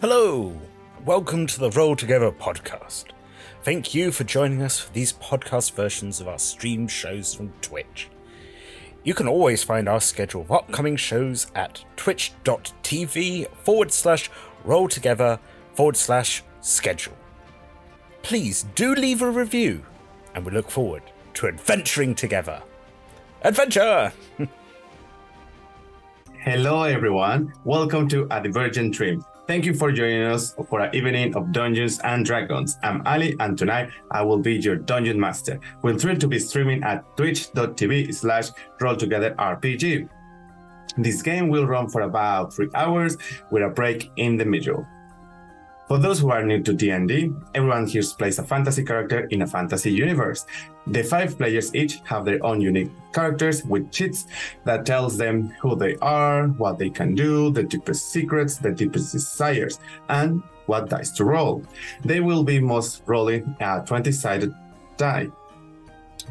Hello! 0.00 0.56
Welcome 1.04 1.48
to 1.48 1.58
the 1.58 1.72
Roll 1.72 1.96
Together 1.96 2.30
podcast. 2.30 3.06
Thank 3.64 3.96
you 3.96 4.12
for 4.12 4.22
joining 4.22 4.62
us 4.62 4.78
for 4.78 4.92
these 4.92 5.12
podcast 5.14 5.72
versions 5.72 6.20
of 6.20 6.28
our 6.28 6.38
stream 6.38 6.86
shows 6.86 7.34
from 7.34 7.52
Twitch. 7.62 8.08
You 9.02 9.12
can 9.12 9.26
always 9.26 9.64
find 9.64 9.88
our 9.88 10.00
schedule 10.00 10.42
of 10.42 10.52
upcoming 10.52 10.94
shows 10.94 11.48
at 11.56 11.84
twitch.tv 11.96 13.48
forward 13.64 13.90
slash 13.90 14.30
roll 14.62 14.86
together 14.86 15.40
forward 15.74 15.96
slash 15.96 16.44
schedule. 16.60 17.16
Please 18.22 18.66
do 18.76 18.94
leave 18.94 19.20
a 19.20 19.28
review, 19.28 19.84
and 20.32 20.46
we 20.46 20.52
look 20.52 20.70
forward 20.70 21.02
to 21.34 21.48
adventuring 21.48 22.14
together. 22.14 22.62
Adventure! 23.42 24.12
Hello, 26.44 26.84
everyone. 26.84 27.52
Welcome 27.64 28.08
to 28.10 28.28
A 28.30 28.40
Divergent 28.40 28.94
Dream. 28.94 29.24
Thank 29.48 29.64
you 29.64 29.72
for 29.72 29.90
joining 29.90 30.24
us 30.24 30.54
for 30.68 30.82
our 30.82 30.90
evening 30.92 31.34
of 31.34 31.52
Dungeons 31.52 32.00
and 32.00 32.22
Dragons. 32.22 32.76
I'm 32.82 33.00
Ali, 33.06 33.34
and 33.40 33.56
tonight 33.56 33.88
I 34.10 34.20
will 34.20 34.36
be 34.36 34.56
your 34.56 34.76
Dungeon 34.76 35.18
Master. 35.18 35.58
We're 35.80 35.96
thrilled 35.96 36.20
to 36.20 36.28
be 36.28 36.38
streaming 36.38 36.82
at 36.82 37.16
twitch.tv 37.16 38.14
slash 38.14 38.50
rolltogetherrpg. 38.78 40.06
This 40.98 41.22
game 41.22 41.48
will 41.48 41.66
run 41.66 41.88
for 41.88 42.02
about 42.02 42.52
three 42.52 42.68
hours 42.74 43.16
with 43.50 43.62
a 43.62 43.70
break 43.70 44.10
in 44.16 44.36
the 44.36 44.44
middle. 44.44 44.86
For 45.88 45.96
those 45.96 46.20
who 46.20 46.30
are 46.30 46.44
new 46.44 46.62
to 46.64 46.74
D&D, 46.74 47.32
everyone 47.54 47.86
here 47.86 48.02
plays 48.18 48.38
a 48.38 48.42
fantasy 48.42 48.84
character 48.84 49.20
in 49.30 49.40
a 49.40 49.46
fantasy 49.46 49.90
universe. 49.90 50.44
The 50.86 51.02
five 51.02 51.38
players 51.38 51.74
each 51.74 52.00
have 52.04 52.26
their 52.26 52.44
own 52.44 52.60
unique 52.60 52.90
characters 53.14 53.64
with 53.64 53.90
cheats 53.90 54.26
that 54.64 54.84
tells 54.84 55.16
them 55.16 55.48
who 55.62 55.76
they 55.76 55.96
are, 56.02 56.48
what 56.48 56.78
they 56.78 56.90
can 56.90 57.14
do, 57.14 57.50
the 57.50 57.62
deepest 57.62 58.10
secrets, 58.10 58.58
the 58.58 58.70
deepest 58.70 59.12
desires, 59.12 59.80
and 60.10 60.42
what 60.66 60.90
dice 60.90 61.10
to 61.12 61.24
roll. 61.24 61.64
They 62.04 62.20
will 62.20 62.44
be 62.44 62.60
most 62.60 63.02
rolling 63.06 63.56
a 63.58 63.80
20-sided 63.80 64.54
die 64.98 65.28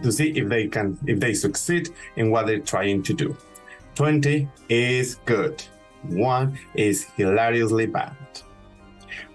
to 0.03 0.11
see 0.11 0.29
if 0.37 0.47
they 0.49 0.67
can 0.67 0.99
if 1.07 1.19
they 1.19 1.33
succeed 1.33 1.89
in 2.15 2.29
what 2.29 2.45
they're 2.45 2.59
trying 2.59 3.01
to 3.01 3.13
do. 3.13 3.35
20 3.95 4.47
is 4.69 5.15
good. 5.25 5.63
1 6.03 6.59
is 6.75 7.05
hilariously 7.15 7.87
bad. 7.87 8.15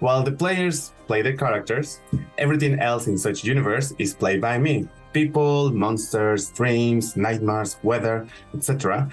While 0.03 0.25
the 0.25 0.33
players 0.33 0.93
play 1.07 1.23
their 1.23 1.37
characters, 1.37 2.01
everything 2.37 2.81
else 2.81 3.07
in 3.07 3.17
such 3.17 3.45
universe 3.45 3.95
is 4.01 4.15
played 4.15 4.41
by 4.41 4.59
me. 4.59 4.89
People, 5.13 5.71
monsters, 5.71 6.51
dreams, 6.51 7.17
nightmares, 7.17 7.77
weather, 7.85 8.27
etc. 8.53 9.09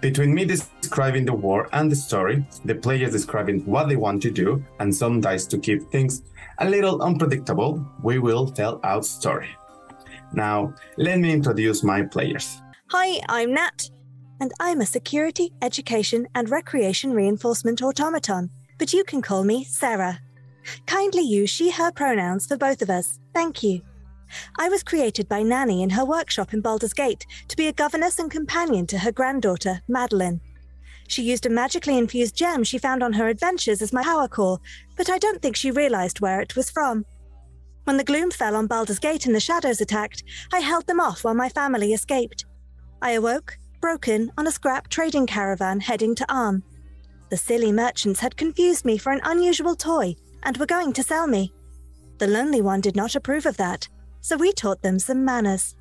Between 0.00 0.34
me 0.34 0.44
describing 0.44 1.24
the 1.24 1.32
war 1.32 1.68
and 1.72 1.88
the 1.88 1.94
story, 1.94 2.44
the 2.64 2.74
players 2.74 3.12
describing 3.12 3.64
what 3.64 3.88
they 3.88 3.94
want 3.94 4.20
to 4.22 4.30
do, 4.32 4.60
and 4.80 4.92
some 4.92 5.20
dice 5.20 5.46
to 5.46 5.56
keep 5.56 5.88
things 5.92 6.22
a 6.58 6.68
little 6.68 7.00
unpredictable, 7.00 7.86
we 8.02 8.18
will 8.18 8.48
tell 8.48 8.80
our 8.82 9.04
story. 9.04 9.50
Now, 10.32 10.74
let 10.98 11.20
me 11.20 11.32
introduce 11.32 11.84
my 11.84 12.02
players. 12.02 12.60
Hi, 12.90 13.20
I'm 13.28 13.54
Nat, 13.54 13.88
and 14.40 14.52
I'm 14.58 14.80
a 14.80 14.86
security, 14.86 15.52
education, 15.62 16.26
and 16.34 16.50
recreation 16.50 17.12
reinforcement 17.12 17.82
automaton 17.82 18.50
but 18.78 18.92
you 18.92 19.04
can 19.04 19.22
call 19.22 19.44
me 19.44 19.64
Sarah. 19.64 20.20
Kindly 20.86 21.22
use 21.22 21.50
she, 21.50 21.70
her 21.70 21.92
pronouns 21.92 22.46
for 22.46 22.56
both 22.56 22.82
of 22.82 22.90
us. 22.90 23.18
Thank 23.32 23.62
you. 23.62 23.82
I 24.58 24.68
was 24.68 24.82
created 24.82 25.28
by 25.28 25.42
Nanny 25.42 25.82
in 25.82 25.90
her 25.90 26.04
workshop 26.04 26.52
in 26.52 26.60
Baldur's 26.60 26.92
Gate 26.92 27.26
to 27.48 27.56
be 27.56 27.68
a 27.68 27.72
governess 27.72 28.18
and 28.18 28.30
companion 28.30 28.86
to 28.88 28.98
her 28.98 29.12
granddaughter, 29.12 29.80
Madeline. 29.88 30.40
She 31.08 31.22
used 31.22 31.46
a 31.46 31.50
magically 31.50 31.98
infused 31.98 32.34
gem 32.34 32.64
she 32.64 32.78
found 32.78 33.02
on 33.02 33.12
her 33.12 33.28
adventures 33.28 33.82
as 33.82 33.92
my 33.92 34.02
power 34.02 34.28
core, 34.28 34.58
but 34.96 35.10
I 35.10 35.18
don't 35.18 35.42
think 35.42 35.56
she 35.56 35.70
realized 35.70 36.20
where 36.20 36.40
it 36.40 36.56
was 36.56 36.70
from. 36.70 37.04
When 37.84 37.98
the 37.98 38.04
gloom 38.04 38.30
fell 38.30 38.56
on 38.56 38.66
Baldur's 38.66 38.98
Gate 38.98 39.26
and 39.26 39.34
the 39.34 39.40
shadows 39.40 39.80
attacked, 39.80 40.24
I 40.52 40.60
held 40.60 40.86
them 40.86 41.00
off 41.00 41.24
while 41.24 41.34
my 41.34 41.50
family 41.50 41.92
escaped. 41.92 42.46
I 43.02 43.12
awoke, 43.12 43.58
broken, 43.82 44.32
on 44.38 44.46
a 44.46 44.50
scrap 44.50 44.88
trading 44.88 45.26
caravan 45.26 45.80
heading 45.80 46.14
to 46.14 46.32
Arm. 46.32 46.62
The 47.28 47.36
silly 47.36 47.72
merchants 47.72 48.20
had 48.20 48.38
confused 48.38 48.86
me 48.86 48.96
for 48.96 49.12
an 49.12 49.20
unusual 49.24 49.74
toy 49.74 50.16
and 50.44 50.56
we 50.56 50.60
were 50.60 50.66
going 50.66 50.92
to 50.92 51.02
sell 51.02 51.26
me. 51.26 51.52
The 52.18 52.26
Lonely 52.26 52.60
One 52.60 52.80
did 52.80 52.96
not 52.96 53.16
approve 53.16 53.46
of 53.46 53.56
that, 53.56 53.88
so 54.20 54.36
we 54.36 54.52
taught 54.52 54.82
them 54.82 54.98
some 54.98 55.24
manners. 55.24 55.74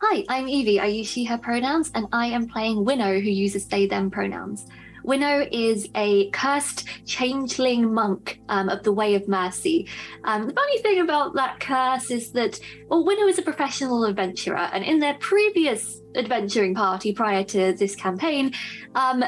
Hi, 0.00 0.24
I'm 0.28 0.48
Evie. 0.48 0.78
I 0.78 0.86
use 0.86 1.08
she, 1.08 1.24
her 1.24 1.38
pronouns, 1.38 1.90
and 1.94 2.06
I 2.12 2.26
am 2.26 2.46
playing 2.46 2.84
Winnow, 2.84 3.20
who 3.20 3.30
uses 3.30 3.66
they, 3.66 3.86
them 3.86 4.10
pronouns. 4.10 4.66
Winnow 5.02 5.48
is 5.50 5.88
a 5.94 6.30
cursed 6.30 6.86
changeling 7.06 7.92
monk 7.92 8.40
um, 8.48 8.68
of 8.68 8.82
the 8.82 8.92
Way 8.92 9.14
of 9.14 9.26
Mercy. 9.26 9.88
Um, 10.24 10.46
the 10.46 10.54
funny 10.54 10.78
thing 10.82 11.00
about 11.00 11.34
that 11.34 11.58
curse 11.60 12.10
is 12.10 12.30
that, 12.32 12.60
well, 12.88 13.04
Winnow 13.04 13.26
is 13.26 13.38
a 13.38 13.42
professional 13.42 14.04
adventurer, 14.04 14.68
and 14.72 14.84
in 14.84 14.98
their 14.98 15.14
previous 15.14 16.00
adventuring 16.14 16.74
party 16.74 17.12
prior 17.12 17.42
to 17.44 17.72
this 17.72 17.96
campaign, 17.96 18.52
um, 18.94 19.24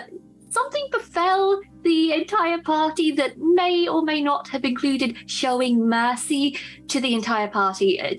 something 0.51 0.87
befell 0.91 1.61
the 1.83 2.13
entire 2.13 2.61
party 2.61 3.13
that 3.13 3.39
may 3.39 3.89
or 3.89 4.03
may 4.03 4.21
not 4.21 4.49
have 4.49 4.65
included 4.65 5.17
showing 5.27 5.89
mercy 5.89 6.59
to 6.89 7.01
the 7.01 7.15
entire 7.15 7.49
party. 7.49 8.01
Uh, 8.01 8.15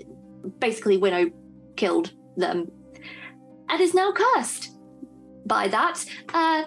basically, 0.60 0.98
Winnow 0.98 1.30
killed 1.76 2.14
them 2.38 2.72
and 3.70 3.82
is 3.82 3.94
now 3.94 4.12
cursed 4.12 4.78
by 5.46 5.68
that. 5.68 6.04
Uh, 6.34 6.64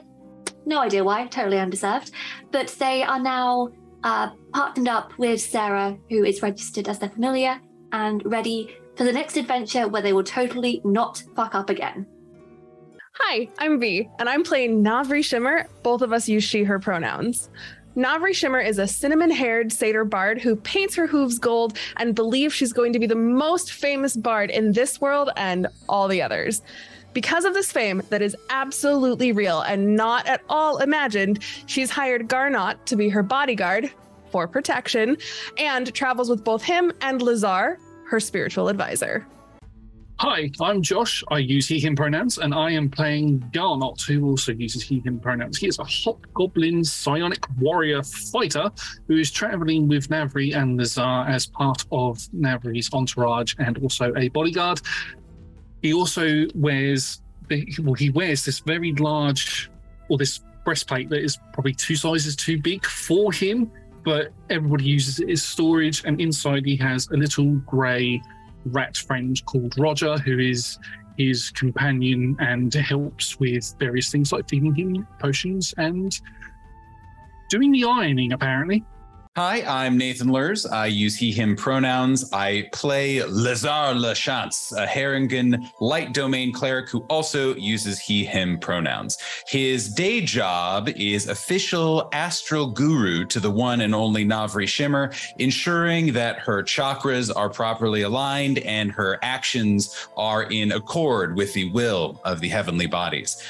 no 0.67 0.81
idea 0.81 1.05
why, 1.05 1.27
totally 1.27 1.59
undeserved. 1.59 2.11
But 2.51 2.69
they 2.79 3.03
are 3.03 3.21
now 3.21 3.71
uh, 4.03 4.31
partnered 4.53 4.89
up 4.89 5.19
with 5.19 5.41
Sarah, 5.41 5.97
who 6.11 6.25
is 6.25 6.43
registered 6.43 6.89
as 6.89 6.99
their 6.99 7.11
familiar, 7.11 7.61
and 7.93 8.23
ready 8.25 8.77
for 8.97 9.05
the 9.05 9.13
next 9.13 9.37
adventure 9.37 9.89
where 9.89 10.03
they 10.03 10.13
will 10.13 10.25
totally 10.25 10.81
not 10.85 11.23
fuck 11.35 11.55
up 11.55 11.71
again. 11.71 12.07
Hi, 13.19 13.49
I'm 13.59 13.79
V, 13.79 14.09
and 14.19 14.29
I'm 14.29 14.43
playing 14.43 14.83
Navri 14.83 15.25
Shimmer. 15.25 15.69
Both 15.85 16.03
of 16.03 16.13
us 16.13 16.29
use 16.29 16.43
she, 16.43 16.65
her 16.65 16.81
pronouns. 16.81 17.49
Navri 17.97 18.35
Shimmer 18.35 18.59
is 18.59 18.79
a 18.79 18.89
cinnamon 18.89 19.31
haired 19.31 19.73
satyr 19.73 20.05
bard 20.05 20.41
who 20.41 20.57
paints 20.57 20.97
her 20.97 21.07
hooves 21.07 21.39
gold 21.39 21.79
and 21.97 22.17
believes 22.17 22.53
she's 22.53 22.73
going 22.73 22.93
to 22.93 22.99
be 22.99 23.07
the 23.07 23.15
most 23.15 23.73
famous 23.73 24.17
bard 24.17 24.51
in 24.51 24.73
this 24.73 25.01
world 25.01 25.31
and 25.37 25.69
all 25.89 26.09
the 26.09 26.21
others. 26.21 26.61
Because 27.13 27.45
of 27.45 27.55
this 27.55 27.71
fame 27.71 28.03
that 28.11 28.21
is 28.21 28.37
absolutely 28.51 29.31
real 29.31 29.61
and 29.61 29.95
not 29.95 30.27
at 30.27 30.43
all 30.49 30.79
imagined, 30.79 31.43
she's 31.67 31.91
hired 31.91 32.29
Garnot 32.29 32.85
to 32.87 32.97
be 32.97 33.09
her 33.09 33.23
bodyguard 33.23 33.93
for 34.33 34.49
protection 34.49 35.17
and 35.57 35.95
travels 35.95 36.29
with 36.29 36.43
both 36.43 36.65
him 36.65 36.93
and 37.01 37.23
Lazar, 37.23 37.79
her 38.09 38.19
spiritual 38.19 38.69
advisor. 38.69 39.25
Hi, 40.21 40.49
I'm 40.61 40.81
Josh. 40.81 41.25
I 41.29 41.39
use 41.39 41.67
he, 41.67 41.81
him 41.81 41.97
pronouns, 41.97 42.39
and 42.39 42.55
I 42.55 42.71
am 42.71 42.89
playing 42.89 43.41
Garnot, 43.53 44.01
who 44.07 44.25
also 44.25 44.53
uses 44.53 44.81
he, 44.81 45.01
him 45.01 45.19
pronouns. 45.19 45.59
He 45.59 45.67
is 45.67 45.81
a 45.81 45.85
hobgoblin 45.85 46.85
psionic 46.85 47.45
warrior 47.59 48.01
fighter 48.05 48.71
who 49.09 49.17
is 49.17 49.33
traveling 49.33 49.89
with 49.89 50.09
Navri 50.11 50.55
and 50.55 50.79
the 50.79 50.83
Lazar 50.83 51.25
as 51.29 51.47
part 51.47 51.85
of 51.91 52.19
Navri's 52.33 52.89
entourage 52.95 53.57
and 53.59 53.77
also 53.79 54.15
a 54.17 54.29
bodyguard. 54.29 54.81
He 55.83 55.93
also 55.93 56.47
wears, 56.55 57.21
well, 57.83 57.95
he 57.95 58.11
wears 58.11 58.45
this 58.45 58.61
very 58.61 58.93
large, 58.93 59.69
or 60.09 60.17
this 60.17 60.41
breastplate 60.65 61.09
that 61.11 61.25
is 61.25 61.39
probably 61.53 61.75
two 61.75 61.97
sizes 61.97 62.37
too 62.37 62.63
big 62.63 62.87
for 62.87 63.33
him, 63.33 63.69
but 64.05 64.33
everybody 64.49 64.85
uses 64.85 65.19
it 65.19 65.29
as 65.29 65.43
storage, 65.43 66.05
and 66.05 66.21
inside 66.21 66.65
he 66.65 66.77
has 66.77 67.09
a 67.09 67.17
little 67.17 67.57
grey 67.67 68.23
rat 68.67 68.97
friend 68.97 69.45
called 69.47 69.75
Roger, 69.79 70.19
who 70.19 70.39
is 70.39 70.79
his 71.17 71.51
companion 71.51 72.37
and 72.41 72.73
helps 72.75 73.39
with 73.39 73.75
various 73.79 74.11
things 74.11 74.33
like 74.33 74.49
feeding 74.49 74.75
him 74.75 75.07
potions 75.21 75.73
and 75.77 76.21
doing 77.49 77.71
the 77.73 77.85
ironing, 77.85 78.33
apparently. 78.33 78.85
Hi, 79.37 79.63
I'm 79.63 79.99
Nathan 79.99 80.29
Lurs. 80.29 80.65
I 80.65 80.87
use 80.87 81.17
he, 81.17 81.33
him 81.33 81.57
pronouns. 81.57 82.33
I 82.33 82.69
play 82.71 83.21
Lazar 83.25 83.93
Lachance, 83.93 84.71
a 84.81 84.87
Harengon 84.87 85.73
light 85.81 86.15
domain 86.15 86.53
cleric 86.53 86.89
who 86.89 87.01
also 87.11 87.57
uses 87.57 87.99
he, 87.99 88.25
him 88.25 88.61
pronouns. 88.61 89.19
His 89.49 89.93
day 89.93 90.21
job 90.21 90.89
is 90.91 91.27
official 91.27 92.09
astral 92.13 92.71
guru 92.71 93.25
to 93.25 93.41
the 93.41 93.51
one 93.51 93.81
and 93.81 93.93
only 93.93 94.25
Navri 94.25 94.69
Shimmer, 94.69 95.13
ensuring 95.41 96.13
that 96.13 96.39
her 96.39 96.63
chakras 96.63 97.29
are 97.35 97.51
properly 97.51 98.03
aligned 98.03 98.59
and 98.59 98.93
her 98.93 99.19
actions 99.23 100.07
are 100.17 100.45
in 100.45 100.71
accord 100.71 101.35
with 101.35 101.53
the 101.55 101.69
will 101.73 102.21
of 102.25 102.39
the 102.39 102.51
heavenly 102.51 102.87
bodies. 102.87 103.43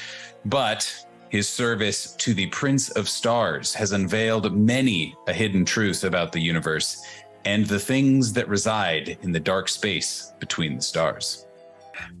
But 0.45 1.04
his 1.29 1.49
service 1.49 2.15
to 2.15 2.33
the 2.33 2.47
Prince 2.47 2.89
of 2.91 3.09
Stars 3.09 3.73
has 3.73 3.91
unveiled 3.91 4.55
many 4.55 5.15
a 5.27 5.33
hidden 5.33 5.65
truth 5.65 6.03
about 6.03 6.31
the 6.31 6.39
universe 6.39 7.03
and 7.45 7.65
the 7.65 7.79
things 7.79 8.33
that 8.33 8.47
reside 8.47 9.17
in 9.21 9.31
the 9.31 9.39
dark 9.39 9.69
space 9.69 10.33
between 10.39 10.77
the 10.77 10.81
stars. 10.81 11.45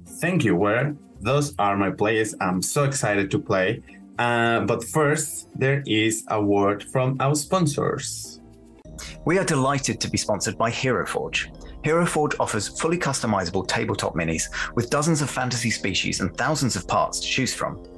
Thank 0.05 0.43
you, 0.43 0.55
Where. 0.55 0.95
Those 1.21 1.55
are 1.57 1.75
my 1.75 1.91
plays. 1.91 2.35
I'm 2.39 2.61
so 2.61 2.83
excited 2.83 3.31
to 3.31 3.39
play. 3.39 3.81
Uh, 4.19 4.61
but 4.61 4.83
first, 4.83 5.49
there 5.55 5.83
is 5.85 6.23
a 6.29 6.41
word 6.41 6.83
from 6.83 7.17
our 7.19 7.35
sponsors. 7.35 8.39
We 9.25 9.37
are 9.39 9.43
delighted 9.43 9.99
to 10.01 10.09
be 10.09 10.17
sponsored 10.17 10.57
by 10.57 10.69
Hero 10.69 11.05
Forge. 11.05 11.51
Hero 11.83 12.05
Forge 12.05 12.35
offers 12.39 12.67
fully 12.79 12.97
customizable 12.97 13.67
tabletop 13.67 14.15
minis 14.15 14.43
with 14.75 14.89
dozens 14.89 15.21
of 15.21 15.29
fantasy 15.29 15.69
species 15.69 16.21
and 16.21 16.35
thousands 16.37 16.75
of 16.75 16.87
parts 16.87 17.19
to 17.19 17.27
choose 17.27 17.53
from. 17.53 17.83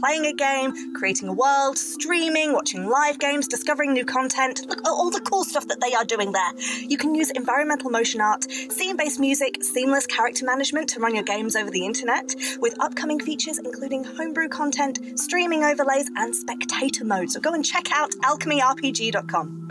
Playing 0.00 0.24
a 0.24 0.32
game, 0.32 0.94
creating 0.94 1.28
a 1.28 1.32
world, 1.34 1.76
streaming, 1.76 2.54
watching 2.54 2.88
live 2.88 3.18
games, 3.18 3.46
discovering 3.46 3.92
new 3.92 4.06
content. 4.06 4.66
Look 4.66 4.78
at 4.78 4.86
all 4.86 5.10
the 5.10 5.20
cool 5.20 5.44
stuff 5.44 5.68
that 5.68 5.80
they 5.80 5.92
are 5.92 6.04
doing 6.06 6.32
there. 6.32 6.52
You 6.80 6.96
can 6.96 7.14
use 7.14 7.30
environmental 7.30 7.90
motion 7.90 8.22
art, 8.22 8.50
scene 8.50 8.96
based 8.96 9.20
music, 9.20 9.62
seamless 9.62 10.06
character 10.06 10.46
management 10.46 10.88
to 10.90 11.00
run 11.00 11.14
your 11.14 11.24
games 11.24 11.54
over 11.54 11.70
the 11.70 11.84
internet, 11.84 12.34
with 12.60 12.80
upcoming 12.80 13.20
features 13.20 13.58
including 13.58 14.04
homebrew 14.04 14.48
content, 14.48 15.18
streaming 15.18 15.64
overlays, 15.64 16.10
and 16.16 16.34
spectator 16.34 17.04
mode. 17.04 17.30
So 17.30 17.38
go 17.38 17.52
and 17.52 17.64
check 17.64 17.92
out 17.92 18.12
alchemyrpg.com. 18.22 19.69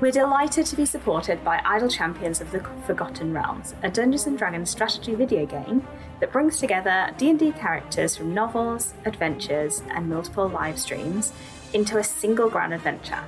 We're 0.00 0.12
delighted 0.12 0.64
to 0.66 0.76
be 0.76 0.86
supported 0.86 1.42
by 1.42 1.60
Idle 1.64 1.88
Champions 1.88 2.40
of 2.40 2.52
the 2.52 2.60
Forgotten 2.86 3.32
Realms, 3.32 3.74
a 3.82 3.90
Dungeons 3.90 4.38
Dragons 4.38 4.70
strategy 4.70 5.16
video 5.16 5.44
game 5.44 5.84
that 6.20 6.30
brings 6.30 6.60
together 6.60 7.12
D&D 7.18 7.50
characters 7.52 8.16
from 8.16 8.32
novels, 8.32 8.94
adventures, 9.06 9.82
and 9.90 10.08
multiple 10.08 10.48
live 10.48 10.78
streams 10.78 11.32
into 11.72 11.98
a 11.98 12.04
single 12.04 12.48
grand 12.48 12.74
adventure. 12.74 13.24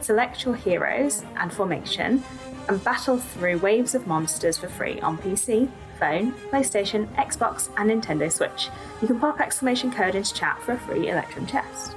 Select 0.00 0.44
your 0.44 0.54
heroes 0.54 1.24
and 1.38 1.52
formation 1.52 2.22
and 2.68 2.84
battle 2.84 3.18
through 3.18 3.58
waves 3.58 3.96
of 3.96 4.06
monsters 4.06 4.58
for 4.58 4.68
free 4.68 5.00
on 5.00 5.18
PC, 5.18 5.68
phone, 5.98 6.30
PlayStation, 6.52 7.12
Xbox, 7.16 7.68
and 7.78 7.90
Nintendo 7.90 8.30
Switch. 8.30 8.68
You 9.02 9.08
can 9.08 9.18
pop 9.18 9.40
exclamation 9.40 9.90
code 9.90 10.14
into 10.14 10.32
chat 10.32 10.62
for 10.62 10.74
a 10.74 10.78
free 10.78 11.08
Electrum 11.08 11.48
chest. 11.48 11.96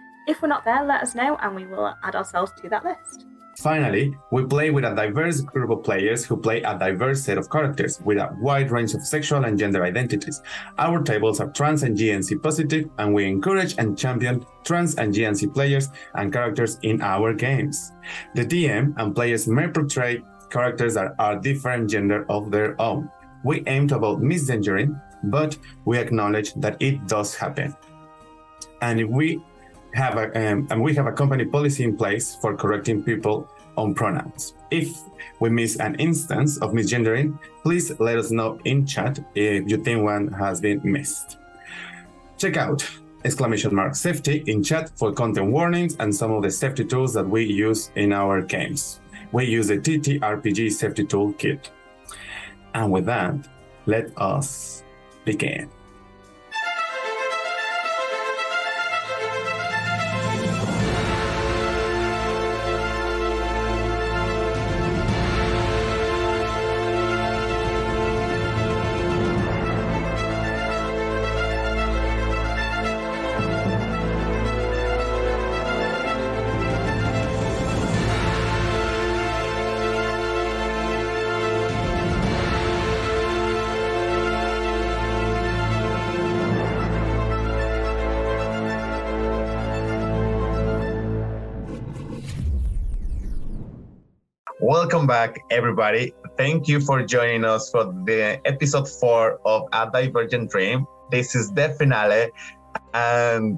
If 0.27 0.41
we're 0.41 0.49
not 0.49 0.63
there, 0.63 0.83
let 0.83 1.01
us 1.01 1.15
know 1.15 1.37
and 1.41 1.55
we 1.55 1.65
will 1.65 1.93
add 2.03 2.15
ourselves 2.15 2.51
to 2.61 2.69
that 2.69 2.85
list. 2.85 3.25
Finally, 3.59 4.15
we 4.31 4.45
play 4.45 4.71
with 4.71 4.85
a 4.85 4.95
diverse 4.95 5.41
group 5.41 5.69
of 5.69 5.83
players 5.83 6.25
who 6.25 6.35
play 6.37 6.61
a 6.61 6.77
diverse 6.77 7.23
set 7.23 7.37
of 7.37 7.49
characters 7.49 8.01
with 8.01 8.17
a 8.17 8.35
wide 8.39 8.71
range 8.71 8.93
of 8.93 9.05
sexual 9.05 9.43
and 9.45 9.59
gender 9.59 9.83
identities. 9.83 10.41
Our 10.79 11.03
tables 11.03 11.39
are 11.39 11.51
trans 11.51 11.83
and 11.83 11.95
GNC 11.95 12.41
positive, 12.41 12.89
and 12.97 13.13
we 13.13 13.25
encourage 13.25 13.75
and 13.77 13.97
champion 13.97 14.45
trans 14.63 14.95
and 14.95 15.13
GNC 15.13 15.53
players 15.53 15.89
and 16.15 16.33
characters 16.33 16.79
in 16.81 17.01
our 17.01 17.33
games. 17.33 17.91
The 18.35 18.45
DM 18.45 18.95
and 18.97 19.13
players 19.13 19.47
may 19.47 19.67
portray 19.67 20.23
characters 20.49 20.95
that 20.95 21.13
are 21.19 21.37
different 21.37 21.89
gender 21.89 22.25
of 22.29 22.51
their 22.51 22.79
own. 22.81 23.09
We 23.43 23.63
aim 23.67 23.87
to 23.89 23.97
avoid 23.97 24.21
misgendering, 24.21 24.99
but 25.25 25.57
we 25.85 25.99
acknowledge 25.99 26.53
that 26.55 26.77
it 26.81 27.07
does 27.07 27.35
happen. 27.35 27.75
And 28.81 28.99
if 28.99 29.07
we 29.07 29.43
have 29.93 30.17
a 30.17 30.51
um, 30.51 30.67
and 30.69 30.81
we 30.81 30.95
have 30.95 31.07
a 31.07 31.11
company 31.11 31.45
policy 31.45 31.83
in 31.83 31.97
place 31.97 32.35
for 32.35 32.55
correcting 32.55 33.03
people 33.03 33.49
on 33.77 33.93
pronouns. 33.93 34.55
If 34.69 34.97
we 35.39 35.49
miss 35.49 35.77
an 35.77 35.95
instance 35.95 36.57
of 36.57 36.71
misgendering, 36.71 37.39
please 37.63 37.91
let 37.99 38.17
us 38.17 38.31
know 38.31 38.59
in 38.65 38.85
chat 38.85 39.19
if 39.35 39.69
you 39.69 39.77
think 39.77 40.03
one 40.03 40.31
has 40.33 40.61
been 40.61 40.81
missed. 40.83 41.37
Check 42.37 42.57
out 42.57 42.87
exclamation 43.23 43.73
mark 43.75 43.95
safety 43.95 44.43
in 44.47 44.63
chat 44.63 44.91
for 44.97 45.11
content 45.11 45.51
warnings 45.51 45.95
and 45.99 46.13
some 46.13 46.31
of 46.31 46.41
the 46.41 46.51
safety 46.51 46.83
tools 46.83 47.13
that 47.13 47.27
we 47.27 47.43
use 47.43 47.91
in 47.95 48.11
our 48.11 48.41
games. 48.41 48.99
We 49.31 49.45
use 49.45 49.67
the 49.67 49.77
TTRPG 49.77 50.71
safety 50.71 51.05
toolkit. 51.05 51.69
And 52.73 52.91
with 52.91 53.05
that, 53.05 53.35
let 53.85 54.11
us 54.17 54.83
begin. 55.25 55.69
Welcome 94.91 95.07
back, 95.07 95.45
everybody. 95.49 96.13
Thank 96.35 96.67
you 96.67 96.81
for 96.81 97.01
joining 97.01 97.45
us 97.45 97.71
for 97.71 97.85
the 98.03 98.41
episode 98.43 98.89
four 98.89 99.39
of 99.45 99.69
A 99.71 99.89
Divergent 99.89 100.51
Dream. 100.51 100.85
This 101.09 101.33
is 101.33 101.49
the 101.53 101.69
finale. 101.79 102.29
And 102.93 103.57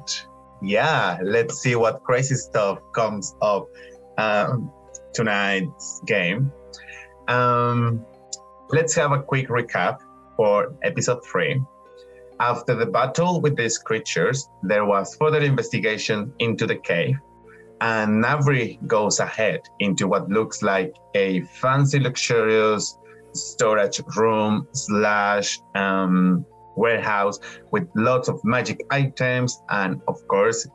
yeah, 0.61 1.17
let's 1.23 1.57
see 1.57 1.75
what 1.75 2.03
crazy 2.03 2.35
stuff 2.35 2.77
comes 2.93 3.35
up 3.41 3.65
um, 4.19 4.71
tonight's 5.11 6.03
game. 6.05 6.51
Um, 7.27 8.05
let's 8.69 8.93
have 8.93 9.11
a 9.11 9.23
quick 9.23 9.47
recap 9.47 10.01
for 10.37 10.75
episode 10.83 11.25
three. 11.25 11.59
After 12.39 12.75
the 12.75 12.85
battle 12.85 13.41
with 13.41 13.57
these 13.57 13.79
creatures, 13.79 14.47
there 14.61 14.85
was 14.85 15.15
further 15.15 15.39
investigation 15.39 16.31
into 16.37 16.67
the 16.67 16.75
cave 16.75 17.15
and 17.81 18.23
Navri 18.23 18.85
goes 18.87 19.19
ahead 19.19 19.61
into 19.79 20.07
what 20.07 20.29
looks 20.29 20.61
like 20.61 20.93
a 21.15 21.41
fancy, 21.41 21.99
luxurious 21.99 22.97
storage 23.33 23.99
room 24.15 24.67
slash 24.73 25.59
um, 25.75 26.45
warehouse 26.75 27.39
with 27.71 27.87
lots 27.95 28.29
of 28.29 28.39
magic 28.43 28.79
items 28.91 29.61
and, 29.69 30.01
of 30.07 30.15
course, 30.27 30.67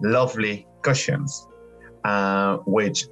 lovely 0.00 0.66
cushions, 0.82 1.46
uh, 2.04 2.58
which 2.66 3.06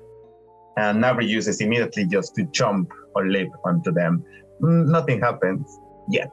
uh, 0.77 0.93
Navri 0.93 1.29
uses 1.29 1.61
immediately 1.61 2.07
just 2.07 2.35
to 2.37 2.45
jump 2.45 2.93
or 3.15 3.27
leap 3.29 3.51
onto 3.65 3.93
them. 3.93 4.25
Nothing 4.61 5.21
happens 5.21 5.79
yet. 6.09 6.33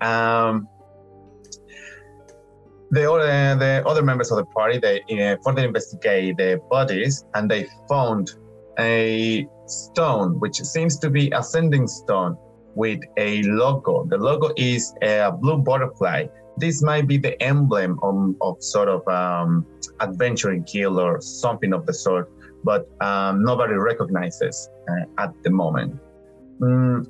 Um, 0.00 0.68
the 2.90 3.10
other 3.10 3.56
the 3.56 3.82
other 3.86 4.02
members 4.02 4.30
of 4.30 4.38
the 4.38 4.44
party 4.46 4.78
they 4.78 5.00
uh, 5.00 5.36
further 5.44 5.64
investigate 5.64 6.36
the 6.36 6.60
bodies 6.70 7.24
and 7.34 7.50
they 7.50 7.66
found 7.88 8.32
a 8.78 9.46
stone 9.66 10.38
which 10.40 10.60
seems 10.60 10.98
to 10.98 11.10
be 11.10 11.30
a 11.30 11.42
sending 11.42 11.86
stone 11.86 12.36
with 12.74 13.00
a 13.16 13.42
logo. 13.44 14.04
The 14.06 14.18
logo 14.18 14.50
is 14.56 14.94
a 15.02 15.32
blue 15.32 15.58
butterfly. 15.58 16.26
This 16.56 16.82
might 16.82 17.06
be 17.06 17.18
the 17.18 17.40
emblem 17.42 17.98
of, 18.02 18.34
of 18.40 18.62
sort 18.62 18.88
of 18.88 19.06
um, 19.08 19.66
adventuring 20.00 20.64
kill 20.64 21.00
or 21.00 21.20
something 21.20 21.72
of 21.72 21.86
the 21.86 21.94
sort, 21.94 22.30
but 22.62 22.88
um, 23.00 23.44
nobody 23.44 23.74
recognizes 23.74 24.68
uh, 24.88 25.22
at 25.22 25.30
the 25.42 25.50
moment. 25.50 25.98
Mm, 26.60 27.08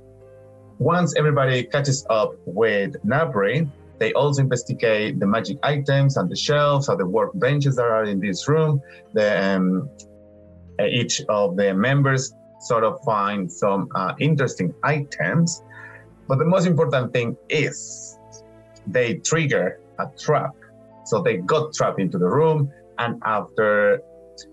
once 0.78 1.14
everybody 1.16 1.64
catches 1.64 2.06
up 2.10 2.34
with 2.46 2.96
Nabri, 3.04 3.68
they 3.98 4.12
also 4.14 4.42
investigate 4.42 5.20
the 5.20 5.26
magic 5.26 5.58
items 5.62 6.16
and 6.16 6.28
the 6.28 6.36
shelves 6.36 6.88
and 6.88 6.98
the 6.98 7.04
workbenches 7.04 7.76
that 7.76 7.86
are 7.86 8.04
in 8.04 8.20
this 8.20 8.48
room. 8.48 8.80
The, 9.12 9.56
um, 9.56 9.88
each 10.80 11.22
of 11.28 11.56
the 11.56 11.72
members 11.72 12.34
sort 12.60 12.84
of 12.84 12.98
find 13.04 13.50
some 13.50 13.88
uh, 13.94 14.14
interesting 14.18 14.74
items. 14.82 15.62
But 16.26 16.38
the 16.38 16.44
most 16.44 16.66
important 16.66 17.12
thing 17.12 17.36
is 17.48 18.18
they 18.86 19.14
trigger 19.14 19.80
a 19.98 20.06
trap. 20.18 20.54
So 21.04 21.22
they 21.22 21.36
got 21.36 21.74
trapped 21.74 22.00
into 22.00 22.18
the 22.18 22.26
room, 22.26 22.72
and 22.98 23.20
after 23.26 24.00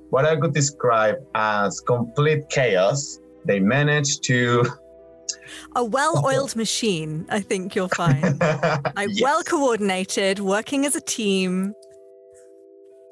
what 0.10 0.26
I 0.26 0.36
could 0.36 0.54
describe 0.54 1.16
as 1.34 1.80
complete 1.80 2.50
chaos, 2.50 3.20
they 3.46 3.60
managed 3.60 4.24
to 4.24 4.66
a 5.76 5.84
well-oiled 5.84 6.56
machine, 6.56 7.26
I 7.30 7.40
think 7.42 7.76
you'll 7.76 7.90
find. 8.04 8.40
like 8.40 9.10
Yes. 9.10 9.22
well 9.22 9.44
coordinated, 9.44 10.40
working 10.40 10.86
as 10.86 10.96
a 10.96 11.02
team. 11.02 11.74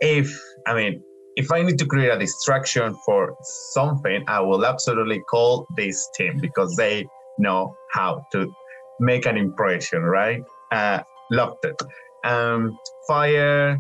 if 0.02 0.30
I 0.68 0.74
mean, 0.76 1.02
if 1.36 1.52
I 1.52 1.62
need 1.62 1.78
to 1.80 1.86
create 1.86 2.10
a 2.12 2.18
distraction 2.20 2.96
for 3.06 3.36
something, 3.74 4.24
I 4.28 4.40
will 4.42 4.66
absolutely 4.66 5.20
call 5.30 5.66
this 5.78 6.08
team 6.16 6.38
because 6.42 6.76
they 6.76 7.06
know 7.38 7.76
how 7.92 8.26
to 8.34 8.52
make 9.00 9.26
an 9.26 9.38
impression, 9.38 10.02
right? 10.04 10.42
Uh, 10.72 11.00
loved 11.32 11.64
it. 11.66 11.82
Um, 12.26 12.78
fire, 13.08 13.78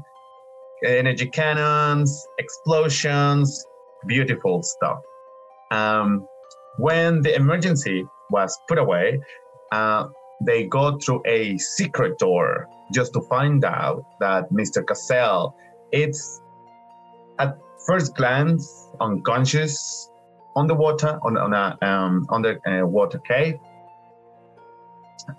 energy 0.86 1.28
cannons, 1.28 2.26
explosions, 2.38 3.66
beautiful 4.08 4.64
stuff. 4.64 5.00
Um, 5.72 6.26
when 6.78 7.22
the 7.22 7.36
emergency 7.36 8.06
was 8.30 8.58
put 8.68 8.78
away, 8.78 9.20
uh, 9.72 10.08
they 10.42 10.66
go 10.66 10.98
through 10.98 11.22
a 11.26 11.58
secret 11.58 12.18
door 12.18 12.68
just 12.94 13.14
to 13.14 13.22
find 13.22 13.64
out 13.66 14.06
that 14.20 14.52
Mr. 14.52 14.86
Cassell 14.86 15.56
it's 15.92 16.42
at 17.40 17.58
first 17.86 18.16
glance 18.16 18.88
unconscious 19.02 20.12
on 20.56 20.68
the 20.68 20.76
water 20.76 21.20
on, 21.24 21.38
on 21.38 21.54
a 21.54 21.78
um, 21.82 22.26
under 22.30 22.60
a 22.66 22.86
water 22.86 23.20
cave 23.20 23.56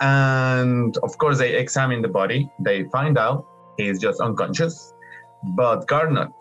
and 0.00 0.96
of 0.98 1.16
course 1.18 1.38
they 1.38 1.56
examine 1.56 2.02
the 2.02 2.08
body 2.08 2.50
they 2.60 2.84
find 2.84 3.18
out 3.18 3.44
he's 3.76 3.98
just 3.98 4.20
unconscious 4.20 4.92
but 5.56 5.86
Garnot 5.86 6.32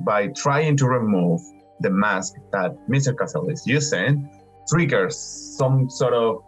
by 0.00 0.28
trying 0.28 0.76
to 0.76 0.86
remove 0.86 1.40
the 1.80 1.90
mask 1.90 2.34
that 2.52 2.76
mr 2.88 3.16
Cassell 3.16 3.48
is 3.48 3.66
using 3.66 4.30
triggers 4.72 5.18
some 5.58 5.90
sort 5.90 6.14
of 6.14 6.42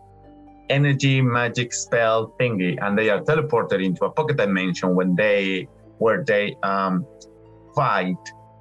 energy 0.71 1.21
magic 1.21 1.75
spell 1.75 2.35
thingy 2.41 2.75
and 2.83 2.99
they 2.99 3.11
are 3.11 3.21
teleported 3.21 3.85
into 3.85 4.07
a 4.07 4.11
pocket 4.11 4.39
dimension 4.39 4.95
when 4.95 5.15
they 5.15 5.69
where 5.99 6.25
they 6.25 6.57
um, 6.63 7.07
fight 7.77 8.17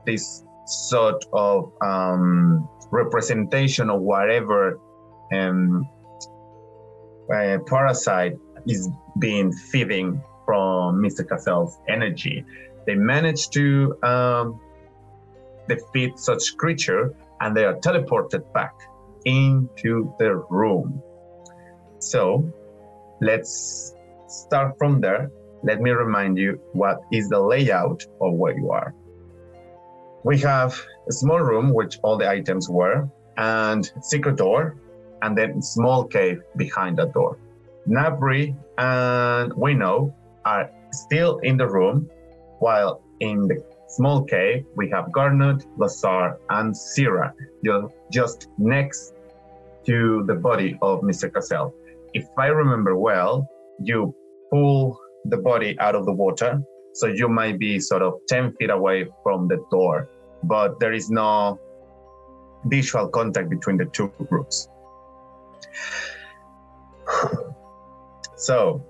this 0.05 0.43
sort 0.65 1.23
of 1.31 1.71
um, 1.81 2.67
representation 2.91 3.89
of 3.89 4.01
whatever 4.01 4.79
um, 5.33 5.87
uh, 7.33 7.57
parasite 7.65 8.33
is 8.67 8.89
being 9.19 9.51
feeding 9.71 10.21
from 10.45 11.01
Mr. 11.01 11.27
Cassell's 11.27 11.79
energy. 11.87 12.43
They 12.85 12.95
manage 12.95 13.49
to 13.51 13.95
um, 14.03 14.59
defeat 15.69 16.19
such 16.19 16.57
creature 16.57 17.15
and 17.39 17.55
they 17.55 17.63
are 17.63 17.75
teleported 17.75 18.51
back 18.53 18.73
into 19.25 20.13
the 20.19 20.35
room. 20.49 21.01
So 21.99 22.51
let's 23.21 23.93
start 24.27 24.75
from 24.77 25.01
there. 25.01 25.31
Let 25.63 25.81
me 25.81 25.91
remind 25.91 26.37
you 26.37 26.59
what 26.73 26.99
is 27.11 27.29
the 27.29 27.39
layout 27.39 28.03
of 28.21 28.33
where 28.33 28.57
you 28.57 28.71
are. 28.71 28.93
We 30.23 30.39
have 30.39 30.79
a 31.07 31.11
small 31.11 31.39
room, 31.39 31.73
which 31.73 31.99
all 32.03 32.17
the 32.17 32.29
items 32.29 32.69
were, 32.69 33.09
and 33.37 33.89
secret 34.01 34.37
door, 34.37 34.77
and 35.21 35.37
then 35.37 35.61
small 35.61 36.05
cave 36.05 36.41
behind 36.57 36.97
that 36.97 37.13
door. 37.13 37.37
Nabri 37.87 38.55
and 38.77 39.53
Winnow 39.55 40.13
are 40.45 40.69
still 40.91 41.39
in 41.39 41.57
the 41.57 41.67
room, 41.67 42.09
while 42.59 43.01
in 43.19 43.47
the 43.47 43.61
small 43.95 44.23
k, 44.23 44.65
we 44.75 44.89
have 44.89 45.05
Garnot, 45.15 45.65
Lazar, 45.77 46.37
and 46.49 46.75
ju- 47.63 47.89
just 48.11 48.49
next 48.57 49.13
to 49.85 50.23
the 50.27 50.35
body 50.35 50.77
of 50.81 51.01
Mr. 51.01 51.31
Cassell. 51.31 51.73
If 52.13 52.25
I 52.37 52.47
remember 52.47 52.95
well, 52.97 53.47
you 53.79 54.15
pull 54.51 54.99
the 55.25 55.37
body 55.37 55.77
out 55.79 55.95
of 55.95 56.05
the 56.05 56.13
water, 56.13 56.61
so 56.93 57.07
you 57.07 57.27
might 57.27 57.59
be 57.59 57.79
sort 57.79 58.01
of 58.01 58.13
10 58.29 58.55
feet 58.57 58.69
away 58.69 59.07
from 59.23 59.47
the 59.47 59.63
door, 59.71 60.09
but 60.43 60.79
there 60.79 60.93
is 60.93 61.09
no 61.09 61.59
visual 62.65 63.07
contact 63.07 63.49
between 63.49 63.77
the 63.77 63.85
two 63.85 64.11
groups. 64.29 64.67
So, 68.35 68.83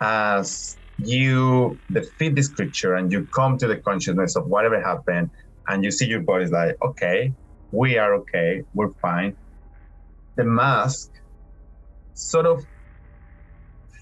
as 0.00 0.78
you 1.06 1.80
defeat 1.92 2.34
this 2.36 2.48
creature 2.52 2.94
and 2.94 3.12
you 3.12 3.28
come 3.34 3.58
to 3.58 3.66
the 3.68 3.78
consciousness 3.78 4.36
of 4.36 4.46
whatever 4.46 4.80
happened, 4.82 5.30
and 5.68 5.84
you 5.84 5.90
see 5.90 6.06
your 6.06 6.22
body's 6.22 6.50
like, 6.52 6.76
okay, 6.84 7.34
we 7.70 7.98
are 7.98 8.14
okay, 8.16 8.62
we're 8.74 8.92
fine. 9.02 9.36
The 10.36 10.44
mask 10.44 11.10
sort 12.14 12.46
of 12.46 12.64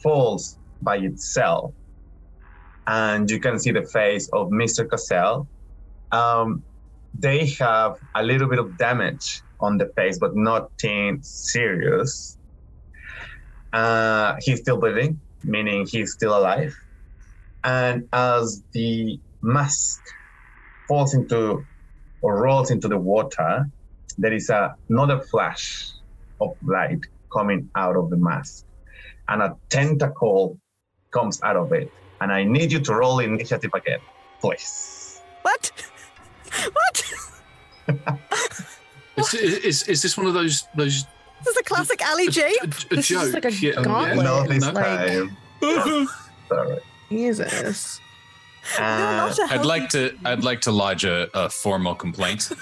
falls 0.03 0.59
by 0.83 0.97
itself, 0.99 1.75
and 2.87 3.31
you 3.31 3.41
can 3.41 3.59
see 3.59 3.71
the 3.73 3.85
face 3.93 4.29
of 4.33 4.49
Mr. 4.51 4.85
Cassell. 4.85 5.49
Um, 6.13 6.65
they 7.15 7.47
have 7.61 7.95
a 8.17 8.23
little 8.23 8.49
bit 8.49 8.59
of 8.59 8.77
damage 8.77 9.43
on 9.61 9.79
the 9.79 9.91
face, 9.97 10.19
but 10.19 10.33
nothing 10.35 11.21
serious. 11.23 12.39
Uh, 13.73 14.37
he's 14.41 14.61
still 14.61 14.79
breathing, 14.79 15.21
meaning 15.45 15.87
he's 15.89 16.13
still 16.13 16.37
alive. 16.37 16.75
And 17.65 18.09
as 18.13 18.63
the 18.73 19.21
mask 19.43 20.01
falls 20.89 21.15
into 21.15 21.65
or 22.23 22.43
rolls 22.43 22.71
into 22.71 22.89
the 22.89 22.99
water, 22.99 23.67
there 24.19 24.33
is 24.33 24.51
a, 24.51 24.75
another 24.89 25.21
flash 25.21 25.91
of 26.41 26.57
light 26.63 27.01
coming 27.33 27.69
out 27.75 27.97
of 27.97 28.11
the 28.11 28.17
mask, 28.17 28.65
and 29.29 29.43
a 29.43 29.57
tentacle 29.69 30.59
comes 31.13 31.41
out 31.43 31.57
of 31.57 31.73
it. 31.73 31.91
And 32.21 32.31
I 32.31 32.45
need 32.45 32.71
you 32.73 32.81
to 32.81 32.95
roll 32.95 33.21
initiative 33.21 33.71
again, 33.73 34.01
please. 34.41 35.23
What? 35.43 35.73
what? 36.73 37.05
Is, 39.17 39.35
is, 39.35 39.83
is 39.89 40.03
this 40.03 40.17
one 40.17 40.27
of 40.27 40.35
those 40.35 40.65
those 40.75 41.05
This 41.45 41.49
is 41.49 41.57
a 41.57 41.65
classic 41.65 42.01
Ali 42.07 42.29
Jape. 42.29 42.63
a 42.91 42.97
joke? 42.97 43.45
Um, 43.45 43.53
yeah, 43.61 43.83
gauntlet. 43.83 44.25
No, 44.25 44.47
this 44.47 44.65
no. 44.65 44.73
time. 44.73 45.37
Sorry. 46.49 46.79
Jesus. 47.11 48.01
Uh, 48.79 49.35
I'd 49.51 49.65
like 49.65 49.89
to. 49.91 50.17
I'd 50.25 50.45
like 50.45 50.61
to 50.63 50.73
lodge 50.73 51.05
a, 51.05 51.29
a 51.35 51.49
formal 51.49 51.95
complaint. 51.95 52.53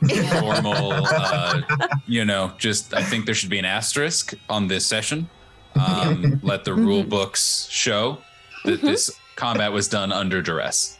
formal, 0.40 0.92
uh, 0.92 1.60
you 2.06 2.24
know, 2.24 2.52
just 2.58 2.94
I 2.94 3.02
think 3.02 3.26
there 3.26 3.34
should 3.34 3.50
be 3.50 3.58
an 3.58 3.64
asterisk 3.64 4.34
on 4.48 4.68
this 4.68 4.86
session. 4.86 5.28
Um, 5.74 6.40
let 6.44 6.64
the 6.64 6.74
rule 6.74 7.02
books 7.02 7.68
show 7.70 8.18
that 8.64 8.80
this 8.80 9.10
combat 9.36 9.72
was 9.72 9.88
done 9.88 10.12
under 10.12 10.40
duress. 10.40 10.98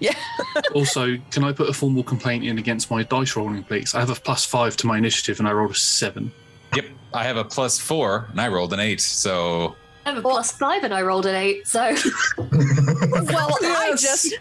Yeah. 0.00 0.14
also, 0.74 1.16
can 1.30 1.42
I 1.42 1.52
put 1.52 1.68
a 1.68 1.72
formal 1.72 2.04
complaint 2.04 2.44
in 2.44 2.58
against 2.58 2.90
my 2.90 3.02
dice 3.02 3.36
rolling, 3.36 3.64
please? 3.64 3.94
I 3.94 4.00
have 4.00 4.10
a 4.10 4.14
plus 4.14 4.44
five 4.44 4.76
to 4.78 4.86
my 4.86 4.96
initiative, 4.96 5.40
and 5.40 5.48
I 5.48 5.52
rolled 5.52 5.72
a 5.72 5.74
seven. 5.74 6.30
Yep, 6.74 6.86
I 7.12 7.24
have 7.24 7.36
a 7.36 7.44
plus 7.44 7.78
four, 7.78 8.28
and 8.30 8.40
I 8.40 8.48
rolled 8.48 8.72
an 8.72 8.80
eight. 8.80 9.00
So 9.00 9.74
I 10.08 10.14
have 10.14 10.24
a 10.24 10.28
plus 10.28 10.52
five 10.52 10.84
and 10.84 10.94
I 10.94 11.02
rolled 11.02 11.26
an 11.26 11.34
eight, 11.34 11.66
so 11.66 11.80
Well, 12.38 13.56
I 13.62 13.94
just 13.98 14.34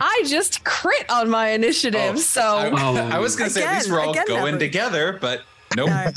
I 0.00 0.22
just 0.26 0.64
crit 0.64 1.08
on 1.08 1.30
my 1.30 1.50
initiative, 1.50 2.18
so 2.18 2.40
I, 2.42 2.70
Oh. 2.72 2.96
I 2.96 3.18
was 3.18 3.36
going 3.36 3.48
to 3.48 3.54
say 3.54 3.62
at 3.64 3.74
least 3.74 3.86
Again, 3.86 3.94
we're 3.96 4.04
all 4.04 4.10
again, 4.10 4.24
going 4.26 4.40
Natalie. 4.54 4.58
together, 4.58 5.18
but 5.20 5.42
nope. 5.76 5.88
No. 5.88 6.12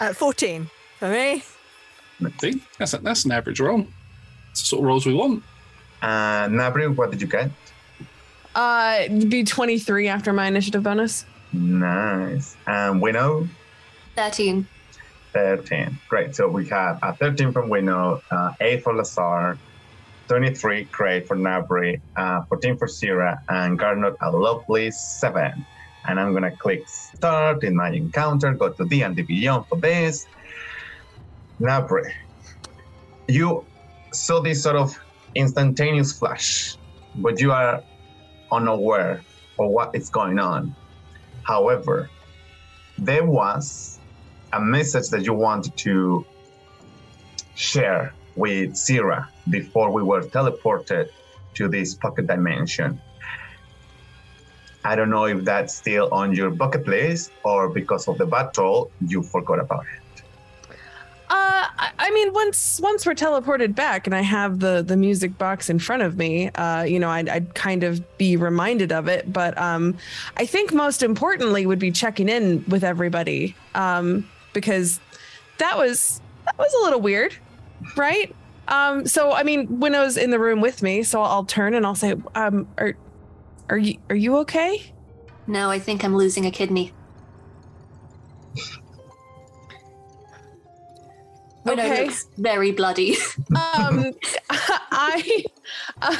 Uh, 0.00 0.12
14 0.12 0.68
for 0.98 1.08
me. 1.08 1.42
See, 2.40 2.60
that's 2.78 2.94
a, 2.94 2.98
that's 2.98 3.24
an 3.24 3.32
average 3.32 3.60
roll. 3.60 3.86
It's 4.50 4.60
the 4.62 4.66
sort 4.66 4.80
of 4.80 4.86
rolls 4.86 5.06
we 5.06 5.14
want. 5.14 5.42
uh, 6.02 6.48
Nabri, 6.48 6.94
what 6.94 7.10
did 7.10 7.20
you 7.20 7.28
get? 7.28 7.50
uh 8.54 9.00
it'd 9.04 9.28
be 9.30 9.44
23 9.44 10.08
after 10.08 10.32
my 10.32 10.46
initiative 10.46 10.82
bonus. 10.82 11.24
Nice. 11.52 12.56
And 12.66 13.00
Winnow, 13.00 13.48
thirteen. 14.16 14.66
13. 15.36 15.98
Great. 16.08 16.34
So 16.34 16.48
we 16.48 16.66
have 16.68 16.98
a 17.02 17.14
13 17.14 17.52
from 17.52 17.68
Winnow, 17.68 18.22
uh, 18.30 18.52
8 18.58 18.82
for 18.82 18.94
Lazar, 18.96 19.58
23 20.28 20.84
great 20.84 21.28
for 21.28 21.36
Nabri, 21.36 22.00
uh, 22.16 22.40
14 22.48 22.78
for 22.78 22.88
Sierra, 22.88 23.38
and 23.50 23.78
Garnot 23.78 24.16
a 24.22 24.30
lovely 24.30 24.90
7. 24.90 25.66
And 26.08 26.18
I'm 26.18 26.30
going 26.30 26.44
to 26.44 26.56
click 26.56 26.88
start 26.88 27.64
in 27.64 27.76
my 27.76 27.90
encounter, 27.90 28.54
go 28.54 28.72
to 28.72 28.84
D&D 28.86 29.22
Beyond 29.22 29.66
for 29.68 29.78
this. 29.78 30.26
Nabri, 31.60 32.10
you 33.28 33.66
saw 34.14 34.40
this 34.40 34.62
sort 34.62 34.76
of 34.76 34.98
instantaneous 35.34 36.18
flash, 36.18 36.78
but 37.16 37.38
you 37.40 37.52
are 37.52 37.82
unaware 38.50 39.22
of 39.58 39.68
what 39.68 39.94
is 39.94 40.08
going 40.08 40.38
on. 40.38 40.74
However, 41.42 42.08
there 42.96 43.26
was 43.26 43.95
a 44.56 44.60
message 44.60 45.08
that 45.10 45.22
you 45.24 45.34
wanted 45.34 45.76
to 45.76 46.24
share 47.54 48.14
with 48.36 48.76
Sierra 48.76 49.28
before 49.50 49.90
we 49.90 50.02
were 50.02 50.22
teleported 50.22 51.08
to 51.54 51.68
this 51.68 51.94
pocket 51.94 52.26
dimension. 52.26 53.00
I 54.84 54.94
don't 54.96 55.10
know 55.10 55.26
if 55.26 55.44
that's 55.44 55.74
still 55.74 56.08
on 56.12 56.32
your 56.32 56.50
bucket 56.50 56.86
list 56.86 57.32
or 57.44 57.68
because 57.68 58.08
of 58.08 58.18
the 58.18 58.26
battle 58.26 58.90
you 59.06 59.22
forgot 59.22 59.58
about 59.58 59.84
it. 59.94 60.02
Uh, 61.28 61.66
I, 61.84 61.90
I 61.98 62.10
mean, 62.12 62.32
once 62.32 62.80
once 62.80 63.04
we're 63.04 63.14
teleported 63.14 63.74
back 63.74 64.06
and 64.06 64.14
I 64.14 64.20
have 64.20 64.60
the 64.60 64.84
the 64.86 64.96
music 64.96 65.36
box 65.36 65.68
in 65.68 65.80
front 65.80 66.02
of 66.02 66.16
me, 66.16 66.50
uh, 66.50 66.84
you 66.84 67.00
know, 67.00 67.10
I'd, 67.10 67.28
I'd 67.28 67.54
kind 67.54 67.82
of 67.82 68.00
be 68.16 68.36
reminded 68.36 68.92
of 68.92 69.08
it. 69.08 69.32
But 69.32 69.58
um, 69.58 69.98
I 70.36 70.46
think 70.46 70.72
most 70.72 71.02
importantly 71.02 71.66
would 71.66 71.80
be 71.80 71.90
checking 71.90 72.28
in 72.28 72.64
with 72.68 72.84
everybody, 72.84 73.56
um, 73.74 74.24
because 74.56 75.00
that 75.58 75.76
was 75.76 76.20
that 76.46 76.58
was 76.58 76.72
a 76.80 76.84
little 76.84 77.00
weird, 77.00 77.36
right? 77.94 78.34
Um, 78.68 79.06
so 79.06 79.32
I 79.32 79.42
mean, 79.42 79.80
Winnow's 79.80 80.16
in 80.16 80.30
the 80.30 80.38
room 80.38 80.62
with 80.62 80.82
me, 80.82 81.02
so 81.02 81.20
I'll 81.20 81.44
turn 81.44 81.74
and 81.74 81.84
I'll 81.84 81.94
say, 81.94 82.14
um, 82.34 82.66
are 82.78 82.96
are 83.68 83.76
you 83.76 83.98
are 84.08 84.16
you 84.16 84.38
okay? 84.38 84.92
No, 85.46 85.70
I 85.70 85.78
think 85.78 86.04
I'm 86.04 86.16
losing 86.16 86.46
a 86.46 86.50
kidney. 86.50 86.92
Winnow 91.66 91.82
Okay. 91.82 92.04
looks 92.06 92.28
very 92.38 92.72
bloody. 92.72 93.16
um 93.56 94.12
i 94.50 95.44
uh, 96.02 96.16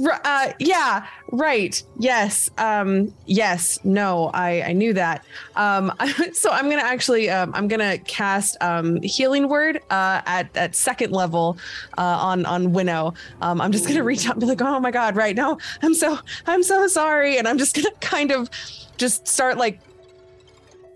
uh 0.24 0.52
yeah 0.58 1.06
right. 1.32 1.82
Yes 1.98 2.50
um 2.58 3.12
yes. 3.26 3.78
No 3.84 4.30
i 4.34 4.62
i 4.62 4.72
knew 4.72 4.92
that. 4.92 5.24
Um 5.56 5.92
so 6.32 6.50
i'm 6.50 6.68
gonna 6.68 6.82
actually 6.82 7.30
um 7.30 7.52
i'm 7.54 7.68
gonna 7.68 7.98
cast 7.98 8.56
um 8.60 9.00
healing 9.02 9.48
word 9.48 9.78
uh 9.90 10.20
at 10.26 10.54
at 10.56 10.74
second 10.76 11.12
level 11.12 11.56
uh 11.98 12.02
on 12.02 12.44
on 12.46 12.72
winnow. 12.72 13.14
Um 13.40 13.60
i'm 13.60 13.72
just 13.72 13.88
gonna 13.88 14.04
reach 14.04 14.26
out 14.26 14.32
and 14.32 14.40
be 14.40 14.46
like 14.46 14.60
oh 14.62 14.78
my 14.80 14.90
god 14.90 15.16
right 15.16 15.34
now, 15.34 15.58
i'm 15.82 15.94
so 15.94 16.18
i'm 16.46 16.62
so 16.62 16.86
sorry. 16.86 17.38
And 17.38 17.48
i'm 17.48 17.58
just 17.58 17.74
gonna 17.74 17.90
kind 18.00 18.30
of 18.30 18.48
just 18.96 19.26
start 19.26 19.56
like 19.56 19.80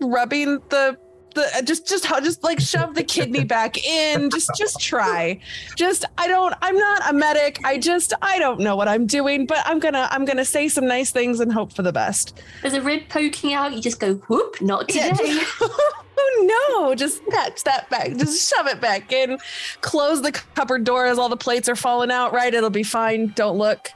rubbing 0.01 0.59
the 0.69 0.97
the 1.39 1.57
uh, 1.57 1.61
just 1.61 1.87
just 1.87 2.05
how 2.05 2.19
just 2.19 2.43
like 2.43 2.59
shove 2.59 2.95
the 2.95 3.03
kidney 3.03 3.43
back 3.43 3.77
in. 3.85 4.29
Just 4.29 4.51
just 4.55 4.79
try. 4.79 5.39
Just 5.75 6.05
I 6.17 6.27
don't. 6.27 6.53
I'm 6.61 6.77
not 6.77 7.09
a 7.09 7.13
medic. 7.13 7.59
I 7.63 7.77
just 7.77 8.13
I 8.21 8.39
don't 8.39 8.59
know 8.59 8.75
what 8.75 8.87
I'm 8.87 9.05
doing. 9.05 9.45
But 9.45 9.59
I'm 9.65 9.79
gonna 9.79 10.07
I'm 10.11 10.25
gonna 10.25 10.45
say 10.45 10.67
some 10.67 10.85
nice 10.87 11.11
things 11.11 11.39
and 11.39 11.51
hope 11.51 11.73
for 11.73 11.81
the 11.81 11.93
best. 11.93 12.41
There's 12.61 12.73
a 12.73 12.81
rib 12.81 13.03
poking 13.09 13.53
out. 13.53 13.73
You 13.73 13.81
just 13.81 13.99
go 13.99 14.15
whoop. 14.27 14.61
Not 14.61 14.89
today. 14.89 15.11
Yeah, 15.19 15.43
oh 15.61 16.69
no! 16.79 16.95
Just 16.95 17.25
patch 17.27 17.63
that 17.63 17.89
back. 17.89 18.15
Just 18.17 18.53
shove 18.53 18.67
it 18.67 18.81
back 18.81 19.11
in. 19.11 19.37
Close 19.81 20.21
the 20.21 20.31
cupboard 20.31 20.83
door 20.83 21.05
as 21.05 21.17
all 21.17 21.29
the 21.29 21.37
plates 21.37 21.69
are 21.69 21.75
falling 21.75 22.11
out. 22.11 22.33
Right, 22.33 22.53
it'll 22.53 22.69
be 22.69 22.83
fine. 22.83 23.33
Don't 23.35 23.57
look. 23.57 23.91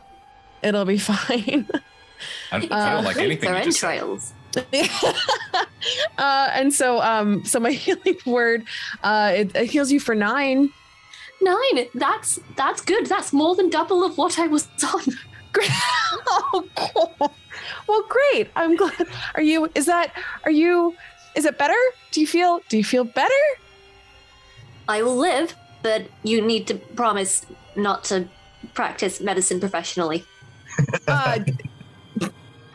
It'll 0.61 0.85
be 0.85 0.97
fine. 0.97 1.67
I 2.51 2.59
don't, 2.59 2.71
I 2.71 2.93
don't 2.93 3.03
like 3.03 3.17
anything 3.17 3.51
Their 3.51 3.59
you 3.59 3.65
just 3.65 3.79
said. 3.79 3.99
Entrails. 4.57 5.15
uh, 6.17 6.49
and 6.53 6.73
so, 6.73 7.01
um, 7.01 7.43
so 7.45 7.59
my 7.59 7.71
healing 7.83 8.17
word, 8.25 8.65
uh, 9.03 9.31
it, 9.35 9.55
it 9.55 9.69
heals 9.69 9.91
you 9.91 9.99
for 9.99 10.15
nine. 10.15 10.71
Nine. 11.41 11.87
That's 11.93 12.39
that's 12.55 12.81
good. 12.81 13.07
That's 13.07 13.33
more 13.33 13.55
than 13.55 13.69
double 13.69 14.03
of 14.03 14.17
what 14.17 14.39
I 14.39 14.47
was 14.47 14.67
on. 14.93 15.01
Great. 15.51 15.69
oh, 16.27 16.65
cool. 16.75 17.31
Well, 17.87 18.05
great. 18.07 18.49
I'm 18.55 18.75
glad. 18.75 19.07
Are 19.35 19.41
you? 19.41 19.69
Is 19.75 19.85
that? 19.87 20.13
Are 20.45 20.51
you? 20.51 20.95
Is 21.35 21.45
it 21.45 21.57
better? 21.57 21.75
Do 22.11 22.21
you 22.21 22.27
feel? 22.27 22.61
Do 22.69 22.77
you 22.77 22.83
feel 22.83 23.03
better? 23.03 23.43
I 24.87 25.01
will 25.01 25.15
live, 25.15 25.55
but 25.81 26.07
you 26.23 26.41
need 26.41 26.67
to 26.67 26.75
promise 26.75 27.45
not 27.75 28.03
to 28.05 28.27
practice 28.73 29.19
medicine 29.19 29.59
professionally. 29.59 30.25
Uh, 31.07 31.39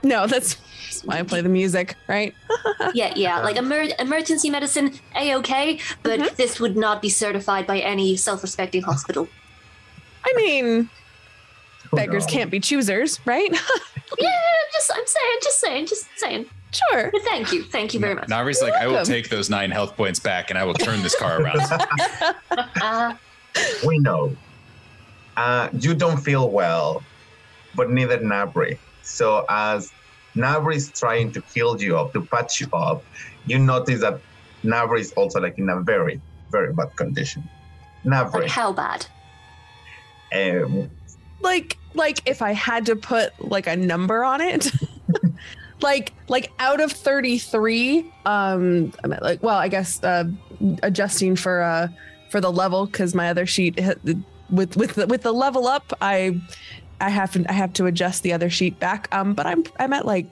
no, 0.03 0.27
that's, 0.27 0.57
that's 0.99 1.07
why 1.07 1.21
I 1.21 1.23
play 1.23 1.41
the 1.41 1.49
music, 1.49 1.97
right? 2.09 2.35
yeah, 2.95 3.13
yeah. 3.15 3.41
Like 3.41 3.57
emer- 3.57 3.95
emergency 3.99 4.51
medicine, 4.51 4.93
a 5.15 5.35
okay, 5.37 5.79
but 6.03 6.37
this 6.37 6.61
would 6.61 6.77
not 6.77 7.01
be 7.01 7.09
certified 7.09 7.67
by 7.67 7.79
any 7.81 8.17
self-respecting 8.17 8.83
hospital. 8.83 9.29
I 10.25 10.33
mean, 10.37 10.91
beggars 11.93 12.27
can't 12.27 12.51
be 12.51 12.61
choosers, 12.61 13.21
right? 13.25 13.51
yeah, 14.19 14.29
I'm 14.29 14.73
just 14.73 14.93
I'm 14.93 15.07
saying, 15.07 15.39
just 15.43 15.61
saying, 15.61 15.87
just 15.87 16.07
saying. 16.17 16.47
Sure. 16.71 17.11
But 17.11 17.23
thank 17.23 17.53
you, 17.53 17.63
thank 17.63 17.95
you 17.95 18.01
very 18.01 18.15
much. 18.15 18.29
Navri's 18.29 18.61
like, 18.61 18.75
I 18.75 18.87
will 18.87 19.05
take 19.05 19.31
those 19.31 19.49
nine 19.49 19.71
health 19.71 19.97
points 19.97 20.19
back 20.19 20.51
and 20.51 20.59
I 20.59 20.65
will 20.65 20.75
turn 20.75 21.03
this 21.03 21.17
car 21.17 21.41
around. 21.41 21.61
Uh, 22.83 23.15
we 23.87 23.99
know. 23.99 24.37
Uh, 25.37 25.71
you 25.73 25.95
don't 25.95 26.19
feel 26.19 26.51
well, 26.51 27.03
but 27.75 27.91
neither 27.91 28.19
Nabri. 28.19 28.77
So 29.03 29.47
as 29.49 29.93
Nabri 30.39 30.77
is 30.77 30.91
trying 30.93 31.33
to 31.33 31.43
heal 31.53 31.81
you 31.81 31.99
up, 31.99 32.13
to 32.13 32.23
patch 32.23 32.61
you 32.61 32.69
up, 32.73 33.05
you 33.47 33.59
notice 33.59 34.01
that 34.01 34.21
Nabri 34.65 35.01
is 35.01 35.13
also 35.13 35.41
like 35.41 35.59
in 35.59 35.69
a 35.69 35.81
very, 35.81 36.21
very 36.51 36.73
bad 36.73 36.95
condition. 36.97 37.49
Nabri, 38.05 38.43
like 38.43 38.51
how 38.51 38.73
bad? 38.73 39.07
um, 40.35 40.91
like 41.41 41.77
like 41.95 42.21
if 42.27 42.43
I 42.43 42.53
had 42.53 42.87
to 42.87 42.97
put 42.97 43.33
like 43.41 43.67
a 43.67 43.77
number 43.77 44.25
on 44.25 44.41
it. 44.41 44.71
like 45.81 46.13
like 46.29 46.51
out 46.59 46.81
of 46.81 46.91
33 46.91 48.01
um 48.27 48.93
I'm 49.05 49.11
like 49.21 49.41
well 49.45 49.57
i 49.57 49.69
guess 49.69 50.03
uh 50.03 50.25
adjusting 50.83 51.37
for 51.37 51.63
uh 51.63 51.87
for 52.31 52.41
the 52.41 52.51
level 52.51 52.87
because 52.87 53.15
my 53.15 53.29
other 53.31 53.47
sheet 53.47 53.79
with 54.51 54.77
with 54.77 54.95
the, 54.95 55.07
with 55.07 55.23
the 55.23 55.31
level 55.31 55.69
up 55.69 55.93
i 56.01 56.41
i 57.01 57.09
have 57.09 57.33
to 57.33 57.45
i 57.49 57.53
have 57.53 57.73
to 57.73 57.87
adjust 57.87 58.23
the 58.23 58.33
other 58.33 58.51
sheet 58.51 58.79
back 58.81 59.09
um 59.13 59.35
but 59.35 59.47
i'm 59.47 59.65
i'm 59.79 59.93
at 59.93 60.05
like 60.07 60.27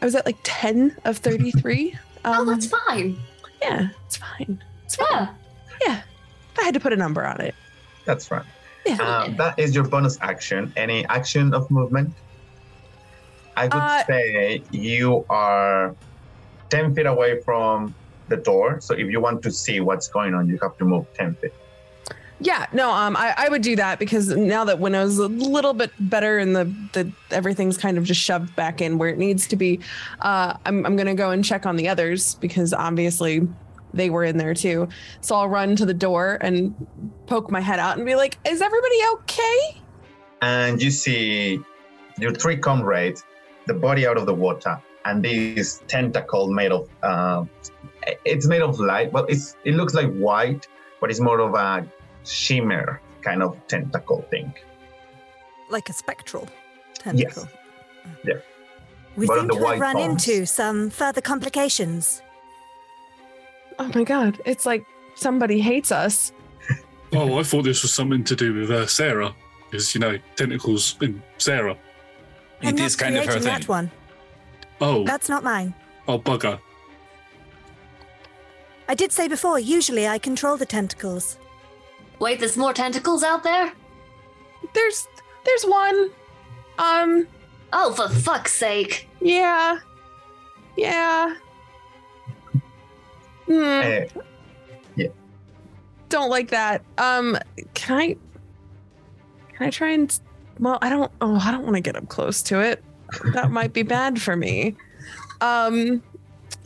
i 0.00 0.04
was 0.04 0.14
at 0.14 0.24
like 0.26 0.36
10 0.42 0.96
of 1.04 1.16
33 1.18 1.92
um 1.92 1.98
oh, 2.24 2.44
that's 2.44 2.66
fine. 2.66 3.16
yeah 3.62 3.88
it's 4.06 4.16
fine 4.16 4.62
it's 4.84 4.96
fine 4.96 5.06
Yeah. 5.10 5.28
yeah 5.86 6.02
i 6.58 6.62
had 6.62 6.74
to 6.74 6.80
put 6.80 6.92
a 6.92 6.96
number 6.96 7.24
on 7.26 7.40
it 7.40 7.54
that's 8.04 8.26
fine. 8.28 8.44
Yeah. 8.86 8.98
Uh, 9.02 9.28
that 9.36 9.58
is 9.58 9.74
your 9.74 9.82
bonus 9.82 10.16
action. 10.20 10.72
Any 10.76 11.04
action 11.06 11.52
of 11.52 11.68
movement? 11.72 12.14
I 13.56 13.64
would 13.64 13.72
Uh, 13.74 14.04
say 14.06 14.62
you 14.70 15.26
are 15.28 15.96
10 16.70 16.94
feet 16.94 17.06
away 17.06 17.40
from 17.42 17.96
the 18.28 18.36
door. 18.36 18.80
So 18.80 18.94
if 18.94 19.10
you 19.10 19.20
want 19.20 19.42
to 19.42 19.50
see 19.50 19.80
what's 19.80 20.06
going 20.06 20.34
on, 20.34 20.46
you 20.48 20.56
have 20.62 20.76
to 20.78 20.84
move 20.84 21.06
10 21.14 21.34
feet. 21.42 21.50
Yeah, 22.38 22.66
no, 22.72 22.90
um, 22.90 23.16
I, 23.16 23.34
I 23.36 23.48
would 23.48 23.62
do 23.62 23.76
that 23.76 23.98
because 23.98 24.28
now 24.28 24.64
that 24.64 24.78
Winnow's 24.78 25.18
a 25.18 25.28
little 25.28 25.72
bit 25.72 25.90
better 25.98 26.38
and 26.38 26.54
the, 26.54 26.64
the 26.92 27.10
everything's 27.30 27.78
kind 27.78 27.96
of 27.96 28.04
just 28.04 28.20
shoved 28.20 28.54
back 28.54 28.82
in 28.82 28.98
where 28.98 29.08
it 29.08 29.16
needs 29.16 29.46
to 29.48 29.56
be, 29.56 29.80
uh, 30.20 30.54
I'm, 30.66 30.84
I'm 30.84 30.96
gonna 30.96 31.14
go 31.14 31.30
and 31.30 31.42
check 31.42 31.64
on 31.64 31.76
the 31.76 31.88
others 31.88 32.34
because 32.34 32.74
obviously 32.74 33.48
they 33.94 34.10
were 34.10 34.24
in 34.24 34.36
there 34.36 34.52
too. 34.52 34.88
So 35.22 35.34
I'll 35.34 35.48
run 35.48 35.76
to 35.76 35.86
the 35.86 35.94
door 35.94 36.36
and 36.42 36.74
poke 37.26 37.50
my 37.50 37.60
head 37.60 37.78
out 37.78 37.96
and 37.96 38.04
be 38.04 38.16
like, 38.16 38.36
"Is 38.46 38.60
everybody 38.60 38.98
okay?" 39.14 39.80
and 40.42 40.82
you 40.82 40.90
see 40.90 41.60
your 42.18 42.32
three 42.32 42.56
comrades, 42.56 43.24
the 43.66 43.74
body 43.74 44.06
out 44.06 44.16
of 44.16 44.26
the 44.26 44.34
water, 44.34 44.80
and 45.04 45.24
this 45.24 45.82
tentacle 45.88 46.48
made 46.48 46.72
of 46.72 46.88
uh, 47.02 47.44
it's 48.24 48.46
made 48.46 48.62
of 48.62 48.78
light. 48.78 49.12
Well, 49.12 49.26
it's 49.28 49.56
it 49.64 49.74
looks 49.74 49.94
like 49.94 50.12
white, 50.14 50.66
but 51.00 51.10
it's 51.10 51.20
more 51.20 51.40
of 51.40 51.54
a 51.54 51.86
shimmer 52.26 53.00
kind 53.22 53.42
of 53.42 53.56
tentacle 53.68 54.22
thing. 54.30 54.52
Like 55.70 55.88
a 55.88 55.92
spectral 55.92 56.48
tentacle. 56.94 57.48
Yeah. 58.24 58.34
We 59.16 59.26
One 59.26 59.38
of 59.38 59.42
seem 59.42 59.48
the 59.48 59.54
to 59.54 59.58
have 59.60 59.64
white 59.64 59.80
run 59.80 59.94
bones. 59.96 60.28
into 60.28 60.46
some 60.46 60.90
further 60.90 61.20
complications. 61.20 62.22
Oh 63.78 63.90
my 63.94 64.04
god, 64.04 64.40
it's 64.44 64.64
like 64.66 64.84
somebody 65.14 65.60
hates 65.60 65.90
us. 65.92 66.32
Oh, 67.12 67.38
I 67.38 67.44
thought 67.44 67.62
this 67.62 67.82
was 67.82 67.94
something 67.94 68.24
to 68.24 68.34
do 68.34 68.52
with 68.52 68.70
uh, 68.70 68.84
Sarah, 68.88 69.32
because 69.70 69.94
you 69.94 70.00
know 70.00 70.18
tentacles 70.34 70.96
in 71.00 71.22
Sarah. 71.38 71.76
I'm 72.62 72.74
not 72.74 72.98
creating 72.98 73.42
that 73.44 73.68
one. 73.68 73.92
Oh, 74.80 75.04
That's 75.04 75.28
not 75.28 75.44
mine. 75.44 75.72
oh 76.08 76.18
bugger. 76.18 76.58
I 78.88 78.94
did 78.96 79.12
say 79.12 79.28
before, 79.28 79.58
usually 79.60 80.08
I 80.08 80.18
control 80.18 80.56
the 80.56 80.66
tentacles. 80.66 81.38
Wait, 82.18 82.38
there's 82.40 82.56
more 82.56 82.72
tentacles 82.72 83.22
out 83.22 83.42
there? 83.42 83.72
There's 84.72 85.08
there's 85.44 85.64
one. 85.64 86.10
Um 86.78 87.26
Oh, 87.72 87.92
for 87.92 88.08
fuck's 88.08 88.54
sake. 88.54 89.08
Yeah. 89.20 89.78
Yeah. 90.76 91.34
Hmm. 93.46 93.52
Eh, 93.62 94.06
don't 96.08 96.30
like 96.30 96.48
that. 96.50 96.82
Um, 96.98 97.36
can 97.74 97.96
I? 97.98 98.16
Can 99.54 99.66
I 99.66 99.70
try 99.70 99.90
and? 99.90 100.18
Well, 100.58 100.78
I 100.82 100.88
don't. 100.88 101.10
Oh, 101.20 101.36
I 101.36 101.50
don't 101.50 101.64
want 101.64 101.76
to 101.76 101.80
get 101.80 101.96
up 101.96 102.08
close 102.08 102.42
to 102.42 102.60
it. 102.60 102.82
That 103.34 103.50
might 103.50 103.72
be 103.72 103.82
bad 103.82 104.20
for 104.20 104.36
me. 104.36 104.76
Um, 105.40 106.02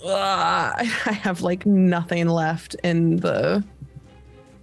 ugh, 0.05 0.09
I 0.79 1.13
have 1.23 1.43
like 1.43 1.67
nothing 1.67 2.29
left 2.29 2.77
in 2.85 3.17
the 3.17 3.65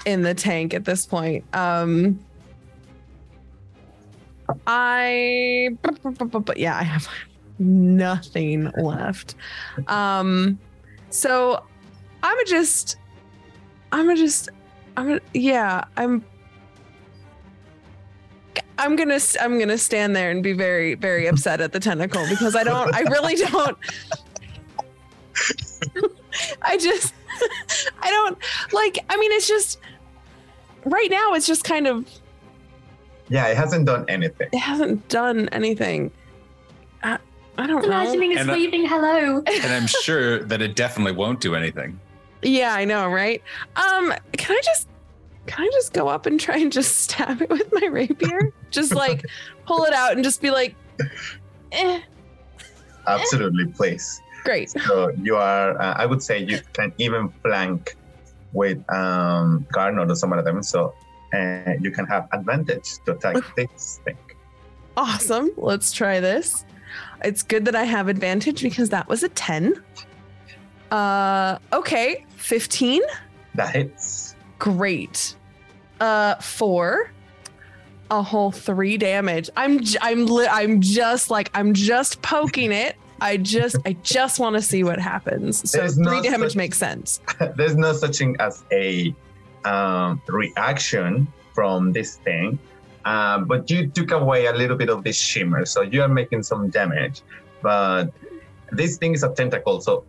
in 0.08 0.22
the 0.22 0.34
tank 0.34 0.74
at 0.74 0.86
this 0.86 1.06
point. 1.06 1.44
Um, 1.54 2.18
I. 4.66 5.70
But 5.84 6.58
yeah, 6.58 6.78
I 6.78 6.84
have 6.84 7.08
nothing 7.60 8.72
left. 8.78 9.36
Um, 9.88 10.58
so 11.10 11.62
I'm 12.24 12.38
just. 12.48 12.98
I'm 13.92 14.16
just. 14.16 14.50
I'm. 14.96 15.20
Yeah, 15.34 15.84
I'm. 15.98 16.24
I'm 18.80 18.96
gonna. 18.96 19.20
I'm 19.42 19.60
gonna 19.60 19.78
stand 19.78 20.16
there 20.16 20.32
and 20.32 20.42
be 20.42 20.54
very, 20.54 20.96
very 20.96 21.28
upset 21.28 21.60
at 21.60 21.74
the 21.74 21.82
tentacle 21.82 22.26
because 22.30 22.56
I 22.56 22.64
don't. 22.64 22.96
I 22.96 23.02
really 23.02 23.36
don't. 23.36 23.78
I 26.62 26.78
just. 26.78 27.14
I 28.02 28.10
don't 28.10 28.38
like. 28.72 29.00
I 29.10 29.18
mean, 29.18 29.34
it's 29.34 29.50
just. 29.50 29.80
Right 30.90 31.10
now, 31.12 31.34
it's 31.34 31.48
just 31.48 31.64
kind 31.64 31.88
of. 31.88 32.06
yeah, 33.30 33.48
it 33.48 33.58
hasn't 33.58 33.86
done 33.86 34.06
anything. 34.08 34.48
It 34.54 34.60
hasn't 34.60 35.08
done 35.10 35.50
anything. 35.52 36.12
I, 37.04 37.18
I 37.58 37.68
don't 37.68 37.84
Imagining 37.84 38.30
know. 38.30 38.34
it's 38.34 38.42
And, 38.42 38.50
uh, 38.50 38.54
waving 38.54 38.86
hello. 38.88 39.44
and 39.46 39.74
I'm 39.74 39.88
sure 39.88 40.40
that 40.44 40.62
it 40.62 40.76
definitely 40.76 41.14
won't 41.14 41.40
do 41.42 41.56
anything. 41.56 42.00
Yeah, 42.42 42.74
I 42.74 42.86
know, 42.86 43.08
right? 43.10 43.42
Um, 43.76 44.14
can 44.34 44.56
I 44.56 44.62
just 44.64 44.88
can 45.48 45.66
I 45.66 45.70
just 45.72 45.94
go 45.94 46.08
up 46.10 46.26
and 46.26 46.40
try 46.40 46.58
and 46.58 46.72
just 46.72 46.98
stab 46.98 47.42
it 47.42 47.50
with 47.50 47.72
my 47.72 47.88
rapier? 47.88 48.52
just 48.70 48.94
like 48.94 49.26
pull 49.66 49.86
it 49.86 49.94
out 49.94 50.12
and 50.14 50.24
just 50.24 50.42
be 50.42 50.52
like, 50.52 50.76
eh, 51.72 52.00
Absolutely, 53.08 53.66
please. 53.68 54.22
great. 54.44 54.70
So 54.70 55.10
you 55.22 55.36
are, 55.38 55.80
uh, 55.82 55.94
I 55.98 56.06
would 56.06 56.22
say 56.22 56.40
you 56.44 56.60
can 56.74 56.92
even 56.98 57.30
flank 57.42 57.96
with 58.54 58.78
um, 58.92 59.66
Garnot 59.74 60.10
or 60.10 60.16
some 60.16 60.34
of 60.34 60.44
them. 60.46 60.64
So 60.64 60.94
uh, 61.34 61.74
you 61.80 61.92
can 61.92 62.06
have 62.06 62.28
advantage 62.32 63.00
to 63.06 63.12
attack 63.14 63.36
this 63.56 64.00
thing. 64.06 64.18
Awesome. 64.96 65.52
Let's 65.58 65.92
try 65.92 66.20
this. 66.20 66.66
It's 67.24 67.44
good 67.44 67.66
that 67.66 67.76
I 67.76 67.84
have 67.84 68.08
advantage 68.08 68.62
because 68.64 68.90
that 68.90 69.08
was 69.08 69.24
a 69.24 69.30
10. 69.30 69.84
Uh, 70.92 71.60
okay, 71.74 72.26
15. 72.38 73.02
That 73.56 73.76
hits. 73.76 74.36
Great. 74.60 75.36
Uh, 76.00 76.36
four. 76.36 77.12
A 78.10 78.22
whole 78.24 78.52
three 78.52 78.98
damage. 78.98 79.50
I'm 79.58 79.82
j- 79.82 79.98
I'm 80.02 80.26
li- 80.28 80.48
I'm 80.50 80.80
just 80.80 81.30
like 81.30 81.52
I'm 81.54 81.74
just 81.74 82.22
poking 82.22 82.72
it. 82.72 82.96
I 83.22 83.38
just 83.38 83.76
I 83.86 83.94
just 84.04 84.40
want 84.40 84.56
to 84.56 84.62
see 84.62 84.84
what 84.84 85.00
happens. 85.00 85.70
So 85.70 85.80
There's 85.80 85.96
three 85.96 86.04
no 86.04 86.22
damage 86.22 86.52
such- 86.52 86.56
makes 86.58 86.78
sense. 86.78 87.20
There's 87.56 87.76
no 87.76 87.94
such 87.94 88.18
thing 88.18 88.36
as 88.40 88.64
a 88.72 89.14
um, 89.66 90.22
reaction 90.28 91.28
from 91.54 91.92
this 91.92 92.18
thing, 92.18 92.60
uh, 93.06 93.40
but 93.40 93.70
you 93.70 93.88
took 93.88 94.12
away 94.12 94.46
a 94.46 94.54
little 94.54 94.78
bit 94.78 94.90
of 94.90 95.04
this 95.04 95.18
shimmer, 95.18 95.66
so 95.66 95.82
you 95.82 96.02
are 96.02 96.08
making 96.08 96.44
some 96.44 96.70
damage. 96.70 97.22
But 97.62 98.14
this 98.72 98.98
thing 98.98 99.14
is 99.14 99.24
a 99.24 99.34
tentacle, 99.34 99.82
so 99.82 100.04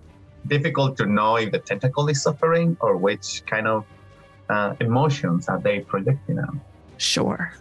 difficult 0.46 0.96
to 0.98 1.06
know 1.06 1.36
if 1.36 1.50
the 1.52 1.58
tentacle 1.58 2.08
is 2.08 2.22
suffering 2.22 2.76
or 2.80 2.96
which 2.96 3.42
kind 3.46 3.66
of 3.66 3.84
uh, 4.48 4.74
emotions 4.80 5.48
are 5.48 5.58
they 5.58 5.80
projecting 5.80 6.38
out. 6.38 6.54
Sure. 6.98 7.52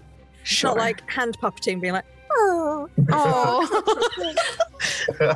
It's 0.42 0.64
not 0.64 0.78
like 0.78 1.10
hand 1.10 1.38
puppeting, 1.40 1.82
being 1.82 1.94
like, 1.94 2.06
oh, 2.38 2.90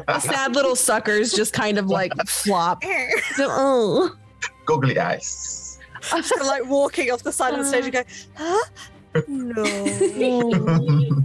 Oh, 0.07 0.19
sad 0.19 0.53
little 0.53 0.75
suckers 0.75 1.31
just 1.33 1.53
kind 1.53 1.77
of 1.77 1.87
like 1.87 2.11
flop. 2.27 2.83
oh. 3.39 4.15
Googly 4.65 4.99
eyes. 4.99 5.79
so 6.01 6.45
like 6.45 6.65
walking 6.65 7.11
off 7.11 7.23
the 7.23 7.31
side 7.31 7.53
of 7.53 7.59
the 7.59 7.65
stage 7.65 7.85
and 7.85 7.93
go, 7.93 8.03
huh? 8.35 8.63
No. 9.27 11.23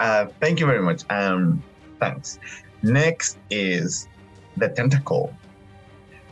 Uh, 0.00 0.26
thank 0.40 0.60
you 0.60 0.66
very 0.66 0.80
much. 0.82 1.02
Um, 1.10 1.62
thanks. 2.00 2.38
Next 2.82 3.38
is 3.50 4.08
the 4.56 4.68
tentacle, 4.68 5.34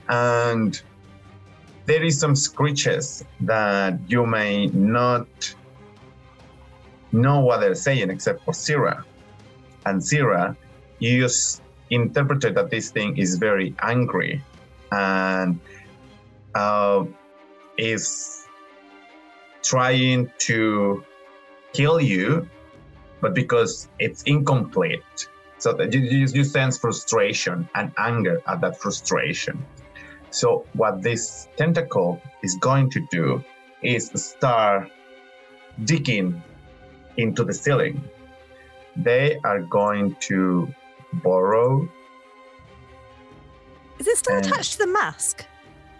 and 0.08 0.80
there 1.86 2.02
is 2.02 2.18
some 2.18 2.34
screeches 2.34 3.24
that 3.40 3.98
you 4.08 4.24
may 4.26 4.66
not 4.68 5.54
know 7.12 7.40
what 7.40 7.60
they're 7.60 7.74
saying, 7.74 8.10
except 8.10 8.44
for 8.44 8.52
Syrah. 8.52 9.04
And 9.86 10.00
Syrah, 10.00 10.56
you 10.98 11.20
just 11.20 11.62
interpreted 11.90 12.54
that 12.54 12.70
this 12.70 12.90
thing 12.90 13.16
is 13.18 13.36
very 13.36 13.74
angry 13.82 14.42
and 14.92 15.60
uh, 16.54 17.04
is 17.76 18.46
trying 19.62 20.30
to 20.38 21.04
kill 21.72 22.00
you, 22.00 22.48
but 23.20 23.34
because 23.34 23.88
it's 23.98 24.22
incomplete. 24.24 25.28
So 25.58 25.74
that 25.74 25.92
you, 25.92 26.00
you, 26.00 26.26
you 26.26 26.44
sense 26.44 26.78
frustration 26.78 27.68
and 27.74 27.92
anger 27.98 28.40
at 28.46 28.62
that 28.62 28.80
frustration. 28.80 29.62
So 30.30 30.64
what 30.72 31.02
this 31.02 31.48
tentacle 31.56 32.22
is 32.42 32.54
going 32.56 32.88
to 32.90 33.06
do 33.10 33.44
is 33.82 34.10
start 34.14 34.90
digging 35.84 36.42
into 37.20 37.44
the 37.44 37.52
ceiling. 37.54 38.02
They 38.96 39.38
are 39.44 39.60
going 39.60 40.16
to 40.28 40.72
borrow, 41.14 41.88
Is 43.98 44.08
it 44.08 44.16
still 44.16 44.36
And- 44.36 44.46
attached 44.46 44.72
to 44.72 44.78
the 44.78 44.86
mask? 44.86 45.44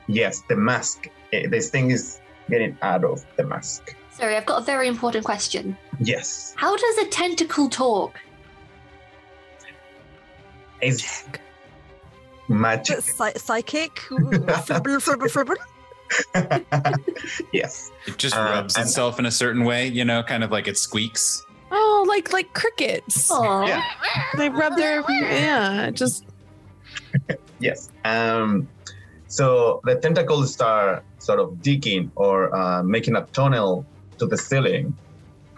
yes, 0.07 0.43
the 0.49 0.57
mask. 0.57 1.09
Eh, 1.33 1.47
This 1.49 1.69
thing 1.71 1.91
is 1.91 2.19
getting 2.49 2.77
out 2.83 3.05
of 3.05 3.25
the 3.37 3.45
mask. 3.45 3.95
Sorry, 4.11 4.37
I've 4.37 4.47
got 4.47 4.63
a 4.63 4.65
very 4.65 4.89
important 4.89 5.25
question. 5.25 5.77
Yes, 6.01 6.55
How 6.57 6.77
does 6.77 6.97
a 6.99 7.07
tentacle 7.09 7.69
talk? 7.69 8.19
it's 10.81 11.25
magic. 12.49 13.01
Psy- 13.03 13.35
psychic? 13.37 13.93
Fribble, 14.67 15.01
fribble, 15.01 15.29
fribble. 15.29 15.57
yes. 17.53 17.91
It 18.07 18.19
just 18.19 18.37
Um, 18.37 18.45
rubs 18.47 18.77
and- 18.77 18.87
itself 18.87 19.19
in 19.19 19.27
a 19.27 19.31
certain 19.31 19.65
way, 19.65 19.87
you 19.89 20.05
know, 20.05 20.23
kind 20.23 20.43
of 20.45 20.51
like 20.51 20.69
it 20.69 20.77
squeaks. 20.79 21.45
Oh, 21.73 22.05
like 22.09 22.33
like 22.33 22.53
crickets. 22.53 23.31
Yeah. 23.31 23.83
They 24.37 24.49
rub 24.49 24.77
their 24.77 25.05
yeah, 25.09 25.91
just 25.91 26.25
Yes. 27.61 27.91
Um, 28.05 28.69
so 29.29 29.81
the 29.85 29.95
tentacles 29.97 30.53
start 30.53 31.05
sort 31.19 31.39
of 31.39 31.63
digging 31.63 32.11
or 32.17 32.55
uh, 32.57 32.83
making 32.83 33.15
a 33.17 33.23
tunnel 33.33 33.87
to 34.19 34.27
the 34.27 34.37
ceiling. 34.37 34.97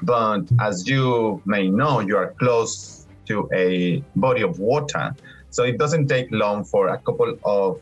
But 0.02 0.42
as 0.60 0.86
you 0.86 1.40
may 1.46 1.68
know, 1.68 2.00
you 2.00 2.16
are 2.18 2.34
close 2.38 3.06
to 3.28 3.48
a 3.54 4.02
body 4.16 4.42
of 4.42 4.58
water. 4.58 5.14
So 5.50 5.62
it 5.64 5.78
doesn't 5.78 6.08
take 6.08 6.28
long 6.30 6.64
for 6.64 6.88
a 6.88 6.98
couple 6.98 7.38
of 7.44 7.80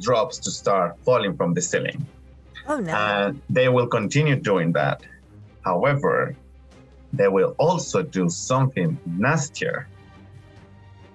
drops 0.00 0.38
to 0.38 0.50
start 0.50 0.96
falling 1.04 1.36
from 1.36 1.54
the 1.54 1.62
ceiling. 1.62 2.04
Oh 2.68 2.78
no. 2.78 2.92
And 2.94 3.40
they 3.50 3.68
will 3.68 3.86
continue 3.86 4.36
doing 4.36 4.72
that. 4.72 5.02
However, 5.64 6.34
they 7.12 7.28
will 7.28 7.54
also 7.58 8.02
do 8.02 8.28
something 8.28 8.98
nastier. 9.06 9.86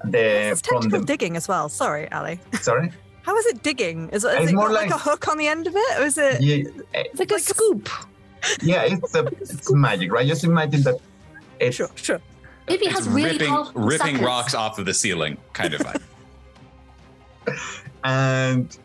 The, 0.05 0.51
It's 0.51 0.61
from 0.61 0.89
the, 0.89 0.99
digging 0.99 1.37
as 1.37 1.47
well. 1.47 1.69
Sorry, 1.69 2.11
Ali. 2.11 2.39
sorry? 2.61 2.91
How 3.23 3.37
is 3.37 3.45
it 3.45 3.61
digging? 3.61 4.09
Is, 4.09 4.23
it- 4.23 4.29
is 4.33 4.39
It's 4.43 4.51
it 4.51 4.55
more 4.55 4.71
like, 4.71 4.89
like- 4.89 4.95
a 4.95 4.97
hook 4.97 5.27
on 5.27 5.37
the 5.37 5.47
end 5.47 5.67
of 5.67 5.75
it? 5.75 5.99
Or 5.99 6.05
is 6.05 6.17
it 6.17 6.41
Yeah, 6.41 6.55
it's 6.65 6.79
eh, 6.93 7.03
like 7.19 7.31
a 7.31 7.39
scoop. 7.39 7.87
yeah 8.63 8.81
it's 8.83 9.13
a 9.13 9.23
it's 9.41 9.71
magic 9.71 10.11
right 10.11 10.25
just 10.27 10.43
imagine 10.43 10.81
that 10.81 10.95
it's 11.59 11.75
sure, 11.75 11.89
sure. 11.95 12.19
Maybe 12.67 12.85
it 12.85 12.89
It's 12.89 12.99
has 13.05 13.07
really 13.09 13.37
ripping 13.37 13.53
ripping 13.75 14.15
suckers. 14.15 14.21
rocks 14.21 14.53
off 14.55 14.79
of 14.79 14.85
the 14.87 14.93
ceiling, 14.95 15.37
kind 15.53 15.75
of 15.75 15.81
vibe. 15.81 16.01
And 18.03 18.77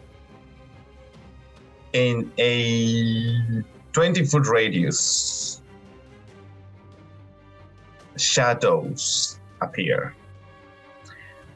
in 1.92 2.30
a 2.38 3.62
20 3.92 4.24
foot 4.26 4.46
radius 4.46 5.62
shadows 8.16 9.38
appear 9.60 10.14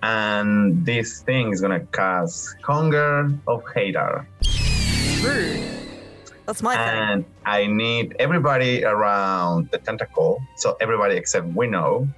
and 0.02 0.84
this 0.84 1.20
thing 1.22 1.52
is 1.52 1.60
gonna 1.60 1.84
cast 1.92 2.56
hunger 2.62 3.30
of 3.46 3.62
Hadar. 3.64 4.26
That's 6.46 6.62
my 6.62 6.74
thing. 6.74 6.88
and 6.88 7.24
I 7.44 7.66
need 7.66 8.16
everybody 8.18 8.84
around 8.84 9.70
the 9.70 9.78
tentacle, 9.78 10.40
so 10.56 10.76
everybody 10.80 11.16
except 11.16 11.46
Winnow, 11.48 12.08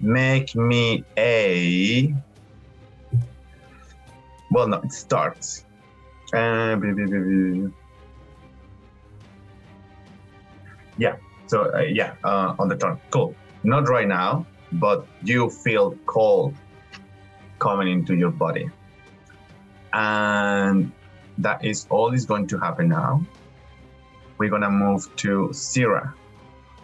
make 0.00 0.54
me 0.54 1.04
a. 1.16 2.14
Well, 4.56 4.68
no, 4.68 4.78
it 4.78 4.90
starts. 4.90 5.66
Uh. 6.32 6.80
Yeah, 10.96 11.16
so 11.46 11.70
uh, 11.74 11.80
yeah, 11.80 12.14
uh, 12.24 12.56
on 12.58 12.68
the 12.68 12.76
turn. 12.76 12.98
Cool. 13.10 13.34
Not 13.64 13.86
right 13.90 14.08
now, 14.08 14.46
but 14.72 15.06
you 15.22 15.50
feel 15.50 15.94
cold 16.06 16.54
coming 17.58 17.92
into 17.92 18.14
your 18.16 18.30
body. 18.30 18.70
And 19.92 20.90
that 21.36 21.62
is 21.62 21.86
all 21.90 22.14
is 22.14 22.24
going 22.24 22.46
to 22.46 22.58
happen 22.58 22.88
now 22.88 23.20
we're 24.38 24.50
gonna 24.50 24.70
move 24.70 25.04
to 25.16 25.52
Sira. 25.52 26.14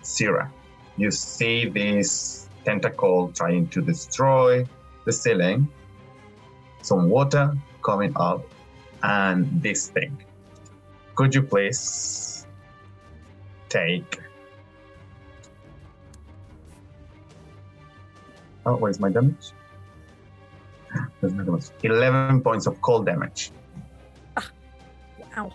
Sira, 0.02 0.52
you 0.98 1.10
see 1.10 1.68
this 1.68 2.48
tentacle 2.64 3.32
trying 3.34 3.68
to 3.68 3.80
destroy 3.80 4.66
the 5.04 5.12
ceiling, 5.12 5.68
some 6.82 7.08
water 7.08 7.56
coming 7.82 8.12
up, 8.16 8.44
and 9.02 9.62
this 9.62 9.88
thing. 9.88 10.22
Could 11.14 11.34
you 11.34 11.42
please 11.42 12.46
take? 13.68 14.20
Oh, 18.64 18.76
where's 18.76 19.00
my 19.00 19.10
damage? 19.10 19.52
Where's 21.20 21.34
my 21.34 21.44
damage? 21.44 21.64
11 21.82 22.42
points 22.42 22.66
of 22.66 22.80
cold 22.80 23.06
damage. 23.06 23.50
Wow. 25.36 25.52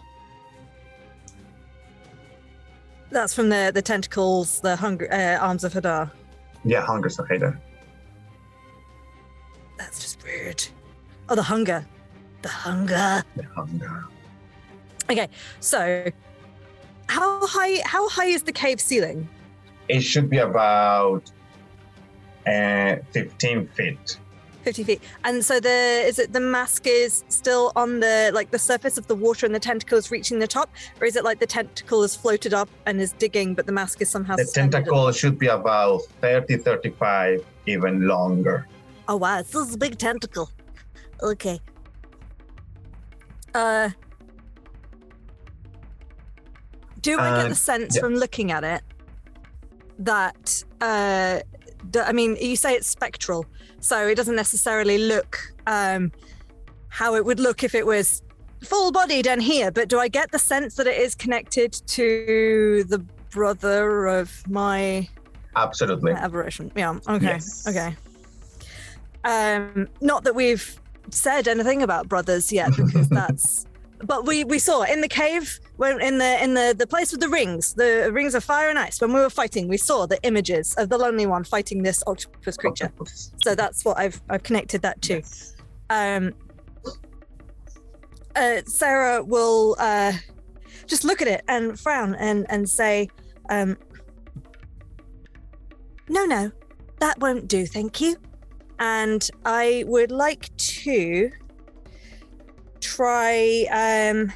That's 3.10 3.34
from 3.34 3.50
the 3.50 3.72
the 3.74 3.82
tentacles, 3.82 4.60
the 4.62 4.76
hunger 4.76 5.12
uh, 5.12 5.38
arms 5.38 5.64
of 5.64 5.74
Hadar. 5.74 6.12
Yeah, 6.66 6.82
hunger 6.82 7.10
Saheda. 7.10 7.58
That's 9.78 10.02
just 10.02 10.24
weird. 10.24 10.68
Oh, 11.30 11.36
the 11.36 11.44
hunger. 11.44 11.86
The 12.42 12.50
hunger. 12.50 13.24
The 13.36 13.44
hunger. 13.44 14.06
Okay, 15.10 15.28
so 15.60 16.06
how 17.08 17.46
high 17.48 17.82
how 17.86 18.08
high 18.10 18.26
is 18.26 18.44
the 18.44 18.52
cave 18.52 18.80
ceiling? 18.80 19.28
It 19.88 20.02
should 20.02 20.30
be 20.30 20.40
about 20.40 21.32
uh, 22.46 22.98
15 23.12 23.68
feet. 23.70 24.18
50 24.64 24.84
feet. 24.84 25.02
And 25.24 25.46
so 25.46 25.62
the 25.62 26.04
is 26.06 26.20
it 26.20 26.34
the 26.34 26.42
mask 26.42 26.88
is 26.88 27.24
still 27.30 27.72
on 27.78 28.02
the 28.02 28.32
like 28.34 28.52
the 28.52 28.60
surface 28.60 28.98
of 28.98 29.08
the 29.08 29.16
water 29.16 29.46
and 29.46 29.56
the 29.56 29.60
tentacle 29.60 29.98
is 29.98 30.12
reaching 30.12 30.40
the 30.40 30.48
top? 30.48 30.70
Or 31.00 31.08
is 31.08 31.16
it 31.16 31.24
like 31.24 31.40
the 31.40 31.48
tentacle 31.48 32.04
is 32.04 32.16
floated 32.18 32.54
up 32.54 32.70
and 32.86 33.00
is 33.00 33.14
digging, 33.14 33.54
but 33.54 33.66
the 33.66 33.72
mask 33.72 34.02
is 34.02 34.10
somehow 34.10 34.36
The 34.36 34.46
tentacle 34.54 35.10
should 35.14 35.40
be 35.40 35.48
about 35.48 36.02
30, 36.22 36.58
35, 36.58 37.46
even 37.66 38.08
longer. 38.08 38.68
Oh 39.08 39.16
wow, 39.16 39.42
this 39.42 39.56
is 39.56 39.76
a 39.76 39.78
big 39.78 39.98
tentacle. 39.98 40.52
Okay. 41.24 41.60
Uh. 43.56 43.90
Do 47.02 47.20
I 47.20 47.30
get 47.38 47.46
Uh, 47.46 47.50
the 47.50 47.56
sense 47.56 47.96
yeah. 47.96 48.02
from 48.02 48.16
looking 48.16 48.52
at 48.52 48.64
it 48.64 48.82
that 50.00 50.64
uh, 50.82 51.40
d- 51.90 52.00
I 52.00 52.12
mean, 52.12 52.36
you 52.42 52.56
say 52.56 52.74
it's 52.74 52.88
spectral, 52.88 53.46
so 53.80 54.08
it 54.08 54.16
doesn't 54.16 54.36
necessarily 54.36 54.98
look 54.98 55.40
um, 55.68 56.12
how 56.90 57.16
it 57.16 57.24
would 57.26 57.40
look 57.40 57.64
if 57.64 57.74
it 57.76 57.86
was 57.86 58.22
full-bodied 58.64 59.26
and 59.28 59.42
here. 59.42 59.72
But 59.72 59.88
do 59.88 60.00
I 60.00 60.08
get 60.08 60.32
the 60.32 60.40
sense 60.40 60.76
that 60.76 60.88
it 60.88 61.00
is 61.00 61.16
connected 61.16 61.74
to 61.88 62.84
the 62.90 63.00
brother 63.30 64.08
of 64.08 64.44
my 64.50 65.08
Absolutely. 65.56 66.12
aberration? 66.12 66.72
Yeah. 66.76 67.00
Okay. 67.08 67.26
Yes. 67.26 67.66
Okay. 67.68 67.96
Um, 69.24 69.88
not 70.02 70.24
that 70.26 70.36
we've 70.36 70.80
said 71.14 71.48
anything 71.48 71.84
about 71.84 72.08
brothers 72.08 72.52
yet, 72.52 72.72
because 72.76 73.10
that's. 73.10 73.66
But 74.04 74.28
we 74.28 74.44
we 74.44 74.60
saw 74.60 74.84
in 74.84 75.02
the 75.02 75.08
cave 75.08 75.60
when 75.78 76.00
in 76.00 76.20
the 76.20 76.44
in 76.44 76.54
the 76.54 76.76
the 76.78 76.86
place 76.86 77.12
with 77.12 77.20
the 77.20 77.30
rings, 77.30 77.74
the 77.74 78.12
rings 78.14 78.36
of 78.36 78.44
fire 78.44 78.70
and 78.70 78.78
ice. 78.78 79.02
When 79.02 79.12
we 79.12 79.20
were 79.20 79.32
fighting, 79.32 79.68
we 79.68 79.78
saw 79.78 80.06
the 80.06 80.22
images 80.22 80.76
of 80.76 80.90
the 80.90 81.00
lonely 81.00 81.26
one 81.26 81.44
fighting 81.44 81.82
this 81.82 82.04
octopus 82.06 82.58
creature. 82.58 82.92
So 83.44 83.56
that's 83.56 83.84
what 83.84 83.98
I've 83.98 84.22
I've 84.30 84.44
connected 84.44 84.84
that 84.84 85.02
to. 85.02 85.24
Um, 85.90 86.32
uh, 88.36 88.62
Sarah 88.68 89.24
will 89.24 89.76
uh, 89.80 90.14
just 90.86 91.04
look 91.04 91.22
at 91.22 91.28
it 91.28 91.44
and 91.48 91.80
frown 91.80 92.14
and 92.16 92.46
and 92.50 92.70
say, 92.70 93.10
um, 93.50 93.78
"No, 96.08 96.26
no, 96.26 96.52
that 97.00 97.20
won't 97.20 97.48
do, 97.48 97.66
thank 97.66 98.00
you." 98.00 98.16
And 98.80 99.30
I 99.46 99.84
would 99.88 100.12
like 100.12 100.56
to 100.58 101.32
try. 102.80 103.66
Um, 103.72 104.32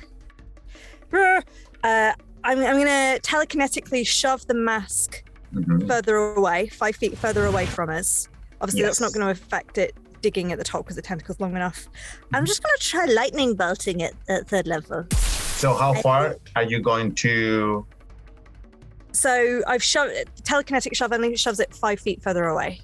uh, 1.13 2.13
I'm 2.43 2.59
I'm 2.59 2.77
gonna 2.77 3.19
telekinetically 3.21 4.05
shove 4.05 4.47
the 4.47 4.53
mask 4.53 5.23
Mhm. 5.53 5.87
further 5.87 6.15
away, 6.15 6.67
five 6.69 6.95
feet 6.95 7.17
further 7.17 7.45
away 7.45 7.65
from 7.65 7.89
us. 7.89 8.27
Obviously, 8.61 8.83
that's 8.83 9.01
not 9.01 9.11
going 9.13 9.25
to 9.25 9.31
affect 9.31 9.77
it 9.77 9.93
digging 10.21 10.51
at 10.51 10.57
the 10.59 10.63
top 10.63 10.83
because 10.85 10.95
the 10.95 11.01
tentacle's 11.01 11.39
long 11.39 11.55
enough. 11.55 11.87
I'm 12.31 12.45
just 12.45 12.61
going 12.63 12.73
to 12.77 12.83
try 12.83 13.05
lightning 13.05 13.55
bolting 13.55 14.01
it 14.01 14.13
at 14.29 14.47
third 14.47 14.67
level. 14.67 15.07
So 15.11 15.73
how 15.73 15.95
far 15.95 16.37
are 16.55 16.63
you 16.63 16.79
going 16.79 17.15
to? 17.15 17.85
So 19.13 19.61
I've 19.67 19.83
shoved 19.83 20.13
telekinetic 20.43 20.95
shove. 20.95 21.11
I 21.11 21.17
think 21.17 21.33
it 21.33 21.39
shoves 21.39 21.59
it 21.59 21.73
five 21.73 21.99
feet 21.99 22.21
further 22.21 22.45
away. 22.45 22.79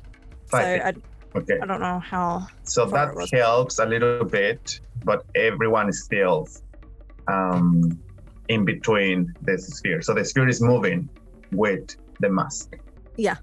Five 0.48 0.64
so 0.64 0.86
feet. 0.94 1.04
Okay. 1.36 1.60
I 1.62 1.66
don't 1.66 1.80
know 1.80 2.00
how. 2.00 2.48
So 2.64 2.86
that 2.86 3.14
helps 3.32 3.80
a 3.80 3.86
little 3.86 4.24
bit, 4.24 4.80
but 5.04 5.26
everyone 5.36 5.90
is 5.90 6.04
still 6.04 6.48
um, 7.28 8.00
in 8.48 8.66
between 8.66 9.34
the 9.42 9.58
sphere. 9.58 10.02
So 10.02 10.14
the 10.14 10.26
sphere 10.26 10.48
is 10.48 10.62
moving 10.62 11.10
with 11.52 11.96
the 12.20 12.30
mask. 12.30 12.78
Yeah. 13.18 13.36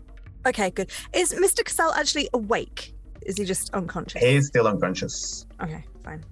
Okay, 0.46 0.70
good. 0.70 0.90
Is 1.12 1.32
Mr. 1.32 1.64
Cassell 1.64 1.92
actually 1.92 2.28
awake? 2.34 2.94
Is 3.22 3.38
he 3.38 3.44
just 3.44 3.72
unconscious? 3.74 4.22
He 4.22 4.36
is 4.36 4.46
still 4.46 4.66
unconscious. 4.66 5.46
Okay, 5.62 5.84
fine. 6.02 6.22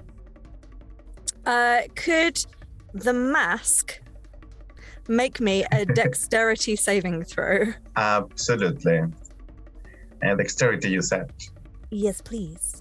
Uh, 1.46 1.82
could 1.94 2.44
the 2.92 3.12
mask 3.12 4.00
make 5.08 5.40
me 5.40 5.64
a 5.72 5.84
dexterity 5.94 6.76
saving 6.76 7.24
throw? 7.24 7.72
Absolutely. 7.96 9.02
And 10.22 10.38
dexterity, 10.38 10.90
you 10.90 11.02
said. 11.02 11.30
Yes, 11.90 12.20
please. 12.20 12.80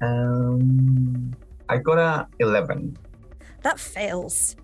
Um, 0.00 1.34
I 1.68 1.78
got 1.78 1.98
a 1.98 2.26
11. 2.40 2.96
That 3.62 3.78
fails. 3.78 4.56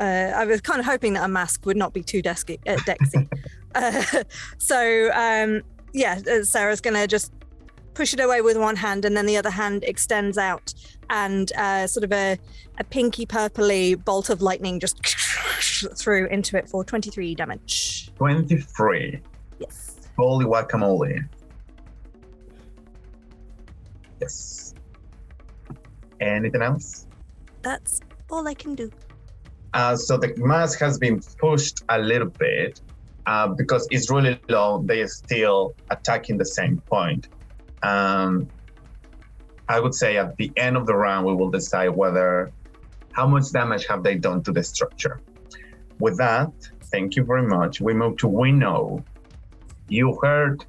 Uh, 0.00 0.32
I 0.34 0.46
was 0.46 0.60
kind 0.60 0.80
of 0.80 0.86
hoping 0.86 1.12
that 1.12 1.24
a 1.24 1.28
mask 1.28 1.66
would 1.66 1.76
not 1.76 1.92
be 1.92 2.02
too 2.02 2.22
desky, 2.22 2.58
uh, 2.66 2.76
dexy. 2.78 3.28
uh, 3.74 4.24
so, 4.58 5.10
um, 5.12 5.62
yeah, 5.92 6.20
uh, 6.30 6.42
Sarah's 6.42 6.80
going 6.80 6.94
to 6.94 7.06
just 7.06 7.32
push 7.94 8.14
it 8.14 8.20
away 8.20 8.40
with 8.40 8.56
one 8.56 8.76
hand, 8.76 9.04
and 9.04 9.16
then 9.16 9.26
the 9.26 9.36
other 9.36 9.50
hand 9.50 9.84
extends 9.84 10.38
out, 10.38 10.72
and 11.10 11.52
uh, 11.52 11.86
sort 11.86 12.04
of 12.04 12.12
a, 12.12 12.38
a 12.78 12.84
pinky 12.84 13.26
purpley 13.26 14.02
bolt 14.02 14.30
of 14.30 14.40
lightning 14.40 14.80
just 14.80 15.04
through 15.96 16.26
into 16.28 16.56
it 16.56 16.68
for 16.68 16.82
23 16.82 17.34
damage. 17.34 18.10
23. 18.16 19.20
Yes. 19.58 19.89
Holy 20.20 20.46
guacamole. 20.46 21.26
Yes. 24.20 24.74
Anything 26.20 26.62
else? 26.62 27.06
That's 27.62 28.00
all 28.30 28.46
I 28.46 28.54
can 28.54 28.74
do. 28.74 28.90
Uh, 29.72 29.96
so 29.96 30.16
the 30.16 30.34
mask 30.36 30.78
has 30.80 30.98
been 30.98 31.20
pushed 31.38 31.82
a 31.88 31.98
little 31.98 32.28
bit 32.28 32.80
uh, 33.26 33.48
because 33.48 33.86
it's 33.90 34.10
really 34.10 34.38
low. 34.48 34.82
They 34.84 35.00
are 35.02 35.08
still 35.08 35.74
attacking 35.90 36.36
the 36.38 36.44
same 36.44 36.78
point. 36.82 37.28
Um, 37.82 38.48
I 39.68 39.80
would 39.80 39.94
say 39.94 40.16
at 40.16 40.36
the 40.36 40.50
end 40.56 40.76
of 40.76 40.86
the 40.86 40.94
round, 40.94 41.26
we 41.26 41.34
will 41.34 41.50
decide 41.50 41.90
whether 41.90 42.50
how 43.12 43.26
much 43.26 43.52
damage 43.52 43.86
have 43.86 44.02
they 44.02 44.16
done 44.16 44.42
to 44.42 44.52
the 44.52 44.62
structure. 44.62 45.20
With 45.98 46.18
that, 46.18 46.52
thank 46.92 47.16
you 47.16 47.24
very 47.24 47.46
much. 47.46 47.80
We 47.80 47.94
move 47.94 48.16
to 48.18 48.28
Winnow. 48.28 49.04
You 49.90 50.18
heard 50.22 50.64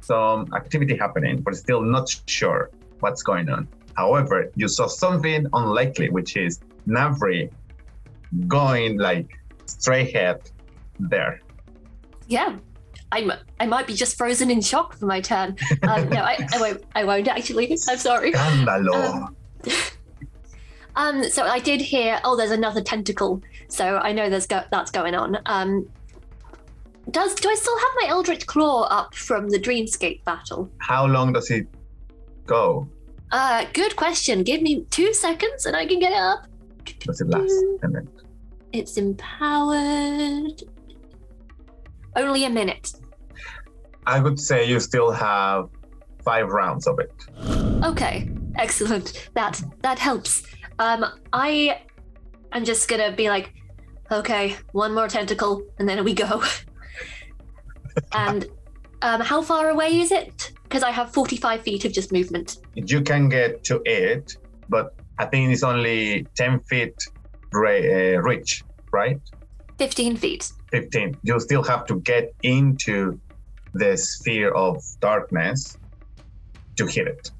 some 0.00 0.52
activity 0.54 0.96
happening, 0.96 1.40
but 1.40 1.56
still 1.56 1.82
not 1.82 2.08
sure 2.26 2.70
what's 3.00 3.22
going 3.22 3.48
on. 3.48 3.66
However, 3.96 4.50
you 4.54 4.68
saw 4.68 4.86
something 4.86 5.46
unlikely, 5.52 6.10
which 6.10 6.36
is 6.36 6.60
Navri 6.86 7.50
going 8.46 8.98
like 8.98 9.28
straight 9.66 10.14
ahead 10.14 10.50
there. 11.00 11.40
Yeah. 12.28 12.56
I'm, 13.10 13.32
I 13.58 13.66
might 13.66 13.86
be 13.86 13.94
just 13.94 14.18
frozen 14.18 14.50
in 14.50 14.60
shock 14.60 14.94
for 14.96 15.06
my 15.06 15.20
turn. 15.20 15.56
Um, 15.82 16.08
no, 16.10 16.20
I, 16.20 16.46
I 16.52 16.60
won't. 16.60 16.84
I 16.94 17.04
won't 17.04 17.26
actually. 17.26 17.76
I'm 17.88 17.98
sorry. 17.98 18.32
Scandalo. 18.32 19.34
Um, 20.98 21.22
so 21.30 21.44
I 21.44 21.60
did 21.60 21.80
hear. 21.80 22.20
Oh, 22.24 22.36
there's 22.36 22.50
another 22.50 22.82
tentacle. 22.82 23.40
So 23.68 23.98
I 23.98 24.10
know 24.10 24.28
there's 24.28 24.48
go- 24.48 24.64
that's 24.72 24.90
going 24.90 25.14
on. 25.14 25.38
Um, 25.46 25.88
does 27.10 27.34
do 27.34 27.48
I 27.48 27.54
still 27.54 27.78
have 27.78 27.88
my 28.02 28.08
Eldritch 28.08 28.46
Claw 28.46 28.82
up 28.84 29.14
from 29.14 29.48
the 29.48 29.58
Dreamscape 29.58 30.24
battle? 30.24 30.70
How 30.78 31.06
long 31.06 31.32
does 31.32 31.50
it 31.50 31.66
go? 32.46 32.88
Uh, 33.30 33.64
good 33.72 33.96
question. 33.96 34.42
Give 34.42 34.62
me 34.62 34.84
two 34.90 35.12
seconds 35.14 35.66
and 35.66 35.76
I 35.76 35.86
can 35.86 35.98
get 35.98 36.12
it 36.12 36.18
up. 36.18 36.46
Does 37.00 37.20
it 37.20 37.28
last 37.28 37.52
a 37.82 37.88
minute? 37.88 38.08
It's 38.72 38.96
empowered. 38.96 40.62
Only 42.16 42.44
a 42.44 42.50
minute. 42.50 42.92
I 44.06 44.20
would 44.20 44.40
say 44.40 44.64
you 44.64 44.80
still 44.80 45.10
have 45.10 45.68
five 46.24 46.48
rounds 46.48 46.86
of 46.86 46.98
it. 46.98 47.12
Okay, 47.84 48.30
excellent. 48.56 49.30
That 49.34 49.62
that 49.82 49.98
helps. 49.98 50.42
Um, 50.78 51.04
I 51.32 51.82
am 52.52 52.64
just 52.64 52.88
gonna 52.88 53.12
be 53.12 53.28
like, 53.28 53.52
okay, 54.10 54.56
one 54.72 54.94
more 54.94 55.08
tentacle, 55.08 55.62
and 55.78 55.88
then 55.88 56.04
we 56.04 56.14
go. 56.14 56.42
and 58.12 58.46
um, 59.02 59.20
how 59.20 59.42
far 59.42 59.70
away 59.70 60.00
is 60.00 60.12
it? 60.12 60.52
Because 60.64 60.82
I 60.82 60.90
have 60.90 61.12
forty-five 61.12 61.62
feet 61.62 61.84
of 61.84 61.92
just 61.92 62.12
movement. 62.12 62.58
You 62.74 63.00
can 63.00 63.28
get 63.28 63.64
to 63.64 63.80
it, 63.84 64.36
but 64.68 64.94
I 65.18 65.26
think 65.26 65.52
it's 65.52 65.64
only 65.64 66.26
10 66.36 66.60
feet 66.60 66.94
ra- 67.52 67.70
uh, 67.70 68.20
reach, 68.22 68.62
right? 68.92 69.20
Fifteen 69.76 70.16
feet. 70.16 70.52
15. 70.70 71.16
You 71.22 71.40
still 71.40 71.62
have 71.64 71.86
to 71.86 72.00
get 72.00 72.32
into 72.42 73.18
the 73.74 73.96
sphere 73.96 74.50
of 74.50 74.82
darkness 75.00 75.76
to 76.76 76.86
hit 76.86 77.08
it. 77.08 77.30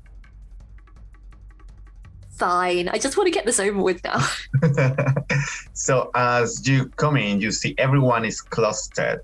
Fine. 2.30 2.88
I 2.88 2.98
just 2.98 3.16
want 3.16 3.26
to 3.26 3.32
get 3.32 3.46
this 3.46 3.58
over 3.58 3.82
with 3.82 4.00
now. 4.04 4.24
so 5.72 6.10
as 6.14 6.66
you 6.66 6.86
come 6.96 7.16
in, 7.16 7.40
you 7.40 7.50
see 7.50 7.74
everyone 7.78 8.24
is 8.24 8.40
clustered, 8.40 9.20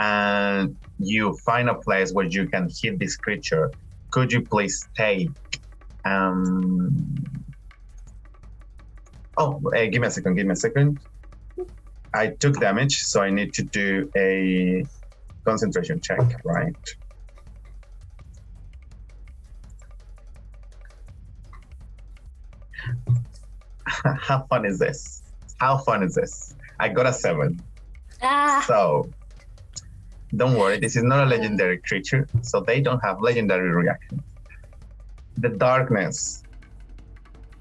and 0.00 0.76
you 0.98 1.36
find 1.44 1.68
a 1.68 1.74
place 1.74 2.10
where 2.12 2.24
you 2.24 2.48
can 2.48 2.70
hit 2.70 2.98
this 2.98 3.16
creature. 3.16 3.70
Could 4.10 4.32
you 4.32 4.40
please 4.40 4.88
take? 4.96 5.28
Um... 6.06 7.24
Oh, 9.36 9.60
uh, 9.76 9.86
give 9.86 10.00
me 10.00 10.08
a 10.08 10.10
second. 10.10 10.36
Give 10.36 10.46
me 10.46 10.52
a 10.52 10.56
second. 10.56 11.00
I 12.14 12.28
took 12.28 12.58
damage, 12.58 13.02
so 13.02 13.20
I 13.20 13.28
need 13.30 13.52
to 13.54 13.62
do 13.62 14.10
a 14.16 14.84
concentration 15.44 16.00
check, 16.00 16.20
right? 16.44 16.74
How 24.18 24.46
fun 24.48 24.64
is 24.64 24.78
this? 24.78 25.22
How 25.58 25.76
fun 25.76 26.02
is 26.02 26.14
this? 26.14 26.54
I 26.78 26.88
got 26.88 27.06
a 27.06 27.12
seven. 27.12 27.60
Ah. 28.22 28.64
So 28.66 29.10
don't 30.36 30.56
worry, 30.56 30.78
this 30.78 30.96
is 30.96 31.02
not 31.02 31.26
a 31.26 31.28
legendary 31.28 31.78
creature, 31.78 32.26
so 32.42 32.60
they 32.60 32.80
don't 32.80 33.00
have 33.00 33.20
legendary 33.20 33.70
reactions. 33.70 34.22
the 35.38 35.48
darkness 35.48 36.42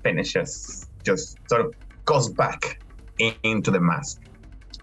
finishes, 0.04 0.88
just 1.06 1.38
sort 1.50 1.62
of 1.62 1.74
goes 2.04 2.28
back 2.28 2.82
in- 3.20 3.34
into 3.44 3.72
the 3.72 3.80
mask. 3.80 4.22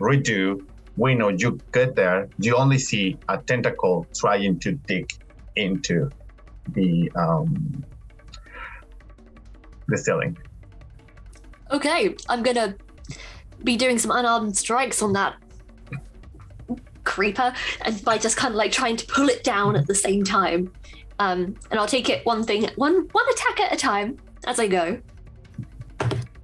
Redo, 0.01 0.65
we 0.97 1.15
know 1.15 1.29
you 1.29 1.59
get 1.73 1.95
there, 1.95 2.29
you 2.39 2.57
only 2.57 2.79
see 2.79 3.19
a 3.29 3.37
tentacle 3.37 4.07
trying 4.15 4.59
to 4.61 4.73
dig 4.73 5.11
into 5.57 6.09
the 6.73 7.11
um, 7.17 7.85
the 9.89 9.99
ceiling. 9.99 10.39
Okay, 11.71 12.15
I'm 12.31 12.43
gonna 12.43 12.77
be 13.63 13.77
doing 13.77 13.99
some 13.99 14.11
unarmed 14.11 14.57
strikes 14.57 15.03
on 15.03 15.13
that 15.13 15.35
creeper, 17.07 17.55
and 17.83 18.05
by 18.05 18.19
just 18.19 18.37
kind 18.37 18.53
of 18.53 18.57
like 18.57 18.73
trying 18.73 18.97
to 18.97 19.07
pull 19.07 19.29
it 19.29 19.43
down 19.43 19.77
at 19.77 19.87
the 19.87 19.95
same 19.95 20.23
time. 20.23 20.71
Um, 21.19 21.57
and 21.71 21.81
I'll 21.81 21.87
take 21.87 22.11
it 22.11 22.27
one 22.27 22.45
thing, 22.45 22.69
one 22.77 23.09
one 23.13 23.29
attack 23.31 23.61
at 23.61 23.73
a 23.73 23.77
time 23.77 24.19
as 24.47 24.59
I 24.61 24.67
go. 24.67 25.01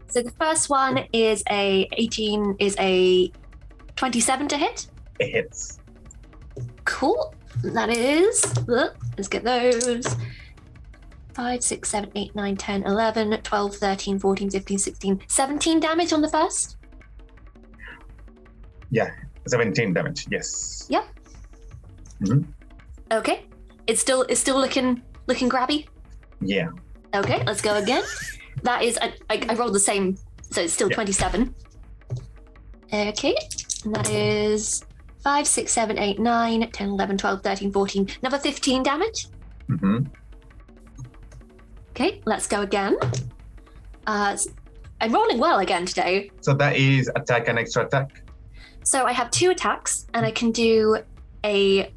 So 0.08 0.22
the 0.22 0.32
first 0.32 0.68
one 0.68 1.06
is 1.12 1.42
a 1.50 1.88
18, 1.92 2.56
is 2.58 2.76
a 2.78 3.32
27 3.96 4.48
to 4.48 4.56
hit. 4.58 4.86
It 5.18 5.30
hits. 5.30 5.80
Cool. 6.84 7.34
That 7.62 7.90
is. 7.90 8.44
Let's 8.66 9.28
get 9.28 9.44
those. 9.44 10.16
5, 11.34 11.64
6, 11.64 11.88
7, 11.88 12.12
8, 12.14 12.34
9, 12.34 12.56
10, 12.56 12.82
11, 12.82 13.42
12, 13.42 13.74
13, 13.76 14.18
14, 14.18 14.50
15, 14.50 14.78
16, 14.78 15.22
17 15.26 15.80
damage 15.80 16.12
on 16.12 16.20
the 16.20 16.28
first. 16.28 16.76
Yeah, 18.90 19.10
17 19.46 19.92
damage. 19.92 20.26
Yes. 20.30 20.86
Yep. 20.88 21.04
Mhm. 22.22 22.46
Okay. 23.12 23.46
It's 23.86 24.00
still 24.00 24.22
it's 24.28 24.40
still 24.40 24.56
looking 24.58 25.02
looking 25.26 25.48
grabby. 25.50 25.86
Yeah. 26.40 26.68
Okay, 27.14 27.42
let's 27.46 27.60
go 27.60 27.76
again. 27.76 28.02
That 28.62 28.82
is 28.82 28.98
I, 29.02 29.14
I, 29.28 29.44
I 29.48 29.54
rolled 29.54 29.74
the 29.74 29.80
same, 29.80 30.16
so 30.50 30.62
it's 30.62 30.72
still 30.72 30.88
27. 30.88 31.54
Okay. 32.92 33.34
And 33.84 33.94
that 33.94 34.10
is 34.10 34.84
5, 35.22 35.46
6, 35.46 35.72
7, 35.72 35.98
8, 35.98 36.18
9, 36.20 36.70
10, 36.70 36.88
11, 36.88 37.18
12, 37.18 37.42
13, 37.42 37.72
14. 37.72 38.08
Another 38.22 38.38
15 38.38 38.82
damage. 38.82 39.28
hmm 39.66 39.98
Okay, 41.90 42.20
let's 42.24 42.46
go 42.46 42.62
again. 42.62 42.96
Uh, 44.06 44.36
I'm 45.00 45.12
rolling 45.12 45.38
well 45.38 45.58
again 45.58 45.84
today. 45.84 46.30
So 46.40 46.54
that 46.54 46.76
is 46.76 47.10
attack 47.16 47.48
and 47.48 47.58
extra 47.58 47.84
attack. 47.84 48.21
So 48.84 49.04
I 49.06 49.12
have 49.12 49.30
two 49.30 49.50
attacks, 49.50 50.06
and 50.14 50.26
I 50.26 50.30
can 50.30 50.50
do 50.50 50.98
a 51.44 51.92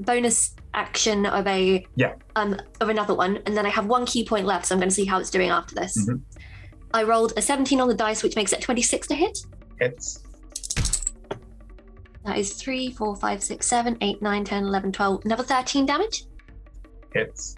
bonus 0.00 0.54
action 0.74 1.26
of 1.26 1.46
a 1.46 1.84
Yeah. 1.96 2.14
um 2.36 2.56
of 2.80 2.88
another 2.88 3.14
one, 3.14 3.38
and 3.46 3.56
then 3.56 3.66
I 3.66 3.70
have 3.70 3.86
one 3.86 4.06
ki 4.06 4.24
point 4.24 4.46
left. 4.46 4.66
So 4.66 4.74
I'm 4.74 4.80
going 4.80 4.88
to 4.90 4.94
see 4.94 5.04
how 5.06 5.18
it's 5.18 5.30
doing 5.30 5.50
after 5.50 5.74
this. 5.74 5.96
Mhm. 6.08 6.20
I 6.94 7.02
rolled 7.02 7.32
a 7.36 7.42
17 7.42 7.80
on 7.80 7.88
the 7.88 7.94
dice, 7.94 8.22
which 8.22 8.36
makes 8.36 8.52
it 8.52 8.60
26 8.62 9.06
to 9.08 9.14
hit. 9.14 9.38
Hits. 9.80 10.22
That 12.24 12.36
is 12.38 12.52
3, 12.54 12.90
4, 12.92 13.16
5, 13.16 13.42
6, 13.42 13.66
7, 13.66 13.96
8, 14.00 14.20
9, 14.22 14.44
10, 14.44 14.64
11, 14.64 14.92
12. 14.92 15.24
Another 15.24 15.42
13 15.44 15.86
damage. 15.86 16.24
Hits. 17.14 17.56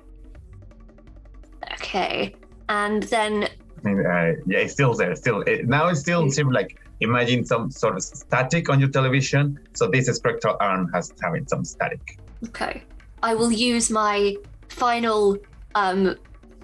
Okay. 1.75 2.35
And 2.69 3.03
then, 3.05 3.45
uh, 3.45 4.33
yeah, 4.47 4.59
it's 4.59 4.73
still 4.73 4.95
there. 4.95 5.15
Still, 5.17 5.43
it, 5.43 5.67
now 5.67 5.89
it's 5.89 6.01
still 6.01 6.29
seems 6.31 6.53
like 6.53 6.81
imagine 7.01 7.45
some 7.45 7.71
sort 7.71 7.97
of 7.97 8.03
static 8.03 8.69
on 8.69 8.79
your 8.81 8.89
television. 8.89 9.59
So 9.75 9.89
this 9.89 10.07
spectral 10.07 10.57
arm 10.61 10.91
has 10.93 11.13
having 11.23 11.47
some 11.47 11.65
static. 11.65 12.19
okay. 12.49 12.83
I 13.23 13.35
will 13.35 13.53
use 13.53 13.91
my 13.91 14.37
final 14.69 15.37
um 15.75 16.17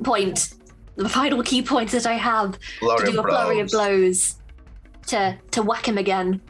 point, 0.03 0.55
the 0.97 1.09
final 1.09 1.43
ki 1.43 1.63
point 1.63 1.91
that 1.91 2.07
I 2.07 2.15
have 2.15 2.59
Flurry 2.79 3.07
to 3.07 3.13
do 3.13 3.19
a 3.19 3.23
of 3.23 3.27
flurry 3.29 3.61
of 3.61 3.69
blows. 3.69 4.35
blows 4.35 4.37
to 5.09 5.39
to 5.51 5.63
whack 5.63 5.87
him 5.87 5.99
again. 5.99 6.41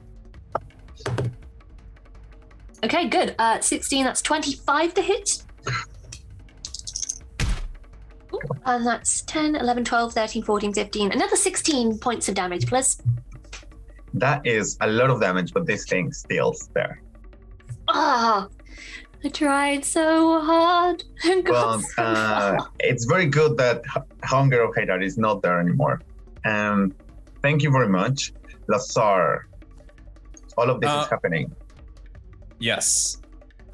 Okay, 2.85 3.09
good. 3.09 3.35
Uh 3.39 3.61
16, 3.61 4.05
that's 4.05 4.23
25 4.23 4.95
to 4.95 5.03
hit. 5.03 5.43
Ooh, 8.33 8.41
And 8.65 8.87
that's 8.87 9.23
10, 9.23 9.55
11, 9.57 9.85
12, 9.85 10.13
13, 10.13 10.43
14, 10.43 10.73
15. 10.73 11.13
Another 11.13 11.37
16 11.37 11.99
points 11.99 12.29
of 12.29 12.35
damage, 12.35 12.67
please. 12.67 13.01
That 14.17 14.47
is 14.47 14.77
a 14.81 14.87
lot 14.89 15.11
of 15.11 15.21
damage, 15.21 15.53
but 15.53 15.67
this 15.67 15.85
thing 15.87 16.11
still's 16.13 16.69
there. 16.75 17.03
Ah, 17.89 18.49
I 19.25 19.29
tried 19.29 19.85
so 19.85 20.41
hard. 20.41 21.05
and 21.25 21.45
got 21.45 21.53
Well, 21.53 21.81
so 21.81 22.03
uh, 22.03 22.57
it's 22.81 23.05
very 23.05 23.27
good 23.27 23.57
that 23.59 23.83
H- 23.97 24.03
Hunger 24.25 24.63
of 24.63 24.75
Hadar 24.75 25.03
is 25.05 25.19
not 25.19 25.43
there 25.43 25.61
anymore. 25.61 26.01
Um, 26.47 26.95
thank 27.43 27.63
you 27.63 27.71
very 27.71 27.89
much, 27.89 28.33
Lazar. 28.69 29.49
All 30.57 30.71
of 30.71 30.81
this 30.81 30.91
Uh, 30.91 31.03
is 31.05 31.09
happening. 31.11 31.55
Yes. 32.59 33.19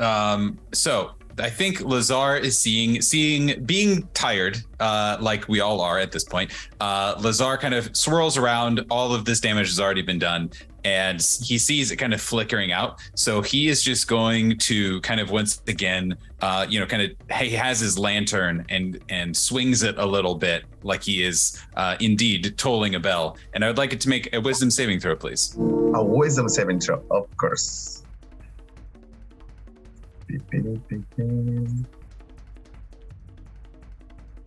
Um, 0.00 0.58
so 0.72 1.12
I 1.42 1.50
think 1.50 1.80
Lazar 1.80 2.36
is 2.36 2.56
seeing 2.56 3.02
seeing 3.02 3.64
being 3.64 4.08
tired, 4.14 4.58
uh, 4.78 5.16
like 5.20 5.48
we 5.48 5.58
all 5.58 5.80
are 5.80 5.98
at 5.98 6.12
this 6.12 6.22
point. 6.22 6.52
Uh, 6.80 7.16
Lazar 7.18 7.56
kind 7.56 7.74
of 7.74 7.94
swirls 7.96 8.38
around. 8.38 8.84
All 8.90 9.12
of 9.12 9.24
this 9.24 9.40
damage 9.40 9.66
has 9.66 9.80
already 9.80 10.02
been 10.02 10.20
done, 10.20 10.52
and 10.84 11.16
he 11.42 11.58
sees 11.58 11.90
it 11.90 11.96
kind 11.96 12.14
of 12.14 12.20
flickering 12.20 12.70
out. 12.70 13.00
So 13.16 13.42
he 13.42 13.68
is 13.68 13.82
just 13.82 14.06
going 14.06 14.56
to 14.58 15.00
kind 15.00 15.18
of 15.18 15.32
once 15.32 15.60
again, 15.66 16.16
uh, 16.42 16.64
you 16.68 16.78
know, 16.78 16.86
kind 16.86 17.02
of 17.02 17.36
he 17.36 17.50
has 17.50 17.80
his 17.80 17.98
lantern 17.98 18.64
and 18.68 19.00
and 19.08 19.36
swings 19.36 19.82
it 19.82 19.98
a 19.98 20.06
little 20.06 20.36
bit, 20.36 20.62
like 20.84 21.02
he 21.02 21.24
is 21.24 21.60
uh, 21.74 21.96
indeed 21.98 22.56
tolling 22.56 22.94
a 22.94 23.00
bell. 23.00 23.36
And 23.52 23.64
I 23.64 23.66
would 23.66 23.78
like 23.78 23.92
it 23.92 24.00
to 24.02 24.08
make 24.08 24.32
a 24.32 24.40
wisdom 24.40 24.70
saving 24.70 25.00
throw, 25.00 25.16
please. 25.16 25.56
A 25.94 26.04
wisdom 26.04 26.48
saving 26.48 26.78
throw, 26.78 27.02
of 27.10 27.36
course. 27.36 28.01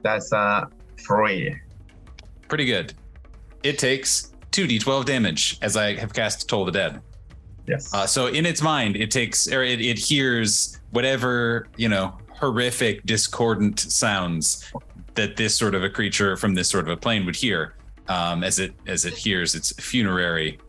That's 0.01 0.31
a 0.31 0.69
three. 0.99 1.55
Pretty 2.47 2.65
good. 2.65 2.93
It 3.63 3.79
takes 3.79 4.33
2d12 4.51 5.05
damage 5.05 5.57
as 5.61 5.75
I 5.75 5.95
have 5.95 6.13
cast 6.13 6.47
Toll 6.47 6.65
the 6.65 6.71
Dead. 6.71 7.01
Yes. 7.67 7.91
Uh, 7.93 8.05
so 8.05 8.27
in 8.27 8.45
its 8.45 8.61
mind, 8.61 8.95
it 8.95 9.09
takes 9.09 9.51
or 9.51 9.63
it, 9.63 9.81
it 9.81 9.97
hears 9.97 10.79
whatever, 10.91 11.67
you 11.77 11.89
know, 11.89 12.15
horrific, 12.29 13.03
discordant 13.05 13.79
sounds 13.79 14.71
that 15.15 15.35
this 15.35 15.55
sort 15.55 15.73
of 15.73 15.83
a 15.83 15.89
creature 15.89 16.37
from 16.37 16.53
this 16.53 16.69
sort 16.69 16.83
of 16.83 16.89
a 16.89 16.97
plane 16.97 17.25
would 17.25 17.35
hear 17.35 17.75
um, 18.07 18.43
as 18.43 18.59
it 18.59 18.73
as 18.87 19.05
it 19.05 19.13
hears 19.13 19.55
its 19.55 19.73
funerary 19.73 20.59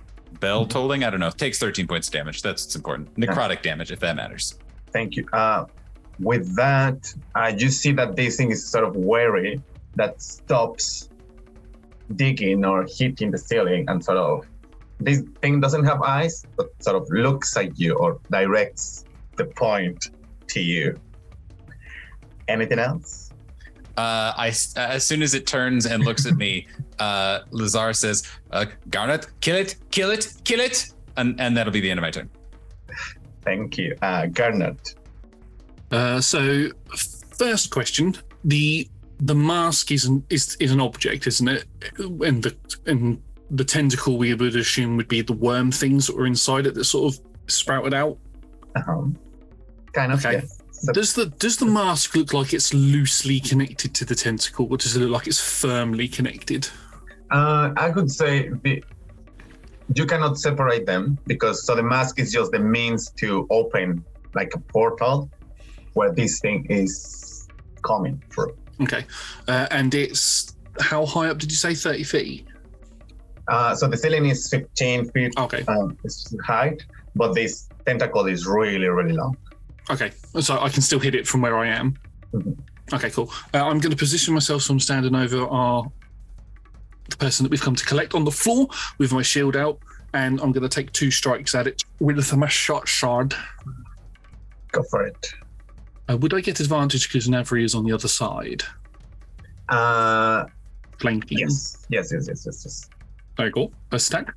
bell 0.41 0.65
tolling. 0.67 1.05
I 1.05 1.11
don't 1.11 1.21
know. 1.21 1.29
It 1.29 1.39
takes 1.39 1.59
13 1.59 1.87
points 1.87 2.09
of 2.09 2.13
damage. 2.13 2.43
That's 2.43 2.65
what's 2.65 2.77
important. 2.77 3.15
Necrotic 3.17 3.63
damage, 3.63 3.93
if 3.93 4.01
that 4.01 4.17
matters. 4.17 4.59
Thank 4.97 5.17
you. 5.17 5.27
Uh, 5.31 5.67
with 6.21 6.57
that, 6.57 7.13
uh, 7.35 7.53
you 7.55 7.69
see 7.69 7.93
that 7.93 8.17
this 8.17 8.39
thing 8.39 8.51
is 8.51 8.67
sort 8.67 8.85
of 8.85 8.97
wary 8.97 9.61
that 9.95 10.23
stops 10.23 11.11
digging 12.15 12.65
or 12.65 12.87
hitting 12.89 13.31
the 13.31 13.37
ceiling 13.37 13.85
and 13.89 14.03
sort 14.03 14.17
of 14.17 14.47
this 14.99 15.23
thing 15.43 15.61
doesn't 15.61 15.85
have 15.85 16.01
eyes, 16.01 16.47
but 16.57 16.69
sort 16.83 16.97
of 16.97 17.07
looks 17.11 17.55
at 17.59 17.79
you 17.79 17.93
or 17.97 18.19
directs 18.31 19.05
the 19.37 19.45
point 19.45 20.07
to 20.49 20.61
you. 20.61 20.99
Anything 22.49 22.79
else? 22.79 23.31
Uh, 23.99 24.33
I 24.35 24.49
as 24.77 25.05
soon 25.05 25.21
as 25.21 25.35
it 25.35 25.47
turns 25.47 25.85
and 25.85 26.05
looks 26.05 26.25
at 26.25 26.37
me, 26.39 26.69
uh, 26.99 27.41
Lazar 27.51 27.93
says, 27.93 28.27
uh, 28.51 28.65
"Garnot, 28.89 29.27
kill 29.43 29.57
it, 29.57 29.77
kill 29.91 30.11
it, 30.11 30.33
kill 30.45 30.61
it," 30.61 30.91
and 31.19 31.39
and 31.39 31.55
that'll 31.55 31.73
be 31.73 31.83
the 31.83 31.91
end 31.91 31.99
of 31.99 32.03
my 32.03 32.11
turn. 32.11 32.31
Thank 33.47 33.79
you. 33.79 33.97
Uh, 34.03 34.25
Garnot. 34.25 34.97
Uh, 35.93 36.21
so, 36.21 36.69
first 37.39 37.71
question: 37.71 38.17
the 38.45 38.89
the 39.21 39.35
mask 39.35 39.93
is 39.93 40.05
an 40.05 40.25
is, 40.29 40.57
is 40.61 40.73
an 40.73 40.81
object, 40.81 41.27
isn't 41.27 41.49
it? 41.49 41.65
And 41.99 42.43
the 42.43 42.57
and 42.87 43.23
the 43.51 43.65
tentacle 43.65 44.19
we 44.19 44.35
would 44.35 44.57
assume 44.57 44.97
would 44.97 45.09
be 45.09 45.23
the 45.23 45.33
worm 45.33 45.71
things 45.71 46.09
that 46.09 46.17
were 46.17 46.27
inside 46.27 46.67
it 46.67 46.75
that 46.75 46.85
sort 46.85 47.15
of 47.15 47.21
sprouted 47.47 47.95
out. 47.95 48.19
Um, 48.75 49.17
kind 49.93 50.13
of. 50.13 50.19
Okay. 50.19 50.43
Yes. 50.43 50.61
Does 50.93 51.15
the 51.15 51.27
does 51.27 51.57
the 51.57 51.67
mask 51.67 52.17
look 52.17 52.35
like 52.35 52.53
it's 52.53 52.75
loosely 52.75 53.41
connected 53.41 53.95
to 53.95 54.05
the 54.05 54.15
tentacle, 54.15 54.67
or 54.69 54.77
does 54.77 54.97
it 54.97 55.01
look 55.01 55.11
like 55.11 55.27
it's 55.29 55.41
firmly 55.41 56.09
connected? 56.09 56.69
Uh, 57.31 57.73
I 57.77 57.91
could 57.91 58.11
say 58.11 58.51
the, 58.63 58.85
you 59.95 60.07
cannot 60.07 60.39
separate 60.39 60.87
them 60.87 61.19
because 61.27 61.65
so 61.65 61.75
the 61.75 61.83
mask 61.83 62.19
is 62.19 62.33
just 62.33 62.53
the 62.53 62.59
means 62.59 63.11
to 63.13 63.47
open 63.51 64.05
like 64.35 64.53
a 64.55 64.59
portal 64.59 65.31
where 65.95 66.13
this 66.13 66.41
thing 66.41 66.67
is 66.69 67.49
coming 67.83 68.23
through. 68.31 68.57
Okay, 68.83 69.05
uh, 69.49 69.67
and 69.71 69.95
it's 69.95 70.57
how 70.81 71.07
high 71.07 71.29
up 71.29 71.39
did 71.39 71.51
you 71.51 71.57
say? 71.57 71.75
Thirty 71.75 72.05
feet. 72.05 72.47
Uh, 73.49 73.75
so 73.75 73.87
the 73.87 73.97
ceiling 73.97 74.27
is 74.27 74.49
15 74.51 75.11
feet 75.11 75.33
okay. 75.39 75.65
um, 75.69 75.97
it's 76.03 76.35
height, 76.45 76.83
but 77.15 77.33
this 77.33 77.69
tentacle 77.87 78.27
is 78.27 78.45
really, 78.45 78.89
really 78.89 79.13
long. 79.13 79.37
Okay, 79.89 80.11
so 80.41 80.59
I 80.61 80.69
can 80.69 80.83
still 80.83 80.99
hit 80.99 81.15
it 81.15 81.29
from 81.29 81.43
where 81.43 81.57
I 81.57 81.69
am. 81.69 81.97
Okay, 82.93 83.11
cool. 83.11 83.31
Uh, 83.55 83.65
I'm 83.65 83.79
going 83.79 83.93
to 83.93 83.97
position 83.97 84.35
myself 84.35 84.63
so 84.63 84.75
I'm 84.75 84.81
standing 84.81 85.15
over 85.15 85.47
our 85.47 85.91
the 87.11 87.17
person 87.17 87.45
that 87.45 87.51
we've 87.51 87.61
come 87.61 87.75
to 87.75 87.85
collect 87.85 88.15
on 88.15 88.25
the 88.25 88.31
floor 88.31 88.69
with 88.99 89.13
my 89.13 89.23
shield 89.23 89.57
out, 89.57 89.79
and 90.15 90.41
I'm 90.41 90.53
going 90.53 90.63
to 90.63 90.69
take 90.69 90.93
two 90.93 91.11
strikes 91.11 91.55
at 91.55 91.67
it 91.67 91.83
with 92.01 92.35
my 92.37 92.49
shot 92.49 92.89
shard. 92.89 93.35
Go 94.73 94.83
for 94.85 95.07
it. 95.07 95.33
Uh, 96.09 96.17
would 96.17 96.33
I 96.35 96.41
get 96.41 96.61
advantage 96.61 97.09
because 97.09 97.29
Navri 97.29 97.65
is 97.65 97.75
on 97.75 97.85
the 97.85 97.93
other 97.93 98.09
side? 98.09 98.63
Uh, 99.69 100.45
Flanking. 100.99 101.39
yes, 101.39 101.87
yes, 101.89 102.11
yes, 102.13 102.27
yes, 102.29 102.47
yes, 102.47 102.63
yes. 102.65 102.91
Very 103.37 103.51
cool. 103.53 103.73
First 103.91 104.09
attack. 104.13 104.35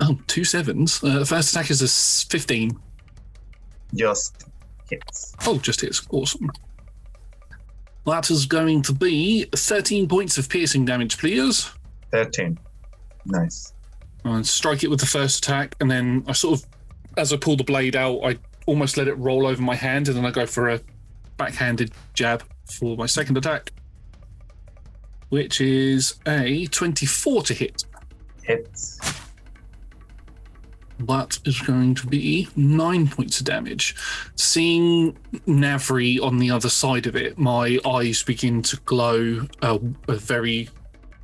Oh, 0.00 0.18
two 0.26 0.44
sevens. 0.44 1.02
Uh, 1.02 1.24
first 1.24 1.50
attack 1.54 1.70
is 1.70 1.80
a 1.82 1.88
15. 2.28 2.78
Just 3.94 4.44
hits. 4.90 5.34
Oh, 5.46 5.58
just 5.58 5.80
hits. 5.80 6.06
Awesome. 6.10 6.50
That 8.06 8.30
is 8.30 8.46
going 8.46 8.82
to 8.82 8.92
be 8.92 9.44
13 9.54 10.08
points 10.08 10.36
of 10.36 10.48
piercing 10.48 10.84
damage, 10.84 11.18
please. 11.18 11.70
13. 12.12 12.58
Nice. 13.26 13.72
And 14.24 14.46
strike 14.46 14.84
it 14.84 14.88
with 14.88 15.00
the 15.00 15.06
first 15.06 15.44
attack, 15.44 15.74
and 15.80 15.90
then 15.90 16.24
I 16.28 16.32
sort 16.32 16.60
of, 16.60 16.66
as 17.16 17.32
I 17.32 17.36
pull 17.36 17.56
the 17.56 17.64
blade 17.64 17.96
out, 17.96 18.20
I 18.20 18.38
almost 18.66 18.96
let 18.96 19.08
it 19.08 19.14
roll 19.14 19.46
over 19.46 19.62
my 19.62 19.74
hand, 19.74 20.08
and 20.08 20.16
then 20.16 20.24
I 20.24 20.30
go 20.30 20.46
for 20.46 20.70
a 20.70 20.80
backhanded 21.36 21.92
jab 22.14 22.42
for 22.78 22.96
my 22.96 23.06
second 23.06 23.36
attack, 23.36 23.72
which 25.30 25.60
is 25.60 26.14
a 26.26 26.66
24 26.66 27.42
to 27.42 27.54
hit. 27.54 27.84
Hits. 28.42 29.00
That 31.00 31.38
is 31.44 31.60
going 31.60 31.96
to 31.96 32.06
be 32.06 32.48
nine 32.54 33.08
points 33.08 33.40
of 33.40 33.46
damage. 33.46 33.96
Seeing 34.36 35.16
Navri 35.46 36.22
on 36.22 36.38
the 36.38 36.50
other 36.50 36.68
side 36.68 37.06
of 37.06 37.16
it, 37.16 37.36
my 37.36 37.78
eyes 37.84 38.22
begin 38.22 38.62
to 38.62 38.76
glow 38.84 39.46
a, 39.60 39.80
a 40.08 40.14
very 40.14 40.68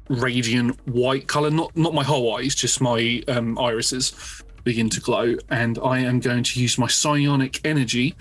radiant 0.08 0.76
white 0.88 1.28
color. 1.28 1.50
Not 1.50 1.76
not 1.76 1.94
my 1.94 2.02
whole 2.02 2.36
eyes, 2.36 2.54
just 2.54 2.80
my 2.80 3.22
um, 3.28 3.56
irises 3.58 4.42
begin 4.64 4.90
to 4.90 5.00
glow, 5.00 5.36
and 5.50 5.78
I 5.82 6.00
am 6.00 6.20
going 6.20 6.42
to 6.42 6.60
use 6.60 6.76
my 6.76 6.88
psionic 6.88 7.64
energy. 7.64 8.14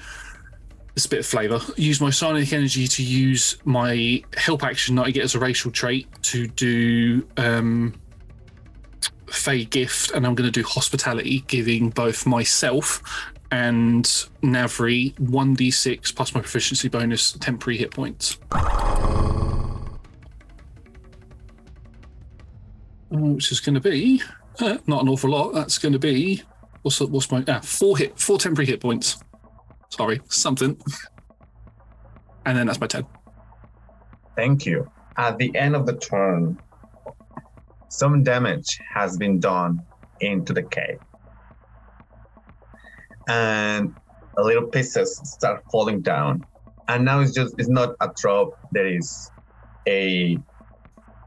It's 0.95 1.05
a 1.05 1.09
bit 1.09 1.19
of 1.19 1.25
flavor. 1.25 1.59
Use 1.77 2.01
my 2.01 2.09
psionic 2.09 2.53
energy 2.53 2.87
to 2.87 3.03
use 3.03 3.57
my 3.65 4.23
help 4.37 4.63
action 4.63 4.95
that 4.95 5.03
I 5.03 5.11
get 5.11 5.23
as 5.23 5.35
a 5.35 5.39
racial 5.39 5.71
trait 5.71 6.07
to 6.23 6.47
do. 6.47 7.27
Um, 7.37 7.93
Fey 9.31 9.65
gift, 9.65 10.11
and 10.11 10.25
I'm 10.25 10.35
going 10.35 10.51
to 10.51 10.61
do 10.61 10.67
hospitality, 10.67 11.43
giving 11.47 11.89
both 11.89 12.25
myself 12.25 13.01
and 13.51 14.05
Navri 14.43 15.15
1d6 15.15 16.15
plus 16.15 16.35
my 16.35 16.41
proficiency 16.41 16.87
bonus 16.87 17.31
temporary 17.33 17.77
hit 17.77 17.91
points. 17.91 18.37
Uh, 18.51 19.17
Which 23.09 23.51
is 23.51 23.59
going 23.59 23.73
to 23.73 23.81
be 23.81 24.21
uh, 24.59 24.77
not 24.87 25.01
an 25.01 25.09
awful 25.09 25.31
lot. 25.31 25.53
That's 25.53 25.77
going 25.77 25.93
to 25.93 25.99
be 25.99 26.43
what's 26.83 26.99
what's 26.99 27.31
my 27.31 27.43
ah, 27.47 27.59
four 27.61 27.97
hit 27.97 28.19
four 28.19 28.37
temporary 28.37 28.67
hit 28.67 28.81
points. 28.81 29.17
Sorry, 29.89 30.21
something. 30.27 30.79
And 32.45 32.57
then 32.57 32.67
that's 32.67 32.79
my 32.79 32.87
ten. 32.87 33.05
Thank 34.35 34.65
you. 34.65 34.89
At 35.17 35.37
the 35.37 35.55
end 35.55 35.75
of 35.75 35.85
the 35.85 35.97
turn, 35.97 36.59
some 37.89 38.23
damage 38.23 38.79
has 38.95 39.17
been 39.17 39.39
done 39.39 39.85
into 40.19 40.53
the 40.53 40.63
cave. 40.63 40.99
And 43.27 43.95
little 44.37 44.67
pieces 44.67 45.19
start 45.23 45.61
falling 45.71 46.01
down. 46.01 46.45
And 46.87 47.05
now 47.05 47.19
it's 47.19 47.33
just, 47.33 47.53
it's 47.57 47.69
not 47.69 47.95
a 48.01 48.09
drop, 48.15 48.49
there 48.71 48.87
is 48.87 49.31
a, 49.87 50.39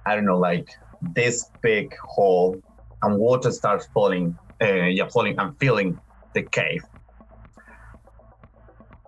I 0.06 0.14
don't 0.14 0.24
know, 0.24 0.38
like 0.38 0.66
this 1.00 1.50
big 1.62 1.94
hole, 2.08 2.60
and 3.02 3.18
water 3.18 3.50
starts 3.50 3.86
falling, 3.94 4.38
uh, 4.60 4.86
yeah, 4.86 5.08
falling 5.12 5.38
and 5.38 5.54
filling 5.60 6.00
the 6.34 6.42
cave. 6.42 6.82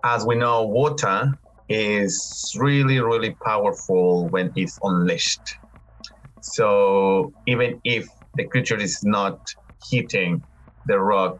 As 0.03 0.25
we 0.25 0.35
know, 0.35 0.65
water 0.67 1.33
is 1.67 2.53
really, 2.57 2.99
really 2.99 3.35
powerful 3.43 4.29
when 4.29 4.51
it's 4.55 4.77
unleashed. 4.83 5.41
So 6.53 7.33
even 7.47 7.81
if 7.83 8.07
the 8.35 8.45
creature 8.45 8.77
is 8.77 9.03
not 9.03 9.39
hitting 9.89 10.43
the 10.85 10.99
rock 10.99 11.39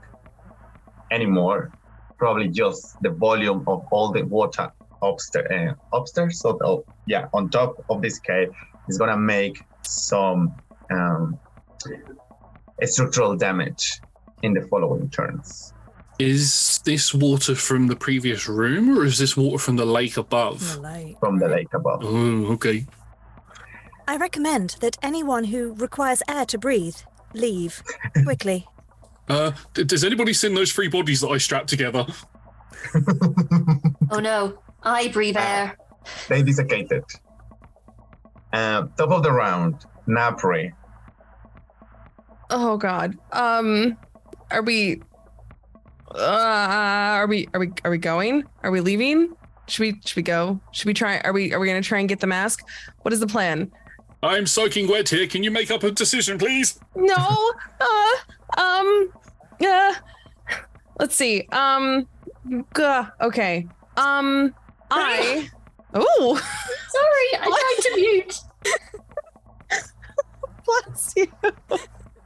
anymore, 1.12 1.72
probably 2.18 2.50
just 2.50 2.98
the 3.02 3.12
volume 3.12 3.64
of 3.68 3.86
all 3.92 4.12
the 4.12 4.24
water 4.24 4.72
upstairs, 5.04 5.48
uh, 5.52 5.98
upstairs, 5.98 6.40
so 6.42 6.58
the, 6.60 6.82
yeah, 7.06 7.28
on 7.34 7.50
top 7.50 7.76
of 7.90 8.02
this 8.02 8.20
cave 8.20 8.50
is 8.90 8.98
gonna 8.98 9.18
make 9.18 9.56
some 9.84 10.54
um, 10.92 11.40
structural 12.84 13.36
damage 13.36 14.02
in 14.42 14.54
the 14.54 14.62
following 14.70 15.10
turns. 15.10 15.72
Is 16.18 16.80
this 16.84 17.14
water 17.14 17.56
from 17.56 17.88
the 17.88 17.96
previous 17.96 18.48
room, 18.48 18.98
or 18.98 19.06
is 19.06 19.20
this 19.20 19.38
water 19.38 19.60
from 19.60 19.76
the 19.76 19.86
lake 19.86 20.18
above? 20.18 20.62
From 21.20 21.38
the 21.40 21.50
lake 21.50 21.74
above. 21.74 22.00
Oh, 22.04 22.54
okay. 22.54 22.88
I 24.08 24.18
recommend 24.18 24.78
that 24.82 24.98
anyone 25.02 25.46
who 25.46 25.74
requires 25.74 26.22
air 26.30 26.46
to 26.46 26.58
breathe 26.58 26.98
leave 27.34 27.82
quickly. 28.24 28.68
Uh, 29.28 29.52
d- 29.74 29.84
does 29.84 30.04
anybody 30.04 30.34
see 30.34 30.54
those 30.54 30.72
three 30.72 30.88
bodies 30.88 31.20
that 31.22 31.30
I 31.30 31.40
strapped 31.40 31.68
together? 31.68 32.06
Oh 34.12 34.20
no, 34.20 34.60
I 34.84 35.08
breathe 35.08 35.36
air. 35.36 35.76
They 36.30 36.44
desiccated. 36.44 37.04
Uh, 38.54 38.84
top 38.96 39.10
of 39.10 39.24
the 39.24 39.32
round, 39.32 39.84
Navri. 40.08 40.74
Oh 42.52 42.78
God. 42.78 43.18
Um, 43.32 43.98
are 44.52 44.62
we? 44.62 45.02
Uh, 46.14 46.20
are 46.20 47.26
we? 47.26 47.48
Are 47.56 47.60
we? 47.60 47.72
Are 47.84 47.90
we 47.90 47.98
going? 47.98 48.44
Are 48.62 48.70
we 48.70 48.80
leaving? 48.80 49.34
Should 49.68 49.82
we? 49.82 50.02
Should 50.06 50.18
we 50.18 50.22
go? 50.22 50.60
Should 50.72 50.86
we 50.86 50.94
try? 50.94 51.18
Are 51.22 51.34
we? 51.34 51.52
Are 51.52 51.60
we 51.60 51.66
gonna 51.66 51.82
try 51.82 51.98
and 51.98 52.08
get 52.08 52.20
the 52.20 52.28
mask? 52.28 52.60
What 53.02 53.12
is 53.12 53.20
the 53.20 53.28
plan? 53.28 53.72
I'm 54.26 54.48
soaking 54.48 54.88
wet 54.88 55.10
here. 55.10 55.28
Can 55.28 55.44
you 55.44 55.52
make 55.52 55.72
up 55.72 55.84
a 55.84 55.92
decision, 55.92 56.38
please? 56.38 56.80
No. 56.96 57.54
Uh. 57.80 58.60
Um. 58.60 59.10
Uh. 59.62 59.94
Let's 61.00 61.16
see. 61.16 61.48
Um. 61.52 62.08
Gah, 62.74 63.10
okay. 63.22 63.68
Um. 63.98 64.54
I. 64.92 65.50
Oh. 65.98 66.36
Sorry, 66.36 67.42
I 67.42 67.46
tried 67.48 67.84
to 67.84 67.96
mute. 67.96 68.40
Bless 70.66 71.14
you. 71.16 71.28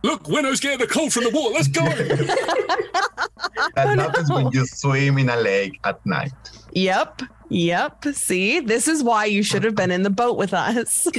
Look, 0.02 0.28
Winnow's 0.28 0.60
getting 0.60 0.82
a 0.82 0.88
cold 0.88 1.14
from 1.14 1.26
the 1.26 1.30
water. 1.30 1.54
Let's 1.54 1.68
go. 1.68 1.84
That 3.76 4.00
happens 4.00 4.32
when 4.32 4.52
you 4.52 4.66
swim 4.66 5.18
in 5.18 5.30
a 5.30 5.36
lake 5.36 5.80
at 5.84 6.04
night. 6.06 6.32
Yep. 6.74 7.22
Yep. 7.50 8.06
See, 8.14 8.60
this 8.60 8.88
is 8.88 9.04
why 9.04 9.26
you 9.26 9.44
should 9.44 9.64
have 9.64 9.76
been 9.76 9.92
in 9.92 10.04
the 10.04 10.10
boat 10.10 10.38
with 10.38 10.54
us. 10.54 11.08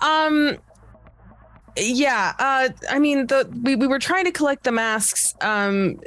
um 0.00 0.56
yeah, 1.76 2.34
uh 2.38 2.68
I 2.90 2.98
mean 2.98 3.26
the 3.26 3.48
we, 3.62 3.76
we 3.76 3.86
were 3.86 3.98
trying 3.98 4.24
to 4.24 4.32
collect 4.32 4.64
the 4.64 4.72
masks. 4.72 5.34
Um 5.40 6.00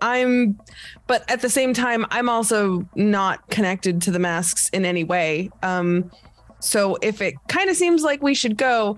I'm 0.00 0.58
but 1.06 1.28
at 1.30 1.40
the 1.40 1.50
same 1.50 1.74
time 1.74 2.06
I'm 2.10 2.28
also 2.28 2.88
not 2.94 3.48
connected 3.50 4.00
to 4.02 4.10
the 4.10 4.18
masks 4.18 4.68
in 4.70 4.84
any 4.84 5.04
way. 5.04 5.50
Um 5.62 6.10
so 6.60 6.96
if 7.02 7.20
it 7.22 7.34
kind 7.48 7.70
of 7.70 7.76
seems 7.76 8.02
like 8.02 8.22
we 8.22 8.34
should 8.34 8.56
go, 8.56 8.96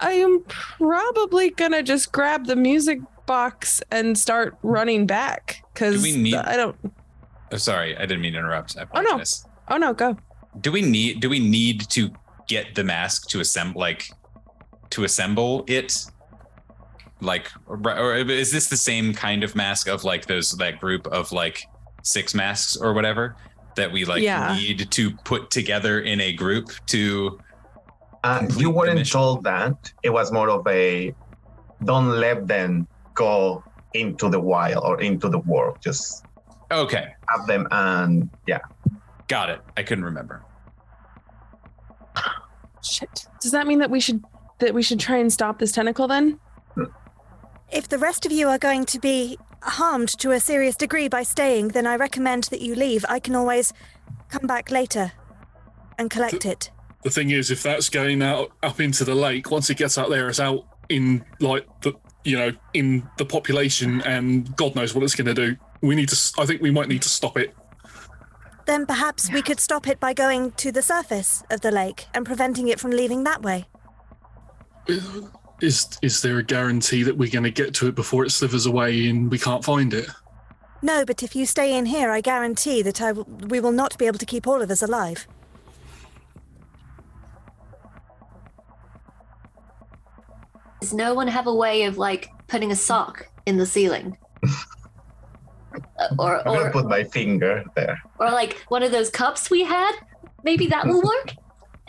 I 0.00 0.12
am 0.12 0.42
probably 0.48 1.50
gonna 1.50 1.82
just 1.82 2.12
grab 2.12 2.46
the 2.46 2.56
music 2.56 2.98
box 3.26 3.82
and 3.90 4.18
start 4.18 4.56
running 4.62 5.06
back 5.06 5.62
because 5.72 5.96
Do 5.96 6.02
we 6.02 6.16
need- 6.16 6.34
I 6.34 6.56
don't. 6.56 6.76
Oh, 7.52 7.56
sorry, 7.56 7.96
I 7.96 8.00
didn't 8.00 8.20
mean 8.20 8.32
to 8.32 8.38
interrupt. 8.40 8.76
I 8.76 8.86
Oh 8.94 9.00
no! 9.00 9.22
Oh 9.68 9.76
no! 9.76 9.94
Go. 9.94 10.16
Do 10.60 10.72
we 10.72 10.82
need 10.82 11.20
do 11.20 11.28
we 11.28 11.38
need 11.38 11.88
to 11.90 12.10
get 12.48 12.74
the 12.74 12.84
mask 12.84 13.28
to 13.30 13.40
assemble 13.40 13.80
like 13.80 14.08
to 14.90 15.04
assemble 15.04 15.64
it? 15.66 16.06
Like 17.20 17.50
or, 17.66 17.78
or 17.98 18.16
is 18.16 18.52
this 18.52 18.68
the 18.68 18.76
same 18.76 19.14
kind 19.14 19.44
of 19.44 19.54
mask 19.54 19.88
of 19.88 20.04
like 20.04 20.26
those 20.26 20.50
that 20.52 20.80
group 20.80 21.06
of 21.06 21.32
like 21.32 21.64
six 22.02 22.34
masks 22.34 22.76
or 22.76 22.92
whatever 22.92 23.36
that 23.76 23.90
we 23.90 24.04
like 24.04 24.22
Yeah. 24.22 24.54
need 24.54 24.90
to 24.90 25.10
put 25.24 25.50
together 25.50 26.00
in 26.00 26.20
a 26.20 26.32
group 26.32 26.68
to 26.86 27.40
Uh, 28.24 28.46
you 28.56 28.70
weren't 28.70 29.06
told 29.10 29.44
that. 29.44 29.92
It 30.02 30.10
was 30.10 30.32
more 30.32 30.48
of 30.50 30.66
a 30.66 31.14
don't 31.84 32.08
let 32.08 32.46
them 32.46 32.86
go 33.14 33.62
into 33.92 34.28
the 34.28 34.40
wild 34.40 34.82
or 34.84 35.00
into 35.00 35.28
the 35.28 35.38
world. 35.40 35.78
Just 35.80 36.24
okay 36.70 37.14
have 37.28 37.46
them 37.46 37.66
and 37.70 38.28
yeah. 38.46 38.60
Got 39.28 39.48
it. 39.50 39.60
I 39.76 39.82
couldn't 39.82 40.04
remember. 40.04 40.42
Shit. 42.84 43.26
Does 43.40 43.52
that 43.52 43.66
mean 43.66 43.78
that 43.78 43.90
we 43.90 44.00
should 44.00 44.22
that 44.58 44.74
we 44.74 44.82
should 44.82 45.00
try 45.00 45.16
and 45.16 45.32
stop 45.32 45.58
this 45.58 45.72
tentacle 45.72 46.06
then? 46.06 46.38
If 47.72 47.88
the 47.88 47.98
rest 47.98 48.24
of 48.24 48.32
you 48.32 48.48
are 48.48 48.58
going 48.58 48.84
to 48.86 48.98
be 49.00 49.38
harmed 49.62 50.08
to 50.18 50.30
a 50.30 50.40
serious 50.40 50.76
degree 50.76 51.08
by 51.08 51.22
staying, 51.22 51.68
then 51.68 51.86
I 51.86 51.96
recommend 51.96 52.44
that 52.44 52.60
you 52.60 52.74
leave. 52.74 53.04
I 53.08 53.18
can 53.18 53.34
always 53.34 53.72
come 54.28 54.46
back 54.46 54.70
later 54.70 55.12
and 55.98 56.10
collect 56.10 56.44
it. 56.44 56.70
The 57.02 57.10
thing 57.10 57.30
is, 57.30 57.50
if 57.50 57.62
that's 57.62 57.88
going 57.88 58.22
out 58.22 58.52
up 58.62 58.80
into 58.80 59.04
the 59.04 59.14
lake, 59.14 59.50
once 59.50 59.70
it 59.70 59.76
gets 59.76 59.98
out 59.98 60.10
there, 60.10 60.28
it's 60.28 60.40
out 60.40 60.66
in 60.88 61.24
like 61.40 61.66
the 61.82 61.94
you 62.24 62.36
know 62.38 62.52
in 62.72 63.08
the 63.18 63.24
population, 63.24 64.00
and 64.02 64.54
God 64.56 64.74
knows 64.74 64.94
what 64.94 65.02
it's 65.02 65.14
going 65.14 65.26
to 65.26 65.34
do. 65.34 65.56
We 65.82 65.94
need 65.94 66.08
to. 66.10 66.32
I 66.38 66.46
think 66.46 66.62
we 66.62 66.70
might 66.70 66.88
need 66.88 67.02
to 67.02 67.08
stop 67.08 67.36
it. 67.36 67.54
Then 68.66 68.86
perhaps 68.86 69.30
we 69.30 69.42
could 69.42 69.60
stop 69.60 69.86
it 69.86 70.00
by 70.00 70.14
going 70.14 70.52
to 70.52 70.72
the 70.72 70.82
surface 70.82 71.42
of 71.50 71.60
the 71.60 71.70
lake 71.70 72.06
and 72.14 72.24
preventing 72.24 72.68
it 72.68 72.80
from 72.80 72.90
leaving 72.90 73.24
that 73.24 73.42
way. 73.42 73.66
Is 75.60 75.86
is 76.02 76.22
there 76.22 76.38
a 76.38 76.42
guarantee 76.42 77.02
that 77.04 77.16
we're 77.16 77.30
going 77.30 77.44
to 77.44 77.50
get 77.50 77.74
to 77.74 77.88
it 77.88 77.94
before 77.94 78.24
it 78.24 78.30
slithers 78.30 78.66
away 78.66 79.08
and 79.08 79.30
we 79.30 79.38
can't 79.38 79.64
find 79.64 79.94
it? 79.94 80.08
No, 80.82 81.04
but 81.04 81.22
if 81.22 81.34
you 81.34 81.46
stay 81.46 81.76
in 81.76 81.86
here, 81.86 82.10
I 82.10 82.20
guarantee 82.20 82.82
that 82.82 83.00
I 83.00 83.12
w- 83.12 83.46
we 83.48 83.60
will 83.60 83.72
not 83.72 83.96
be 83.96 84.06
able 84.06 84.18
to 84.18 84.26
keep 84.26 84.46
all 84.46 84.60
of 84.60 84.70
us 84.70 84.82
alive. 84.82 85.26
Does 90.80 90.92
no 90.92 91.14
one 91.14 91.28
have 91.28 91.46
a 91.46 91.54
way 91.54 91.84
of 91.84 91.96
like 91.96 92.28
putting 92.46 92.70
a 92.70 92.76
sock 92.76 93.26
in 93.46 93.56
the 93.56 93.64
ceiling? 93.64 94.18
Uh, 95.98 96.08
or 96.18 96.48
I'm 96.48 96.66
or 96.66 96.70
put 96.70 96.88
my 96.88 97.04
finger 97.04 97.64
there. 97.74 98.00
or 98.18 98.30
like 98.30 98.64
one 98.68 98.82
of 98.82 98.92
those 98.92 99.10
cups 99.10 99.50
we 99.50 99.64
had? 99.64 99.92
Maybe 100.42 100.66
that 100.68 100.86
will 100.86 101.02
work. 101.02 101.32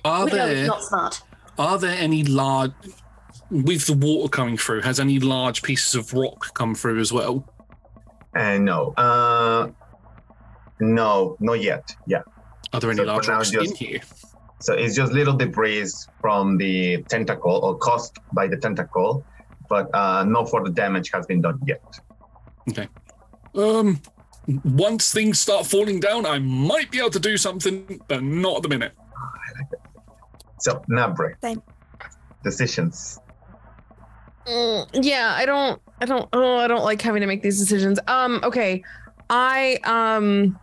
Are 0.03 0.25
we 0.25 0.31
there 0.31 0.55
it's 0.55 0.67
not 0.67 0.83
smart. 0.83 1.21
are 1.57 1.77
there 1.77 1.95
any 1.97 2.23
large 2.23 2.71
with 3.49 3.85
the 3.87 3.93
water 3.93 4.29
coming 4.29 4.57
through? 4.57 4.81
Has 4.81 4.99
any 4.99 5.19
large 5.19 5.61
pieces 5.63 5.95
of 5.95 6.13
rock 6.13 6.53
come 6.53 6.75
through 6.75 6.99
as 6.99 7.11
well? 7.11 7.47
And 8.35 8.65
no, 8.65 8.93
uh, 8.97 9.69
no, 10.79 11.37
not 11.39 11.61
yet. 11.61 11.95
Yeah. 12.07 12.21
Are 12.73 12.79
there 12.79 12.91
any 12.91 12.97
So 12.97 13.03
large 13.03 13.27
now, 13.27 13.37
rocks 13.37 13.51
in 13.51 13.75
here? 13.75 14.01
So 14.61 14.73
it's 14.73 14.95
just 14.95 15.11
little 15.13 15.35
debris 15.35 15.87
from 16.21 16.57
the 16.57 17.03
tentacle 17.03 17.59
or 17.63 17.77
caused 17.77 18.17
by 18.33 18.47
the 18.47 18.57
tentacle, 18.57 19.23
but 19.69 19.93
uh, 19.93 20.23
no 20.23 20.45
further 20.45 20.71
damage 20.71 21.11
has 21.11 21.25
been 21.25 21.41
done 21.41 21.59
yet. 21.65 21.83
Okay. 22.69 22.87
Um, 23.55 24.01
once 24.63 25.11
things 25.11 25.39
start 25.39 25.65
falling 25.65 25.99
down, 25.99 26.25
I 26.25 26.39
might 26.39 26.91
be 26.91 26.99
able 26.99 27.09
to 27.11 27.19
do 27.19 27.37
something, 27.37 28.01
but 28.07 28.23
not 28.23 28.57
at 28.57 28.63
the 28.63 28.69
minute. 28.69 28.93
So 30.59 30.81
Navri, 30.89 31.35
decisions. 32.43 33.19
Mm, 34.45 34.87
yeah, 34.93 35.33
I 35.35 35.45
don't, 35.45 35.81
I 36.01 36.05
don't, 36.05 36.29
oh, 36.33 36.57
I 36.57 36.67
don't 36.67 36.83
like 36.83 37.01
having 37.01 37.21
to 37.21 37.27
make 37.27 37.41
these 37.41 37.59
decisions. 37.59 37.99
Um, 38.07 38.39
okay, 38.43 38.83
I, 39.29 39.79
um, 39.83 40.59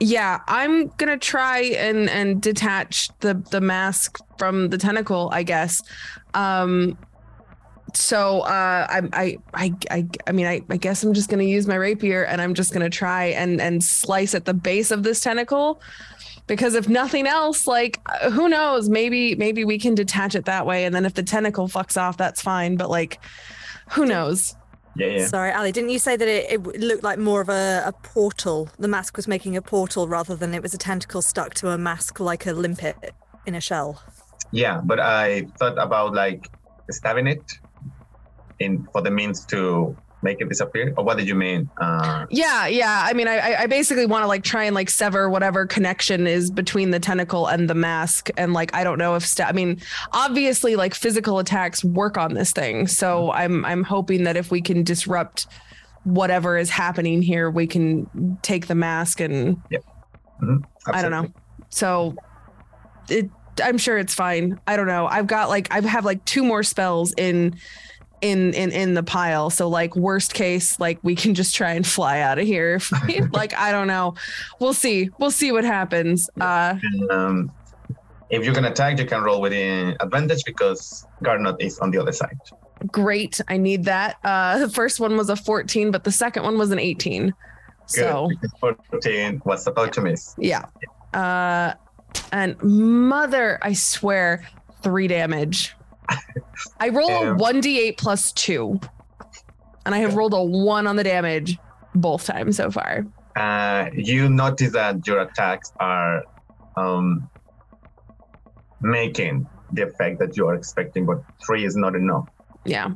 yeah, 0.00 0.40
I'm 0.46 0.88
gonna 0.96 1.18
try 1.18 1.60
and 1.60 2.08
and 2.10 2.40
detach 2.42 3.10
the 3.20 3.34
the 3.50 3.60
mask 3.60 4.18
from 4.38 4.68
the 4.68 4.78
tentacle, 4.78 5.30
I 5.32 5.42
guess. 5.42 5.82
Um, 6.34 6.98
so 7.96 8.40
uh, 8.40 8.86
I, 8.88 9.02
I, 9.12 9.38
I, 9.54 9.74
I, 9.90 10.08
I 10.26 10.32
mean, 10.32 10.46
I, 10.46 10.62
I 10.68 10.76
guess 10.76 11.02
I'm 11.02 11.14
just 11.14 11.28
gonna 11.28 11.44
use 11.44 11.66
my 11.66 11.76
rapier 11.76 12.24
and 12.24 12.40
I'm 12.40 12.54
just 12.54 12.72
gonna 12.72 12.90
try 12.90 13.26
and 13.26 13.60
and 13.60 13.82
slice 13.82 14.34
at 14.34 14.44
the 14.44 14.54
base 14.54 14.90
of 14.90 15.02
this 15.02 15.20
tentacle. 15.20 15.80
Because 16.46 16.74
if 16.74 16.88
nothing 16.88 17.26
else, 17.26 17.66
like 17.66 18.00
uh, 18.06 18.30
who 18.30 18.48
knows, 18.48 18.88
maybe 18.88 19.34
maybe 19.34 19.64
we 19.64 19.78
can 19.78 19.94
detach 19.94 20.34
it 20.34 20.44
that 20.44 20.66
way, 20.66 20.84
and 20.84 20.94
then 20.94 21.06
if 21.06 21.14
the 21.14 21.22
tentacle 21.22 21.68
fucks 21.68 22.00
off, 22.00 22.16
that's 22.16 22.42
fine. 22.42 22.76
But 22.76 22.90
like, 22.90 23.20
who 23.92 24.04
knows? 24.04 24.54
Yeah, 24.96 25.26
Sorry, 25.26 25.50
Ali, 25.52 25.72
didn't 25.72 25.90
you 25.90 25.98
say 25.98 26.16
that 26.16 26.28
it, 26.28 26.52
it 26.52 26.80
looked 26.80 27.02
like 27.02 27.18
more 27.18 27.40
of 27.40 27.48
a, 27.48 27.82
a 27.86 27.92
portal? 27.92 28.68
The 28.78 28.86
mask 28.86 29.16
was 29.16 29.26
making 29.26 29.56
a 29.56 29.62
portal 29.62 30.06
rather 30.06 30.36
than 30.36 30.54
it 30.54 30.62
was 30.62 30.72
a 30.72 30.78
tentacle 30.78 31.20
stuck 31.20 31.54
to 31.54 31.70
a 31.70 31.78
mask 31.78 32.20
like 32.20 32.46
a 32.46 32.52
limpet 32.52 33.12
in 33.44 33.56
a 33.56 33.60
shell. 33.60 34.02
Yeah, 34.52 34.80
but 34.84 35.00
I 35.00 35.46
thought 35.58 35.78
about 35.78 36.14
like 36.14 36.48
stabbing 36.90 37.26
it 37.26 37.42
in 38.64 38.88
for 38.92 39.02
the 39.02 39.10
means 39.10 39.44
to 39.46 39.96
make 40.22 40.40
it 40.40 40.48
disappear. 40.48 40.94
Or 40.96 41.04
what 41.04 41.18
did 41.18 41.28
you 41.28 41.34
mean? 41.34 41.68
Uh, 41.78 42.24
Yeah, 42.30 42.66
yeah. 42.66 43.02
I 43.04 43.12
mean, 43.12 43.28
I 43.28 43.62
I- 43.64 43.66
basically 43.66 44.06
want 44.06 44.22
to 44.22 44.26
like 44.26 44.42
try 44.42 44.64
and 44.64 44.74
like 44.74 44.88
sever 44.88 45.28
whatever 45.28 45.66
connection 45.66 46.26
is 46.26 46.50
between 46.50 46.90
the 46.90 46.98
tentacle 46.98 47.46
and 47.46 47.68
the 47.68 47.74
mask, 47.74 48.30
and 48.38 48.54
like 48.54 48.74
I 48.74 48.84
don't 48.84 48.98
know 48.98 49.16
if 49.16 49.26
sta- 49.26 49.44
I 49.48 49.52
mean, 49.52 49.80
obviously 50.12 50.76
like 50.76 50.94
physical 50.94 51.38
attacks 51.38 51.84
work 51.84 52.16
on 52.16 52.32
this 52.34 52.52
thing, 52.52 52.86
so 52.86 53.32
I'm 53.32 53.64
I'm 53.66 53.84
hoping 53.84 54.24
that 54.24 54.36
if 54.36 54.50
we 54.50 54.62
can 54.62 54.82
disrupt 54.82 55.46
whatever 56.04 56.56
is 56.56 56.70
happening 56.70 57.20
here, 57.22 57.50
we 57.50 57.66
can 57.66 58.38
take 58.42 58.66
the 58.66 58.74
mask 58.74 59.20
and 59.20 59.60
I 60.92 61.02
don't 61.02 61.10
know. 61.10 61.28
So 61.68 62.14
it 63.10 63.28
I'm 63.62 63.78
sure 63.78 63.98
it's 63.98 64.14
fine. 64.14 64.58
I 64.66 64.76
don't 64.76 64.86
know. 64.86 65.06
I've 65.06 65.26
got 65.26 65.48
like 65.50 65.68
I 65.70 65.80
have 65.82 66.04
like 66.06 66.24
two 66.24 66.44
more 66.44 66.62
spells 66.62 67.12
in 67.18 67.56
in 68.24 68.54
in 68.54 68.72
in 68.72 68.94
the 68.94 69.02
pile. 69.02 69.50
So 69.50 69.68
like 69.68 69.94
worst 69.94 70.32
case, 70.34 70.80
like 70.80 70.98
we 71.02 71.14
can 71.14 71.34
just 71.34 71.54
try 71.54 71.72
and 71.72 71.86
fly 71.86 72.20
out 72.20 72.38
of 72.38 72.46
here. 72.46 72.76
If 72.76 72.90
we- 73.06 73.20
like 73.32 73.52
I 73.54 73.70
don't 73.70 73.86
know. 73.86 74.14
We'll 74.60 74.72
see. 74.74 75.10
We'll 75.18 75.30
see 75.30 75.52
what 75.52 75.64
happens. 75.64 76.30
Uh 76.40 76.76
um, 77.10 77.52
if 78.30 78.44
you 78.46 78.52
can 78.52 78.64
attack, 78.64 78.98
you 78.98 79.06
can 79.06 79.22
roll 79.22 79.40
with 79.40 79.52
advantage 80.00 80.42
because 80.44 81.06
Garnot 81.22 81.56
is 81.60 81.78
on 81.80 81.90
the 81.90 81.98
other 82.00 82.12
side. 82.12 82.38
great. 82.90 83.40
I 83.48 83.56
need 83.58 83.84
that. 83.84 84.16
Uh 84.24 84.58
the 84.58 84.68
first 84.70 84.98
one 85.00 85.16
was 85.16 85.28
a 85.28 85.36
14, 85.36 85.90
but 85.90 86.02
the 86.04 86.12
second 86.12 86.42
one 86.44 86.56
was 86.58 86.70
an 86.70 86.78
18. 86.78 87.32
So 87.86 88.28
Good, 88.28 88.40
because 88.40 88.76
14 88.90 89.42
was 89.44 89.66
about 89.66 89.92
to 89.94 90.00
miss. 90.00 90.34
yeah. 90.38 90.64
Uh 91.12 91.74
and 92.32 92.56
mother, 92.62 93.58
I 93.60 93.72
swear, 93.74 94.46
three 94.82 95.08
damage. 95.08 95.74
I 96.80 96.88
roll 96.90 97.08
a 97.10 97.30
Um, 97.32 97.38
1d8 97.38 97.96
plus 97.98 98.32
two. 98.32 98.78
And 99.86 99.94
I 99.94 99.98
have 99.98 100.14
rolled 100.14 100.34
a 100.34 100.42
one 100.42 100.86
on 100.86 100.96
the 100.96 101.04
damage 101.04 101.58
both 101.94 102.24
times 102.26 102.56
so 102.56 102.70
far. 102.70 103.04
Uh, 103.36 103.90
you 103.94 104.28
notice 104.28 104.72
that 104.72 105.06
your 105.06 105.20
attacks 105.20 105.72
are 105.80 106.22
um, 106.76 107.28
making 108.80 109.46
the 109.72 109.82
effect 109.82 110.18
that 110.20 110.36
you 110.36 110.46
are 110.46 110.54
expecting, 110.54 111.04
but 111.04 111.22
three 111.44 111.64
is 111.64 111.76
not 111.76 111.94
enough. 111.94 112.28
Yeah. 112.64 112.90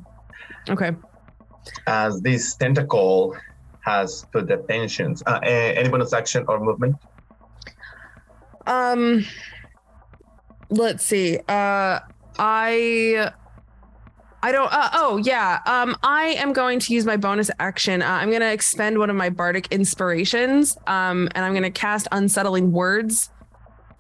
Okay. 0.69 0.93
As 1.87 2.21
this 2.23 2.55
tentacle 2.57 3.37
has 3.81 4.25
put 4.33 4.47
the 4.49 4.59
tensions, 4.69 5.23
uh, 5.27 5.41
any 5.43 5.89
bonus 5.89 6.13
action 6.13 6.45
or 6.49 6.61
movement? 6.61 6.97
Um 8.67 9.25
let's 10.69 11.03
see. 11.05 11.39
Uh 11.49 12.01
I 12.39 13.33
I 14.43 14.53
don't 14.53 14.73
uh, 14.73 14.91
oh 14.95 15.17
yeah. 15.19 15.61
Um 15.67 15.97
I 16.03 16.37
am 16.39 16.53
going 16.53 16.79
to 16.81 16.95
use 16.95 17.05
my 17.05 17.17
bonus 17.17 17.51
action. 17.59 18.03
Uh, 18.03 18.07
I'm 18.07 18.29
going 18.31 18.41
to 18.41 18.53
expend 18.53 18.99
one 18.99 19.11
of 19.11 19.17
my 19.17 19.31
bardic 19.31 19.69
inspirations 19.71 20.77
um 20.87 21.29
and 21.35 21.45
I'm 21.45 21.53
going 21.53 21.65
to 21.65 21.71
cast 21.71 22.09
unsettling 22.13 22.73
words 22.73 23.31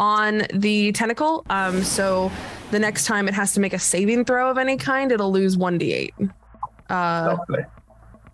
on 0.00 0.42
the 0.54 0.92
tentacle. 0.92 1.44
Um 1.50 1.82
so 1.82 2.30
the 2.70 2.78
next 2.78 3.06
time 3.06 3.28
it 3.28 3.34
has 3.34 3.52
to 3.54 3.60
make 3.60 3.72
a 3.72 3.78
saving 3.78 4.24
throw 4.24 4.50
of 4.50 4.58
any 4.58 4.76
kind, 4.76 5.10
it'll 5.10 5.32
lose 5.32 5.56
1d8. 5.56 6.30
Uh 6.90 7.36
Lovely. 7.38 7.64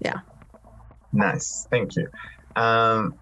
yeah. 0.00 0.20
Nice, 1.12 1.66
thank 1.70 1.94
you. 1.96 2.08
Um, 2.56 3.14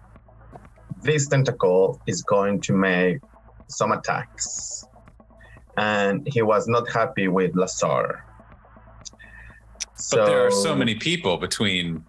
this 1.03 1.27
tentacle 1.27 2.01
is 2.07 2.23
going 2.23 2.59
to 2.61 2.73
make 2.73 3.19
some 3.67 3.91
attacks, 3.91 4.83
and 5.77 6.27
he 6.31 6.41
was 6.41 6.67
not 6.67 6.89
happy 6.91 7.27
with 7.27 7.55
Lazar. 7.55 8.23
So 9.95 10.17
But 10.17 10.25
there 10.25 10.45
are 10.45 10.51
so 10.51 10.75
many 10.75 10.95
people 10.95 11.37
between 11.37 12.03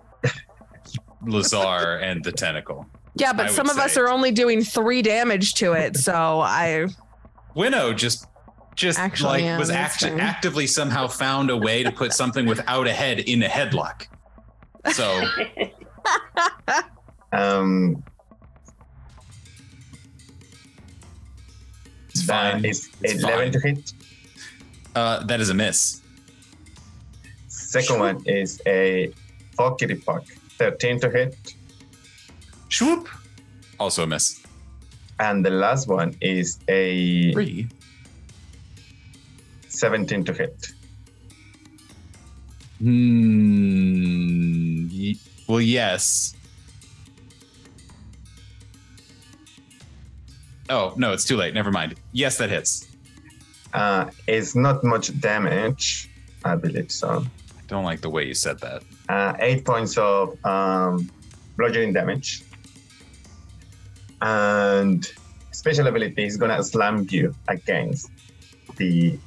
Lazar 1.26 1.98
and 2.02 2.24
the 2.24 2.32
tentacle. 2.32 2.86
Yeah, 3.16 3.32
but 3.32 3.46
I 3.46 3.48
some 3.50 3.66
would 3.68 3.76
of 3.76 3.82
us 3.82 3.96
are 3.96 4.08
only 4.08 4.32
doing 4.32 4.62
3 4.62 5.02
damage 5.02 5.54
to 5.54 5.72
it, 5.72 5.96
so 5.96 6.40
I 6.40 6.88
Winnow 7.54 7.92
just 7.92 8.26
just 8.74 8.98
Actually, 8.98 9.28
like 9.28 9.44
yeah, 9.44 9.56
was 9.58 9.68
that's 9.68 10.02
act- 10.02 10.12
fine. 10.12 10.20
actively 10.20 10.66
somehow 10.66 11.06
found 11.06 11.48
a 11.48 11.56
way 11.56 11.84
to 11.84 11.92
put 11.92 12.12
something 12.12 12.44
without 12.46 12.88
a 12.88 12.92
head 12.92 13.20
in 13.20 13.40
a 13.44 13.48
headlock. 13.48 14.08
So 14.92 15.22
um, 17.32 18.02
it's 22.28 22.30
fine. 22.30 22.64
is 22.64 22.90
It's 23.02 23.22
11 23.22 23.52
to 23.52 23.60
hit. 23.60 23.92
Uh, 24.94 25.24
that 25.24 25.40
is 25.40 25.50
a 25.50 25.54
miss. 25.54 26.00
Second 27.48 27.98
one 27.98 28.22
is 28.26 28.60
a 28.66 29.12
pockety 29.58 30.04
puck, 30.04 30.24
13 30.58 31.00
to 31.00 31.10
hit. 31.10 31.54
Swoop. 32.70 33.08
Also 33.80 34.04
a 34.04 34.06
miss. 34.06 34.42
And 35.18 35.44
the 35.44 35.50
last 35.50 35.88
one 35.88 36.16
is 36.20 36.58
a 36.68 37.32
Three. 37.32 37.68
17 39.68 40.24
to 40.24 40.32
hit. 40.32 40.68
Hmm. 42.78 43.64
Well, 45.48 45.60
yes. 45.60 46.34
Oh, 50.70 50.94
no, 50.96 51.12
it's 51.12 51.24
too 51.24 51.36
late. 51.36 51.54
Never 51.54 51.70
mind. 51.70 51.94
Yes, 52.14 52.38
that 52.38 52.48
hits. 52.48 52.86
Uh, 53.72 54.08
it's 54.28 54.54
not 54.54 54.84
much 54.84 55.18
damage, 55.20 56.08
I 56.44 56.54
believe 56.54 56.92
so. 56.92 57.26
I 57.58 57.62
don't 57.66 57.84
like 57.84 58.00
the 58.00 58.08
way 58.08 58.24
you 58.24 58.34
said 58.34 58.60
that. 58.60 58.84
Uh, 59.08 59.34
eight 59.40 59.64
points 59.64 59.98
of 59.98 60.38
um, 60.46 61.10
bludgeoning 61.56 61.92
damage. 61.92 62.44
And 64.22 65.04
special 65.50 65.88
ability 65.88 66.24
is 66.24 66.36
gonna 66.36 66.62
slam 66.62 67.06
you 67.10 67.34
against 67.48 68.10
the 68.76 69.18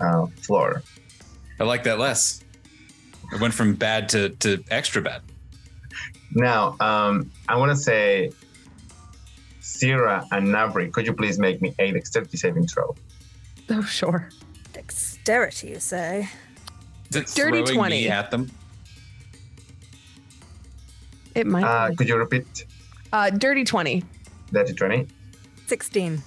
uh, 0.00 0.26
floor. 0.42 0.82
I 1.60 1.64
like 1.64 1.84
that 1.84 2.00
less. 2.00 2.42
It 3.32 3.40
went 3.40 3.54
from 3.54 3.74
bad 3.74 4.08
to, 4.10 4.30
to 4.30 4.62
extra 4.72 5.00
bad. 5.00 5.22
Now, 6.34 6.76
um, 6.80 7.30
I 7.48 7.56
want 7.56 7.70
to 7.70 7.76
say, 7.76 8.32
Sierra 9.86 10.24
and 10.30 10.46
Navri, 10.46 10.92
could 10.92 11.06
you 11.06 11.12
please 11.12 11.40
make 11.40 11.60
me 11.60 11.74
a 11.80 11.90
dexterity 11.90 12.36
saving 12.36 12.68
throw? 12.68 12.94
Oh, 13.68 13.82
sure. 13.82 14.28
Dexterity, 14.72 15.70
you 15.70 15.80
say? 15.80 16.28
Is 17.10 17.16
it 17.16 17.26
Dirty 17.34 17.64
throwing 17.64 17.78
20. 17.78 17.96
me 18.02 18.08
at 18.08 18.30
them? 18.30 18.48
It 21.34 21.48
might. 21.48 21.64
Uh, 21.64 21.88
be. 21.90 21.96
could 21.96 22.08
you 22.08 22.16
repeat 22.16 22.64
Uh, 23.12 23.30
dirty 23.30 23.64
20. 23.64 24.04
Dirty 24.52 24.72
20? 24.72 25.08
16. 25.66 26.22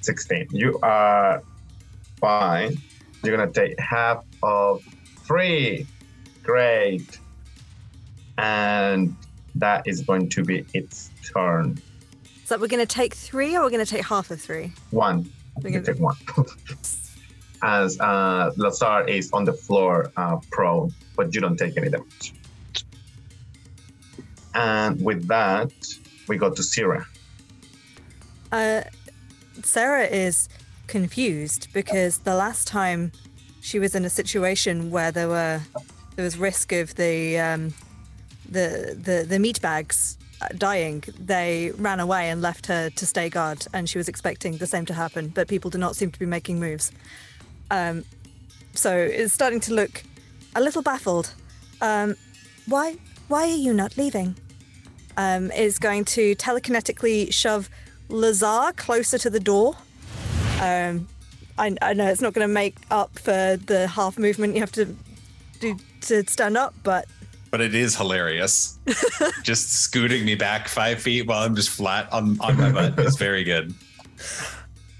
16. 0.00 0.48
You 0.50 0.76
are 0.82 1.44
fine. 2.20 2.76
You're 3.22 3.36
gonna 3.36 3.52
take 3.52 3.78
half 3.78 4.24
of 4.42 4.82
three. 5.24 5.86
Great. 6.42 7.20
And 8.36 9.14
that 9.54 9.86
is 9.86 10.00
going 10.02 10.28
to 10.30 10.42
be 10.42 10.66
its 10.74 11.10
turn. 11.32 11.78
So 12.46 12.56
we're 12.56 12.68
going 12.68 12.86
to 12.86 12.94
take 12.94 13.12
three 13.12 13.56
or 13.56 13.64
we're 13.64 13.70
going 13.70 13.84
to 13.84 13.90
take 13.90 14.06
half 14.06 14.30
of 14.30 14.40
three? 14.40 14.72
One. 14.92 15.28
We're 15.60 15.70
gonna- 15.70 15.84
take 15.84 15.98
one. 15.98 16.14
As 17.62 17.98
uh, 17.98 18.52
Lazar 18.56 19.04
is 19.08 19.32
on 19.32 19.44
the 19.44 19.52
floor, 19.52 20.12
uh, 20.16 20.36
prone, 20.52 20.94
but 21.16 21.34
you 21.34 21.40
don't 21.40 21.56
take 21.56 21.76
any 21.76 21.88
damage. 21.88 22.34
And 24.54 25.04
with 25.04 25.26
that, 25.26 25.72
we 26.28 26.36
go 26.36 26.50
to 26.50 26.62
Sierra. 26.62 27.04
Uh, 28.52 28.82
Sarah 29.64 30.04
is 30.04 30.48
confused 30.86 31.66
because 31.72 32.18
the 32.18 32.36
last 32.36 32.68
time 32.68 33.10
she 33.60 33.80
was 33.80 33.96
in 33.96 34.04
a 34.04 34.10
situation 34.10 34.92
where 34.92 35.10
there 35.10 35.28
were 35.28 35.62
there 36.14 36.24
was 36.24 36.38
risk 36.38 36.72
of 36.72 36.94
the 36.94 37.38
um, 37.38 37.74
the 38.48 38.96
the 39.02 39.26
the 39.28 39.38
meat 39.38 39.60
bags 39.60 40.16
dying, 40.56 41.04
they 41.18 41.72
ran 41.76 42.00
away 42.00 42.30
and 42.30 42.42
left 42.42 42.66
her 42.66 42.90
to 42.90 43.06
stay 43.06 43.28
guard, 43.28 43.66
and 43.72 43.88
she 43.88 43.98
was 43.98 44.08
expecting 44.08 44.58
the 44.58 44.66
same 44.66 44.86
to 44.86 44.94
happen, 44.94 45.28
but 45.28 45.48
people 45.48 45.70
do 45.70 45.78
not 45.78 45.96
seem 45.96 46.10
to 46.10 46.18
be 46.18 46.26
making 46.26 46.60
moves. 46.60 46.92
Um, 47.70 48.04
so 48.74 48.96
it's 48.96 49.32
starting 49.32 49.60
to 49.60 49.74
look 49.74 50.02
a 50.54 50.60
little 50.60 50.82
baffled. 50.82 51.34
Um, 51.80 52.16
why 52.66 52.96
why 53.28 53.42
are 53.42 53.56
you 53.56 53.74
not 53.74 53.96
leaving? 53.96 54.36
um, 55.16 55.50
is 55.52 55.78
going 55.78 56.04
to 56.04 56.34
telekinetically 56.36 57.32
shove 57.32 57.70
Lazar 58.08 58.72
closer 58.76 59.18
to 59.18 59.30
the 59.30 59.40
door. 59.40 59.76
Um, 60.60 61.08
I, 61.58 61.76
I 61.80 61.94
know 61.94 62.06
it's 62.06 62.20
not 62.20 62.34
going 62.34 62.46
to 62.46 62.52
make 62.52 62.76
up 62.90 63.18
for 63.18 63.56
the 63.56 63.88
half 63.88 64.18
movement 64.18 64.54
you 64.54 64.60
have 64.60 64.72
to 64.72 64.94
do 65.60 65.76
to 66.02 66.22
stand 66.28 66.56
up, 66.56 66.74
but 66.82 67.06
But 67.50 67.60
it 67.60 67.74
is 67.74 67.96
hilarious. 67.96 68.78
just 69.42 69.72
scooting 69.72 70.24
me 70.24 70.34
back 70.34 70.68
five 70.68 71.00
feet 71.00 71.26
while 71.26 71.44
I'm 71.44 71.54
just 71.54 71.70
flat 71.70 72.12
on, 72.12 72.38
on 72.40 72.56
my 72.56 72.72
butt 72.72 72.98
is 72.98 73.16
very 73.18 73.44
good. 73.44 73.72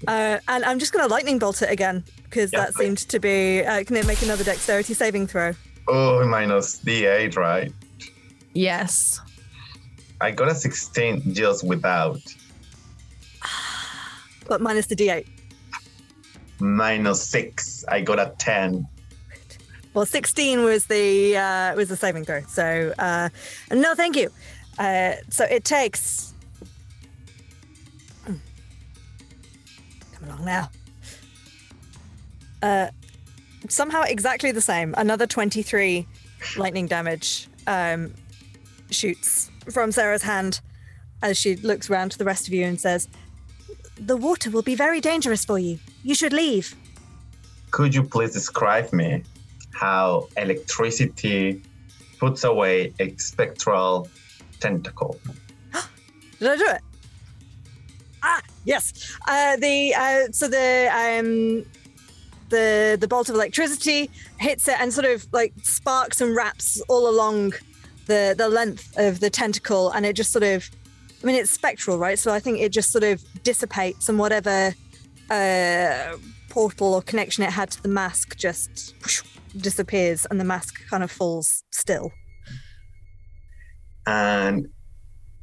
uh, 0.07 0.39
and 0.47 0.63
I'm 0.65 0.79
just 0.79 0.93
going 0.93 1.05
to 1.07 1.11
lightning 1.13 1.39
bolt 1.39 1.61
it 1.61 1.69
again 1.69 2.03
because 2.23 2.51
Yeah, 2.53 2.61
that 2.65 2.75
seemed 2.75 2.99
to 2.99 3.19
be. 3.19 3.63
Uh, 3.63 3.83
can 3.83 3.95
it 3.97 4.07
make 4.07 4.21
another 4.21 4.43
dexterity 4.43 4.93
saving 4.93 5.27
throw? 5.27 5.53
Oh, 5.87 6.25
minus 6.27 6.79
D8, 6.79 7.35
right? 7.37 7.71
Yes. 8.53 9.19
I 10.19 10.31
got 10.31 10.47
a 10.49 10.55
16 10.55 11.33
just 11.33 11.65
without. 11.65 12.19
But 14.47 14.61
minus 14.61 14.87
the 14.87 14.95
d8. 14.95 15.27
Minus 16.59 17.21
6. 17.29 17.85
I 17.87 18.01
got 18.01 18.19
a 18.19 18.33
10. 18.39 18.87
Well, 19.97 20.05
16 20.05 20.63
was 20.63 20.85
the 20.85 21.35
uh, 21.35 21.73
was 21.75 21.89
the 21.89 21.95
saving 21.95 22.23
throw. 22.23 22.41
So 22.41 22.93
uh, 22.99 23.29
no, 23.71 23.95
thank 23.95 24.15
you. 24.15 24.29
Uh, 24.77 25.13
so 25.31 25.43
it 25.45 25.63
takes. 25.63 26.35
Hmm. 28.23 28.35
Come 30.13 30.29
along 30.29 30.45
now. 30.45 30.69
Uh, 32.61 32.89
somehow 33.69 34.03
exactly 34.03 34.51
the 34.51 34.61
same. 34.61 34.93
Another 34.99 35.25
23 35.25 36.05
lightning 36.57 36.85
damage 36.85 37.47
um, 37.65 38.13
shoots 38.91 39.49
from 39.71 39.91
Sarah's 39.91 40.21
hand 40.21 40.61
as 41.23 41.39
she 41.39 41.55
looks 41.55 41.89
around 41.89 42.11
to 42.11 42.19
the 42.19 42.25
rest 42.25 42.47
of 42.47 42.53
you 42.53 42.65
and 42.65 42.79
says, 42.79 43.07
"The 43.99 44.15
water 44.15 44.51
will 44.51 44.61
be 44.61 44.75
very 44.75 45.01
dangerous 45.01 45.43
for 45.43 45.57
you. 45.57 45.79
You 46.03 46.13
should 46.13 46.33
leave." 46.33 46.75
Could 47.71 47.95
you 47.95 48.03
please 48.03 48.31
describe 48.31 48.93
me 48.93 49.23
how 49.79 50.27
electricity 50.37 51.61
puts 52.19 52.43
away 52.43 52.93
a 52.99 53.15
spectral 53.17 54.09
tentacle? 54.59 55.19
Did 56.39 56.49
I 56.49 56.55
do 56.57 56.65
it? 56.67 56.81
Ah, 58.23 58.41
yes. 58.65 59.15
Uh, 59.27 59.55
the 59.57 59.93
uh, 59.95 60.31
so 60.31 60.47
the 60.47 60.89
um, 60.91 61.63
the 62.49 62.97
the 62.99 63.07
bolt 63.07 63.29
of 63.29 63.35
electricity 63.35 64.09
hits 64.39 64.67
it 64.67 64.79
and 64.79 64.91
sort 64.91 65.05
of 65.05 65.27
like 65.31 65.53
sparks 65.63 66.21
and 66.21 66.35
wraps 66.35 66.81
all 66.87 67.09
along 67.09 67.53
the 68.07 68.33
the 68.37 68.49
length 68.49 68.97
of 68.97 69.19
the 69.19 69.29
tentacle, 69.29 69.91
and 69.91 70.05
it 70.05 70.13
just 70.13 70.31
sort 70.31 70.43
of, 70.43 70.69
I 71.21 71.25
mean, 71.27 71.35
it's 71.35 71.51
spectral, 71.51 71.97
right? 71.97 72.17
So 72.17 72.33
I 72.33 72.39
think 72.39 72.59
it 72.59 72.69
just 72.71 72.91
sort 72.91 73.03
of 73.03 73.21
dissipates, 73.43 74.09
and 74.09 74.17
whatever 74.17 74.73
uh, 75.29 76.17
portal 76.49 76.95
or 76.95 77.01
connection 77.01 77.43
it 77.43 77.51
had 77.51 77.69
to 77.71 77.83
the 77.83 77.89
mask 77.89 78.35
just 78.37 78.95
whoosh, 79.03 79.21
disappears, 79.55 80.25
and 80.29 80.39
the 80.39 80.43
mask 80.45 80.87
kind 80.89 81.03
of 81.03 81.11
falls 81.11 81.63
still. 81.71 82.11
And 84.05 84.67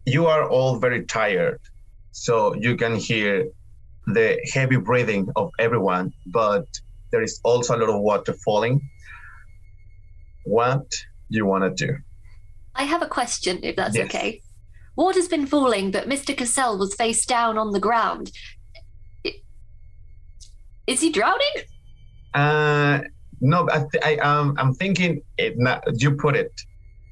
you 0.06 0.26
are 0.26 0.48
all 0.48 0.76
very 0.78 1.04
tired. 1.04 1.60
So 2.12 2.54
you 2.54 2.76
can 2.76 2.96
hear 2.96 3.48
the 4.06 4.38
heavy 4.52 4.76
breathing 4.76 5.28
of 5.36 5.50
everyone, 5.58 6.12
but 6.26 6.64
there 7.10 7.22
is 7.22 7.40
also 7.44 7.76
a 7.76 7.78
lot 7.78 7.88
of 7.88 8.00
water 8.00 8.34
falling. 8.44 8.80
What 10.44 10.88
do 11.30 11.38
you 11.38 11.46
want 11.46 11.64
to 11.76 11.86
do? 11.86 11.96
I 12.74 12.84
have 12.84 13.02
a 13.02 13.06
question, 13.06 13.60
if 13.62 13.76
that's 13.76 13.96
Yes. 13.96 14.06
okay. 14.06 14.40
Water's 14.96 15.28
been 15.28 15.46
falling, 15.46 15.90
but 15.90 16.08
Mr. 16.08 16.36
Cassell 16.36 16.78
was 16.78 16.94
face 16.94 17.24
down 17.26 17.58
on 17.58 17.72
the 17.72 17.80
ground. 17.80 18.30
Is 20.86 21.00
he 21.00 21.10
drowning? 21.10 21.56
Uh, 22.34 23.00
no, 23.52 23.58
I, 23.76 23.78
th- 23.90 24.02
I 24.10 24.12
um, 24.30 24.46
I'm 24.60 24.72
thinking 24.82 25.12
it. 25.38 25.54
Not, 25.66 25.78
you 26.02 26.10
put 26.24 26.34
it 26.42 26.52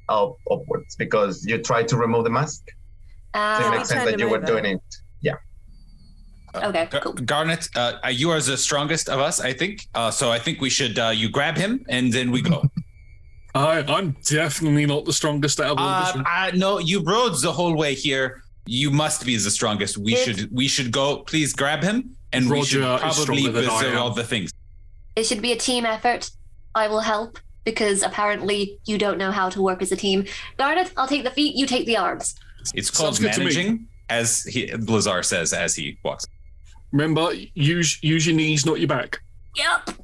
up 0.09 0.31
upwards 0.51 0.95
because 1.03 1.45
you 1.45 1.55
tried 1.69 1.87
to 1.91 1.95
remove 2.05 2.23
the 2.25 2.29
mask. 2.39 2.63
So 3.35 3.39
Uh, 3.41 3.61
it 3.65 3.71
makes 3.77 3.89
sense 3.89 4.05
that 4.09 4.19
you 4.19 4.29
were 4.33 4.43
doing 4.53 4.65
it. 4.75 4.81
Yeah. 5.21 5.37
Okay, 6.69 6.85
Gar- 6.91 7.01
Garnot, 7.31 7.63
uh, 7.75 7.97
uh, 8.05 8.09
you 8.09 8.29
are 8.29 8.41
the 8.41 8.57
strongest 8.57 9.05
of 9.09 9.19
us, 9.19 9.39
I 9.39 9.53
think. 9.53 9.75
Uh, 9.95 10.11
so 10.11 10.31
I 10.31 10.39
think 10.43 10.61
we 10.61 10.69
should 10.77 10.95
uh, 10.99 11.09
you 11.21 11.27
grab 11.29 11.55
him 11.57 11.71
and 11.89 12.11
then 12.15 12.27
we 12.35 12.41
go. 12.41 12.57
I, 13.55 13.83
I'm 13.87 14.15
definitely 14.25 14.85
not 14.85 15.05
the 15.05 15.13
strongest 15.13 15.59
out 15.59 15.71
of 15.73 15.77
all 15.77 15.87
of 15.87 16.03
us. 16.07 16.15
Uh, 16.15 16.23
uh, 16.25 16.51
no, 16.55 16.79
you 16.79 16.97
rode 17.03 17.35
the 17.41 17.51
whole 17.51 17.75
way 17.75 17.93
here. 18.07 18.41
You 18.65 18.89
must 18.91 19.25
be 19.25 19.35
the 19.37 19.51
strongest. 19.51 19.97
We 19.97 20.15
should 20.15 20.39
we 20.51 20.67
should 20.67 20.91
go. 20.91 21.07
Please 21.31 21.53
grab 21.53 21.83
him, 21.83 22.15
and 22.31 22.49
we 22.49 22.63
should 22.63 22.81
probably 22.81 23.11
stronger 23.13 23.51
than 23.51 23.69
I 23.69 23.81
visit 23.81 23.95
all 23.95 24.11
the 24.11 24.23
things. 24.23 24.51
It 25.15 25.25
should 25.25 25.41
be 25.41 25.51
a 25.51 25.57
team 25.57 25.85
effort. 25.85 26.31
I 26.75 26.87
will 26.87 27.01
help 27.01 27.39
because 27.63 28.03
apparently 28.03 28.79
you 28.85 28.97
don't 28.97 29.17
know 29.17 29.31
how 29.31 29.49
to 29.49 29.61
work 29.61 29.81
as 29.81 29.91
a 29.91 29.95
team. 29.95 30.25
Garnot, 30.57 30.91
I'll 30.97 31.07
take 31.07 31.23
the 31.23 31.31
feet, 31.31 31.55
you 31.55 31.65
take 31.65 31.85
the 31.85 31.97
arms. 31.97 32.35
It's 32.73 32.89
called 32.89 33.15
Sounds 33.15 33.19
good 33.19 33.33
to 33.33 33.39
me. 33.39 33.45
managing, 33.45 33.87
as 34.09 34.43
he, 34.43 34.71
Lazar 34.73 35.23
says 35.23 35.53
as 35.53 35.75
he 35.75 35.97
walks. 36.03 36.25
Remember, 36.91 37.31
use 37.55 38.01
use 38.03 38.27
your 38.27 38.35
knees, 38.35 38.65
not 38.65 38.79
your 38.79 38.87
back. 38.87 39.19
Yep. 39.55 39.97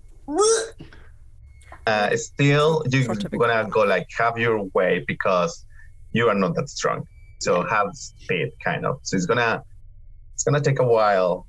Uh, 1.85 2.15
still, 2.15 2.83
you're 2.91 3.05
gonna 3.15 3.69
go 3.69 3.81
like 3.81 4.07
have 4.17 4.37
your 4.37 4.63
way 4.73 5.03
because 5.07 5.65
you 6.11 6.27
are 6.27 6.35
not 6.35 6.55
that 6.55 6.69
strong. 6.69 7.03
So 7.39 7.63
have 7.67 7.89
speed, 7.93 8.51
kind 8.63 8.85
of. 8.85 8.99
So 9.03 9.15
it's 9.17 9.25
gonna 9.25 9.63
it's 10.33 10.43
gonna 10.43 10.61
take 10.61 10.79
a 10.79 10.83
while. 10.83 11.47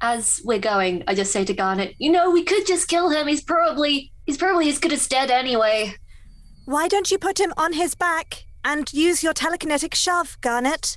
As 0.00 0.40
we're 0.44 0.58
going, 0.58 1.02
I 1.08 1.14
just 1.14 1.32
say 1.32 1.44
to 1.44 1.54
Garnot, 1.54 1.94
you 1.98 2.10
know, 2.12 2.30
we 2.30 2.42
could 2.42 2.66
just 2.66 2.88
kill 2.88 3.08
him. 3.10 3.26
He's 3.26 3.42
probably 3.42 4.12
he's 4.26 4.36
probably 4.36 4.68
as 4.68 4.78
good 4.78 4.92
as 4.92 5.06
dead 5.08 5.30
anyway. 5.30 5.94
Why 6.66 6.88
don't 6.88 7.10
you 7.10 7.18
put 7.18 7.38
him 7.40 7.52
on 7.56 7.72
his 7.74 7.94
back? 7.94 8.44
and 8.66 8.90
use 8.94 9.22
your 9.22 9.34
telekinetic 9.34 9.94
shove, 9.94 10.38
Garnot. 10.40 10.96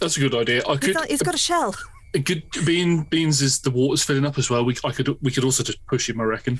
That's 0.00 0.16
a 0.16 0.20
good 0.20 0.34
idea. 0.34 0.62
I 0.66 0.72
He's, 0.72 0.78
could. 0.80 0.94
got, 0.94 1.06
he's 1.06 1.22
got 1.22 1.34
a 1.36 1.38
shell. 1.38 1.76
It 2.12 2.26
could 2.26 2.42
being 2.66 3.04
beans 3.04 3.40
is 3.40 3.60
the 3.60 3.70
water's 3.70 4.02
filling 4.02 4.26
up 4.26 4.36
as 4.36 4.50
well. 4.50 4.64
We 4.64 4.74
I 4.84 4.90
could 4.90 5.16
we 5.22 5.30
could 5.30 5.44
also 5.44 5.62
just 5.62 5.84
push 5.86 6.08
him. 6.10 6.20
I 6.20 6.24
reckon. 6.24 6.58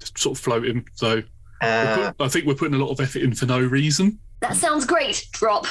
Just 0.00 0.18
sort 0.18 0.36
of 0.36 0.44
float 0.44 0.66
him. 0.66 0.84
So 0.94 1.22
Uh, 1.62 2.12
put- 2.12 2.26
I 2.26 2.28
think 2.28 2.44
we're 2.44 2.54
putting 2.54 2.74
a 2.74 2.84
lot 2.84 2.90
of 2.90 3.00
effort 3.00 3.22
in 3.22 3.34
for 3.34 3.46
no 3.46 3.58
reason. 3.58 4.18
That 4.40 4.54
sounds 4.56 4.84
great. 4.84 5.26
Drop. 5.32 5.66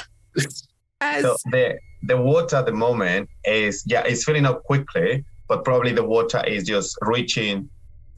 As 0.99 1.21
so 1.21 1.35
the 1.51 1.77
the 2.03 2.17
water 2.17 2.57
at 2.57 2.65
the 2.65 2.71
moment 2.71 3.29
is 3.45 3.83
yeah, 3.85 4.03
it's 4.05 4.23
filling 4.23 4.45
up 4.45 4.63
quickly, 4.63 5.25
but 5.47 5.63
probably 5.63 5.93
the 5.93 6.03
water 6.03 6.43
is 6.45 6.63
just 6.63 6.97
reaching 7.01 7.69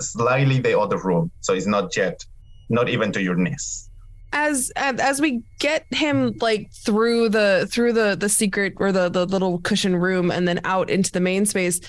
slightly 0.01 0.59
the 0.59 0.77
other 0.79 0.97
room, 0.97 1.31
so 1.41 1.53
it's 1.53 1.65
not 1.67 1.95
yet, 1.95 2.23
not 2.69 2.89
even 2.89 3.11
to 3.13 3.21
your 3.21 3.35
knees. 3.35 3.89
as 4.31 4.71
as 4.75 4.99
as 4.99 5.19
we 5.19 5.41
get 5.59 5.85
him 5.91 6.33
like 6.39 6.71
through 6.85 7.29
the 7.29 7.67
through 7.71 7.91
the 7.93 8.15
the 8.15 8.29
secret 8.29 8.73
or 8.77 8.91
the 8.91 9.09
the 9.09 9.25
little 9.25 9.57
cushion 9.59 9.95
room 9.95 10.29
and 10.29 10.47
then 10.47 10.59
out 10.65 10.87
into 10.89 11.11
the 11.11 11.19
main 11.19 11.45
space 11.47 11.79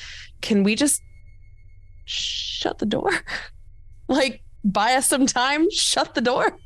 can 0.41 0.63
we 0.65 0.75
just 0.75 1.03
shut 2.07 2.79
the 2.79 2.87
door? 2.87 3.11
Like 4.09 4.43
buy 4.65 4.95
us 4.95 5.07
some 5.07 5.27
time 5.27 5.71
shut 5.71 6.15
the 6.15 6.21
door. 6.21 6.59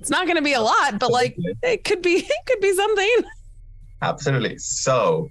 It's 0.00 0.10
not 0.10 0.24
going 0.26 0.36
to 0.36 0.42
be 0.42 0.54
a 0.54 0.60
lot 0.60 0.98
but 0.98 1.12
like 1.12 1.36
it 1.62 1.84
could 1.84 2.02
be 2.02 2.14
it 2.36 2.46
could 2.46 2.60
be 2.60 2.72
something 2.72 3.16
Absolutely. 4.04 4.58
So, 4.58 5.28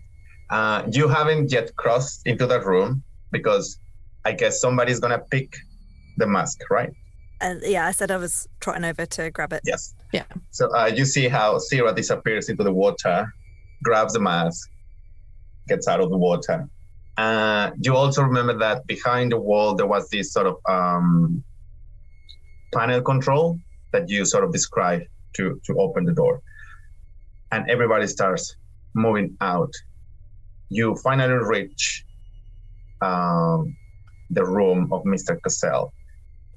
uh, 0.49 0.83
you 0.91 1.07
haven't 1.07 1.51
yet 1.51 1.75
crossed 1.75 2.25
into 2.25 2.45
that 2.47 2.65
room 2.65 3.03
because 3.31 3.79
I 4.25 4.31
guess 4.31 4.59
somebody's 4.59 4.99
gonna 4.99 5.23
pick 5.31 5.55
the 6.17 6.27
mask, 6.27 6.59
right? 6.69 6.91
Uh, 7.41 7.55
yeah, 7.63 7.87
I 7.87 7.91
said 7.91 8.09
I 8.09 8.17
was 8.17 8.47
trotting 8.61 8.85
over 8.85 9.05
to 9.05 9.31
grab 9.31 9.53
it. 9.53 9.61
Yes. 9.65 9.93
Yeah. 10.11 10.25
So 10.51 10.73
uh, 10.75 10.85
you 10.85 11.05
see 11.05 11.27
how 11.27 11.57
Sira 11.57 11.93
disappears 11.93 12.49
into 12.49 12.63
the 12.63 12.71
water, 12.71 13.27
grabs 13.83 14.13
the 14.13 14.19
mask, 14.19 14.69
gets 15.67 15.87
out 15.87 15.99
of 15.99 16.09
the 16.09 16.17
water. 16.17 16.67
Uh, 17.17 17.71
you 17.79 17.95
also 17.95 18.23
remember 18.23 18.57
that 18.57 18.87
behind 18.87 19.31
the 19.31 19.39
wall 19.39 19.75
there 19.75 19.85
was 19.85 20.09
this 20.09 20.33
sort 20.33 20.47
of 20.47 20.55
um, 20.67 21.43
panel 22.73 23.01
control 23.01 23.57
that 23.91 24.09
you 24.09 24.25
sort 24.25 24.43
of 24.43 24.51
described 24.51 25.05
to 25.35 25.59
to 25.65 25.77
open 25.79 26.05
the 26.05 26.13
door, 26.13 26.41
and 27.51 27.69
everybody 27.69 28.07
starts 28.07 28.55
moving 28.93 29.35
out. 29.41 29.71
You 30.69 30.95
finally 31.03 31.33
reach 31.33 32.05
um, 33.01 33.75
the 34.29 34.45
room 34.45 34.91
of 34.91 35.03
Mr. 35.03 35.37
Cassell. 35.43 35.93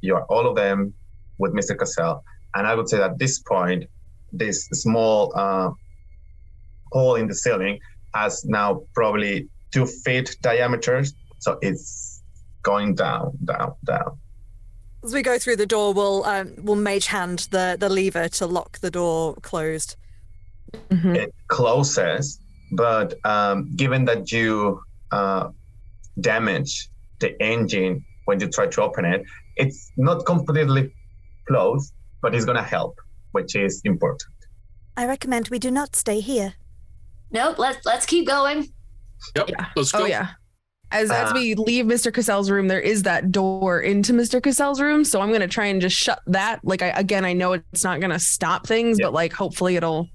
You 0.02 0.16
are 0.16 0.24
all 0.24 0.46
of 0.46 0.56
them 0.56 0.94
with 1.38 1.52
Mr. 1.52 1.78
Cassell, 1.78 2.22
and 2.54 2.66
I 2.66 2.74
would 2.74 2.88
say 2.88 3.02
at 3.02 3.18
this 3.18 3.40
point, 3.40 3.84
this 4.32 4.66
small 4.72 5.32
uh, 5.34 5.70
hole 6.92 7.16
in 7.16 7.28
the 7.28 7.34
ceiling 7.34 7.78
has 8.14 8.44
now 8.44 8.82
probably 8.94 9.48
two 9.72 9.86
feet 9.86 10.36
diameter, 10.40 11.04
so 11.38 11.58
it's 11.62 12.22
going 12.62 12.94
down, 12.94 13.36
down, 13.44 13.74
down. 13.84 14.18
As 15.04 15.12
we 15.12 15.22
go 15.22 15.38
through 15.38 15.56
the 15.56 15.66
door, 15.66 15.92
we'll 15.92 16.24
um, 16.24 16.54
we'll 16.58 16.76
mage 16.76 17.06
hand 17.06 17.48
the 17.50 17.76
the 17.78 17.88
lever 17.88 18.28
to 18.28 18.46
lock 18.46 18.78
the 18.78 18.90
door 18.90 19.36
closed. 19.36 19.96
It 20.90 21.34
closes, 21.48 22.40
but 22.72 23.14
um, 23.24 23.74
given 23.76 24.04
that 24.06 24.32
you 24.32 24.80
uh, 25.12 25.48
damage 26.20 26.88
the 27.20 27.40
engine 27.42 28.04
when 28.24 28.40
you 28.40 28.48
try 28.48 28.66
to 28.66 28.82
open 28.82 29.04
it, 29.04 29.22
it's 29.56 29.92
not 29.96 30.26
completely 30.26 30.92
closed, 31.48 31.92
but 32.22 32.34
it's 32.34 32.44
gonna 32.44 32.62
help, 32.62 32.98
which 33.32 33.54
is 33.54 33.80
important. 33.84 34.32
I 34.96 35.06
recommend 35.06 35.48
we 35.48 35.58
do 35.58 35.70
not 35.70 35.94
stay 35.94 36.20
here. 36.20 36.54
Nope. 37.30 37.58
Let's 37.58 37.84
let's 37.84 38.06
keep 38.06 38.26
going. 38.26 38.72
Yep. 39.34 39.50
Let's 39.76 39.94
oh 39.94 40.06
yeah 40.06 40.28
as 40.92 41.10
as 41.10 41.30
Uh, 41.30 41.34
we 41.34 41.54
leave 41.54 41.84
mr 41.84 42.12
cassell's 42.12 42.50
room 42.50 42.68
there 42.68 42.80
is 42.80 43.02
that 43.02 43.32
door 43.32 43.80
into 43.80 44.12
mr 44.12 44.42
cassell's 44.42 44.80
room 44.80 45.04
so 45.04 45.20
i'm 45.20 45.28
going 45.28 45.40
to 45.40 45.48
try 45.48 45.66
and 45.66 45.80
just 45.80 45.96
shut 45.96 46.20
that 46.26 46.60
like 46.64 46.82
i 46.82 46.88
again 46.90 47.24
i 47.24 47.32
know 47.32 47.54
it's 47.54 47.82
not 47.82 47.98
going 48.00 48.10
to 48.10 48.18
stop 48.18 48.66
things 48.66 48.98
but 49.00 49.12
like 49.12 49.32
hopefully 49.32 49.76
it'll 49.76 50.08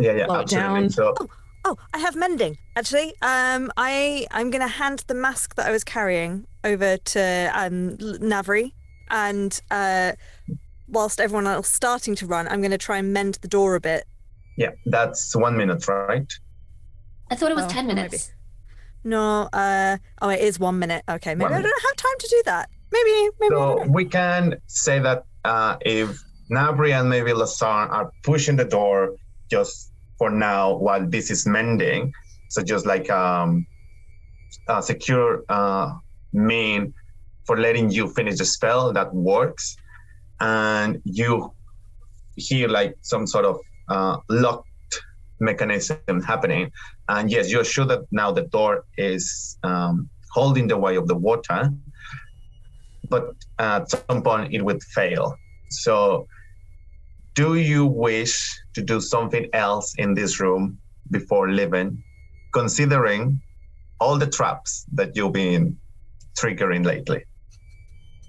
Yeah, 0.00 0.12
yeah, 0.12 0.26
absolutely. 0.30 0.80
down. 0.80 0.90
So 0.90 1.14
Oh, 1.64 1.76
I 1.92 1.98
have 1.98 2.16
mending. 2.16 2.56
Actually, 2.74 3.12
um, 3.20 3.70
I 3.76 4.26
I'm 4.30 4.50
gonna 4.50 4.66
hand 4.68 5.04
the 5.06 5.14
mask 5.14 5.56
that 5.56 5.66
I 5.66 5.70
was 5.70 5.84
carrying 5.84 6.46
over 6.64 6.96
to 6.96 7.50
um 7.54 7.96
Navri, 7.98 8.72
and 9.10 9.60
uh, 9.70 10.12
whilst 10.88 11.20
everyone 11.20 11.46
else 11.46 11.68
starting 11.68 12.14
to 12.16 12.26
run, 12.26 12.48
I'm 12.48 12.62
gonna 12.62 12.78
try 12.78 12.96
and 12.98 13.12
mend 13.12 13.38
the 13.42 13.48
door 13.48 13.74
a 13.74 13.80
bit. 13.80 14.04
yeah, 14.56 14.70
that's 14.86 15.36
one 15.36 15.56
minute, 15.56 15.86
right? 15.86 16.32
I 17.30 17.34
thought 17.36 17.50
it 17.50 17.56
was 17.56 17.66
Oh, 17.66 17.68
ten 17.68 17.86
well, 17.86 17.94
minutes. 17.94 18.32
No, 19.04 19.48
uh, 19.52 19.98
oh, 20.22 20.28
it 20.30 20.40
is 20.40 20.58
one 20.58 20.78
minute. 20.78 21.04
Okay, 21.08 21.34
maybe 21.34 21.50
One 21.50 21.60
I 21.60 21.62
don't 21.62 21.82
have 21.82 21.96
time 21.96 22.18
to 22.20 22.28
do 22.28 22.42
that. 22.46 22.70
Maybe, 22.92 23.30
maybe. 23.38 23.54
So 23.54 23.84
we 23.88 24.04
can 24.06 24.56
say 24.66 24.98
that 24.98 25.24
uh, 25.44 25.76
if 25.82 26.18
Navri 26.50 26.98
and 26.98 27.08
maybe 27.08 27.32
Lazar 27.32 27.66
are 27.66 28.10
pushing 28.22 28.56
the 28.56 28.64
door 28.64 29.16
just 29.50 29.89
for 30.20 30.28
now 30.28 30.76
while 30.76 31.04
this 31.08 31.30
is 31.30 31.46
mending, 31.46 32.12
so 32.50 32.62
just 32.62 32.84
like 32.84 33.08
um, 33.08 33.66
a 34.68 34.82
secure 34.82 35.42
uh, 35.48 35.92
for 37.46 37.56
letting 37.58 37.90
you 37.90 38.06
finish 38.06 38.36
the 38.36 38.44
spell 38.44 38.92
that 38.92 39.14
works, 39.14 39.74
and 40.40 41.00
you 41.04 41.50
hear 42.36 42.68
like 42.68 42.94
some 43.00 43.26
sort 43.26 43.46
of 43.46 43.56
uh, 43.88 44.18
locked 44.28 44.68
mechanism 45.40 46.20
happening, 46.22 46.70
and 47.08 47.30
yes, 47.30 47.50
you're 47.50 47.64
sure 47.64 47.86
that 47.86 48.00
now 48.12 48.30
the 48.30 48.42
door 48.42 48.84
is 48.98 49.56
um, 49.62 50.10
holding 50.32 50.68
the 50.68 50.76
way 50.76 50.96
of 50.96 51.08
the 51.08 51.16
water. 51.16 51.70
But 53.08 53.32
at 53.58 53.90
some 53.90 54.22
point 54.22 54.52
it 54.52 54.62
would 54.62 54.82
fail. 54.82 55.34
So, 55.70 56.28
do 57.34 57.54
you 57.54 57.86
wish 57.86 58.59
to 58.74 58.82
do 58.82 59.00
something 59.00 59.48
else 59.52 59.94
in 59.98 60.14
this 60.14 60.40
room 60.40 60.78
before 61.10 61.50
leaving, 61.50 62.02
considering 62.52 63.40
all 64.00 64.18
the 64.18 64.26
traps 64.26 64.86
that 64.92 65.16
you've 65.16 65.32
been 65.32 65.76
triggering 66.38 66.84
lately? 66.84 67.24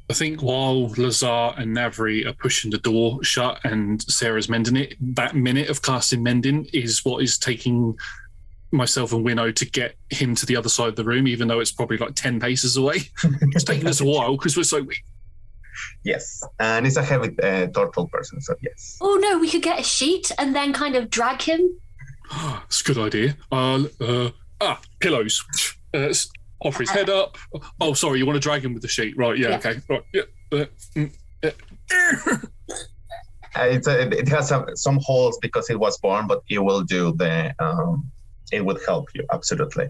I 0.09 0.13
think 0.13 0.41
while 0.41 0.89
Lazar 0.89 1.53
and 1.57 1.75
Navri 1.75 2.25
are 2.25 2.33
pushing 2.33 2.69
the 2.69 2.79
door 2.79 3.23
shut 3.23 3.61
and 3.63 4.01
Sarah's 4.01 4.49
mending 4.49 4.75
it, 4.75 4.95
that 5.15 5.35
minute 5.35 5.69
of 5.69 5.81
casting 5.81 6.21
mending 6.21 6.65
is 6.73 7.05
what 7.05 7.23
is 7.23 7.37
taking 7.37 7.97
myself 8.71 9.13
and 9.13 9.23
Winnow 9.23 9.51
to 9.51 9.65
get 9.65 9.95
him 10.09 10.35
to 10.35 10.45
the 10.45 10.57
other 10.57 10.69
side 10.69 10.89
of 10.89 10.95
the 10.95 11.05
room, 11.05 11.27
even 11.27 11.47
though 11.47 11.59
it's 11.59 11.71
probably 11.71 11.97
like 11.97 12.15
10 12.15 12.39
paces 12.39 12.75
away. 12.75 13.03
it's 13.23 13.63
taking 13.63 13.87
us 13.87 14.01
a 14.01 14.05
while 14.05 14.35
because 14.35 14.57
we're 14.57 14.63
so 14.63 14.81
weak. 14.81 15.03
Yes, 16.03 16.43
and 16.59 16.85
it's 16.87 16.97
a 16.97 17.03
heavy 17.03 17.35
uh, 17.41 17.67
turtle 17.67 18.07
person, 18.07 18.41
so 18.41 18.55
yes. 18.61 18.97
Oh 19.01 19.15
no, 19.21 19.37
we 19.37 19.49
could 19.49 19.61
get 19.61 19.79
a 19.79 19.83
sheet 19.83 20.31
and 20.37 20.55
then 20.55 20.73
kind 20.73 20.95
of 20.95 21.09
drag 21.09 21.41
him. 21.41 21.77
It's 22.65 22.81
a 22.81 22.83
good 22.83 22.97
idea. 22.97 23.37
Uh, 23.51 23.83
uh, 23.99 24.29
ah, 24.61 24.79
pillows. 24.99 25.43
Uh, 25.93 26.13
offer 26.63 26.83
his 26.83 26.89
head 26.89 27.09
up. 27.09 27.37
Oh, 27.79 27.93
sorry, 27.93 28.19
you 28.19 28.25
want 28.25 28.35
to 28.37 28.39
drag 28.39 28.63
him 28.63 28.73
with 28.73 28.81
the 28.81 28.87
sheet. 28.87 29.17
Right, 29.17 29.37
yeah, 29.37 29.49
Yeah. 29.49 29.57
okay. 29.57 29.81
Right, 29.89 30.03
yeah. 30.13 30.21
Uh, 30.51 30.65
mm, 30.95 31.11
uh, 31.43 32.37
Uh, 33.53 33.63
it's 33.63 33.87
a, 33.87 34.07
it 34.17 34.29
has 34.29 34.47
some, 34.47 34.65
some 34.75 34.97
holes 35.01 35.37
because 35.41 35.69
it 35.69 35.77
was 35.77 35.97
born, 35.97 36.25
but 36.25 36.41
it 36.49 36.59
will 36.59 36.81
do 36.83 37.11
the. 37.17 37.53
Um, 37.59 38.09
it 38.51 38.63
would 38.65 38.79
help 38.87 39.09
you 39.13 39.25
absolutely. 39.33 39.89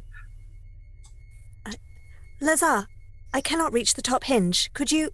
Lazar, 2.39 2.87
I 3.33 3.41
cannot 3.41 3.71
reach 3.71 3.93
the 3.93 4.01
top 4.01 4.23
hinge. 4.23 4.71
Could 4.73 4.91
you? 4.91 5.11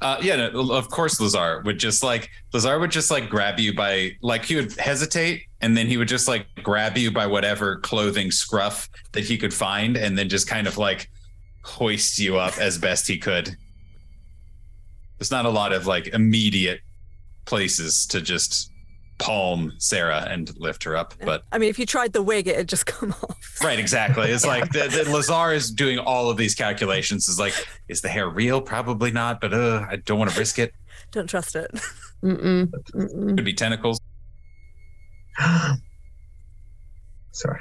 Uh, 0.00 0.18
yeah, 0.20 0.36
no, 0.36 0.72
of 0.72 0.90
course, 0.90 1.20
Lazar 1.20 1.62
would 1.64 1.78
just 1.78 2.02
like 2.02 2.28
Lazar 2.52 2.78
would 2.78 2.90
just 2.90 3.10
like 3.10 3.30
grab 3.30 3.58
you 3.58 3.74
by 3.74 4.12
like 4.20 4.44
he 4.44 4.56
would 4.56 4.78
hesitate, 4.78 5.44
and 5.60 5.76
then 5.76 5.86
he 5.86 5.96
would 5.96 6.08
just 6.08 6.28
like 6.28 6.46
grab 6.62 6.98
you 6.98 7.10
by 7.10 7.26
whatever 7.26 7.76
clothing 7.76 8.30
scruff 8.30 8.88
that 9.12 9.24
he 9.24 9.38
could 9.38 9.54
find, 9.54 9.96
and 9.96 10.18
then 10.18 10.28
just 10.28 10.46
kind 10.46 10.66
of 10.66 10.76
like 10.76 11.10
hoist 11.64 12.18
you 12.18 12.36
up 12.36 12.58
as 12.58 12.78
best 12.78 13.08
he 13.08 13.16
could. 13.16 13.56
There's 15.18 15.30
not 15.30 15.46
a 15.46 15.50
lot 15.50 15.72
of 15.72 15.86
like 15.86 16.08
immediate 16.08 16.80
places 17.46 18.06
to 18.08 18.20
just 18.20 18.70
palm 19.18 19.72
Sarah 19.78 20.26
and 20.28 20.54
lift 20.58 20.84
her 20.84 20.96
up, 20.96 21.14
but 21.24 21.44
I 21.52 21.58
mean, 21.58 21.70
if 21.70 21.78
you 21.78 21.86
tried 21.86 22.12
the 22.12 22.22
wig, 22.22 22.48
it'd 22.48 22.68
just 22.68 22.86
come 22.86 23.12
off. 23.12 23.58
Right, 23.62 23.78
exactly. 23.78 24.30
It's 24.30 24.46
like 24.54 24.72
the, 24.72 24.88
the 24.88 25.10
Lazar 25.10 25.52
is 25.52 25.70
doing 25.70 25.98
all 25.98 26.30
of 26.30 26.36
these 26.36 26.54
calculations. 26.54 27.28
Is 27.28 27.38
like, 27.38 27.54
is 27.88 28.00
the 28.00 28.08
hair 28.08 28.28
real? 28.28 28.60
Probably 28.60 29.10
not, 29.10 29.40
but 29.40 29.54
uh, 29.54 29.86
I 29.88 29.96
don't 29.96 30.18
want 30.18 30.30
to 30.30 30.38
risk 30.38 30.58
it. 30.58 30.72
Don't 31.12 31.28
trust 31.28 31.54
it. 31.54 31.70
Mm-mm. 32.22 32.66
Mm-mm. 32.66 33.36
Could 33.36 33.44
be 33.44 33.54
tentacles. 33.54 34.00
Sorry. 37.30 37.60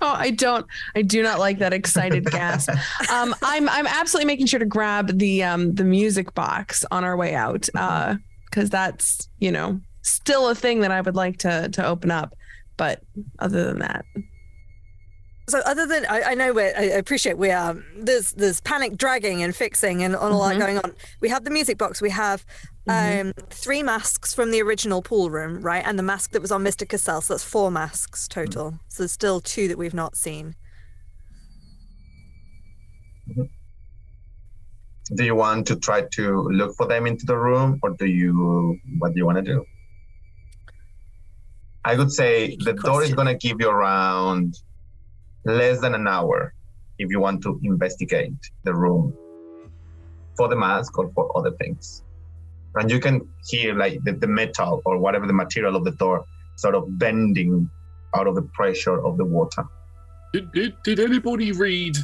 Oh, 0.00 0.12
I 0.12 0.30
don't. 0.30 0.66
I 0.94 1.02
do 1.02 1.22
not 1.22 1.38
like 1.38 1.58
that 1.58 1.72
excited 1.72 2.24
gasp. 2.26 2.70
Um, 3.10 3.34
I'm 3.42 3.68
I'm 3.68 3.86
absolutely 3.86 4.26
making 4.26 4.46
sure 4.46 4.58
to 4.58 4.66
grab 4.66 5.18
the 5.18 5.42
um 5.42 5.74
the 5.74 5.84
music 5.84 6.34
box 6.34 6.84
on 6.90 7.04
our 7.04 7.16
way 7.16 7.34
out, 7.34 7.68
uh, 7.74 8.16
because 8.56 8.70
that's 8.70 9.28
you 9.38 9.52
know 9.52 9.78
still 10.02 10.48
a 10.48 10.54
thing 10.54 10.80
that 10.80 10.90
I 10.90 11.00
would 11.02 11.14
like 11.14 11.36
to 11.38 11.68
to 11.68 11.86
open 11.86 12.10
up. 12.10 12.34
But 12.78 13.02
other 13.38 13.64
than 13.64 13.78
that, 13.80 14.04
So 15.48 15.60
other 15.60 15.86
than 15.86 16.04
I, 16.06 16.22
I 16.32 16.34
know 16.34 16.52
we're 16.52 16.74
I 16.76 16.82
appreciate 16.84 17.36
we 17.38 17.50
are 17.50 17.76
there's 17.98 18.32
there's 18.32 18.60
panic 18.62 18.96
dragging 18.96 19.42
and 19.42 19.54
fixing 19.54 20.02
and 20.02 20.16
all 20.16 20.40
Mhm. 20.40 20.48
that 20.50 20.58
going 20.58 20.78
on. 20.78 20.92
We 21.20 21.28
have 21.28 21.44
the 21.44 21.50
music 21.50 21.76
box. 21.78 22.00
We 22.00 22.10
have 22.10 22.44
um 22.88 23.32
three 23.50 23.82
masks 23.82 24.32
from 24.32 24.50
the 24.52 24.62
original 24.62 25.02
pool 25.02 25.28
room, 25.30 25.60
right? 25.60 25.84
And 25.86 25.98
the 25.98 26.02
mask 26.02 26.30
that 26.32 26.40
was 26.42 26.52
on 26.52 26.62
Mr. 26.64 26.88
Cassell. 26.88 27.20
So 27.20 27.34
that's 27.34 27.44
four 27.44 27.70
masks 27.70 28.26
total. 28.28 28.78
So 28.88 29.02
there's 29.02 29.12
still 29.12 29.40
two 29.40 29.68
that 29.68 29.76
we've 29.78 29.94
not 29.94 30.16
seen. 30.16 30.54
Do 35.14 35.24
you 35.24 35.34
want 35.36 35.66
to 35.68 35.76
try 35.76 36.02
to 36.02 36.42
look 36.50 36.74
for 36.76 36.86
them 36.86 37.06
into 37.06 37.26
the 37.26 37.36
room, 37.36 37.78
or 37.82 37.90
do 37.90 38.06
you? 38.06 38.78
What 38.98 39.12
do 39.12 39.18
you 39.18 39.26
want 39.26 39.38
to 39.38 39.42
do? 39.42 39.64
I 41.84 41.94
would 41.94 42.10
say 42.10 42.56
the 42.56 42.72
door 42.72 43.04
is 43.04 43.14
going 43.14 43.28
to 43.28 43.36
give 43.36 43.58
you 43.60 43.70
around 43.70 44.58
less 45.44 45.80
than 45.80 45.94
an 45.94 46.08
hour 46.08 46.52
if 46.98 47.10
you 47.10 47.20
want 47.20 47.42
to 47.42 47.60
investigate 47.62 48.34
the 48.64 48.74
room 48.74 49.14
for 50.36 50.48
the 50.48 50.56
mask 50.56 50.98
or 50.98 51.12
for 51.14 51.30
other 51.38 51.52
things. 51.52 52.02
And 52.74 52.90
you 52.90 52.98
can 52.98 53.26
hear 53.46 53.74
like 53.74 54.02
the, 54.02 54.12
the 54.12 54.26
metal 54.26 54.82
or 54.84 54.98
whatever 54.98 55.26
the 55.26 55.32
material 55.32 55.76
of 55.76 55.84
the 55.84 55.92
door 55.92 56.24
sort 56.56 56.74
of 56.74 56.98
bending 56.98 57.70
out 58.16 58.26
of 58.26 58.34
the 58.34 58.42
pressure 58.42 59.04
of 59.04 59.16
the 59.16 59.24
water. 59.24 59.64
Did, 60.32 60.52
did, 60.52 60.74
did 60.82 61.00
anybody 61.00 61.52
read 61.52 61.96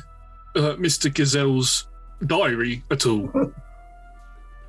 uh, 0.55 0.77
Mr. 0.79 1.13
Cassell's 1.13 1.89
diary 2.27 2.83
at 2.91 3.07
all? 3.07 3.29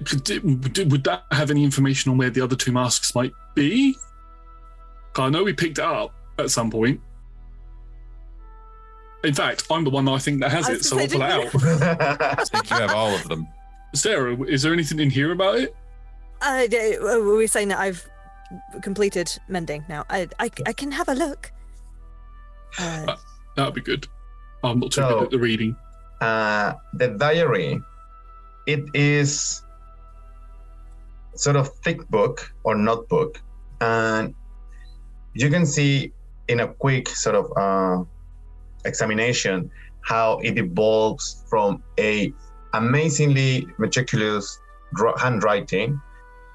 Could- 0.05 0.23
did- 0.23 0.73
did- 0.73 0.91
would 0.91 1.03
that 1.05 1.23
have 1.31 1.49
any 1.51 1.63
information 1.63 2.11
on 2.11 2.17
where 2.17 2.29
the 2.29 2.41
other 2.41 2.55
two 2.55 2.71
masks 2.71 3.13
might 3.15 3.31
be? 3.55 3.95
I 5.15 5.29
know 5.29 5.43
we 5.43 5.53
picked 5.53 5.77
it 5.77 5.83
up 5.83 6.13
at 6.39 6.49
some 6.51 6.71
point. 6.71 6.99
In 9.23 9.33
fact, 9.33 9.63
I'm 9.71 9.83
the 9.85 9.89
one 9.89 10.05
that 10.05 10.11
I 10.11 10.17
think 10.17 10.41
that 10.41 10.51
has 10.51 10.67
it, 10.67 10.83
so 10.83 10.99
I'll 10.99 11.07
gonna 11.07 11.49
pull 11.49 11.61
it 11.65 11.81
out. 11.81 12.21
I 12.39 12.43
think 12.43 12.69
you 12.69 12.75
have 12.75 12.91
all 12.93 13.13
of 13.15 13.23
them. 13.29 13.47
Sarah, 13.95 14.35
is 14.43 14.63
there 14.63 14.73
anything 14.73 14.99
in 14.99 15.09
here 15.09 15.31
about 15.31 15.59
it? 15.59 15.73
Uh, 16.41 16.67
d- 16.67 16.97
uh, 16.97 17.19
were 17.19 17.37
we 17.37 17.47
saying 17.47 17.69
that 17.69 17.79
I've 17.79 18.05
completed 18.81 19.31
mending 19.47 19.85
now? 19.87 20.03
I 20.09 20.27
I, 20.39 20.51
I 20.65 20.73
can 20.73 20.91
have 20.91 21.07
a 21.07 21.13
look. 21.15 21.53
Uh, 22.77 23.15
That'd 23.55 23.75
be 23.75 23.81
good. 23.81 24.07
I'm 24.63 24.79
not 24.79 24.91
too 24.91 25.01
So- 25.01 25.09
good 25.19 25.23
at 25.25 25.29
the 25.31 25.39
reading. 25.39 25.75
Uh, 26.24 26.74
the 26.93 27.09
diary 27.26 27.82
it 28.65 28.84
is 28.93 29.61
sort 31.36 31.55
of 31.55 31.67
thick 31.84 32.07
book 32.09 32.53
or 32.63 32.76
notebook 32.76 33.41
and 33.82 34.34
you 35.34 35.49
can 35.49 35.65
see 35.65 36.13
in 36.47 36.61
a 36.61 36.67
quick 36.67 37.09
sort 37.09 37.36
of 37.36 37.45
uh, 37.57 38.03
examination 38.86 39.69
how 40.01 40.39
it 40.39 40.57
evolves 40.57 41.43
from 41.49 41.84
a 41.99 42.32
amazingly 42.74 43.67
meticulous 43.78 44.59
handwriting 45.17 45.99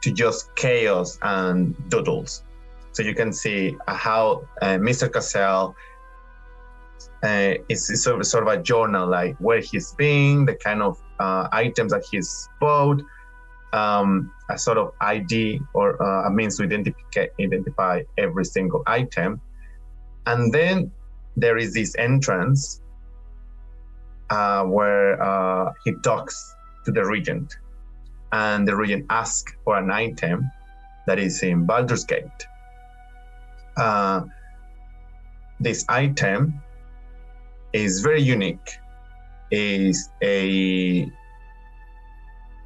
to 0.03 0.13
just 0.13 0.55
chaos 0.55 1.19
and 1.23 1.75
doodles. 1.89 2.45
So 2.93 3.03
you 3.03 3.15
can 3.15 3.33
see 3.33 3.77
how 3.87 4.49
uh, 4.63 4.79
mr 4.79 5.13
cassell 5.13 5.75
uh, 7.23 7.55
it's, 7.69 7.91
it's 7.91 8.05
sort, 8.05 8.21
of, 8.21 8.27
sort 8.27 8.47
of 8.47 8.61
a 8.61 8.63
journal, 8.63 9.09
like 9.09 9.37
where 9.39 9.61
he's 9.61 9.93
been, 9.95 10.45
the 10.45 10.55
kind 10.55 10.83
of 10.83 11.01
uh, 11.19 11.49
items 11.53 11.93
that 11.93 12.05
he's 12.11 12.49
bought, 12.61 13.03
um, 13.73 14.33
a 14.51 14.59
sort 14.59 14.79
of 14.79 14.93
ID 15.01 15.61
or 15.75 16.01
uh, 16.03 16.29
a 16.29 16.31
means 16.31 16.57
to 16.57 16.63
identify, 16.63 17.27
identify 17.41 18.03
every 18.17 18.45
single 18.45 18.83
item. 18.87 19.41
And 20.27 20.53
then 20.53 20.93
there 21.37 21.57
is 21.57 21.75
this 21.75 21.95
entrance 21.97 22.83
uh, 24.31 24.65
where 24.65 25.21
uh, 25.23 25.73
he 25.85 25.95
talks 26.03 26.55
to 26.85 26.93
the 26.93 27.05
regent, 27.05 27.57
and 28.33 28.67
the 28.67 28.77
regent 28.77 29.07
asks 29.11 29.53
for 29.65 29.77
an 29.77 29.91
item 29.91 30.51
that 31.07 31.19
is 31.19 31.43
in 31.43 31.65
Baldur's 31.65 32.05
Gate. 32.05 32.47
Uh, 33.77 34.23
this 35.61 35.85
item 35.89 36.63
is 37.73 38.01
very 38.01 38.23
unique. 38.23 38.71
Is 39.51 40.11
a 40.23 41.11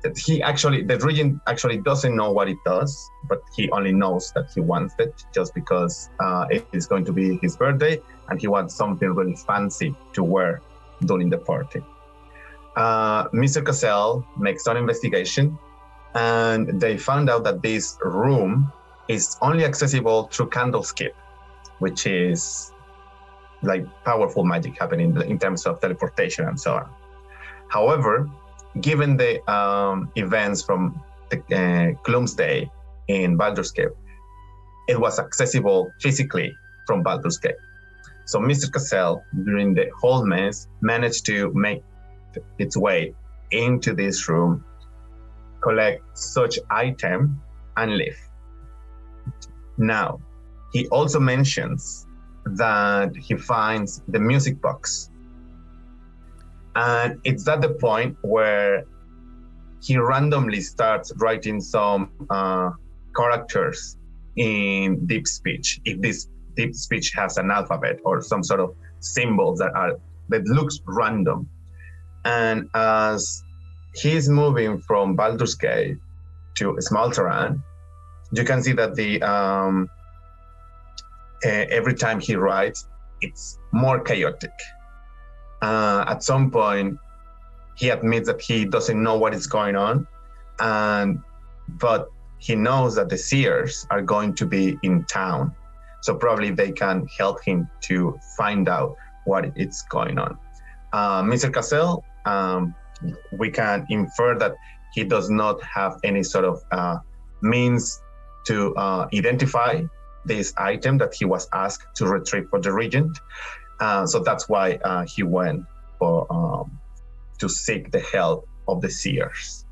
that 0.02 0.18
he 0.18 0.42
actually 0.42 0.82
the 0.82 0.98
regent 0.98 1.40
actually 1.46 1.78
doesn't 1.78 2.14
know 2.14 2.30
what 2.30 2.48
it 2.48 2.58
does 2.64 3.10
but 3.28 3.40
he 3.54 3.70
only 3.70 3.92
knows 3.92 4.32
that 4.34 4.50
he 4.54 4.60
wants 4.60 4.94
it 4.98 5.24
just 5.32 5.54
because 5.54 6.10
uh, 6.20 6.46
it 6.50 6.66
is 6.72 6.86
going 6.86 7.04
to 7.04 7.12
be 7.12 7.38
his 7.40 7.56
birthday 7.56 7.98
and 8.28 8.40
he 8.40 8.46
wants 8.46 8.74
something 8.74 9.08
really 9.10 9.36
fancy 9.36 9.94
to 10.12 10.22
wear 10.22 10.60
during 11.04 11.30
the 11.30 11.38
party. 11.38 11.80
Uh, 12.76 13.28
mr 13.28 13.64
cassell 13.64 14.26
makes 14.38 14.66
an 14.66 14.76
investigation 14.76 15.58
and 16.14 16.80
they 16.80 16.96
found 16.96 17.28
out 17.30 17.44
that 17.44 17.62
this 17.62 17.98
room 18.02 18.72
is 19.08 19.36
only 19.42 19.64
accessible 19.64 20.24
through 20.32 20.48
Candlekeep 20.48 21.12
which 21.78 22.06
is 22.06 22.71
like 23.62 23.86
powerful 24.04 24.44
magic 24.44 24.78
happening 24.78 25.16
in 25.22 25.38
terms 25.38 25.66
of 25.66 25.80
teleportation 25.80 26.46
and 26.46 26.58
so 26.58 26.74
on. 26.74 26.88
However, 27.68 28.28
given 28.80 29.16
the 29.16 29.32
um, 29.50 30.10
events 30.16 30.62
from 30.62 31.02
the 31.30 31.96
uh, 31.96 32.36
Day 32.36 32.70
in 33.08 33.36
Baldur's 33.36 33.70
Gate, 33.70 33.88
it 34.88 34.98
was 34.98 35.18
accessible 35.18 35.90
physically 36.00 36.54
from 36.86 37.02
Baldur's 37.02 37.38
Gate. 37.38 37.56
So 38.24 38.38
Mr. 38.38 38.72
Cassell, 38.72 39.22
during 39.44 39.74
the 39.74 39.90
whole 40.00 40.24
mess, 40.24 40.68
managed 40.80 41.26
to 41.26 41.52
make 41.54 41.82
its 42.58 42.76
way 42.76 43.14
into 43.50 43.94
this 43.94 44.28
room, 44.28 44.64
collect 45.62 46.02
such 46.16 46.58
item, 46.70 47.40
and 47.76 47.96
leave. 47.96 48.18
Now, 49.78 50.20
he 50.72 50.88
also 50.88 51.20
mentions 51.20 52.06
that 52.44 53.14
he 53.16 53.36
finds 53.36 54.02
the 54.08 54.18
music 54.18 54.60
box. 54.60 55.10
And 56.74 57.20
it's 57.24 57.46
at 57.48 57.60
the 57.60 57.70
point 57.70 58.16
where 58.22 58.84
he 59.82 59.98
randomly 59.98 60.60
starts 60.60 61.12
writing 61.16 61.60
some 61.60 62.10
uh, 62.30 62.70
characters 63.16 63.96
in 64.36 65.06
deep 65.06 65.26
speech. 65.26 65.80
If 65.84 66.00
this 66.00 66.28
deep 66.54 66.74
speech 66.74 67.12
has 67.14 67.36
an 67.36 67.50
alphabet 67.50 67.98
or 68.04 68.22
some 68.22 68.42
sort 68.42 68.60
of 68.60 68.74
symbols 69.00 69.58
that 69.58 69.72
are 69.74 69.98
that 70.28 70.44
looks 70.46 70.80
random. 70.86 71.48
And 72.24 72.68
as 72.74 73.42
he's 73.94 74.28
moving 74.28 74.80
from 74.80 75.16
Baldur's 75.16 75.54
Gate 75.54 75.98
to 76.56 76.76
Smalteran, 76.80 77.62
you 78.32 78.44
can 78.44 78.62
see 78.62 78.72
that 78.72 78.94
the 78.94 79.20
um, 79.22 79.88
uh, 81.44 81.66
every 81.70 81.94
time 81.94 82.20
he 82.20 82.34
writes, 82.36 82.88
it's 83.20 83.58
more 83.72 84.00
chaotic. 84.00 84.52
Uh, 85.60 86.04
at 86.08 86.22
some 86.22 86.50
point, 86.50 86.98
he 87.76 87.88
admits 87.88 88.26
that 88.26 88.40
he 88.40 88.64
doesn't 88.64 89.02
know 89.02 89.16
what 89.16 89.34
is 89.34 89.46
going 89.46 89.76
on, 89.76 90.06
and 90.60 91.20
but 91.68 92.08
he 92.38 92.54
knows 92.54 92.94
that 92.96 93.08
the 93.08 93.16
seers 93.16 93.86
are 93.90 94.02
going 94.02 94.34
to 94.34 94.46
be 94.46 94.76
in 94.82 95.04
town, 95.04 95.54
so 96.02 96.14
probably 96.16 96.50
they 96.50 96.72
can 96.72 97.06
help 97.18 97.42
him 97.44 97.68
to 97.82 98.18
find 98.36 98.68
out 98.68 98.96
what 99.24 99.52
is 99.56 99.82
going 99.88 100.18
on. 100.18 100.36
Uh, 100.92 101.22
Mr. 101.22 101.52
Cassell, 101.52 102.04
um, 102.26 102.74
we 103.32 103.50
can 103.50 103.86
infer 103.88 104.36
that 104.38 104.54
he 104.92 105.04
does 105.04 105.30
not 105.30 105.62
have 105.62 105.98
any 106.04 106.22
sort 106.22 106.44
of 106.44 106.62
uh, 106.72 106.98
means 107.40 108.02
to 108.46 108.74
uh, 108.74 109.08
identify 109.14 109.80
this 110.24 110.52
item 110.56 110.98
that 110.98 111.14
he 111.14 111.24
was 111.24 111.48
asked 111.52 111.86
to 111.96 112.06
retrieve 112.06 112.48
for 112.50 112.60
the 112.60 112.72
regent. 112.72 113.18
Uh, 113.80 114.06
so 114.06 114.20
that's 114.20 114.48
why 114.48 114.78
uh, 114.84 115.04
he 115.04 115.22
went 115.22 115.64
for 115.98 116.26
um, 116.32 116.78
to 117.38 117.48
seek 117.48 117.90
the 117.90 118.00
help 118.00 118.46
of 118.68 118.80
the 118.80 118.90
seers. 118.90 119.64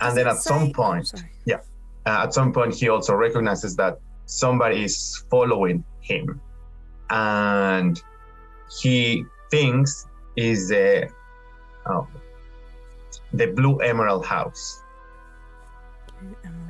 And 0.00 0.16
then 0.16 0.28
at 0.28 0.36
some 0.36 0.72
point, 0.72 1.12
yeah, 1.44 1.60
uh, 2.06 2.22
at 2.24 2.32
some 2.32 2.52
point 2.52 2.74
he 2.74 2.88
also 2.88 3.14
recognizes 3.14 3.74
that 3.76 3.98
somebody 4.26 4.84
is 4.84 5.24
following 5.28 5.84
him, 6.00 6.40
and 7.10 8.00
he 8.80 9.24
thinks 9.50 10.06
is 10.36 10.68
the 10.68 11.10
uh, 11.86 12.02
the 13.32 13.48
Blue 13.48 13.78
Emerald 13.78 14.24
House, 14.24 14.80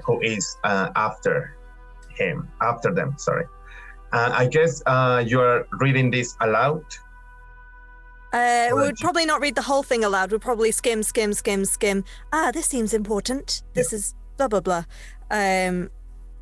who 0.04 0.20
is 0.22 0.56
uh, 0.64 0.88
after 0.96 1.57
him, 2.18 2.48
after 2.60 2.92
them, 2.92 3.14
sorry. 3.16 3.44
Uh, 4.12 4.30
I 4.32 4.46
guess 4.46 4.82
uh, 4.86 5.22
you're 5.26 5.66
reading 5.72 6.10
this 6.10 6.36
aloud. 6.40 6.84
Uh, 8.32 8.68
we 8.74 8.82
would 8.82 8.96
probably 8.96 9.24
not 9.24 9.40
read 9.40 9.54
the 9.54 9.62
whole 9.62 9.82
thing 9.82 10.04
aloud. 10.04 10.32
We'd 10.32 10.40
probably 10.40 10.70
skim, 10.70 11.02
skim, 11.02 11.32
skim, 11.32 11.64
skim. 11.64 12.04
Ah, 12.32 12.50
this 12.52 12.66
seems 12.66 12.92
important. 12.92 13.62
This 13.74 13.92
is 13.92 14.14
blah 14.36 14.48
blah 14.48 14.60
blah. 14.60 14.84
Um, 15.30 15.90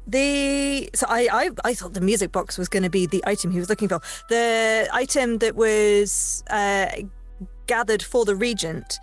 the 0.07 0.91
so 0.95 1.07
I, 1.09 1.29
I 1.33 1.51
I 1.65 1.75
thought 1.75 1.95
the 1.95 2.01
music 2.01 2.33
box 2.33 2.59
was 2.59 2.69
going 2.69 2.83
to 2.83 2.91
be 2.91 3.07
the 3.07 3.23
item 3.27 3.51
he 3.51 3.59
was 3.59 3.69
looking 3.69 3.89
for. 3.89 4.01
The 4.29 4.89
item 4.93 5.39
that 5.39 5.55
was 5.55 6.43
uh, 6.51 6.89
gathered 7.67 8.03
for 8.03 8.25
the 8.25 8.37
regent. 8.37 8.99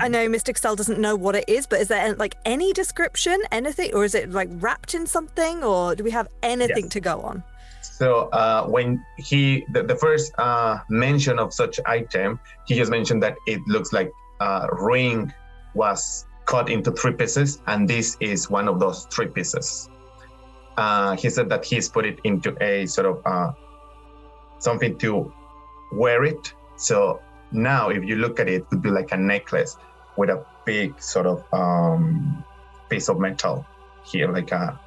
I 0.00 0.08
know 0.08 0.28
Mr. 0.28 0.52
Cassell 0.54 0.76
doesn't 0.76 1.00
know 1.00 1.16
what 1.16 1.34
it 1.36 1.44
is, 1.48 1.66
but 1.66 1.80
is 1.80 1.88
there 1.88 2.14
like 2.14 2.36
any 2.44 2.72
description, 2.72 3.40
anything, 3.50 3.94
or 3.94 4.04
is 4.04 4.14
it 4.14 4.30
like 4.30 4.48
wrapped 4.52 4.94
in 4.94 5.06
something, 5.06 5.64
or 5.64 5.94
do 5.94 6.04
we 6.04 6.10
have 6.10 6.28
anything 6.42 6.84
Yes. 6.84 6.92
to 6.92 7.00
go 7.00 7.20
on? 7.22 7.42
So 7.82 8.28
uh, 8.28 8.66
when 8.66 9.02
he 9.16 9.64
the, 9.72 9.82
the 9.82 9.96
first 9.96 10.32
uh, 10.38 10.78
mention 10.90 11.38
of 11.38 11.52
such 11.54 11.80
item, 11.86 12.38
he 12.66 12.74
just 12.74 12.90
mentioned 12.90 13.22
that 13.22 13.36
it 13.46 13.60
looks 13.66 13.92
like 13.92 14.10
a 14.40 14.68
ring 14.72 15.32
was 15.74 16.26
cut 16.44 16.68
into 16.68 16.92
three 16.92 17.12
pieces, 17.12 17.62
and 17.66 17.88
this 17.88 18.16
is 18.20 18.50
one 18.50 18.68
of 18.68 18.78
those 18.80 19.06
three 19.06 19.28
pieces. 19.28 19.88
Uh, 20.76 21.16
he 21.16 21.30
said 21.30 21.48
that 21.48 21.64
he's 21.64 21.88
put 21.88 22.04
it 22.04 22.20
into 22.24 22.54
a 22.62 22.84
sort 22.86 23.06
of 23.06 23.22
uh, 23.24 23.52
something 24.58 24.98
to 24.98 25.32
wear 25.92 26.22
it. 26.24 26.52
So 26.76 27.20
now, 27.52 27.90
if 27.90 28.04
you 28.04 28.16
look 28.16 28.40
at 28.40 28.48
it, 28.48 28.54
it 28.54 28.66
would 28.70 28.82
be 28.82 28.90
like 28.90 29.12
a 29.12 29.16
necklace 29.16 29.76
with 30.16 30.30
a 30.30 30.44
big 30.64 31.00
sort 31.00 31.26
of 31.26 31.44
um, 31.52 32.44
piece 32.88 33.08
of 33.08 33.18
metal 33.18 33.66
here, 34.04 34.30
like 34.32 34.52
a 34.52 34.78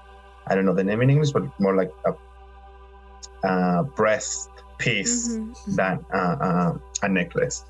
I 0.48 0.56
don't 0.56 0.66
know 0.66 0.74
the 0.74 0.84
name 0.84 1.02
in 1.02 1.10
English, 1.10 1.32
but 1.32 1.44
more 1.60 1.76
like 1.76 1.92
a 2.06 3.48
uh, 3.48 3.84
breast 3.84 4.50
piece 4.78 5.38
than 5.68 6.04
uh, 6.14 6.36
uh, 6.42 6.78
a 7.04 7.10
necklace. 7.10 7.66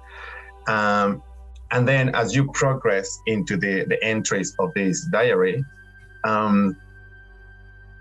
Um, 0.68 1.22
and 1.72 1.88
then 1.88 2.16
as 2.16 2.36
you 2.36 2.50
progress 2.52 3.20
into 3.28 3.58
the, 3.58 3.86
the 3.86 4.04
entries 4.04 4.56
of 4.60 4.74
this 4.74 5.06
diary, 5.06 5.64
um, 6.24 6.78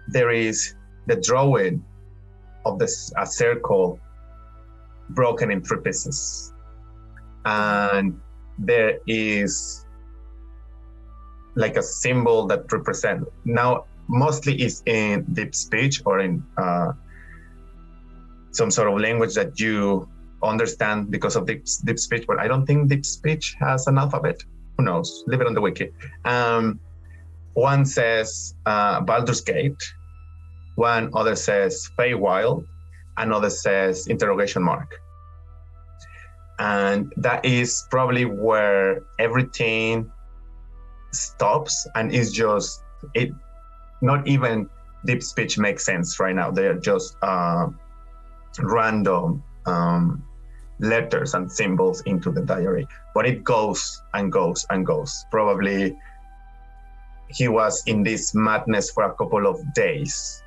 there 0.07 0.31
is 0.31 0.75
the 1.07 1.17
drawing 1.17 1.85
of 2.65 2.79
this 2.79 3.13
a 3.17 3.27
circle 3.27 3.99
broken 5.11 5.51
in 5.51 5.63
three 5.63 5.81
pieces. 5.81 6.53
And 7.45 8.21
there 8.59 8.99
is 9.07 9.85
like 11.55 11.77
a 11.77 11.83
symbol 11.83 12.47
that 12.47 12.71
represent 12.73 13.27
now 13.45 13.85
mostly 14.09 14.61
is 14.63 14.83
in 14.87 15.25
deep 15.33 15.55
speech 15.55 16.01
or 16.07 16.21
in 16.21 16.43
uh, 16.57 16.93
some 18.53 18.71
sort 18.71 18.89
of 18.89 18.99
language 18.99 19.35
that 19.35 19.61
you 19.61 20.09
understand 20.43 21.11
because 21.11 21.37
of 21.37 21.47
deep, 21.47 21.67
deep 21.85 21.99
speech, 21.99 22.25
but 22.27 22.39
I 22.39 22.49
don't 22.49 22.65
think 22.65 22.89
deep 22.89 23.05
speech 23.05 23.57
has 23.61 23.87
an 23.87 23.99
alphabet. 23.99 24.43
Who 24.77 24.85
knows? 24.85 25.25
Leave 25.27 25.41
it 25.41 25.47
on 25.47 25.55
the 25.55 25.61
wiki. 25.61 25.91
Um, 26.25 26.81
one 27.55 27.85
says 27.85 28.55
uh, 28.67 29.01
Baldur's 29.01 29.41
Gate, 29.41 29.83
one 30.77 31.11
other 31.15 31.35
says 31.35 31.91
Feywild, 31.99 32.65
another 33.17 33.51
says 33.51 34.07
interrogation 34.07 34.63
mark. 34.63 34.95
And 36.59 37.13
that 37.17 37.45
is 37.45 37.87
probably 37.91 38.25
where 38.25 39.03
everything 39.19 40.11
stops 41.13 41.87
and 41.95 42.13
is 42.13 42.33
just 42.33 42.83
it 43.15 43.31
not 44.03 44.27
even 44.27 44.69
deep 45.07 45.23
speech 45.23 45.59
makes 45.59 45.85
sense 45.85 46.19
right 46.19 46.35
now. 46.35 46.51
They're 46.51 46.79
just 46.79 47.17
uh, 47.23 47.69
random 48.61 49.43
um, 49.67 50.25
letters 50.81 51.35
and 51.35 51.51
symbols 51.51 52.03
into 52.03 52.31
the 52.31 52.43
diary, 52.43 52.87
but 53.15 53.27
it 53.27 53.45
goes 53.45 54.03
and 54.15 54.31
goes 54.33 54.67
and 54.71 54.85
goes. 54.85 55.25
Probably 55.31 55.97
he 57.29 57.49
was 57.49 57.83
in 57.87 58.03
this 58.03 58.35
madness 58.35 58.91
for 58.91 59.05
a 59.05 59.15
couple 59.15 59.47
of 59.47 59.61
days 59.75 60.43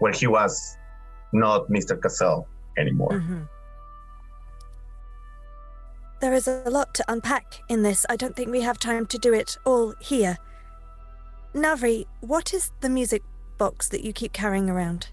where 0.00 0.12
he 0.12 0.26
was 0.26 0.78
not 1.32 1.68
Mr. 1.68 2.00
Cassell 2.00 2.48
anymore. 2.78 3.10
Mhm. 3.10 3.46
There 6.20 6.34
is 6.34 6.46
a 6.46 6.68
lot 6.68 6.94
to 6.94 7.04
unpack 7.08 7.60
in 7.68 7.82
this. 7.82 8.04
I 8.08 8.16
don't 8.16 8.36
think 8.36 8.50
we 8.50 8.60
have 8.60 8.78
time 8.78 9.06
to 9.06 9.18
do 9.18 9.32
it 9.32 9.56
all 9.64 9.94
here. 10.00 10.36
Navri, 11.54 12.04
what 12.20 12.52
is 12.52 12.72
the 12.80 12.90
music 12.90 13.22
box 13.58 13.88
that 13.88 14.04
you 14.04 14.12
keep 14.12 14.32
carrying 14.32 14.68
around? 14.68 15.08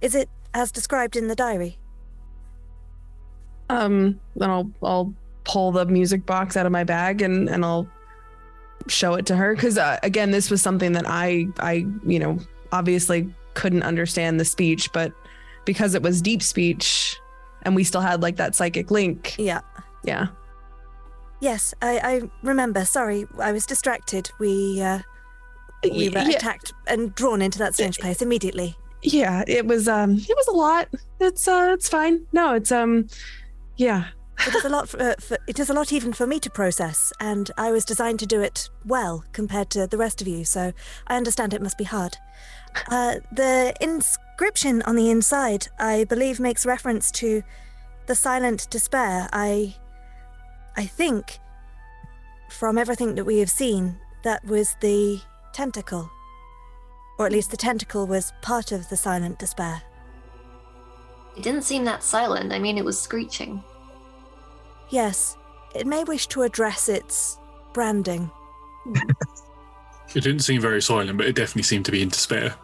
Is 0.00 0.14
it 0.14 0.28
as 0.52 0.72
described 0.72 1.16
in 1.16 1.28
the 1.28 1.36
diary? 1.36 1.78
Um, 3.68 4.20
then 4.34 4.50
I'll 4.50 4.70
I'll 4.82 5.14
pull 5.44 5.70
the 5.70 5.86
music 5.86 6.26
box 6.26 6.56
out 6.56 6.66
of 6.66 6.72
my 6.72 6.84
bag 6.84 7.22
and 7.22 7.48
and 7.48 7.64
I'll 7.64 7.88
show 8.88 9.14
it 9.14 9.26
to 9.26 9.36
her 9.36 9.54
because 9.54 9.78
uh, 9.78 9.98
again, 10.02 10.32
this 10.32 10.50
was 10.50 10.60
something 10.60 10.92
that 10.92 11.04
I 11.06 11.46
I 11.60 11.86
you 12.04 12.18
know 12.18 12.38
obviously 12.72 13.32
couldn't 13.54 13.84
understand 13.84 14.40
the 14.40 14.44
speech, 14.44 14.92
but 14.92 15.12
because 15.64 15.94
it 15.94 16.02
was 16.02 16.20
deep 16.20 16.42
speech 16.42 17.16
and 17.62 17.76
we 17.76 17.84
still 17.84 18.00
had 18.00 18.22
like 18.22 18.36
that 18.36 18.54
psychic 18.54 18.90
link. 18.90 19.36
Yeah. 19.38 19.60
Yeah. 20.04 20.28
Yes, 21.40 21.74
I, 21.80 21.98
I 21.98 22.30
remember. 22.42 22.84
Sorry, 22.84 23.26
I 23.38 23.52
was 23.52 23.64
distracted. 23.66 24.30
We 24.38 24.80
uh, 24.82 25.00
we 25.82 26.10
were 26.10 26.18
Yeah. 26.18 26.36
attacked 26.36 26.72
and 26.86 27.14
drawn 27.14 27.40
into 27.40 27.58
that 27.58 27.74
strange 27.74 27.98
place 27.98 28.20
immediately. 28.20 28.76
Yeah, 29.02 29.44
it 29.46 29.64
was 29.66 29.88
um 29.88 30.16
it 30.18 30.36
was 30.36 30.48
a 30.48 30.52
lot. 30.52 30.88
It's 31.18 31.48
uh 31.48 31.70
it's 31.72 31.88
fine. 31.88 32.26
No, 32.32 32.54
it's 32.54 32.70
um 32.70 33.06
yeah. 33.76 34.08
It 34.46 34.54
is 34.54 34.64
a 34.64 34.70
lot. 34.70 34.88
For, 34.88 35.00
uh, 35.00 35.14
for, 35.18 35.36
it 35.46 35.58
is 35.58 35.68
a 35.68 35.74
lot 35.74 35.92
even 35.92 36.14
for 36.14 36.26
me 36.26 36.40
to 36.40 36.50
process, 36.50 37.12
and 37.20 37.50
I 37.58 37.72
was 37.72 37.84
designed 37.84 38.18
to 38.20 38.26
do 38.26 38.40
it 38.40 38.70
well 38.86 39.22
compared 39.32 39.68
to 39.70 39.86
the 39.86 39.98
rest 39.98 40.22
of 40.22 40.28
you. 40.28 40.44
So 40.44 40.72
I 41.06 41.16
understand 41.16 41.52
it 41.52 41.60
must 41.60 41.76
be 41.76 41.84
hard. 41.84 42.16
Uh, 42.90 43.16
the 43.32 43.74
inscription 43.82 44.80
on 44.82 44.96
the 44.96 45.10
inside, 45.10 45.68
I 45.78 46.04
believe, 46.04 46.40
makes 46.40 46.64
reference 46.64 47.10
to 47.12 47.42
the 48.06 48.14
silent 48.14 48.66
despair. 48.70 49.28
I, 49.32 49.74
I 50.80 50.86
think, 50.86 51.38
from 52.48 52.78
everything 52.78 53.14
that 53.16 53.26
we 53.26 53.36
have 53.40 53.50
seen, 53.50 53.98
that 54.22 54.42
was 54.46 54.76
the 54.80 55.20
tentacle, 55.52 56.10
or 57.18 57.26
at 57.26 57.32
least 57.32 57.50
the 57.50 57.58
tentacle 57.58 58.06
was 58.06 58.32
part 58.40 58.72
of 58.72 58.88
the 58.88 58.96
silent 58.96 59.38
despair. 59.38 59.82
It 61.36 61.42
didn't 61.42 61.64
seem 61.64 61.84
that 61.84 62.02
silent. 62.02 62.50
I 62.50 62.58
mean, 62.58 62.78
it 62.78 62.84
was 62.84 62.98
screeching. 62.98 63.62
Yes, 64.88 65.36
it 65.74 65.86
may 65.86 66.02
wish 66.02 66.28
to 66.28 66.44
address 66.44 66.88
its 66.88 67.38
branding. 67.74 68.30
It 70.12 70.24
didn't 70.24 70.40
seem 70.40 70.60
very 70.60 70.82
silent, 70.82 71.16
but 71.18 71.26
it 71.26 71.36
definitely 71.36 71.62
seemed 71.62 71.84
to 71.84 71.92
be 71.92 72.02
in 72.02 72.08
despair. 72.08 72.56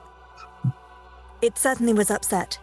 It 1.41 1.57
certainly 1.57 1.93
was 1.93 2.11
upset. 2.11 2.59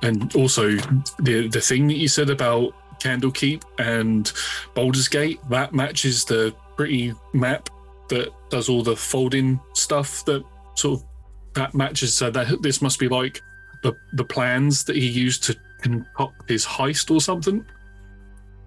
And 0.00 0.32
also, 0.36 0.76
the 1.18 1.48
the 1.48 1.60
thing 1.60 1.88
that 1.88 1.96
you 1.96 2.06
said 2.06 2.30
about 2.30 2.72
Candlekeep 3.02 3.62
and 3.78 4.32
Baldur's 4.74 5.08
Gate 5.08 5.40
that 5.50 5.74
matches 5.74 6.24
the 6.24 6.54
pretty 6.76 7.12
map 7.32 7.68
that 8.08 8.28
does 8.50 8.68
all 8.68 8.82
the 8.82 8.96
folding 8.96 9.60
stuff. 9.74 10.24
That 10.24 10.44
sort 10.74 11.00
of 11.00 11.06
that 11.54 11.74
matches. 11.74 12.14
So 12.14 12.30
that 12.30 12.62
this 12.62 12.80
must 12.80 12.98
be 12.98 13.08
like 13.08 13.40
the 13.82 13.94
the 14.14 14.24
plans 14.24 14.84
that 14.84 14.96
he 14.96 15.06
used 15.06 15.44
to 15.44 15.56
concoct 15.80 16.48
his 16.48 16.64
heist 16.64 17.10
or 17.10 17.20
something. 17.20 17.64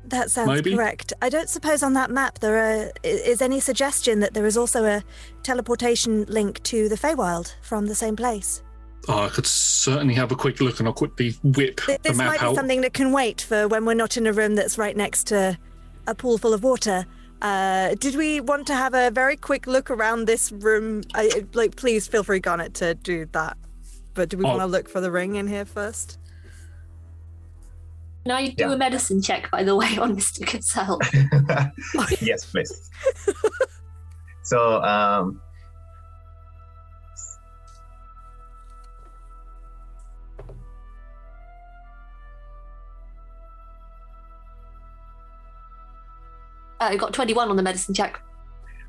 That 0.10 0.30
sounds 0.30 0.50
Maybe. 0.50 0.76
correct. 0.76 1.14
I 1.22 1.30
don't 1.30 1.50
suppose 1.50 1.82
on 1.82 1.94
that 1.94 2.12
map 2.12 2.40
there 2.40 2.58
are, 2.58 2.92
is 3.04 3.42
any 3.42 3.60
suggestion 3.60 4.20
that 4.20 4.36
there 4.36 4.46
is 4.46 4.56
also 4.56 4.86
a 4.86 5.04
teleportation 5.42 6.26
link 6.26 6.62
to 6.64 6.88
the 6.88 6.96
Feywild 6.96 7.56
from 7.62 7.88
the 7.88 7.96
same 7.96 8.16
place. 8.16 8.62
Oh, 9.08 9.24
I 9.26 9.30
could 9.30 9.46
certainly 9.46 10.16
have 10.16 10.32
a 10.32 10.36
quick 10.36 10.60
look, 10.62 10.80
and 10.80 10.88
I'll 10.88 10.94
quickly 10.94 11.36
whip 11.44 11.82
Th- 11.86 12.00
the 12.02 12.10
This 12.10 12.18
map 12.18 12.28
might 12.28 12.40
be 12.40 12.46
out. 12.48 12.56
something 12.56 12.82
that 12.82 12.94
can 12.94 13.12
wait 13.12 13.42
for 13.42 13.68
when 13.68 13.86
we're 13.86 13.94
not 13.94 14.18
in 14.18 14.26
a 14.26 14.34
room 14.34 14.56
that's 14.56 14.78
right 14.78 14.98
next 14.98 15.26
to 15.28 15.58
a 16.08 16.16
pool 16.16 16.38
full 16.40 16.54
of 16.54 16.64
water. 16.64 17.06
Uh, 17.42 17.94
did 17.96 18.16
we 18.16 18.42
want 18.42 18.66
to 18.68 18.74
have 18.76 18.96
a 18.96 19.12
very 19.12 19.36
quick 19.38 19.68
look 19.68 19.92
around 19.92 20.26
this 20.26 20.52
room? 20.52 21.02
I, 21.14 21.46
like, 21.54 21.76
please 21.76 22.08
feel 22.08 22.24
free, 22.24 22.42
Garnot, 22.42 22.74
to 22.76 22.96
do 22.96 23.28
that. 23.34 23.58
But 24.16 24.30
do 24.30 24.38
we 24.38 24.46
Oh. 24.46 24.50
want 24.50 24.62
to 24.62 24.66
look 24.68 24.90
for 24.90 25.02
the 25.02 25.12
ring 25.12 25.36
in 25.36 25.48
here 25.48 25.66
first? 25.66 26.18
Can 28.24 28.32
I 28.32 28.48
do 28.50 28.72
a 28.72 28.78
medicine 28.78 29.22
check, 29.22 29.52
by 29.52 29.64
the 29.64 29.76
way, 29.76 29.98
on 30.02 30.16
Mr. 30.16 30.44
Cassell. 30.48 31.00
yes, 32.22 32.46
please. 32.46 32.90
so, 34.44 34.82
um, 34.82 35.42
I 46.86 46.96
got 46.98 47.14
21 47.14 47.50
on 47.50 47.56
the 47.56 47.64
medicine 47.64 47.94
check. 47.94 48.20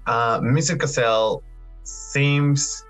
uh, 0.07 0.41
Mr. 0.41 0.79
Cassell 0.79 1.43
seems 1.83 2.85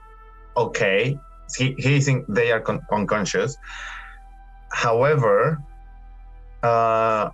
okay. 0.57 1.19
he, 1.57 1.75
he 1.79 2.01
think 2.01 2.25
they 2.29 2.51
are 2.53 2.61
con- 2.61 2.85
unconscious. 2.93 3.57
However, 4.73 5.63
uh, 6.63 7.31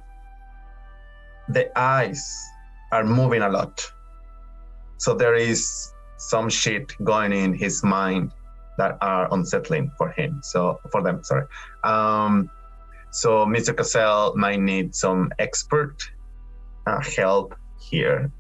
the 1.49 1.79
eyes 1.79 2.23
are 2.93 3.05
moving 3.05 3.43
a 3.43 3.49
lot. 3.49 3.91
So 4.99 5.15
there 5.15 5.35
is 5.35 5.93
some 6.19 6.49
shit 6.49 6.93
going 7.03 7.33
in 7.33 7.55
his 7.55 7.83
mind 7.83 8.33
that 8.79 8.97
are 9.01 9.33
unsettling 9.33 9.91
for 9.99 10.11
him. 10.11 10.41
So 10.43 10.79
for 10.91 11.03
them, 11.03 11.25
sorry. 11.25 11.47
Um, 11.85 12.51
so 13.11 13.45
Mr. 13.47 13.77
Cassell 13.77 14.35
might 14.37 14.61
need 14.61 14.95
some 14.95 15.31
expert 15.39 15.97
uh, 16.87 17.01
help 17.03 17.55
here. 17.93 18.33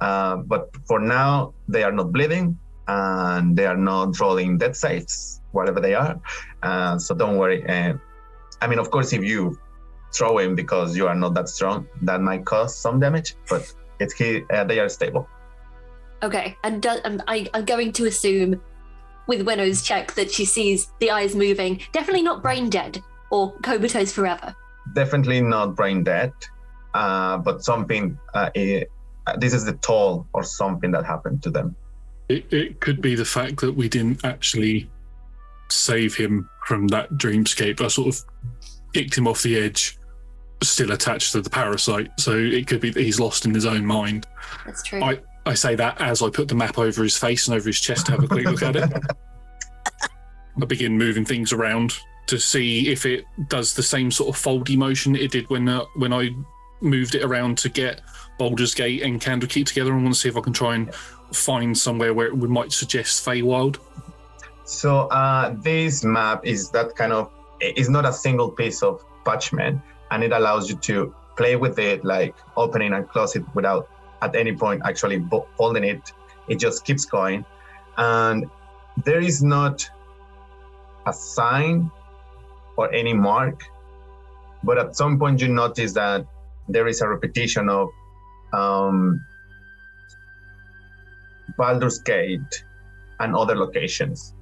Uh, 0.00 0.36
but 0.36 0.70
for 0.86 0.98
now, 1.00 1.52
they 1.68 1.82
are 1.82 1.92
not 1.92 2.12
bleeding 2.12 2.58
and 2.88 3.56
they 3.56 3.66
are 3.66 3.76
not 3.76 4.18
rolling 4.20 4.56
dead 4.58 4.74
saves, 4.76 5.40
whatever 5.52 5.80
they 5.80 5.94
are. 5.94 6.18
Uh, 6.62 6.98
so 6.98 7.14
don't 7.14 7.36
worry. 7.36 7.60
Uh, 7.68 7.94
I 8.62 8.66
mean, 8.66 8.78
of 8.78 8.90
course, 8.90 9.12
if 9.12 9.22
you 9.22 9.58
throw 10.14 10.38
him 10.38 10.54
because 10.54 10.96
you 10.96 11.06
are 11.06 11.14
not 11.14 11.34
that 11.34 11.48
strong, 11.48 11.86
that 12.02 12.20
might 12.20 12.44
cause 12.44 12.76
some 12.76 13.00
damage, 13.00 13.34
but 13.50 13.70
it's 14.00 14.14
he, 14.14 14.42
uh, 14.52 14.64
they 14.64 14.78
are 14.78 14.88
stable. 14.88 15.28
Okay, 16.22 16.56
and 16.64 16.80
do, 16.80 16.90
um, 17.04 17.22
I, 17.28 17.48
I'm 17.52 17.64
going 17.64 17.92
to 17.92 18.06
assume 18.06 18.60
with 19.26 19.42
Winnow's 19.42 19.82
check 19.82 20.14
that 20.14 20.30
she 20.30 20.44
sees 20.44 20.92
the 21.00 21.10
eyes 21.10 21.34
moving. 21.34 21.82
Definitely 21.92 22.22
not 22.22 22.42
brain 22.42 22.70
dead 22.70 23.02
or 23.30 23.52
comatose 23.62 24.12
forever. 24.12 24.54
Definitely 24.94 25.40
not 25.40 25.74
brain 25.74 26.04
dead, 26.04 26.32
uh, 26.94 27.38
but 27.38 27.64
something. 27.64 28.18
Uh, 28.32 28.50
eh, 28.54 28.84
this 29.38 29.54
is 29.54 29.64
the 29.64 29.72
toll 29.74 30.26
or 30.32 30.42
something 30.42 30.90
that 30.90 31.04
happened 31.04 31.42
to 31.42 31.50
them. 31.50 31.74
It, 32.28 32.50
it 32.52 32.80
could 32.80 33.00
be 33.00 33.14
the 33.14 33.24
fact 33.24 33.60
that 33.60 33.72
we 33.72 33.88
didn't 33.88 34.24
actually 34.24 34.90
save 35.70 36.14
him 36.14 36.48
from 36.66 36.88
that 36.88 37.10
dreamscape. 37.12 37.80
I 37.80 37.88
sort 37.88 38.14
of 38.14 38.24
kicked 38.92 39.16
him 39.16 39.26
off 39.26 39.42
the 39.42 39.58
edge, 39.58 39.98
still 40.62 40.92
attached 40.92 41.32
to 41.32 41.40
the 41.40 41.50
parasite. 41.50 42.08
So 42.18 42.36
it 42.36 42.66
could 42.66 42.80
be 42.80 42.90
that 42.90 43.00
he's 43.00 43.20
lost 43.20 43.44
in 43.44 43.54
his 43.54 43.66
own 43.66 43.84
mind. 43.84 44.26
That's 44.64 44.82
true. 44.82 45.02
I, 45.02 45.20
I 45.46 45.54
say 45.54 45.74
that 45.74 46.00
as 46.00 46.22
I 46.22 46.30
put 46.30 46.48
the 46.48 46.54
map 46.54 46.78
over 46.78 47.02
his 47.02 47.16
face 47.16 47.48
and 47.48 47.56
over 47.56 47.68
his 47.68 47.80
chest 47.80 48.06
to 48.06 48.12
have 48.12 48.24
a 48.24 48.28
quick 48.28 48.46
look 48.46 48.62
at 48.62 48.76
it. 48.76 48.92
I 50.62 50.64
begin 50.66 50.96
moving 50.96 51.24
things 51.24 51.52
around 51.52 51.98
to 52.26 52.38
see 52.38 52.88
if 52.88 53.04
it 53.04 53.24
does 53.48 53.74
the 53.74 53.82
same 53.82 54.10
sort 54.10 54.34
of 54.34 54.42
foldy 54.42 54.76
motion 54.76 55.14
it 55.14 55.30
did 55.30 55.50
when 55.50 55.68
uh, 55.68 55.84
when 55.96 56.12
I 56.12 56.30
moved 56.80 57.14
it 57.14 57.22
around 57.22 57.58
to 57.58 57.68
get 57.68 58.00
Baldur's 58.38 58.74
Gate 58.74 59.02
and 59.02 59.20
Candlekeep 59.20 59.66
together. 59.66 59.92
I 59.92 59.96
want 59.96 60.14
to 60.14 60.20
see 60.20 60.28
if 60.28 60.36
I 60.36 60.40
can 60.40 60.52
try 60.52 60.74
and 60.74 60.94
find 61.32 61.76
somewhere 61.76 62.14
where 62.14 62.34
we 62.34 62.48
might 62.48 62.72
suggest 62.72 63.24
Feywild. 63.24 63.78
So 64.64 65.08
uh, 65.08 65.54
this 65.58 66.04
map 66.04 66.44
is 66.44 66.70
that 66.70 66.96
kind 66.96 67.12
of 67.12 67.30
is 67.60 67.88
not 67.88 68.04
a 68.04 68.12
single 68.12 68.50
piece 68.50 68.82
of 68.82 69.04
parchment, 69.24 69.80
and 70.10 70.22
it 70.22 70.32
allows 70.32 70.68
you 70.70 70.76
to 70.76 71.14
play 71.36 71.56
with 71.56 71.78
it, 71.78 72.04
like 72.04 72.34
opening 72.56 72.92
and 72.92 73.08
close 73.08 73.36
it 73.36 73.44
without 73.54 73.88
at 74.22 74.34
any 74.36 74.54
point 74.54 74.82
actually 74.84 75.22
folding 75.56 75.84
it. 75.84 76.12
It 76.48 76.58
just 76.58 76.84
keeps 76.84 77.04
going, 77.04 77.44
and 77.96 78.46
there 79.04 79.20
is 79.20 79.42
not 79.42 79.88
a 81.06 81.12
sign 81.12 81.90
or 82.76 82.92
any 82.92 83.12
mark, 83.12 83.64
but 84.62 84.78
at 84.78 84.96
some 84.96 85.18
point 85.18 85.40
you 85.40 85.48
notice 85.48 85.92
that 85.92 86.26
there 86.68 86.88
is 86.88 87.00
a 87.00 87.08
repetition 87.08 87.68
of 87.68 87.88
um, 88.52 89.24
Baldur's 91.56 91.98
Gate 91.98 92.64
and 93.20 93.34
other 93.34 93.56
locations. 93.56 94.34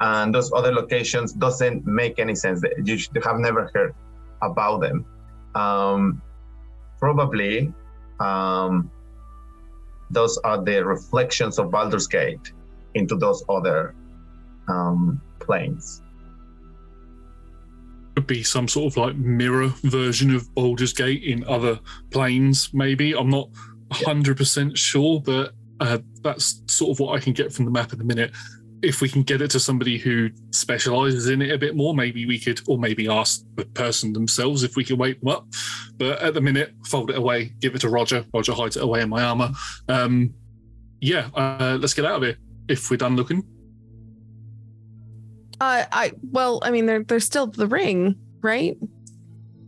And 0.00 0.34
those 0.34 0.52
other 0.52 0.72
locations 0.72 1.32
doesn't 1.32 1.86
make 1.86 2.18
any 2.18 2.34
sense. 2.34 2.62
You 2.84 2.98
have 3.24 3.38
never 3.38 3.70
heard 3.74 3.94
about 4.42 4.80
them. 4.80 5.06
Um, 5.54 6.22
probably 6.98 7.72
um, 8.20 8.90
those 10.10 10.38
are 10.38 10.62
the 10.62 10.84
reflections 10.84 11.58
of 11.58 11.70
Baldur's 11.70 12.06
Gate 12.06 12.52
into 12.94 13.16
those 13.16 13.42
other 13.48 13.94
um, 14.68 15.20
planes. 15.40 16.02
Could 18.16 18.26
be 18.26 18.42
some 18.42 18.66
sort 18.66 18.92
of 18.92 18.96
like 18.96 19.16
mirror 19.16 19.68
version 19.82 20.34
of 20.34 20.52
Baldur's 20.54 20.92
Gate 20.92 21.22
in 21.22 21.44
other 21.44 21.78
planes, 22.10 22.72
maybe. 22.72 23.12
I'm 23.12 23.28
not 23.28 23.50
100% 23.90 24.76
sure, 24.76 25.20
but 25.20 25.52
uh, 25.80 25.98
that's 26.22 26.62
sort 26.66 26.92
of 26.92 27.00
what 27.00 27.14
I 27.14 27.20
can 27.20 27.32
get 27.32 27.52
from 27.52 27.66
the 27.66 27.70
map 27.70 27.92
at 27.92 27.98
the 27.98 28.04
minute. 28.04 28.32
If 28.82 29.00
we 29.00 29.08
can 29.08 29.22
get 29.22 29.42
it 29.42 29.50
to 29.50 29.60
somebody 29.60 29.98
who 29.98 30.30
specializes 30.50 31.28
in 31.28 31.42
it 31.42 31.50
a 31.50 31.58
bit 31.58 31.76
more, 31.76 31.94
maybe 31.94 32.26
we 32.26 32.38
could, 32.38 32.60
or 32.66 32.78
maybe 32.78 33.08
ask 33.08 33.44
the 33.54 33.64
person 33.66 34.12
themselves 34.12 34.62
if 34.62 34.76
we 34.76 34.84
can 34.84 34.96
wake 34.96 35.20
them 35.20 35.28
up. 35.28 35.46
But 35.96 36.20
at 36.20 36.34
the 36.34 36.40
minute, 36.40 36.72
fold 36.84 37.10
it 37.10 37.18
away, 37.18 37.52
give 37.60 37.74
it 37.74 37.80
to 37.80 37.90
Roger. 37.90 38.24
Roger 38.32 38.52
hides 38.52 38.76
it 38.76 38.82
away 38.82 39.02
in 39.02 39.08
my 39.08 39.22
armor. 39.22 39.50
Um, 39.88 40.34
yeah, 41.00 41.28
uh, 41.34 41.78
let's 41.80 41.94
get 41.94 42.04
out 42.04 42.16
of 42.16 42.22
here 42.22 42.38
if 42.68 42.90
we're 42.90 42.96
done 42.96 43.16
looking. 43.16 43.44
Uh, 45.60 45.84
I 45.90 46.12
well, 46.30 46.60
I 46.62 46.70
mean, 46.70 46.86
there, 46.86 47.02
there's 47.02 47.24
still 47.24 47.46
the 47.46 47.66
ring, 47.66 48.16
right? 48.42 48.76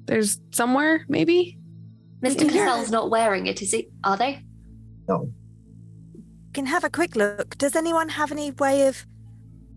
There's 0.05 0.40
somewhere, 0.51 1.05
maybe. 1.09 1.59
Mr. 2.23 2.48
Cassell's 2.48 2.90
not 2.90 3.10
wearing 3.10 3.47
it, 3.47 3.62
is 3.62 3.70
he? 3.73 3.89
Are 4.05 4.16
they? 4.16 4.43
No. 5.09 5.31
Can 6.52 6.66
have 6.66 6.82
a 6.85 6.90
quick 6.90 7.15
look. 7.15 7.56
Does 7.59 7.77
anyone 7.77 8.09
have 8.09 8.32
any 8.32 8.51
way 8.51 8.89
of 8.89 9.06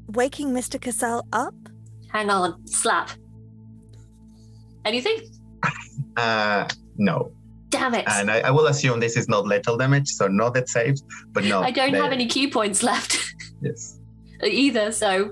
waking 0.07 0.49
Mr. 0.53 0.79
Cassell 0.81 1.25
up? 1.31 1.53
Hang 2.11 2.29
on, 2.29 2.65
slap. 2.67 3.11
Anything? 4.85 5.17
Uh, 6.17 6.67
no. 6.97 7.31
Damn 7.69 7.93
it. 7.93 8.03
And 8.05 8.29
I, 8.29 8.41
I 8.41 8.51
will 8.51 8.67
assume 8.67 8.99
this 8.99 9.15
is 9.15 9.29
not 9.29 9.45
lethal 9.47 9.77
damage, 9.77 10.09
so 10.09 10.27
no 10.27 10.49
that 10.49 10.67
saves, 10.67 11.03
but 11.31 11.45
no. 11.45 11.61
I 11.61 11.71
don't 11.71 11.93
they- 11.93 11.99
have 11.99 12.11
any 12.11 12.27
ki 12.27 12.49
points 12.49 12.83
left 12.83 13.33
Yes. 13.61 13.97
either, 14.43 14.91
so 14.91 15.31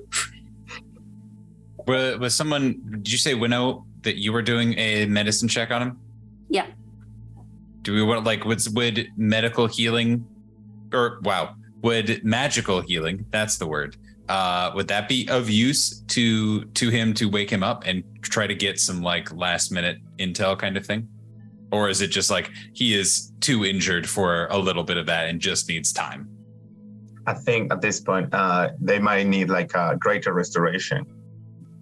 Was, 1.90 2.20
was 2.20 2.36
someone? 2.36 2.80
Did 2.92 3.12
you 3.12 3.18
say 3.18 3.34
Winnow 3.34 3.86
that 4.04 4.18
you 4.18 4.32
were 4.32 4.44
doing 4.44 4.78
a 4.78 5.08
medicine 5.08 5.48
check 5.48 5.72
on 5.72 5.82
him? 5.82 6.00
yeah. 6.48 6.68
Do 7.82 7.96
we 7.96 8.04
want 8.04 8.26
like 8.26 8.46
would 8.46 8.62
would 8.76 9.08
medical 9.18 9.66
healing, 9.66 10.24
or 10.94 11.20
wow, 11.24 11.56
would 11.82 12.24
magical 12.24 12.82
healing? 12.82 13.26
That's 13.32 13.58
the 13.58 13.66
word. 13.66 13.98
Uh, 14.28 14.72
would 14.76 14.88
that 14.90 15.10
be 15.10 15.28
of 15.30 15.50
use 15.50 16.02
to 16.02 16.66
to 16.66 16.90
him 16.90 17.16
to 17.16 17.26
wake 17.26 17.50
him 17.50 17.64
up 17.64 17.88
and 17.88 18.04
try 18.22 18.46
to 18.46 18.54
get 18.54 18.80
some 18.80 19.02
like 19.02 19.34
last 19.34 19.72
minute 19.72 19.98
intel 20.20 20.60
kind 20.60 20.78
of 20.78 20.86
thing, 20.86 21.08
or 21.72 21.90
is 21.90 22.02
it 22.02 22.10
just 22.10 22.30
like 22.30 22.52
he 22.74 22.94
is 22.94 23.32
too 23.40 23.66
injured 23.66 24.08
for 24.08 24.46
a 24.52 24.58
little 24.60 24.84
bit 24.84 24.98
of 24.98 25.08
that 25.08 25.28
and 25.28 25.42
just 25.42 25.68
needs 25.68 25.92
time? 25.92 26.30
I 27.26 27.34
think 27.34 27.74
at 27.74 27.82
this 27.82 28.00
point, 28.00 28.32
uh, 28.34 28.70
they 28.80 29.00
might 29.00 29.26
need 29.26 29.50
like 29.50 29.74
a 29.74 29.98
greater 30.00 30.34
restoration, 30.34 31.06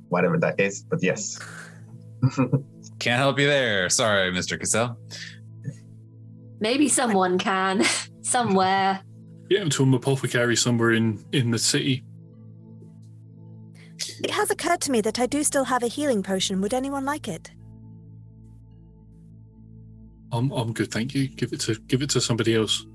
whatever 0.09 0.37
that 0.39 0.59
is, 0.59 0.83
but 0.83 1.01
yes. 1.01 1.39
Can't 2.99 3.19
help 3.19 3.39
you 3.39 3.47
there. 3.47 3.89
Sorry, 3.89 4.31
Mr. 4.31 4.59
Cassell. 4.59 4.97
Maybe 6.59 6.89
someone 6.89 7.37
can. 7.37 7.83
Somewhere. 8.21 9.01
Get 9.49 9.61
him 9.61 9.69
to 9.69 9.83
an 9.83 9.93
apothecary 9.93 10.57
somewhere 10.57 10.91
in 10.91 11.23
in 11.31 11.51
the 11.51 11.59
city. 11.59 12.03
It 14.23 14.31
has 14.31 14.51
occurred 14.51 14.81
to 14.81 14.91
me 14.91 14.99
that 15.01 15.19
I 15.19 15.27
do 15.27 15.43
still 15.43 15.63
have 15.63 15.83
a 15.83 15.87
healing 15.87 16.23
potion. 16.23 16.59
Would 16.59 16.73
anyone 16.73 17.05
like 17.05 17.29
it? 17.29 17.51
I'm 20.33 20.51
I'm 20.51 20.73
good, 20.73 20.91
thank 20.91 21.15
you. 21.15 21.29
Give 21.29 21.53
it 21.53 21.61
to 21.61 21.75
give 21.87 22.01
it 22.01 22.09
to 22.09 22.19
somebody 22.19 22.55
else. 22.55 22.85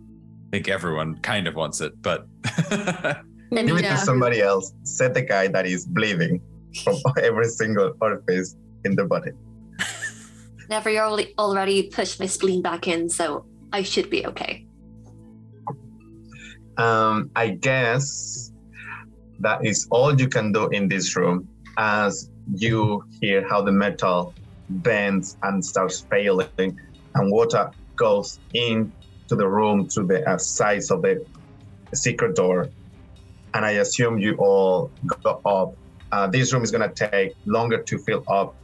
I 0.48 0.56
think 0.56 0.68
everyone 0.68 1.16
kind 1.20 1.48
of 1.48 1.54
wants 1.54 1.80
it, 1.80 1.94
but 2.02 2.26
Give 3.50 3.78
it 3.78 3.82
to 3.82 3.96
somebody 3.96 4.42
else. 4.42 4.74
Set 4.82 5.14
the 5.14 5.22
guy 5.22 5.48
that 5.48 5.66
is 5.66 5.86
bleeding 5.86 6.42
from 6.84 6.96
every 7.22 7.48
single 7.48 7.92
orifice 8.00 8.56
in 8.84 8.96
the 8.96 9.04
body. 9.04 9.32
Navri 10.70 10.98
already, 10.98 11.34
already 11.38 11.88
pushed 11.88 12.20
my 12.20 12.26
spleen 12.26 12.62
back 12.62 12.88
in, 12.88 13.08
so 13.08 13.44
I 13.72 13.82
should 13.82 14.10
be 14.10 14.26
okay. 14.26 14.66
Um, 16.76 17.30
I 17.36 17.50
guess 17.50 18.52
that 19.40 19.64
is 19.64 19.86
all 19.90 20.18
you 20.18 20.28
can 20.28 20.52
do 20.52 20.68
in 20.68 20.88
this 20.88 21.16
room 21.16 21.48
as 21.76 22.30
you 22.54 23.04
hear 23.20 23.46
how 23.48 23.62
the 23.62 23.72
metal 23.72 24.34
bends 24.68 25.36
and 25.42 25.64
starts 25.64 26.06
failing, 26.10 26.78
and 27.14 27.30
water 27.30 27.70
goes 27.96 28.40
into 28.54 29.36
the 29.36 29.46
room 29.46 29.88
through 29.88 30.06
the 30.06 30.28
uh, 30.28 30.38
sides 30.38 30.90
of 30.90 31.02
the 31.02 31.24
secret 31.94 32.34
door. 32.34 32.68
And 33.54 33.64
I 33.64 33.72
assume 33.72 34.18
you 34.18 34.34
all 34.36 34.90
go 35.06 35.40
up. 35.44 35.76
Uh, 36.12 36.26
this 36.26 36.52
room 36.52 36.62
is 36.62 36.70
going 36.70 36.88
to 36.88 36.94
take 36.94 37.34
longer 37.46 37.82
to 37.82 37.98
fill 37.98 38.22
up, 38.28 38.54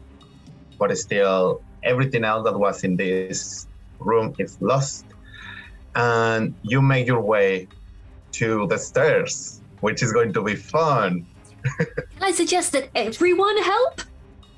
but 0.79 0.97
still, 0.99 1.63
everything 1.83 2.23
else 2.23 2.45
that 2.45 2.57
was 2.59 2.85
in 2.85 2.95
this 2.97 3.67
room 3.99 4.35
is 4.39 4.59
lost. 4.61 5.07
And 5.95 6.55
you 6.63 6.83
make 6.83 7.07
your 7.07 7.23
way 7.23 7.67
to 8.33 8.67
the 8.69 8.77
stairs, 8.79 9.63
which 9.81 10.03
is 10.03 10.13
going 10.13 10.35
to 10.35 10.43
be 10.45 10.55
fun. 10.55 11.27
Can 11.79 11.87
I 12.21 12.33
suggest 12.33 12.73
that 12.73 12.91
everyone 12.95 13.57
help 13.63 14.03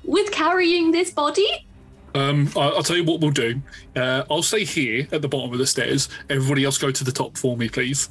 with 0.03 0.29
carrying 0.31 0.91
this 0.91 1.11
body? 1.11 1.65
Um, 2.13 2.49
I- 2.57 2.69
I'll 2.69 2.83
tell 2.83 2.97
you 2.97 3.05
what 3.05 3.21
we'll 3.21 3.31
do. 3.31 3.61
Uh, 3.95 4.23
I'll 4.29 4.43
stay 4.43 4.65
here 4.65 5.07
at 5.13 5.21
the 5.21 5.29
bottom 5.29 5.53
of 5.53 5.59
the 5.59 5.65
stairs. 5.65 6.09
Everybody 6.29 6.65
else 6.65 6.77
go 6.77 6.91
to 6.91 7.03
the 7.05 7.11
top 7.11 7.37
for 7.37 7.55
me, 7.55 7.69
please. 7.69 8.09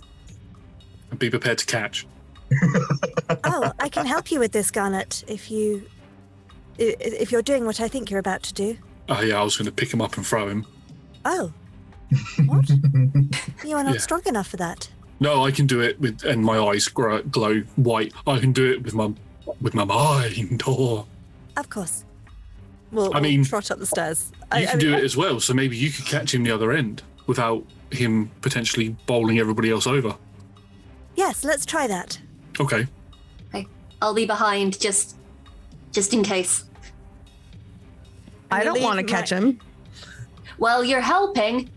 And 1.10 1.18
be 1.18 1.28
prepared 1.28 1.58
to 1.58 1.66
catch. 1.66 2.06
Oh, 3.44 3.72
I 3.78 3.88
can 3.88 4.06
help 4.06 4.30
you 4.30 4.38
with 4.40 4.52
this, 4.52 4.70
Garnot, 4.70 5.24
if 5.28 5.50
you 5.50 5.86
if 6.78 7.30
you're 7.30 7.42
doing 7.42 7.66
what 7.66 7.80
I 7.80 7.88
think 7.88 8.10
you're 8.10 8.20
about 8.20 8.42
to 8.44 8.54
do. 8.54 8.76
Oh, 9.08 9.20
yeah, 9.20 9.38
I 9.40 9.42
was 9.42 9.56
going 9.56 9.66
to 9.66 9.72
pick 9.72 9.92
him 9.92 10.00
up 10.00 10.16
and 10.16 10.26
throw 10.26 10.48
him. 10.48 10.66
Oh. 11.24 11.52
What? 12.46 12.68
you 13.64 13.76
are 13.76 13.84
not 13.84 13.94
Yeah. 13.94 14.00
strong 14.00 14.22
enough 14.26 14.48
for 14.48 14.56
that. 14.56 14.88
No, 15.20 15.44
I 15.44 15.50
can 15.50 15.66
do 15.66 15.80
it 15.80 16.00
with, 16.00 16.24
and 16.24 16.42
my 16.44 16.58
eyes 16.58 16.88
grow, 16.88 17.22
glow 17.22 17.60
white. 17.76 18.12
I 18.26 18.38
can 18.38 18.52
do 18.52 18.70
it 18.72 18.82
with 18.82 18.94
my, 18.94 19.12
with 19.60 19.74
my 19.74 19.84
mind. 19.84 20.62
Oh, 20.66 21.06
Of 21.56 21.68
course. 21.68 22.04
We'll, 22.90 23.06
I 23.14 23.20
we'll 23.20 23.30
mean, 23.30 23.44
trot 23.44 23.70
up 23.70 23.78
the 23.78 23.86
stairs. 23.86 24.32
you 24.32 24.38
I, 24.50 24.64
can 24.64 24.76
I 24.76 24.80
do 24.80 24.94
it 24.94 25.04
as 25.04 25.16
well. 25.16 25.38
So 25.40 25.52
maybe 25.54 25.76
you 25.76 25.90
could 25.90 26.06
catch 26.06 26.34
him 26.34 26.42
the 26.42 26.50
other 26.50 26.72
end 26.72 27.02
without 27.26 27.64
him 27.90 28.30
potentially 28.40 28.96
bowling 29.06 29.38
everybody 29.38 29.70
else 29.70 29.86
over. 29.86 30.16
Yes, 31.14 31.44
let's 31.44 31.66
try 31.66 31.86
that. 31.86 32.18
Okay. 32.58 32.86
Okay, 33.48 33.66
I'll 34.02 34.14
be 34.14 34.26
behind 34.26 34.80
just, 34.80 35.16
just 35.92 36.12
in 36.12 36.22
case. 36.22 36.64
I 38.50 38.64
don't 38.64 38.82
want 38.82 38.98
to 38.98 39.04
catch 39.04 39.30
him. 39.30 39.60
Well, 40.58 40.84
you're 40.84 41.00
helping. 41.00 41.70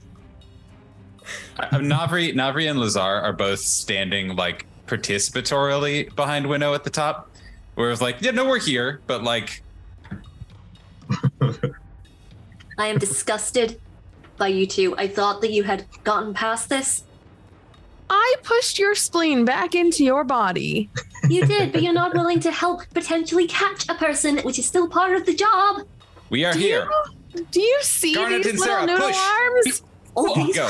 Uh, 1.58 1.68
Navri, 1.78 2.34
Navri 2.34 2.70
and 2.70 2.80
Lazar 2.80 3.00
are 3.00 3.34
both 3.34 3.60
standing 3.60 4.36
like 4.36 4.66
participatorily 4.88 6.14
behind 6.16 6.48
Winnow 6.48 6.74
at 6.74 6.84
the 6.84 6.90
top. 6.90 7.30
Where 7.76 7.92
it's 7.92 8.02
like, 8.02 8.22
yeah, 8.22 8.32
no, 8.32 8.48
we're 8.48 8.60
here, 8.60 9.02
but 9.08 9.24
like, 9.24 9.64
I 12.78 12.88
am 12.88 13.00
disgusted 13.00 13.80
by 14.38 14.48
you 14.48 14.68
two. 14.68 14.96
I 14.98 15.08
thought 15.08 15.42
that 15.42 15.52
you 15.52 15.64
had 15.64 15.86
gotten 16.04 16.34
past 16.34 16.70
this. 16.70 17.04
I 18.10 18.36
pushed 18.44 18.80
your 18.80 18.96
spleen 18.96 19.46
back 19.46 19.76
into 19.76 20.04
your 20.04 20.24
body. 20.24 20.90
You 21.30 21.46
did, 21.46 21.72
but 21.72 21.82
you're 21.82 21.94
not 21.94 22.14
willing 22.14 22.40
to 22.42 22.52
help 22.52 22.82
potentially 22.94 23.48
catch 23.48 23.88
a 23.90 23.96
person, 23.96 24.40
which 24.40 24.60
is 24.60 24.66
still 24.66 24.88
part 24.90 25.16
of 25.16 25.26
the 25.26 25.34
job. 25.34 25.82
we 26.30 26.44
are 26.46 26.54
here. 26.54 26.88
Do 27.52 27.62
you 27.62 27.80
see 27.82 28.16
Garnot 28.16 28.44
these 28.44 28.60
little 28.60 28.66
Sarah, 28.66 28.86
noodle 28.86 29.08
push. 29.08 29.18
arms? 29.18 29.82
Oh, 30.16 30.36
these 30.36 30.56
go. 30.56 30.70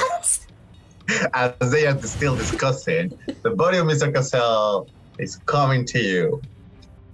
As 1.34 1.54
they 1.70 1.86
are 1.86 2.02
still 2.04 2.34
discussing, 2.38 3.12
the 3.42 3.50
body 3.50 3.78
of 3.78 3.86
Mr. 3.86 4.14
Cassell 4.14 4.88
is 5.20 5.36
coming 5.48 5.84
to 5.88 6.00
you. 6.00 6.42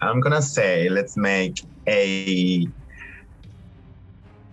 I'm 0.02 0.20
gonna 0.20 0.42
say, 0.44 0.90
let's 0.90 1.18
make 1.18 1.64
a. 1.88 2.68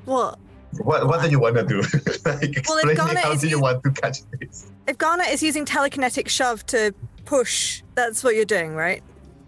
What? 0.06 0.38
What, 0.78 1.06
what 1.06 1.22
do 1.22 1.30
you 1.30 1.38
want 1.40 1.56
to 1.56 1.64
do? 1.64 1.80
like, 2.24 2.64
Well, 2.68 2.78
explain 2.78 3.14
me 3.14 3.20
how 3.20 3.32
is 3.32 3.40
do 3.40 3.46
you 3.48 3.50
using- 3.52 3.60
want 3.62 3.82
to 3.84 3.90
catch 3.92 4.18
this? 4.40 4.70
If 4.86 4.98
Garnot 4.98 5.32
is 5.32 5.42
using 5.42 5.64
telekinetic 5.64 6.28
shove 6.28 6.64
to 6.66 6.94
push, 7.24 7.82
that's 7.94 8.22
what 8.22 8.36
you're 8.36 8.44
doing, 8.44 8.74
right? 8.74 9.02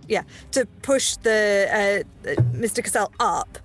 Yeah, 0.08 0.22
to 0.52 0.66
push 0.82 1.16
the 1.16 2.04
uh, 2.24 2.28
uh, 2.30 2.34
Mr. 2.52 2.82
Cassell 2.82 3.12
up, 3.20 3.58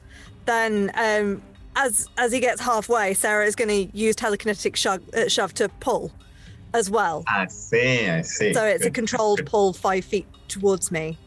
then 0.46 0.92
um, 0.96 1.42
as 1.76 2.10
as 2.18 2.32
he 2.34 2.40
gets 2.42 2.60
halfway, 2.62 3.14
Sarah 3.14 3.46
is 3.46 3.56
going 3.56 3.70
to 3.70 3.98
use 3.98 4.16
telekinetic 4.16 4.76
shove, 4.76 5.02
uh, 5.16 5.30
shove 5.30 5.54
to 5.56 5.70
pull 5.80 6.12
as 6.74 6.90
well. 6.90 7.24
I 7.28 7.48
see, 7.48 8.08
I 8.10 8.22
see. 8.24 8.54
So 8.54 8.66
it's 8.66 8.82
a 8.84 8.88
Good. 8.90 8.94
controlled 8.96 9.46
pull 9.46 9.72
five 9.74 10.04
feet 10.04 10.28
towards 10.50 10.92
me. 10.92 11.18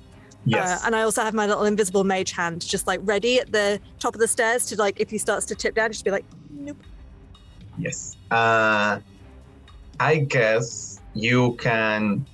Yes. 0.46 0.82
Uh, 0.82 0.86
and 0.86 0.96
I 0.96 1.02
also 1.02 1.22
have 1.22 1.34
my 1.34 1.46
little 1.46 1.64
invisible 1.64 2.04
mage 2.04 2.30
hand 2.30 2.64
just 2.64 2.86
like 2.86 3.00
ready 3.02 3.40
at 3.40 3.50
the 3.50 3.80
top 3.98 4.14
of 4.14 4.20
the 4.20 4.28
stairs 4.28 4.64
to 4.66 4.76
like 4.76 5.00
if 5.00 5.10
he 5.10 5.18
starts 5.18 5.44
to 5.46 5.54
tip 5.54 5.74
down, 5.74 5.90
just 5.90 6.04
be 6.04 6.10
like, 6.10 6.24
nope. 6.50 6.78
Yes. 7.78 8.16
Uh, 8.30 9.00
I 9.98 10.16
guess 10.16 11.00
you 11.14 11.54
can 11.56 12.24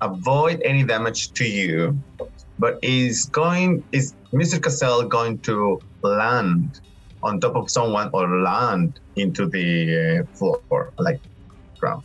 avoid 0.00 0.60
any 0.64 0.82
damage 0.82 1.32
to 1.34 1.44
you, 1.44 1.96
but 2.58 2.78
is 2.82 3.26
going 3.26 3.84
is 3.92 4.14
Mr. 4.32 4.60
Cassell 4.60 5.04
going 5.08 5.38
to 5.40 5.80
land 6.02 6.80
on 7.22 7.40
top 7.40 7.54
of 7.54 7.70
someone 7.70 8.10
or 8.12 8.28
land 8.42 8.98
into 9.16 9.46
the 9.46 10.20
uh, 10.20 10.36
floor, 10.36 10.92
like 10.98 11.20
ground? 11.78 12.02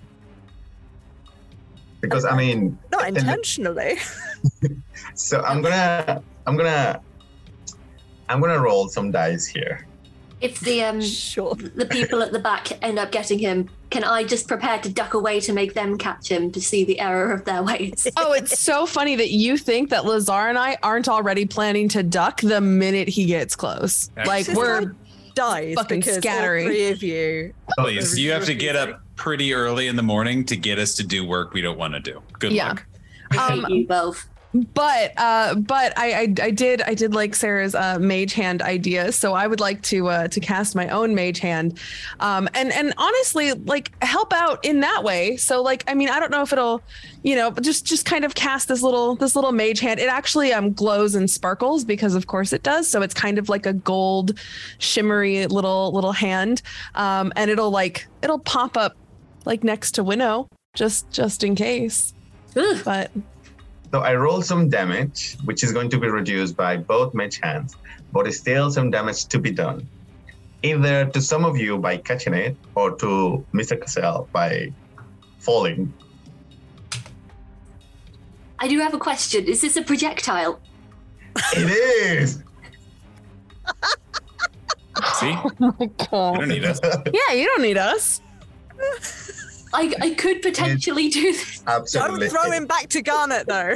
Because 2.01 2.25
I 2.25 2.35
mean, 2.35 2.77
Not 2.91 3.07
intentionally. 3.07 3.97
so 5.15 5.41
I'm 5.41 5.61
gonna 5.61 6.21
I'm 6.47 6.55
gonna 6.55 7.01
I'm 8.29 8.39
gonna 8.39 8.59
roll 8.59 8.87
some 8.87 9.11
dice 9.11 9.45
here. 9.45 9.85
If 10.41 10.61
the 10.61 10.83
um 10.83 10.99
the 10.99 11.87
people 11.89 12.23
at 12.23 12.31
the 12.31 12.39
back 12.39 12.81
end 12.81 12.97
up 12.97 13.11
getting 13.11 13.39
him, 13.39 13.69
can 13.89 14.05
I 14.05 14.23
just 14.23 14.47
prepare 14.47 14.79
to 14.79 14.89
duck 14.89 15.13
away 15.13 15.41
to 15.41 15.51
make 15.51 15.73
them 15.73 15.97
catch 15.97 16.29
him 16.29 16.49
to 16.53 16.61
see 16.61 16.85
the 16.85 17.01
error 17.01 17.33
of 17.33 17.43
their 17.43 17.61
ways? 17.61 18.07
Oh, 18.17 18.31
it's 18.31 18.57
so 18.57 18.85
funny 18.85 19.17
that 19.17 19.31
you 19.31 19.57
think 19.57 19.89
that 19.89 20.05
Lazar 20.05 20.47
and 20.47 20.57
I 20.57 20.77
aren't 20.81 21.09
already 21.09 21.45
planning 21.45 21.89
to 21.89 22.03
duck 22.03 22.39
the 22.39 22.61
minute 22.61 23.09
he 23.09 23.25
gets 23.25 23.55
close. 23.55 24.09
Like 24.25 24.47
we're 24.49 24.81
like 24.81 24.89
dies 25.39 25.75
fucking 25.75 25.99
because 26.01 26.15
all 26.17 26.21
scattering. 26.21 26.67
three 26.67 26.89
of 26.89 27.01
you. 27.03 27.53
Please, 27.79 28.17
you 28.19 28.31
have 28.31 28.45
to 28.45 28.55
get 28.55 28.75
up 28.75 29.01
pretty 29.15 29.53
early 29.53 29.87
in 29.87 29.95
the 29.95 30.03
morning 30.03 30.45
to 30.45 30.55
get 30.55 30.77
us 30.79 30.93
to 30.95 31.03
do 31.03 31.25
work 31.25 31.53
we 31.53 31.61
don't 31.61 31.77
want 31.77 31.93
to 31.93 31.99
do. 31.99 32.21
Good 32.39 32.51
Yeah. 32.51 32.69
luck. 32.69 32.85
I 33.31 33.53
Um, 33.53 33.65
you 33.69 33.87
both. 33.87 34.27
But 34.53 35.13
uh 35.17 35.53
but 35.55 35.97
I, 35.97 36.13
I 36.13 36.21
i 36.41 36.51
did 36.51 36.81
i 36.81 36.95
did 36.95 37.13
like 37.13 37.35
sarah's 37.35 37.75
uh 37.75 37.99
mage 37.99 38.33
hand 38.33 38.61
idea. 38.61 39.11
So 39.11 39.33
i 39.33 39.45
would 39.45 39.59
like 39.59 39.81
to 39.83 40.07
uh 40.07 40.27
to 40.29 40.39
cast 40.39 40.75
my 40.75 40.87
own 40.89 41.13
mage 41.13 41.39
hand. 41.39 41.79
Um 42.19 42.49
and 42.53 42.71
and 42.71 42.93
honestly 42.97 43.53
like 43.53 43.91
help 44.03 44.33
out 44.33 44.63
in 44.65 44.79
that 44.79 45.03
way. 45.03 45.37
So 45.37 45.61
like 45.61 45.83
i 45.87 45.93
mean 45.93 46.09
i 46.09 46.19
don't 46.19 46.31
know 46.31 46.41
if 46.41 46.51
it'll 46.51 46.81
you 47.21 47.35
know 47.35 47.51
just 47.51 47.85
just 47.85 48.05
kind 48.05 48.25
of 48.25 48.33
cast 48.33 48.67
this 48.67 48.81
little 48.81 49.15
this 49.15 49.35
little 49.35 49.51
mage 49.51 49.79
hand. 49.79 49.99
It 49.99 50.09
actually 50.09 50.51
um 50.51 50.73
glows 50.73 51.13
and 51.13 51.29
sparkles 51.29 51.85
because 51.85 52.15
of 52.15 52.25
course 52.25 52.51
it 52.51 52.63
does. 52.63 52.87
So 52.87 53.03
it's 53.03 53.13
kind 53.13 53.37
of 53.37 53.49
like 53.49 53.67
a 53.67 53.73
gold 53.73 54.39
shimmery 54.79 55.45
little 55.45 55.93
little 55.93 56.13
hand. 56.13 56.63
Um 56.95 57.31
and 57.35 57.51
it'll 57.51 57.71
like 57.71 58.07
it'll 58.23 58.39
pop 58.39 58.77
up 58.77 58.95
like 59.45 59.63
next 59.63 59.91
to 59.91 60.03
winnow 60.03 60.47
just 60.73 61.09
just 61.11 61.43
in 61.43 61.53
case. 61.55 62.13
But 62.83 63.11
So 63.91 64.01
I 64.01 64.13
roll 64.15 64.41
some 64.41 64.69
damage, 64.69 65.35
which 65.45 65.63
is 65.63 65.71
going 65.71 65.89
to 65.89 65.97
be 65.99 66.07
reduced 66.09 66.55
by 66.55 66.77
both 66.77 67.13
mage 67.13 67.39
hands, 67.41 67.75
but 68.13 68.27
it's 68.27 68.37
still 68.37 68.69
some 68.71 68.91
damage 68.91 69.25
to 69.25 69.39
be 69.39 69.51
done. 69.51 69.87
Either 70.61 71.05
to 71.05 71.21
some 71.21 71.45
of 71.45 71.57
you 71.57 71.77
by 71.77 71.97
catching 71.97 72.33
it, 72.33 72.55
or 72.75 72.91
to 72.97 73.43
Mr. 73.53 73.79
Cassell 73.79 74.27
by 74.31 74.71
falling. 75.39 75.91
I 78.59 78.67
do 78.67 78.77
have 78.79 78.93
a 78.93 78.99
question. 78.99 79.45
Is 79.45 79.61
this 79.61 79.77
a 79.77 79.81
projectile? 79.81 80.59
It 81.53 81.69
is! 81.69 82.43
See? 85.19 85.33
oh 85.61 85.75
my 85.79 85.85
god 86.11 86.33
You 86.33 86.39
don't 86.39 86.49
need 86.49 86.65
us. 86.65 86.79
yeah 87.13 87.33
you 87.33 87.45
don't 87.45 87.61
need 87.61 87.77
us 87.77 88.21
I, 89.73 89.93
I 90.01 90.09
could 90.15 90.41
potentially 90.41 91.09
do 91.09 91.31
this. 91.33 91.63
Absolutely. 91.67 92.27
Don't 92.27 92.41
throw 92.43 92.51
him 92.51 92.65
back 92.65 92.89
to 92.89 93.03
Garnot 93.03 93.45
though. 93.45 93.75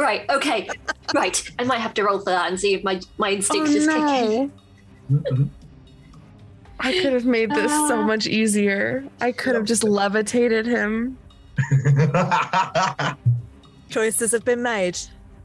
Right, 0.00 0.28
okay. 0.30 0.68
right. 1.14 1.50
I 1.58 1.64
might 1.64 1.80
have 1.80 1.92
to 1.94 2.04
roll 2.04 2.18
for 2.18 2.30
that 2.30 2.48
and 2.48 2.58
see 2.58 2.74
if 2.74 2.82
my 2.84 3.00
my 3.18 3.30
instincts 3.32 3.70
Oh, 3.70 3.74
just 3.74 3.88
kick 3.88 3.98
no. 3.98 4.50
in. 5.34 5.50
I 6.80 6.92
could 7.00 7.12
have 7.12 7.26
made 7.26 7.50
this 7.50 7.70
so 7.70 8.00
Ah. 8.00 8.06
much 8.06 8.26
easier. 8.26 9.04
I 9.20 9.32
could 9.32 9.54
have 9.54 9.64
just 9.64 9.84
levitated 9.84 10.66
him. 10.66 11.18
Choices 13.90 14.32
have 14.32 14.44
been 14.44 14.62
made. 14.62 14.98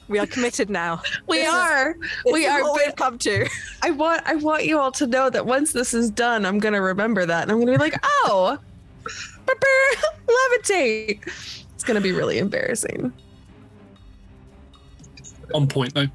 We 0.08 0.20
are 0.20 0.26
committed 0.28 0.70
now. 0.70 1.02
We 1.28 1.40
This 1.40 1.54
are. 1.54 1.96
this 2.24 2.34
we 2.34 2.46
are. 2.48 2.62
what 2.64 2.82
we've 2.86 2.96
come 2.96 3.18
to. 3.20 3.48
I 3.82 3.92
want. 3.92 4.22
I 4.26 4.36
want 4.36 4.66
you 4.66 4.80
all 4.80 4.92
to 4.94 5.06
know 5.08 5.30
that 5.30 5.46
once 5.46 5.74
this 5.74 5.94
is 5.94 6.10
done, 6.10 6.46
I'm 6.46 6.60
gonna 6.60 6.82
remember 6.82 7.26
that, 7.26 7.44
and 7.44 7.52
I'm 7.52 7.60
gonna 7.60 7.74
be 7.74 7.78
like, 7.78 7.96
oh, 8.04 8.58
levitate. 10.28 11.20
It's 11.76 11.84
gonna 11.84 12.02
be 12.02 12.12
really 12.12 12.38
embarrassing. 12.40 13.12
On 15.54 15.68
point 15.68 15.94
though. 15.94 16.08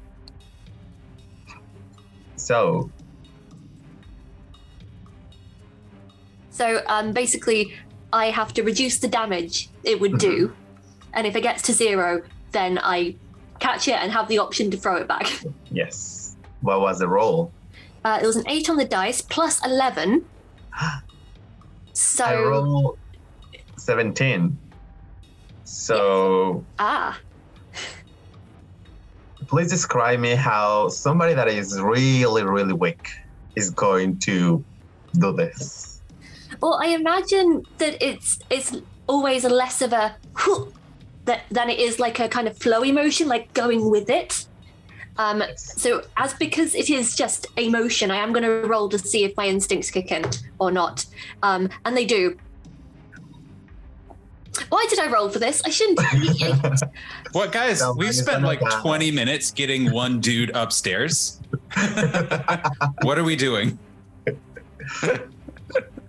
so, 2.35 2.89
So 6.51 6.81
um 6.87 7.13
basically 7.13 7.73
I 8.11 8.27
have 8.27 8.53
to 8.53 8.63
reduce 8.63 8.99
the 8.99 9.07
damage 9.07 9.69
it 9.83 9.99
would 9.99 10.19
do. 10.19 10.53
And 11.13 11.25
if 11.27 11.35
it 11.35 11.41
gets 11.41 11.61
to 11.63 11.73
zero, 11.73 12.21
then 12.51 12.79
I 12.81 13.15
catch 13.59 13.87
it 13.87 13.95
and 13.95 14.11
have 14.11 14.27
the 14.27 14.39
option 14.39 14.71
to 14.71 14.77
throw 14.77 14.97
it 14.97 15.07
back. 15.07 15.27
yes. 15.71 16.35
What 16.61 16.81
was 16.81 16.99
the 16.99 17.07
roll? 17.07 17.51
Uh, 18.05 18.19
it 18.21 18.25
was 18.25 18.35
an 18.35 18.47
eight 18.47 18.69
on 18.69 18.77
the 18.77 18.85
dice 18.85 19.21
plus 19.21 19.63
eleven. 19.65 20.25
So 21.93 22.25
I 22.25 22.35
roll 22.41 22.97
17. 23.77 24.57
So, 25.63 26.63
ah. 26.79 27.19
please 29.47 29.69
describe 29.69 30.19
me 30.19 30.35
how 30.35 30.87
somebody 30.87 31.33
that 31.33 31.47
is 31.47 31.79
really, 31.79 32.43
really 32.43 32.73
weak 32.73 33.09
is 33.55 33.69
going 33.69 34.19
to 34.19 34.63
do 35.19 35.33
this. 35.33 36.01
Well, 36.61 36.79
I 36.81 36.87
imagine 36.87 37.65
that 37.77 38.01
it's 38.01 38.39
it's 38.49 38.71
always 39.07 39.43
less 39.43 39.81
of 39.81 39.91
a 39.91 40.15
that 41.25 41.41
than 41.51 41.69
it 41.69 41.79
is 41.79 41.99
like 41.99 42.19
a 42.19 42.27
kind 42.27 42.47
of 42.47 42.57
flowy 42.57 42.93
motion, 42.93 43.27
like 43.27 43.53
going 43.53 43.89
with 43.89 44.09
it. 44.09 44.45
Um, 45.17 45.43
so 45.55 46.03
as 46.17 46.33
because 46.33 46.73
it 46.73 46.89
is 46.89 47.15
just 47.15 47.47
a 47.57 47.69
motion, 47.69 48.09
I 48.09 48.17
am 48.17 48.33
going 48.33 48.43
to 48.43 48.67
roll 48.67 48.89
to 48.89 48.97
see 48.97 49.23
if 49.23 49.37
my 49.37 49.47
instincts 49.47 49.91
kick 49.91 50.11
in 50.11 50.25
or 50.59 50.71
not, 50.71 51.05
um, 51.43 51.69
and 51.85 51.95
they 51.95 52.05
do. 52.05 52.37
Why 54.69 54.85
did 54.89 54.99
I 54.99 55.07
roll 55.11 55.29
for 55.29 55.39
this? 55.39 55.63
I 55.65 55.69
shouldn't. 55.69 55.99
What 57.31 57.51
guys? 57.51 57.81
No, 57.81 57.93
We've 57.93 58.13
spent 58.13 58.43
like 58.43 58.59
die. 58.59 58.81
20 58.81 59.11
minutes 59.11 59.49
getting 59.51 59.91
one 59.91 60.19
dude 60.19 60.51
upstairs. 60.53 61.39
what 63.01 63.17
are 63.17 63.23
we 63.23 63.35
doing? 63.35 63.79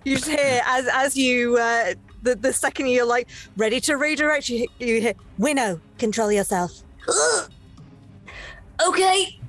You 0.03 0.17
just 0.17 0.29
hear 0.29 0.61
as 0.65 0.87
as 0.91 1.17
you 1.17 1.57
uh, 1.57 1.93
the 2.25 2.35
the 2.35 2.51
second 2.51 2.87
you're 2.87 3.05
like 3.05 3.29
ready 3.55 3.79
to 3.81 3.95
redirect, 3.95 4.49
you 4.49 4.67
you 4.79 4.99
hear 4.99 5.13
Winnow, 5.37 5.79
control 5.97 6.31
yourself, 6.31 6.83
okay. 8.85 9.39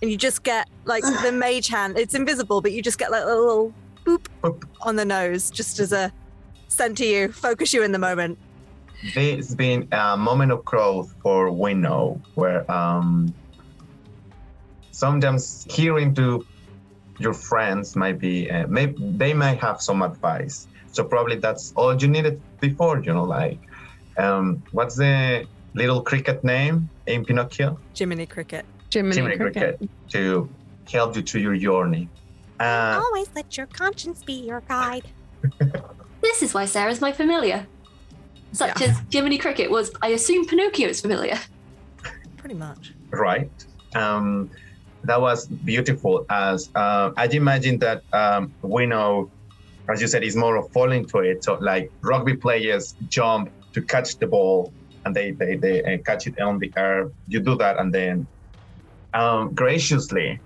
and 0.00 0.10
you 0.10 0.16
just 0.16 0.44
get 0.44 0.68
like 0.84 1.02
the 1.22 1.32
mage 1.32 1.68
hand. 1.68 1.98
It's 1.98 2.14
invisible, 2.14 2.60
but 2.60 2.70
you 2.72 2.82
just 2.82 2.98
get 2.98 3.10
like 3.10 3.24
a 3.24 3.26
little 3.26 3.74
boop 4.04 4.28
on 4.82 4.96
the 4.96 5.04
nose, 5.04 5.50
just 5.50 5.80
as 5.80 5.92
a 5.92 6.12
center 6.68 7.04
you, 7.04 7.32
focus 7.32 7.72
you 7.72 7.82
in 7.82 7.92
the 7.92 7.98
moment. 7.98 8.38
This 9.14 9.48
has 9.48 9.54
been 9.54 9.88
a 9.90 10.16
moment 10.16 10.52
of 10.52 10.64
growth 10.64 11.12
for 11.22 11.50
Winnow, 11.50 12.20
where 12.34 12.70
um, 12.70 13.34
sometimes 14.92 15.66
hearing 15.68 16.14
to 16.14 16.46
your 17.18 17.32
friends 17.32 17.96
might 17.96 18.18
be, 18.18 18.50
uh, 18.50 18.66
may, 18.68 18.94
they 18.98 19.34
might 19.34 19.58
have 19.60 19.82
some 19.82 20.02
advice. 20.02 20.68
So 20.92 21.04
probably 21.04 21.36
that's 21.36 21.72
all 21.76 21.94
you 21.96 22.08
needed 22.08 22.42
before, 22.60 23.02
you 23.02 23.12
know, 23.12 23.24
like, 23.24 23.58
um, 24.18 24.62
what's 24.72 24.96
the 24.96 25.46
little 25.74 26.02
cricket 26.02 26.44
name 26.44 26.90
in 27.06 27.24
Pinocchio? 27.24 27.78
Jiminy 27.96 28.26
Cricket. 28.26 28.64
Jiminy, 28.92 29.16
Jiminy 29.16 29.36
Cricket. 29.36 29.78
Cricket, 29.78 29.90
to 30.12 30.50
help 30.92 31.16
you 31.16 31.22
to 31.22 31.40
your 31.40 31.56
journey. 31.56 32.10
Uh, 32.60 33.00
Always 33.02 33.28
let 33.34 33.56
your 33.56 33.66
conscience 33.66 34.22
be 34.22 34.34
your 34.46 34.62
guide. 34.68 35.10
This 36.22 36.42
is 36.42 36.54
why 36.54 36.66
Sarah's 36.66 37.00
my 37.00 37.10
familiar. 37.10 37.66
Such 38.52 38.80
as 38.80 38.96
Jiminy 39.10 39.38
Cricket 39.38 39.70
was, 39.70 39.90
I 40.02 40.08
assume 40.08 40.46
Pinocchio's 40.46 41.00
familiar. 41.00 41.36
Pretty 42.36 42.54
much. 42.54 42.92
right 43.12 43.50
um 43.94 44.48
that 45.04 45.20
was 45.20 45.46
beautiful 45.46 46.24
as 46.30 46.70
uh, 46.74 47.10
i 47.16 47.26
imagine 47.26 47.78
that 47.78 48.02
um 48.12 48.54
we 48.62 48.86
know 48.86 49.30
as 49.90 50.00
you 50.00 50.06
said 50.06 50.22
is 50.22 50.36
more 50.36 50.56
of 50.56 50.66
falling 50.72 51.06
to 51.06 51.18
it 51.18 51.42
so 51.42 51.54
like 51.60 51.90
rugby 52.02 52.36
players 52.36 52.94
jump 53.08 53.48
to 53.74 53.82
catch 53.82 54.16
the 54.18 54.26
ball 54.26 54.72
and 55.04 55.14
they 55.14 55.32
they, 55.32 55.56
they 55.56 55.82
uh, 55.82 55.98
catch 56.06 56.26
it 56.26 56.38
on 56.40 56.58
the 56.58 56.72
air 56.76 57.10
you 57.26 57.40
do 57.40 57.56
that 57.56 57.78
and 57.78 57.92
then 57.92 58.28
um 59.14 59.52
graciously 59.54 60.40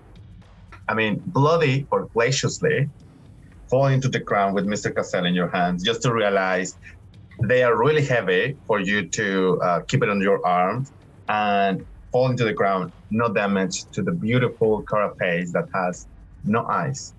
i 0.87 0.93
mean 0.93 1.21
bloody 1.25 1.87
or 1.91 2.07
graciously 2.15 2.89
fall 3.69 3.87
into 3.87 4.09
the 4.09 4.19
ground 4.19 4.55
with 4.55 4.65
mr 4.65 4.93
cassell 4.95 5.25
in 5.25 5.33
your 5.35 5.49
hands 5.49 5.83
just 5.83 6.01
to 6.01 6.13
realize 6.13 6.77
they 7.43 7.63
are 7.63 7.77
really 7.77 8.03
heavy 8.03 8.57
for 8.65 8.79
you 8.79 9.07
to 9.09 9.59
uh, 9.63 9.79
keep 9.87 10.01
it 10.01 10.09
on 10.09 10.19
your 10.21 10.45
arms 10.45 10.91
and 11.27 11.85
fall 12.11 12.29
into 12.29 12.43
the 12.43 12.53
ground, 12.53 12.91
no 13.11 13.31
damage 13.31 13.85
to 13.93 14.01
the 14.01 14.11
beautiful 14.11 14.83
carapace 14.89 15.51
that 15.53 15.65
has 15.73 16.07
no 16.43 16.65
eyes. 16.67 17.13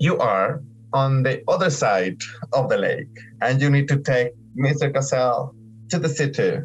You 0.00 0.16
are 0.16 0.62
on 0.94 1.22
the 1.22 1.42
other 1.46 1.68
side 1.68 2.16
of 2.54 2.70
the 2.70 2.78
lake, 2.78 3.14
and 3.42 3.60
you 3.60 3.68
need 3.68 3.86
to 3.88 3.98
take 3.98 4.32
Mr. 4.56 4.90
Cassell 4.92 5.54
to 5.90 5.98
the 5.98 6.08
city. 6.08 6.60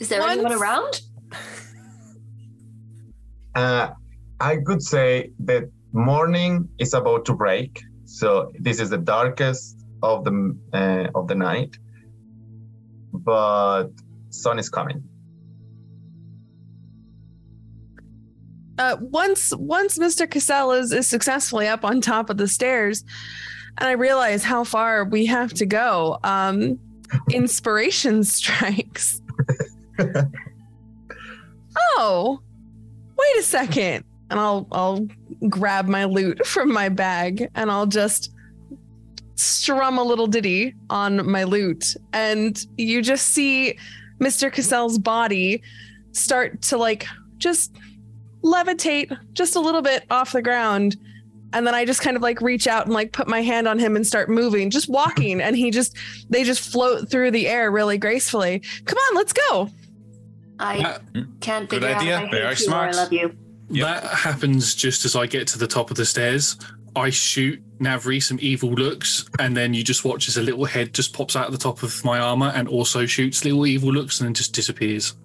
Is 0.00 0.08
there 0.08 0.22
anyone 0.22 0.54
around? 0.54 1.02
Uh, 3.54 3.90
I 4.40 4.56
could 4.64 4.82
say 4.82 5.30
that 5.40 5.64
morning 5.92 6.70
is 6.78 6.94
about 6.94 7.26
to 7.26 7.34
break, 7.34 7.78
so 8.06 8.50
this 8.58 8.80
is 8.80 8.88
the 8.88 8.96
darkest 8.96 9.84
of 10.02 10.24
the 10.24 10.56
uh, 10.72 11.08
of 11.14 11.28
the 11.28 11.34
night, 11.34 11.76
but 13.12 13.88
sun 14.30 14.58
is 14.58 14.70
coming. 14.70 15.04
Uh, 18.82 18.96
once 19.00 19.54
once 19.54 19.96
Mr. 19.96 20.28
Cassell 20.28 20.72
is, 20.72 20.90
is 20.90 21.06
successfully 21.06 21.68
up 21.68 21.84
on 21.84 22.00
top 22.00 22.30
of 22.30 22.36
the 22.36 22.48
stairs, 22.48 23.04
and 23.78 23.88
I 23.88 23.92
realize 23.92 24.42
how 24.42 24.64
far 24.64 25.04
we 25.04 25.24
have 25.26 25.54
to 25.54 25.66
go, 25.66 26.18
um, 26.24 26.80
inspiration 27.30 28.24
strikes. 28.38 29.22
oh, 31.96 32.40
wait 33.16 33.38
a 33.38 33.42
second, 33.44 34.02
and 34.30 34.40
I'll 34.40 34.66
I'll 34.72 35.06
grab 35.48 35.86
my 35.86 36.06
lute 36.06 36.44
from 36.46 36.72
my 36.72 36.88
bag 36.88 37.48
and 37.54 37.70
I'll 37.70 37.86
just 37.86 38.32
strum 39.36 39.96
a 39.96 40.02
little 40.02 40.26
ditty 40.26 40.74
on 40.90 41.30
my 41.30 41.44
lute, 41.44 41.94
and 42.12 42.60
you 42.76 43.00
just 43.00 43.28
see 43.28 43.78
Mr. 44.18 44.52
Cassell's 44.52 44.98
body 44.98 45.62
start 46.10 46.62
to 46.62 46.76
like 46.78 47.06
just 47.38 47.76
levitate 48.42 49.16
just 49.32 49.56
a 49.56 49.60
little 49.60 49.82
bit 49.82 50.04
off 50.10 50.32
the 50.32 50.42
ground 50.42 50.96
and 51.52 51.66
then 51.66 51.74
i 51.74 51.84
just 51.84 52.00
kind 52.00 52.16
of 52.16 52.22
like 52.22 52.40
reach 52.40 52.66
out 52.66 52.86
and 52.86 52.94
like 52.94 53.12
put 53.12 53.28
my 53.28 53.40
hand 53.40 53.68
on 53.68 53.78
him 53.78 53.94
and 53.94 54.06
start 54.06 54.28
moving 54.28 54.68
just 54.70 54.88
walking 54.88 55.40
and 55.40 55.56
he 55.56 55.70
just 55.70 55.96
they 56.28 56.42
just 56.42 56.72
float 56.72 57.08
through 57.08 57.30
the 57.30 57.46
air 57.46 57.70
really 57.70 57.98
gracefully 57.98 58.62
come 58.84 58.98
on 58.98 59.16
let's 59.16 59.32
go 59.32 59.70
I 60.62 60.98
can't 61.40 61.68
good 61.68 61.82
figure 61.82 61.96
idea. 61.96 62.18
out 62.18 62.24
I 62.24 62.30
Very 62.30 62.54
hate 62.54 62.66
you 62.66 62.72
or 62.72 62.76
I 62.76 62.90
love 62.92 63.12
you. 63.12 63.36
That 63.70 64.04
happens 64.04 64.74
just 64.74 65.04
as 65.04 65.16
I 65.16 65.26
get 65.26 65.48
to 65.48 65.58
the 65.58 65.66
top 65.66 65.90
of 65.90 65.96
the 65.96 66.04
stairs. 66.04 66.56
I 66.94 67.10
shoot 67.10 67.60
Navri 67.78 68.22
some 68.22 68.38
evil 68.40 68.70
looks, 68.70 69.28
and 69.38 69.56
then 69.56 69.72
you 69.72 69.82
just 69.82 70.04
watch 70.04 70.28
as 70.28 70.36
a 70.36 70.42
little 70.42 70.66
head 70.66 70.92
just 70.92 71.14
pops 71.14 71.36
out 71.36 71.46
of 71.46 71.52
the 71.52 71.58
top 71.58 71.82
of 71.82 72.04
my 72.04 72.18
armor 72.18 72.52
and 72.54 72.68
also 72.68 73.06
shoots 73.06 73.44
little 73.44 73.66
evil 73.66 73.90
looks 73.90 74.20
and 74.20 74.26
then 74.26 74.34
just 74.34 74.52
disappears. 74.52 75.16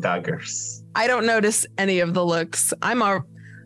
Daggers. 0.00 0.81
I 0.94 1.06
don't 1.06 1.26
notice 1.26 1.66
any 1.78 2.00
of 2.00 2.14
the 2.14 2.24
looks 2.24 2.72
i'm 2.82 3.00
a 3.02 3.22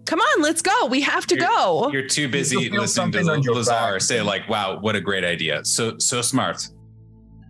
come 0.07 0.21
on 0.21 0.43
let's 0.43 0.63
go 0.63 0.87
we 0.87 1.01
have 1.01 1.27
to 1.27 1.37
go 1.37 1.91
You're 1.93 2.07
too 2.07 2.29
busy 2.29 2.57
You 2.57 2.71
listening 2.81 2.81
to 3.13 3.25
something 3.25 3.27
Lazar 3.55 3.73
back. 3.95 4.01
say 4.03 4.23
like, 4.23 4.49
"Wow, 4.49 4.79
what 4.81 4.95
a 4.97 5.01
great 5.01 5.25
idea! 5.25 5.65
So 5.65 5.99
so 5.99 6.23
smart. 6.23 6.65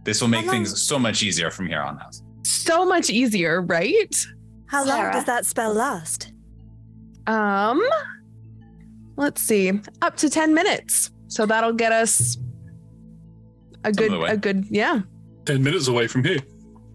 This 0.04 0.20
will 0.22 0.28
make 0.28 0.48
things 0.48 0.80
so 0.82 0.98
much 0.98 1.22
easier 1.22 1.50
from 1.50 1.66
here 1.66 1.80
on 1.82 1.98
out." 2.00 2.14
so 2.44 2.86
much 2.86 3.10
easier 3.10 3.60
right 3.62 4.14
How 4.68 4.84
long 4.86 5.10
does 5.12 5.24
that 5.24 5.44
spell 5.46 5.74
last? 5.74 6.32
um 7.26 7.82
let's 9.16 9.42
see 9.42 9.72
up 10.02 10.16
to 10.16 10.30
10 10.30 10.54
minutes 10.54 11.10
so 11.28 11.44
that'll 11.44 11.72
get 11.72 11.90
us 11.92 12.36
a 13.84 13.90
good 13.92 14.12
a 14.30 14.36
good 14.36 14.64
yeah 14.70 15.00
10 15.44 15.62
minutes 15.62 15.88
away 15.88 16.06
from 16.06 16.24
here. 16.24 16.38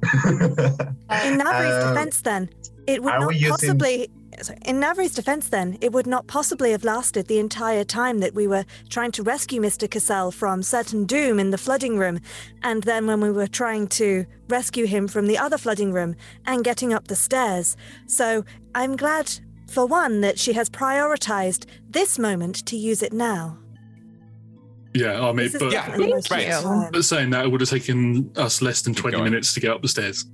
In 0.03 1.37
Navri's 1.39 1.83
Um, 1.85 1.93
defense, 1.93 2.21
then, 2.21 2.49
it 2.93 3.03
would 3.03 3.13
are 3.13 3.19
not 3.19 3.27
we 3.29 3.35
using- 3.35 3.49
possibly. 3.51 4.09
sorry, 4.41 4.59
In 4.65 4.79
Navri's 4.79 5.13
defense, 5.13 5.49
then, 5.49 5.77
it 5.81 5.91
would 5.91 6.07
not 6.07 6.27
possibly 6.27 6.71
have 6.71 6.83
lasted 6.83 7.27
the 7.27 7.37
entire 7.39 7.83
time 7.83 8.19
that 8.19 8.33
we 8.33 8.47
were 8.47 8.65
trying 8.89 9.11
to 9.13 9.23
rescue 9.23 9.61
Mr. 9.61 9.89
Cassell 9.89 10.31
from 10.31 10.63
certain 10.63 11.05
doom 11.05 11.39
in 11.39 11.51
the 11.51 11.57
flooding 11.57 11.97
room, 11.97 12.19
and 12.63 12.83
then 12.83 13.07
when 13.07 13.21
we 13.21 13.31
were 13.31 13.47
trying 13.47 13.87
to 13.87 14.25
rescue 14.49 14.85
him 14.85 15.07
from 15.07 15.27
the 15.27 15.37
other 15.37 15.57
flooding 15.57 15.91
room 15.91 16.15
and 16.45 16.63
getting 16.63 16.93
up 16.93 17.07
the 17.07 17.15
stairs. 17.15 17.75
So 18.07 18.43
I'm 18.75 18.95
glad, 18.95 19.31
for 19.67 19.85
one, 19.85 20.21
that 20.21 20.39
she 20.39 20.53
has 20.53 20.69
prioritized 20.69 21.65
this 21.89 22.17
moment 22.17 22.65
to 22.67 22.75
use 22.77 23.01
it 23.03 23.13
now. 23.13 23.57
Yeah, 24.93 25.21
I 25.21 25.27
mean, 25.31 25.37
This 25.45 25.55
is 25.55 25.61
but, 25.61 25.71
definitely 25.71 26.07
the 26.07 26.13
most 26.15 26.27
Thank 26.27 26.49
you. 26.63 26.89
but 26.91 27.05
saying 27.05 27.29
that, 27.29 27.45
it 27.45 27.49
would 27.51 27.61
have 27.61 27.69
taken 27.69 28.29
us 28.35 28.61
less 28.61 28.81
than 28.81 28.93
Keep 28.93 29.01
20 29.03 29.17
going. 29.17 29.31
minutes 29.31 29.53
to 29.53 29.59
get 29.61 29.71
up 29.71 29.81
the 29.81 29.87
stairs. 29.87 30.25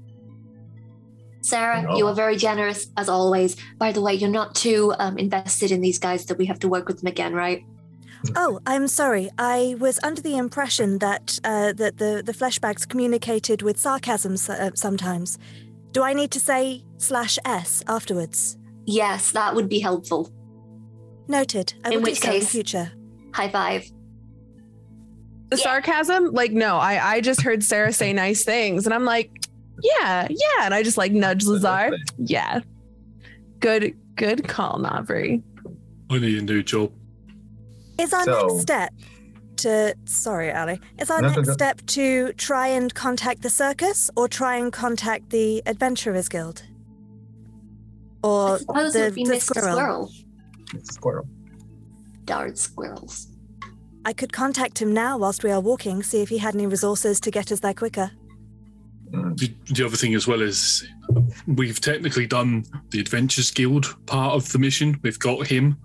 Sarah, 1.48 1.82
No. 1.84 1.96
you 1.98 2.06
are 2.08 2.14
very 2.14 2.36
generous 2.36 2.88
as 2.98 3.08
always. 3.08 3.56
By 3.78 3.92
the 3.94 4.02
way, 4.02 4.14
you're 4.14 4.30
not 4.30 4.54
too 4.54 4.94
um, 5.00 5.18
invested 5.18 5.72
in 5.72 5.80
these 5.82 5.98
guys 5.98 6.26
that 6.26 6.38
we 6.38 6.46
have 6.48 6.60
to 6.60 6.68
work 6.68 6.88
with 6.88 7.00
them 7.00 7.08
again, 7.08 7.34
right? 7.34 7.64
Oh, 8.36 8.60
I'm 8.66 8.88
sorry. 8.88 9.30
I 9.38 9.76
was 9.80 10.00
under 10.04 10.22
the 10.22 10.36
impression 10.38 10.98
that 11.00 11.40
uh, 11.44 11.72
that 11.74 11.98
the 12.00 12.22
the 12.26 12.34
flesh 12.34 12.60
bags 12.60 12.86
communicated 12.86 13.62
with 13.62 13.78
sarcasm 13.80 14.34
uh, 14.50 14.72
sometimes. 14.76 15.38
Do 15.94 16.04
I 16.04 16.14
need 16.14 16.32
to 16.32 16.40
say 16.40 16.84
slash 16.98 17.40
s 17.46 17.84
afterwards? 17.88 18.58
Yes, 18.86 19.32
that 19.32 19.56
would 19.56 19.70
be 19.70 19.80
helpful. 19.80 20.30
Noted. 21.28 21.74
I 21.86 21.90
In 21.90 21.96
will 21.96 22.04
which 22.04 22.20
do 22.22 22.28
so 22.28 22.28
in 22.28 22.34
the 22.34 22.40
case- 22.40 22.52
future. 22.52 22.92
High 23.34 23.50
five. 23.50 23.84
the 25.50 25.58
sarcasm? 25.58 26.34
Like, 26.34 26.52
no, 26.52 26.76
I 26.78 27.16
I 27.16 27.22
just 27.22 27.42
heard 27.42 27.64
Sarah 27.64 27.94
say 27.94 28.12
nice 28.14 28.44
things, 28.44 28.86
and 28.86 28.94
I'm 28.94 29.06
like, 29.06 29.30
yeah, 29.82 30.28
yeah, 30.30 30.64
and 30.64 30.74
I 30.74 30.84
just 30.84 30.98
like 30.98 31.12
nudge 31.12 31.46
Lazar. 31.46 31.96
Yeah, 32.18 32.62
good, 33.60 33.96
good 34.16 34.48
call, 34.48 34.80
Navri. 34.80 35.42
I 36.10 36.20
need 36.20 36.38
a 36.40 36.42
new 36.42 36.64
job. 36.64 36.92
Is 38.00 38.14
our 38.14 38.24
So- 38.24 38.48
next 38.48 38.62
step 38.62 38.94
to 39.58 39.96
sorry, 40.06 40.52
Ali. 40.54 40.80
Is 41.00 41.10
our 41.10 41.22
No, 41.22 41.30
no, 41.30 41.34
next 41.36 41.48
no. 41.48 41.54
step 41.54 41.82
to 41.88 42.32
try 42.34 42.68
and 42.68 42.94
contact 42.94 43.42
the 43.42 43.50
circus 43.50 44.10
or 44.16 44.28
try 44.28 44.56
and 44.58 44.72
contact 44.72 45.32
the 45.32 45.64
Adventurers 45.66 46.30
Guild? 46.30 46.64
Or 48.24 48.60
suppose 48.60 48.94
the, 48.94 49.00
it 49.02 49.04
would 49.06 49.16
be 49.16 49.24
the 49.26 49.34
Mr. 49.34 49.42
squirrel. 49.42 49.76
Squirrel. 49.76 50.12
Squirrel. 50.84 51.28
Dart 52.26 52.58
squirrels. 52.58 53.28
I 54.06 54.14
could 54.14 54.32
contact 54.32 54.82
him 54.82 54.94
now 54.94 55.18
whilst 55.18 55.44
we 55.44 55.52
are 55.52 55.60
walking, 55.60 56.04
see 56.04 56.22
if 56.22 56.30
he 56.30 56.38
had 56.38 56.56
any 56.56 56.68
resources 56.68 57.20
to 57.22 57.32
get 57.32 57.52
us 57.52 57.60
there 57.62 57.74
quicker. 57.74 58.12
The, 59.12 59.54
the 59.72 59.86
other 59.86 59.96
thing 59.96 60.16
as 60.16 60.28
well 60.28 60.42
is 60.42 60.88
we've 61.48 61.80
technically 61.80 62.28
done 62.28 62.66
the 62.90 63.00
Adventures 63.00 63.52
Guild 63.52 63.96
part 64.06 64.34
of 64.34 64.52
the 64.52 64.60
mission. 64.60 65.00
We've 65.02 65.20
got 65.20 65.48
him, 65.48 65.78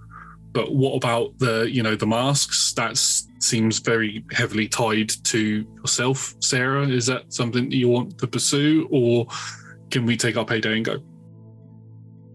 but 0.52 0.74
what 0.74 0.94
about 0.94 1.38
the 1.38 1.70
you 1.70 1.82
know 1.82 1.94
the 1.94 2.06
masks? 2.06 2.72
That 2.74 2.96
seems 2.96 3.78
very 3.78 4.24
heavily 4.32 4.68
tied 4.68 5.10
to 5.24 5.66
yourself, 5.76 6.34
Sarah. 6.40 6.86
Is 6.88 7.06
that 7.06 7.32
something 7.32 7.70
that 7.70 7.76
you 7.76 7.88
want 7.88 8.18
to 8.18 8.26
pursue, 8.26 8.88
or 8.90 9.26
can 9.90 10.06
we 10.06 10.16
take 10.16 10.36
our 10.36 10.44
payday 10.44 10.76
and 10.76 10.84
go? 10.84 10.98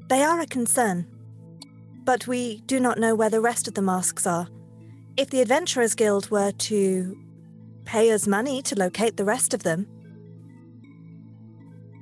They 0.10 0.24
are 0.24 0.40
a 0.40 0.48
concern, 0.48 1.06
but 2.06 2.28
we 2.28 2.62
do 2.62 2.80
not 2.80 2.98
know 2.98 3.14
where 3.14 3.30
the 3.30 3.42
rest 3.42 3.68
of 3.68 3.74
the 3.74 3.82
masks 3.82 4.26
are. 4.26 4.48
If 5.18 5.32
the 5.32 5.42
Adventurers 5.42 5.96
Guild 5.96 6.32
were 6.32 6.52
to 6.52 7.18
pay 7.86 8.12
us 8.12 8.28
money 8.28 8.62
to 8.62 8.76
locate 8.76 9.18
the 9.18 9.26
rest 9.26 9.54
of 9.54 9.64
them, 9.64 9.88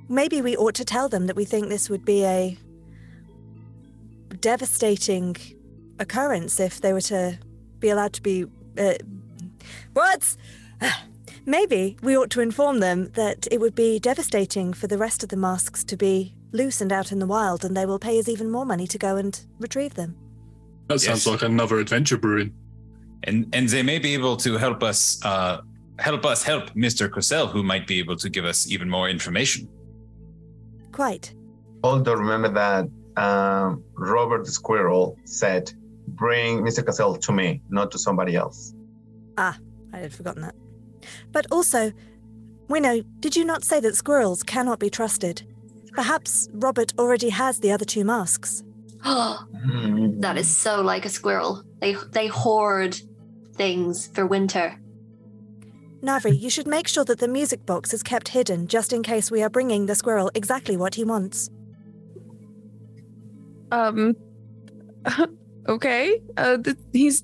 maybe 0.10 0.42
we 0.42 0.56
ought 0.56 0.76
to 0.76 0.86
tell 0.86 1.10
them 1.10 1.28
that 1.28 1.36
we 1.36 1.46
think 1.46 1.70
this 1.70 1.90
would 1.90 2.06
be 2.06 2.24
a 2.26 2.58
devastating 4.42 5.36
occurrence 6.00 6.60
if 6.60 6.82
they 6.82 6.94
were 6.94 7.02
to 7.02 7.38
be 7.80 7.90
allowed 7.90 8.14
to 8.14 8.22
be. 8.22 8.46
Uh, 8.78 8.94
words! 9.94 10.38
Maybe 11.48 11.96
we 12.02 12.18
ought 12.18 12.32
to 12.32 12.42
inform 12.42 12.80
them 12.80 13.12
that 13.14 13.48
it 13.52 13.60
would 13.62 13.76
be 13.76 14.00
devastating 14.00 14.74
for 14.74 14.88
the 14.88 14.98
rest 14.98 15.22
of 15.22 15.30
the 15.30 15.38
masks 15.38 15.84
to 15.84 15.96
be 15.96 16.34
loose 16.54 16.82
and 16.82 16.92
out 16.92 17.12
in 17.12 17.20
the 17.20 17.28
wild, 17.28 17.64
and 17.64 17.78
they 17.78 17.86
will 17.86 18.00
pay 18.00 18.18
us 18.18 18.28
even 18.28 18.50
more 18.50 18.66
money 18.66 18.88
to 18.88 18.98
go 18.98 19.16
and 19.16 19.46
retrieve 19.60 19.94
them. 19.94 20.16
That 20.88 21.00
sounds 21.02 21.26
Yes. 21.26 21.28
like 21.28 21.42
another 21.44 21.78
adventure 21.80 22.18
brewing. 22.18 22.52
and 23.24 23.48
and 23.54 23.70
they 23.70 23.82
may 23.84 23.98
be 24.00 24.14
able 24.14 24.38
to 24.38 24.58
help 24.58 24.84
us 24.84 25.24
uh, 25.26 25.62
help 26.00 26.26
us 26.26 26.44
help 26.44 26.70
Mr. 26.76 27.12
Cassell, 27.12 27.48
who 27.48 27.64
might 27.64 27.88
be 27.88 27.98
able 28.00 28.16
to 28.18 28.30
give 28.30 28.46
us 28.46 28.68
even 28.70 28.88
more 28.90 29.08
information. 29.10 29.68
Quite. 30.96 31.36
Also, 31.84 32.16
remember 32.16 32.48
that 32.48 32.86
um, 33.22 33.84
Robert 33.96 34.46
the 34.46 34.52
Squirrel 34.52 35.18
said, 35.26 35.74
"Bring 36.08 36.62
Mr. 36.62 36.86
Cassell 36.86 37.18
to 37.18 37.34
me, 37.34 37.62
not 37.70 37.92
to 37.92 38.00
somebody 38.00 38.38
else." 38.38 38.74
Ah, 39.38 39.58
I 39.92 39.98
had 39.98 40.14
forgotten 40.14 40.44
that. 40.44 40.56
But 41.34 41.48
also, 41.52 41.92
Winnow, 42.70 43.02
did 43.20 43.36
you 43.36 43.44
not 43.44 43.66
say 43.66 43.82
that 43.82 43.98
squirrels 43.98 44.42
cannot 44.42 44.80
be 44.80 44.90
trusted? 44.90 45.44
Perhaps 45.92 46.48
Robert 46.54 46.94
already 46.98 47.30
has 47.30 47.60
the 47.60 47.74
other 47.74 47.86
two 47.86 48.06
masks. 48.06 48.64
Oh, 49.04 49.46
that 50.22 50.38
is 50.38 50.48
so 50.48 50.82
like 50.82 51.06
a 51.06 51.10
squirrel. 51.10 51.62
They 51.82 51.96
they 52.14 52.28
hoard 52.28 52.96
things 53.56 54.08
for 54.08 54.26
winter. 54.26 54.80
Navri, 56.06 56.40
you 56.40 56.50
should 56.50 56.68
make 56.68 56.88
sure 56.88 57.04
that 57.06 57.20
the 57.20 57.28
music 57.28 57.66
box 57.66 57.94
is 57.94 58.04
kept 58.04 58.28
hidden 58.28 58.68
just 58.68 58.94
in 58.94 59.02
case 59.02 59.32
we 59.32 59.42
are 59.42 59.50
bringing 59.50 59.86
the 59.86 59.96
squirrel 59.96 60.30
exactly 60.36 60.78
what 60.78 60.96
he 60.96 61.04
wants. 61.04 61.50
Um, 63.72 64.16
okay. 65.68 66.22
Uh, 66.38 66.58
th- 66.58 66.78
he's 66.94 67.24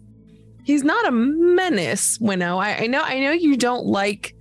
he's 0.64 0.84
not 0.84 1.08
a 1.08 1.12
menace, 1.12 2.20
Winnow. 2.20 2.58
I, 2.58 2.84
I 2.84 2.88
know 2.88 3.02
I 3.02 3.20
know 3.20 3.32
you 3.32 3.56
don't 3.56 3.86
like 3.86 4.36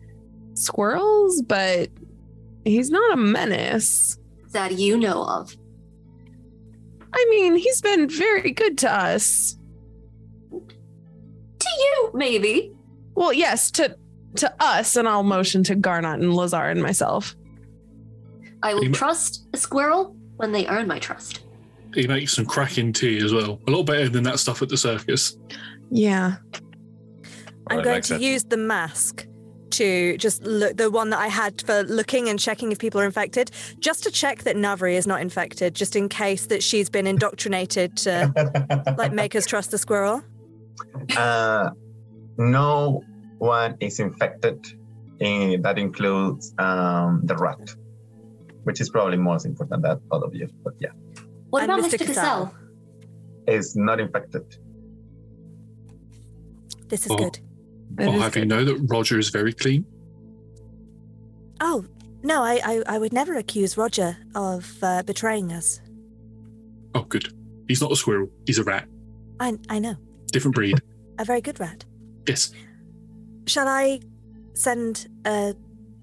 squirrels, 0.55 1.43
but 1.43 1.91
he's 2.65 2.91
not 2.91 3.13
a 3.13 3.17
menace. 3.17 4.19
That 4.53 4.79
you 4.79 4.97
know 4.97 5.23
of. 5.25 5.55
I 7.13 7.27
mean, 7.31 7.57
he's 7.57 7.81
been 7.81 8.09
very 8.09 8.53
good 8.53 8.79
to 8.79 8.93
us. 8.93 9.57
To 10.51 11.69
you, 11.79 12.11
maybe. 12.15 12.73
Well, 13.15 13.33
yes, 13.33 13.71
to 13.73 13.97
to 14.37 14.53
us, 14.61 14.97
and 14.97 15.09
I'll 15.09 15.23
motion 15.23 15.63
to 15.65 15.77
Garnot 15.77 16.15
and 16.15 16.35
Lazar 16.35 16.57
and 16.69 16.83
myself. 16.83 17.35
I 18.63 18.75
will 18.75 18.85
You- 18.85 18.93
trust 18.93 19.47
a 19.53 19.57
squirrel 19.57 20.17
when 20.37 20.53
they 20.53 20.67
earn 20.67 20.87
my 20.87 20.99
trust. 20.99 21.41
He 21.95 22.07
makes 22.07 22.35
some 22.35 22.47
cracking 22.47 22.93
tea 22.93 23.19
as 23.19 23.33
well. 23.33 23.59
A 23.67 23.71
lot 23.71 23.85
better 23.85 24.09
than 24.09 24.23
that 24.25 24.39
stuff 24.39 24.63
at 24.63 24.69
the 24.69 24.77
circus. 24.77 25.37
Yeah. 25.91 26.37
I'm 27.69 27.83
going 27.83 28.03
to 28.03 28.19
use 28.19 28.45
the 28.45 28.57
mask 28.57 29.27
to 29.71 30.17
just 30.19 30.43
look 30.43 30.77
the 30.77 30.91
one 30.91 31.11
that 31.11 31.19
I 31.21 31.29
had 31.29 31.63
for 31.63 31.83
looking 31.85 32.29
and 32.29 32.39
checking 32.39 32.73
if 32.73 32.79
people 32.79 33.01
are 33.01 33.05
infected, 33.05 33.51
just 33.79 34.03
to 34.05 34.11
check 34.11 34.43
that 34.43 34.57
Navri 34.57 34.95
is 34.95 35.07
not 35.07 35.21
infected, 35.21 35.75
just 35.75 35.95
in 35.97 36.09
case 36.09 36.47
that 36.47 36.63
she's 36.63 36.91
been 36.91 37.07
indoctrinated 37.07 37.97
to 37.99 38.95
like 38.99 39.13
make 39.13 39.35
us 39.37 39.47
trust 39.47 39.71
the 39.71 39.79
squirrel. 39.79 40.23
Uh, 41.17 41.71
no 42.39 43.05
one 43.41 43.77
is 43.81 43.99
infected. 44.01 44.65
And 45.21 45.63
that 45.65 45.79
includes 45.79 46.55
um, 46.59 47.21
the 47.25 47.37
rat, 47.37 47.75
which 48.65 48.81
is 48.81 48.89
probably 48.89 49.19
most 49.19 49.45
important 49.45 49.83
than 49.83 50.01
all 50.11 50.23
of 50.23 50.35
you. 50.35 50.49
But 50.65 50.75
yeah, 50.81 50.93
What 51.51 51.63
And 51.65 51.73
about 51.73 51.85
Mr. 51.91 51.99
Mr. 51.99 52.07
Cassell? 52.07 52.55
is 53.47 53.77
not 53.77 54.01
infected. 54.01 54.45
This 56.89 57.05
is 57.07 57.13
Oh. 57.13 57.17
good. 57.17 57.39
I'll 57.99 58.13
have 58.21 58.37
you 58.37 58.47
know 58.47 58.65
that 58.65 58.77
Roger 58.89 59.19
is 59.19 59.29
very 59.31 59.53
clean. 59.53 59.85
Oh, 61.61 61.85
no, 62.23 62.43
I, 62.43 62.61
I, 62.65 62.83
I 62.95 62.99
would 62.99 63.13
never 63.13 63.35
accuse 63.35 63.77
Roger 63.77 64.17
of 64.35 64.79
uh, 64.83 65.03
betraying 65.03 65.53
us. 65.53 65.81
Oh, 66.95 67.03
good. 67.03 67.29
He's 67.69 67.81
not 67.83 67.93
a 67.93 67.97
squirrel. 67.97 68.29
He's 68.47 68.59
a 68.59 68.65
rat. 68.65 68.87
I, 69.39 69.59
I 69.69 69.79
know. 69.81 69.97
Different 70.33 70.55
breed. 70.55 70.81
A 71.19 71.25
very 71.25 71.41
good 71.43 71.61
rat. 71.61 71.85
yes. 72.27 72.53
Shall 73.47 73.69
I 73.69 74.01
send 74.55 75.09
a 75.25 75.55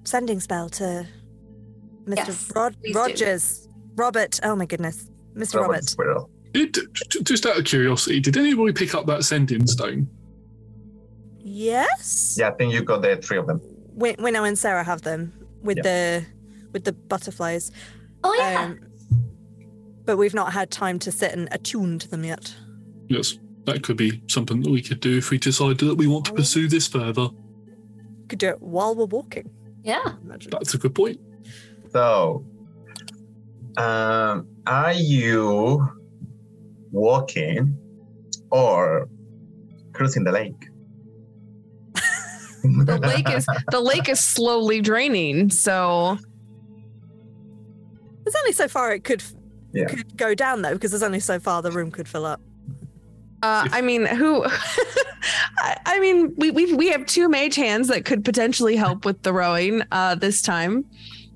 sending 0.04 0.40
spell 0.40 0.70
to 0.70 1.06
Mr. 2.06 2.16
Yes, 2.18 2.52
Rod- 2.56 2.76
please 2.82 2.94
do. 2.94 3.00
Rogers? 3.00 3.70
Robert. 3.96 4.40
Oh 4.44 4.56
my 4.56 4.66
goodness. 4.66 5.10
Mr. 5.36 5.56
Robert 5.56 5.68
Robert. 5.70 5.84
Squirrel. 5.90 6.30
It, 6.54 6.78
just 7.24 7.46
out 7.46 7.58
of 7.58 7.66
curiosity, 7.66 8.20
did 8.20 8.38
anybody 8.38 8.74
pick 8.74 8.96
up 8.96 9.06
that 9.08 9.24
sending 9.24 9.68
stone? 9.68 10.08
Yes? 11.40 12.36
Yeah, 12.40 12.50
I 12.50 12.52
think 12.52 12.74
you 12.74 12.82
got 12.84 13.02
the 13.02 13.18
three 13.18 13.38
of 13.38 13.48
them. 13.48 13.62
Win- 13.94 14.16
Winnow 14.20 14.44
and 14.44 14.58
Sarah 14.58 14.84
have 14.84 15.02
them 15.02 15.34
with 15.62 15.78
Yeah. 15.78 15.84
the 15.84 16.26
with 16.74 16.84
the 16.84 16.94
butterflies. 16.94 17.72
Oh 18.24 18.34
yeah. 18.38 18.64
Um, 18.66 18.80
but 20.06 20.18
we've 20.18 20.34
not 20.34 20.54
had 20.54 20.72
time 20.72 21.00
to 21.00 21.12
sit 21.12 21.32
and 21.34 21.48
attune 21.52 22.00
to 22.00 22.08
them 22.10 22.24
yet. 22.24 22.54
Yes. 23.08 23.38
That 23.68 23.84
could 23.84 23.98
be 23.98 24.22
something 24.28 24.62
that 24.64 24.72
we 24.72 24.82
could 24.82 25.02
do 25.02 25.18
if 25.18 25.30
we 25.30 25.38
decided 25.38 25.80
that 25.80 25.96
we 25.96 26.08
want 26.08 26.24
to 26.26 26.34
pursue 26.34 26.70
this 26.70 26.88
further. 26.88 27.28
Could 28.30 28.40
do 28.40 28.48
it 28.48 28.62
while 28.62 28.96
we're 28.96 29.06
walking. 29.06 29.50
yeah. 29.84 30.14
Imagine. 30.24 30.52
That's 30.52 30.74
a 30.74 30.78
good 30.78 30.96
point. 30.96 31.20
So, 31.92 32.46
um, 33.78 34.48
are 34.66 34.94
you 34.94 35.86
walking 36.92 37.78
or 38.52 39.10
cruising 39.94 40.24
the 40.24 40.32
lake? 40.32 40.56
The 42.64 42.98
lake 42.98 43.30
is 43.30 43.46
the 43.72 43.80
lake 43.80 44.10
is 44.10 44.20
slowly 44.20 44.82
draining, 44.82 45.50
so 45.50 46.18
There's 48.24 48.36
only 48.36 48.52
so 48.52 48.68
far 48.68 48.94
it 48.94 49.04
could 49.06 49.24
Yeah. 49.74 49.86
could 49.88 50.18
go 50.18 50.34
down 50.36 50.62
though, 50.64 50.74
because 50.74 50.92
there's 50.92 51.04
only 51.04 51.20
so 51.22 51.40
far 51.40 51.62
the 51.62 51.72
room 51.72 51.92
could 51.92 52.08
fill 52.08 52.26
up. 52.26 52.42
Uh, 53.44 53.68
I 53.72 53.82
mean, 53.82 54.06
who? 54.06 54.44
I, 55.58 55.78
I 55.86 56.00
mean, 56.00 56.34
we 56.38 56.52
we 56.52 56.74
we 56.74 56.90
have 56.90 57.06
two 57.06 57.30
mage 57.30 57.56
hands 57.56 57.88
that 57.90 58.06
could 58.06 58.26
potentially 58.26 58.76
help 58.76 59.06
with 59.06 59.22
the 59.22 59.34
rowing 59.34 59.84
uh, 59.92 60.16
this 60.16 60.42
time. 60.42 60.86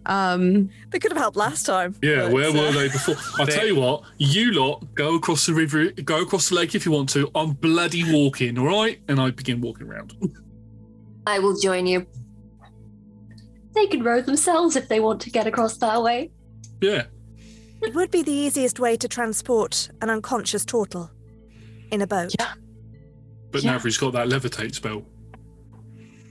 Um, 0.08 0.70
They 0.90 0.98
could 0.98 1.12
have 1.12 1.20
helped 1.20 1.38
last 1.38 1.66
time. 1.66 1.96
Yeah, 2.02 2.24
but, 2.24 2.34
where 2.34 2.50
uh, 2.50 2.54
were 2.54 2.72
they 2.72 2.88
before? 2.88 3.16
I'll 3.40 3.46
tell 3.46 3.68
you 3.68 3.76
what, 3.76 4.04
you 4.18 4.52
lot 4.52 4.84
go 4.96 5.16
across 5.16 5.46
the 5.46 5.54
river, 5.54 5.92
go 5.92 6.22
across 6.22 6.50
the 6.50 6.56
lake 6.56 6.74
if 6.74 6.86
you 6.86 6.92
want 6.92 7.10
to. 7.10 7.30
I'm 7.36 7.52
bloody 7.52 8.12
walking, 8.12 8.58
all 8.58 8.66
right? 8.66 9.00
And 9.08 9.20
I 9.20 9.30
begin 9.30 9.62
walking 9.62 9.88
around. 9.88 10.16
I 11.28 11.38
will 11.38 11.56
join 11.60 11.86
you. 11.86 12.08
They 13.74 13.86
can 13.86 14.04
row 14.04 14.22
themselves 14.22 14.76
if 14.76 14.90
they 14.90 15.00
want 15.00 15.22
to 15.22 15.30
get 15.30 15.46
across 15.46 15.78
that 15.78 16.02
way. 16.02 16.32
Yeah. 16.82 17.04
It 17.82 17.94
would 17.94 18.12
be 18.12 18.24
the 18.24 18.32
easiest 18.32 18.80
way 18.80 18.98
to 18.98 19.08
transport 19.08 19.90
an 20.02 20.10
unconscious 20.10 20.66
turtle 20.66 21.12
in 21.92 22.02
a 22.02 22.08
boat. 22.08 22.34
Yeah. 22.40 22.54
But 23.52 23.64
Yeah. 23.64 23.78
Navri's 23.78 23.98
got 23.98 24.14
that 24.14 24.28
levitate 24.28 24.76
spell. 24.76 25.04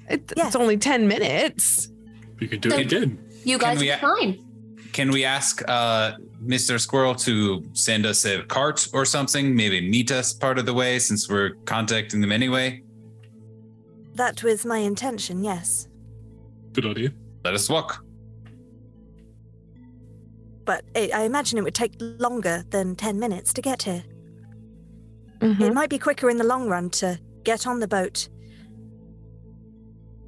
It, 0.09 0.33
It's 0.37 0.57
only 0.57 0.77
10 0.77 1.07
minutes. 1.07 1.89
We 2.41 2.49
can 2.49 2.61
do 2.61 2.71
So- 2.71 2.77
it 2.79 2.93
again. 2.93 3.19
You 3.45 3.59
Can 3.59 3.69
guys 3.75 3.81
we 3.81 3.91
are 3.91 3.99
fine. 3.99 4.45
Can 4.93 5.11
we 5.13 5.25
ask 5.25 5.63
uh, 5.69 6.13
Mr. 6.45 6.81
Squirrel 6.81 7.15
to 7.15 7.65
send 7.75 8.05
us 8.07 8.25
a 8.25 8.43
cart 8.43 8.89
or 8.93 9.05
something? 9.05 9.55
Maybe 9.55 9.81
meet 9.89 10.11
us 10.11 10.33
part 10.33 10.59
of 10.59 10.67
the 10.67 10.75
way 10.75 10.99
since 10.99 11.29
we're 11.29 11.51
contacting 11.65 12.21
them 12.21 12.33
anyway? 12.33 12.83
That 14.15 14.43
was 14.43 14.67
my 14.67 14.79
intention, 14.79 15.45
yes. 15.45 15.87
Good 16.73 16.87
idea. 16.87 17.11
Let 17.45 17.55
us 17.55 17.69
walk. 17.71 18.05
But 20.65 20.85
I 20.95 21.11
I 21.15 21.23
imagine 21.23 21.59
it 21.59 21.63
would 21.65 21.75
take 21.75 21.95
longer 22.19 22.65
than 22.71 22.97
10 22.97 23.19
minutes 23.19 23.53
to 23.55 23.63
get 23.63 23.83
here. 23.85 24.03
Mm-hmm. 25.41 25.63
It 25.63 25.75
might 25.75 25.91
be 25.91 25.99
quicker 25.99 26.29
in 26.31 26.37
the 26.37 26.45
long 26.45 26.69
run 26.69 26.91
to 26.91 27.19
get 27.45 27.67
on 27.67 27.81
the 27.81 27.89
boat. 27.89 28.29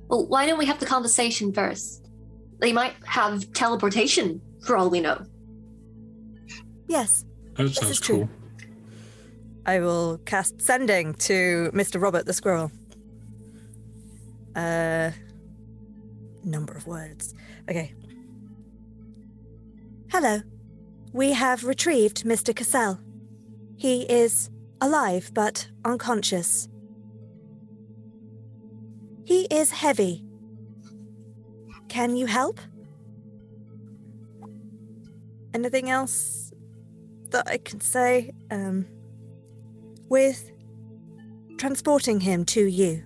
Well, 0.09 0.27
why 0.27 0.47
don't 0.47 0.59
we 0.59 0.67
have 0.67 0.81
the 0.81 0.87
conversation 0.87 1.53
first? 1.53 2.09
They 2.61 2.73
might 2.73 2.95
have 3.07 3.53
teleportation 3.53 4.41
for 4.65 4.77
all 4.77 4.91
we 4.91 5.01
know. 5.01 5.25
Yes, 6.87 7.25
That 7.55 7.65
this 7.65 7.77
sounds 7.77 7.91
is 7.93 8.01
true. 8.01 8.29
I 9.65 9.81
will 9.81 10.19
cast 10.25 10.61
sending 10.61 11.15
to 11.15 11.71
Mr. 11.73 12.01
Robert 12.01 12.27
the 12.27 12.33
squirrel. 12.33 12.71
Uh, 14.55 15.13
number 16.45 16.73
of 16.75 16.87
words. 16.87 17.35
Okay. 17.71 17.95
Hello. 20.11 20.41
We 21.13 21.33
have 21.33 21.65
retrieved 21.65 22.25
Mr. 22.25 22.55
Cassell. 22.55 22.99
He 23.77 24.03
is 24.03 24.51
alive 24.83 25.31
but 25.33 25.69
unconscious. 25.85 26.69
He 29.25 29.43
is 29.45 29.71
heavy. 29.71 30.25
Can 31.89 32.17
you 32.17 32.27
help? 32.27 32.59
Anything 35.55 35.89
else 35.89 36.53
that 37.31 37.47
I 37.49 37.59
can 37.59 37.81
say? 37.81 38.33
Um, 38.51 38.87
with 40.09 40.51
transporting 41.59 42.19
him 42.21 42.45
to 42.45 42.67
you. 42.67 43.05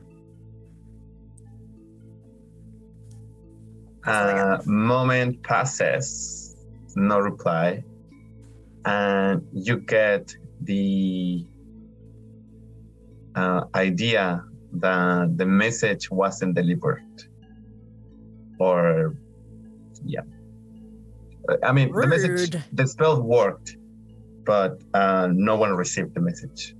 A 4.04 4.60
moment 4.64 5.42
passes, 5.42 6.56
no 6.94 7.18
reply, 7.18 7.84
and 8.84 9.46
you 9.52 9.78
get 9.78 10.34
the 10.62 11.44
uh, 13.36 13.64
idea 13.74 14.42
that 14.72 15.36
the 15.36 15.46
message 15.46 16.10
wasn't 16.10 16.54
delivered. 16.54 17.02
Or, 18.58 19.14
yeah. 20.04 20.22
I 21.62 21.72
mean, 21.72 21.92
the 21.92 22.06
message, 22.06 22.56
the 22.72 22.86
spell 22.86 23.22
worked, 23.22 23.76
but 24.44 24.80
uh, 24.94 25.28
no 25.30 25.56
one 25.56 25.72
received 25.74 26.14
the 26.14 26.20
message. 26.20 26.74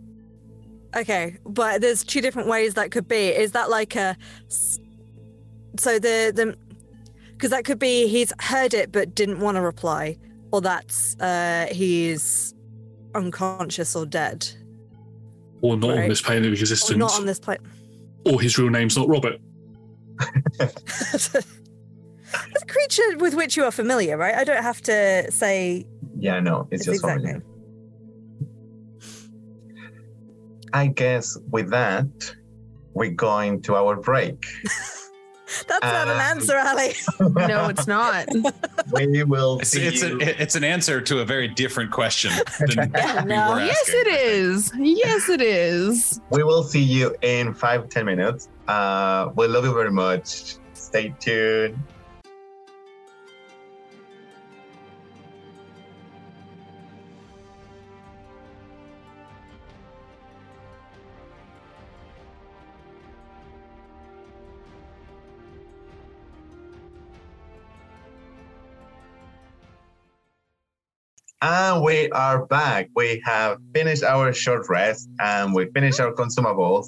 Okay, 0.97 1.37
but 1.45 1.83
there's 1.83 2.03
two 2.03 2.21
different 2.21 2.49
ways 2.49 2.75
that 2.75 2.91
could 2.91 3.07
be. 3.07 3.29
Is 3.29 3.53
that 3.53 3.71
like 3.71 3.95
a 3.97 4.17
so 4.49 5.99
the 5.99 6.33
the 6.35 6.57
because 7.33 7.51
that 7.51 7.65
could 7.65 7.79
be 7.79 8.09
he's 8.09 8.33
heard 8.41 8.73
it 8.73 8.93
but 8.93 9.15
didn't 9.15 9.41
want 9.41 9.57
to 9.57 9.61
reply, 9.61 10.17
or 10.53 10.61
that's 10.63 11.15
uh 11.21 11.67
he's 11.71 12.55
unconscious 13.15 13.95
or 13.95 14.07
dead, 14.07 14.49
Or 15.73 15.77
not 15.77 15.99
on 15.99 16.09
this 16.09 16.21
plane 16.23 16.45
of 16.45 16.51
or 16.51 16.55
existence. 16.55 16.99
not 16.99 17.15
on 17.19 17.27
this 17.27 17.39
plane. 17.41 17.59
Or 18.25 18.41
his 18.41 18.59
real 18.59 18.71
name's 18.71 18.97
not 18.97 19.09
Robert. 19.09 19.39
It's 22.51 22.63
a 22.63 22.67
creature 22.67 23.17
with 23.19 23.35
which 23.35 23.57
you 23.57 23.65
are 23.65 23.71
familiar, 23.71 24.17
right? 24.17 24.35
I 24.35 24.45
don't 24.45 24.63
have 24.63 24.81
to 24.83 25.31
say 25.31 25.87
Yeah, 26.19 26.41
no, 26.41 26.67
it's 26.71 26.83
its 26.83 26.87
just 26.87 27.05
exact 27.05 27.21
familiar. 27.21 27.39
name. 27.39 27.47
I 30.73 30.89
guess 30.89 31.39
with 31.51 31.71
that, 31.71 32.07
we're 32.95 33.13
going 33.13 33.63
to 33.63 33.77
our 33.77 33.97
break. 33.97 34.45
That's 35.69 35.83
not 35.83 36.09
an 36.09 36.15
Um, 36.15 36.21
answer, 36.21 36.59
Ali. 36.59 36.95
No, 37.49 37.69
it's 37.69 37.87
not. 37.87 38.27
we 38.93 39.23
will 39.25 39.59
It's, 39.61 39.71
see 39.71 39.83
it's, 39.87 40.03
you. 40.03 40.19
a, 40.21 40.25
it's 40.43 40.55
an 40.57 40.65
answer 40.65 41.01
to 41.01 41.21
a 41.21 41.25
very 41.25 41.49
different 41.49 41.91
question 41.93 42.33
than 42.59 42.91
Yeah, 42.95 43.23
we 43.23 43.29
no. 43.29 43.53
were 43.55 43.61
yes, 43.65 43.79
asking. 43.89 44.01
it 44.01 44.07
is. 44.09 44.73
Yes, 44.79 45.29
it 45.29 45.41
is. 45.41 46.21
We 46.31 46.43
will 46.43 46.63
see 46.65 46.83
you 46.83 47.15
in 47.23 47.55
five 47.55 47.89
ten 47.89 48.07
minutes. 48.07 48.49
Uh, 48.67 49.31
we 49.37 49.47
love 49.47 49.65
you 49.65 49.73
very 49.73 49.93
much. 49.93 50.57
Stay 50.75 51.15
tuned. 51.21 51.79
And 71.43 71.85
we 71.85 72.09
are 72.11 72.47
back. 72.47 72.89
We 72.97 73.21
have 73.27 73.59
finished 73.75 74.03
our 74.03 74.33
short 74.33 74.67
rest 74.71 75.09
and 75.21 75.55
we 75.55 75.67
finished 75.75 76.01
our 76.01 76.13
consumables. 76.15 76.87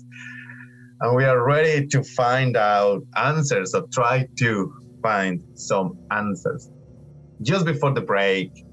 And 1.00 1.14
we 1.14 1.24
are 1.24 1.44
ready 1.44 1.86
to 1.88 2.02
find 2.02 2.56
out 2.56 3.02
answers 3.14 3.74
or 3.74 3.86
try 3.92 4.26
to 4.38 4.74
find 5.02 5.42
some 5.54 5.98
answers. 6.10 6.70
Just 7.42 7.66
before 7.66 7.92
the 7.92 8.00
break, 8.00 8.64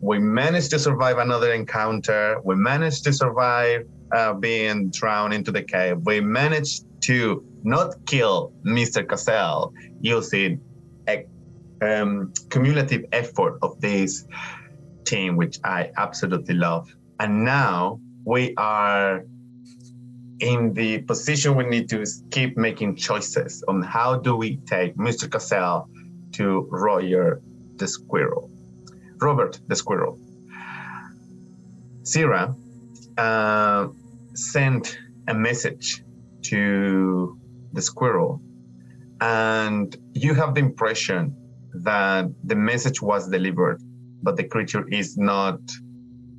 we 0.00 0.18
managed 0.18 0.70
to 0.70 0.80
survive 0.80 1.18
another 1.18 1.52
encounter. 1.52 2.40
We 2.44 2.56
managed 2.56 3.04
to 3.04 3.12
survive 3.12 3.86
uh, 4.12 4.34
being 4.34 4.90
drowned 4.90 5.34
into 5.34 5.52
the 5.52 5.62
cave. 5.62 5.98
We 6.04 6.20
managed 6.20 6.84
to 7.02 7.44
not 7.62 7.94
kill 8.06 8.52
Mr. 8.66 9.08
Cassell 9.08 9.72
using 10.00 10.60
a 11.08 11.24
um, 11.80 12.32
cumulative 12.50 13.04
effort 13.12 13.58
of 13.62 13.80
this 13.80 14.24
team, 15.12 15.36
which 15.36 15.56
I 15.64 15.90
absolutely 16.04 16.54
love. 16.54 16.84
And 17.20 17.44
now 17.44 18.00
we 18.24 18.54
are 18.56 19.24
in 20.40 20.72
the 20.74 20.92
position 21.12 21.48
we 21.54 21.66
need 21.74 21.88
to 21.94 22.04
keep 22.30 22.56
making 22.56 22.96
choices 22.96 23.62
on 23.68 23.82
how 23.82 24.10
do 24.26 24.32
we 24.42 24.56
take 24.74 24.92
Mr. 24.96 25.24
Cassell 25.30 25.88
to 26.32 26.66
Roger 26.70 27.40
the 27.76 27.86
squirrel, 27.86 28.50
Robert 29.20 29.60
the 29.68 29.76
squirrel. 29.76 30.18
Sierra 32.02 32.44
uh, 33.18 33.88
sent 34.34 34.98
a 35.28 35.34
message 35.34 36.02
to 36.50 37.38
the 37.72 37.82
squirrel, 37.90 38.42
and 39.20 39.96
you 40.14 40.34
have 40.34 40.54
the 40.56 40.60
impression 40.60 41.22
that 41.88 42.24
the 42.50 42.56
message 42.56 43.00
was 43.00 43.28
delivered, 43.28 43.80
but 44.22 44.36
the 44.36 44.44
creature 44.44 44.86
is 44.88 45.16
not 45.16 45.60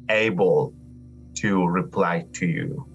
able 0.10 0.74
to 1.36 1.66
reply 1.66 2.26
to 2.34 2.46
you. 2.46 2.86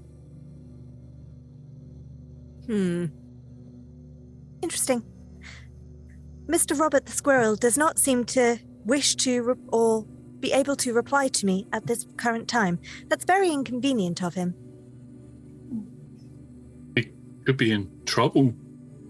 Hmm. 2.67 3.07
Interesting. 4.63 5.03
Mr. 6.47 6.79
Robert 6.79 7.07
the 7.07 7.13
Squirrel 7.13 7.57
does 7.57 7.77
not 7.77 7.99
seem 7.99 8.25
to 8.25 8.59
wish 8.85 9.17
to 9.17 9.43
re- 9.43 9.55
or 9.69 10.07
be 10.41 10.53
able 10.53 10.77
to 10.77 10.93
reply 10.93 11.29
to 11.29 11.47
me 11.47 11.67
at 11.73 11.87
this 11.87 12.07
current 12.17 12.49
time. 12.49 12.79
That's 13.09 13.25
very 13.25 13.51
inconvenient 13.51 14.23
of 14.23 14.35
him. 14.35 14.55
He 16.97 17.13
could 17.45 17.57
be 17.57 17.73
in 17.73 17.91
trouble. 18.07 18.55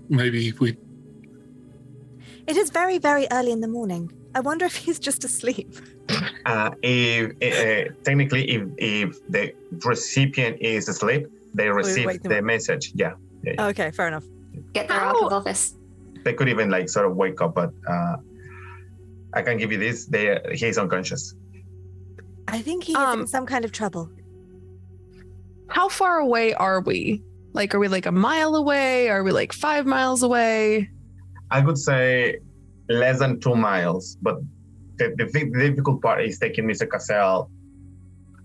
Maybe 0.08 0.52
we. 0.52 0.76
It 2.46 2.56
is 2.56 2.70
very, 2.70 2.98
very 2.98 3.26
early 3.30 3.52
in 3.52 3.60
the 3.60 3.68
morning. 3.68 4.10
I 4.38 4.40
wonder 4.40 4.64
if 4.66 4.76
he's 4.76 5.00
just 5.00 5.24
asleep. 5.24 5.68
Uh, 6.46 6.70
if 6.82 7.24
uh, 7.42 7.92
technically, 8.04 8.44
if 8.56 8.62
if 8.78 9.08
the 9.28 9.52
recipient 9.84 10.54
is 10.60 10.88
asleep, 10.88 11.26
they 11.54 11.68
receive 11.68 12.06
wake 12.06 12.22
them 12.22 12.30
the 12.30 12.38
up. 12.38 12.44
message. 12.44 12.92
Yeah, 12.94 13.14
yeah, 13.42 13.54
yeah. 13.58 13.66
Okay, 13.70 13.90
fair 13.90 14.06
enough. 14.06 14.24
Get 14.74 14.86
their 14.86 15.00
out 15.00 15.16
of 15.16 15.32
office. 15.32 15.74
they 16.24 16.34
could 16.34 16.48
even 16.48 16.70
like 16.70 16.88
sort 16.88 17.06
of 17.06 17.16
wake 17.16 17.40
up, 17.42 17.52
but 17.56 17.70
uh, 17.88 18.16
I 19.34 19.42
can 19.42 19.56
give 19.58 19.72
you 19.72 19.78
this: 19.86 20.06
they 20.06 20.38
he's 20.54 20.78
unconscious. 20.78 21.34
I 22.46 22.62
think 22.62 22.84
he's 22.84 22.96
Um, 22.96 23.22
in 23.22 23.26
some 23.26 23.44
kind 23.44 23.64
of 23.64 23.72
trouble. 23.72 24.08
How 25.66 25.88
far 25.88 26.18
away 26.20 26.54
are 26.54 26.80
we? 26.80 27.22
Like, 27.54 27.74
are 27.74 27.80
we 27.80 27.88
like 27.88 28.06
a 28.06 28.12
mile 28.12 28.54
away? 28.54 29.08
Are 29.10 29.22
we 29.24 29.32
like 29.32 29.52
five 29.52 29.84
miles 29.84 30.22
away? 30.22 30.88
I 31.50 31.58
would 31.60 31.76
say 31.78 32.38
less 32.88 33.18
than 33.18 33.40
two 33.40 33.54
miles, 33.54 34.16
but 34.22 34.36
the, 34.96 35.14
the, 35.16 35.24
the 35.24 35.70
difficult 35.70 36.02
part 36.02 36.24
is 36.24 36.38
taking 36.38 36.64
Mr. 36.64 36.88
Cassell 36.88 37.50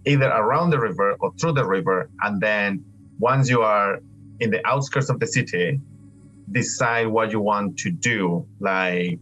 either 0.06 0.28
around 0.28 0.70
the 0.70 0.80
river 0.80 1.15
or 1.20 1.34
through 1.40 1.53
the 1.53 1.65
river, 1.65 2.10
and 2.24 2.41
then 2.41 2.84
once 3.20 3.49
you 3.49 3.61
are 3.61 3.99
in 4.40 4.52
the 4.52 4.65
outskirts 4.68 5.10
of 5.10 5.20
the 5.20 5.28
city, 5.28 5.80
decide 6.52 7.07
what 7.07 7.32
you 7.32 7.40
want 7.40 7.78
to 7.80 7.91
do. 7.91 8.45
Like, 8.60 9.20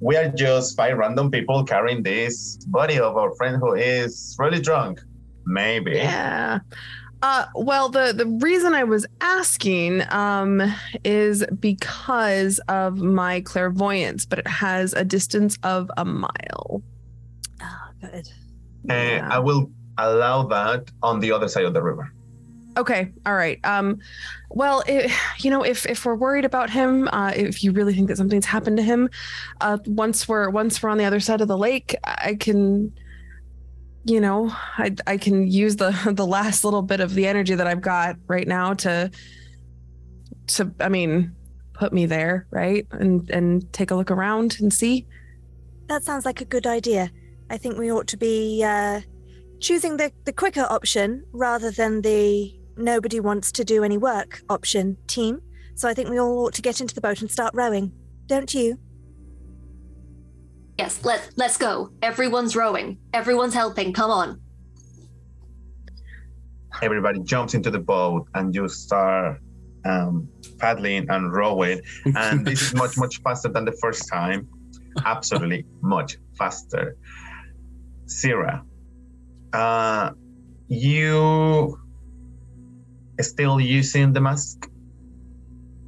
we 0.00 0.16
are 0.16 0.28
just 0.28 0.76
five 0.76 0.98
random 0.98 1.30
people 1.30 1.64
carrying 1.64 2.02
this 2.02 2.56
body 2.66 2.98
of 2.98 3.16
our 3.16 3.34
friend 3.36 3.56
who 3.56 3.74
is 3.74 4.36
really 4.38 4.60
drunk. 4.60 5.00
Maybe. 5.46 5.92
Yeah. 5.92 6.60
Uh, 7.24 7.46
well, 7.54 7.88
the 7.88 8.12
the 8.12 8.26
reason 8.26 8.74
I 8.74 8.84
was 8.84 9.06
asking 9.22 10.02
um, 10.12 10.60
is 11.04 11.42
because 11.58 12.58
of 12.68 12.98
my 12.98 13.40
clairvoyance, 13.40 14.26
but 14.26 14.40
it 14.40 14.46
has 14.46 14.92
a 14.92 15.06
distance 15.06 15.56
of 15.62 15.90
a 15.96 16.04
mile. 16.04 16.82
Oh, 17.62 17.88
good. 18.02 18.28
And 18.90 19.32
I 19.32 19.38
will 19.38 19.70
allow 19.96 20.42
that 20.48 20.90
on 21.02 21.20
the 21.20 21.32
other 21.32 21.48
side 21.48 21.64
of 21.64 21.72
the 21.72 21.82
river. 21.82 22.12
Okay, 22.76 23.10
all 23.24 23.34
right. 23.34 23.58
Um, 23.64 24.00
well, 24.50 24.82
it, 24.86 25.10
you 25.38 25.50
know, 25.50 25.62
if 25.62 25.86
if 25.86 26.04
we're 26.04 26.16
worried 26.16 26.44
about 26.44 26.68
him, 26.68 27.08
uh, 27.08 27.32
if 27.34 27.64
you 27.64 27.72
really 27.72 27.94
think 27.94 28.08
that 28.08 28.18
something's 28.18 28.44
happened 28.44 28.76
to 28.76 28.82
him, 28.82 29.08
uh, 29.62 29.78
once 29.86 30.28
we're 30.28 30.50
once 30.50 30.82
we're 30.82 30.90
on 30.90 30.98
the 30.98 31.06
other 31.06 31.20
side 31.20 31.40
of 31.40 31.48
the 31.48 31.56
lake, 31.56 31.96
I 32.04 32.34
can, 32.34 32.92
you 34.04 34.20
know, 34.20 34.50
I 34.78 34.94
I 35.06 35.16
can 35.16 35.46
use 35.50 35.76
the 35.76 35.90
the 36.14 36.26
last 36.26 36.64
little 36.64 36.82
bit 36.82 37.00
of 37.00 37.14
the 37.14 37.26
energy 37.26 37.54
that 37.54 37.66
I've 37.66 37.80
got 37.80 38.16
right 38.26 38.46
now 38.46 38.74
to 38.74 39.10
to 40.48 40.72
I 40.80 40.88
mean, 40.88 41.34
put 41.72 41.92
me 41.92 42.06
there, 42.06 42.46
right, 42.50 42.86
and 42.92 43.28
and 43.30 43.72
take 43.72 43.90
a 43.90 43.94
look 43.94 44.10
around 44.10 44.56
and 44.60 44.72
see. 44.72 45.06
That 45.88 46.04
sounds 46.04 46.24
like 46.24 46.40
a 46.40 46.46
good 46.46 46.66
idea. 46.66 47.10
I 47.50 47.58
think 47.58 47.76
we 47.76 47.92
ought 47.92 48.06
to 48.08 48.16
be 48.16 48.62
uh, 48.64 49.00
choosing 49.60 49.96
the, 49.98 50.10
the 50.24 50.32
quicker 50.32 50.66
option 50.70 51.24
rather 51.32 51.70
than 51.70 52.00
the 52.00 52.54
nobody 52.76 53.20
wants 53.20 53.52
to 53.52 53.64
do 53.64 53.84
any 53.84 53.98
work 53.98 54.42
option 54.48 54.96
team. 55.06 55.40
So 55.74 55.88
I 55.88 55.94
think 55.94 56.08
we 56.08 56.18
all 56.18 56.46
ought 56.46 56.54
to 56.54 56.62
get 56.62 56.80
into 56.80 56.94
the 56.94 57.00
boat 57.00 57.20
and 57.20 57.30
start 57.30 57.52
rowing. 57.54 57.92
Don't 58.26 58.52
you? 58.54 58.78
Yes, 60.78 61.04
let 61.04 61.30
let's 61.36 61.56
go. 61.56 61.90
Everyone's 62.02 62.56
rowing. 62.56 62.98
Everyone's 63.12 63.54
helping. 63.54 63.92
Come 63.92 64.10
on. 64.10 64.40
Everybody 66.82 67.20
jumps 67.20 67.54
into 67.54 67.70
the 67.70 67.78
boat 67.78 68.26
and 68.34 68.54
you 68.54 68.68
start 68.68 69.40
um, 69.84 70.28
paddling 70.58 71.08
and 71.08 71.32
rowing. 71.32 71.80
And 72.16 72.44
this 72.44 72.62
is 72.62 72.74
much, 72.74 72.96
much 72.96 73.22
faster 73.22 73.48
than 73.48 73.64
the 73.64 73.76
first 73.80 74.08
time. 74.08 74.48
Absolutely 75.04 75.66
much 75.80 76.18
faster. 76.36 76.96
Sarah, 78.06 78.64
uh, 79.52 80.10
you 80.68 81.78
still 83.20 83.60
using 83.60 84.12
the 84.12 84.20
mask? 84.20 84.68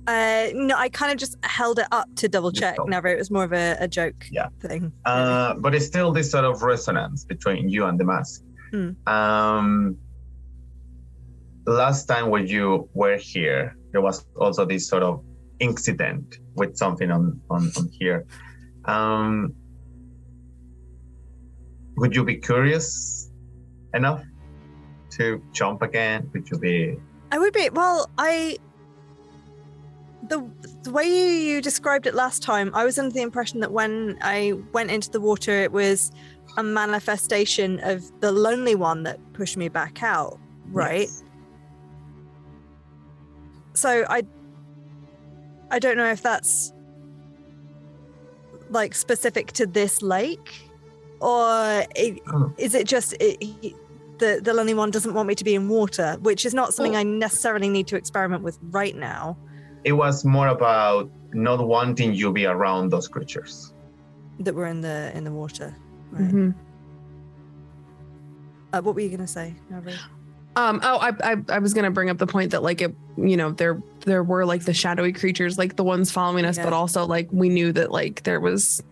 Uh, 0.07 0.49
no, 0.55 0.77
I 0.77 0.89
kind 0.89 1.11
of 1.13 1.19
just 1.19 1.37
held 1.43 1.79
it 1.79 1.87
up 1.91 2.09
to 2.17 2.29
double 2.29 2.53
check. 2.53 2.77
Never, 2.87 3.09
it 3.09 3.19
was 3.19 3.31
more 3.31 3.45
of 3.45 3.53
a, 3.53 3.77
a 3.81 3.89
joke 3.89 4.27
Yeah. 4.31 4.49
thing. 4.61 4.93
Uh, 5.05 5.55
but 5.55 5.75
it's 5.75 5.87
still 5.87 6.13
this 6.13 6.31
sort 6.31 6.45
of 6.45 6.63
resonance 6.63 7.25
between 7.25 7.69
you 7.69 7.87
and 7.87 7.99
the 7.99 8.05
mask. 8.05 8.43
Hmm. 8.71 8.91
Um, 9.07 9.97
last 11.67 12.07
time 12.07 12.31
when 12.31 12.47
you 12.47 12.89
were 12.95 13.17
here, 13.17 13.77
there 13.93 14.01
was 14.01 14.25
also 14.37 14.65
this 14.65 14.89
sort 14.89 15.03
of 15.03 15.25
incident 15.59 16.39
with 16.55 16.77
something 16.77 17.11
on 17.11 17.41
on, 17.51 17.71
on 17.77 17.89
here. 17.99 18.27
Um, 18.85 19.55
would 21.97 22.15
you 22.15 22.25
be 22.25 22.37
curious 22.37 23.31
enough 23.95 24.23
to 25.13 25.43
jump 25.53 25.83
again? 25.83 26.29
Would 26.35 26.49
you 26.51 26.59
be? 26.59 26.99
I 27.33 27.39
would 27.39 27.53
be. 27.55 27.71
Well, 27.71 28.11
I. 28.19 28.59
The, 30.29 30.51
the 30.83 30.91
way 30.91 31.05
you, 31.05 31.27
you 31.55 31.61
described 31.61 32.07
it 32.07 32.15
last 32.15 32.43
time, 32.43 32.71
I 32.75 32.85
was 32.85 32.99
under 32.99 33.13
the 33.13 33.23
impression 33.23 33.61
that 33.61 33.73
when 33.73 34.19
I 34.23 34.55
went 34.73 34.91
into 34.91 35.11
the 35.11 35.21
water, 35.21 35.53
it 35.53 35.73
was 35.73 36.11
a 36.57 36.63
manifestation 36.63 37.81
of 37.81 38.03
the 38.21 38.33
lonely 38.33 38.75
one 38.75 39.03
that 39.05 39.21
pushed 39.35 39.57
me 39.57 39.69
back 39.69 40.03
out, 40.03 40.39
right? 40.71 41.09
So 43.75 44.05
I. 44.09 44.23
I 45.69 45.81
don't 45.81 45.97
know 45.97 46.11
if 46.11 46.23
that's 46.23 46.73
like 48.71 48.95
specific 48.95 49.53
to 49.53 49.67
this 49.67 50.01
lake, 50.01 50.55
or 51.21 51.85
hmm. 51.93 52.45
is 52.57 52.75
it 52.75 52.87
just 52.87 53.15
it, 53.21 53.43
he- 53.43 53.75
the 54.19 54.41
the 54.43 54.55
lonely 54.55 54.75
one 54.75 54.91
doesn't 54.91 55.15
want 55.15 55.29
me 55.29 55.35
to 55.35 55.45
be 55.45 55.55
in 55.55 55.69
water, 55.69 56.17
which 56.21 56.47
is 56.47 56.55
not 56.55 56.73
something 56.73 56.97
I 56.97 57.03
necessarily 57.03 57.69
need 57.69 57.87
to 57.89 57.97
experiment 57.97 58.43
with 58.43 58.59
right 58.71 58.95
now. 58.97 59.37
It 59.87 59.93
was 59.93 60.25
more 60.25 60.49
about 60.49 61.09
not 61.33 61.65
wanting 61.65 62.13
you 62.13 62.33
be 62.33 62.45
around 62.45 62.91
those 62.91 63.07
creatures. 63.07 63.73
That 64.41 64.55
we're 64.55 64.67
in 64.67 64.81
the 64.81 65.13
in 65.17 65.23
the 65.23 65.31
water. 65.31 65.75
Mhm. 66.13 66.55
Uh, 68.73 68.83
what 68.83 68.97
were 68.97 69.01
you 69.01 69.09
gonna 69.11 69.29
say, 69.29 69.55
Navri? 69.73 69.95
Um. 70.57 70.81
Oh, 70.83 70.97
I, 70.99 71.13
I 71.23 71.37
I 71.51 71.59
was 71.61 71.73
gonna 71.73 71.93
bring 71.93 72.11
up 72.11 72.19
the 72.19 72.27
point 72.27 72.51
that 72.51 72.65
like 72.65 72.83
it, 72.83 72.95
you 73.17 73.37
know, 73.37 73.53
there 73.53 73.81
there 74.01 74.25
were 74.25 74.45
like 74.45 74.65
the 74.65 74.75
shadowy 74.75 75.13
creatures, 75.13 75.57
like 75.57 75.77
the 75.77 75.85
ones 75.85 76.11
following 76.11 76.45
us, 76.45 76.57
Yeah. 76.57 76.65
but 76.65 76.73
also 76.73 77.07
like 77.07 77.29
we 77.31 77.49
knew 77.49 77.73
that 77.73 77.93
like 77.93 78.25
there 78.25 78.41
was 78.41 78.83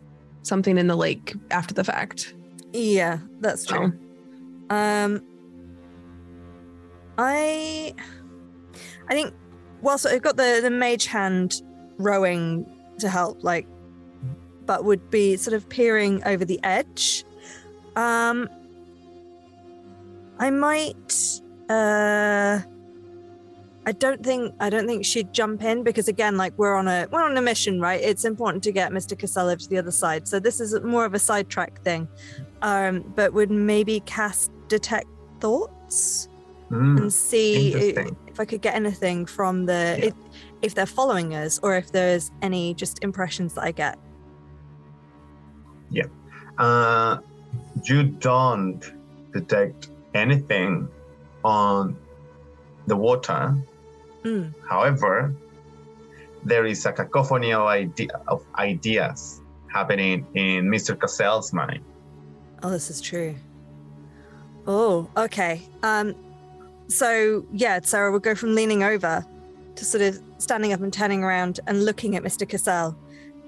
something 0.42 0.78
in 0.78 0.86
the 0.86 0.96
lake 0.96 1.34
after 1.50 1.74
the 1.74 1.82
fact. 1.84 2.34
Yeah, 2.72 3.18
that's 3.40 3.64
true. 3.66 3.92
Um, 4.70 5.22
I, 7.18 7.94
I 9.08 9.14
think. 9.14 9.34
Well, 9.84 9.98
so 9.98 10.08
I've 10.08 10.22
got 10.22 10.38
the 10.38 10.60
the 10.62 10.70
mage 10.70 11.04
hand 11.04 11.60
rowing 11.98 12.64
to 13.00 13.08
help, 13.10 13.44
like, 13.44 13.66
but 14.64 14.82
would 14.82 15.10
be 15.10 15.36
sort 15.36 15.52
of 15.52 15.68
peering 15.68 16.24
over 16.24 16.42
the 16.46 16.58
edge. 16.62 17.22
Um, 17.94 18.48
I 20.38 20.48
might. 20.48 21.42
Uh, 21.68 22.60
I 23.86 23.92
don't 23.92 24.24
think 24.24 24.54
I 24.58 24.70
don't 24.70 24.86
think 24.86 25.04
she'd 25.04 25.34
jump 25.34 25.62
in 25.62 25.82
because 25.82 26.08
again, 26.08 26.38
like 26.38 26.56
we're 26.56 26.76
on 26.76 26.88
a 26.88 27.06
we're 27.12 27.22
on 27.22 27.36
a 27.36 27.42
mission, 27.42 27.78
right? 27.78 28.00
It's 28.00 28.24
important 28.24 28.64
to 28.64 28.72
get 28.72 28.90
Mr. 28.90 29.18
Cassell 29.18 29.54
to 29.54 29.68
the 29.68 29.76
other 29.76 29.90
side. 29.90 30.26
So 30.26 30.40
this 30.40 30.60
is 30.60 30.80
more 30.80 31.04
of 31.04 31.12
a 31.12 31.18
sidetrack 31.18 31.82
thing. 31.82 32.08
Um, 32.62 33.12
but 33.14 33.34
would 33.34 33.50
maybe 33.50 34.00
cast 34.00 34.50
detect 34.68 35.08
thoughts 35.40 36.30
Mm, 36.74 37.02
and 37.02 37.12
see 37.12 37.72
if 37.72 38.40
I 38.40 38.44
could 38.44 38.60
get 38.60 38.74
anything 38.74 39.26
from 39.26 39.64
the 39.64 40.08
if, 40.08 40.14
if 40.60 40.74
they're 40.74 40.86
following 40.86 41.32
us 41.32 41.60
or 41.62 41.76
if 41.76 41.92
there's 41.92 42.32
any 42.42 42.74
just 42.74 43.04
impressions 43.04 43.54
that 43.54 43.62
I 43.62 43.70
get. 43.70 43.96
Yeah. 45.88 46.06
Uh, 46.58 47.18
you 47.84 48.02
don't 48.02 48.82
detect 49.32 49.90
anything 50.14 50.88
on 51.44 51.96
the 52.88 52.96
water. 52.96 53.54
Mm. 54.24 54.52
However, 54.68 55.32
there 56.42 56.66
is 56.66 56.84
a 56.86 56.92
cacophony 56.92 57.52
of, 57.52 57.66
idea, 57.68 58.20
of 58.26 58.44
ideas 58.56 59.40
happening 59.72 60.26
in 60.34 60.66
Mr. 60.66 60.98
Cassell's 60.98 61.52
mind. 61.52 61.84
Oh, 62.64 62.70
this 62.70 62.90
is 62.90 63.00
true. 63.00 63.36
Oh, 64.66 65.08
okay. 65.16 65.62
Um, 65.82 66.14
so 66.88 67.46
yeah, 67.52 67.80
Sarah 67.82 68.12
would 68.12 68.22
go 68.22 68.34
from 68.34 68.54
leaning 68.54 68.82
over 68.82 69.24
to 69.76 69.84
sort 69.84 70.02
of 70.02 70.20
standing 70.38 70.72
up 70.72 70.80
and 70.80 70.92
turning 70.92 71.24
around 71.24 71.60
and 71.66 71.84
looking 71.84 72.16
at 72.16 72.22
Mr. 72.22 72.48
Cassell, 72.48 72.96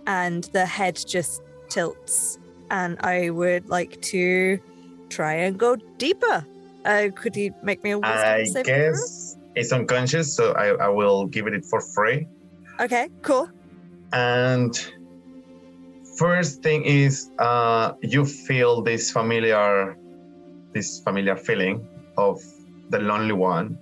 and 0.07 0.45
the 0.53 0.67
head 0.67 1.01
just 1.07 1.43
tilts. 1.69 2.39
And 2.71 2.99
I 3.01 3.31
would 3.31 3.69
like 3.69 4.01
to 4.03 4.59
try 5.09 5.35
and 5.35 5.59
go 5.59 5.77
deeper. 5.99 6.45
Uh, 6.85 7.09
could 7.15 7.37
you 7.37 7.55
make 7.63 7.83
me 7.83 7.91
a 7.91 7.99
wisdom 7.99 8.57
I 8.57 8.63
guess 8.63 9.37
it's 9.57 9.73
unconscious, 9.73 10.37
so 10.37 10.53
I, 10.53 10.69
I 10.87 10.89
will 10.89 11.27
give 11.27 11.47
it 11.47 11.65
for 11.65 11.81
free. 11.81 12.29
Okay, 12.79 13.09
cool. 13.23 13.49
And 14.13 14.79
first 16.19 16.63
thing 16.63 16.85
is 16.85 17.31
uh, 17.39 17.93
you 18.03 18.25
feel 18.25 18.83
this 18.83 19.11
familiar 19.11 19.97
this 20.73 21.01
familiar 21.01 21.37
feeling 21.37 21.89
of 22.19 22.39
the 22.91 22.99
lonely 22.99 23.33
one 23.33 23.79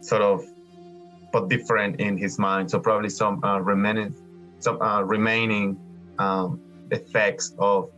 sort 0.00 0.22
of 0.22 0.44
but 1.32 1.48
different 1.48 2.00
in 2.00 2.16
his 2.16 2.38
mind 2.38 2.70
so 2.70 2.78
probably 2.78 3.08
some 3.08 3.42
uh, 3.44 3.58
remaining 3.58 4.14
some 4.60 4.80
uh, 4.80 5.02
remaining 5.02 5.76
um, 6.18 6.60
effects 6.90 7.54
of 7.58 7.90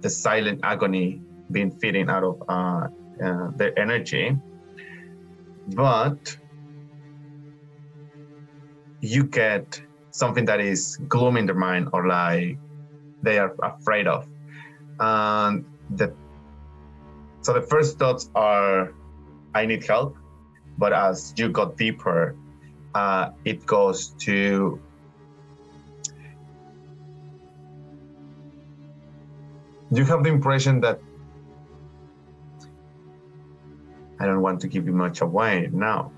the 0.00 0.10
silent 0.10 0.60
agony 0.62 1.20
being 1.50 1.70
feeding 1.70 2.08
out 2.08 2.24
of 2.24 2.42
uh, 2.48 2.86
uh, 3.24 3.50
their 3.56 3.78
energy 3.78 4.36
but 5.74 6.36
you 9.00 9.24
get 9.24 9.80
something 10.10 10.44
that 10.46 10.60
is 10.60 10.96
gloom 11.08 11.36
in 11.36 11.46
their 11.46 11.54
mind 11.54 11.88
or 11.92 12.06
like 12.06 12.58
they 13.22 13.38
are 13.38 13.54
afraid 13.62 14.06
of. 14.06 14.26
And 14.98 15.64
the 15.90 16.14
so 17.42 17.54
the 17.54 17.62
first 17.62 17.98
thoughts 17.98 18.28
are 18.34 18.92
I 19.54 19.66
need 19.66 19.84
help, 19.84 20.16
but 20.78 20.92
as 20.92 21.34
you 21.36 21.48
got 21.48 21.76
deeper, 21.76 22.36
uh, 22.94 23.30
it 23.44 23.66
goes 23.66 24.08
to 24.20 24.80
you 29.92 30.04
have 30.04 30.22
the 30.22 30.30
impression 30.30 30.80
that 30.80 31.00
I 34.20 34.26
don't 34.26 34.42
want 34.42 34.60
to 34.60 34.68
give 34.68 34.86
you 34.86 34.92
much 34.92 35.20
away 35.20 35.68
now. 35.72 36.12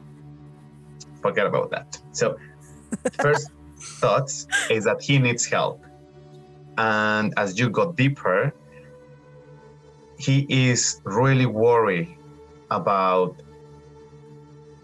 Forget 1.23 1.47
about 1.47 1.71
that. 1.71 1.99
So, 2.13 2.37
first 3.13 3.51
thoughts 3.79 4.47
is 4.69 4.85
that 4.85 5.01
he 5.01 5.19
needs 5.19 5.47
help. 5.47 5.83
And 6.77 7.33
as 7.37 7.59
you 7.59 7.71
go 7.71 7.93
deeper, 7.93 8.53
he 10.19 10.47
is 10.49 11.01
really 11.05 11.47
worried 11.47 12.17
about 12.73 13.43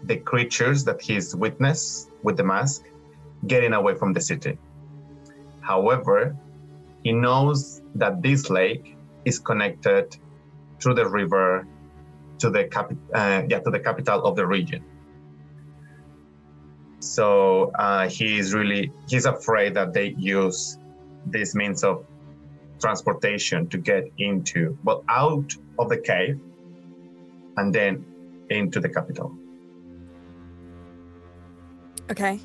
the 0.03 0.17
creatures 0.17 0.83
that 0.85 1.01
he's 1.01 1.35
witnessed 1.35 2.09
with 2.23 2.37
the 2.37 2.43
mask 2.43 2.83
getting 3.47 3.73
away 3.73 3.95
from 3.95 4.13
the 4.13 4.21
city. 4.21 4.57
However, 5.61 6.35
he 7.03 7.11
knows 7.11 7.81
that 7.95 8.21
this 8.21 8.49
lake 8.49 8.95
is 9.25 9.39
connected 9.39 10.17
through 10.79 10.95
the 10.95 11.07
river 11.07 11.67
to 12.39 12.49
the 12.49 12.65
capi- 12.65 12.97
uh, 13.13 13.43
yeah 13.49 13.59
to 13.59 13.69
the 13.69 13.79
capital 13.79 14.23
of 14.23 14.35
the 14.35 14.45
region. 14.45 14.83
So 16.99 17.71
uh, 17.77 18.09
he 18.09 18.39
is 18.39 18.53
really 18.53 18.91
he's 19.07 19.25
afraid 19.25 19.73
that 19.75 19.93
they 19.93 20.15
use 20.17 20.77
this 21.25 21.55
means 21.55 21.83
of 21.83 22.05
transportation 22.79 23.67
to 23.69 23.77
get 23.77 24.05
into 24.17 24.77
well 24.83 25.03
out 25.09 25.53
of 25.77 25.89
the 25.89 25.97
cave 25.97 26.39
and 27.59 27.75
then 27.75 28.05
into 28.49 28.79
the 28.79 28.89
capital. 28.89 29.37
Okay. 32.09 32.39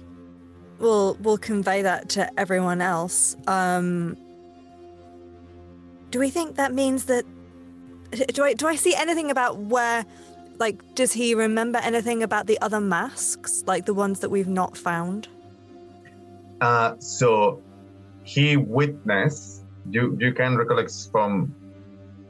We'll 0.79 1.17
we'll 1.21 1.39
convey 1.39 1.83
that 1.83 2.09
to 2.11 2.29
everyone 2.39 2.81
else. 2.81 3.37
Um 3.47 4.17
do 6.11 6.19
we 6.19 6.31
think 6.31 6.57
that 6.57 6.73
means 6.75 7.05
that 7.07 7.25
do 8.35 8.45
I 8.45 8.55
do 8.55 8.67
I 8.67 8.77
see 8.77 8.95
anything 8.95 9.31
about 9.31 9.59
where 9.59 10.05
like 10.59 10.83
does 10.95 11.13
he 11.13 11.35
remember 11.35 11.79
anything 11.79 12.23
about 12.23 12.47
the 12.47 12.61
other 12.61 12.81
masks 12.81 13.65
like 13.67 13.87
the 13.87 13.95
ones 13.95 14.21
that 14.21 14.31
we've 14.31 14.49
not 14.49 14.77
found? 14.77 15.29
Uh, 16.61 16.95
so 16.99 17.63
he 18.25 18.57
witnessed 18.57 19.65
you 19.91 20.17
you 20.21 20.33
can 20.33 20.57
recollect 20.57 20.93
from 21.13 21.55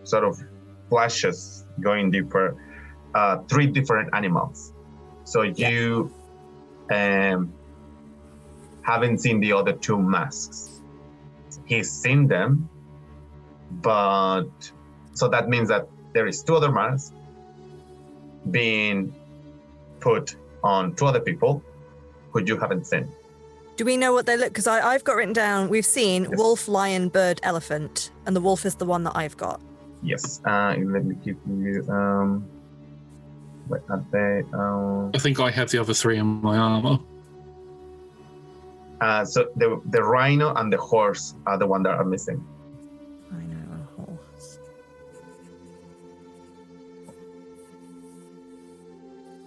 sort 0.02 0.24
of 0.24 0.42
flashes 0.88 1.64
going 1.80 2.10
deeper 2.10 2.56
uh, 3.14 3.38
three 3.48 3.66
different 3.66 4.10
animals 4.14 4.72
so 5.24 5.42
you 5.42 6.12
um, 6.90 7.52
haven't 8.82 9.18
seen 9.18 9.40
the 9.40 9.52
other 9.52 9.72
two 9.72 9.98
masks 9.98 10.82
he's 11.64 11.90
seen 11.90 12.26
them 12.26 12.68
but 13.70 14.48
so 15.12 15.28
that 15.28 15.48
means 15.48 15.68
that 15.68 15.88
there 16.12 16.26
is 16.26 16.42
two 16.42 16.56
other 16.56 16.70
masks 16.70 17.12
being 18.50 19.14
put 20.00 20.36
on 20.62 20.94
two 20.94 21.06
other 21.06 21.20
people 21.20 21.62
who 22.32 22.42
you 22.42 22.58
haven't 22.58 22.86
seen 22.86 23.08
Do 23.76 23.84
we 23.84 23.96
know 23.96 24.12
what 24.12 24.26
they 24.26 24.36
look? 24.36 24.50
Because 24.50 24.68
I've 24.68 25.02
got 25.02 25.16
written 25.16 25.32
down. 25.32 25.68
We've 25.68 25.86
seen 25.86 26.28
wolf, 26.36 26.68
lion, 26.68 27.08
bird, 27.08 27.40
elephant, 27.42 28.12
and 28.24 28.36
the 28.36 28.40
wolf 28.40 28.64
is 28.64 28.76
the 28.76 28.84
one 28.84 29.02
that 29.02 29.16
I've 29.16 29.36
got. 29.36 29.60
Yes. 30.00 30.40
Uh, 30.44 30.76
let 30.78 31.04
me 31.04 31.16
give 31.24 31.36
you. 31.48 31.84
Um, 31.90 32.46
what 33.68 33.82
are 33.88 34.04
they? 34.10 34.42
Um, 34.52 35.10
I 35.14 35.18
think 35.18 35.40
I 35.40 35.50
have 35.50 35.70
the 35.70 35.78
other 35.78 35.94
three 35.94 36.18
in 36.18 36.26
my 36.26 36.56
armor. 36.56 36.98
uh, 39.00 39.24
so 39.24 39.48
the 39.56 39.80
the 39.90 40.02
rhino 40.02 40.54
and 40.54 40.72
the 40.72 40.78
horse 40.78 41.34
are 41.46 41.58
the 41.58 41.66
one 41.66 41.82
that 41.84 41.94
are 41.94 42.04
missing. 42.04 42.44
Rhino 43.30 43.56
and 43.72 43.86
horse. 43.96 44.58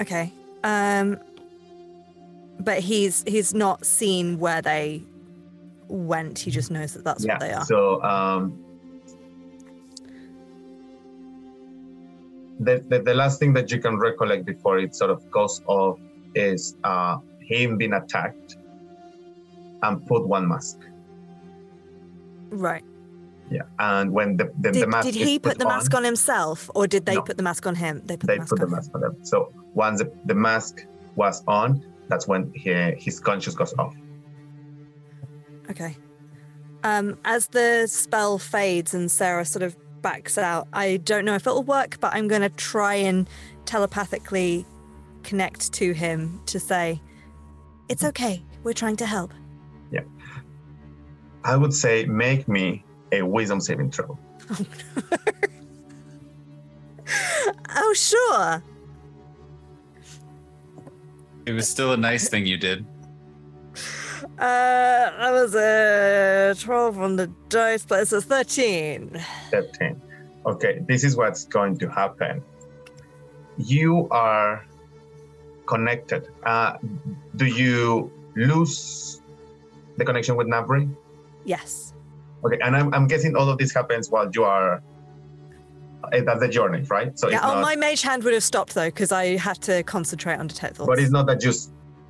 Okay. 0.01 0.31
Um. 0.63 1.19
But 2.59 2.79
he's 2.79 3.23
he's 3.27 3.53
not 3.53 3.85
seen 3.85 4.39
where 4.39 4.61
they 4.61 5.03
went. 5.87 6.39
He 6.39 6.51
just 6.51 6.71
knows 6.71 6.93
that 6.93 7.03
that's 7.03 7.23
yeah. 7.23 7.33
what 7.33 7.39
they 7.39 7.53
are. 7.53 7.65
So 7.65 8.01
um, 8.03 8.63
the, 12.59 12.83
the 12.89 12.99
the 12.99 13.13
last 13.13 13.39
thing 13.39 13.53
that 13.53 13.71
you 13.71 13.79
can 13.79 13.97
recollect 13.97 14.45
before 14.45 14.79
it 14.79 14.95
sort 14.95 15.11
of 15.11 15.29
goes 15.31 15.61
off 15.67 15.99
is 16.35 16.75
uh, 16.83 17.17
him 17.39 17.77
being 17.77 17.93
attacked 17.93 18.57
and 19.83 20.05
put 20.07 20.27
one 20.27 20.47
mask. 20.47 20.77
right. 22.49 22.83
Yeah, 23.49 23.61
and 23.79 24.11
when 24.11 24.35
the 24.35 24.51
the, 24.59 24.71
Did, 24.71 24.83
the 24.83 24.87
mask 24.87 25.05
did 25.05 25.15
he 25.15 25.39
put 25.39 25.57
the 25.57 25.65
mask 25.65 25.93
on 25.93 26.03
himself, 26.03 26.69
or 26.75 26.85
did 26.85 27.05
they 27.05 27.15
No. 27.15 27.21
put 27.21 27.37
the 27.37 27.43
mask 27.43 27.65
on 27.65 27.75
him? 27.75 28.01
They 28.05 28.17
put 28.17 28.27
they 28.27 28.33
the 28.35 28.39
mask 28.39 28.49
put 28.49 28.59
on 28.61 28.67
him. 28.67 28.71
mask 28.75 28.91
on 28.95 29.01
them. 29.01 29.15
So 29.23 29.53
once 29.73 29.99
the, 29.99 30.11
the 30.25 30.35
mask 30.35 30.85
was 31.15 31.43
on, 31.47 31.81
that's 32.09 32.27
when 32.27 32.51
he, 32.53 32.73
his 32.97 33.21
conscious 33.21 33.55
goes 33.55 33.73
off. 33.79 33.95
Okay. 35.69 35.95
Um, 36.83 37.17
as 37.23 37.47
the 37.47 37.87
spell 37.87 38.37
fades 38.37 38.93
and 38.93 39.09
Sarah 39.09 39.45
sort 39.45 39.63
of 39.63 39.77
backs 40.07 40.37
out, 40.37 40.69
I 40.71 40.97
don't 41.03 41.25
know 41.25 41.35
if 41.35 41.45
it'll 41.45 41.63
work, 41.63 41.99
but 41.99 42.13
I'm 42.13 42.29
going 42.29 42.41
to 42.41 42.47
try 42.49 42.95
and 42.95 43.29
telepathically 43.65 44.65
connect 45.23 45.73
to 45.73 45.91
him 45.91 46.39
to 46.45 46.61
say, 46.61 47.01
"It's 47.89 48.03
mm-hmm. 48.03 48.09
okay. 48.09 48.43
We're 48.63 48.71
trying 48.71 48.95
to 48.97 49.05
help." 49.05 49.33
Yeah. 49.91 50.05
I 51.43 51.57
would 51.57 51.73
say 51.73 52.05
make 52.05 52.47
me 52.47 52.85
a 53.11 53.21
wisdom 53.21 53.59
saving 53.59 53.91
throw. 53.91 54.17
Oh, 54.49 54.65
oh 57.75 57.93
sure. 57.93 58.63
It 61.45 61.51
was 61.51 61.67
still 61.67 61.91
a 61.91 61.97
nice 61.97 62.29
thing 62.29 62.45
you 62.45 62.57
did. 62.57 62.85
Uh, 64.37 65.09
that 65.19 65.31
was 65.31 65.55
a 65.55 66.55
12 66.59 66.99
on 67.01 67.15
the 67.15 67.27
dice, 67.49 67.85
but 67.85 68.01
it's 68.01 68.11
a 68.11 68.21
13. 68.21 69.19
13. 69.51 70.01
Okay, 70.45 70.79
this 70.87 71.03
is 71.03 71.15
what's 71.15 71.45
going 71.45 71.77
to 71.79 71.89
happen. 71.89 72.43
You 73.57 74.07
are 74.11 74.63
connected. 75.65 76.27
Uh, 76.45 76.77
do 77.35 77.45
you 77.45 78.11
lose 78.35 79.21
the 79.97 80.05
connection 80.05 80.35
with 80.35 80.47
Navri? 80.47 80.87
Yes. 81.43 81.93
Okay, 82.45 82.59
and 82.63 82.75
I'm, 82.75 82.93
I'm 82.93 83.07
guessing 83.07 83.35
all 83.35 83.49
of 83.49 83.57
this 83.57 83.73
happens 83.73 84.09
while 84.11 84.29
you 84.31 84.43
are. 84.43 84.83
eh, 86.13 86.21
That's 86.23 86.39
the 86.39 86.47
journey, 86.47 86.83
right? 86.83 87.17
So 87.17 87.29
yeah, 87.29 87.39
oh, 87.43 87.55
not, 87.55 87.61
my 87.61 87.75
mage 87.75 88.03
hand 88.03 88.23
would 88.23 88.33
have 88.35 88.43
stopped 88.43 88.75
though, 88.75 88.85
because 88.85 89.11
I 89.11 89.37
had 89.37 89.59
to 89.63 89.81
concentrate 89.83 90.35
on 90.37 90.45
detect 90.47 90.75
thoughts. 90.77 90.87
but 90.87 90.99
it's 90.99 91.11
not 91.11 91.25
that 91.25 91.43
you 91.43 91.51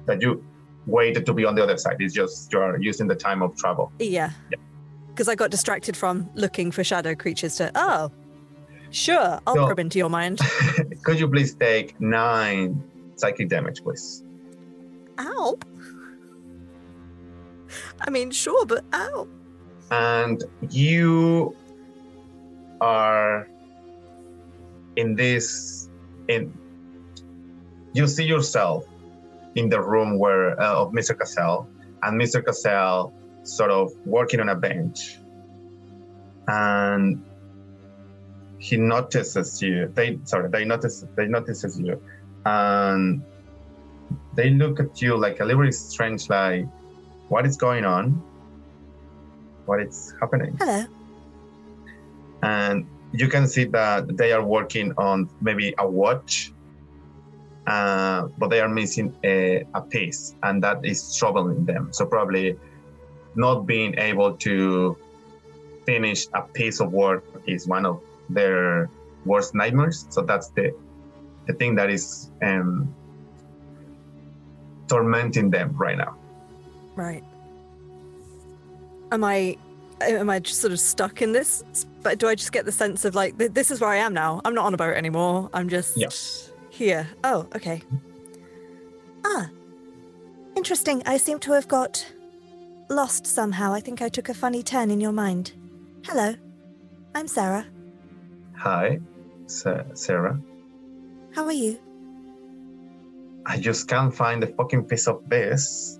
that 0.05 0.21
you 0.21 0.43
waited 0.87 1.25
to 1.25 1.33
be 1.33 1.45
on 1.45 1.53
the 1.55 1.61
other 1.63 1.77
side. 1.77 1.97
It's 1.99 2.13
just 2.13 2.51
you're 2.51 2.81
using 2.81 3.07
the 3.07 3.15
time 3.15 3.43
of 3.43 3.55
travel. 3.55 3.91
Yeah. 3.99 4.31
Because 5.09 5.27
I 5.27 5.35
got 5.35 5.51
distracted 5.51 5.95
from 5.97 6.29
looking 6.35 6.71
for 6.71 6.83
shadow 6.83 7.13
creatures 7.15 7.55
to, 7.57 7.71
oh, 7.75 8.11
sure, 8.91 9.39
I'll 9.45 9.55
So- 9.55 9.65
probe 9.65 9.79
into 9.79 9.99
your 9.99 10.09
mind. 10.09 10.39
Could 11.03 11.19
you 11.19 11.27
please 11.27 11.53
take 11.53 11.99
nine 11.99 12.83
psychic 13.15 13.49
damage, 13.49 13.83
please? 13.83 14.23
Ow. 15.19 15.57
I 18.01 18.09
mean, 18.09 18.31
sure, 18.31 18.65
but 18.65 18.85
ow. 18.93 19.27
and 19.91 20.43
you 20.69 21.55
are 22.81 23.47
in 24.95 25.15
this 25.15 25.89
in 26.27 26.53
you 27.93 28.07
see 28.07 28.23
yourself 28.25 28.85
in 29.57 29.69
the 29.69 29.81
room 29.81 30.17
where 30.19 30.59
uh, 30.61 30.81
of 30.81 30.93
mr 30.93 31.17
cassell 31.17 31.67
and 32.03 32.21
mr 32.21 32.39
cassell 32.45 33.11
sort 33.43 33.71
of 33.71 33.91
working 34.05 34.39
on 34.39 34.49
a 34.49 34.55
bench. 34.55 35.17
And 36.47 37.23
he 38.59 38.77
notices 38.77 39.61
you. 39.61 39.91
They 39.93 40.19
sorry 40.23 40.49
they 40.49 40.65
notice 40.65 41.05
they 41.15 41.27
notices 41.27 41.79
you. 41.79 42.01
And 42.45 43.21
they 44.35 44.49
look 44.51 44.79
at 44.79 45.01
you 45.01 45.17
like 45.17 45.39
a 45.39 45.45
little 45.45 45.63
bit 45.63 45.73
strange 45.73 46.29
like 46.29 46.65
what 47.29 47.45
is 47.45 47.57
going 47.57 47.85
on? 47.85 48.21
What 49.65 49.81
is 49.81 50.13
happening? 50.21 50.55
Hello. 50.59 50.85
and 52.43 52.85
you 53.13 53.27
can 53.27 53.47
see 53.47 53.65
that 53.65 54.17
they 54.17 54.31
are 54.31 54.43
working 54.43 54.93
on 54.97 55.29
maybe 55.41 55.73
a 55.79 55.87
watch 55.87 56.51
uh, 57.67 58.27
but 58.37 58.49
they 58.49 58.59
are 58.59 58.69
missing 58.69 59.13
a, 59.23 59.63
a 59.73 59.81
piece 59.81 60.35
and 60.43 60.63
that 60.63 60.83
is 60.85 61.15
troubling 61.15 61.65
them 61.65 61.89
so 61.91 62.05
probably 62.05 62.57
not 63.35 63.67
being 63.67 63.93
able 63.99 64.33
to 64.33 64.97
finish 65.85 66.27
a 66.33 66.41
piece 66.41 66.79
of 66.79 66.91
work 66.91 67.23
is 67.45 67.67
one 67.67 67.85
of 67.85 68.01
their 68.29 68.89
worst 69.25 69.53
nightmares 69.53 70.07
so 70.09 70.21
that's 70.21 70.49
the 70.49 70.73
the 71.47 71.53
thing 71.53 71.75
that 71.75 71.89
is 71.89 72.29
um, 72.43 72.93
tormenting 74.87 75.49
them 75.49 75.75
right 75.75 75.97
now. 75.97 76.15
Right. 76.95 77.23
Am 79.11 79.23
I 79.23 79.57
am 80.01 80.29
I 80.29 80.39
just 80.39 80.61
sort 80.61 80.73
of 80.73 80.79
stuck 80.79 81.21
in 81.21 81.31
this? 81.31 81.63
But 82.03 82.19
do 82.19 82.27
I 82.27 82.35
just 82.35 82.51
get 82.51 82.65
the 82.65 82.71
sense 82.71 83.05
of 83.05 83.15
like 83.15 83.37
th- 83.37 83.51
this 83.51 83.71
is 83.71 83.81
where 83.81 83.89
I 83.89 83.97
am 83.97 84.13
now? 84.13 84.41
I'm 84.45 84.53
not 84.53 84.65
on 84.65 84.73
a 84.73 84.77
boat 84.77 84.95
anymore. 84.95 85.49
I'm 85.53 85.69
just 85.69 85.97
Yes. 85.97 86.46
Here. 86.77 87.07
Oh, 87.23 87.47
okay. 87.55 87.81
Ah. 89.25 89.49
Interesting. 90.55 91.01
I 91.05 91.17
seem 91.17 91.39
to 91.39 91.51
have 91.53 91.67
got 91.67 92.05
lost 92.89 93.25
somehow. 93.27 93.73
I 93.73 93.79
think 93.79 94.01
I 94.01 94.09
took 94.09 94.29
a 94.29 94.33
funny 94.33 94.63
turn 94.63 94.91
in 94.91 95.01
your 95.01 95.11
mind. 95.11 95.53
Hello. 96.05 96.35
I'm 97.15 97.27
Sarah. 97.27 97.65
Hi, 98.57 98.99
Sa- 99.47 99.83
Sarah. 99.93 100.39
How 101.35 101.45
are 101.45 101.51
you? 101.51 101.79
I 103.45 103.57
just 103.59 103.87
can't 103.87 104.13
find 104.13 104.41
the 104.41 104.47
fucking 104.47 104.85
piece 104.85 105.07
of 105.07 105.27
this. 105.27 105.99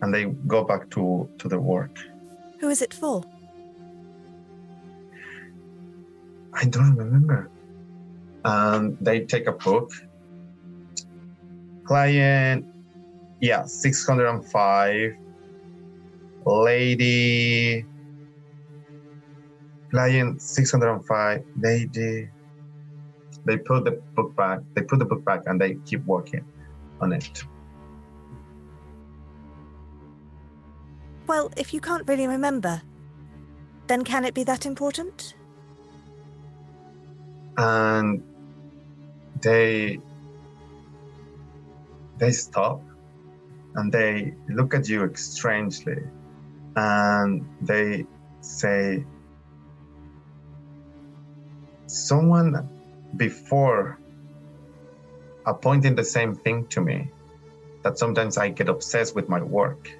And 0.00 0.12
they 0.14 0.24
go 0.46 0.64
back 0.64 0.90
to 0.90 1.28
to 1.38 1.48
the 1.48 1.58
work. 1.58 1.98
Who 2.60 2.68
is 2.68 2.80
it 2.82 2.94
for? 2.94 3.22
I 6.52 6.64
don't 6.64 6.96
remember. 6.96 7.50
And 8.46 8.96
they 9.00 9.24
take 9.24 9.48
a 9.48 9.52
book. 9.52 9.90
Client, 11.84 12.64
yeah, 13.40 13.64
605. 13.64 15.16
Lady, 16.46 17.84
client 19.90 20.40
605. 20.40 21.44
Lady. 21.60 22.28
They 23.44 23.56
put 23.58 23.84
the 23.84 24.00
book 24.14 24.36
back. 24.36 24.60
They 24.74 24.82
put 24.82 25.00
the 25.00 25.06
book 25.06 25.24
back 25.24 25.42
and 25.46 25.60
they 25.60 25.74
keep 25.84 26.04
working 26.04 26.44
on 27.00 27.12
it. 27.12 27.42
Well, 31.26 31.50
if 31.56 31.74
you 31.74 31.80
can't 31.80 32.06
really 32.06 32.28
remember, 32.28 32.80
then 33.88 34.04
can 34.04 34.24
it 34.24 34.34
be 34.34 34.44
that 34.44 34.66
important? 34.66 35.34
and 37.58 38.22
they 39.42 40.00
they 42.18 42.30
stop 42.30 42.82
and 43.74 43.92
they 43.92 44.34
look 44.48 44.74
at 44.74 44.88
you 44.88 45.10
strangely 45.14 45.98
and 46.76 47.46
they 47.60 48.06
say 48.40 49.04
someone 51.86 52.68
before 53.16 53.98
appointing 55.46 55.94
the 55.94 56.04
same 56.04 56.34
thing 56.34 56.66
to 56.68 56.80
me 56.80 57.10
that 57.82 57.98
sometimes 57.98 58.36
i 58.38 58.48
get 58.48 58.68
obsessed 58.68 59.14
with 59.14 59.28
my 59.28 59.40
work 59.42 59.90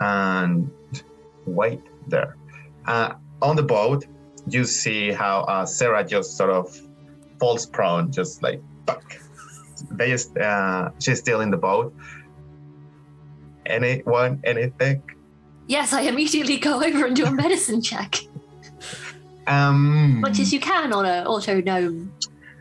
and 0.00 0.70
wait 1.46 1.80
there. 2.08 2.36
Uh, 2.86 3.14
on 3.40 3.56
the 3.56 3.62
boat 3.62 4.06
you 4.46 4.64
see 4.64 5.10
how 5.10 5.40
uh, 5.40 5.64
Sarah 5.64 6.04
just 6.04 6.36
sort 6.36 6.50
of 6.50 6.78
falls 7.38 7.66
prone, 7.66 8.10
just 8.12 8.42
like 8.42 8.60
fuck. 8.86 9.16
They 9.90 10.10
just, 10.10 10.36
uh, 10.38 10.90
she's 10.98 11.18
still 11.18 11.40
in 11.40 11.50
the 11.50 11.56
boat. 11.56 11.94
Anyone, 13.66 14.40
anything? 14.44 15.02
Yes, 15.66 15.92
I 15.92 16.02
immediately 16.02 16.58
go 16.58 16.82
over 16.82 17.06
and 17.06 17.16
do 17.16 17.24
a 17.24 17.30
medicine 17.30 17.80
check, 17.80 18.16
Um, 19.46 20.20
much 20.20 20.38
as 20.38 20.52
you 20.52 20.60
can 20.60 20.92
on 20.92 21.06
an 21.06 21.26
autognome. 21.26 22.08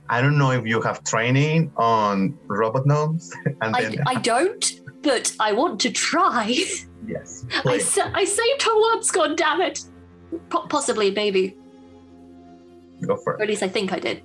I 0.09 0.21
don't 0.21 0.37
know 0.37 0.51
if 0.51 0.65
you 0.65 0.81
have 0.81 1.03
training 1.03 1.71
on 1.77 2.37
robot 2.47 2.85
gnomes, 2.85 3.31
and 3.61 3.75
I, 3.75 3.81
then 3.83 4.03
I 4.07 4.15
don't, 4.15 4.63
but 5.01 5.33
I 5.39 5.51
want 5.53 5.79
to 5.81 5.91
try. 5.91 6.45
yes, 7.07 7.45
I, 7.65 7.77
sa- 7.79 8.11
I 8.13 8.23
saved 8.23 8.61
her 8.63 8.79
once, 8.91 9.11
god 9.11 9.35
damn 9.37 9.61
it. 9.61 9.83
Po- 10.49 10.67
possibly, 10.67 11.11
maybe. 11.11 11.55
go 13.05 13.17
for 13.17 13.33
Or 13.33 13.39
it. 13.39 13.43
at 13.43 13.47
least 13.49 13.63
I 13.63 13.67
think 13.67 13.91
I 13.91 13.99
did. 13.99 14.23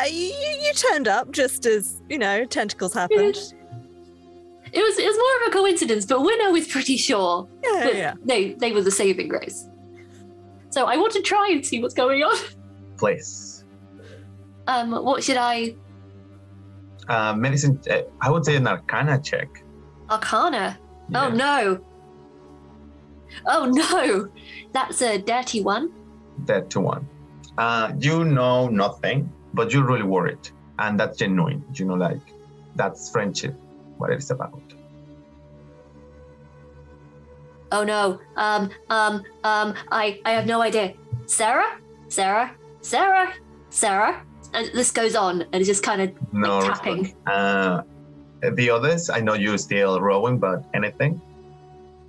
Uh, 0.00 0.04
you, 0.04 0.26
you 0.26 0.58
you 0.62 0.72
turned 0.74 1.06
up 1.08 1.30
just 1.30 1.66
as, 1.66 2.02
you 2.08 2.18
know, 2.18 2.44
tentacles 2.44 2.92
happened. 2.94 3.36
It 4.72 4.82
was 4.82 4.98
it 4.98 5.06
was 5.06 5.16
more 5.16 5.46
of 5.46 5.48
a 5.54 5.56
coincidence, 5.56 6.04
but 6.04 6.20
Winnow 6.22 6.54
is 6.56 6.66
pretty 6.66 6.96
sure. 6.96 7.48
Yeah, 7.62 7.80
that 7.84 7.94
yeah. 7.94 8.14
They 8.24 8.54
they 8.54 8.72
were 8.72 8.82
the 8.82 8.90
saving 8.90 9.28
grace. 9.28 9.68
So 10.70 10.86
I 10.86 10.96
want 10.96 11.12
to 11.12 11.22
try 11.22 11.48
and 11.52 11.64
see 11.64 11.80
what's 11.80 11.94
going 11.94 12.22
on. 12.22 12.36
Please. 12.96 13.64
Um, 14.66 14.90
what 14.90 15.22
should 15.22 15.36
I 15.36 15.76
Uh, 17.08 17.34
medicine. 17.34 17.78
Uh, 17.88 18.02
I 18.20 18.30
would 18.30 18.44
say 18.44 18.56
an 18.56 18.66
Arcana 18.66 19.20
check. 19.20 19.48
Arcana? 20.10 20.78
Oh 21.14 21.28
no. 21.28 21.84
Oh 23.46 23.66
no. 23.66 24.28
That's 24.72 25.02
a 25.02 25.18
dirty 25.18 25.60
one. 25.62 25.92
That 26.46 26.70
to 26.70 26.80
one. 26.80 27.06
Uh, 27.58 27.92
you 28.00 28.24
know 28.24 28.68
nothing, 28.68 29.30
but 29.54 29.72
you're 29.72 29.86
really 29.86 30.02
worried, 30.16 30.44
and 30.78 30.98
that's 31.00 31.16
genuine. 31.18 31.64
You 31.74 31.84
know, 31.86 31.94
like 31.94 32.20
that's 32.76 33.10
friendship, 33.10 33.54
what 33.98 34.10
it's 34.10 34.30
about. 34.30 34.60
Oh 37.72 37.82
no. 37.84 38.20
Um, 38.36 38.70
um, 38.90 39.22
um, 39.42 39.74
I, 39.90 40.20
I 40.24 40.32
have 40.32 40.46
no 40.46 40.62
idea. 40.62 40.94
Sarah? 41.26 41.78
Sarah? 42.08 42.54
Sarah? 42.82 43.32
Sarah? 43.70 44.22
And 44.52 44.70
this 44.74 44.92
goes 44.92 45.16
on 45.16 45.42
and 45.42 45.54
it's 45.56 45.66
just 45.66 45.82
kind 45.82 46.00
of 46.02 46.12
No 46.32 46.58
like 46.58 46.74
tapping. 46.74 47.02
response. 47.02 47.16
Uh, 47.26 47.82
the 48.54 48.70
others, 48.70 49.10
I 49.10 49.20
know 49.20 49.34
you're 49.34 49.58
still 49.58 50.00
rowing, 50.00 50.38
but 50.38 50.62
anything? 50.74 51.20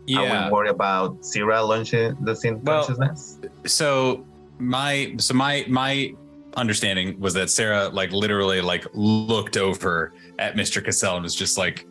I 0.08 0.22
Yeah. 0.22 0.44
would 0.46 0.52
worry 0.54 0.70
about 0.70 1.26
Sarah 1.26 1.64
launching 1.64 2.16
losing 2.22 2.62
Well, 2.62 2.86
consciousness. 2.86 3.40
so 3.66 4.28
my 4.60 5.16
so 5.18 5.34
my 5.34 5.66
my 5.68 6.14
understanding 6.56 7.20
was 7.20 7.34
that 7.34 7.50
Sarah 7.50 7.90
like 7.90 8.12
literally 8.12 8.62
like 8.62 8.86
looked 8.94 9.58
over 9.58 10.14
at 10.40 10.56
Mr. 10.56 10.84
Cassell 10.84 11.16
and 11.16 11.24
was 11.24 11.36
just 11.36 11.58
like 11.58 11.86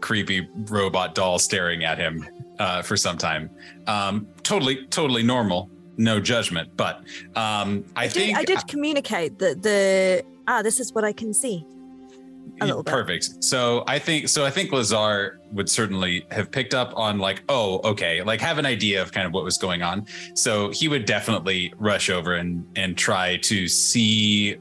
creepy 0.00 0.48
robot 0.68 1.14
doll 1.14 1.38
staring 1.38 1.84
at 1.84 1.98
him 1.98 2.26
uh, 2.58 2.82
for 2.82 2.96
some 2.96 3.18
time. 3.18 3.50
Um, 3.86 4.26
totally, 4.42 4.86
totally 4.86 5.22
normal, 5.22 5.70
no 5.96 6.20
judgment. 6.20 6.76
But 6.76 6.98
um, 7.36 7.84
I, 7.96 8.04
I 8.04 8.06
did, 8.06 8.12
think 8.12 8.38
I 8.38 8.44
did 8.44 8.66
communicate 8.66 9.38
that 9.38 9.62
the 9.62 10.24
ah, 10.46 10.62
this 10.62 10.80
is 10.80 10.92
what 10.92 11.04
I 11.04 11.12
can 11.12 11.32
see. 11.32 11.64
Little 12.60 12.82
bit. 12.82 12.90
Perfect. 12.90 13.42
So 13.42 13.84
I 13.86 13.98
think 13.98 14.28
so. 14.28 14.44
I 14.44 14.50
think 14.50 14.72
Lazar 14.72 15.40
would 15.52 15.68
certainly 15.68 16.26
have 16.30 16.50
picked 16.50 16.74
up 16.74 16.92
on 16.96 17.18
like, 17.18 17.42
oh, 17.48 17.80
okay, 17.84 18.22
like 18.22 18.40
have 18.40 18.58
an 18.58 18.66
idea 18.66 19.02
of 19.02 19.12
kind 19.12 19.26
of 19.26 19.32
what 19.32 19.44
was 19.44 19.58
going 19.58 19.82
on. 19.82 20.06
So 20.34 20.70
he 20.70 20.88
would 20.88 21.04
definitely 21.04 21.72
rush 21.78 22.10
over 22.10 22.34
and 22.34 22.66
and 22.76 22.96
try 22.96 23.38
to 23.38 23.68
see 23.68 24.56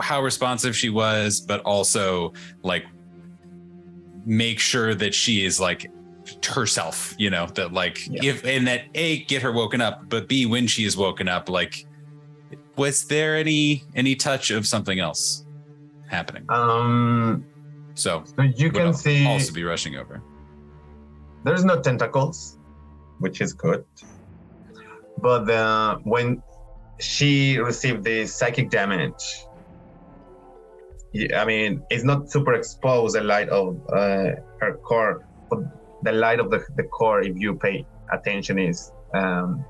how 0.00 0.22
responsive 0.22 0.76
she 0.76 0.90
was, 0.90 1.40
but 1.40 1.60
also 1.60 2.32
like 2.62 2.84
make 4.24 4.58
sure 4.58 4.94
that 4.94 5.14
she 5.14 5.44
is 5.44 5.60
like 5.60 5.90
herself. 6.44 7.14
You 7.18 7.30
know 7.30 7.46
that 7.54 7.72
like 7.72 8.00
if 8.10 8.44
and 8.44 8.66
that 8.66 8.82
a 8.94 9.24
get 9.24 9.42
her 9.42 9.52
woken 9.52 9.80
up, 9.80 10.08
but 10.08 10.28
b 10.28 10.46
when 10.46 10.66
she 10.66 10.84
is 10.84 10.96
woken 10.96 11.28
up, 11.28 11.48
like 11.48 11.86
was 12.76 13.06
there 13.06 13.36
any 13.36 13.84
any 13.94 14.14
touch 14.14 14.50
of 14.50 14.66
something 14.66 14.98
else 14.98 15.45
happening? 16.08 16.44
Um, 16.48 17.44
so 17.94 18.24
you 18.56 18.70
can 18.70 18.92
see 18.92 19.26
also 19.26 19.52
be 19.52 19.64
rushing 19.64 19.96
over. 19.96 20.22
there's 21.44 21.64
no 21.64 21.80
tentacles, 21.80 22.58
which 23.20 23.40
is 23.40 23.52
good. 23.52 23.84
But 25.18 25.48
uh, 25.48 25.98
when 26.04 26.42
she 27.00 27.58
received 27.58 28.04
the 28.04 28.26
psychic 28.26 28.70
damage, 28.70 29.24
I 31.34 31.44
mean, 31.44 31.82
it's 31.88 32.04
not 32.04 32.30
super 32.30 32.54
exposed 32.54 33.14
the 33.14 33.22
light 33.22 33.48
of 33.48 33.80
uh, 33.90 34.32
her 34.60 34.78
core, 34.82 35.26
but 35.48 35.60
the 36.02 36.12
light 36.12 36.40
of 36.40 36.50
the, 36.50 36.64
the 36.76 36.82
core, 36.84 37.22
if 37.22 37.36
you 37.38 37.54
pay 37.54 37.86
attention, 38.12 38.58
is 38.58 38.92
um, 39.14 39.64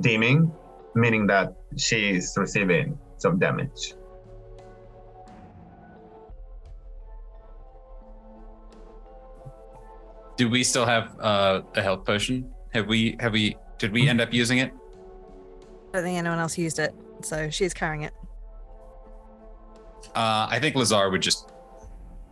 dimming, 0.00 0.52
meaning 0.94 1.26
that 1.28 1.54
she 1.76 2.10
is 2.10 2.34
receiving 2.36 2.98
some 3.16 3.38
damage. 3.38 3.94
Do 10.36 10.48
we 10.50 10.62
still 10.64 10.84
have 10.86 11.18
uh, 11.20 11.62
a 11.74 11.82
health 11.82 12.04
potion? 12.04 12.50
Have 12.74 12.86
we? 12.86 13.16
Have 13.20 13.32
we? 13.32 13.56
Did 13.78 13.92
we 13.92 14.08
end 14.08 14.20
up 14.20 14.32
using 14.32 14.58
it? 14.58 14.72
I 14.72 15.98
don't 15.98 16.02
think 16.04 16.18
anyone 16.18 16.38
else 16.38 16.58
used 16.58 16.78
it, 16.78 16.94
so 17.22 17.48
she's 17.50 17.72
carrying 17.72 18.02
it. 18.02 18.12
Uh, 20.14 20.46
I 20.50 20.58
think 20.60 20.76
Lazar 20.76 21.10
would 21.10 21.22
just 21.22 21.50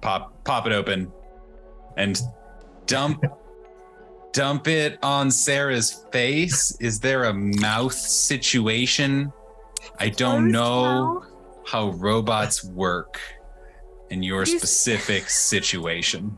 pop 0.01 0.45
pop 0.45 0.67
it 0.67 0.73
open 0.73 1.11
and 1.97 2.21
dump 2.87 3.25
dump 4.33 4.69
it 4.69 4.99
on 5.03 5.31
Sarah's 5.31 6.05
face. 6.13 6.77
Is 6.81 7.01
there 7.01 7.25
a 7.25 7.35
mouth 7.35 7.93
situation? 7.95 9.33
I 9.99 10.09
don't 10.11 10.51
know 10.51 11.25
how 11.67 11.91
robots 11.91 12.65
work. 12.65 13.21
in 14.11 14.23
your 14.23 14.41
You- 14.45 14.59
specific 14.59 15.29
situation. 15.31 16.37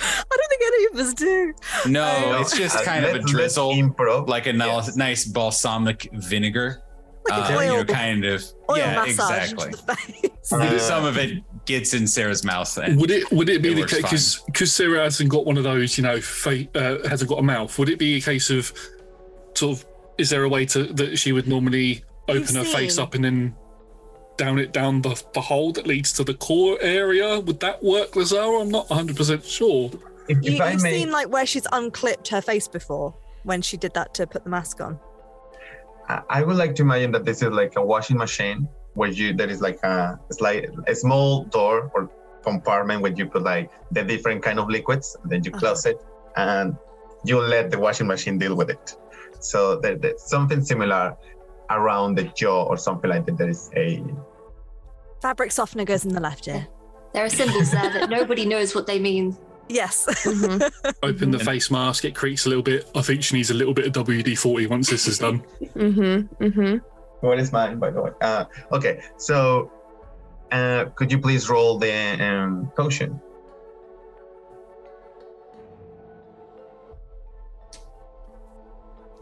I 0.00 0.36
don't 0.36 0.48
think 0.48 0.62
any 0.66 0.84
of 1.00 1.06
us 1.06 1.14
do. 1.14 1.54
No, 1.90 2.38
it's 2.40 2.56
just 2.56 2.76
Uh, 2.76 2.82
kind 2.84 3.04
of 3.04 3.10
a 3.10 3.14
let's- 3.14 3.24
let's 3.24 3.32
drizzle, 3.32 4.24
like 4.26 4.46
a 4.46 4.54
Yes. 4.54 4.96
nice 4.96 5.24
balsamic 5.24 6.08
vinegar. 6.12 6.82
Like 7.28 7.50
Uh, 7.50 7.58
an 7.58 7.66
you 7.70 7.76
know, 7.78 7.84
kind 7.84 8.24
of. 8.24 8.42
oil 8.70 8.78
yeah, 8.78 9.04
exactly. 9.04 9.66
into 9.66 9.76
the 9.86 9.94
face. 9.96 10.30
Uh, 10.50 10.78
Some 10.78 11.04
of 11.04 11.18
it 11.18 11.42
gets 11.66 11.92
in 11.92 12.06
Sarah's 12.06 12.42
mouth. 12.42 12.74
And 12.78 12.98
Would 12.98 13.10
it 13.10 13.30
would 13.30 13.50
it 13.50 13.60
be 13.60 13.72
It 13.72 13.86
the 13.90 14.00
case 14.02 14.38
because 14.46 14.72
Sarah 14.72 15.02
hasn't 15.02 15.28
got 15.28 15.44
one 15.44 15.58
of 15.58 15.64
those, 15.64 15.98
you 15.98 16.04
know, 16.04 16.22
fa- 16.22 16.66
uh, 16.74 17.06
hasn't 17.06 17.28
got 17.28 17.38
a 17.38 17.42
mouth? 17.42 17.78
Would 17.78 17.90
it 17.90 17.98
be 17.98 18.16
a 18.16 18.20
case 18.22 18.48
of 18.48 18.72
sort 19.52 19.76
of 19.78 19.84
is 20.16 20.30
there 20.30 20.42
a 20.44 20.48
way 20.48 20.64
to 20.66 20.84
that 20.94 21.18
she 21.18 21.32
would 21.32 21.46
normally 21.46 22.02
open 22.28 22.40
You've 22.54 22.56
her 22.56 22.64
face 22.64 22.96
up 22.96 23.14
and 23.14 23.22
then 23.22 23.54
down 24.38 24.58
it 24.58 24.72
down 24.72 25.02
the, 25.02 25.22
the 25.34 25.42
hole 25.42 25.72
that 25.72 25.86
leads 25.86 26.12
to 26.14 26.24
the 26.24 26.34
core 26.34 26.78
area? 26.80 27.40
Would 27.40 27.60
that 27.60 27.82
work, 27.82 28.16
Lazaro? 28.16 28.60
I'm 28.62 28.70
not 28.70 28.88
100 28.88 29.16
percent 29.16 29.44
sure. 29.44 29.90
If, 30.28 30.38
You, 30.42 30.54
if 30.54 30.60
I 30.60 30.72
you've 30.72 30.82
may, 30.82 30.98
seen 30.98 31.10
like 31.10 31.28
where 31.28 31.44
she's 31.44 31.66
unclipped 31.72 32.28
her 32.28 32.40
face 32.40 32.68
before 32.68 33.14
when 33.42 33.60
she 33.60 33.76
did 33.76 33.92
that 33.94 34.14
to 34.14 34.26
put 34.26 34.44
the 34.44 34.50
mask 34.50 34.80
on. 34.80 34.98
I- 36.08 36.22
I 36.30 36.42
would 36.42 36.56
like 36.56 36.74
to 36.76 36.82
imagine 36.82 37.12
that 37.12 37.24
this 37.24 37.42
is 37.42 37.50
like 37.50 37.74
a 37.76 37.84
washing 37.84 38.16
machine 38.16 38.68
where 38.94 39.10
you 39.10 39.32
there 39.34 39.48
is 39.48 39.60
like 39.60 39.78
a 39.84 40.18
it's 40.30 40.40
like 40.40 40.70
a 40.86 40.94
small 40.94 41.44
door 41.44 41.90
or 41.94 42.10
compartment 42.42 43.02
where 43.02 43.12
you 43.12 43.26
put 43.26 43.42
like 43.42 43.70
the 43.92 44.02
different 44.02 44.42
kind 44.42 44.58
of 44.58 44.68
liquids, 44.68 45.16
and 45.22 45.30
then 45.30 45.44
you 45.44 45.50
uh-huh. 45.50 45.60
close 45.60 45.86
it, 45.86 45.98
and 46.36 46.76
you 47.24 47.38
let 47.40 47.70
the 47.70 47.78
washing 47.78 48.06
machine 48.06 48.38
deal 48.38 48.54
with 48.54 48.70
it. 48.70 48.96
So 49.40 49.80
there, 49.80 49.96
there's 49.96 50.22
something 50.22 50.64
similar 50.64 51.16
around 51.70 52.16
the 52.16 52.24
jaw 52.24 52.64
or 52.64 52.76
something 52.76 53.10
like 53.10 53.26
that. 53.26 53.38
There 53.38 53.48
is 53.48 53.70
a 53.76 54.02
Fabric 55.20 55.52
softener 55.52 55.84
goes 55.84 56.04
in 56.04 56.14
the 56.14 56.20
left 56.20 56.46
ear. 56.48 56.66
There 57.12 57.24
are 57.24 57.30
symbols 57.30 57.70
there 57.70 57.90
that 57.90 58.10
nobody 58.10 58.44
knows 58.44 58.74
what 58.74 58.86
they 58.86 58.98
mean. 58.98 59.36
Yes. 59.68 60.06
Open 61.02 61.30
the 61.30 61.38
face 61.38 61.70
mask, 61.70 62.04
it 62.04 62.14
creaks 62.14 62.46
a 62.46 62.48
little 62.48 62.62
bit. 62.62 62.90
I 62.94 63.02
think 63.02 63.22
she 63.22 63.36
needs 63.36 63.50
a 63.50 63.54
little 63.54 63.74
bit 63.74 63.86
of 63.86 64.06
WD 64.06 64.38
40 64.38 64.66
once 64.66 64.90
this 64.90 65.06
is 65.06 65.18
done. 65.18 65.42
Mm-hmm. 65.60 66.44
Mm-hmm. 66.44 66.76
what 67.26 67.38
is 67.38 67.52
mine 67.52 67.78
by 67.78 67.90
the 67.90 68.02
way? 68.02 68.10
Uh, 68.20 68.44
okay, 68.72 69.02
so 69.16 69.70
uh, 70.52 70.86
could 70.94 71.12
you 71.12 71.18
please 71.18 71.50
roll 71.50 71.78
the 71.78 71.92
um, 72.22 72.70
potion? 72.76 73.20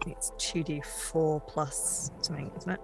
it's 0.06 0.30
2d4 0.38 1.46
plus 1.46 2.10
something, 2.22 2.50
isn't 2.56 2.72
it? 2.72 2.80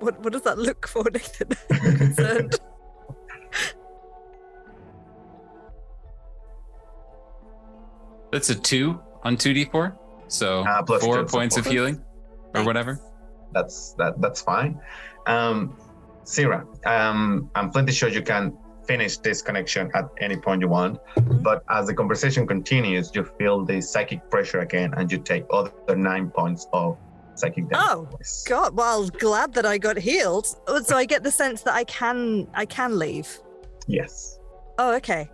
What, 0.00 0.20
what 0.20 0.32
does 0.32 0.42
that 0.42 0.58
look 0.58 0.86
for, 0.86 1.04
Nathan? 1.12 1.48
I'm 1.70 1.96
concerned. 2.04 2.60
That's 8.32 8.50
a 8.50 8.54
two 8.54 9.00
on 9.22 9.36
2d4. 9.36 9.96
So 10.28 10.64
Ah, 10.66 10.82
plus 10.82 11.02
four 11.02 11.22
two, 11.22 11.28
so 11.28 11.38
points 11.38 11.56
of 11.56 11.66
healing 11.66 12.02
or 12.54 12.64
whatever. 12.64 12.98
that's 13.52 13.94
that 13.98 14.20
that's 14.20 14.40
fine. 14.42 14.80
Um, 15.26 15.76
Sarah, 16.24 16.66
um, 16.86 17.50
I'm 17.54 17.70
plenty 17.70 17.92
sure 17.92 18.08
you 18.08 18.22
can 18.22 18.56
finish 18.88 19.18
this 19.18 19.40
connection 19.42 19.90
at 19.94 20.06
any 20.20 20.36
point 20.36 20.60
you 20.62 20.68
want. 20.68 20.98
But 21.42 21.62
as 21.70 21.86
the 21.86 21.94
conversation 21.94 22.46
continues, 22.46 23.12
you 23.14 23.24
feel 23.38 23.64
the 23.64 23.80
psychic 23.80 24.28
pressure 24.30 24.60
again, 24.60 24.92
and 24.96 25.10
you 25.12 25.18
take 25.18 25.44
other 25.52 25.72
nine 25.96 26.30
points 26.30 26.66
of 26.72 26.98
psychic 27.34 27.68
damage. 27.68 27.86
Oh 27.88 28.08
God! 28.46 28.76
Well, 28.76 29.08
glad 29.08 29.54
that 29.54 29.66
I 29.66 29.78
got 29.78 29.96
healed. 29.96 30.46
Oh, 30.66 30.82
So 30.82 30.96
I 30.96 31.04
get 31.04 31.22
the 31.22 31.30
sense 31.30 31.62
that 31.62 31.74
I 31.74 31.84
can 31.84 32.46
I 32.54 32.66
can 32.66 32.98
leave. 32.98 33.40
Yes. 33.86 34.38
Oh, 34.78 34.94
okay. 34.94 35.30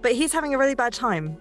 But 0.00 0.12
he's 0.12 0.32
having 0.32 0.54
a 0.54 0.58
really 0.58 0.74
bad 0.74 0.92
time. 0.92 1.36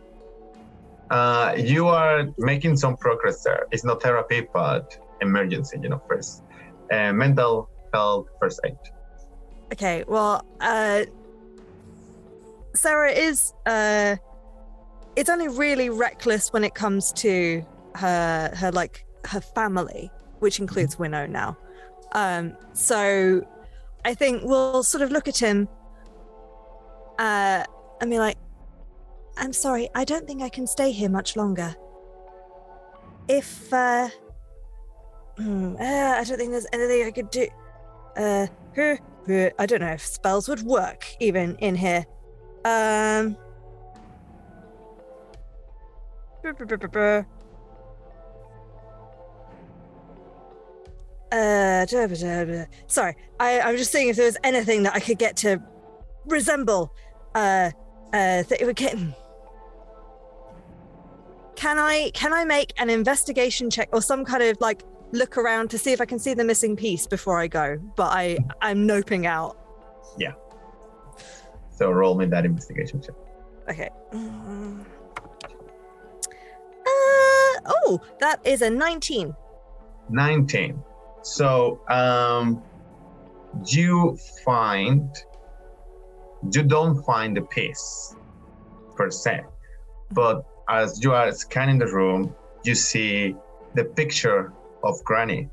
Uh, 1.09 1.53
you 1.57 1.87
are 1.87 2.25
making 2.37 2.77
some 2.77 2.95
progress 2.95 3.43
there. 3.43 3.65
It's 3.71 3.83
not 3.83 4.01
therapy, 4.01 4.47
but 4.53 4.97
emergency. 5.21 5.79
You 5.81 5.89
know, 5.89 6.01
first 6.07 6.43
uh, 6.91 7.11
mental 7.11 7.69
health 7.93 8.27
first 8.39 8.59
aid. 8.65 8.77
Okay, 9.73 10.03
well, 10.07 10.43
uh, 10.59 11.05
Sarah 12.75 13.11
is, 13.11 13.53
uh, 13.65 14.17
it's 15.15 15.29
only 15.29 15.47
really 15.47 15.89
reckless 15.89 16.51
when 16.51 16.65
it 16.65 16.73
comes 16.73 17.13
to 17.13 17.65
her, 17.95 18.51
her, 18.53 18.71
like, 18.71 19.05
her 19.25 19.41
family, 19.41 20.11
which 20.39 20.59
includes 20.59 20.97
Winnow 20.97 21.25
now. 21.25 21.57
Um, 22.13 22.57
so 22.73 23.45
I 24.05 24.13
think 24.13 24.43
we'll 24.43 24.83
sort 24.83 25.01
of 25.01 25.11
look 25.11 25.27
at 25.27 25.37
him, 25.37 25.67
uh, 27.19 27.63
and 27.99 28.09
be 28.09 28.19
like, 28.19 28.37
I'm 29.37 29.53
sorry, 29.53 29.89
I 29.95 30.03
don't 30.03 30.27
think 30.27 30.41
I 30.41 30.49
can 30.49 30.67
stay 30.67 30.91
here 30.91 31.09
much 31.09 31.35
longer. 31.35 31.75
If, 33.27 33.71
uh, 33.71 34.09
hmm, 35.37 35.75
uh, 35.79 35.83
I 36.19 36.23
don't 36.25 36.37
think 36.37 36.51
there's 36.51 36.67
anything 36.73 37.05
I 37.05 37.11
could 37.11 37.29
do. 37.29 37.47
Uh, 38.17 38.47
I 38.77 39.65
don't 39.65 39.81
know 39.81 39.91
if 39.91 40.05
spells 40.05 40.47
would 40.49 40.63
work 40.63 41.05
even 41.19 41.55
in 41.57 41.75
here. 41.75 42.05
Um. 42.65 43.37
Uh, 51.31 51.85
sorry, 52.87 53.15
I, 53.39 53.59
I 53.59 53.71
was 53.71 53.79
just 53.79 53.91
seeing 53.91 54.09
if 54.09 54.17
there 54.17 54.25
was 54.25 54.37
anything 54.43 54.83
that 54.83 54.95
I 54.95 54.99
could 54.99 55.17
get 55.17 55.37
to 55.37 55.61
resemble. 56.25 56.93
Uh, 57.33 57.71
uh, 58.13 58.43
th- 58.43 58.59
it 58.59 58.65
would 58.65 58.75
get. 58.75 58.95
Can 61.55 61.79
I 61.79 62.11
can 62.13 62.33
I 62.33 62.43
make 62.43 62.73
an 62.77 62.89
investigation 62.89 63.69
check 63.69 63.89
or 63.93 64.01
some 64.01 64.25
kind 64.25 64.43
of 64.43 64.57
like 64.59 64.83
look 65.13 65.37
around 65.37 65.69
to 65.69 65.77
see 65.77 65.93
if 65.93 66.01
I 66.01 66.05
can 66.05 66.19
see 66.19 66.33
the 66.33 66.43
missing 66.43 66.75
piece 66.75 67.07
before 67.07 67.39
I 67.39 67.47
go? 67.47 67.77
But 67.95 68.11
I 68.11 68.37
I'm 68.61 68.87
noping 68.87 69.25
out. 69.25 69.57
Yeah. 70.17 70.33
So 71.69 71.91
roll 71.91 72.15
me 72.15 72.25
that 72.25 72.45
investigation 72.45 73.01
check. 73.01 73.15
Okay. 73.69 73.89
Uh, 74.11 74.83
oh, 77.65 78.01
that 78.19 78.45
is 78.45 78.61
a 78.61 78.69
19. 78.69 79.33
19. 80.09 80.83
So 81.23 81.81
um, 81.89 82.61
you 83.67 84.17
find, 84.43 85.09
you 86.51 86.63
don't 86.63 87.03
find 87.03 87.37
the 87.37 87.41
piece 87.43 88.15
per 88.95 89.11
se, 89.11 89.41
but 90.11 90.43
as 90.69 91.03
you 91.03 91.13
are 91.13 91.31
scanning 91.31 91.77
the 91.79 91.87
room, 91.87 92.35
you 92.63 92.75
see 92.75 93.35
the 93.75 93.85
picture 93.85 94.53
of 94.83 95.03
Granny. 95.03 95.49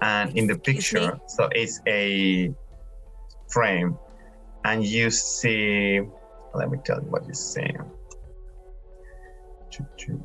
And 0.00 0.36
in 0.36 0.46
the 0.46 0.58
picture, 0.58 1.18
so 1.26 1.48
it's 1.52 1.80
a 1.86 2.52
frame, 3.48 3.96
and 4.64 4.84
you 4.84 5.10
see, 5.10 6.00
let 6.54 6.70
me 6.70 6.78
tell 6.84 7.00
you 7.00 7.08
what 7.08 7.26
you 7.26 7.34
see. 7.34 7.68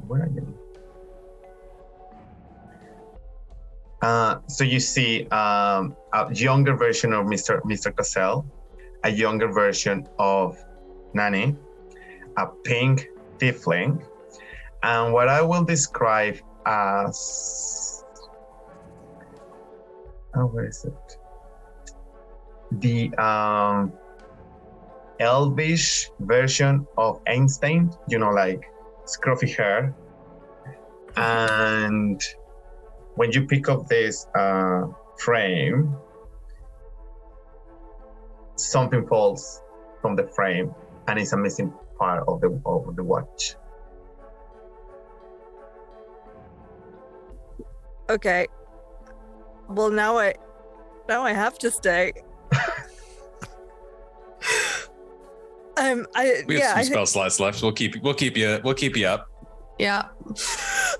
Where 0.08 0.24
are 0.24 0.30
you? 0.30 0.67
Uh, 4.02 4.40
so 4.48 4.64
you 4.64 4.80
see 4.80 5.28
um, 5.30 5.96
a 6.14 6.34
younger 6.34 6.76
version 6.76 7.14
of 7.14 7.26
Mr. 7.26 7.62
Mr. 7.64 7.96
Cassell, 7.96 8.46
a 9.04 9.10
younger 9.10 9.52
version 9.52 10.08
of 10.20 10.58
Nanny, 11.14 11.56
a 12.38 12.48
pink 12.64 13.08
tiefling, 13.40 14.04
and 14.84 15.14
what 15.14 15.28
I 15.30 15.42
will 15.42 15.64
describe 15.64 16.38
as 16.66 18.04
oh, 20.36 20.46
where 20.46 20.68
is 20.68 20.86
it? 20.86 21.18
The 22.80 23.16
um, 23.16 23.94
elvish 25.20 26.12
version 26.20 26.86
of 26.98 27.22
Einstein, 27.28 27.92
you 28.08 28.20
know, 28.20 28.30
like 28.30 28.72
scruffy 29.06 29.56
hair, 29.56 29.96
and 31.16 32.22
when 33.18 33.32
you 33.32 33.46
pick 33.46 33.68
up 33.68 33.88
this 33.88 34.28
uh, 34.36 34.84
frame, 35.18 35.94
something 38.56 39.06
falls 39.08 39.62
from 40.02 40.16
the 40.16 40.28
frame, 40.28 40.74
and 41.08 41.20
it's 41.20 41.34
a 41.34 41.38
missing 41.38 41.74
part 41.98 42.24
of 42.28 42.42
the 42.42 42.62
of 42.66 42.96
the 42.96 43.04
watch. 43.04 43.56
Okay. 48.10 48.48
Well, 49.68 49.90
now 49.90 50.18
I 50.20 50.36
now 51.10 51.24
I 51.24 51.34
have 51.34 51.58
to 51.60 51.72
stay. 51.72 52.14
Um, 55.80 56.08
I 56.16 56.42
We 56.48 56.56
have 56.56 56.64
yeah, 56.64 56.70
some 56.70 56.80
I 56.80 56.82
spell 56.82 56.98
think, 56.98 57.08
slots 57.10 57.40
left. 57.40 57.62
We'll 57.62 57.72
keep 57.72 58.02
we'll 58.02 58.16
keep 58.16 58.36
you 58.36 58.60
we'll 58.64 58.74
keep 58.74 58.98
you 58.98 59.06
up. 59.06 59.30
Yeah. 59.78 60.08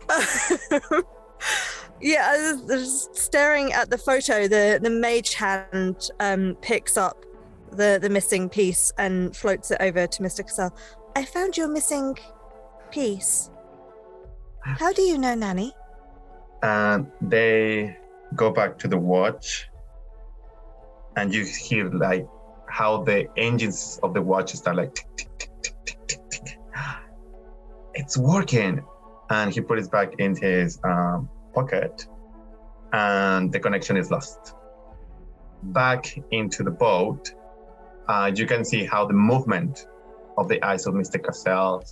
yeah. 2.02 2.28
I 2.32 2.38
was- 2.38 2.72
I 2.72 2.76
was 2.76 3.10
staring 3.14 3.74
at 3.74 3.90
the 3.90 3.98
photo, 3.98 4.48
the 4.48 4.80
the 4.82 4.90
mage 4.90 5.34
hand 5.36 6.10
um 6.20 6.56
picks 6.62 6.98
up 6.98 7.26
the 7.72 8.00
the 8.02 8.10
missing 8.10 8.50
piece 8.50 8.92
and 8.98 9.36
floats 9.36 9.72
it 9.72 9.78
over 9.82 10.08
to 10.08 10.24
Mr. 10.24 10.42
Cassell. 10.46 10.72
I 11.16 11.26
found 11.26 11.58
your 11.58 11.68
missing 11.68 12.18
piece. 12.92 13.50
How 14.62 14.92
do 14.94 15.02
you 15.02 15.18
know, 15.18 15.36
Nanny? 15.36 15.74
and 16.64 17.06
they 17.22 17.96
go 18.36 18.50
back 18.50 18.80
to 18.80 18.88
the 18.88 18.98
watch 18.98 19.70
and 21.16 21.32
you 21.34 21.46
hear 21.46 21.88
like 21.92 22.28
how 22.68 23.04
the 23.04 23.28
engines 23.38 24.00
of 24.02 24.16
the 24.16 24.22
watch 24.22 24.54
start 24.54 24.76
like 24.76 24.96
tick, 24.96 25.08
tick, 25.16 25.30
tick, 25.38 25.52
tick, 25.62 25.86
tick, 25.86 26.06
tick, 26.08 26.20
tick. 26.32 26.58
it's 27.94 28.18
working 28.18 28.84
and 29.30 29.54
he 29.54 29.62
put 29.62 29.78
it 29.78 29.90
back 29.92 30.14
in 30.20 30.36
his 30.36 30.80
um, 30.84 31.30
pocket 31.58 31.96
and 32.94 33.52
the 33.54 33.60
connection 33.66 33.96
is 34.02 34.08
lost 34.16 34.54
back 35.82 36.04
into 36.32 36.60
the 36.68 36.76
boat 36.86 37.24
uh, 38.12 38.28
you 38.40 38.46
can 38.52 38.64
see 38.72 38.82
how 38.94 39.02
the 39.12 39.18
movement 39.32 39.76
of 40.40 40.46
the 40.52 40.60
eyes 40.70 40.84
of 40.88 40.94
mr 41.02 41.18
cassell 41.26 41.84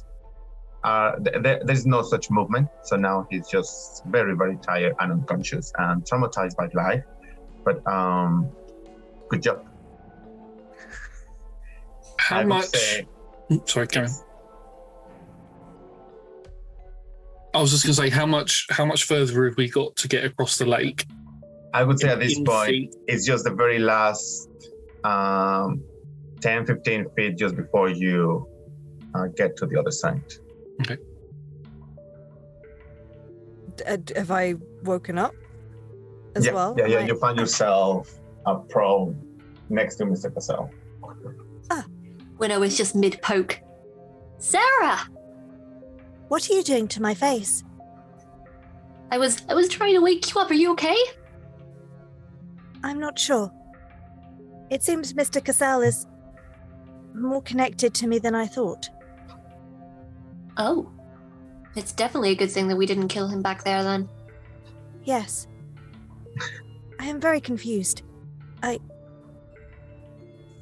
uh, 0.90 1.12
th- 1.26 1.38
th- 1.46 1.62
there's 1.68 1.86
no 1.88 2.04
such 2.04 2.26
movement. 2.30 2.68
So 2.84 2.96
now 2.96 3.26
he's 3.32 3.48
just 3.50 4.04
very, 4.06 4.36
very 4.42 4.56
tired 4.58 4.94
and 5.00 5.12
unconscious 5.18 5.74
and 5.84 6.04
traumatized 6.06 6.56
by 6.62 6.68
life. 6.76 7.04
But 7.66 7.78
um, 7.96 8.52
good 9.30 9.42
job. 9.42 9.66
How 12.18 12.42
I 12.42 12.44
much? 12.46 12.66
say- 12.66 13.08
sorry, 13.66 13.88
Karen. 13.88 14.12
I 17.56 17.62
was 17.62 17.72
just 17.72 17.86
going 17.86 17.96
to 17.96 18.02
say 18.02 18.10
how 18.10 18.26
much 18.26 18.68
how 18.70 18.86
much 18.86 19.06
further 19.06 19.46
have 19.46 19.56
we 19.56 19.70
got 19.70 19.96
to 19.96 20.08
get 20.10 20.26
across 20.26 20.58
the 20.58 20.66
lake? 20.66 21.06
I 21.74 21.84
would 21.84 22.00
say 22.00 22.10
at 22.10 22.20
this 22.20 22.38
point, 22.40 22.70
feet. 22.70 22.96
it's 23.08 23.26
just 23.26 23.46
the 23.46 23.52
very 23.54 23.80
last 23.80 24.50
um, 25.06 25.82
10, 26.42 26.66
15 26.66 27.06
feet 27.16 27.38
just 27.38 27.56
before 27.56 27.90
you 27.90 28.48
uh, 29.14 29.28
get 29.38 29.56
to 29.58 29.66
the 29.66 29.80
other 29.80 29.92
side. 29.92 30.22
Okay. 30.82 30.98
D- 33.78 33.84
uh, 33.86 33.98
have 34.18 34.32
I 34.32 34.56
woken 34.84 35.18
up 35.18 35.34
as 36.36 36.46
yeah, 36.46 36.54
well? 36.54 36.76
yeah, 36.78 36.88
yeah. 36.88 36.98
I- 37.00 37.06
You 37.08 37.18
find 37.18 37.38
yourself 37.40 38.20
uh, 38.46 38.56
prone 38.56 39.16
next 39.70 39.96
to 39.98 40.06
Mr. 40.06 40.34
Cassell. 40.34 40.70
Winnow 42.38 42.64
is 42.64 42.76
just 42.76 42.96
mid 42.96 43.22
poke. 43.22 43.62
Sarah! 44.40 45.00
What 46.28 46.50
are 46.50 46.54
you 46.54 46.64
doing 46.64 46.88
to 46.90 47.02
my 47.02 47.14
face? 47.14 47.64
I 49.12 49.18
was 49.18 49.44
I 49.48 49.54
was 49.54 49.70
trying 49.70 49.94
to 49.94 50.02
wake 50.02 50.34
you 50.34 50.42
up. 50.42 50.50
Are 50.50 50.56
you 50.56 50.72
okay? 50.72 50.98
I'm 52.84 53.00
not 53.00 53.18
sure. 53.18 53.52
It 54.70 54.84
seems 54.84 55.14
Mr. 55.14 55.44
Cassell 55.44 55.82
is 55.82 56.08
more 57.14 57.42
connected 57.42 57.94
to 57.96 58.08
me 58.08 58.20
than 58.20 58.36
I 58.36 58.48
thought. 58.48 58.90
Oh. 60.58 60.92
It's 61.76 61.92
definitely 61.92 62.32
a 62.32 62.36
good 62.36 62.52
thing 62.52 62.68
that 62.70 62.78
we 62.78 62.86
didn't 62.86 63.10
kill 63.10 63.28
him 63.28 63.42
back 63.42 63.64
there 63.64 63.84
then. 63.84 64.10
Yes. 65.04 65.48
I 67.00 67.06
am 67.06 67.20
very 67.20 67.42
confused. 67.42 68.04
I. 68.64 68.80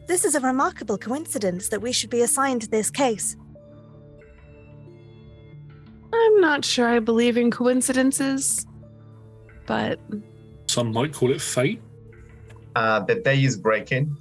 This 0.07 0.25
is 0.25 0.35
a 0.35 0.39
remarkable 0.41 0.97
coincidence 0.97 1.69
that 1.69 1.81
we 1.81 1.91
should 1.91 2.09
be 2.09 2.21
assigned 2.21 2.63
this 2.63 2.89
case. 2.89 3.37
I'm 6.13 6.41
not 6.41 6.63
sure 6.63 6.87
I 6.87 6.99
believe 6.99 7.37
in 7.37 7.49
coincidences, 7.49 8.65
but 9.65 9.99
Some 10.67 10.93
might 10.93 11.13
call 11.13 11.31
it 11.31 11.41
fate. 11.41 11.81
Uh, 12.75 12.99
the 12.99 13.15
day 13.15 13.43
is 13.43 13.57
breaking. 13.57 14.15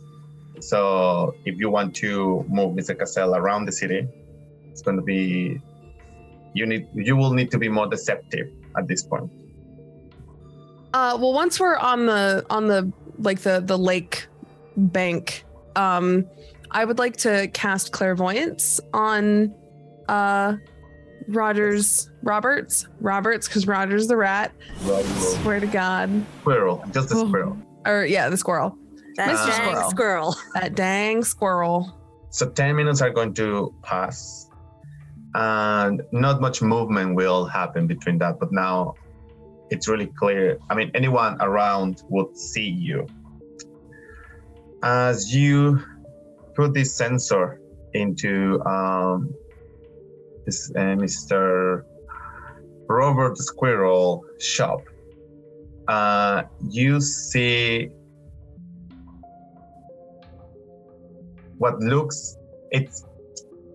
So 0.60 1.34
if 1.44 1.58
you 1.58 1.70
want 1.70 1.94
to 1.96 2.44
move 2.48 2.76
Mr. 2.76 2.98
Cassell 2.98 3.34
around 3.34 3.66
the 3.66 3.72
city, 3.72 4.08
it's 4.70 4.82
going 4.82 4.96
to 4.96 5.02
be 5.02 5.60
you 6.54 6.66
need 6.66 6.86
you 6.94 7.16
will 7.16 7.32
need 7.32 7.50
to 7.50 7.58
be 7.58 7.68
more 7.68 7.86
deceptive 7.86 8.48
at 8.76 8.86
this 8.88 9.02
point. 9.02 9.30
Uh, 10.94 11.16
well, 11.20 11.32
once 11.32 11.58
we're 11.58 11.76
on 11.76 12.06
the 12.06 12.44
on 12.50 12.68
the 12.68 12.92
like 13.18 13.40
the 13.40 13.60
the 13.60 13.78
lake 13.78 14.26
bank, 14.76 15.44
um, 15.76 16.26
I 16.70 16.84
would 16.84 16.98
like 16.98 17.16
to 17.18 17.48
cast 17.48 17.92
clairvoyance 17.92 18.80
on 18.92 19.54
uh 20.08 20.56
Rogers 21.28 22.10
Roberts 22.22 22.88
Roberts 23.00 23.48
because 23.48 23.66
Rogers 23.66 24.06
the 24.06 24.16
rat. 24.16 24.52
Swear 25.42 25.60
to 25.60 25.66
God, 25.66 26.10
Squirrel, 26.40 26.84
just 26.92 27.10
a 27.12 27.16
Oh. 27.16 27.26
squirrel. 27.28 27.56
or 27.86 28.04
yeah, 28.04 28.28
the 28.28 28.36
squirrel. 28.36 28.76
That 29.16 29.28
Mr. 29.30 29.46
dang 29.46 29.54
Squirrel. 29.66 29.90
squirrel. 29.90 30.36
That 30.54 30.74
dang 30.74 31.24
squirrel. 31.24 31.98
So 32.30 32.48
10 32.48 32.76
minutes 32.76 33.02
are 33.02 33.10
going 33.10 33.34
to 33.34 33.74
pass, 33.82 34.48
and 35.34 36.02
not 36.12 36.40
much 36.40 36.62
movement 36.62 37.14
will 37.14 37.44
happen 37.44 37.86
between 37.86 38.18
that. 38.18 38.38
But 38.40 38.52
now 38.52 38.94
it's 39.70 39.86
really 39.88 40.06
clear. 40.18 40.58
I 40.70 40.74
mean, 40.74 40.90
anyone 40.94 41.36
around 41.40 42.02
would 42.08 42.36
see 42.38 42.68
you. 42.68 43.06
As 44.82 45.34
you 45.34 45.80
put 46.56 46.74
this 46.74 46.94
sensor 46.94 47.60
into 47.94 48.60
um, 48.64 49.32
this, 50.44 50.70
uh, 50.76 50.96
Mr. 50.96 51.84
Robert 52.88 53.38
Squirrel 53.38 54.24
shop, 54.40 54.80
uh, 55.88 56.42
you 56.68 57.00
see 57.00 57.90
what 61.58 61.78
looks 61.80 62.36
it's 62.72 63.04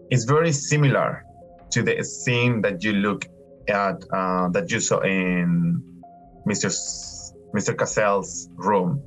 it's 0.09 0.25
very 0.25 0.51
similar 0.51 1.23
to 1.71 1.83
the 1.83 2.03
scene 2.03 2.61
that 2.61 2.83
you 2.83 2.93
look 2.93 3.25
at 3.67 4.03
uh, 4.13 4.49
that 4.49 4.71
you 4.71 4.79
saw 4.79 4.99
in 5.01 5.81
Mr. 6.47 6.69
Mr. 7.55 7.77
Cassell's 7.77 8.49
room. 8.55 9.01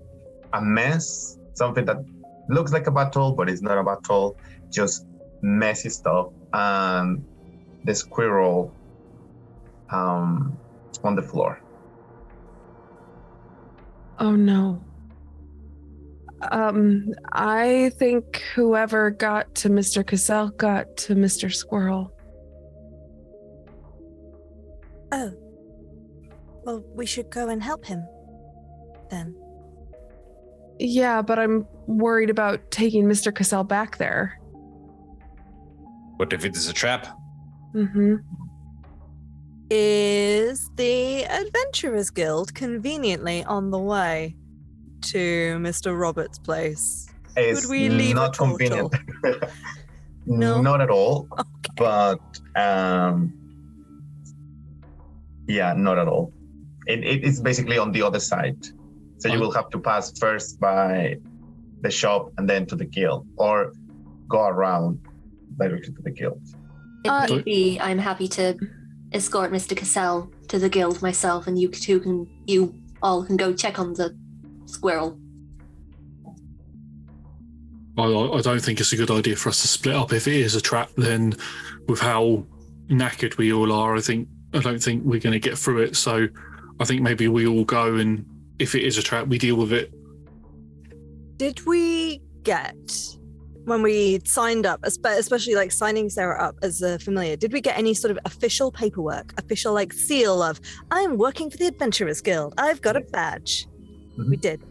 A 0.52 0.60
mess, 0.60 1.38
something 1.54 1.84
that 1.84 1.98
looks 2.48 2.72
like 2.72 2.86
a 2.86 2.90
battle, 2.90 3.32
but 3.32 3.48
it's 3.48 3.62
not 3.62 3.78
a 3.78 3.84
battle, 3.84 4.36
just 4.70 5.06
messy 5.42 5.88
stuff, 5.88 6.28
and 6.52 7.24
the 7.84 7.94
squirrel 7.94 8.74
um, 9.90 10.56
on 11.02 11.16
the 11.16 11.22
floor. 11.22 11.60
Oh 14.18 14.36
no. 14.36 14.82
Um, 16.50 17.12
I 17.32 17.90
think 17.96 18.42
whoever 18.54 19.10
got 19.10 19.54
to 19.56 19.68
Mr. 19.68 20.06
Cassell 20.06 20.50
got 20.50 20.96
to 20.98 21.14
Mr. 21.14 21.52
Squirrel. 21.52 22.12
Oh. 25.12 25.32
Well, 26.64 26.84
we 26.94 27.04
should 27.04 27.30
go 27.30 27.48
and 27.48 27.62
help 27.62 27.84
him. 27.84 28.06
Then. 29.10 29.34
Yeah, 30.78 31.20
but 31.20 31.38
I'm 31.38 31.66
worried 31.86 32.30
about 32.30 32.70
taking 32.70 33.04
Mr. 33.04 33.34
Cassell 33.34 33.64
back 33.64 33.98
there. 33.98 34.38
What 36.16 36.32
if 36.32 36.44
it 36.44 36.56
is 36.56 36.68
a 36.68 36.72
trap? 36.72 37.19
Mm-hmm. 37.74 38.16
Is 39.70 40.70
the 40.76 41.24
Adventurers 41.26 42.10
Guild 42.10 42.54
conveniently 42.54 43.44
on 43.44 43.70
the 43.70 43.78
way 43.78 44.36
to 45.02 45.56
Mr. 45.58 45.98
Roberts' 45.98 46.38
place? 46.38 47.08
It's 47.36 47.66
Would 47.66 47.70
we 47.70 47.88
leave 47.88 48.16
not 48.16 48.34
a 48.34 48.38
convenient. 48.38 48.94
No? 50.26 50.60
Not 50.60 50.80
at 50.80 50.90
all. 50.90 51.28
But 51.76 52.20
um, 52.54 53.32
yeah, 55.48 55.72
not 55.72 55.98
at 55.98 56.08
all. 56.08 56.32
It, 56.86 57.04
it 57.04 57.24
is 57.24 57.40
basically 57.40 57.78
on 57.78 57.92
the 57.92 58.02
other 58.02 58.20
side. 58.20 58.58
So 59.18 59.28
you 59.28 59.38
will 59.40 59.52
have 59.52 59.70
to 59.70 59.78
pass 59.78 60.16
first 60.18 60.60
by 60.60 61.18
the 61.80 61.90
shop 61.90 62.32
and 62.38 62.48
then 62.48 62.66
to 62.66 62.76
the 62.76 62.84
guild, 62.84 63.26
or 63.36 63.72
go 64.28 64.46
around 64.46 65.00
directly 65.58 65.92
to 65.92 66.02
the 66.02 66.10
guild. 66.10 66.40
If 67.04 67.10
Uh, 67.10 67.26
need 67.26 67.44
be, 67.44 67.78
I'm 67.80 67.98
happy 67.98 68.28
to 68.28 68.58
escort 69.12 69.50
Mr. 69.52 69.76
Cassell 69.76 70.30
to 70.48 70.58
the 70.58 70.68
guild 70.68 71.00
myself, 71.02 71.46
and 71.46 71.58
you 71.58 71.68
two 71.68 72.00
can, 72.00 72.26
you 72.46 72.74
all 73.02 73.24
can 73.24 73.36
go 73.36 73.52
check 73.52 73.78
on 73.78 73.94
the 73.94 74.16
squirrel. 74.66 75.18
I, 77.98 78.02
I 78.02 78.38
I 78.38 78.40
don't 78.40 78.60
think 78.60 78.80
it's 78.80 78.92
a 78.92 78.96
good 78.96 79.10
idea 79.10 79.36
for 79.36 79.48
us 79.48 79.62
to 79.62 79.68
split 79.68 79.94
up. 79.94 80.12
If 80.12 80.28
it 80.28 80.36
is 80.36 80.54
a 80.54 80.60
trap, 80.60 80.90
then 80.96 81.34
with 81.88 82.00
how 82.00 82.44
knackered 82.88 83.36
we 83.36 83.52
all 83.52 83.72
are, 83.72 83.96
I 83.96 84.00
think 84.00 84.28
I 84.54 84.60
don't 84.60 84.82
think 84.82 85.04
we're 85.04 85.20
going 85.20 85.32
to 85.32 85.40
get 85.40 85.58
through 85.58 85.82
it. 85.82 85.96
So 85.96 86.28
I 86.78 86.84
think 86.84 87.02
maybe 87.02 87.28
we 87.28 87.46
all 87.46 87.64
go 87.64 87.96
and 87.96 88.24
if 88.58 88.74
it 88.74 88.84
is 88.84 88.98
a 88.98 89.02
trap, 89.02 89.26
we 89.26 89.38
deal 89.38 89.56
with 89.56 89.72
it. 89.72 89.92
Did 91.36 91.64
we 91.66 92.20
get 92.42 92.76
when 93.64 93.82
we 93.82 94.20
signed 94.24 94.66
up, 94.66 94.80
especially 94.84 95.54
like 95.54 95.70
signing 95.72 96.08
Sarah 96.10 96.42
up 96.42 96.56
as 96.62 96.82
a 96.82 96.98
familiar, 96.98 97.36
did 97.36 97.52
we 97.52 97.60
get 97.60 97.76
any 97.78 97.94
sort 97.94 98.10
of 98.10 98.18
official 98.24 98.70
paperwork, 98.72 99.34
official 99.38 99.72
like 99.74 99.92
seal 99.92 100.42
of 100.42 100.60
I'm 100.90 101.16
working 101.18 101.50
for 101.50 101.56
the 101.56 101.66
Adventurers 101.66 102.20
Guild. 102.20 102.54
I've 102.58 102.80
got 102.80 102.96
a 102.96 103.00
badge. 103.00 103.66
We 104.28 104.36
did. 104.36 104.62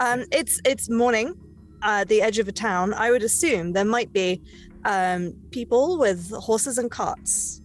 Um, 0.00 0.24
it's 0.32 0.60
it's 0.64 0.88
morning, 0.90 1.34
uh, 1.82 2.04
the 2.04 2.20
edge 2.22 2.38
of 2.38 2.48
a 2.48 2.52
town. 2.52 2.94
I 2.94 3.10
would 3.10 3.22
assume 3.22 3.72
there 3.72 3.84
might 3.84 4.12
be 4.12 4.40
um, 4.84 5.34
people 5.50 5.98
with 5.98 6.30
horses 6.32 6.78
and 6.78 6.90
carts 6.90 7.60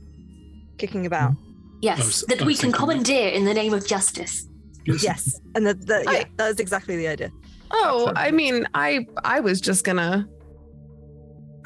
kicking 0.78 1.06
about. 1.06 1.34
Yes, 1.82 2.00
was- 2.06 2.22
that 2.28 2.42
I 2.42 2.46
we 2.46 2.54
can 2.54 2.72
thinking- 2.72 2.80
commandeer 2.80 3.30
in 3.30 3.46
the 3.46 3.54
name 3.54 3.74
of 3.74 3.86
justice. 3.88 4.48
Yes, 4.86 5.40
and 5.54 5.66
that 5.68 5.86
that 5.88 6.06
yeah, 6.06 6.24
that 6.38 6.48
was 6.48 6.60
exactly 6.60 6.96
the 6.96 7.08
idea. 7.08 7.30
Oh, 7.72 8.14
I 8.16 8.32
mean, 8.32 8.66
I 8.74 9.06
I 9.24 9.42
was 9.42 9.60
just 9.60 9.84
gonna. 9.84 10.28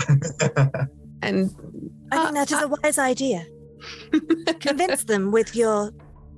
and 1.22 1.50
I 2.12 2.24
think 2.24 2.36
that 2.36 2.52
is 2.52 2.62
a 2.62 2.68
wise 2.68 2.98
idea. 2.98 3.46
Convince 4.60 5.04
them 5.06 5.32
with 5.32 5.56
your 5.56 5.92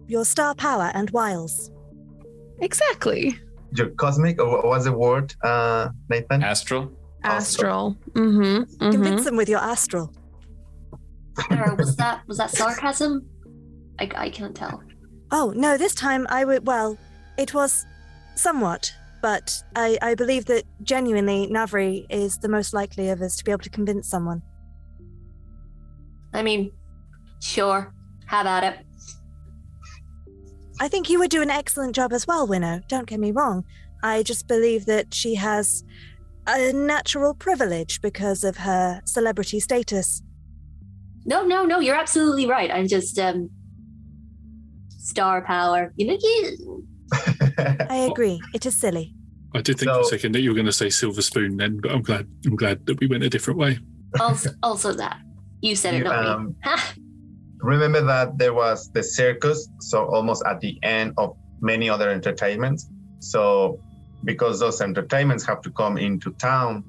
your 0.08 0.26
star 0.26 0.56
power 0.56 0.92
and 0.94 1.10
wiles. 1.12 1.72
Exactly. 2.60 3.40
Your 3.76 3.90
cosmic, 3.92 4.40
or 4.40 4.50
what 4.50 4.66
was 4.66 4.86
the 4.86 4.92
word, 4.92 5.34
uh, 5.44 5.90
Nathan? 6.10 6.44
Astral. 6.44 6.92
Astral. 7.24 7.98
Mm-hmm. 8.12 8.92
Convince 8.92 9.26
them 9.26 9.36
with 9.36 9.50
your 9.50 9.60
astral. 9.60 10.14
Sarah, 11.50 11.76
was 11.76 11.96
that 11.96 12.22
was 12.28 12.38
that 12.38 12.52
sarcasm? 12.52 13.26
I, 14.00 14.10
I 14.16 14.30
can't 14.30 14.56
tell. 14.56 14.82
Oh 15.32 15.54
no, 15.56 15.78
this 15.78 15.96
time 15.96 16.28
I 16.30 16.46
would. 16.46 16.68
Well, 16.68 16.98
it 17.38 17.54
was 17.54 17.86
somewhat, 18.36 18.94
but 19.24 19.64
I 19.76 19.98
I 20.02 20.16
believe 20.16 20.46
that 20.46 20.66
genuinely 20.84 21.48
Navri 21.48 22.06
is 22.10 22.38
the 22.40 22.50
most 22.50 22.74
likely 22.74 23.10
of 23.10 23.22
us 23.22 23.38
to 23.38 23.44
be 23.44 23.52
able 23.52 23.64
to 23.64 23.70
convince 23.70 24.08
someone. 24.10 24.44
I 26.34 26.44
mean, 26.44 26.72
sure. 27.42 27.94
How 28.26 28.42
about 28.42 28.64
it? 28.66 28.76
I 30.82 30.90
think 30.90 31.10
you 31.10 31.20
would 31.20 31.30
do 31.30 31.42
an 31.42 31.50
excellent 31.50 31.96
job 31.96 32.12
as 32.12 32.28
well, 32.28 32.46
Winnow. 32.46 32.82
Don't 32.90 33.08
get 33.08 33.20
me 33.20 33.32
wrong. 33.32 33.64
I 34.04 34.24
just 34.24 34.48
believe 34.48 34.86
that 34.88 35.14
she 35.14 35.36
has 35.36 35.86
a 36.46 36.74
natural 36.74 37.34
privilege 37.34 38.02
because 38.02 38.44
of 38.44 38.58
her 38.58 39.02
celebrity 39.06 39.62
status. 39.62 40.22
No, 41.26 41.46
no, 41.46 41.64
no. 41.64 41.80
You're 41.80 41.96
absolutely 41.96 42.46
right. 42.46 42.70
I'm 42.70 42.90
just 42.90 43.18
um 43.18 43.50
star 44.90 45.46
power. 45.46 45.94
You 45.96 46.08
know, 46.08 46.18
you, 46.22 46.86
I 47.14 48.08
agree. 48.12 48.42
It 48.54 48.66
is 48.66 48.76
silly. 48.76 49.14
I 49.56 49.62
did 49.62 49.78
think 49.78 49.92
for 49.92 50.02
a 50.02 50.06
second 50.06 50.32
that 50.34 50.42
you 50.42 50.50
were 50.50 50.56
going 50.56 50.66
to 50.66 50.74
say 50.74 50.90
silver 50.90 51.22
spoon 51.22 51.58
then, 51.58 51.80
but 51.80 51.92
I'm 51.92 52.02
glad 52.02 52.28
I'm 52.46 52.56
glad 52.56 52.86
that 52.88 53.00
we 53.00 53.08
went 53.08 53.24
a 53.24 53.30
different 53.30 53.60
way. 53.60 53.80
also 54.20 54.50
also 54.64 54.94
that 54.94 55.20
you 55.62 55.76
said 55.76 55.94
it, 55.94 56.04
not 56.04 56.26
um, 56.26 56.56
me. 56.66 56.72
Remember 57.60 58.02
that 58.02 58.38
there 58.38 58.54
was 58.54 58.92
the 58.92 59.02
circus, 59.02 59.70
so 59.80 60.06
almost 60.06 60.44
at 60.46 60.60
the 60.60 60.78
end 60.84 61.14
of 61.18 61.38
many 61.62 61.90
other 61.90 62.10
entertainments. 62.10 62.90
So, 63.20 63.80
because 64.26 64.60
those 64.60 64.82
entertainments 64.82 65.46
have 65.46 65.62
to 65.62 65.72
come 65.72 65.98
into 65.98 66.32
town 66.34 66.84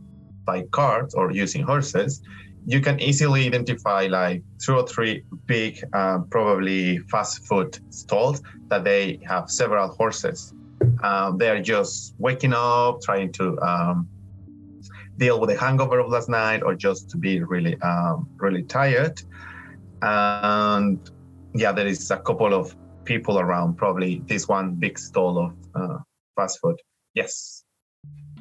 by 0.45 0.63
carts 0.73 1.15
or 1.15 1.31
using 1.31 1.63
horses, 1.63 2.21
you 2.67 2.81
can 2.81 3.01
easily 3.01 3.47
identify 3.47 4.07
like 4.07 4.43
two 4.59 4.77
or 4.77 4.87
three 4.87 5.25
big, 5.47 5.83
uh, 5.93 6.19
probably 6.31 6.99
fast 7.11 7.47
food 7.47 7.79
stalls 7.91 8.43
that 8.69 8.85
they 8.85 9.21
have 9.27 9.51
several 9.51 9.89
horses. 9.89 10.55
Um, 11.03 11.39
they're 11.39 11.63
just 11.63 12.15
waking 12.19 12.55
up, 12.55 13.03
trying 13.03 13.33
to 13.33 13.59
um, 13.61 14.09
deal 15.19 15.41
with 15.41 15.51
the 15.51 15.57
hangover 15.57 15.99
of 16.01 16.11
last 16.11 16.29
night, 16.29 16.63
or 16.63 16.75
just 16.75 17.11
to 17.11 17.17
be 17.17 17.43
really, 17.43 17.81
um, 17.83 18.29
really 18.39 18.63
tired 18.63 19.23
and 20.05 21.11
yeah, 21.55 21.73
there 21.73 21.87
is 21.87 22.11
a 22.11 22.19
couple 22.19 22.53
of 22.53 22.77
people 23.05 23.39
around. 23.39 23.77
Probably 23.77 24.23
this 24.27 24.49
one 24.49 24.75
big 24.75 24.99
stall 24.99 25.39
of 25.39 25.53
uh, 25.75 25.99
fast 26.37 26.61
food. 26.61 26.77
Yes. 27.15 27.65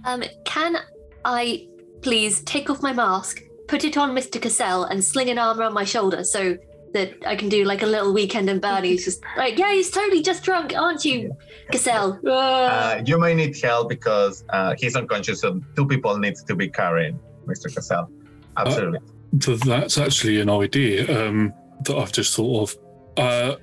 Um, 0.04 0.24
can 0.46 0.78
I 1.24 1.68
please 2.02 2.42
take 2.42 2.70
off 2.70 2.82
my 2.82 2.92
mask, 2.92 3.42
put 3.68 3.84
it 3.84 3.98
on 3.98 4.16
Mr. 4.16 4.42
Cassell, 4.42 4.84
and 4.86 5.04
sling 5.04 5.30
an 5.30 5.38
arm 5.38 5.60
around 5.60 5.74
my 5.74 5.84
shoulder 5.84 6.24
so 6.24 6.58
that 6.94 7.14
I 7.26 7.36
can 7.36 7.50
do 7.50 7.66
like 7.66 7.82
a 7.82 7.88
little 7.88 8.14
weekend 8.14 8.50
in 8.50 8.60
Bernie's 8.60 9.04
just 9.04 9.24
like, 9.36 9.58
yeah, 9.58 9.74
he's 9.74 9.90
totally 9.90 10.22
just 10.22 10.44
drunk, 10.44 10.76
aren't 10.76 11.04
you, 11.04 11.36
Cassell? 11.72 12.20
Uh, 12.28 13.02
you 13.06 13.20
may 13.20 13.34
need 13.34 13.60
help 13.60 13.90
because 13.90 14.46
uh, 14.50 14.76
he's 14.78 14.96
unconscious, 14.96 15.42
so 15.42 15.60
two 15.76 15.88
people 15.88 16.18
need 16.18 16.36
to 16.36 16.56
be 16.56 16.70
carrying 16.70 17.20
Mr. 17.48 17.74
Cassell. 17.74 18.10
Absolutely. 18.58 19.00
So 19.42 19.56
that's 19.56 19.98
actually 19.98 20.40
an 20.40 20.50
idea 20.50 21.28
um, 21.28 21.54
that 21.82 21.98
I've 21.98 22.12
just 22.12 22.36
thought 22.36 22.70
of. 22.70 22.78
Uh, 23.18 23.56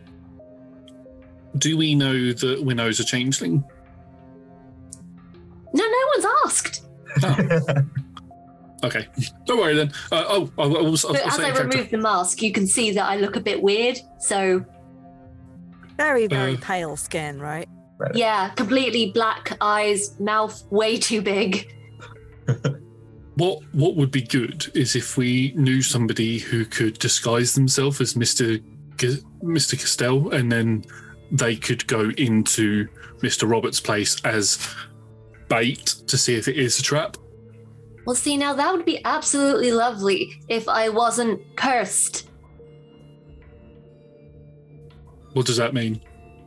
do 1.59 1.77
we 1.77 1.95
know 1.95 2.33
that 2.33 2.63
Winnow's 2.65 3.01
a 3.01 3.05
changeling? 3.05 3.65
No, 5.73 5.85
no 5.85 5.99
one's 6.15 6.27
asked. 6.45 6.85
Okay, 8.83 9.07
don't 9.47 9.59
worry 9.59 9.75
then. 9.75 9.93
Uh, 10.11 10.25
oh, 10.29 10.53
I, 10.59 10.63
I 10.63 10.67
was, 10.67 11.05
I 11.05 11.11
was 11.11 11.21
But 11.21 11.27
as 11.27 11.35
I 11.35 11.37
saying 11.37 11.55
character- 11.55 11.77
remove 11.79 11.91
the 11.91 11.99
mask, 11.99 12.43
you 12.43 12.53
can 12.53 12.67
see 12.67 12.93
that 12.93 13.05
I 13.05 13.17
look 13.17 13.37
a 13.37 13.41
bit 13.41 13.63
weird. 13.63 13.99
So 14.19 14.65
Very, 15.97 16.27
very 16.27 16.55
Uh, 16.55 16.59
pale 16.63 16.97
skin, 16.97 17.39
right? 17.41 17.69
yeah, 18.15 18.49
completely 18.51 19.13
black 19.13 19.57
eyes, 19.61 20.19
mouth 20.19 20.65
way 20.71 20.97
too 20.99 21.21
big. 21.21 21.71
What 23.37 23.63
what 23.73 23.97
would 23.97 24.11
be 24.11 24.23
good 24.23 24.71
is 24.75 24.97
if 24.97 25.17
we 25.17 25.53
knew 25.57 25.83
somebody 25.83 26.39
who 26.39 26.65
could 26.65 26.99
disguise 26.99 27.55
themselves 27.55 28.01
as 28.01 28.17
Mister 28.17 28.59
G- 28.97 29.19
Mister 29.43 29.77
Cassell, 29.77 30.31
and 30.33 30.51
then 30.51 30.85
they 31.31 31.57
could 31.57 31.87
go 31.87 32.11
into 32.17 32.89
Mister 33.23 33.47
Roberts' 33.47 33.81
place 33.81 34.21
as 34.25 34.59
bait 35.49 35.87
to 36.07 36.19
see 36.19 36.35
if 36.35 36.49
it 36.49 36.57
is 36.57 36.79
a 36.81 36.83
trap. 36.83 37.17
Well, 38.11 38.17
see, 38.17 38.37
now 38.37 38.55
that 38.55 38.73
would 38.75 38.85
be 38.85 39.01
absolutely 39.05 39.71
lovely 39.71 40.33
if 40.49 40.69
I 40.69 40.89
wasn't 40.89 41.41
cursed. 41.57 42.29
What 45.35 45.47
does 45.47 45.59
that 45.59 45.75
mean? 45.75 46.01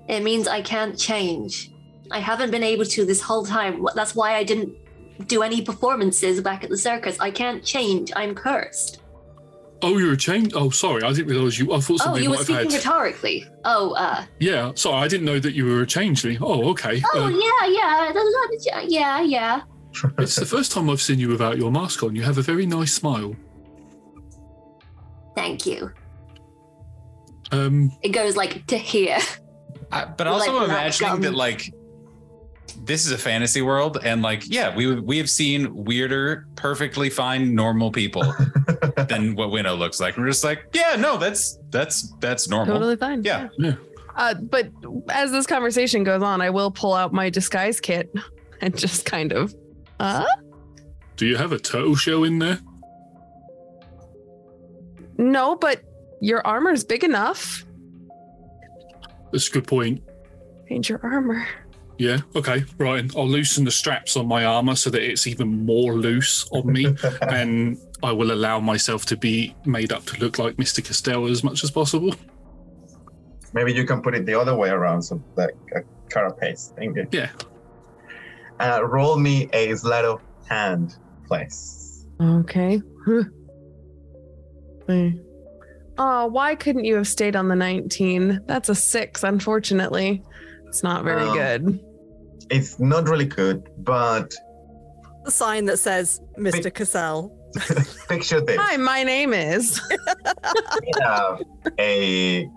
It 0.10 0.24
means 0.24 0.46
I 0.50 0.62
can't 0.62 1.00
change. 1.00 1.72
I 2.12 2.20
haven't 2.20 2.52
been 2.52 2.64
able 2.64 2.84
to 2.84 3.06
this 3.06 3.22
whole 3.22 3.46
time. 3.46 3.82
That's 3.96 4.14
why 4.14 4.36
I 4.36 4.44
didn't 4.44 4.74
do 5.30 5.42
any 5.42 5.62
performances 5.62 6.42
back 6.42 6.66
at 6.66 6.70
the 6.70 6.78
circus. 6.78 7.18
I 7.22 7.32
can't 7.32 7.64
change. 7.64 8.12
I'm 8.14 8.36
cursed. 8.36 9.00
Oh, 9.82 9.98
you're 9.98 10.12
a 10.12 10.18
change. 10.18 10.52
Oh, 10.56 10.70
sorry, 10.70 11.04
I 11.04 11.14
didn't 11.14 11.28
realise 11.32 11.58
you. 11.58 11.72
I 11.72 11.80
thought 11.80 12.02
Oh, 12.06 12.18
you 12.18 12.30
were 12.32 12.38
speaking 12.40 12.72
had. 12.72 12.74
rhetorically. 12.74 13.46
Oh, 13.64 13.92
uh. 13.94 14.26
Yeah, 14.38 14.74
sorry, 14.76 14.98
I 15.06 15.08
didn't 15.08 15.26
know 15.26 15.40
that 15.40 15.54
you 15.54 15.66
were 15.66 15.84
a 15.84 15.88
changeling. 15.88 16.40
Oh, 16.42 16.72
okay. 16.72 17.02
Oh, 17.14 17.24
Uh, 17.24 17.30
yeah, 17.30 18.12
yeah. 18.12 18.84
Yeah, 18.90 19.22
yeah. 19.22 19.62
It's 20.18 20.36
the 20.36 20.46
first 20.46 20.72
time 20.72 20.90
I've 20.90 21.02
seen 21.02 21.20
you 21.20 21.30
without 21.30 21.58
your 21.58 21.72
mask 21.72 22.04
on. 22.04 22.16
You 22.16 22.24
have 22.24 22.38
a 22.38 22.42
very 22.42 22.66
nice 22.66 22.94
smile. 22.94 23.36
Thank 25.36 25.66
you. 25.66 25.92
Um, 27.52 27.92
It 28.02 28.10
goes 28.10 28.36
like 28.36 28.66
to 28.68 28.78
here. 28.78 29.18
I, 29.92 30.06
but 30.06 30.28
also 30.28 30.54
Like, 30.56 30.70
imagining 30.70 31.12
um, 31.12 31.22
that 31.22 31.36
like 31.36 31.72
this 32.86 33.06
is 33.06 33.12
a 33.12 33.18
fantasy 33.18 33.62
world 33.62 34.00
and 34.04 34.24
like 34.24 34.42
yeah 34.50 34.76
we 34.76 35.00
we 35.00 35.18
have 35.20 35.30
seen 35.30 35.72
weirder 35.76 36.48
perfectly 36.56 37.08
fine 37.10 37.54
normal 37.54 37.92
people 37.92 38.24
than 39.10 39.36
what 39.36 39.52
winnow 39.52 39.76
looks 39.76 40.00
like 40.00 40.18
we're 40.18 40.26
just 40.26 40.44
like 40.44 40.66
yeah 40.74 40.96
no 40.98 41.18
that's 41.18 41.60
that's 41.70 42.12
that's 42.20 42.48
normal 42.50 42.74
Totally 42.76 42.96
fine. 42.96 43.24
yeah 43.24 43.50
Uh, 44.16 44.34
but 44.36 44.70
as 45.10 45.32
this 45.32 45.46
conversation 45.46 46.04
goes 46.04 46.22
on, 46.24 46.42
I 46.42 46.50
will 46.50 46.72
pull 46.72 46.94
out 46.94 47.14
my 47.14 47.30
disguise 47.30 47.80
kit 47.80 48.12
and 48.62 48.76
just 48.78 49.06
kind 49.06 49.34
of, 49.34 49.54
uh, 50.00 50.26
do 51.18 51.26
you 51.26 51.38
have 51.38 51.52
a 51.52 51.60
turtle 51.60 51.96
shell 51.96 52.24
in 52.24 52.40
there? 52.40 52.60
no, 55.18 55.56
but 55.56 55.82
your 56.22 56.46
armor's 56.46 56.84
big 56.84 57.04
enough. 57.04 57.66
That's 59.32 59.48
a 59.48 59.52
good 59.52 59.68
point. 59.68 60.02
Change 60.70 60.90
your 60.90 61.00
armor. 61.04 61.46
Yeah. 61.98 62.20
Okay. 62.36 62.66
Right. 62.78 63.16
I'll 63.16 63.28
loosen 63.28 63.66
the 63.66 63.72
straps 63.72 64.18
on 64.18 64.28
my 64.28 64.46
armor 64.46 64.76
so 64.76 64.90
that 64.90 65.02
it's 65.02 65.28
even 65.28 65.66
more 65.66 65.94
loose 65.94 66.48
on 66.52 66.72
me, 66.72 66.96
and 67.22 67.78
I 68.02 68.12
will 68.12 68.32
allow 68.32 68.60
myself 68.60 69.06
to 69.08 69.18
be 69.18 69.56
made 69.66 69.92
up 69.92 70.06
to 70.06 70.20
look 70.20 70.40
like 70.40 70.56
Mr. 70.56 70.84
Costello 70.86 71.28
as 71.28 71.44
much 71.44 71.64
as 71.64 71.72
possible. 71.72 72.16
Maybe 73.54 73.74
you 73.74 73.86
can 73.86 74.02
put 74.02 74.16
it 74.16 74.26
the 74.26 74.34
other 74.34 74.56
way 74.56 74.70
around, 74.70 75.04
so 75.04 75.24
like 75.36 75.56
a 75.76 75.82
carapace. 76.10 76.74
Thank 76.76 76.98
you. 76.98 77.08
Yeah. 77.12 77.30
Uh, 78.64 78.84
roll 78.86 79.18
me 79.18 79.50
a 79.54 79.76
sleight 79.76 80.06
of 80.06 80.22
hand, 80.50 80.96
please. 81.28 82.06
Okay. 82.22 82.82
Oh, 85.98 86.26
why 86.28 86.56
couldn't 86.56 86.86
you 86.86 86.96
have 86.96 87.08
stayed 87.08 87.36
on 87.36 87.48
the 87.48 87.56
19? 87.56 88.42
That's 88.48 88.68
a 88.70 88.76
six, 88.76 89.24
unfortunately. 89.24 90.24
It's 90.68 90.82
not 90.84 91.04
very 91.04 91.22
Oh. 91.24 91.34
good. 91.34 91.80
It's 92.50 92.80
not 92.80 93.08
really 93.08 93.26
good, 93.26 93.64
but 93.80 94.34
The 95.24 95.32
sign 95.32 95.66
that 95.66 95.78
says 95.78 96.20
Mr. 96.38 96.74
Cassell. 96.74 97.32
Picture 98.10 98.42
this. 98.42 98.58
Hi, 98.60 98.76
my 98.78 99.04
name 99.04 99.32
is. 99.34 99.80
we 99.90 100.92
have 101.02 101.42
a 101.80 102.50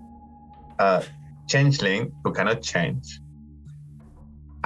uh, 0.78 1.02
changeling 1.48 2.10
who 2.24 2.32
cannot 2.32 2.62
change, 2.62 3.20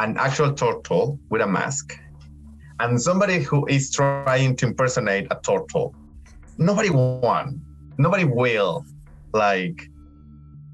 an 0.00 0.16
actual 0.16 0.52
turtle 0.54 1.18
with 1.28 1.42
a 1.42 1.46
mask, 1.46 1.98
and 2.80 3.00
somebody 3.00 3.42
who 3.42 3.66
is 3.66 3.92
trying 3.92 4.56
to 4.56 4.66
impersonate 4.66 5.26
a 5.30 5.38
turtle. 5.42 5.94
Nobody 6.56 6.90
won. 6.90 7.60
Nobody 7.98 8.24
will 8.24 8.84
like 9.34 9.88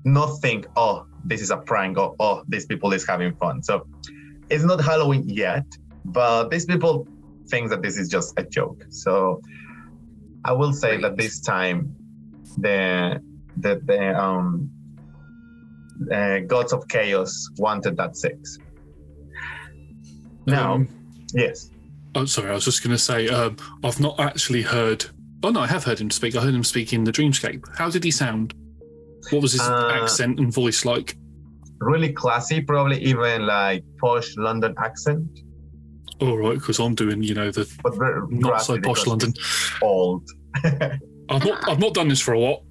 not 0.04 0.36
think, 0.40 0.66
oh, 0.76 1.06
this 1.24 1.40
is 1.40 1.50
a 1.50 1.56
prank 1.56 1.98
or 1.98 2.14
oh, 2.20 2.44
these 2.46 2.66
people 2.66 2.92
is 2.92 3.04
having 3.06 3.34
fun. 3.34 3.62
So 3.62 3.86
it's 4.48 4.62
not 4.62 4.80
Halloween 4.80 5.28
yet, 5.28 5.66
but 6.04 6.50
these 6.50 6.64
people 6.64 7.08
think 7.48 7.70
that 7.70 7.82
this 7.82 7.96
is 7.98 8.08
just 8.08 8.32
a 8.38 8.44
joke. 8.44 8.84
So 8.90 9.40
I 10.44 10.52
will 10.52 10.72
say 10.72 10.98
that 10.98 11.16
this 11.16 11.40
time 11.40 11.96
the 12.58 13.20
the, 13.56 13.80
the 13.84 14.16
um 14.16 14.70
uh, 16.12 16.40
gods 16.40 16.72
of 16.72 16.86
chaos 16.88 17.48
wanted 17.58 17.96
that 17.96 18.16
six. 18.16 18.58
Now, 20.46 20.74
Um, 20.74 20.88
yes. 21.34 21.70
Oh, 22.14 22.24
sorry. 22.24 22.50
I 22.50 22.54
was 22.54 22.64
just 22.64 22.82
going 22.82 22.92
to 22.96 22.98
say 23.02 23.28
um, 23.28 23.56
I've 23.84 24.00
not 24.00 24.18
actually 24.20 24.62
heard. 24.62 25.04
Oh 25.42 25.50
no, 25.50 25.60
I 25.60 25.66
have 25.66 25.84
heard 25.84 25.98
him 26.00 26.10
speak. 26.10 26.34
I 26.34 26.40
heard 26.40 26.54
him 26.54 26.64
speak 26.64 26.92
in 26.92 27.04
the 27.04 27.12
Dreamscape. 27.12 27.62
How 27.76 27.90
did 27.90 28.02
he 28.04 28.10
sound? 28.10 28.54
What 29.30 29.42
was 29.42 29.52
his 29.52 29.60
Uh, 29.60 29.90
accent 29.92 30.38
and 30.38 30.52
voice 30.52 30.84
like? 30.84 31.16
Really 31.80 32.12
classy, 32.12 32.62
probably 32.62 33.02
even 33.02 33.44
like 33.46 33.84
posh 34.00 34.34
London 34.38 34.74
accent, 34.82 35.26
All 36.20 36.38
right, 36.38 36.54
because 36.54 36.78
I'm 36.78 36.94
doing, 36.94 37.22
you 37.22 37.34
know, 37.34 37.50
the 37.50 37.68
but 37.82 37.92
not 38.30 38.62
so 38.62 38.80
posh 38.80 39.06
London. 39.06 39.34
Old. 39.82 40.26
I've 40.64 41.44
not, 41.44 41.68
I've 41.68 41.78
not 41.78 41.92
done 41.92 42.08
this 42.08 42.20
for 42.20 42.32
a 42.32 42.38
while. 42.38 42.64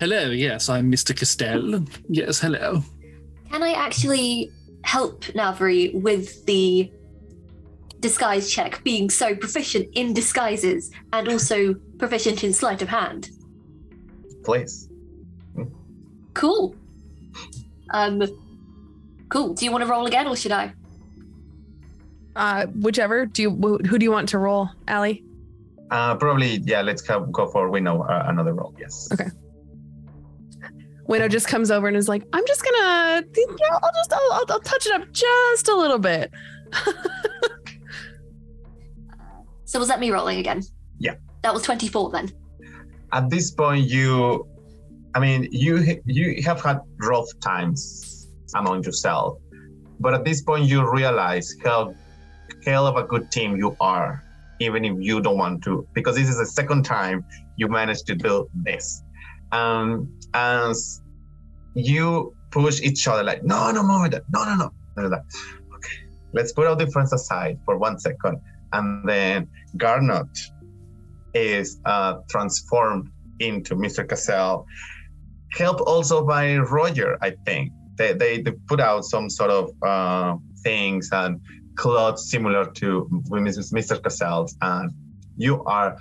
hello, 0.00 0.30
yes, 0.30 0.68
I'm 0.70 0.90
Mr. 0.90 1.14
Cassell. 1.14 1.84
Yes, 2.08 2.40
hello. 2.40 2.82
Can 3.50 3.62
I 3.62 3.72
actually 3.72 4.50
help 4.84 5.24
Navri 5.24 5.94
with 6.00 6.44
the 6.46 6.90
disguise 8.00 8.50
check, 8.50 8.82
being 8.84 9.08
so 9.08 9.34
proficient 9.34 9.88
in 9.94 10.12
disguises 10.12 10.90
and 11.12 11.28
also 11.28 11.74
proficient 11.98 12.44
in 12.44 12.52
sleight 12.52 12.82
of 12.82 12.88
hand? 12.88 13.30
Please. 14.44 14.88
Cool. 16.34 16.74
Um, 17.90 18.22
cool. 19.28 19.54
Do 19.54 19.64
you 19.64 19.70
want 19.70 19.84
to 19.84 19.90
roll 19.90 20.06
again, 20.06 20.26
or 20.26 20.36
should 20.36 20.52
I? 20.52 20.72
Uh, 22.34 22.66
whichever. 22.66 23.26
Do 23.26 23.42
you? 23.42 23.50
Who 23.50 23.98
do 23.98 24.04
you 24.04 24.10
want 24.10 24.30
to 24.30 24.38
roll, 24.38 24.70
Allie? 24.88 25.22
Uh, 25.90 26.14
probably, 26.16 26.56
yeah. 26.64 26.80
Let's 26.80 27.02
go, 27.02 27.20
go 27.26 27.46
for 27.46 27.70
we 27.70 27.80
know 27.80 28.02
uh, 28.02 28.24
another 28.26 28.54
roll. 28.54 28.74
Yes. 28.78 29.08
Okay. 29.12 29.26
Winnow 31.06 31.28
just 31.28 31.48
comes 31.48 31.70
over 31.70 31.88
and 31.88 31.96
is 31.96 32.08
like, 32.08 32.24
"I'm 32.32 32.46
just 32.46 32.64
gonna, 32.64 33.24
you 33.36 33.46
know, 33.46 33.78
I'll 33.82 33.92
just, 33.92 34.12
I'll, 34.12 34.32
I'll, 34.32 34.44
I'll 34.50 34.60
touch 34.60 34.86
it 34.86 34.92
up 34.92 35.10
just 35.12 35.68
a 35.68 35.74
little 35.74 35.98
bit." 35.98 36.30
So 39.72 39.78
was 39.78 39.88
that 39.88 40.00
me 40.00 40.10
rolling 40.10 40.38
again? 40.38 40.60
Yeah. 40.98 41.14
That 41.40 41.54
was 41.54 41.62
twenty-four 41.62 42.10
then. 42.10 42.30
At 43.10 43.30
this 43.30 43.50
point, 43.50 43.88
you, 43.88 44.46
I 45.14 45.18
mean, 45.18 45.48
you 45.50 45.98
you 46.04 46.42
have 46.42 46.60
had 46.60 46.80
rough 46.98 47.28
times 47.40 48.28
among 48.54 48.84
yourself, 48.84 49.38
but 49.98 50.12
at 50.12 50.26
this 50.26 50.42
point, 50.42 50.66
you 50.66 50.86
realize 50.92 51.56
how 51.64 51.94
hell 52.66 52.86
of 52.86 52.96
a 52.96 53.04
good 53.04 53.30
team 53.30 53.56
you 53.56 53.74
are, 53.80 54.22
even 54.60 54.84
if 54.84 54.94
you 55.00 55.22
don't 55.22 55.38
want 55.38 55.64
to, 55.64 55.88
because 55.94 56.16
this 56.16 56.28
is 56.28 56.36
the 56.36 56.44
second 56.44 56.82
time 56.82 57.24
you 57.56 57.66
managed 57.66 58.06
to 58.08 58.14
do 58.14 58.50
this. 58.52 59.02
Um, 59.52 60.08
as 60.34 61.02
you 61.74 62.34
push 62.50 62.80
each 62.80 63.06
other, 63.06 63.22
like, 63.22 63.44
no, 63.44 63.70
no 63.70 63.82
more 63.82 64.08
that, 64.08 64.24
no, 64.30 64.44
no, 64.44 64.70
no. 64.96 65.16
Okay, 65.76 65.98
let's 66.32 66.52
put 66.52 66.66
our 66.66 66.76
difference 66.76 67.12
aside 67.12 67.58
for 67.64 67.78
one 67.78 67.98
second, 67.98 68.40
and 68.72 69.08
then 69.08 69.48
Garnot 69.76 70.28
is 71.34 71.80
uh, 71.84 72.18
transformed 72.28 73.10
into 73.40 73.74
Mr. 73.74 74.08
Cassell. 74.08 74.66
Helped 75.52 75.80
also 75.82 76.24
by 76.24 76.56
Roger, 76.56 77.18
I 77.20 77.34
think. 77.44 77.72
They, 77.96 78.14
they, 78.14 78.40
they 78.40 78.52
put 78.66 78.80
out 78.80 79.04
some 79.04 79.28
sort 79.28 79.50
of 79.50 79.70
uh, 79.82 80.36
things 80.62 81.10
and 81.12 81.40
clothes 81.76 82.30
similar 82.30 82.64
to 82.64 83.08
Mrs. 83.30 83.72
Mr. 83.72 84.02
Cassell's. 84.02 84.56
And 84.62 84.90
you 85.36 85.62
are 85.64 85.98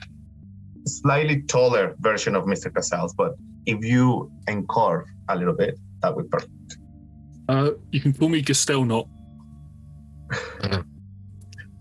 slightly 0.85 1.41
taller 1.43 1.95
version 1.99 2.35
of 2.35 2.45
Mr. 2.45 2.71
Cassell's, 2.73 3.13
but 3.13 3.35
if 3.65 3.83
you 3.83 4.31
encurve 4.47 5.05
a 5.29 5.35
little 5.35 5.53
bit, 5.55 5.77
that 6.01 6.15
would 6.15 6.25
be 6.25 6.29
perfect. 6.29 6.77
Uh, 7.47 7.71
you 7.91 7.99
can 7.99 8.13
call 8.13 8.29
me 8.29 8.41
Gastel, 8.41 8.85
not. 8.85 9.07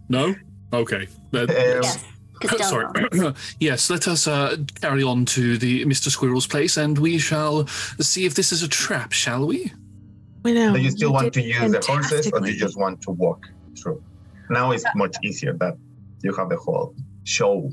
no. 0.08 0.34
Okay. 0.72 1.08
Uh, 1.34 1.46
Yes. 1.48 2.04
Sorry. 2.68 2.86
Yes, 3.60 3.90
let 3.90 4.08
us 4.08 4.26
uh, 4.26 4.56
carry 4.80 5.02
on 5.02 5.26
to 5.26 5.58
the 5.58 5.84
Mr. 5.84 6.08
Squirrel's 6.08 6.46
place, 6.46 6.78
and 6.78 6.96
we 6.98 7.18
shall 7.18 7.66
see 8.00 8.24
if 8.24 8.34
this 8.34 8.50
is 8.50 8.62
a 8.62 8.68
trap, 8.68 9.12
shall 9.12 9.46
we? 9.46 9.70
Winnow. 10.42 10.72
Do 10.72 10.80
you 10.80 10.90
still 10.90 11.10
you 11.10 11.12
want 11.12 11.34
to 11.34 11.42
use 11.42 11.70
the 11.72 11.80
horses 11.86 12.30
or 12.32 12.40
do 12.40 12.50
you 12.50 12.58
just 12.58 12.78
want 12.78 13.02
to 13.02 13.10
walk 13.10 13.44
through? 13.78 14.02
Now 14.48 14.70
it's 14.70 14.84
much 14.94 15.16
easier 15.22 15.52
that 15.58 15.76
you 16.22 16.32
have 16.34 16.48
the 16.48 16.56
whole 16.56 16.94
show. 17.24 17.70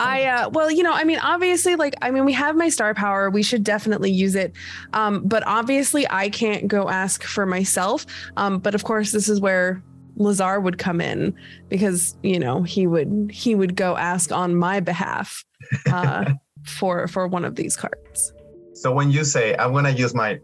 I 0.00 0.24
uh 0.24 0.50
well, 0.50 0.70
you 0.70 0.82
know, 0.82 0.92
I 0.92 1.04
mean, 1.04 1.18
obviously, 1.18 1.76
like, 1.76 1.94
I 2.02 2.10
mean, 2.10 2.24
we 2.24 2.32
have 2.32 2.56
my 2.56 2.68
star 2.68 2.94
power. 2.94 3.30
We 3.30 3.42
should 3.42 3.62
definitely 3.64 4.10
use 4.10 4.34
it. 4.34 4.52
Um, 4.92 5.22
but 5.26 5.42
obviously 5.46 6.06
I 6.10 6.28
can't 6.30 6.66
go 6.68 6.88
ask 6.88 7.22
for 7.22 7.46
myself. 7.46 8.06
Um, 8.36 8.58
but 8.58 8.74
of 8.74 8.84
course, 8.84 9.12
this 9.12 9.28
is 9.28 9.40
where 9.40 9.82
Lazar 10.16 10.60
would 10.60 10.78
come 10.78 11.00
in 11.00 11.34
because, 11.68 12.16
you 12.22 12.38
know, 12.38 12.62
he 12.62 12.86
would 12.86 13.30
he 13.32 13.54
would 13.54 13.74
go 13.76 13.96
ask 13.96 14.32
on 14.32 14.54
my 14.56 14.80
behalf 14.80 15.44
uh 15.92 16.32
for 16.64 17.06
for 17.08 17.26
one 17.26 17.44
of 17.44 17.56
these 17.56 17.76
cards. 17.76 18.32
So 18.74 18.92
when 18.92 19.10
you 19.10 19.24
say 19.24 19.54
I'm 19.58 19.72
gonna 19.72 19.90
use 19.90 20.14
my, 20.14 20.38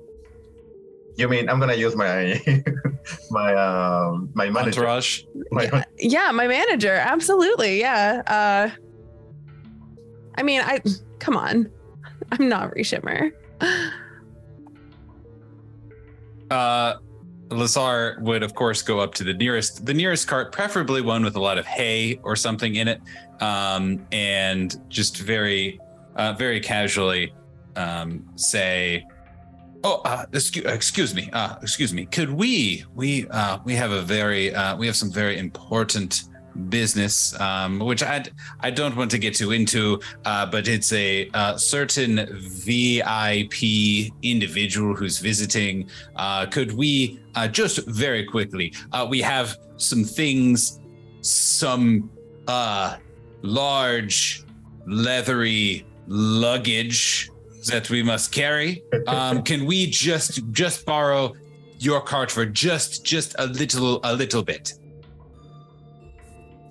you 1.16 1.28
mean 1.28 1.48
I'm 1.48 1.58
gonna 1.58 1.74
use 1.74 1.96
my 1.96 2.40
my 3.30 3.54
um 3.54 4.30
my 4.34 4.50
manager, 4.50 4.80
Entourage. 4.80 5.22
my, 5.50 5.84
Yeah, 5.98 6.30
my 6.32 6.46
manager, 6.46 6.92
absolutely. 6.94 7.80
Yeah. 7.80 8.22
Uh 8.26 8.70
I 10.38 10.42
mean, 10.42 10.60
I 10.60 10.80
come 11.18 11.36
on. 11.36 11.70
I'm 12.32 12.48
not 12.48 12.74
Reshimmer. 12.74 13.32
Uh, 16.50 16.94
Lazar 17.50 18.18
would, 18.20 18.42
of 18.42 18.54
course, 18.54 18.82
go 18.82 18.98
up 19.00 19.14
to 19.14 19.24
the 19.24 19.34
nearest 19.34 19.86
the 19.86 19.94
nearest 19.94 20.26
cart, 20.28 20.52
preferably 20.52 21.00
one 21.00 21.24
with 21.24 21.36
a 21.36 21.40
lot 21.40 21.58
of 21.58 21.66
hay 21.66 22.18
or 22.22 22.36
something 22.36 22.76
in 22.76 22.88
it, 22.88 23.00
um, 23.40 24.04
and 24.12 24.80
just 24.88 25.18
very, 25.18 25.80
uh, 26.16 26.32
very 26.32 26.60
casually 26.60 27.32
um, 27.76 28.24
say, 28.36 29.04
"Oh, 29.84 30.00
uh, 30.04 30.26
excuse, 30.32 30.64
excuse 30.66 31.14
me, 31.14 31.30
uh, 31.32 31.56
excuse 31.62 31.92
me. 31.92 32.06
Could 32.06 32.30
we 32.30 32.84
we 32.94 33.28
uh, 33.28 33.58
we 33.64 33.74
have 33.74 33.92
a 33.92 34.02
very 34.02 34.54
uh, 34.54 34.76
we 34.76 34.86
have 34.86 34.96
some 34.96 35.10
very 35.10 35.38
important." 35.38 36.24
Business 36.68 37.38
um, 37.40 37.78
which 37.78 38.02
i 38.02 38.22
i 38.60 38.70
don't 38.70 38.96
want 38.96 39.10
to 39.10 39.18
get 39.18 39.34
too 39.34 39.52
into 39.52 40.00
uh, 40.24 40.46
but 40.46 40.68
it's 40.68 40.92
a 40.92 41.28
uh, 41.34 41.56
certain 41.56 42.26
vip 42.32 43.62
individual 44.22 44.94
who's 44.94 45.18
visiting. 45.18 45.88
Uh, 46.16 46.46
could 46.46 46.72
we 46.72 47.20
uh, 47.34 47.46
just 47.48 47.86
very 47.86 48.24
quickly 48.24 48.72
uh, 48.92 49.06
we 49.08 49.20
have 49.20 49.56
some 49.76 50.04
things 50.04 50.80
some 51.20 52.10
uh, 52.48 52.96
large 53.42 54.44
leathery 54.86 55.86
luggage 56.06 57.30
that 57.66 57.90
we 57.90 58.02
must 58.02 58.30
carry. 58.30 58.82
Um, 59.08 59.42
can 59.42 59.66
we 59.66 59.86
just 59.86 60.40
just 60.52 60.86
borrow 60.86 61.34
your 61.78 62.00
cart 62.00 62.30
for 62.30 62.46
just 62.46 63.04
just 63.04 63.34
a 63.38 63.46
little 63.46 64.00
a 64.04 64.14
little 64.14 64.42
bit 64.42 64.74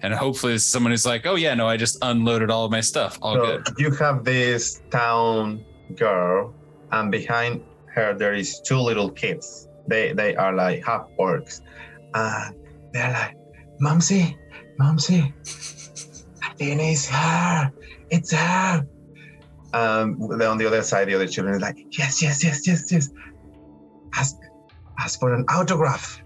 and 0.02 0.14
hopefully 0.14 0.58
someone 0.58 0.94
is 0.94 1.06
like 1.06 1.26
oh 1.26 1.36
yeah 1.36 1.54
no 1.54 1.68
i 1.68 1.78
just 1.78 1.98
unloaded 2.02 2.50
all 2.52 2.66
of 2.66 2.72
my 2.72 2.82
stuff 2.82 3.18
all 3.22 3.36
so 3.36 3.46
good 3.46 3.68
you 3.78 3.92
have 3.92 4.24
this 4.24 4.82
town 4.92 5.64
girl, 5.94 6.54
and 6.92 7.12
behind 7.12 7.64
her 7.94 8.14
there 8.14 8.34
is 8.34 8.60
two 8.62 8.78
little 8.78 9.10
kids. 9.10 9.68
They 9.88 10.14
they 10.14 10.36
are 10.36 10.54
like 10.54 10.84
half 10.84 11.08
orcs, 11.20 11.62
and 12.14 12.56
they're 12.92 13.12
like, 13.12 13.36
"Momsy, 13.80 14.36
Momsy, 14.80 15.34
I 16.42 16.54
think 16.56 16.82
it's 16.82 17.08
her. 17.08 17.72
It's 18.10 18.32
her." 18.34 18.88
Um, 19.74 20.18
then 20.38 20.48
on 20.48 20.58
the 20.58 20.66
other 20.66 20.82
side, 20.82 21.08
the 21.08 21.16
other 21.16 21.28
children 21.28 21.56
are 21.56 21.60
like, 21.60 21.78
"Yes, 21.92 22.22
yes, 22.22 22.44
yes, 22.44 22.68
yes, 22.68 22.92
yes." 22.92 23.10
Ask, 24.16 24.38
ask 25.00 25.20
for 25.20 25.34
an 25.34 25.46
autograph. 25.50 26.22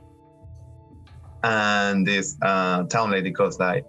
And 1.43 2.05
this 2.05 2.37
uh, 2.41 2.83
town 2.83 3.11
lady 3.11 3.31
goes 3.31 3.59
like, 3.59 3.85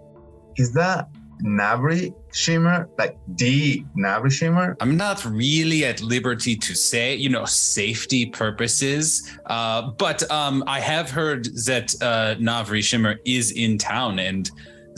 "Is 0.55 0.73
that 0.73 1.09
Navri 1.43 2.13
Shimmer? 2.33 2.89
Like 2.97 3.17
the 3.35 3.83
Navri 3.97 4.31
Shimmer?" 4.31 4.77
I'm 4.79 4.95
not 4.95 5.25
really 5.25 5.85
at 5.85 6.01
liberty 6.01 6.55
to 6.55 6.75
say, 6.75 7.15
you 7.15 7.29
know, 7.29 7.45
safety 7.45 8.27
purposes. 8.27 9.37
Uh, 9.47 9.91
but 9.97 10.29
um, 10.31 10.63
I 10.67 10.79
have 10.79 11.09
heard 11.09 11.45
that 11.65 11.93
uh, 12.01 12.35
Navri 12.39 12.83
Shimmer 12.83 13.19
is 13.25 13.51
in 13.51 13.77
town, 13.77 14.19
and 14.19 14.49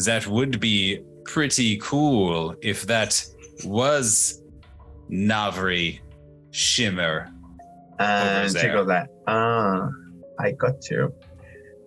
that 0.06 0.28
would 0.28 0.60
be 0.60 1.02
pretty 1.26 1.78
cool 1.78 2.56
if 2.62 2.84
that 2.84 3.26
was 3.66 4.42
Navri 5.10 6.00
Shimmer. 6.52 7.30
And 8.00 8.52
she 8.52 8.68
goes 8.68 8.88
like, 8.88 9.08
"Ah, 9.28 9.88
I 10.40 10.52
got 10.52 10.90
you." 10.90 11.14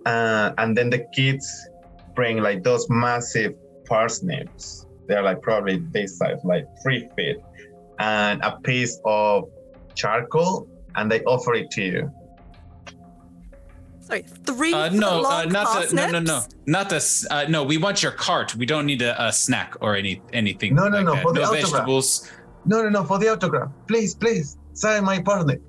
Uh, 0.07 0.55
and 0.59 0.77
then 0.77 0.89
the 0.89 1.05
kids 1.13 1.69
bring 2.15 2.39
like 2.39 2.63
those 2.63 2.89
massive 2.89 3.55
parsnips. 3.85 4.87
They're 5.09 5.23
like 5.23 5.43
probably 5.43 5.83
this 5.91 6.19
size, 6.19 6.39
like 6.45 6.65
three 6.83 7.09
feet, 7.17 7.37
and 7.99 8.43
a 8.43 8.59
piece 8.61 9.01
of 9.05 9.45
charcoal, 9.95 10.69
and 10.95 11.11
they 11.11 11.23
offer 11.25 11.55
it 11.55 11.71
to 11.73 11.83
you. 11.83 12.13
Sorry, 14.01 14.23
three 14.45 14.73
Uh, 14.73 14.91
foot 14.91 14.99
no, 15.01 15.09
uh, 15.09 15.23
long 15.23 15.49
not 15.49 15.89
the, 15.89 15.95
no, 15.97 16.11
no, 16.11 16.21
no, 16.21 16.43
not 16.67 16.89
the. 16.89 17.27
Uh, 17.31 17.47
no, 17.49 17.65
we 17.65 17.77
want 17.77 18.03
your 18.05 18.13
cart. 18.13 18.55
We 18.55 18.65
don't 18.67 18.87
need 18.87 19.03
a, 19.03 19.13
a 19.27 19.33
snack 19.33 19.77
or 19.81 19.97
any 19.97 20.23
anything. 20.33 20.77
No, 20.77 20.89
no, 20.89 20.99
like 20.99 21.05
no, 21.05 21.15
that. 21.15 21.23
for 21.23 21.33
the 21.33 21.41
no 21.41 21.47
autograph. 21.47 21.73
vegetables. 21.73 22.31
No, 22.65 22.83
no, 22.83 22.89
no, 22.89 23.05
for 23.05 23.19
the 23.19 23.29
autograph, 23.29 23.71
please, 23.89 24.15
please, 24.15 24.57
sign 24.75 25.05
my 25.05 25.21
parsnip. 25.21 25.61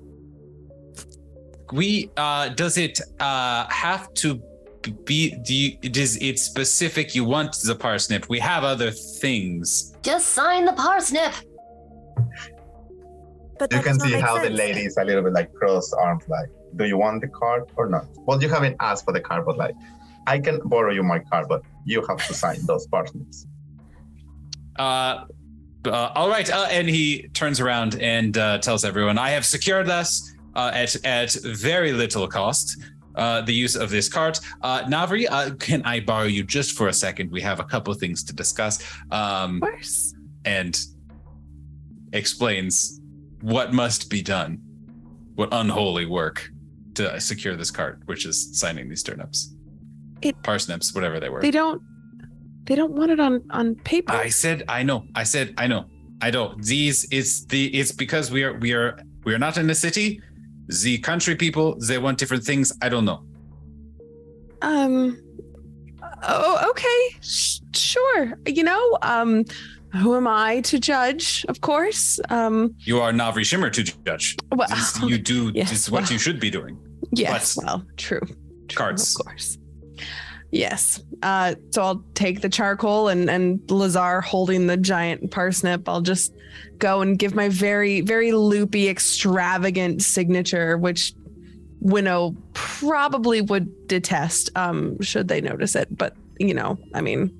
We 1.72 2.10
uh, 2.16 2.50
does 2.50 2.78
it 2.78 3.00
uh 3.20 3.66
have 3.68 4.12
to 4.14 4.40
be? 5.04 5.36
Do 5.36 5.54
you, 5.54 5.78
is 5.82 6.16
it 6.20 6.38
specific? 6.38 7.14
You 7.14 7.24
want 7.24 7.56
the 7.64 7.74
parsnip? 7.74 8.28
We 8.28 8.38
have 8.38 8.64
other 8.64 8.90
things. 8.90 9.94
Just 10.02 10.28
sign 10.28 10.64
the 10.64 10.72
parsnip. 10.72 11.34
But 13.58 13.72
you 13.72 13.80
can 13.80 13.98
see 13.98 14.12
make 14.12 14.24
how 14.24 14.40
the 14.40 14.50
lady 14.50 14.82
is 14.82 14.96
a 14.96 15.04
little 15.04 15.22
bit 15.22 15.32
like 15.32 15.52
cross 15.52 15.92
arms, 15.92 16.22
like, 16.28 16.48
do 16.76 16.84
you 16.84 16.96
want 16.96 17.22
the 17.22 17.28
card 17.28 17.64
or 17.76 17.88
not? 17.88 18.06
Well, 18.18 18.40
you 18.40 18.48
haven't 18.48 18.76
asked 18.78 19.04
for 19.04 19.12
the 19.12 19.20
card, 19.20 19.44
but 19.46 19.58
like, 19.58 19.74
I 20.28 20.38
can 20.38 20.60
borrow 20.64 20.92
you 20.92 21.02
my 21.02 21.18
card, 21.18 21.48
but 21.48 21.62
you 21.84 22.04
have 22.06 22.24
to 22.28 22.34
sign 22.34 22.64
those 22.66 22.86
parsnips. 22.86 23.46
Uh, 24.78 25.24
uh, 25.86 26.12
all 26.14 26.28
right. 26.28 26.48
Uh, 26.50 26.68
and 26.70 26.88
he 26.88 27.28
turns 27.34 27.58
around 27.58 28.00
and 28.00 28.38
uh, 28.38 28.58
tells 28.58 28.84
everyone, 28.84 29.18
"I 29.18 29.30
have 29.30 29.44
secured 29.44 29.88
us 29.88 30.34
uh, 30.58 30.70
at 30.82 30.90
at 31.18 31.30
very 31.44 31.92
little 32.02 32.26
cost." 32.28 32.66
Uh, 33.14 33.40
the 33.50 33.52
use 33.64 33.74
of 33.84 33.88
this 33.90 34.08
cart. 34.08 34.36
Uh, 34.62 34.80
Navri, 34.94 35.26
uh, 35.36 35.50
can 35.68 35.80
I 35.94 35.96
borrow 36.10 36.28
you 36.36 36.42
just 36.56 36.70
for 36.78 36.86
a 36.86 36.92
second? 36.92 37.26
We 37.32 37.40
have 37.50 37.58
a 37.58 37.64
couple 37.72 37.90
of 37.92 37.98
things 37.98 38.22
to 38.28 38.32
discuss. 38.42 38.74
Um, 39.10 39.56
Of 39.56 39.60
course. 39.70 40.14
and 40.44 40.74
explains 42.12 43.00
what 43.40 43.72
must 43.72 44.10
be 44.10 44.22
done, 44.22 44.58
what 45.34 45.48
unholy 45.52 46.06
work 46.06 46.50
to 46.94 47.20
secure 47.20 47.56
this 47.56 47.70
cart, 47.70 48.00
which 48.06 48.24
is 48.26 48.36
signing 48.58 48.88
these 48.88 49.02
turnips, 49.02 49.54
It- 50.22 50.40
parsnips, 50.42 50.94
whatever 50.94 51.20
they 51.20 51.28
were. 51.28 51.40
They 51.40 51.50
don't. 51.50 51.82
They 52.66 52.74
don't 52.76 52.92
want 52.92 53.10
it 53.10 53.20
on 53.20 53.42
on 53.50 53.66
paper. 53.76 54.12
I 54.12 54.28
said 54.28 54.62
I 54.68 54.82
know. 54.82 54.98
I 55.14 55.24
said 55.24 55.54
I 55.56 55.66
know. 55.72 55.82
I 56.20 56.30
know. 56.30 56.54
These 56.60 57.06
it's 57.10 57.46
the 57.46 57.62
it's 57.78 57.92
because 57.92 58.30
we 58.30 58.40
are 58.46 58.54
we 58.64 58.70
are 58.74 58.90
we 59.24 59.32
are 59.34 59.38
not 59.46 59.56
in 59.56 59.66
the 59.66 59.74
city. 59.74 60.20
The 60.68 60.98
country 60.98 61.34
people 61.36 61.76
they 61.78 61.98
want 61.98 62.18
different 62.18 62.44
things. 62.44 62.72
I 62.82 62.88
don't 62.88 63.04
know. 63.04 63.22
Um. 64.62 65.22
Oh, 66.22 66.70
okay. 66.70 67.16
Sh- 67.22 67.60
sure. 67.74 68.38
You 68.46 68.64
know, 68.64 68.98
um, 69.02 69.44
who 69.92 70.16
am 70.16 70.26
I 70.26 70.60
to 70.62 70.78
judge? 70.78 71.44
Of 71.48 71.60
course. 71.60 72.20
Um. 72.30 72.74
You 72.80 73.00
are 73.00 73.12
Navri 73.12 73.44
Shimmer 73.44 73.70
to 73.70 73.82
judge. 73.82 74.36
Well, 74.52 74.68
This 74.68 75.00
you 75.02 75.18
do 75.18 75.50
yes, 75.54 75.70
this 75.70 75.82
is 75.82 75.90
what 75.90 76.02
well. 76.04 76.12
you 76.12 76.18
should 76.18 76.40
be 76.40 76.50
doing. 76.50 76.76
Yes. 77.12 77.54
But- 77.54 77.64
well, 77.64 77.84
true. 77.96 78.20
Cards, 78.74 79.16
Of 79.18 79.24
course. 79.24 79.56
Yes. 80.50 81.02
Uh, 81.22 81.54
so 81.70 81.82
I'll 81.82 82.04
take 82.14 82.40
the 82.40 82.48
charcoal 82.48 83.08
and 83.08 83.28
and 83.28 83.60
Lazar 83.70 84.20
holding 84.20 84.66
the 84.66 84.76
giant 84.76 85.30
parsnip. 85.30 85.88
I'll 85.88 86.00
just 86.00 86.32
go 86.78 87.02
and 87.02 87.18
give 87.18 87.34
my 87.34 87.48
very 87.48 88.00
very 88.00 88.32
loopy 88.32 88.88
extravagant 88.88 90.02
signature, 90.02 90.78
which 90.78 91.12
Winnow 91.80 92.34
probably 92.54 93.42
would 93.42 93.88
detest 93.88 94.50
um, 94.56 95.00
should 95.02 95.28
they 95.28 95.40
notice 95.40 95.76
it. 95.76 95.96
But 95.96 96.16
you 96.38 96.54
know, 96.54 96.78
I 96.94 97.00
mean, 97.00 97.36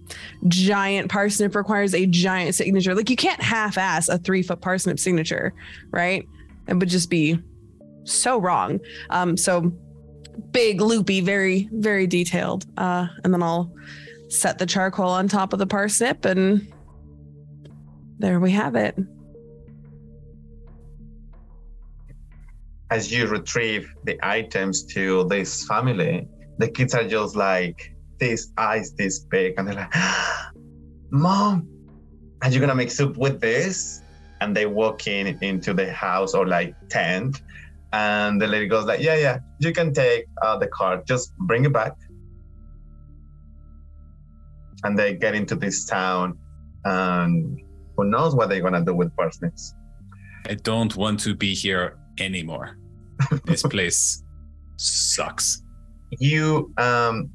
giant 0.48 1.10
parsnip 1.10 1.55
requires 1.55 1.94
a 1.94 2.05
giant 2.05 2.55
signature. 2.56 2.94
Like 2.94 3.09
you 3.09 3.16
can't 3.16 3.40
half-ass 3.40 4.09
a 4.09 4.18
three 4.18 4.43
foot 4.43 4.60
parsnip 4.60 4.98
signature, 4.98 5.55
right? 5.93 6.28
It 6.66 6.74
would 6.74 6.89
just 6.89 7.09
be 7.09 7.39
so 8.05 8.39
wrong. 8.39 8.80
Um, 9.10 9.36
so 9.36 9.72
big, 10.52 10.81
loopy, 10.81 11.20
very, 11.20 11.69
very 11.73 12.06
detailed. 12.06 12.66
Uh, 12.77 13.09
and 13.24 13.32
then 13.32 13.43
I'll 13.43 13.73
set 14.28 14.59
the 14.59 14.66
charcoal 14.66 15.09
on 15.09 15.28
top 15.28 15.52
of 15.52 15.59
the 15.59 15.66
parsnip, 15.66 16.24
and 16.24 16.73
there 18.19 18.40
we 18.40 18.51
have 18.52 18.74
it. 18.74 18.97
As 22.90 23.12
you 23.12 23.27
retrieve 23.27 23.93
the 24.05 24.19
items 24.23 24.85
to 24.86 25.24
this 25.24 25.66
family, 25.66 26.27
the 26.59 26.69
kids 26.69 26.94
are 26.94 27.06
just 27.06 27.36
like 27.36 27.94
these 28.19 28.52
eyes 28.56 28.93
this 28.94 29.20
big, 29.20 29.55
and 29.59 29.69
they're 29.69 29.74
like, 29.74 29.94
"Mom, 31.10 31.69
are 32.43 32.51
you 32.51 32.60
gonna 32.60 32.74
make 32.74 32.90
soup 32.90 33.16
with 33.16 33.40
this?" 33.40 34.02
And 34.40 34.56
they 34.56 34.66
walk 34.66 35.06
in 35.06 35.39
into 35.43 35.74
the 35.74 35.93
house 35.93 36.32
or 36.32 36.47
like 36.47 36.74
tent, 36.89 37.43
and 37.93 38.40
the 38.40 38.47
lady 38.47 38.66
goes 38.69 38.85
like, 38.85 39.01
"Yeah, 39.01 39.16
yeah, 39.16 39.39
you 39.59 39.73
can 39.73 39.93
take 39.93 40.27
uh, 40.43 40.56
the 40.59 40.66
card. 40.69 41.06
Just 41.06 41.36
bring 41.39 41.65
it 41.65 41.73
back." 41.73 41.93
And 44.85 44.98
they 44.98 45.15
get 45.15 45.35
into 45.35 45.55
this 45.56 45.85
town, 45.85 46.39
and 46.85 47.60
who 47.97 48.05
knows 48.05 48.35
what 48.35 48.48
they're 48.48 48.62
gonna 48.62 48.85
do 48.85 48.94
with 48.94 49.15
parsnips? 49.16 49.74
I 50.48 50.55
don't 50.55 50.94
want 50.97 51.20
to 51.20 51.35
be 51.35 51.55
here 51.55 51.98
anymore. 52.19 52.77
this 53.44 53.62
place 53.74 54.23
sucks. 54.77 55.62
you 56.20 56.73
um 56.78 57.28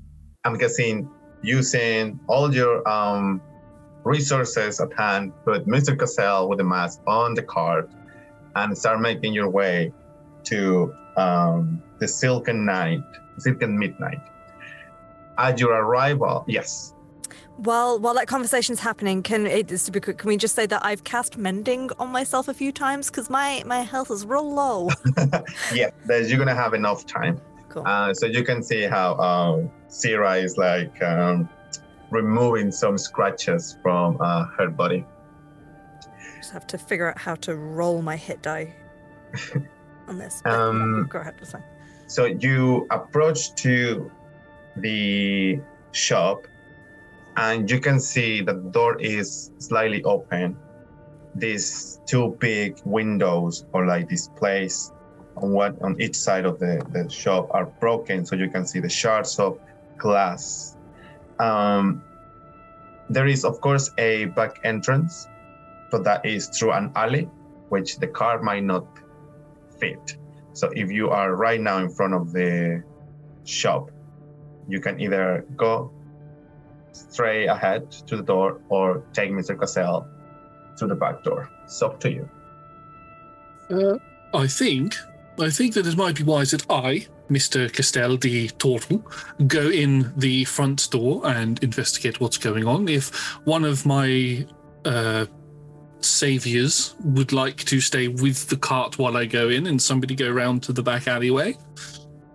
i'm 0.45 0.57
guessing 0.57 1.07
using 1.43 2.17
all 2.27 2.53
your 2.55 2.87
um 2.87 3.41
resources 4.05 4.79
at 4.79 4.89
hand 4.97 5.31
put 5.45 5.67
mr 5.67 5.97
cassell 5.99 6.47
with 6.49 6.57
the 6.57 6.63
mask 6.63 6.99
on 7.05 7.33
the 7.33 7.43
cart 7.43 7.91
and 8.55 8.77
start 8.77 8.99
making 9.01 9.33
your 9.33 9.49
way 9.49 9.91
to 10.45 10.93
um 11.17 11.81
the 11.99 12.07
silken 12.07 12.65
night 12.65 13.03
silken 13.37 13.77
midnight 13.77 14.21
at 15.37 15.59
your 15.59 15.73
arrival 15.73 16.43
yes 16.47 16.93
While 17.57 17.99
while 17.99 18.15
that 18.15 18.27
conversation's 18.27 18.79
happening, 18.79 19.21
can 19.23 19.45
it 19.45 19.71
is 19.71 19.83
to 19.85 19.91
be 19.91 19.99
quick? 19.99 20.17
Can 20.17 20.27
we 20.27 20.37
just 20.37 20.55
say 20.55 20.65
that 20.73 20.81
I've 20.83 21.03
cast 21.03 21.37
mending 21.37 21.89
on 21.99 22.09
myself 22.09 22.47
a 22.47 22.53
few 22.53 22.71
times 22.71 23.09
because 23.11 23.29
my 23.29 23.61
my 23.65 23.81
health 23.93 24.09
is 24.09 24.25
real 24.25 24.47
low. 24.61 24.89
yeah 25.79 25.89
there's 26.09 26.29
you're 26.29 26.39
gonna 26.43 26.61
have 26.65 26.73
enough 26.73 27.05
time 27.05 27.35
Cool. 27.69 27.83
uh, 27.85 28.13
so 28.13 28.25
you 28.25 28.43
can 28.43 28.63
see 28.63 28.83
how 28.95 29.15
um 29.29 29.69
Sarah 29.87 30.35
is 30.45 30.57
like 30.57 30.95
um 31.03 31.47
removing 32.09 32.71
some 32.71 32.97
scratches 32.97 33.77
from 33.83 34.17
uh, 34.19 34.45
her 34.57 34.69
body 34.69 35.05
just 36.37 36.51
have 36.51 36.67
to 36.67 36.77
figure 36.77 37.07
out 37.09 37.17
how 37.17 37.35
to 37.45 37.55
roll 37.55 38.01
my 38.01 38.17
hit 38.17 38.41
die 38.41 38.73
on 40.13 40.19
this. 40.19 40.41
Um, 40.45 41.07
go 41.09 41.19
ahead. 41.19 41.35
So 42.07 42.25
you 42.25 42.87
approach 42.91 43.55
to 43.63 44.11
the 44.77 45.59
shop 45.91 46.47
and 47.37 47.69
you 47.69 47.79
can 47.79 47.99
see 47.99 48.41
that 48.41 48.63
the 48.63 48.69
door 48.69 49.01
is 49.01 49.51
slightly 49.57 50.03
open. 50.03 50.57
These 51.35 51.99
two 52.05 52.37
big 52.39 52.79
windows 52.85 53.65
or 53.73 53.85
like 53.87 54.07
displays 54.07 54.91
on 55.37 55.51
what 55.51 55.81
on 55.81 55.99
each 55.99 56.15
side 56.15 56.45
of 56.45 56.59
the, 56.59 56.85
the 56.91 57.09
shop 57.09 57.49
are 57.51 57.65
broken 57.65 58.23
so 58.25 58.35
you 58.35 58.49
can 58.49 58.65
see 58.65 58.79
the 58.79 58.89
shards 58.89 59.39
of 59.39 59.57
glass. 59.97 60.77
Um, 61.39 62.03
there 63.09 63.25
is 63.25 63.43
of 63.43 63.59
course 63.61 63.89
a 63.97 64.25
back 64.25 64.59
entrance, 64.63 65.27
but 65.89 66.03
that 66.03 66.23
is 66.23 66.47
through 66.49 66.73
an 66.73 66.91
alley, 66.95 67.27
which 67.69 67.97
the 67.97 68.07
car 68.07 68.41
might 68.43 68.63
not 68.63 68.85
fit. 69.79 70.17
So 70.53 70.69
if 70.75 70.91
you 70.91 71.09
are 71.09 71.35
right 71.35 71.59
now 71.59 71.79
in 71.79 71.89
front 71.89 72.13
of 72.13 72.31
the 72.31 72.83
shop, 73.43 73.91
you 74.67 74.79
can 74.79 74.99
either 74.99 75.45
go 75.55 75.91
straight 76.91 77.47
ahead 77.47 77.91
to 77.91 78.17
the 78.17 78.23
door 78.23 78.61
or 78.69 79.03
take 79.13 79.31
Mr. 79.31 79.59
Cassell 79.59 80.07
to 80.77 80.87
the 80.87 80.95
back 80.95 81.23
door. 81.23 81.49
It's 81.63 81.81
up 81.81 81.99
to 82.01 82.11
you. 82.11 82.29
Uh, 83.69 83.97
I 84.33 84.47
think, 84.47 84.95
I 85.39 85.49
think 85.49 85.73
that 85.73 85.87
it 85.87 85.97
might 85.97 86.15
be 86.15 86.23
wise 86.23 86.51
that 86.51 86.69
I, 86.69 87.07
Mr. 87.29 87.71
Cassell 87.71 88.17
the 88.17 88.49
Turtle 88.49 89.03
go 89.47 89.69
in 89.69 90.13
the 90.17 90.45
front 90.45 90.89
door 90.91 91.25
and 91.25 91.61
investigate 91.63 92.19
what's 92.19 92.37
going 92.37 92.67
on. 92.67 92.87
If 92.87 93.09
one 93.45 93.63
of 93.63 93.85
my 93.85 94.45
uh, 94.85 95.25
saviors 96.05 96.95
would 97.03 97.31
like 97.31 97.63
to 97.65 97.79
stay 97.79 98.07
with 98.07 98.49
the 98.49 98.57
cart 98.57 98.97
while 98.97 99.17
I 99.17 99.25
go 99.25 99.49
in 99.49 99.67
and 99.67 99.81
somebody 99.81 100.15
go 100.15 100.29
round 100.29 100.63
to 100.63 100.73
the 100.73 100.83
back 100.83 101.07
alleyway, 101.07 101.57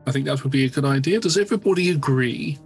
I 0.07 0.11
think 0.11 0.24
that 0.27 0.43
would 0.43 0.53
be 0.53 0.65
a 0.65 0.69
good 0.69 0.85
idea. 0.85 1.20
Does 1.20 1.36
everybody 1.36 1.90
agree? 1.90 2.59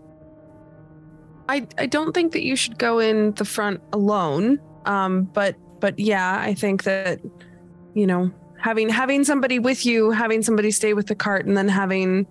I 1.49 1.67
I 1.79 1.87
don't 1.87 2.13
think 2.13 2.33
that 2.33 2.43
you 2.43 2.57
should 2.57 2.79
go 2.79 2.99
in 2.99 3.33
the 3.33 3.45
front 3.45 3.81
alone. 3.93 4.61
Um, 4.87 5.25
but 5.25 5.57
but 5.81 5.99
yeah, 5.99 6.39
I 6.41 6.55
think 6.55 6.85
that 6.85 7.21
you 7.95 8.07
know 8.07 8.31
having 8.59 8.89
having 8.89 9.25
somebody 9.25 9.59
with 9.59 9.85
you, 9.85 10.13
having 10.13 10.43
somebody 10.43 10.71
stay 10.71 10.95
with 10.95 11.09
the 11.09 11.15
cart, 11.15 11.47
and 11.47 11.57
then 11.57 11.69
having 11.69 12.27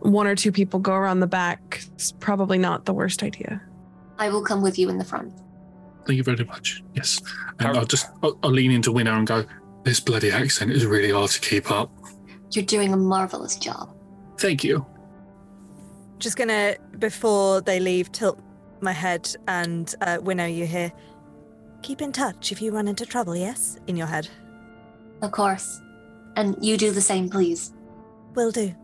one 0.00 0.26
or 0.26 0.34
two 0.34 0.50
people 0.50 0.80
go 0.80 0.94
around 0.94 1.20
the 1.20 1.26
back 1.26 1.84
is 1.98 2.12
probably 2.20 2.58
not 2.58 2.86
the 2.86 2.94
worst 2.94 3.22
idea. 3.22 3.60
I 4.18 4.30
will 4.30 4.42
come 4.42 4.62
with 4.62 4.78
you 4.78 4.88
in 4.88 4.98
the 4.98 5.04
front. 5.04 5.32
Thank 6.06 6.16
you 6.16 6.22
very 6.22 6.44
much. 6.44 6.82
Yes. 6.94 7.20
And 7.58 7.76
I'll 7.76 7.84
just 7.84 8.08
I'll, 8.22 8.38
I'll 8.42 8.50
lean 8.50 8.70
into 8.70 8.92
Winnow 8.92 9.16
and 9.16 9.26
go, 9.26 9.44
this 9.84 10.00
bloody 10.00 10.30
accent 10.30 10.72
is 10.72 10.84
really 10.86 11.10
hard 11.10 11.30
to 11.30 11.40
keep 11.40 11.70
up. 11.70 11.90
You're 12.52 12.64
doing 12.64 12.92
a 12.92 12.96
marvelous 12.96 13.56
job. 13.56 13.94
Thank 14.38 14.64
you. 14.64 14.84
Just 16.18 16.36
gonna, 16.36 16.76
before 16.98 17.60
they 17.60 17.80
leave, 17.80 18.12
tilt 18.12 18.40
my 18.80 18.92
head 18.92 19.34
and 19.48 19.94
uh, 20.00 20.18
Winnow 20.20 20.46
you 20.46 20.66
hear. 20.66 20.92
Keep 21.82 22.02
in 22.02 22.12
touch 22.12 22.52
if 22.52 22.60
you 22.60 22.72
run 22.72 22.88
into 22.88 23.06
trouble, 23.06 23.34
yes? 23.34 23.78
In 23.86 23.96
your 23.96 24.06
head. 24.06 24.28
Of 25.22 25.32
course. 25.32 25.80
And 26.36 26.56
you 26.60 26.76
do 26.76 26.90
the 26.90 27.00
same, 27.00 27.28
please. 27.28 27.72
Will 28.34 28.50
do. 28.50 28.74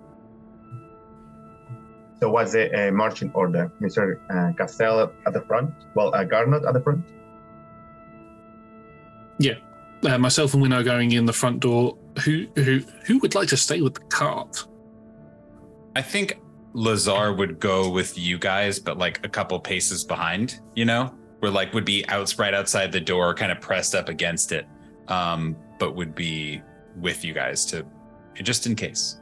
So 2.21 2.31
what's 2.31 2.53
the 2.53 2.89
uh, 2.89 2.93
marching 2.93 3.31
order? 3.35 3.71
Mr. 3.81 4.19
Uh, 4.31 4.53
Cassell 4.57 5.13
at 5.27 5.33
the 5.33 5.43
front? 5.43 5.73
Well, 5.95 6.15
uh, 6.15 6.25
Garnot 6.25 6.67
at 6.67 6.73
the 6.73 6.81
front? 6.81 7.05
Yeah. 9.39 9.55
Uh, 10.03 10.19
myself 10.19 10.55
and 10.55 10.63
Winnow 10.63 10.83
going 10.83 11.13
in 11.13 11.27
the 11.27 11.33
front 11.33 11.61
door. 11.61 11.97
Who 12.25 12.47
who 12.55 12.81
who 13.05 13.19
would 13.19 13.35
like 13.35 13.49
to 13.49 13.57
stay 13.57 13.83
with 13.83 13.95
the 13.95 14.01
cart? 14.01 14.67
I 15.95 16.03
think 16.03 16.41
Lazar 16.73 17.33
would 17.33 17.59
go 17.59 17.91
with 17.91 18.19
you 18.19 18.39
guys, 18.39 18.79
but 18.79 18.99
like 18.99 19.25
a 19.25 19.29
couple 19.29 19.59
paces 19.61 20.05
behind, 20.05 20.61
you 20.75 20.85
know, 20.85 21.15
where 21.41 21.51
like 21.51 21.73
would 21.75 21.85
be 21.85 22.07
out 22.09 22.35
right 22.39 22.55
outside 22.55 22.93
the 22.93 23.01
door, 23.01 23.35
kind 23.35 23.53
of 23.53 23.61
pressed 23.61 23.95
up 23.95 24.09
against 24.09 24.53
it, 24.53 24.67
um, 25.09 25.57
but 25.79 25.95
would 25.95 26.15
be 26.15 26.63
with 26.97 27.25
you 27.25 27.35
guys 27.35 27.65
to 27.67 27.85
just 28.43 28.67
in 28.67 28.75
case. 28.75 29.21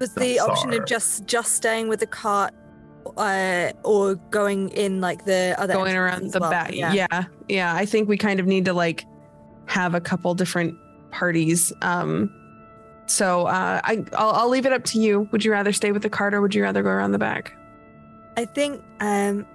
Was 0.00 0.14
the 0.14 0.40
option 0.40 0.72
of 0.72 0.86
just 0.86 1.26
just 1.26 1.54
staying 1.54 1.88
with 1.88 2.00
the 2.00 2.06
cart, 2.06 2.54
uh, 3.16 3.72
or 3.84 4.14
going 4.30 4.70
in 4.70 5.00
like 5.00 5.26
the 5.26 5.54
other 5.58 5.74
going 5.74 5.94
around 5.94 6.32
the 6.32 6.40
well? 6.40 6.50
back. 6.50 6.72
Yeah. 6.72 7.24
yeah, 7.48 7.74
I 7.74 7.84
think 7.84 8.08
we 8.08 8.16
kind 8.16 8.40
of 8.40 8.46
need 8.46 8.64
to 8.64 8.72
like 8.72 9.04
have 9.66 9.94
a 9.94 10.00
couple 10.00 10.34
different 10.34 10.74
parties. 11.10 11.72
Um, 11.82 12.34
so 13.06 13.46
uh, 13.46 13.80
I 13.84 14.04
I'll, 14.14 14.30
I'll 14.30 14.48
leave 14.48 14.66
it 14.66 14.72
up 14.72 14.84
to 14.84 15.00
you. 15.00 15.28
Would 15.32 15.44
you 15.44 15.52
rather 15.52 15.72
stay 15.72 15.92
with 15.92 16.02
the 16.02 16.10
cart 16.10 16.32
or 16.32 16.40
would 16.40 16.54
you 16.54 16.62
rather 16.62 16.82
go 16.82 16.88
around 16.88 17.12
the 17.12 17.18
back? 17.18 17.52
I 18.36 18.46
think 18.46 18.82
um 19.00 19.46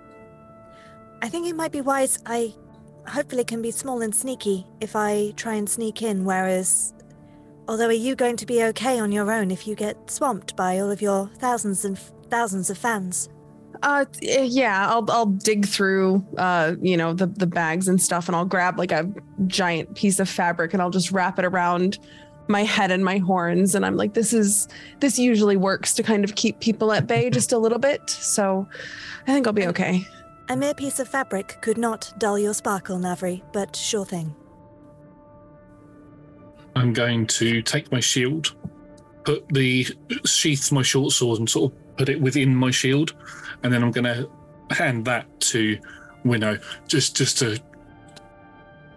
I 1.21 1.29
think 1.29 1.47
it 1.47 1.55
might 1.55 1.71
be 1.71 1.81
wise 1.81 2.19
I 2.25 2.53
hopefully 3.07 3.43
can 3.43 3.61
be 3.61 3.71
small 3.71 4.01
and 4.01 4.13
sneaky 4.13 4.65
if 4.81 4.95
I 4.95 5.33
try 5.35 5.53
and 5.55 5.69
sneak 5.69 6.01
in, 6.01 6.25
whereas 6.25 6.93
although 7.67 7.87
are 7.87 7.91
you 7.91 8.15
going 8.15 8.37
to 8.37 8.45
be 8.45 8.63
okay 8.63 8.99
on 8.99 9.11
your 9.11 9.31
own 9.31 9.51
if 9.51 9.67
you 9.67 9.75
get 9.75 10.09
swamped 10.09 10.55
by 10.55 10.79
all 10.79 10.91
of 10.91 11.01
your 11.01 11.29
thousands 11.37 11.85
and 11.85 11.97
f- 11.97 12.11
thousands 12.29 12.69
of 12.69 12.77
fans? 12.77 13.29
Uh, 13.83 14.05
eh, 14.23 14.43
yeah, 14.43 14.89
I'll 14.89 15.05
I'll 15.09 15.25
dig 15.25 15.67
through 15.67 16.25
uh, 16.37 16.75
you 16.81 16.97
know, 16.97 17.13
the 17.13 17.27
the 17.27 17.47
bags 17.47 17.87
and 17.87 18.01
stuff, 18.01 18.27
and 18.27 18.35
I'll 18.35 18.45
grab 18.45 18.77
like 18.77 18.91
a 18.91 19.09
giant 19.47 19.95
piece 19.95 20.19
of 20.19 20.29
fabric 20.29 20.73
and 20.73 20.81
I'll 20.81 20.89
just 20.89 21.11
wrap 21.11 21.39
it 21.39 21.45
around 21.45 21.99
my 22.47 22.63
head 22.63 22.91
and 22.91 23.03
my 23.03 23.17
horns, 23.17 23.75
and 23.75 23.85
I'm 23.85 23.95
like, 23.95 24.13
this 24.13 24.33
is 24.33 24.67
this 24.99 25.17
usually 25.17 25.57
works 25.57 25.93
to 25.95 26.03
kind 26.03 26.23
of 26.23 26.35
keep 26.35 26.59
people 26.59 26.91
at 26.93 27.07
bay 27.07 27.29
just 27.29 27.51
a 27.51 27.57
little 27.57 27.79
bit. 27.79 28.09
So, 28.09 28.67
I 29.27 29.33
think 29.33 29.47
I'll 29.47 29.53
be 29.53 29.67
okay. 29.67 30.05
A 30.49 30.55
mere 30.55 30.75
piece 30.75 30.99
of 30.99 31.07
fabric 31.07 31.57
could 31.61 31.77
not 31.77 32.13
dull 32.19 32.37
your 32.37 32.53
sparkle, 32.53 32.99
Navri, 32.99 33.41
but 33.51 33.75
sure 33.75 34.05
thing. 34.05 34.35
I'm 36.75 36.93
going 36.93 37.25
to 37.27 37.61
take 37.61 37.91
my 37.91 37.99
shield, 37.99 38.55
put 39.23 39.47
the 39.49 39.87
sheath 40.25 40.71
my 40.71 40.81
short 40.81 41.13
sword, 41.13 41.39
and 41.39 41.49
sort 41.49 41.71
of 41.71 41.97
put 41.97 42.09
it 42.09 42.19
within 42.19 42.55
my 42.55 42.71
shield, 42.71 43.13
and 43.63 43.71
then 43.71 43.83
I'm 43.83 43.91
going 43.91 44.05
to 44.05 44.29
hand 44.71 45.05
that 45.05 45.39
to 45.39 45.77
Winnow, 46.23 46.57
just 46.87 47.15
just 47.15 47.37
to 47.39 47.59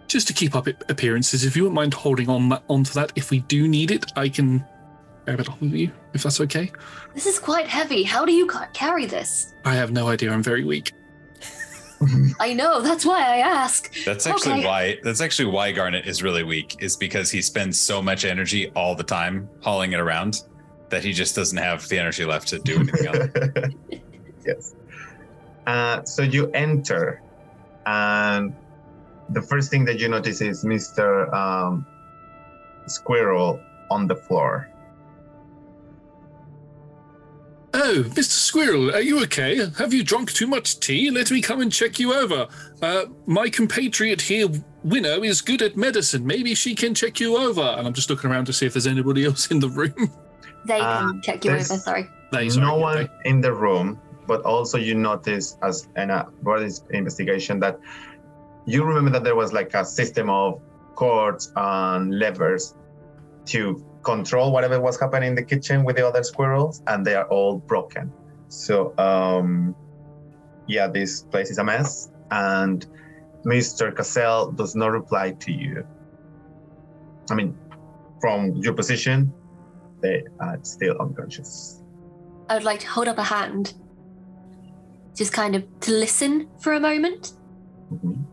just 0.06 0.26
to 0.28 0.32
keep 0.32 0.56
up 0.56 0.66
appearances. 0.66 1.44
If 1.44 1.56
you 1.56 1.64
wouldn't 1.64 1.76
mind 1.76 1.94
holding 1.94 2.28
on 2.28 2.48
that 2.48 2.62
onto 2.68 2.92
that, 2.94 3.12
if 3.14 3.30
we 3.30 3.40
do 3.40 3.68
need 3.68 3.90
it, 3.90 4.06
I 4.16 4.28
can 4.28 4.64
grab 5.26 5.40
it 5.40 5.48
off 5.48 5.60
of 5.60 5.74
you, 5.74 5.92
if 6.14 6.22
that's 6.22 6.40
okay. 6.40 6.72
This 7.14 7.26
is 7.26 7.38
quite 7.38 7.66
heavy. 7.66 8.02
How 8.02 8.24
do 8.24 8.32
you 8.32 8.50
carry 8.72 9.04
this? 9.04 9.52
I 9.64 9.74
have 9.74 9.92
no 9.92 10.08
idea. 10.08 10.32
I'm 10.32 10.42
very 10.42 10.64
weak. 10.64 10.92
I 12.38 12.54
know, 12.54 12.80
that's 12.80 13.04
why 13.04 13.20
I 13.22 13.38
ask. 13.38 13.92
That's 14.04 14.26
actually 14.26 14.60
Okay. 14.60 14.64
why 14.66 14.98
that's 15.02 15.20
actually 15.20 15.50
why 15.50 15.72
Garnot 15.72 16.06
is 16.06 16.22
really 16.22 16.44
weak, 16.44 16.76
is 16.80 16.96
because 16.96 17.30
he 17.30 17.42
spends 17.42 17.78
so 17.78 18.00
much 18.00 18.24
energy 18.24 18.70
all 18.76 18.94
the 18.94 19.02
time 19.04 19.48
hauling 19.60 19.92
it 19.92 20.00
around 20.00 20.42
that 20.90 21.02
he 21.04 21.12
just 21.12 21.34
doesn't 21.34 21.58
have 21.58 21.86
the 21.88 21.98
energy 21.98 22.24
left 22.24 22.48
to 22.48 22.58
do 22.60 22.76
anything 22.76 23.06
else. 23.06 23.28
yes. 24.46 24.74
Uh, 25.66 26.02
so 26.04 26.22
you 26.22 26.50
enter, 26.52 27.20
and 27.84 28.54
the 29.30 29.42
first 29.42 29.70
thing 29.70 29.84
that 29.84 29.98
you 29.98 30.08
notice 30.08 30.40
is 30.40 30.64
Mr. 30.64 31.30
Um, 31.34 31.84
Squirrel 32.86 33.60
on 33.90 34.06
the 34.06 34.16
floor. 34.16 34.68
Oh, 37.74 38.02
Mr. 38.08 38.22
Squirrel, 38.30 38.94
are 38.94 39.00
you 39.00 39.22
okay? 39.24 39.68
Have 39.76 39.92
you 39.92 40.02
drunk 40.02 40.32
too 40.32 40.46
much 40.46 40.80
tea? 40.80 41.10
Let 41.10 41.30
me 41.30 41.42
come 41.42 41.60
and 41.60 41.70
check 41.70 41.98
you 41.98 42.14
over. 42.14 42.48
Uh, 42.80 43.04
my 43.26 43.50
compatriot 43.50 44.22
here, 44.22 44.48
Winnow, 44.84 45.22
is 45.22 45.42
good 45.42 45.60
at 45.60 45.76
medicine. 45.76 46.26
Maybe 46.26 46.54
she 46.54 46.74
can 46.74 46.94
check 46.94 47.20
you 47.20 47.36
over. 47.36 47.60
And 47.60 47.86
I'm 47.86 47.92
just 47.92 48.08
looking 48.08 48.30
around 48.30 48.46
to 48.46 48.52
see 48.52 48.64
if 48.66 48.72
there's 48.72 48.86
anybody 48.86 49.24
else 49.26 49.50
in 49.50 49.60
the 49.60 49.68
room. 49.68 50.10
They 50.64 50.78
can 50.78 51.20
check 51.22 51.44
you 51.44 51.50
over, 51.52 51.58
there's 51.58 51.84
sorry. 51.84 52.08
They, 52.32 52.48
sorry, 52.48 52.66
no 52.66 52.76
one 52.78 52.96
they- 52.96 53.30
in 53.30 53.40
the 53.40 53.52
room, 53.52 54.00
but 54.26 54.42
also 54.42 54.78
you 54.78 54.94
notice 54.94 55.56
as 55.62 55.88
in 55.96 56.10
a 56.10 56.26
broad 56.42 56.62
investigation 56.90 57.60
that 57.60 57.78
you 58.66 58.84
remember 58.84 59.10
that 59.10 59.24
there 59.24 59.36
was 59.36 59.52
like 59.52 59.74
a 59.74 59.84
system 59.84 60.28
of 60.30 60.60
cords 60.94 61.52
and 61.56 62.18
levers 62.18 62.74
to 63.46 63.84
control 64.02 64.52
whatever 64.52 64.80
was 64.80 64.98
happening 64.98 65.30
in 65.30 65.34
the 65.34 65.42
kitchen 65.42 65.84
with 65.84 65.96
the 65.96 66.06
other 66.06 66.22
squirrels, 66.22 66.82
and 66.86 67.04
they 67.04 67.14
are 67.14 67.26
all 67.28 67.58
broken. 67.58 68.12
So, 68.48 68.94
um, 68.98 69.74
yeah, 70.66 70.88
this 70.88 71.22
place 71.22 71.50
is 71.50 71.58
a 71.58 71.64
mess, 71.64 72.10
and 72.30 72.86
Mr. 73.44 73.94
Cassell 73.94 74.52
does 74.52 74.74
not 74.74 74.92
reply 74.92 75.32
to 75.32 75.52
you. 75.52 75.84
I 77.30 77.34
mean, 77.34 77.56
from 78.20 78.56
your 78.56 78.72
position, 78.74 79.32
they 80.00 80.24
are 80.40 80.58
still 80.62 80.96
unconscious. 80.98 81.82
I 82.48 82.54
would 82.54 82.64
like 82.64 82.80
to 82.80 82.88
hold 82.88 83.08
up 83.08 83.18
a 83.18 83.24
hand, 83.24 83.74
just 85.14 85.32
kind 85.32 85.54
of 85.54 85.64
to 85.80 85.92
listen 85.92 86.48
for 86.60 86.72
a 86.72 86.80
moment. 86.80 87.32
Mhm. 87.92 88.24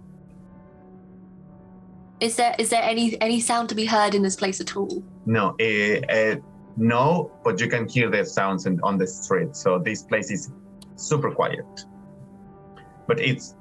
Is 2.19 2.37
there 2.37 2.55
is 2.57 2.69
there 2.69 2.83
any 2.83 3.19
any 3.21 3.39
sound 3.39 3.69
to 3.69 3.75
be 3.75 3.85
heard 3.85 4.15
in 4.15 4.21
this 4.21 4.35
place 4.35 4.61
at 4.61 4.75
all? 4.77 5.03
No, 5.25 5.55
uh, 5.59 6.11
uh, 6.11 6.35
no, 6.77 7.31
but 7.43 7.59
you 7.59 7.67
can 7.67 7.87
hear 7.87 8.09
the 8.09 8.25
sounds 8.25 8.65
in, 8.65 8.79
on 8.83 8.97
the 8.97 9.07
street. 9.07 9.55
So 9.55 9.79
this 9.79 10.03
place 10.03 10.31
is 10.31 10.51
super 10.95 11.31
quiet. 11.31 11.65
But 13.07 13.19
it's 13.19 13.55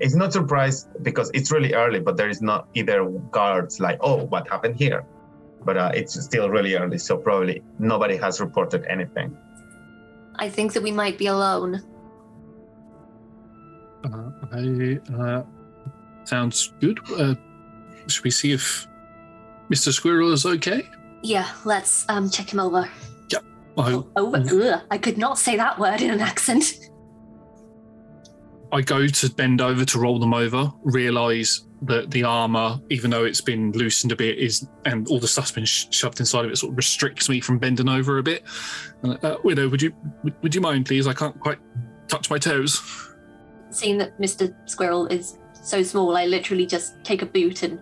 it's 0.00 0.14
not 0.14 0.32
surprised 0.32 0.88
because 1.02 1.30
it's 1.34 1.52
really 1.52 1.74
early, 1.74 2.00
but 2.00 2.16
there 2.16 2.30
is 2.30 2.40
not 2.40 2.68
either 2.74 3.04
guards 3.30 3.80
like, 3.80 3.98
oh, 4.00 4.24
what 4.24 4.48
happened 4.48 4.76
here? 4.76 5.04
But 5.62 5.76
uh, 5.76 5.92
it's 5.94 6.18
still 6.18 6.48
really 6.48 6.74
early, 6.74 6.96
so 6.96 7.18
probably 7.18 7.62
nobody 7.78 8.16
has 8.16 8.40
reported 8.40 8.86
anything. 8.86 9.36
I 10.36 10.48
think 10.48 10.72
that 10.72 10.82
we 10.82 10.90
might 10.90 11.18
be 11.18 11.26
alone. 11.26 11.82
Uh, 14.02 14.30
I, 14.52 14.98
uh, 15.14 15.42
sounds 16.24 16.72
good. 16.80 16.98
Should 18.10 18.24
we 18.24 18.30
see 18.30 18.52
if 18.52 18.86
Mr. 19.70 19.92
Squirrel 19.92 20.32
is 20.32 20.44
okay? 20.46 20.88
Yeah, 21.22 21.50
let's 21.64 22.08
um 22.08 22.30
check 22.30 22.52
him 22.52 22.60
over. 22.60 22.88
I, 23.78 24.02
Over. 24.16 24.36
Ugh, 24.36 24.82
I 24.90 24.98
could 24.98 25.16
not 25.16 25.38
say 25.38 25.56
that 25.56 25.78
word 25.78 26.02
in 26.02 26.10
an 26.10 26.20
accent. 26.20 26.90
I 28.72 28.82
go 28.82 29.06
to 29.06 29.30
bend 29.30 29.60
over 29.60 29.84
to 29.84 29.98
roll 29.98 30.18
them 30.18 30.34
over, 30.34 30.72
realize 30.82 31.66
that 31.82 32.10
the 32.10 32.22
armor, 32.22 32.80
even 32.90 33.10
though 33.10 33.24
it's 33.24 33.40
been 33.40 33.72
loosened 33.72 34.12
a 34.12 34.16
bit, 34.16 34.38
is 34.38 34.68
and 34.84 35.08
all 35.08 35.18
the 35.18 35.26
stuff's 35.26 35.50
been 35.50 35.64
sh- 35.64 35.86
shoved 35.90 36.20
inside 36.20 36.44
of 36.44 36.50
it, 36.50 36.56
sort 36.56 36.72
of 36.72 36.76
restricts 36.76 37.28
me 37.28 37.40
from 37.40 37.58
bending 37.58 37.88
over 37.88 38.18
a 38.18 38.22
bit. 38.22 38.44
Uh, 39.02 39.36
Widow, 39.42 39.68
would 39.68 39.82
you 39.82 39.92
would, 40.22 40.34
would 40.42 40.54
you 40.54 40.60
mind, 40.60 40.86
please? 40.86 41.06
I 41.06 41.14
can't 41.14 41.38
quite 41.40 41.58
touch 42.06 42.30
my 42.30 42.38
toes. 42.38 42.80
Seeing 43.70 43.98
that 43.98 44.18
Mr. 44.20 44.54
Squirrel 44.68 45.06
is 45.06 45.38
so 45.52 45.82
small, 45.82 46.16
I 46.16 46.26
literally 46.26 46.66
just 46.66 47.02
take 47.02 47.22
a 47.22 47.26
boot 47.26 47.62
and 47.62 47.80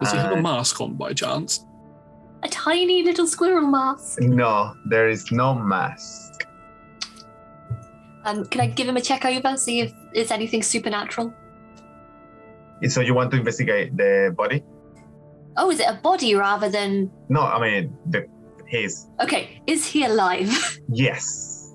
Does 0.00 0.12
he 0.12 0.18
have 0.18 0.32
a 0.32 0.38
Uh, 0.38 0.42
mask 0.42 0.80
on 0.80 0.94
by 0.94 1.12
chance? 1.12 1.64
a 2.42 2.48
tiny 2.48 3.02
little 3.02 3.26
squirrel 3.26 3.66
mask. 3.66 4.20
No, 4.20 4.74
there 4.90 5.08
is 5.08 5.32
no 5.32 5.54
mask. 5.54 6.46
Um, 8.24 8.44
can 8.46 8.60
I 8.60 8.66
give 8.68 8.88
him 8.88 8.96
a 8.96 9.00
check 9.00 9.24
over, 9.24 9.56
see 9.56 9.80
if 9.80 9.92
it's 10.12 10.30
anything 10.30 10.62
supernatural? 10.62 11.32
So 12.88 13.00
you 13.00 13.14
want 13.14 13.30
to 13.32 13.38
investigate 13.38 13.96
the 13.96 14.34
body? 14.36 14.62
Oh, 15.56 15.70
is 15.70 15.80
it 15.80 15.88
a 15.88 15.94
body 15.94 16.34
rather 16.34 16.68
than? 16.68 17.10
No, 17.30 17.40
I 17.40 17.58
mean 17.60 17.96
the 18.10 18.26
his 18.66 19.06
Okay, 19.20 19.62
is 19.66 19.86
he 19.86 20.04
alive? 20.04 20.50
yes. 20.92 21.74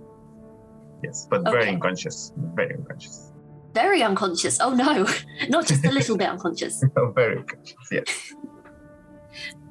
Yes, 1.04 1.28
but 1.30 1.42
very 1.44 1.70
unconscious. 1.70 2.32
Very 2.54 2.76
unconscious. 2.76 3.31
Very 3.74 4.04
unconscious. 4.04 4.60
Oh 4.60 4.74
no, 4.74 5.08
not 5.50 5.68
just 5.68 5.86
a 5.86 5.92
little 5.92 6.18
bit 6.18 6.30
unconscious. 6.30 6.84
very 7.16 7.38
unconscious, 7.40 7.76
yes. 7.92 8.34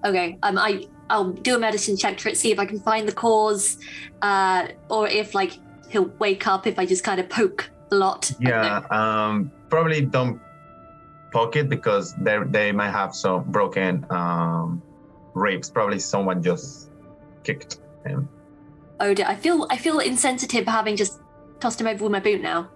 Okay, 0.02 0.38
um, 0.42 0.56
I 0.56 0.88
I'll 1.10 1.32
do 1.32 1.56
a 1.56 1.58
medicine 1.58 1.94
check 1.94 2.18
for 2.18 2.30
it, 2.30 2.38
see 2.38 2.50
if 2.50 2.58
I 2.58 2.64
can 2.64 2.80
find 2.80 3.06
the 3.06 3.12
cause, 3.12 3.76
uh, 4.22 4.68
or 4.88 5.06
if 5.06 5.34
like 5.34 5.58
he'll 5.90 6.08
wake 6.18 6.46
up 6.46 6.66
if 6.66 6.78
I 6.78 6.86
just 6.86 7.04
kind 7.04 7.20
of 7.20 7.28
poke 7.28 7.70
a 7.92 7.96
lot. 7.96 8.32
Yeah, 8.40 8.82
um, 8.90 9.52
probably 9.68 10.00
don't 10.00 10.40
poke 11.32 11.56
it 11.56 11.68
because 11.68 12.14
they 12.14 12.38
they 12.46 12.72
might 12.72 12.92
have 12.92 13.14
some 13.14 13.44
broken 13.50 14.06
um, 14.08 14.82
ribs. 15.34 15.68
Probably 15.68 15.98
someone 15.98 16.42
just 16.42 16.90
kicked 17.44 17.80
him. 18.06 18.26
Oh 19.00 19.12
dear, 19.12 19.26
I 19.26 19.34
feel 19.34 19.66
I 19.68 19.76
feel 19.76 19.98
insensitive 19.98 20.66
having 20.66 20.96
just 20.96 21.20
tossed 21.60 21.78
him 21.78 21.86
over 21.86 22.04
with 22.04 22.12
my 22.12 22.20
boot 22.20 22.40
now. 22.40 22.70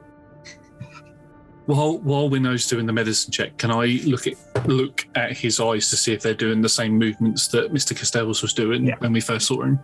While 1.67 1.99
while 1.99 2.29
Winnow's 2.29 2.67
doing 2.69 2.85
the 2.87 2.93
medicine 2.93 3.33
check, 3.33 3.57
can 3.57 3.71
I 3.71 4.01
look 4.05 4.27
at 4.27 4.35
look 4.69 5.07
at 5.15 5.37
his 5.37 5.61
eyes 5.61 5.89
to 5.91 5.97
see 5.97 6.13
if 6.13 6.21
they're 6.23 6.35
doing 6.35 6.61
the 6.61 6.69
same 6.69 6.99
movements 6.99 7.49
that 7.49 7.73
Mr. 7.73 7.97
Cassell's 7.97 8.43
was 8.43 8.53
doing 8.53 8.93
when 8.99 9.13
we 9.13 9.21
first 9.21 9.47
saw 9.47 9.63
him? 9.63 9.79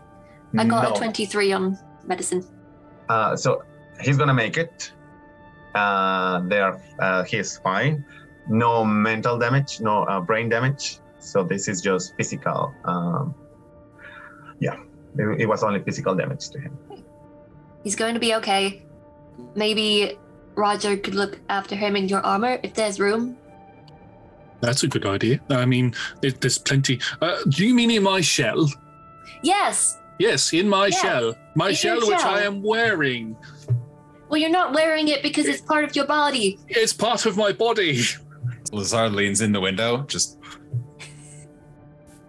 I 0.59 0.65
got 0.67 0.83
No. 0.84 0.94
a 0.94 0.97
twenty-three 0.99 1.52
on 1.52 1.78
medicine. 2.07 2.44
Uh, 3.09 3.34
so 3.36 3.62
he's 4.00 4.18
gonna 4.18 4.34
make 4.34 4.59
it. 4.59 4.92
Uh, 5.75 6.41
there, 6.49 6.83
uh, 6.99 7.23
he's 7.25 7.59
fine. 7.59 8.05
No 8.49 8.84
mental 8.84 9.39
damage, 9.39 9.81
no 9.81 10.02
uh, 10.02 10.20
brain 10.20 10.49
damage. 10.49 10.99
So 11.18 11.44
this 11.44 11.68
is 11.68 11.81
just 11.81 12.15
physical. 12.17 12.75
Um, 12.84 13.34
yeah, 14.59 14.76
it, 15.17 15.42
it 15.42 15.47
was 15.47 15.62
only 15.62 15.81
physical 15.81 16.15
damage 16.15 16.49
to 16.50 16.59
him. 16.60 16.76
He's 17.84 17.94
going 17.97 18.15
to 18.15 18.20
be 18.20 18.34
okay. 18.34 18.83
Maybe 19.55 20.18
Roger 20.54 20.96
could 20.96 21.14
look 21.14 21.38
after 21.48 21.74
him 21.74 21.96
in 21.96 22.08
your 22.08 22.20
armor 22.20 22.58
if 22.62 22.74
there's 22.74 23.00
room. 23.00 23.36
That's 24.60 24.82
a 24.82 24.88
good 24.88 25.06
idea. 25.06 25.40
I 25.48 25.64
mean, 25.64 25.94
there- 26.20 26.32
there's 26.32 26.58
plenty. 26.58 27.00
Uh, 27.22 27.38
do 27.48 27.66
you 27.66 27.74
mean 27.74 27.90
in 27.90 28.02
my 28.02 28.20
shell? 28.20 28.68
Yes. 29.42 29.96
Yes, 30.18 30.52
in 30.52 30.68
my 30.68 30.86
Yeah, 30.88 31.00
shell. 31.02 31.34
My 31.54 31.68
in 31.70 31.74
shell, 31.74 32.00
which 32.00 32.20
shell. 32.20 32.34
I 32.34 32.42
am 32.42 32.62
wearing. 32.62 33.36
Well, 34.28 34.38
you're 34.38 34.50
not 34.50 34.74
wearing 34.74 35.08
it 35.08 35.22
because 35.22 35.46
it's 35.46 35.62
part 35.62 35.84
of 35.84 35.96
your 35.96 36.06
body. 36.06 36.58
It's 36.68 36.92
part 36.92 37.24
of 37.26 37.36
my 37.38 37.52
body. 37.52 38.02
Lazar 38.72 39.08
leans 39.08 39.40
in 39.40 39.50
the 39.52 39.60
window, 39.60 40.02
just 40.02 40.38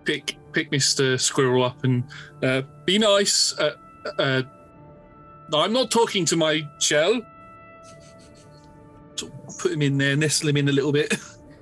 Pick 0.05 0.35
pick 0.51 0.71
Mr. 0.71 1.19
Squirrel 1.19 1.63
up 1.63 1.83
and 1.83 2.03
uh, 2.43 2.63
be 2.85 2.97
nice. 2.97 3.53
Uh, 3.59 3.75
uh, 4.17 4.41
I'm 5.53 5.71
not 5.73 5.91
talking 5.91 6.25
to 6.25 6.35
my 6.35 6.67
shell. 6.79 7.21
Sort 9.61 9.65
of 9.65 9.71
Put 9.71 9.71
him 9.73 9.81
in 9.81 9.97
there, 9.97 10.15
nestle 10.15 10.49
him 10.49 10.57
in 10.57 10.69
a 10.69 10.71
little 10.71 10.91
bit. 10.91 11.13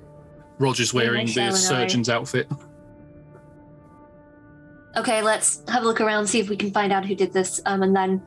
Roger's 0.58 0.92
wearing 0.92 1.26
the 1.26 1.40
and 1.40 1.54
I- 1.54 1.58
surgeon's 1.58 2.08
outfit. 2.08 2.48
Okay, 4.96 5.22
let's 5.22 5.62
have 5.68 5.84
a 5.84 5.86
look 5.86 6.00
around, 6.00 6.26
see 6.26 6.40
if 6.40 6.48
we 6.48 6.56
can 6.56 6.72
find 6.72 6.92
out 6.92 7.06
who 7.06 7.14
did 7.14 7.32
this, 7.32 7.60
um, 7.64 7.82
and 7.84 7.94
then 7.94 8.20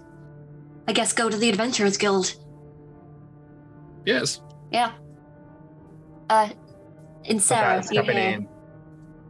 I 0.88 0.94
guess 0.94 1.12
go 1.12 1.30
to 1.30 1.36
the 1.38 1.50
Adventurers 1.50 1.98
Guild. 1.98 2.36
Yes. 4.06 4.42
Yeah. 4.72 4.94
Uh, 6.30 6.50
in 7.26 7.40
Sarah, 7.40 7.76
That's 7.76 7.92
you're 7.92 8.04
here. 8.04 8.46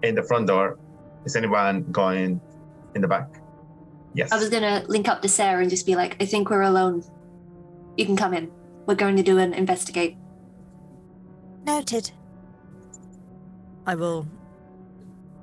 in 0.03 0.15
the 0.15 0.23
front 0.23 0.47
door. 0.47 0.77
Is 1.25 1.35
anyone 1.35 1.83
going 1.91 2.39
in 2.93 3.01
the 3.01 3.07
back? 3.07 3.29
Yes. 4.13 4.31
I 4.31 4.37
was 4.37 4.49
gonna 4.49 4.83
link 4.87 5.07
up 5.07 5.21
to 5.23 5.27
Sarah 5.27 5.61
and 5.61 5.69
just 5.71 5.85
be 5.87 5.95
like, 5.95 6.21
I 6.21 6.25
think 6.25 6.49
we're 6.51 6.61
alone. 6.61 7.03
You 7.97 8.05
can 8.05 8.15
come 8.15 8.33
in. 8.35 8.51
We're 8.85 8.95
going 8.95 9.15
to 9.15 9.23
do 9.23 9.39
an 9.39 9.53
investigate. 9.53 10.17
Noted. 11.65 12.11
I 13.85 13.95
will 13.95 14.27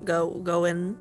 go 0.05 0.31
go 0.31 0.65
in. 0.65 0.97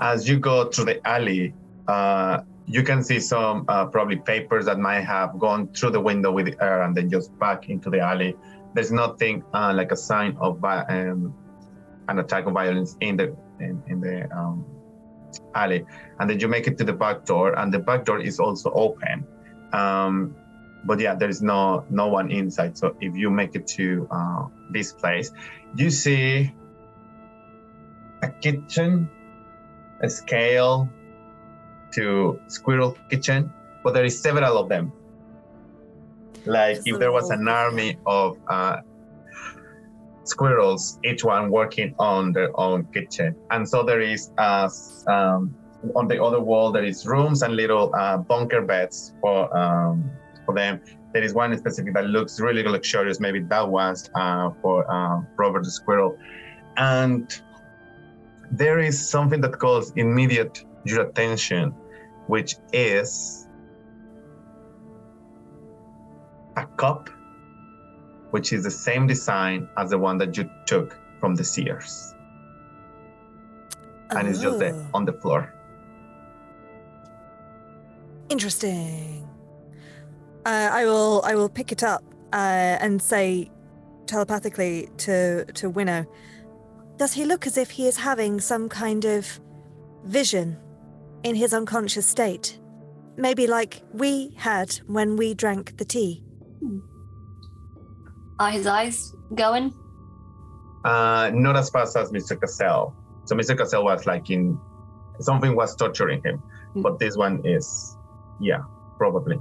As 0.00 0.28
you 0.28 0.38
go 0.38 0.68
through 0.70 0.86
the 0.86 1.06
alley, 1.06 1.54
uh, 1.88 2.42
you 2.66 2.82
can 2.82 3.02
see 3.02 3.20
some 3.20 3.64
uh, 3.68 3.86
probably 3.86 4.16
papers 4.16 4.64
that 4.66 4.78
might 4.78 5.00
have 5.00 5.38
gone 5.38 5.68
through 5.68 5.90
the 5.90 6.00
window 6.00 6.32
with 6.32 6.46
the 6.46 6.56
air 6.62 6.82
and 6.82 6.96
then 6.96 7.10
just 7.10 7.36
back 7.38 7.68
into 7.68 7.90
the 7.90 8.00
alley. 8.00 8.36
There's 8.74 8.90
nothing 8.90 9.44
uh, 9.52 9.72
like 9.74 9.92
a 9.92 9.96
sign 9.96 10.36
of 10.40 10.58
vi- 10.58 10.84
um, 10.88 11.34
an 12.08 12.18
attack 12.18 12.46
of 12.46 12.54
violence 12.54 12.96
in 13.00 13.16
the 13.16 13.36
in, 13.60 13.82
in 13.86 14.00
the 14.00 14.30
um, 14.34 14.64
alley. 15.54 15.84
And 16.18 16.28
then 16.28 16.40
you 16.40 16.48
make 16.48 16.66
it 16.66 16.76
to 16.78 16.84
the 16.84 16.92
back 16.92 17.24
door, 17.24 17.58
and 17.58 17.72
the 17.72 17.78
back 17.78 18.04
door 18.04 18.20
is 18.20 18.40
also 18.40 18.70
open. 18.72 19.26
Um, 19.72 20.36
but 20.84 21.00
yeah, 21.00 21.14
there 21.14 21.28
is 21.28 21.42
no 21.42 21.84
no 21.90 22.08
one 22.08 22.30
inside. 22.30 22.76
So 22.76 22.96
if 23.00 23.16
you 23.16 23.30
make 23.30 23.54
it 23.54 23.66
to 23.78 24.08
uh, 24.10 24.46
this 24.70 24.92
place, 24.92 25.32
you 25.76 25.90
see 25.90 26.52
a 28.22 28.28
kitchen, 28.28 29.08
a 30.00 30.08
scale 30.08 30.88
to 31.92 32.40
squirrel 32.48 32.96
kitchen, 33.10 33.52
but 33.82 33.94
there 33.94 34.04
is 34.04 34.20
several 34.20 34.58
of 34.58 34.68
them. 34.68 34.92
Like 36.46 36.80
if 36.84 36.98
there 36.98 37.12
was 37.12 37.30
an 37.30 37.48
army 37.48 37.96
of 38.04 38.36
uh, 38.48 38.80
squirrels, 40.24 40.98
each 41.02 41.24
one 41.24 41.50
working 41.50 41.94
on 41.98 42.32
their 42.32 42.50
own 42.60 42.84
kitchen, 42.92 43.34
and 43.50 43.66
so 43.68 43.82
there 43.82 44.00
is 44.00 44.30
uh, 44.36 44.68
um, 45.06 45.54
on 45.94 46.08
the 46.08 46.22
other 46.22 46.40
wall 46.40 46.72
there 46.72 46.84
is 46.84 47.06
rooms 47.06 47.42
and 47.42 47.56
little 47.56 47.94
uh, 47.94 48.16
bunker 48.16 48.62
beds 48.62 49.12
for 49.20 49.54
um, 49.56 50.10
for 50.44 50.54
them. 50.54 50.80
There 51.12 51.22
is 51.22 51.32
one 51.34 51.56
specific 51.56 51.94
that 51.94 52.06
looks 52.06 52.40
really 52.40 52.62
luxurious. 52.62 53.20
Maybe 53.20 53.40
that 53.40 53.68
was 53.68 54.10
uh, 54.14 54.50
for 54.60 54.90
uh, 54.90 55.22
Robert 55.36 55.64
the 55.64 55.70
Squirrel, 55.70 56.18
and 56.76 57.32
there 58.50 58.78
is 58.78 58.96
something 59.08 59.40
that 59.42 59.58
calls 59.58 59.92
immediate 59.96 60.64
your 60.84 61.02
attention, 61.02 61.70
which 62.26 62.56
is 62.72 63.46
a 66.56 66.66
cup, 66.76 67.10
which 68.30 68.52
is 68.52 68.64
the 68.64 68.70
same 68.70 69.06
design 69.06 69.68
as 69.76 69.90
the 69.90 69.98
one 69.98 70.18
that 70.18 70.36
you 70.36 70.50
took 70.66 70.98
from 71.20 71.34
the 71.36 71.44
Seers, 71.44 72.14
and 74.10 74.28
it's 74.28 74.40
just 74.40 74.58
there 74.58 74.74
Oh. 74.74 74.90
on 74.94 75.04
the 75.04 75.12
floor. 75.12 75.52
Interesting. 78.28 79.13
Uh, 80.46 80.68
I 80.72 80.84
will 80.84 81.22
I 81.24 81.34
will 81.34 81.48
pick 81.48 81.72
it 81.72 81.82
up 81.82 82.04
uh, 82.32 82.76
and 82.80 83.00
say 83.00 83.50
telepathically 84.06 84.88
to 84.98 85.44
to 85.46 85.70
Winnow. 85.70 86.06
Does 86.96 87.12
he 87.12 87.24
look 87.24 87.46
as 87.46 87.56
if 87.56 87.70
he 87.70 87.86
is 87.86 87.96
having 87.96 88.40
some 88.40 88.68
kind 88.68 89.04
of 89.04 89.40
vision 90.04 90.56
in 91.22 91.34
his 91.34 91.52
unconscious 91.54 92.06
state? 92.06 92.60
Maybe 93.16 93.46
like 93.46 93.82
we 93.92 94.34
had 94.36 94.74
when 94.86 95.16
we 95.16 95.34
drank 95.34 95.76
the 95.78 95.84
tea. 95.84 96.22
Are 98.38 98.50
his 98.50 98.66
eyes 98.66 99.12
going? 99.34 99.72
Uh, 100.84 101.30
not 101.32 101.56
as 101.56 101.70
fast 101.70 101.96
as 101.96 102.10
Mr. 102.12 102.38
Cassell. 102.38 102.94
So 103.24 103.34
Mr. 103.34 103.56
Cassell 103.56 103.84
was 103.84 104.06
like 104.06 104.28
in 104.30 104.58
something 105.20 105.56
was 105.56 105.74
torturing 105.76 106.22
him, 106.22 106.42
but 106.76 106.98
this 106.98 107.16
one 107.16 107.40
is, 107.44 107.96
yeah, 108.40 108.60
probably. 108.98 109.38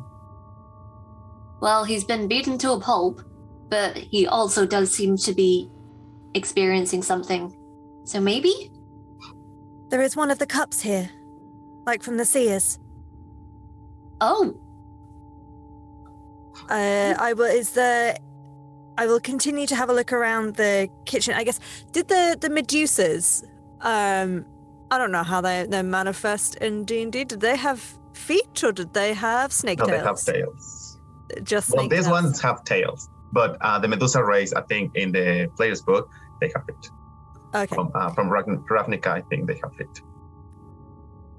Well, 1.63 1.85
he's 1.85 2.03
been 2.03 2.27
beaten 2.27 2.57
to 2.57 2.73
a 2.73 2.79
pulp, 2.81 3.21
but 3.69 3.95
he 3.95 4.27
also 4.27 4.65
does 4.65 4.93
seem 4.93 5.15
to 5.19 5.31
be 5.31 5.71
experiencing 6.33 7.01
something. 7.01 7.55
So 8.03 8.19
maybe? 8.19 8.69
There 9.87 10.01
is 10.01 10.13
one 10.13 10.29
of 10.29 10.39
the 10.39 10.45
cups 10.45 10.81
here, 10.81 11.09
like 11.85 12.03
from 12.03 12.17
the 12.17 12.25
Seers. 12.25 12.79
Oh. 14.19 14.59
Uh, 16.69 17.15
I 17.17 17.31
will. 17.31 17.45
Is 17.45 17.69
the 17.69 18.19
I 18.97 19.07
will 19.07 19.21
continue 19.21 19.65
to 19.67 19.75
have 19.77 19.89
a 19.89 19.93
look 19.93 20.11
around 20.11 20.57
the 20.57 20.89
kitchen. 21.05 21.33
I 21.33 21.45
guess 21.45 21.61
did 21.93 22.09
the 22.09 22.37
the 22.37 22.49
Medusas? 22.49 23.41
Um, 23.79 24.45
I 24.91 24.97
don't 24.97 25.13
know 25.13 25.23
how 25.23 25.39
they 25.39 25.65
they 25.69 25.81
manifest 25.81 26.55
in 26.55 26.83
D 26.83 27.03
and 27.03 27.11
D. 27.13 27.23
Did 27.23 27.39
they 27.39 27.55
have 27.55 27.97
feet 28.11 28.65
or 28.65 28.73
did 28.73 28.93
they 28.93 29.13
have 29.13 29.53
snake 29.53 29.79
No, 29.79 29.85
they 29.85 29.99
have 29.99 30.19
tails. 30.19 30.82
Just 31.43 31.71
Well, 31.71 31.87
these 31.87 32.07
ones 32.07 32.41
have 32.41 32.63
tails, 32.63 33.09
but 33.31 33.57
uh, 33.61 33.79
the 33.79 33.87
Medusa 33.87 34.23
race, 34.23 34.53
I 34.53 34.61
think, 34.61 34.95
in 34.95 35.11
the 35.11 35.49
player's 35.55 35.81
book, 35.81 36.09
they 36.41 36.51
have 36.55 36.65
it. 36.67 36.89
Okay, 37.55 37.75
From 37.75 37.91
uh, 37.95 38.09
from 38.13 38.29
Ravn- 38.29 38.63
Ravnica, 38.65 39.07
I 39.07 39.21
think 39.29 39.47
they 39.47 39.59
have 39.63 39.73
it. 39.79 40.01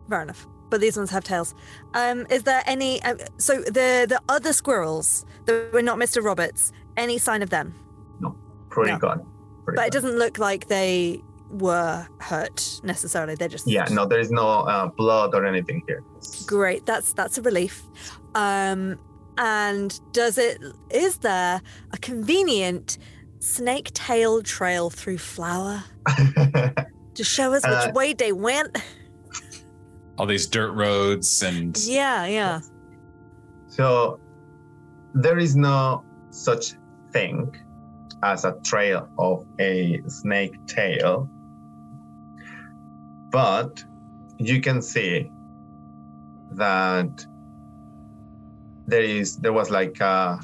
fair 0.09 0.23
enough. 0.23 0.47
But 0.71 0.81
these 0.81 0.97
ones 0.97 1.11
have 1.11 1.25
tails. 1.25 1.55
Um, 1.95 2.27
is 2.31 2.43
there 2.45 2.63
any? 2.67 3.03
Uh, 3.03 3.17
so 3.39 3.61
the 3.63 4.07
the 4.09 4.21
other 4.29 4.53
squirrels 4.53 5.25
that 5.47 5.73
were 5.73 5.83
not 5.83 5.99
Mr. 5.99 6.23
Roberts. 6.25 6.73
Any 6.97 7.19
sign 7.19 7.43
of 7.43 7.51
them? 7.51 7.75
No, 8.21 8.37
Pretty 8.71 8.93
No. 8.93 8.99
gone. 8.99 9.27
Pretty 9.65 9.77
But 9.77 9.87
it 9.89 9.93
doesn't 9.93 10.17
look 10.17 10.39
like 10.39 10.69
they 10.69 11.23
were 11.51 12.07
hurt 12.21 12.81
necessarily. 12.85 13.35
They're 13.35 13.49
just 13.49 13.67
Yeah, 13.67 13.85
no, 13.91 14.07
there 14.07 14.21
is 14.21 14.31
no 14.31 14.47
uh, 14.49 14.87
blood 14.97 15.35
or 15.35 15.45
anything 15.45 15.83
here. 15.89 16.03
Great. 16.47 16.87
That's 16.87 17.13
that's 17.13 17.37
a 17.39 17.43
relief. 17.43 17.83
Um, 18.35 18.99
and 19.39 19.99
does 20.13 20.39
it 20.39 20.61
is 20.91 21.19
there 21.19 21.61
a 21.93 21.99
convenient 21.99 22.99
snake 23.41 23.93
tail 23.93 24.43
trail 24.43 24.91
through 24.91 25.19
flour 25.19 25.85
to 27.15 27.25
show 27.25 27.53
us 27.53 27.63
which 27.65 27.73
Uh, 27.73 27.93
way 27.95 28.13
they 28.13 28.33
went? 28.33 28.77
All 30.17 30.27
these 30.27 30.47
dirt 30.47 30.73
roads 30.73 31.43
and 31.43 31.77
Yeah, 31.85 32.27
yeah. 32.27 32.61
So 33.67 34.21
there 35.15 35.39
is 35.39 35.57
no 35.57 36.05
such 36.31 36.75
thing 37.13 37.55
as 38.23 38.45
a 38.45 38.57
trail 38.65 39.09
of 39.19 39.45
a 39.61 40.01
snake 40.09 40.55
tail, 40.67 41.29
but 43.31 43.85
you 44.39 44.61
can 44.61 44.81
see 44.81 45.31
that 46.53 47.27
there 48.87 49.03
is 49.03 49.37
there 49.39 49.53
was 49.53 49.71
like 49.71 50.01
uh 50.01 50.37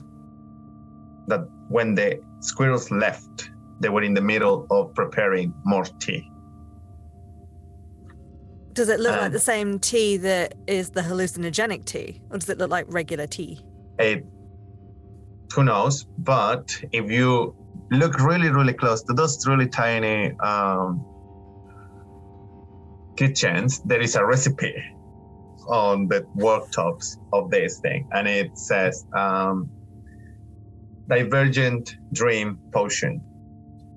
that 1.29 1.47
when 1.69 1.95
the 1.95 2.21
squirrels 2.41 2.91
left, 2.91 3.51
they 3.81 3.89
were 3.89 4.03
in 4.03 4.15
the 4.15 4.21
middle 4.21 4.67
of 4.71 4.95
preparing 4.95 5.53
more 5.65 5.85
tea. 6.01 6.27
Does 8.73 8.89
it 8.89 9.01
look 9.01 9.13
like 9.13 9.27
Um, 9.27 9.33
the 9.33 9.41
same 9.41 9.79
tea 9.79 10.17
that 10.19 10.55
is 10.67 10.91
the 10.91 11.03
hallucinogenic 11.03 11.85
tea, 11.85 12.21
or 12.31 12.39
does 12.39 12.49
it 12.49 12.59
look 12.59 12.71
like 12.71 12.87
regular 12.89 13.27
tea? 13.27 13.61
it 13.99 14.25
who 15.55 15.63
knows 15.65 16.07
but 16.17 16.75
if 16.93 17.11
you 17.11 17.55
look 17.91 18.19
really 18.21 18.49
really 18.49 18.73
close 18.73 19.03
to 19.03 19.13
those 19.13 19.47
really 19.47 19.67
tiny 19.69 20.33
um, 20.41 21.05
kitchens 23.17 23.81
there 23.83 24.01
is 24.01 24.15
a 24.15 24.25
recipe 24.25 24.73
on 25.71 26.09
the 26.09 26.23
worktops 26.37 27.17
of 27.33 27.51
this 27.51 27.79
thing 27.81 28.09
and 28.13 28.27
it 28.29 28.57
says 28.59 29.07
um, 29.17 29.71
divergent 31.09 31.97
dream 32.13 32.59
potion 32.73 33.21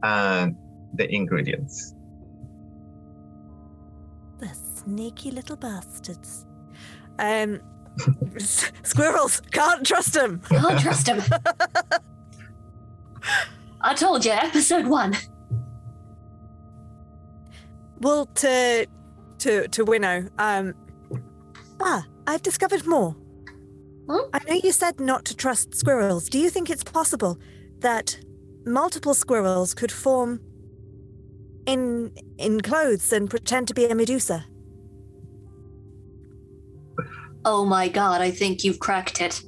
and 0.03 0.55
the 0.95 1.07
ingredients 1.13 1.93
The 4.39 4.49
sneaky 4.53 5.31
little 5.31 5.55
bastards. 5.55 6.45
Um, 7.19 7.61
s- 8.35 8.71
squirrels 8.83 9.41
can't 9.51 9.85
trust 9.85 10.13
them. 10.13 10.41
Can't 10.49 10.79
trust 10.79 11.07
'em. 11.09 11.21
I 13.81 13.93
told 13.93 14.25
you, 14.25 14.31
episode 14.31 14.87
one. 14.87 15.13
Well, 18.01 18.25
to 18.43 18.87
to 19.39 19.67
to 19.67 19.85
Winnow. 19.85 20.27
Um, 20.37 20.73
ah, 21.83 22.05
I've 22.27 22.41
discovered 22.41 22.85
more. 22.87 23.15
I 24.09 24.39
know 24.47 24.59
you 24.63 24.71
said 24.71 24.99
not 24.99 25.25
to 25.25 25.35
trust 25.35 25.75
squirrels. 25.75 26.29
Do 26.29 26.39
you 26.39 26.49
think 26.49 26.69
it's 26.69 26.83
possible 26.83 27.37
that 27.79 28.17
multiple 28.65 29.13
squirrels 29.13 29.73
could 29.73 29.91
form 29.91 30.39
in 31.65 32.11
in 32.37 32.61
clothes 32.61 33.11
and 33.13 33.29
pretend 33.29 33.67
to 33.69 33.73
be 33.73 33.85
a 33.85 33.95
Medusa? 33.95 34.45
Oh 37.45 37.65
my 37.65 37.89
god, 37.89 38.21
I 38.21 38.31
think 38.31 38.63
you've 38.63 38.79
cracked 38.79 39.21
it. 39.21 39.41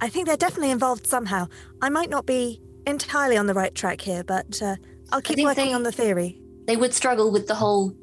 I 0.00 0.08
think 0.08 0.26
they're 0.26 0.36
definitely 0.36 0.72
involved 0.72 1.06
somehow. 1.06 1.46
I 1.80 1.88
might 1.88 2.10
not 2.10 2.26
be 2.26 2.60
entirely 2.86 3.36
on 3.36 3.46
the 3.46 3.54
right 3.54 3.74
track 3.74 4.00
here, 4.00 4.24
but 4.24 4.60
uh, 4.62 4.76
I'll 5.12 5.22
keep 5.22 5.38
working 5.38 5.66
they- 5.66 5.72
on 5.72 5.82
the 5.84 5.92
theory. 5.92 6.40
They 6.66 6.76
would 6.76 6.92
struggle 6.92 7.30
with 7.30 7.46
the 7.46 7.54
whole 7.54 7.94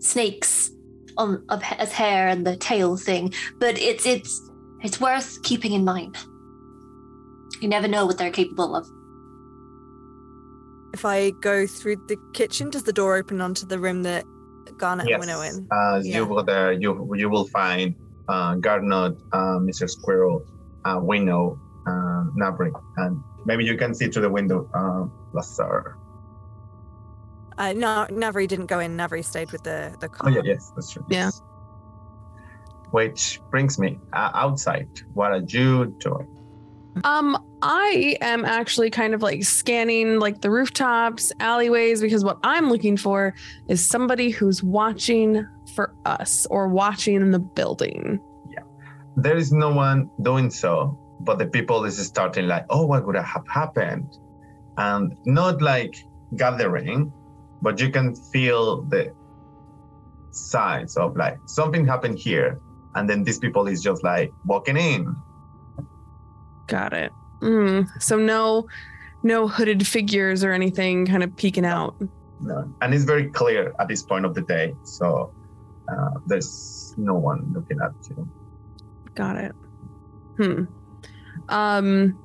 snakes 0.00 0.72
on 1.18 1.44
of, 1.48 1.62
as 1.78 1.92
hair 1.92 2.28
and 2.28 2.46
the 2.46 2.56
tail 2.56 2.96
thing, 2.96 3.34
but 3.58 3.78
it's 3.78 4.06
it's 4.06 4.50
it's 4.80 5.00
worth 5.00 5.42
keeping 5.42 5.72
in 5.72 5.84
mind. 5.84 6.16
You 7.60 7.68
never 7.68 7.88
know 7.88 8.06
what 8.06 8.16
they're 8.18 8.30
capable 8.30 8.76
of. 8.76 8.88
If 10.94 11.04
I 11.04 11.30
go 11.30 11.66
through 11.66 11.96
the 12.08 12.16
kitchen, 12.32 12.70
does 12.70 12.84
the 12.84 12.92
door 12.92 13.16
open 13.16 13.40
onto 13.40 13.66
the 13.66 13.78
room 13.78 14.04
that 14.04 14.24
Garnot 14.78 15.10
and 15.12 15.20
Winnow 15.20 15.42
in? 15.42 15.66
Uh, 15.70 16.00
Yeah. 16.02 16.16
You 16.16 16.26
will 16.26 16.44
there. 16.44 16.72
You 16.72 17.14
you 17.14 17.28
will 17.28 17.46
find 17.48 17.94
uh, 18.28 18.54
Garnot, 18.56 19.18
uh, 19.32 19.58
Mr. 19.58 19.90
Squirrel, 19.90 20.46
uh, 20.84 20.98
Winnow, 21.02 21.58
uh, 21.86 22.24
Navri, 22.38 22.70
and 22.96 23.22
maybe 23.44 23.64
you 23.64 23.76
can 23.76 23.94
see 23.94 24.08
through 24.08 24.22
the 24.22 24.30
window 24.30 24.68
uh, 24.74 25.04
Lazar. 25.32 25.96
Uh, 27.58 27.72
no, 27.74 28.06
Navri 28.10 28.46
didn't 28.46 28.66
go 28.66 28.78
in. 28.78 28.96
Navri 28.96 29.24
stayed 29.24 29.50
with 29.50 29.64
the 29.64 29.94
the 30.00 30.06
Oh 30.06 30.08
car. 30.08 30.30
yeah, 30.30 30.42
yes, 30.44 30.72
that's 30.74 30.90
true. 30.92 31.04
Yeah. 31.10 31.30
Which 32.90 33.40
brings 33.50 33.78
me 33.78 33.98
uh, 34.14 34.30
outside. 34.34 34.88
What 35.12 35.32
are 35.32 35.42
you 35.46 35.94
doing? 35.98 36.26
Um, 37.04 37.36
I 37.62 38.16
am 38.22 38.44
actually 38.44 38.90
kind 38.90 39.12
of 39.14 39.22
like 39.22 39.44
scanning 39.44 40.18
like 40.18 40.40
the 40.40 40.50
rooftops, 40.50 41.32
alleyways, 41.40 42.00
because 42.00 42.24
what 42.24 42.38
I'm 42.42 42.70
looking 42.70 42.96
for 42.96 43.34
is 43.68 43.84
somebody 43.86 44.30
who's 44.30 44.62
watching 44.62 45.46
for 45.74 45.94
us 46.06 46.46
or 46.50 46.68
watching 46.68 47.16
in 47.16 47.30
the 47.30 47.38
building. 47.38 48.20
Yeah. 48.50 48.62
There 49.16 49.36
is 49.36 49.52
no 49.52 49.70
one 49.70 50.10
doing 50.22 50.50
so, 50.50 50.98
but 51.20 51.38
the 51.38 51.46
people 51.46 51.84
is 51.84 51.98
starting 52.04 52.46
like, 52.48 52.64
oh, 52.70 52.86
what 52.86 53.06
would 53.06 53.16
have 53.16 53.46
happened? 53.48 54.16
And 54.76 55.14
not 55.26 55.60
like 55.60 55.94
gathering, 56.36 57.12
but 57.62 57.80
you 57.80 57.90
can 57.90 58.14
feel 58.14 58.82
the 58.82 59.12
signs 60.30 60.96
of 60.96 61.16
like 61.16 61.38
something 61.46 61.86
happened 61.86 62.18
here, 62.18 62.60
and 62.94 63.08
then 63.08 63.24
these 63.24 63.38
people 63.38 63.66
is 63.68 63.82
just 63.82 64.02
like 64.02 64.32
walking 64.44 64.76
in. 64.76 65.14
Got 66.66 66.92
it. 66.92 67.12
Mm, 67.40 67.88
so 68.00 68.18
no, 68.18 68.68
no 69.22 69.48
hooded 69.48 69.86
figures 69.86 70.44
or 70.44 70.52
anything 70.52 71.06
kind 71.06 71.22
of 71.22 71.34
peeking 71.36 71.64
out. 71.64 71.94
No. 72.40 72.72
And 72.80 72.94
it's 72.94 73.04
very 73.04 73.30
clear 73.30 73.74
at 73.80 73.88
this 73.88 74.02
point 74.02 74.24
of 74.24 74.34
the 74.34 74.42
day, 74.42 74.74
so 74.84 75.32
uh, 75.88 76.10
there's 76.26 76.94
no 76.96 77.14
one 77.14 77.50
looking 77.52 77.78
at 77.80 77.92
you. 78.10 78.28
Got 79.14 79.36
it. 79.36 79.52
Hmm. 80.36 80.64
Um. 81.48 82.18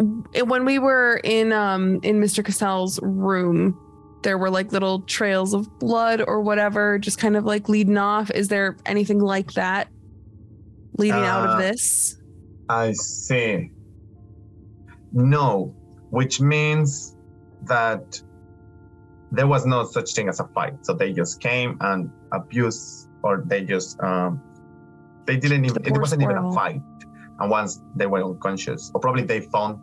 When 0.00 0.64
we 0.64 0.78
were 0.78 1.20
in 1.24 1.52
um 1.52 2.00
in 2.02 2.20
Mr. 2.20 2.44
Cassell's 2.44 2.98
room, 3.02 3.78
there 4.22 4.38
were 4.38 4.50
like 4.50 4.72
little 4.72 5.02
trails 5.02 5.52
of 5.54 5.78
blood 5.78 6.22
or 6.26 6.40
whatever, 6.40 6.98
just 6.98 7.18
kind 7.18 7.36
of 7.36 7.44
like 7.44 7.68
leading 7.68 7.98
off. 7.98 8.30
Is 8.30 8.48
there 8.48 8.76
anything 8.86 9.20
like 9.20 9.52
that 9.54 9.88
leading 10.96 11.22
out 11.22 11.48
Uh, 11.48 11.52
of 11.52 11.58
this? 11.58 12.16
I 12.68 12.92
see. 12.92 13.70
No, 15.12 15.74
which 16.10 16.40
means 16.40 17.16
that 17.64 18.22
there 19.32 19.46
was 19.46 19.66
no 19.66 19.84
such 19.84 20.14
thing 20.14 20.28
as 20.28 20.40
a 20.40 20.48
fight. 20.54 20.74
So 20.86 20.94
they 20.94 21.12
just 21.12 21.40
came 21.40 21.76
and 21.80 22.10
abused, 22.32 23.08
or 23.22 23.44
they 23.46 23.64
just 23.64 24.00
um, 24.00 24.40
they 25.26 25.36
didn't 25.36 25.64
even. 25.64 25.84
It 25.84 25.98
wasn't 25.98 26.22
even 26.22 26.36
a 26.36 26.52
fight. 26.52 26.80
And 27.40 27.50
once 27.50 27.80
they 27.96 28.06
were 28.06 28.22
unconscious, 28.22 28.90
or 28.94 29.00
probably 29.00 29.24
they 29.24 29.40
found 29.40 29.80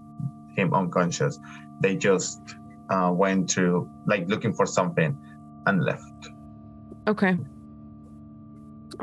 him 0.58 0.74
unconscious, 0.74 1.40
they 1.80 1.96
just 1.96 2.42
uh, 2.90 3.12
went 3.14 3.50
to 3.52 3.90
like 4.06 4.28
looking 4.28 4.54
for 4.54 4.66
something 4.66 5.18
and 5.66 5.84
left. 5.84 6.30
Okay. 7.08 7.38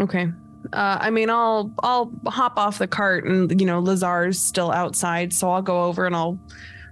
Okay. 0.01 0.29
Uh, 0.73 0.99
I 1.01 1.11
mean, 1.11 1.31
I'll 1.31 1.73
I'll 1.83 2.13
hop 2.27 2.59
off 2.59 2.79
the 2.79 2.89
cart, 2.89 3.27
and 3.27 3.61
you 3.61 3.67
know, 3.67 3.81
Lazar's 3.81 4.41
still 4.41 4.71
outside, 4.71 5.33
so 5.33 5.51
I'll 5.51 5.63
go 5.63 5.85
over 5.85 6.07
and 6.07 6.17
I'll 6.17 6.39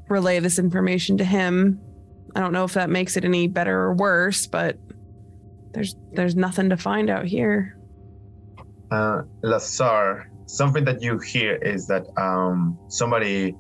relay 0.09 0.39
this 0.41 0.59
information 0.59 1.17
to 1.19 1.25
him. 1.25 1.81
I 2.37 2.41
don't 2.41 2.53
know 2.53 2.65
if 2.65 2.75
that 2.75 2.91
makes 2.91 3.17
it 3.17 3.25
any 3.25 3.49
better 3.49 3.79
or 3.79 3.95
worse, 3.95 4.47
but 4.47 4.77
there's 5.73 5.97
there's 6.13 6.37
nothing 6.37 6.69
to 6.71 6.77
find 6.77 7.09
out 7.09 7.25
here. 7.25 7.79
Uh, 8.91 9.23
Lazar 9.43 10.31
something 10.53 10.85
that 10.85 11.03
you 11.03 11.19
hear 11.19 11.55
is 11.57 11.87
that 11.87 12.07
um, 12.19 12.79
somebody, 12.89 13.57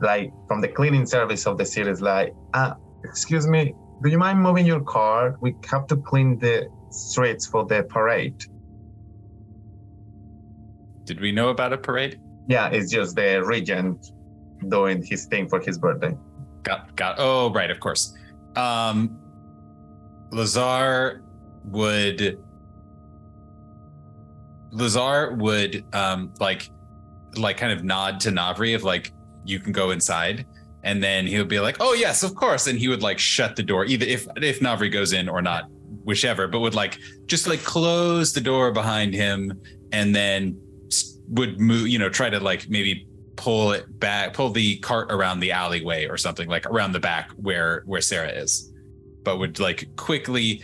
like 0.00 0.32
from 0.48 0.60
the 0.60 0.68
cleaning 0.68 1.06
service 1.06 1.46
of 1.46 1.58
the 1.58 1.64
city, 1.64 1.90
is 1.90 2.00
like, 2.00 2.32
ah, 2.54 2.76
excuse 3.04 3.46
me, 3.46 3.74
do 4.02 4.10
you 4.10 4.18
mind 4.18 4.40
moving 4.40 4.66
your 4.66 4.80
car? 4.80 5.36
We 5.40 5.54
have 5.70 5.86
to 5.88 5.96
clean 5.96 6.38
the 6.38 6.68
streets 6.90 7.46
for 7.46 7.64
the 7.64 7.82
parade. 7.82 8.44
Did 11.04 11.20
we 11.20 11.32
know 11.32 11.48
about 11.48 11.72
a 11.72 11.78
parade? 11.78 12.20
Yeah, 12.48 12.68
it's 12.68 12.90
just 12.90 13.16
the 13.16 13.42
regent 13.44 14.12
doing 14.68 15.02
his 15.02 15.26
thing 15.26 15.48
for 15.48 15.60
his 15.60 15.78
birthday. 15.78 16.16
Got 16.62 16.94
got. 16.96 17.16
Oh, 17.18 17.52
right, 17.52 17.70
of 17.70 17.80
course. 17.80 18.14
Um, 18.56 19.18
Lazar 20.30 21.22
would. 21.64 22.38
Lazar 24.72 25.34
would 25.34 25.84
um 25.94 26.34
like, 26.40 26.68
like 27.36 27.56
kind 27.56 27.72
of 27.72 27.84
nod 27.84 28.20
to 28.20 28.30
Navri 28.30 28.74
of 28.74 28.82
like 28.82 29.12
you 29.46 29.60
can 29.60 29.72
go 29.72 29.90
inside, 29.90 30.46
and 30.84 31.02
then 31.02 31.26
he 31.26 31.38
would 31.38 31.48
be 31.48 31.60
like, 31.60 31.76
"Oh 31.80 31.94
yes, 31.94 32.22
of 32.22 32.34
course," 32.34 32.66
and 32.66 32.78
he 32.78 32.88
would 32.88 33.02
like 33.02 33.18
shut 33.18 33.56
the 33.56 33.62
door 33.62 33.84
either 33.84 34.06
if 34.06 34.26
if 34.36 34.60
Navri 34.60 34.90
goes 34.90 35.12
in 35.12 35.28
or 35.28 35.42
not, 35.42 35.70
whichever. 36.04 36.48
But 36.48 36.60
would 36.60 36.74
like 36.74 36.98
just 37.26 37.46
like 37.46 37.62
close 37.62 38.32
the 38.32 38.40
door 38.40 38.72
behind 38.72 39.14
him, 39.14 39.60
and 39.92 40.14
then 40.14 40.58
would 41.28 41.60
move, 41.60 41.88
you 41.88 41.98
know, 41.98 42.08
try 42.08 42.30
to 42.30 42.40
like 42.40 42.68
maybe 42.68 43.06
pull 43.36 43.72
it 43.72 44.00
back, 44.00 44.32
pull 44.32 44.50
the 44.50 44.76
cart 44.78 45.12
around 45.12 45.40
the 45.40 45.52
alleyway 45.52 46.06
or 46.06 46.16
something 46.16 46.48
like 46.48 46.66
around 46.66 46.92
the 46.92 47.00
back 47.00 47.30
where 47.36 47.82
where 47.86 48.00
Sarah 48.00 48.30
is, 48.30 48.72
but 49.22 49.38
would 49.38 49.58
like 49.60 49.94
quickly. 49.96 50.62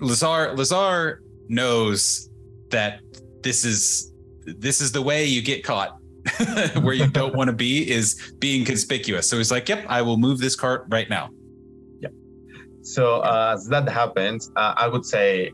Lazar 0.00 0.54
Lazar 0.54 1.22
knows 1.48 2.30
that 2.70 3.00
this 3.42 3.64
is 3.64 4.12
this 4.44 4.80
is 4.80 4.92
the 4.92 5.02
way 5.02 5.24
you 5.24 5.42
get 5.42 5.64
caught. 5.64 5.98
where 6.82 6.94
you 6.94 7.08
don't 7.08 7.34
want 7.34 7.48
to 7.48 7.56
be 7.56 7.90
is 7.90 8.32
being 8.38 8.64
conspicuous. 8.64 9.28
So 9.28 9.36
he's 9.36 9.50
like, 9.50 9.68
"Yep, 9.68 9.86
I 9.88 10.02
will 10.02 10.16
move 10.16 10.38
this 10.38 10.56
cart 10.56 10.86
right 10.88 11.08
now." 11.08 11.30
Yeah. 12.00 12.08
So 12.82 13.20
uh, 13.20 13.54
as 13.56 13.66
that 13.68 13.88
happens, 13.88 14.50
uh, 14.56 14.74
I 14.76 14.88
would 14.88 15.04
say, 15.04 15.52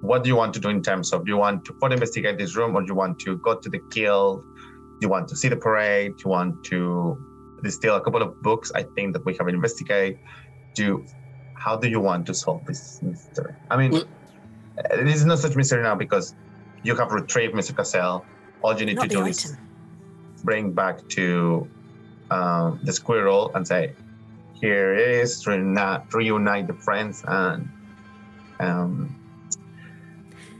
what 0.00 0.24
do 0.24 0.28
you 0.28 0.36
want 0.36 0.54
to 0.54 0.60
do 0.60 0.68
in 0.68 0.82
terms 0.82 1.12
of 1.12 1.24
do 1.24 1.30
you 1.32 1.36
want 1.36 1.64
to 1.66 1.74
further 1.80 1.94
investigate 1.94 2.38
this 2.38 2.56
room, 2.56 2.76
or 2.76 2.82
do 2.82 2.88
you 2.88 2.94
want 2.94 3.18
to 3.20 3.38
go 3.38 3.54
to 3.56 3.68
the 3.68 3.80
guild? 3.90 4.42
Do 5.00 5.06
you 5.06 5.08
want 5.08 5.28
to 5.28 5.36
see 5.36 5.48
the 5.48 5.56
parade? 5.56 6.16
Do 6.16 6.22
you 6.24 6.30
want 6.30 6.64
to? 6.64 7.16
There's 7.62 7.74
still 7.74 7.96
a 7.96 8.00
couple 8.00 8.22
of 8.22 8.40
books 8.42 8.72
I 8.74 8.84
think 8.94 9.12
that 9.12 9.24
we 9.24 9.36
have 9.36 9.48
investigate. 9.48 10.18
Do 10.74 11.04
how 11.56 11.76
do 11.76 11.88
you 11.88 12.00
want 12.00 12.26
to 12.26 12.34
solve 12.34 12.64
this 12.64 13.02
mystery? 13.02 13.54
I 13.70 13.76
mean, 13.76 13.94
uh, 13.94 14.02
this 15.04 15.16
is 15.16 15.26
not 15.26 15.38
such 15.38 15.56
mystery 15.56 15.82
now 15.82 15.94
because 15.94 16.34
you 16.82 16.96
have 16.96 17.12
retrieved 17.12 17.54
Mr. 17.54 17.76
Cassell. 17.76 18.24
All 18.62 18.78
you 18.78 18.86
need 18.86 18.96
Not 18.96 19.02
to 19.02 19.08
do 19.08 19.18
item. 19.18 19.28
is 19.28 19.56
bring 20.44 20.72
back 20.72 21.06
to 21.10 21.68
um, 22.30 22.80
the 22.82 22.92
squirrel 22.92 23.50
and 23.54 23.66
say, 23.66 23.92
"Here 24.60 24.94
it 24.94 25.08
is." 25.22 25.46
Reunite, 25.46 26.12
reunite 26.12 26.66
the 26.66 26.74
friends 26.74 27.24
and 27.26 27.68
um, 28.60 29.16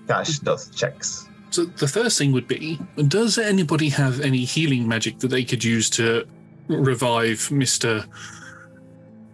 cash 0.06 0.38
those 0.40 0.70
checks. 0.70 1.28
So 1.50 1.64
the 1.64 1.88
first 1.88 2.18
thing 2.18 2.32
would 2.32 2.46
be: 2.46 2.78
Does 3.08 3.38
anybody 3.38 3.88
have 3.90 4.20
any 4.20 4.44
healing 4.44 4.86
magic 4.86 5.18
that 5.20 5.28
they 5.28 5.44
could 5.44 5.64
use 5.64 5.90
to 5.90 6.26
revive 6.68 7.50
Mister 7.50 8.04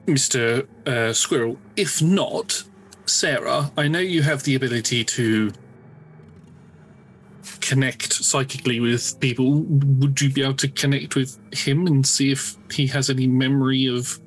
Mister 0.06 0.66
uh, 0.86 1.12
Squirrel? 1.12 1.58
If 1.76 2.00
not, 2.00 2.64
Sarah, 3.04 3.70
I 3.76 3.88
know 3.88 3.98
you 3.98 4.22
have 4.22 4.44
the 4.44 4.54
ability 4.54 5.04
to 5.04 5.52
connect 7.66 8.12
psychically 8.12 8.80
with 8.80 9.18
people. 9.20 9.62
Would 9.62 10.20
you 10.20 10.30
be 10.30 10.42
able 10.42 10.54
to 10.54 10.68
connect 10.68 11.16
with 11.16 11.38
him 11.52 11.86
and 11.86 12.06
see 12.06 12.30
if 12.30 12.56
he 12.70 12.86
has 12.88 13.10
any 13.10 13.26
memory 13.26 13.86
of 13.86 14.20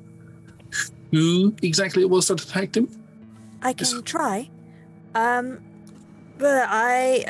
who 1.10 1.54
exactly 1.62 2.02
it 2.02 2.10
was 2.10 2.28
that 2.28 2.42
attacked 2.42 2.76
him? 2.76 2.88
I 3.62 3.72
can 3.72 4.02
try. 4.02 4.48
Um, 5.14 5.60
but 6.38 6.66
I, 6.68 7.24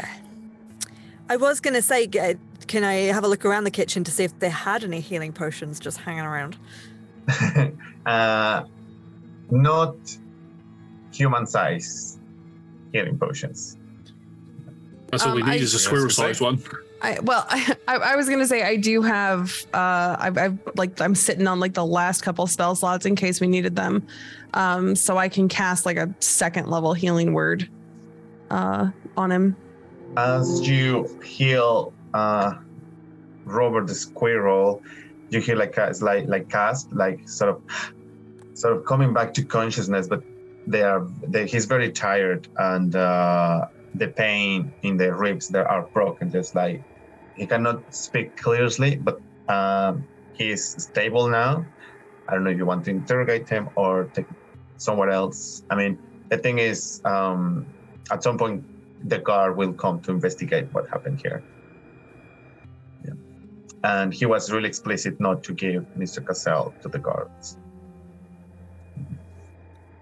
I 1.29 1.37
was 1.37 1.61
gonna 1.61 1.83
say, 1.83 2.07
can 2.07 2.85
I 2.85 2.95
have 3.13 3.25
a 3.25 3.29
look 3.29 3.45
around 3.45 3.65
the 3.65 3.71
kitchen 3.71 4.05
to 4.05 4.11
see 4.11 4.25
if 4.25 4.39
they 4.39 4.51
had 4.51 4.85
any 4.85 5.01
healing 5.01 5.33
potions 5.33 5.81
just 5.81 5.99
hanging 5.99 6.25
around? 6.25 6.57
Uh, 8.07 8.65
not 9.51 9.95
human 11.13 11.47
size 11.47 12.19
healing 12.93 13.19
potions. 13.19 13.77
That's 15.11 15.25
all 15.25 15.35
we 15.35 15.43
Um, 15.43 15.49
need 15.51 15.61
I- 15.61 15.65
is 15.65 15.75
a 15.75 15.79
squirrel-sized 15.79 16.41
one. 16.41 16.63
I, 17.03 17.19
well, 17.23 17.47
I, 17.49 17.77
I, 17.89 17.97
I 17.97 18.17
was 18.17 18.29
gonna 18.29 18.47
say 18.47 18.63
I 18.63 18.77
do 18.77 19.01
have 19.03 19.65
uh 19.73 20.17
I've, 20.19 20.37
I've 20.39 20.59
like 20.77 21.01
I'm 21.01 21.15
sitting 21.15 21.47
on 21.47 21.59
like 21.59 21.73
the 21.75 21.85
last 21.85 22.21
couple 22.23 22.47
spell 22.47 22.75
slots 22.75 23.07
in 23.07 23.17
case 23.17 23.41
we 23.41 23.47
needed 23.47 23.75
them, 23.75 24.07
um 24.55 24.95
so 24.95 25.17
I 25.17 25.29
can 25.29 25.49
cast 25.49 25.87
like 25.87 25.97
a 25.97 26.15
second 26.21 26.69
level 26.69 26.93
healing 26.93 27.33
word, 27.33 27.69
uh 28.51 28.91
on 29.17 29.33
him. 29.33 29.57
As 30.17 30.67
you 30.69 31.09
heal 31.25 31.93
uh, 32.15 32.55
Robert 33.45 33.87
the 33.87 33.95
squirrel, 33.95 34.83
you 35.31 35.41
hear 35.41 35.57
like 35.57 35.77
a, 35.79 35.87
it's 35.89 36.03
like 36.03 36.27
like 36.29 36.49
cast 36.51 36.93
like 36.93 37.27
sort 37.29 37.51
of 37.57 37.63
sort 38.55 38.77
of 38.77 38.85
coming 38.85 39.15
back 39.15 39.33
to 39.35 39.43
consciousness, 39.45 40.07
but 40.09 40.23
they 40.67 40.83
are 40.83 41.07
they, 41.29 41.47
he's 41.47 41.65
very 41.65 41.91
tired 41.93 42.47
and 42.59 42.95
uh, 42.97 43.67
the 43.95 44.09
pain 44.09 44.73
in 44.83 44.97
the 44.97 45.13
ribs 45.15 45.49
that 45.49 45.67
are 45.67 45.83
broken, 45.83 46.31
just 46.31 46.55
like 46.55 46.83
he 47.37 47.47
cannot 47.47 47.95
speak 47.95 48.37
clearly, 48.37 48.97
but 48.97 49.21
um, 49.49 50.07
he's 50.35 50.83
stable 50.83 51.29
now. 51.29 51.65
I 52.29 52.35
don't 52.35 52.45
know 52.45 52.51
if 52.51 52.59
you 52.59 52.67
want 52.67 52.85
to 52.85 52.91
interrogate 52.91 53.49
him 53.49 53.69
or 53.75 54.05
take 54.15 54.27
somewhere 54.77 55.11
else. 55.11 55.65
I 55.71 55.75
mean, 55.75 55.99
the 56.29 56.39
thing 56.39 56.59
is, 56.59 57.03
um, 57.05 57.67
at 58.11 58.23
some 58.23 58.39
point, 58.39 58.65
the 59.09 59.19
guard 59.19 59.57
will 59.57 59.73
come 59.73 60.01
to 60.03 60.13
investigate 60.13 60.73
what 60.73 60.89
happened 60.89 61.21
here. 61.21 61.43
Yeah. 63.05 63.15
And 63.83 64.13
he 64.15 64.27
was 64.27 64.53
really 64.53 64.69
explicit 64.69 65.19
not 65.19 65.43
to 65.45 65.53
give 65.55 65.87
Mr. 65.99 66.25
Cassell 66.25 66.75
to 66.83 66.89
the 66.89 66.99
guards. 66.99 67.57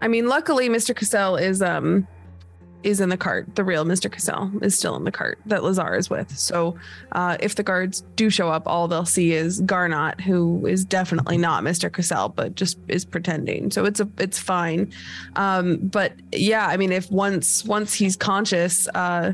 I 0.00 0.08
mean, 0.08 0.28
luckily 0.28 0.68
Mr. 0.68 0.94
Cassell 0.94 1.36
is 1.36 1.62
um 1.62 2.06
is 2.82 3.00
in 3.00 3.08
the 3.08 3.16
cart. 3.16 3.54
The 3.56 3.64
real 3.64 3.84
Mr. 3.84 4.10
Cassell 4.10 4.50
is 4.62 4.76
still 4.76 4.96
in 4.96 5.04
the 5.04 5.10
cart 5.10 5.38
that 5.46 5.64
Lazar 5.64 5.96
is 5.96 6.08
with. 6.08 6.36
So 6.36 6.76
uh, 7.12 7.36
if 7.40 7.54
the 7.54 7.62
guards 7.62 8.02
do 8.16 8.30
show 8.30 8.50
up, 8.50 8.66
all 8.66 8.88
they'll 8.88 9.04
see 9.04 9.32
is 9.32 9.60
Garnot, 9.62 10.20
who 10.20 10.66
is 10.66 10.84
definitely 10.84 11.38
not 11.38 11.64
Mr. 11.64 11.92
Cassell, 11.92 12.28
but 12.28 12.54
just 12.54 12.78
is 12.88 13.04
pretending. 13.04 13.70
So 13.70 13.84
it's 13.84 14.00
a 14.00 14.08
it's 14.18 14.38
fine. 14.38 14.92
Um, 15.36 15.78
but 15.78 16.12
yeah, 16.32 16.66
I 16.66 16.76
mean, 16.76 16.92
if 16.92 17.10
once 17.10 17.64
once 17.64 17.94
he's 17.94 18.16
conscious, 18.16 18.88
uh, 18.94 19.32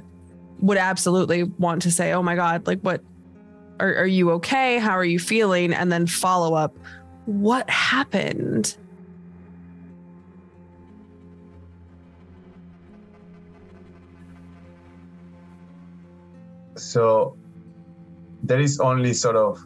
would 0.60 0.78
absolutely 0.78 1.42
want 1.44 1.82
to 1.82 1.90
say, 1.90 2.12
"Oh 2.12 2.23
my 2.23 2.36
God, 2.36 2.66
like 2.66 2.81
what? 2.81 3.02
Are 3.81 3.94
are 3.97 4.06
you 4.06 4.31
okay? 4.32 4.78
How 4.78 4.92
are 4.92 5.05
you 5.05 5.18
feeling?" 5.18 5.74
And 5.74 5.92
then 5.92 6.06
follow 6.06 6.55
up, 6.55 6.76
"What 7.26 7.68
happened?" 7.68 8.76
So 16.77 17.36
there 18.43 18.61
is 18.61 18.81
only 18.81 19.12
sort 19.15 19.36
of 19.36 19.59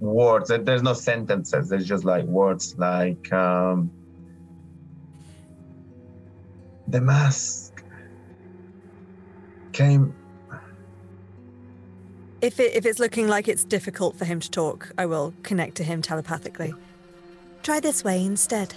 words. 0.00 0.48
there- 0.48 0.58
There's 0.58 0.82
no 0.82 0.94
sentences. 0.94 1.68
There's 1.68 1.86
just 1.86 2.04
like 2.04 2.24
words 2.24 2.74
like 2.78 3.32
um, 3.32 3.90
the 6.88 7.00
mask 7.00 7.82
came. 9.72 10.14
If 12.40 12.58
it 12.58 12.74
if 12.74 12.86
it's 12.86 12.98
looking 12.98 13.28
like 13.28 13.48
it's 13.48 13.64
difficult 13.64 14.16
for 14.16 14.24
him 14.24 14.40
to 14.40 14.50
talk, 14.50 14.90
I 14.96 15.04
will 15.06 15.34
connect 15.42 15.76
to 15.76 15.84
him 15.84 16.00
telepathically. 16.02 16.74
Try 17.62 17.80
this 17.80 18.02
way 18.04 18.24
instead. 18.24 18.74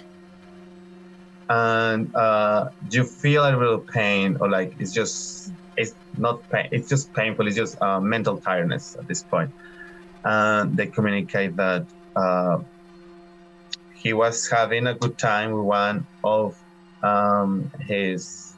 and 1.50 2.14
uh, 2.16 2.70
do 2.88 2.96
you 2.98 3.04
feel 3.04 3.42
a 3.44 3.52
little 3.54 3.78
pain 3.78 4.34
or 4.40 4.48
like 4.48 4.72
it's 4.78 4.92
just 4.92 5.52
it's 5.76 5.94
not 6.16 6.48
pain 6.50 6.68
it's 6.72 6.88
just 6.88 7.12
painful 7.14 7.46
it's 7.46 7.56
just 7.56 7.80
uh, 7.82 8.00
mental 8.00 8.40
tiredness 8.40 8.96
at 8.98 9.06
this 9.08 9.22
point. 9.22 9.50
and 10.24 10.76
they 10.76 10.86
communicate 10.86 11.56
that 11.56 11.86
uh, 12.16 12.58
he 14.02 14.12
was 14.12 14.48
having 14.50 14.86
a 14.86 14.94
good 14.94 15.16
time 15.18 15.52
with 15.52 15.64
one 15.64 16.06
of 16.22 16.54
um, 17.02 17.70
his 17.88 18.54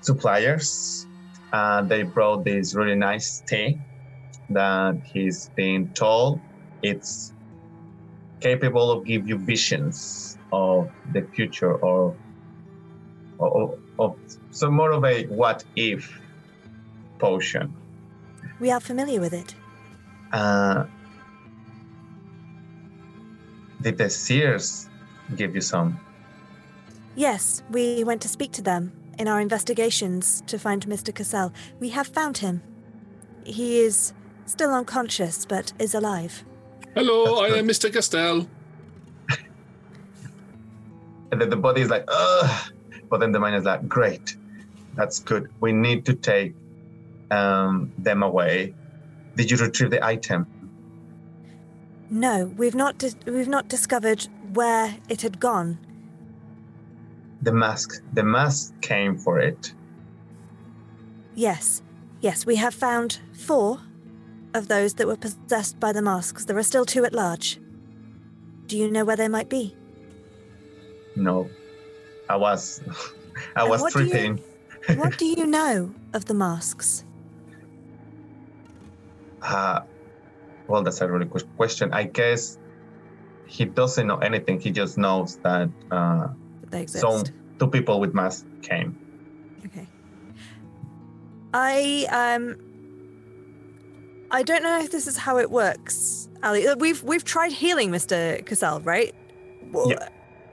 suppliers 0.00 1.06
and 1.52 1.88
they 1.88 2.02
brought 2.02 2.44
this 2.44 2.74
really 2.74 2.94
nice 2.94 3.42
tea 3.48 3.78
that 4.50 4.94
he's 5.12 5.50
been 5.56 5.88
told 5.94 6.40
it's 6.82 7.32
capable 8.40 8.90
of 8.90 9.04
give 9.04 9.28
you 9.28 9.38
visions 9.38 10.38
of 10.52 10.88
the 11.12 11.22
future 11.34 11.74
or 11.74 12.16
or, 13.38 13.78
of 13.98 14.16
some 14.56 14.72
more 14.72 14.92
of 14.92 15.04
a 15.04 15.26
what 15.26 15.64
if 15.76 16.18
potion. 17.18 17.74
We 18.58 18.70
are 18.70 18.80
familiar 18.80 19.20
with 19.20 19.34
it. 19.34 19.54
Uh, 20.32 20.86
did 23.82 23.98
the 23.98 24.08
Seers 24.08 24.88
give 25.36 25.54
you 25.54 25.60
some? 25.60 26.00
Yes, 27.16 27.62
we 27.70 28.02
went 28.04 28.22
to 28.22 28.28
speak 28.28 28.52
to 28.52 28.62
them 28.62 28.92
in 29.18 29.28
our 29.28 29.40
investigations 29.40 30.42
to 30.46 30.58
find 30.58 30.86
Mr. 30.86 31.14
Cassell. 31.14 31.52
We 31.78 31.90
have 31.90 32.06
found 32.06 32.38
him. 32.38 32.62
He 33.44 33.80
is 33.80 34.14
still 34.46 34.72
unconscious, 34.72 35.44
but 35.44 35.72
is 35.78 35.94
alive. 35.94 36.44
Hello, 36.94 37.44
I 37.44 37.58
am 37.58 37.68
Mr. 37.68 37.92
Cassell. 37.92 38.48
And 41.30 41.40
then 41.40 41.50
the 41.50 41.56
body 41.56 41.82
is 41.82 41.90
like, 41.90 42.04
ugh. 42.08 42.72
But 43.10 43.20
then 43.20 43.32
the 43.32 43.40
mind 43.40 43.56
is 43.56 43.64
like, 43.64 43.88
great, 43.88 44.36
that's 44.96 45.20
good. 45.20 45.50
We 45.60 45.72
need 45.72 46.04
to 46.06 46.14
take 46.14 46.54
um, 47.30 47.92
them 47.98 48.22
away. 48.22 48.74
Did 49.36 49.50
you 49.50 49.56
retrieve 49.58 49.90
the 49.90 50.04
item? 50.04 50.46
No, 52.08 52.52
we've 52.56 52.74
not 52.74 52.98
dis- 52.98 53.16
we've 53.26 53.48
not 53.48 53.68
discovered 53.68 54.26
where 54.54 54.96
it 55.08 55.22
had 55.22 55.38
gone. 55.38 55.78
The 57.42 57.52
mask. 57.52 58.02
The 58.14 58.22
mask 58.22 58.80
came 58.80 59.18
for 59.18 59.38
it. 59.38 59.72
Yes, 61.34 61.82
yes, 62.20 62.46
we 62.46 62.56
have 62.56 62.74
found 62.74 63.20
four 63.34 63.80
of 64.54 64.68
those 64.68 64.94
that 64.94 65.06
were 65.06 65.16
possessed 65.16 65.78
by 65.78 65.92
the 65.92 66.00
masks. 66.00 66.46
There 66.46 66.56
are 66.56 66.62
still 66.62 66.86
two 66.86 67.04
at 67.04 67.12
large. 67.12 67.60
Do 68.66 68.78
you 68.78 68.90
know 68.90 69.04
where 69.04 69.16
they 69.16 69.28
might 69.28 69.50
be? 69.50 69.76
No, 71.14 71.50
I 72.28 72.36
was, 72.36 72.80
I 73.56 73.62
And 73.62 73.70
was 73.70 73.92
tripping. 73.92 74.40
What 74.94 75.18
do 75.18 75.26
you 75.26 75.46
know 75.46 75.94
of 76.12 76.24
the 76.26 76.34
masks? 76.34 77.04
Uh, 79.42 79.80
well, 80.66 80.82
that's 80.82 81.00
a 81.00 81.10
really 81.10 81.26
good 81.26 81.44
question. 81.56 81.92
I 81.92 82.04
guess 82.04 82.58
he 83.46 83.64
doesn't 83.64 84.06
know 84.06 84.18
anything. 84.18 84.60
He 84.60 84.70
just 84.70 84.98
knows 84.98 85.36
that 85.38 85.68
uh, 85.90 86.28
some 86.86 87.22
two 87.58 87.68
people 87.68 88.00
with 88.00 88.14
masks 88.14 88.44
came. 88.62 88.98
Okay. 89.66 89.86
I 91.54 92.06
um 92.10 92.56
I 94.30 94.42
don't 94.42 94.62
know 94.64 94.80
if 94.80 94.90
this 94.90 95.06
is 95.06 95.16
how 95.16 95.38
it 95.38 95.50
works, 95.50 96.28
Ali. 96.42 96.66
Uh, 96.66 96.74
We've 96.76 97.02
we've 97.04 97.24
tried 97.24 97.52
healing 97.52 97.90
Mr. 97.90 98.44
Cassell, 98.44 98.80
right? 98.80 99.14
Well, 99.70 99.90
Yeah. 99.90 100.08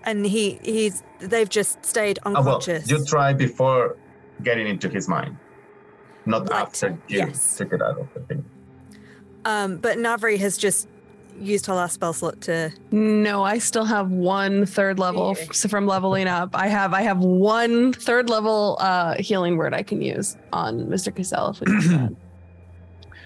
And 0.06 0.26
he 0.26 0.60
he's 0.64 1.02
they've 1.20 1.50
just 1.50 1.84
stayed 1.86 2.20
Oh, 2.26 2.32
well, 2.32 2.38
unconscious. 2.42 2.90
you 2.90 3.04
tried 3.06 3.38
before 3.38 3.98
getting 4.42 4.68
into 4.68 4.90
his 4.90 5.08
mind, 5.08 5.38
not 6.26 6.50
Right, 6.50 6.62
after 6.62 6.90
you 7.08 7.20
yes. 7.20 7.58
took 7.58 7.74
it 7.74 7.82
out 7.82 8.00
of 8.00 8.08
the 8.14 8.20
thing. 8.22 8.46
Um, 9.46 9.78
but 9.78 9.98
Navri 9.98 10.40
has 10.40 10.58
just 10.58 10.88
used 11.40 11.66
her 11.66 11.74
last 11.74 11.94
spell 11.94 12.14
slot 12.14 12.40
to. 12.42 12.72
No, 12.92 13.44
I 13.44 13.58
still 13.58 13.86
have 13.86 14.10
one 14.10 14.66
third 14.66 15.00
level 15.00 15.32
f- 15.38 15.54
so 15.54 15.68
from 15.68 15.86
leveling 15.88 16.28
up. 16.28 16.52
I 16.56 16.68
have 16.68 16.94
I 16.94 17.02
have 17.02 17.20
one 17.20 17.92
third 17.94 18.30
level 18.30 18.78
uh 18.80 19.16
healing 19.16 19.58
word 19.58 19.74
I 19.74 19.84
can 19.84 20.02
use 20.02 20.38
on 20.54 20.86
Mr. 20.88 21.14
Cassell 21.14 21.50
if 21.52 21.60
we 21.60 21.66
do 21.66 21.88
that. 21.90 22.16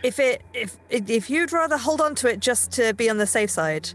If 0.04 0.20
it 0.20 0.44
if 0.54 0.78
if 0.90 1.28
you'd 1.30 1.52
rather 1.52 1.76
hold 1.76 2.02
on 2.02 2.14
to 2.16 2.30
it 2.30 2.40
just 2.40 2.72
to 2.74 2.94
be 2.94 3.10
on 3.10 3.18
the 3.18 3.26
safe 3.26 3.50
side, 3.50 3.90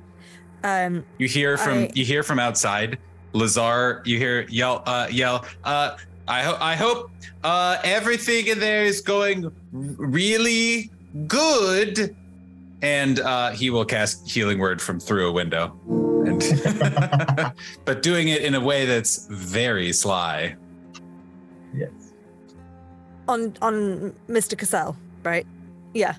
um, 0.64 1.04
You 1.18 1.28
hear 1.28 1.56
from 1.56 1.78
I- 1.78 1.90
you 1.94 2.04
hear 2.04 2.22
from 2.24 2.38
outside. 2.40 2.98
Lazar, 3.34 4.02
you 4.04 4.18
hear 4.18 4.42
yell 4.50 4.82
uh 4.84 5.06
yell 5.10 5.46
uh 5.64 5.96
I 6.28 6.42
hope 6.42 6.58
I 6.60 6.76
hope 6.76 7.10
uh 7.44 7.78
everything 7.84 8.46
in 8.46 8.58
there 8.60 8.84
is 8.84 9.00
going 9.00 9.50
really 9.72 10.90
good 11.26 12.14
and 12.82 13.20
uh 13.20 13.50
he 13.50 13.70
will 13.70 13.84
cast 13.84 14.28
healing 14.30 14.58
word 14.58 14.80
from 14.80 15.00
through 15.00 15.28
a 15.28 15.32
window. 15.32 15.76
And 16.26 16.40
but 17.84 18.02
doing 18.02 18.28
it 18.28 18.42
in 18.42 18.54
a 18.54 18.60
way 18.60 18.86
that's 18.86 19.26
very 19.28 19.92
sly. 19.92 20.54
Yes. 21.74 21.90
on 23.28 23.54
on 23.60 24.14
Mr. 24.28 24.56
Cassell, 24.56 24.96
right? 25.24 25.46
Yeah, 25.94 26.14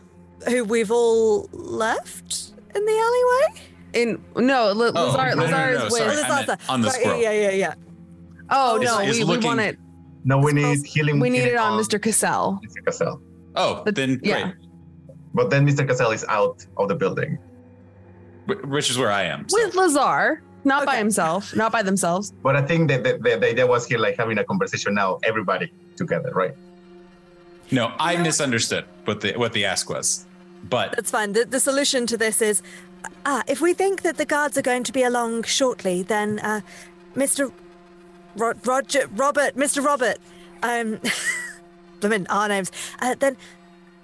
who 0.48 0.64
we've 0.66 0.92
all 0.92 1.50
left 1.54 2.52
in 2.76 2.86
the 2.86 2.92
alleyway. 2.92 3.62
In 3.94 4.22
no, 4.36 4.70
L- 4.70 4.92
Oh, 4.98 5.12
Lazar, 5.16 5.36
no, 5.36 5.46
no, 5.46 5.52
Lazar 5.52 5.80
no, 5.80 5.86
is 5.86 5.92
with. 5.94 6.02
I 6.02 6.46
meant 6.46 6.70
on 6.70 6.82
the 6.82 6.90
Sorry, 6.90 7.04
scroll. 7.04 7.22
Yeah, 7.22 7.32
yeah, 7.32 7.52
yeah. 7.52 7.74
Oh 8.50 8.82
Is- 8.82 8.86
no, 8.90 9.00
is 9.00 9.18
we, 9.18 9.24
we 9.24 9.30
looking- 9.36 9.48
want 9.48 9.60
it. 9.62 9.78
No, 10.26 10.38
we 10.38 10.54
need 10.54 10.86
healing. 10.86 11.20
We 11.20 11.30
need 11.30 11.40
healing 11.40 11.54
it 11.54 11.58
on 11.58 11.74
on 11.74 11.80
Mr. 11.84 12.02
Cassell. 12.02 12.60
Mr. 12.66 12.86
Cassell. 12.86 13.22
Oh, 13.56 13.82
but, 13.86 13.96
then 13.96 14.20
yeah. 14.24 14.52
But 15.34 15.50
then 15.50 15.68
Mr. 15.68 15.88
Cassell 15.88 16.12
is 16.12 16.26
out 16.30 16.66
of 16.78 16.88
the 16.88 16.96
building. 16.96 17.38
Wh- 18.48 18.64
Which 18.70 18.90
is 18.90 18.98
where 18.98 19.12
I 19.12 19.24
am. 19.24 19.46
With 19.52 19.76
Lazar, 19.76 20.42
not 20.64 20.86
by 20.86 20.98
himself, 20.98 21.56
not 21.56 21.72
by 21.72 21.84
themselves. 21.84 22.32
But 22.42 22.56
I 22.56 22.62
think 22.62 22.90
that 22.90 23.04
the, 23.04 23.18
the, 23.18 23.38
the 23.38 23.50
idea 23.50 23.68
was 23.68 23.86
here, 23.86 24.00
like 24.00 24.18
having 24.18 24.38
a 24.38 24.44
conversation 24.44 24.94
now, 24.94 25.20
everybody 25.24 25.72
together, 25.98 26.32
right? 26.34 26.54
No, 27.72 27.92
I 28.00 28.18
misunderstood 28.18 28.86
what 29.06 29.22
the 29.22 29.34
what 29.34 29.54
the 29.54 29.66
ask 29.66 29.90
was. 29.90 30.26
But 30.70 30.96
That's 30.96 31.12
fine. 31.12 31.34
The, 31.34 31.46
the 31.46 31.60
solution 31.60 32.08
to 32.08 32.18
this 32.18 32.42
is, 32.42 32.62
ah, 33.26 33.44
if 33.48 33.60
we 33.60 33.74
think 33.74 34.02
that 34.04 34.16
the 34.18 34.26
guards 34.26 34.58
are 34.58 34.62
going 34.62 34.84
to 34.84 34.94
be 34.94 35.04
along 35.04 35.44
shortly, 35.44 36.04
then 36.04 36.40
uh, 36.40 36.62
Mr. 37.16 37.52
Ro- 38.36 38.54
Roger, 38.66 39.08
Robert, 39.16 39.56
Mr. 39.56 39.84
Robert, 39.84 40.18
um, 40.64 41.00
I 42.04 42.08
mean 42.08 42.26
our 42.30 42.48
names. 42.48 42.72
Uh, 43.00 43.16
then, 43.16 43.38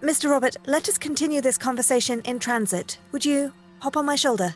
Mr. 0.01 0.29
Robert, 0.29 0.55
let 0.65 0.87
us 0.87 0.97
continue 0.97 1.41
this 1.41 1.57
conversation 1.57 2.21
in 2.23 2.39
transit. 2.39 2.97
Would 3.11 3.25
you 3.25 3.51
hop 3.79 3.97
on 3.97 4.05
my 4.05 4.15
shoulder? 4.15 4.55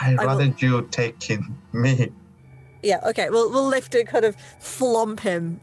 I'd 0.00 0.18
I 0.18 0.24
will- 0.24 0.26
rather 0.38 0.54
you 0.58 0.86
taking 0.90 1.56
me. 1.72 2.12
Yeah. 2.82 3.00
Okay. 3.04 3.30
We'll 3.30 3.50
we'll 3.50 3.66
lift 3.66 3.94
and 3.94 4.06
kind 4.06 4.24
of 4.24 4.36
flomp 4.60 5.20
him 5.20 5.60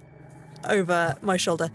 over 0.67 1.15
my 1.21 1.37
shoulder. 1.37 1.69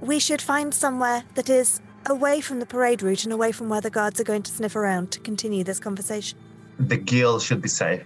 We 0.00 0.18
should 0.18 0.40
find 0.40 0.72
somewhere 0.74 1.24
that 1.34 1.50
is 1.50 1.80
away 2.06 2.40
from 2.40 2.58
the 2.58 2.66
parade 2.66 3.02
route 3.02 3.24
and 3.24 3.32
away 3.32 3.52
from 3.52 3.68
where 3.68 3.82
the 3.82 3.90
guards 3.90 4.18
are 4.18 4.24
going 4.24 4.42
to 4.44 4.50
sniff 4.50 4.74
around 4.74 5.10
to 5.12 5.20
continue 5.20 5.62
this 5.62 5.78
conversation. 5.78 6.38
The 6.78 6.96
guild 6.96 7.42
should 7.42 7.60
be 7.60 7.68
safe. 7.68 8.02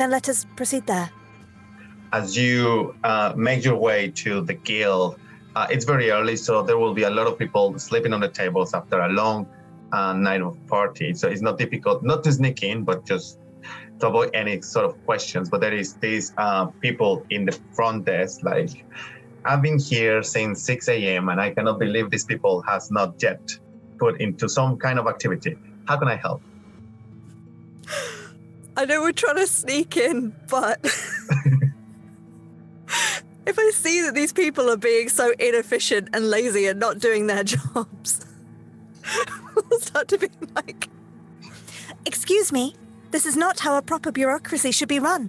Then 0.00 0.10
let 0.10 0.30
us 0.30 0.46
proceed 0.56 0.86
there. 0.86 1.10
As 2.10 2.34
you 2.34 2.94
uh, 3.04 3.34
make 3.36 3.62
your 3.66 3.76
way 3.76 4.08
to 4.22 4.40
the 4.40 4.54
guild, 4.54 5.20
uh, 5.54 5.66
it's 5.68 5.84
very 5.84 6.10
early, 6.10 6.36
so 6.36 6.62
there 6.62 6.78
will 6.78 6.94
be 6.94 7.02
a 7.02 7.10
lot 7.10 7.26
of 7.26 7.38
people 7.38 7.78
sleeping 7.78 8.14
on 8.14 8.20
the 8.20 8.30
tables 8.30 8.72
after 8.72 8.98
a 9.00 9.10
long 9.10 9.46
uh, 9.92 10.14
night 10.14 10.40
of 10.40 10.56
party. 10.68 11.12
So 11.12 11.28
it's 11.28 11.42
not 11.42 11.58
difficult 11.58 12.02
not 12.02 12.24
to 12.24 12.32
sneak 12.32 12.62
in, 12.62 12.82
but 12.82 13.04
just 13.04 13.40
to 13.98 14.06
avoid 14.08 14.30
any 14.32 14.62
sort 14.62 14.86
of 14.86 15.04
questions. 15.04 15.50
But 15.50 15.60
there 15.60 15.74
is 15.74 15.92
these 15.96 16.32
uh, 16.38 16.68
people 16.80 17.26
in 17.28 17.44
the 17.44 17.52
front 17.74 18.06
desk, 18.06 18.42
like 18.42 18.86
I've 19.44 19.60
been 19.60 19.78
here 19.78 20.22
since 20.22 20.62
6 20.62 20.88
a.m. 20.88 21.28
and 21.28 21.38
I 21.38 21.50
cannot 21.50 21.78
believe 21.78 22.08
these 22.08 22.24
people 22.24 22.62
has 22.62 22.90
not 22.90 23.22
yet 23.22 23.42
put 23.98 24.18
into 24.18 24.48
some 24.48 24.78
kind 24.78 24.98
of 24.98 25.06
activity. 25.06 25.58
How 25.86 25.98
can 25.98 26.08
I 26.08 26.16
help? 26.16 26.40
I 28.80 28.86
know 28.86 29.02
we're 29.02 29.12
trying 29.12 29.36
to 29.36 29.46
sneak 29.46 29.98
in, 29.98 30.34
but 30.48 30.78
if 33.46 33.58
I 33.58 33.70
see 33.74 34.00
that 34.00 34.14
these 34.14 34.32
people 34.32 34.70
are 34.70 34.78
being 34.78 35.10
so 35.10 35.34
inefficient 35.38 36.08
and 36.14 36.30
lazy 36.30 36.66
and 36.66 36.80
not 36.80 36.98
doing 36.98 37.26
their 37.26 37.44
jobs, 37.54 38.24
I'll 39.54 39.80
start 39.80 40.08
to 40.08 40.16
be 40.16 40.30
like, 40.56 40.88
Excuse 42.06 42.52
me, 42.52 42.74
this 43.10 43.26
is 43.26 43.36
not 43.36 43.60
how 43.60 43.76
a 43.76 43.82
proper 43.82 44.10
bureaucracy 44.10 44.72
should 44.72 44.88
be 44.88 44.98
run. 44.98 45.28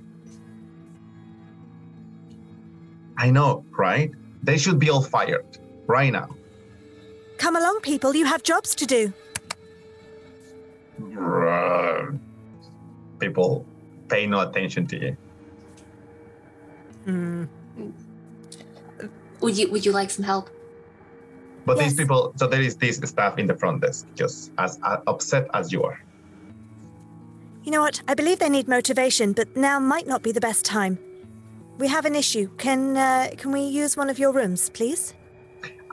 I 3.17 3.31
know, 3.31 3.65
right? 3.77 4.11
They 4.43 4.57
should 4.57 4.79
be 4.79 4.89
all 4.89 5.03
fired 5.03 5.57
right 5.87 6.13
now. 6.13 6.29
Come 7.37 7.57
along, 7.57 7.81
people, 7.81 8.15
you 8.15 8.23
have 8.23 8.43
jobs 8.43 8.73
to 8.75 8.85
do. 8.85 9.11
People 13.21 13.65
pay 14.09 14.25
no 14.27 14.41
attention 14.41 14.87
to 14.87 14.95
you. 14.99 15.17
Hmm. 17.05 17.45
Would 19.39 19.57
you 19.57 19.71
Would 19.71 19.85
you 19.85 19.93
like 19.93 20.09
some 20.09 20.25
help? 20.25 20.49
But 21.65 21.77
these 21.77 21.93
people, 21.93 22.33
so 22.37 22.47
there 22.47 22.61
is 22.61 22.75
this 22.75 22.97
staff 22.97 23.37
in 23.37 23.45
the 23.45 23.55
front 23.55 23.81
desk, 23.81 24.07
just 24.15 24.51
as 24.57 24.79
uh, 24.81 24.97
upset 25.05 25.47
as 25.53 25.71
you 25.71 25.83
are. 25.83 26.01
You 27.63 27.71
know 27.71 27.81
what? 27.81 28.01
I 28.07 28.15
believe 28.15 28.39
they 28.39 28.49
need 28.49 28.67
motivation, 28.67 29.33
but 29.33 29.55
now 29.55 29.79
might 29.79 30.07
not 30.07 30.23
be 30.23 30.31
the 30.31 30.41
best 30.41 30.65
time. 30.65 30.97
We 31.77 31.87
have 31.87 32.05
an 32.05 32.15
issue. 32.15 32.49
Can 32.57 32.97
uh, 32.97 33.29
can 33.37 33.51
we 33.51 33.61
use 33.61 33.95
one 33.95 34.09
of 34.09 34.17
your 34.17 34.31
rooms, 34.31 34.69
please? 34.69 35.13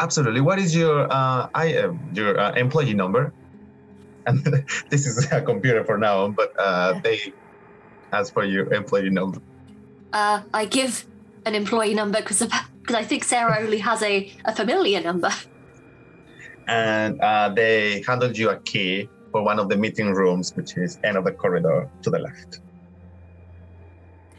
Absolutely. 0.00 0.40
What 0.40 0.58
is 0.58 0.74
your 0.74 1.12
uh, 1.12 1.48
I 1.54 1.76
uh, 1.76 1.92
your 2.14 2.40
uh, 2.40 2.52
employee 2.56 2.94
number? 2.94 3.32
And 4.28 4.44
this 4.90 5.06
is 5.06 5.30
a 5.32 5.40
computer 5.40 5.84
for 5.84 5.96
now, 5.98 6.28
but 6.28 6.52
uh, 6.58 7.00
they 7.02 7.32
ask 8.12 8.32
for 8.32 8.44
your 8.44 8.72
employee 8.72 9.10
number. 9.10 9.40
Uh, 10.12 10.42
I 10.54 10.64
give 10.66 11.06
an 11.46 11.54
employee 11.54 11.94
number 11.94 12.18
because 12.20 12.40
Because 12.80 12.96
I 12.96 13.04
think 13.04 13.24
Sarah 13.24 13.58
only 13.60 13.78
has 13.78 14.02
a, 14.02 14.14
a 14.44 14.54
familiar 14.54 15.00
number. 15.02 15.30
and 16.66 17.20
uh, 17.20 17.48
they 17.48 18.02
handed 18.06 18.36
you 18.36 18.50
a 18.50 18.56
key 18.60 19.08
for 19.32 19.42
one 19.42 19.58
of 19.58 19.68
the 19.68 19.76
meeting 19.76 20.12
rooms, 20.14 20.54
which 20.56 20.76
is 20.76 20.98
end 21.04 21.16
of 21.16 21.24
the 21.24 21.32
corridor 21.32 21.88
to 22.02 22.10
the 22.10 22.18
left. 22.18 22.60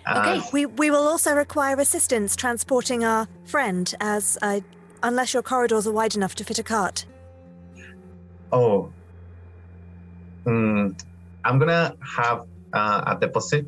Okay, 0.09 0.35
And- 0.37 0.43
we, 0.53 0.65
we 0.65 0.89
will 0.91 1.07
also 1.07 1.35
require 1.35 1.79
assistance 1.79 2.35
transporting 2.35 3.03
our 3.03 3.27
friend, 3.45 3.93
as 3.99 4.37
uh, 4.41 4.59
unless 5.03 5.33
your 5.33 5.43
corridors 5.43 5.85
are 5.87 5.91
wide 5.93 6.15
enough 6.15 6.33
to 6.35 6.43
fit 6.43 6.57
a 6.59 6.63
cart. 6.63 7.05
Oh. 8.51 8.91
Mm, 10.49 10.99
I'm 11.43 11.59
gonna 11.59 11.95
have 12.17 12.41
uh, 12.73 13.03
a 13.07 13.17
deposit 13.19 13.67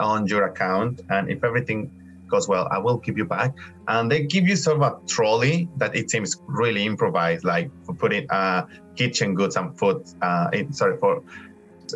on 0.00 0.26
your 0.26 0.44
account, 0.44 1.00
and 1.10 1.30
if 1.30 1.44
everything 1.44 1.92
goes 2.30 2.48
well, 2.48 2.66
I 2.70 2.78
will 2.78 2.98
give 2.98 3.18
you 3.18 3.26
back. 3.26 3.52
And 3.86 4.10
they 4.10 4.24
give 4.24 4.48
you 4.48 4.56
sort 4.56 4.78
of 4.78 4.82
a 4.82 4.96
trolley 5.08 5.68
that 5.76 5.94
it 5.94 6.10
seems 6.10 6.40
really 6.46 6.86
improvised, 6.86 7.44
like 7.44 7.70
for 7.84 7.94
putting 7.94 8.26
uh, 8.30 8.62
kitchen 8.96 9.34
goods 9.34 9.56
and 9.56 9.76
food. 9.78 10.02
Uh, 10.22 10.48
in, 10.54 10.72
sorry 10.72 10.96
for 10.98 11.22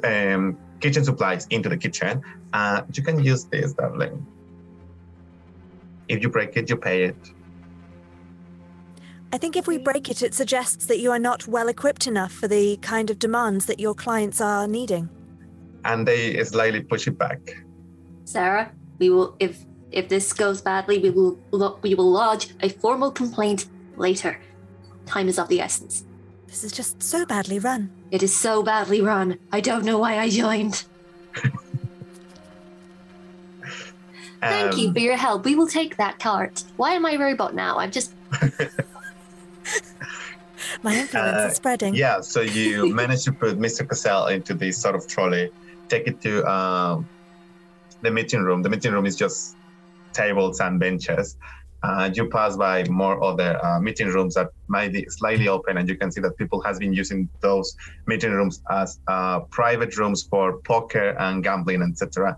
um, 0.04 0.58
kitchen 0.80 1.04
supplies 1.04 1.46
into 1.50 1.68
the 1.70 1.78
kitchen. 1.78 2.20
Uh, 2.52 2.82
you 2.94 3.02
can 3.02 3.18
use 3.22 3.46
this, 3.50 3.72
darling. 3.72 4.26
If 6.08 6.22
you 6.22 6.28
break 6.28 6.56
it, 6.56 6.68
you 6.68 6.76
pay 6.76 7.04
it. 7.04 7.18
I 9.32 9.38
think 9.38 9.56
if 9.56 9.66
we 9.66 9.78
break 9.78 10.08
it, 10.10 10.22
it 10.22 10.34
suggests 10.34 10.86
that 10.86 10.98
you 10.98 11.10
are 11.10 11.18
not 11.18 11.46
well 11.48 11.68
equipped 11.68 12.06
enough 12.06 12.32
for 12.32 12.48
the 12.48 12.76
kind 12.78 13.10
of 13.10 13.18
demands 13.18 13.66
that 13.66 13.80
your 13.80 13.94
clients 13.94 14.40
are 14.40 14.66
needing. 14.66 15.08
And 15.84 16.06
they 16.06 16.42
slightly 16.44 16.80
push 16.80 17.06
it 17.06 17.18
back. 17.18 17.40
Sarah, 18.24 18.72
we 18.98 19.10
will 19.10 19.36
if 19.38 19.64
if 19.92 20.08
this 20.08 20.32
goes 20.32 20.60
badly, 20.60 20.98
we 20.98 21.10
will 21.10 21.38
lo- 21.50 21.78
we 21.82 21.94
will 21.94 22.10
lodge 22.10 22.54
a 22.60 22.68
formal 22.68 23.10
complaint 23.10 23.66
later. 23.96 24.38
Time 25.06 25.28
is 25.28 25.38
of 25.38 25.48
the 25.48 25.60
essence. 25.60 26.04
This 26.48 26.64
is 26.64 26.72
just 26.72 27.02
so 27.02 27.24
badly 27.26 27.58
run. 27.58 27.90
It 28.10 28.22
is 28.22 28.34
so 28.36 28.62
badly 28.62 29.00
run. 29.00 29.38
I 29.52 29.60
don't 29.60 29.84
know 29.84 29.98
why 29.98 30.18
I 30.18 30.28
joined. 30.30 30.84
Thank 34.40 34.76
you 34.76 34.88
Um, 34.88 34.94
for 34.94 35.00
your 35.00 35.16
help. 35.16 35.44
We 35.44 35.54
will 35.54 35.66
take 35.66 35.96
that 35.96 36.18
cart. 36.18 36.64
Why 36.76 36.92
am 36.92 37.04
I 37.06 37.16
robot 37.16 37.54
now? 37.54 37.78
I'm 37.78 37.90
just 37.90 38.12
My 40.82 40.96
influence 40.96 41.44
Uh, 41.44 41.48
is 41.48 41.56
spreading. 41.56 41.94
Yeah, 41.94 42.20
so 42.20 42.40
you 42.40 42.94
manage 42.94 43.24
to 43.24 43.32
put 43.32 43.58
Mr. 43.58 43.86
Cassell 43.86 44.28
into 44.28 44.54
this 44.54 44.80
sort 44.80 44.94
of 44.94 45.06
trolley, 45.08 45.50
take 45.88 46.06
it 46.06 46.20
to 46.22 46.44
um, 46.50 47.08
the 48.02 48.10
meeting 48.10 48.40
room. 48.42 48.62
The 48.62 48.70
meeting 48.70 48.92
room 48.92 49.06
is 49.06 49.16
just 49.16 49.56
tables 50.14 50.60
and 50.60 50.80
benches. 50.80 51.36
Uh, 51.82 52.10
you 52.12 52.28
pass 52.30 52.56
by 52.56 52.84
more 52.88 53.22
other 53.22 53.64
uh, 53.64 53.78
meeting 53.78 54.08
rooms 54.08 54.34
that 54.34 54.48
might 54.66 54.92
be 54.92 55.04
slightly 55.08 55.46
open, 55.46 55.76
and 55.76 55.88
you 55.88 55.96
can 55.96 56.10
see 56.10 56.20
that 56.20 56.36
people 56.38 56.60
has 56.62 56.78
been 56.78 56.92
using 56.92 57.28
those 57.42 57.74
meeting 58.06 58.32
rooms 58.32 58.60
as 58.70 58.98
uh, 59.08 59.40
private 59.50 59.96
rooms 59.96 60.26
for 60.30 60.60
poker 60.62 61.10
and 61.18 61.44
gambling, 61.44 61.82
etc. 61.82 62.36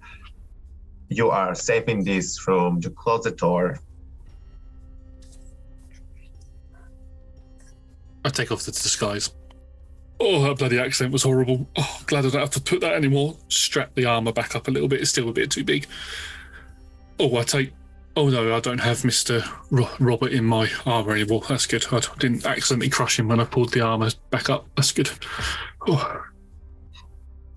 You 1.09 1.31
are 1.31 1.55
safe 1.55 1.85
in 1.85 2.05
this 2.05 2.37
room. 2.47 2.81
You 2.83 2.91
close 2.91 3.23
the 3.25 3.31
door. 3.31 3.79
I 8.29 8.31
take 8.31 8.53
off 8.53 8.63
the 8.65 8.73
disguise. 8.73 9.31
Oh, 10.21 10.43
that 10.43 10.59
bloody 10.59 10.79
accent 10.79 11.13
was 11.13 11.23
horrible. 11.23 11.67
Oh, 11.77 12.01
glad 12.05 12.27
I 12.27 12.31
don't 12.31 12.41
have 12.43 12.51
to 12.51 12.61
put 12.61 12.83
that 12.83 12.93
anymore. 12.93 13.37
Strap 13.49 13.95
the 13.95 14.05
armor 14.05 14.33
back 14.33 14.55
up 14.55 14.69
a 14.69 14.71
little 14.71 14.89
bit. 14.89 15.01
It's 15.01 15.11
still 15.11 15.31
a 15.31 15.33
bit 15.33 15.51
too 15.51 15.65
big. 15.65 15.87
Oh, 17.19 17.37
I 17.39 17.43
take. 17.45 17.73
Oh 18.17 18.29
no, 18.29 18.55
I 18.55 18.61
don't 18.61 18.81
have 18.81 19.03
Mister 19.03 19.43
Ro- 19.71 19.89
Robert 19.99 20.33
in 20.33 20.45
my 20.45 20.69
armor 20.85 21.13
anymore. 21.13 21.43
That's 21.49 21.67
good. 21.67 21.87
I 21.91 22.01
didn't 22.19 22.45
accidentally 22.45 22.91
crush 22.91 23.19
him 23.19 23.29
when 23.29 23.41
I 23.41 23.45
pulled 23.45 23.73
the 23.73 23.81
armor 23.81 24.11
back 24.31 24.51
up. 24.51 24.67
That's 24.77 24.93
good. 24.93 25.11
Oh, 25.87 26.23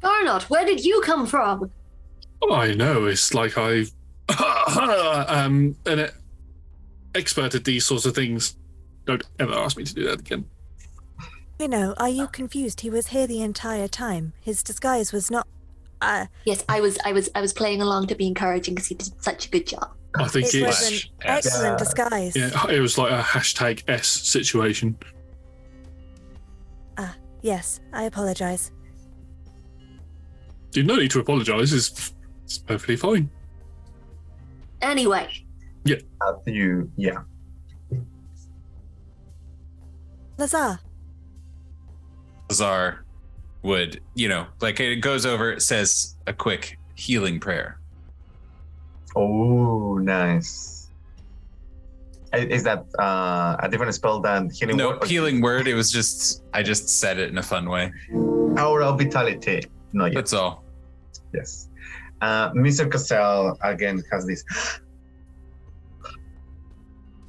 Garnot, 0.02 0.44
where 0.44 0.66
did 0.66 0.86
you 0.86 1.02
come 1.02 1.28
from? 1.28 1.70
I 2.50 2.74
know. 2.74 3.08
It's 3.08 3.34
like 3.34 3.58
I, 3.58 3.86
um, 5.28 5.76
an 5.86 6.12
expert 7.14 7.56
at 7.56 7.66
these 7.66 7.86
sorts 7.86 8.06
of 8.06 8.16
things. 8.16 8.56
Don't 9.06 9.24
ever 9.40 9.54
ask 9.54 9.78
me 9.78 9.84
to 9.84 9.94
do 9.94 10.06
that 10.06 10.20
again. 10.20 10.46
You 11.62 11.68
know, 11.68 11.94
are 11.98 12.10
you 12.10 12.28
confused? 12.28 12.82
He 12.82 12.90
was 12.90 13.06
here 13.06 13.28
the 13.28 13.44
entire 13.44 13.88
time. 13.88 14.34
His 14.42 14.64
disguise 14.64 15.14
was 15.14 15.30
not. 15.30 15.48
Uh, 16.02 16.26
Yes, 16.44 16.66
I 16.68 16.82
was 16.82 16.98
I 17.06 17.12
was 17.14 17.30
I 17.36 17.42
was 17.42 17.54
playing 17.54 17.84
along 17.84 18.08
to 18.08 18.16
be 18.16 18.26
encouraging 18.26 18.74
because 18.74 18.88
he 18.88 18.96
did 18.96 19.22
such 19.22 19.46
a 19.46 19.50
good 19.52 19.68
job. 19.68 19.92
I 20.18 20.28
think 20.28 20.48
it 20.48 20.56
it's 20.56 20.66
was 20.66 20.92
an 20.92 21.10
excellent 21.22 21.78
disguise. 21.78 22.36
Yeah, 22.36 22.68
it 22.68 22.80
was 22.80 22.98
like 22.98 23.12
a 23.12 23.22
hashtag 23.22 23.84
S 23.88 24.08
situation. 24.08 24.98
Ah, 26.98 27.16
yes, 27.44 27.80
I 27.94 28.06
apologize. 28.06 28.72
You 30.74 30.82
no 30.82 30.96
need 30.96 31.12
to 31.12 31.20
apologise. 31.20 31.74
It's, 31.74 32.16
it's 32.44 32.58
perfectly 32.58 32.96
fine. 32.96 33.30
Anyway, 34.82 35.28
Yeah. 35.86 35.98
After 36.28 36.50
you, 36.50 36.92
yeah. 36.98 37.20
Lazar, 40.40 40.80
Lazar 42.52 43.06
would, 43.64 44.02
you 44.14 44.28
know, 44.28 44.46
like 44.60 44.80
it 44.82 44.98
goes 44.98 45.26
over, 45.26 45.54
it 45.54 45.62
says 45.62 46.18
a 46.28 46.34
quick 46.34 46.78
healing 46.96 47.40
prayer. 47.40 47.80
Oh, 49.16 49.98
nice. 49.98 50.90
Is 52.34 52.64
that 52.64 52.86
uh, 53.00 53.56
a 53.60 53.70
different 53.70 53.94
spell 53.94 54.20
than 54.20 54.50
healing 54.50 54.76
No 54.78 54.90
word? 54.90 55.04
healing 55.06 55.42
word. 55.42 55.68
It 55.68 55.76
was 55.76 55.92
just, 55.92 56.44
I 56.54 56.62
just 56.64 56.90
said 56.90 57.20
it 57.20 57.30
in 57.30 57.38
a 57.38 57.44
fun 57.44 57.70
way. 57.70 57.92
Power 58.56 58.84
of 58.84 58.98
vitality. 59.00 59.64
No, 59.94 60.06
yes. 60.06 60.16
That's 60.16 60.34
all. 60.34 60.64
Yes. 61.34 61.70
Uh, 62.22 62.52
Mr. 62.52 62.90
Cassell 62.92 63.58
again 63.64 64.04
has 64.12 64.26
this. 64.26 64.44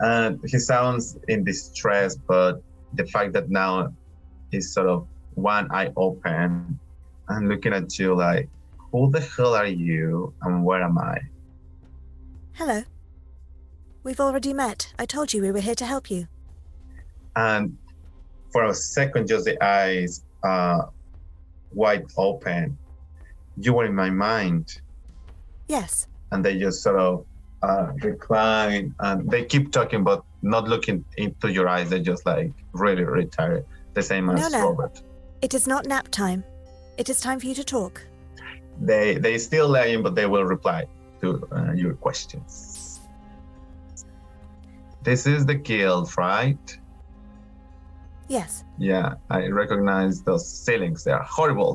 And 0.01 0.41
he 0.47 0.59
sounds 0.59 1.17
in 1.29 1.45
distress, 1.45 2.17
but 2.17 2.61
the 2.95 3.07
fact 3.07 3.33
that 3.35 3.51
now 3.51 3.93
he's 4.51 4.73
sort 4.75 4.89
of 4.89 5.07
one 5.35 5.71
eye 5.73 5.93
open 5.97 6.79
and 7.29 7.49
looking 7.49 7.73
at 7.73 7.99
you 7.99 8.15
like, 8.15 8.49
who 8.91 9.11
the 9.11 9.21
hell 9.21 9.55
are 9.55 9.67
you 9.67 10.33
and 10.43 10.65
where 10.65 10.83
am 10.83 10.99
I? 10.99 11.19
hello. 12.55 12.83
We've 14.05 14.21
already 14.21 14.53
met. 14.53 14.93
I 14.99 15.07
told 15.07 15.33
you 15.33 15.41
we 15.43 15.51
were 15.53 15.61
here 15.61 15.75
to 15.77 15.87
help 15.87 16.11
you. 16.11 16.27
And 17.35 17.77
for 18.53 18.65
a 18.65 18.75
second, 18.75 19.29
just 19.29 19.45
the 19.47 19.63
eyes 19.65 20.25
uh, 20.45 20.83
wide 21.73 22.05
open. 22.19 22.77
You 23.57 23.73
were 23.75 23.87
in 23.87 23.95
my 23.95 24.11
mind. 24.11 24.81
Yes. 25.69 26.07
and 26.33 26.45
they 26.45 26.59
just 26.59 26.83
sort 26.83 26.99
of 26.99 27.25
uh, 27.63 27.93
recline 28.03 28.95
and 29.01 29.31
they 29.31 29.45
keep 29.45 29.71
talking 29.73 30.03
but 30.05 30.23
not 30.43 30.69
looking 30.69 31.05
into 31.17 31.51
your 31.51 31.69
eyes 31.69 31.89
they're 31.89 32.01
just 32.01 32.27
like 32.27 32.51
really 32.73 33.05
really 33.05 33.27
tired 33.27 33.65
the 33.95 34.03
same 34.03 34.29
as 34.29 34.41
No, 34.41 34.49
no. 34.59 34.69
robert 34.71 35.01
It 35.43 35.55
is 35.55 35.67
not 35.67 35.87
nap 35.87 36.09
time. 36.09 36.45
It 36.99 37.09
is 37.09 37.21
time 37.21 37.41
for 37.41 37.47
you 37.47 37.55
to 37.55 37.65
talk. 37.65 37.95
they 38.81 39.19
they 39.25 39.37
still 39.39 39.69
lying 39.69 40.03
but 40.03 40.15
they 40.19 40.27
will 40.27 40.45
reply 40.57 40.81
to 41.21 41.29
uh, 41.57 41.73
your 41.83 41.93
questions 42.07 43.01
this 45.09 45.27
is 45.27 45.45
the 45.51 45.55
guild 45.71 46.07
right 46.17 46.67
Yes. 48.37 48.65
yeah 48.79 49.09
i 49.39 49.41
recognize 49.63 50.23
those 50.29 50.45
ceilings 50.65 51.05
they 51.05 51.13
are 51.13 51.27
horrible 51.39 51.75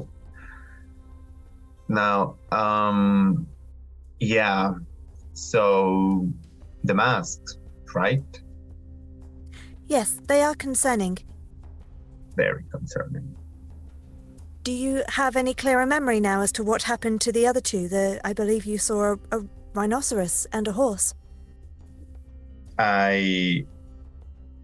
now 1.87 2.17
um 2.51 3.45
yeah 4.19 4.73
so 5.33 5.61
the 6.89 6.95
masks 7.03 7.57
right 7.93 8.31
Yes, 9.95 10.09
they 10.27 10.41
are 10.47 10.55
concerning. 10.55 11.17
very 12.35 12.63
concerning 12.75 13.36
Do 14.67 14.73
you 14.73 15.03
have 15.07 15.37
any 15.37 15.53
clearer 15.53 15.85
memory 15.85 16.19
now 16.19 16.41
as 16.41 16.51
to 16.51 16.61
what 16.61 16.83
happened 16.83 17.21
to 17.21 17.31
the 17.31 17.47
other 17.47 17.61
two? 17.61 17.87
The 17.87 18.19
I 18.25 18.33
believe 18.33 18.65
you 18.65 18.77
saw 18.77 19.13
a, 19.13 19.19
a 19.31 19.45
rhinoceros 19.73 20.45
and 20.51 20.67
a 20.67 20.73
horse. 20.73 21.13
I 22.77 23.65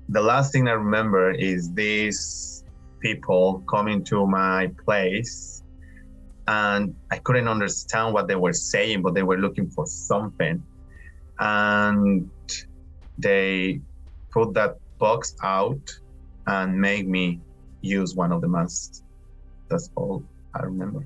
the 0.09 0.22
last 0.22 0.51
thing 0.51 0.67
I 0.67 0.73
remember 0.73 1.32
is 1.32 1.72
these 1.72 2.65
people 2.99 3.64
coming 3.69 4.03
to 4.11 4.27
my 4.27 4.72
place 4.83 5.64
and 6.49 6.93
I 7.09 7.19
couldn't 7.19 7.48
understand 7.48 8.14
what 8.14 8.27
they 8.27 8.35
were 8.35 8.51
saying, 8.51 9.03
but 9.03 9.14
they 9.14 9.23
were 9.23 9.38
looking 9.38 9.69
for 9.69 9.85
something. 9.85 10.61
And 11.40 12.30
they 13.17 13.80
put 14.32 14.53
that 14.56 14.80
box 14.99 15.33
out 15.41 15.98
and 16.45 16.82
made 16.82 17.07
me 17.07 17.40
use 17.80 18.15
one 18.15 18.33
of 18.33 18.41
the 18.41 18.49
masks. 18.49 19.02
That's 19.69 19.90
all 19.95 20.24
I 20.53 20.64
remember. 20.64 21.06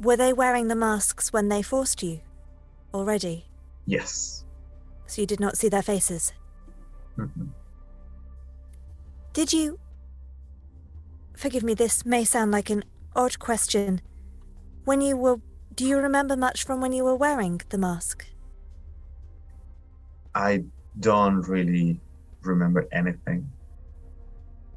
Were 0.00 0.16
they 0.16 0.32
wearing 0.32 0.68
the 0.68 0.74
masks 0.76 1.32
when 1.32 1.48
they 1.48 1.62
forced 1.62 2.02
you? 2.02 2.20
Already? 2.94 3.46
Yes. 3.86 4.44
so 5.08 5.20
you 5.22 5.26
did 5.26 5.38
not 5.38 5.56
see 5.56 5.68
their 5.68 5.82
faces. 5.82 6.32
Mhm. 7.16 7.48
Did 9.32 9.52
you. 9.52 9.78
Forgive 11.36 11.62
me, 11.62 11.74
this 11.74 12.04
may 12.04 12.24
sound 12.24 12.50
like 12.50 12.70
an 12.70 12.82
odd 13.14 13.38
question. 13.38 14.00
When 14.84 15.00
you 15.00 15.16
were. 15.16 15.40
Do 15.74 15.84
you 15.86 15.98
remember 15.98 16.36
much 16.36 16.64
from 16.64 16.80
when 16.80 16.92
you 16.92 17.04
were 17.04 17.14
wearing 17.16 17.60
the 17.68 17.76
mask? 17.78 18.26
I 20.34 20.64
don't 20.98 21.42
really 21.42 22.00
remember 22.42 22.86
anything. 22.92 23.50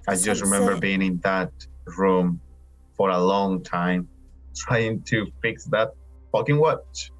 I 0.07 0.15
just 0.15 0.41
remember 0.41 0.77
being 0.77 1.01
in 1.01 1.17
that 1.23 1.51
room 1.97 2.39
for 2.95 3.09
a 3.09 3.19
long 3.19 3.63
time, 3.63 4.07
trying 4.55 5.01
to 5.03 5.27
fix 5.41 5.65
that 5.65 5.89
fucking 6.31 6.59
watch. 6.59 7.11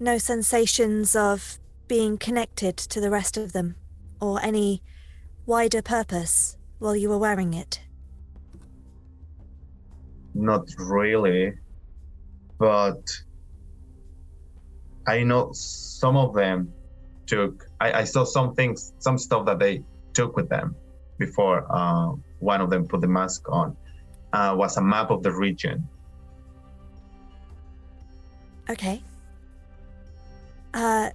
No 0.00 0.18
sensations 0.18 1.14
of 1.14 1.58
being 1.86 2.18
connected 2.18 2.76
to 2.76 3.00
the 3.00 3.10
rest 3.10 3.36
of 3.36 3.52
them, 3.52 3.76
or 4.20 4.40
any 4.42 4.82
wider 5.46 5.82
purpose 5.82 6.56
while 6.78 6.96
you 6.96 7.08
were 7.08 7.18
wearing 7.18 7.54
it? 7.54 7.80
Not 10.34 10.66
really, 10.78 11.52
but 12.58 13.02
I 15.06 15.22
know 15.22 15.50
some 15.52 16.16
of 16.16 16.34
them 16.34 16.72
took. 17.26 17.64
I, 17.80 17.92
I 18.00 18.04
saw 18.04 18.24
some 18.24 18.54
things, 18.54 18.94
some 18.98 19.18
stuff 19.18 19.46
that 19.46 19.58
they 19.58 19.82
took 20.14 20.36
with 20.36 20.48
them 20.48 20.74
before 21.18 21.66
uh, 21.70 22.12
one 22.42 22.60
of 22.60 22.70
them 22.70 22.86
put 22.86 23.00
the 23.00 23.06
mask 23.06 23.48
on. 23.48 23.76
Uh, 24.32 24.54
was 24.56 24.76
a 24.76 24.82
map 24.82 25.10
of 25.10 25.22
the 25.22 25.30
region. 25.30 25.86
Okay. 28.68 29.02
Uh, 30.74 31.10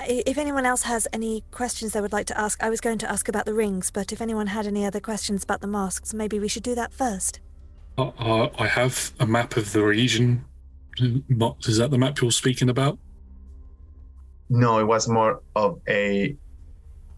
if 0.00 0.38
anyone 0.38 0.64
else 0.64 0.82
has 0.82 1.06
any 1.12 1.44
questions 1.50 1.92
they 1.92 2.00
would 2.00 2.12
like 2.12 2.26
to 2.26 2.40
ask, 2.40 2.62
I 2.62 2.70
was 2.70 2.80
going 2.80 2.98
to 2.98 3.10
ask 3.10 3.28
about 3.28 3.44
the 3.44 3.54
rings, 3.54 3.90
but 3.90 4.12
if 4.12 4.20
anyone 4.20 4.46
had 4.46 4.66
any 4.66 4.86
other 4.86 5.00
questions 5.00 5.44
about 5.44 5.60
the 5.60 5.66
masks, 5.66 6.14
maybe 6.14 6.38
we 6.38 6.48
should 6.48 6.62
do 6.62 6.74
that 6.74 6.92
first. 6.92 7.40
Uh, 7.98 8.10
uh, 8.18 8.48
I 8.58 8.66
have 8.66 9.12
a 9.20 9.26
map 9.26 9.56
of 9.56 9.72
the 9.72 9.84
region. 9.84 10.44
Is 10.98 11.78
that 11.78 11.90
the 11.90 11.98
map 11.98 12.20
you're 12.20 12.30
speaking 12.30 12.70
about? 12.70 12.98
No, 14.48 14.78
it 14.78 14.84
was 14.84 15.08
more 15.08 15.42
of 15.54 15.80
a 15.88 16.36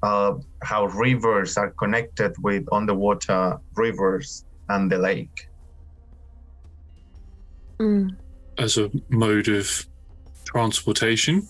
uh, 0.03 0.35
how 0.63 0.87
rivers 0.87 1.57
are 1.57 1.71
connected 1.71 2.33
with 2.43 2.65
underwater 2.73 3.59
rivers 3.75 4.45
and 4.69 4.91
the 4.91 4.99
lake. 4.99 5.49
As 8.59 8.77
a 8.79 8.91
mode 9.09 9.49
of 9.49 9.87
transportation? 10.45 11.47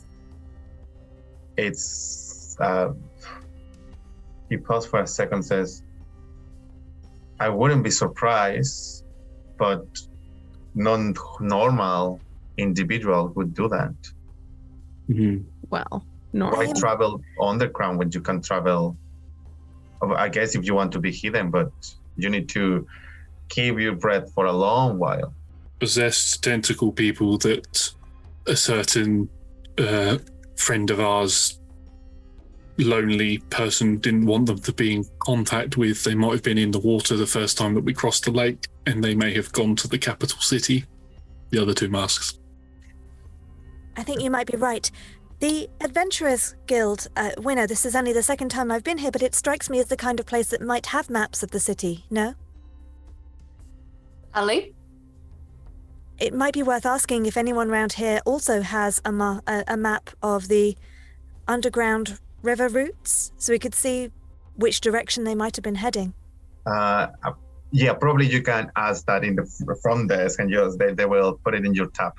It's 1.56 2.56
uh, 2.60 2.92
he 4.48 4.56
paused 4.56 4.88
for 4.88 5.00
a 5.00 5.06
second, 5.06 5.42
says, 5.42 5.82
"I 7.40 7.48
wouldn't 7.48 7.82
be 7.82 7.90
surprised, 7.90 9.04
but 9.58 9.84
non-normal 10.74 12.20
individual 12.56 13.32
would 13.34 13.54
do 13.54 13.68
that. 13.68 13.94
Well, 15.70 16.04
Why 16.32 16.38
normal. 16.38 16.74
travel 16.74 17.20
underground 17.40 17.98
when 17.98 18.10
you 18.12 18.20
can 18.20 18.40
travel? 18.40 18.96
I 20.02 20.28
guess 20.28 20.54
if 20.54 20.64
you 20.64 20.74
want 20.74 20.92
to 20.92 20.98
be 20.98 21.12
hidden, 21.12 21.50
but 21.50 21.70
you 22.16 22.30
need 22.30 22.48
to 22.50 22.86
keep 23.48 23.78
your 23.78 23.94
breath 23.94 24.32
for 24.32 24.46
a 24.46 24.52
long 24.52 24.98
while. 24.98 25.34
Possessed 25.78 26.42
tentacle 26.42 26.92
people 26.92 27.38
that 27.38 27.92
a 28.46 28.56
certain 28.56 29.28
uh, 29.78 30.18
friend 30.56 30.90
of 30.90 31.00
ours, 31.00 31.60
lonely 32.78 33.38
person, 33.50 33.98
didn't 33.98 34.26
want 34.26 34.46
them 34.46 34.58
to 34.60 34.72
be 34.72 34.94
in 34.94 35.04
contact 35.18 35.76
with. 35.76 36.04
They 36.04 36.14
might 36.14 36.32
have 36.32 36.42
been 36.42 36.58
in 36.58 36.70
the 36.70 36.78
water 36.78 37.16
the 37.16 37.26
first 37.26 37.58
time 37.58 37.74
that 37.74 37.84
we 37.84 37.92
crossed 37.92 38.24
the 38.24 38.30
lake, 38.30 38.68
and 38.86 39.02
they 39.02 39.14
may 39.14 39.34
have 39.34 39.52
gone 39.52 39.76
to 39.76 39.88
the 39.88 39.98
capital 39.98 40.38
city. 40.40 40.84
The 41.50 41.60
other 41.60 41.74
two 41.74 41.88
masks. 41.88 42.38
I 43.96 44.02
think 44.02 44.22
you 44.22 44.30
might 44.30 44.46
be 44.46 44.56
right. 44.56 44.90
The 45.40 45.70
Adventurers 45.80 46.54
Guild, 46.66 47.08
uh, 47.16 47.30
Winnow, 47.38 47.66
this 47.66 47.86
is 47.86 47.96
only 47.96 48.12
the 48.12 48.22
second 48.22 48.50
time 48.50 48.70
I've 48.70 48.84
been 48.84 48.98
here, 48.98 49.10
but 49.10 49.22
it 49.22 49.34
strikes 49.34 49.70
me 49.70 49.80
as 49.80 49.86
the 49.86 49.96
kind 49.96 50.20
of 50.20 50.26
place 50.26 50.48
that 50.48 50.60
might 50.60 50.84
have 50.86 51.08
maps 51.08 51.42
of 51.42 51.50
the 51.50 51.58
city, 51.58 52.04
no? 52.10 52.34
Ali? 54.34 54.74
It 56.18 56.34
might 56.34 56.52
be 56.52 56.62
worth 56.62 56.84
asking 56.84 57.24
if 57.24 57.38
anyone 57.38 57.70
around 57.70 57.94
here 57.94 58.20
also 58.26 58.60
has 58.60 59.00
a, 59.06 59.12
ma- 59.12 59.40
a, 59.46 59.64
a 59.66 59.76
map 59.78 60.10
of 60.22 60.48
the 60.48 60.76
underground 61.48 62.18
river 62.42 62.68
routes, 62.68 63.32
so 63.38 63.54
we 63.54 63.58
could 63.58 63.74
see 63.74 64.10
which 64.56 64.82
direction 64.82 65.24
they 65.24 65.34
might 65.34 65.56
have 65.56 65.62
been 65.62 65.76
heading. 65.76 66.12
Uh, 66.66 67.06
uh, 67.24 67.32
yeah, 67.70 67.94
probably 67.94 68.26
you 68.26 68.42
can 68.42 68.70
ask 68.76 69.06
that 69.06 69.24
in 69.24 69.36
the 69.36 69.78
front 69.80 70.10
desk, 70.10 70.38
and 70.38 70.50
just 70.50 70.78
they, 70.78 70.92
they 70.92 71.06
will 71.06 71.40
put 71.42 71.54
it 71.54 71.64
in 71.64 71.72
your 71.72 71.86
tab. 71.86 72.12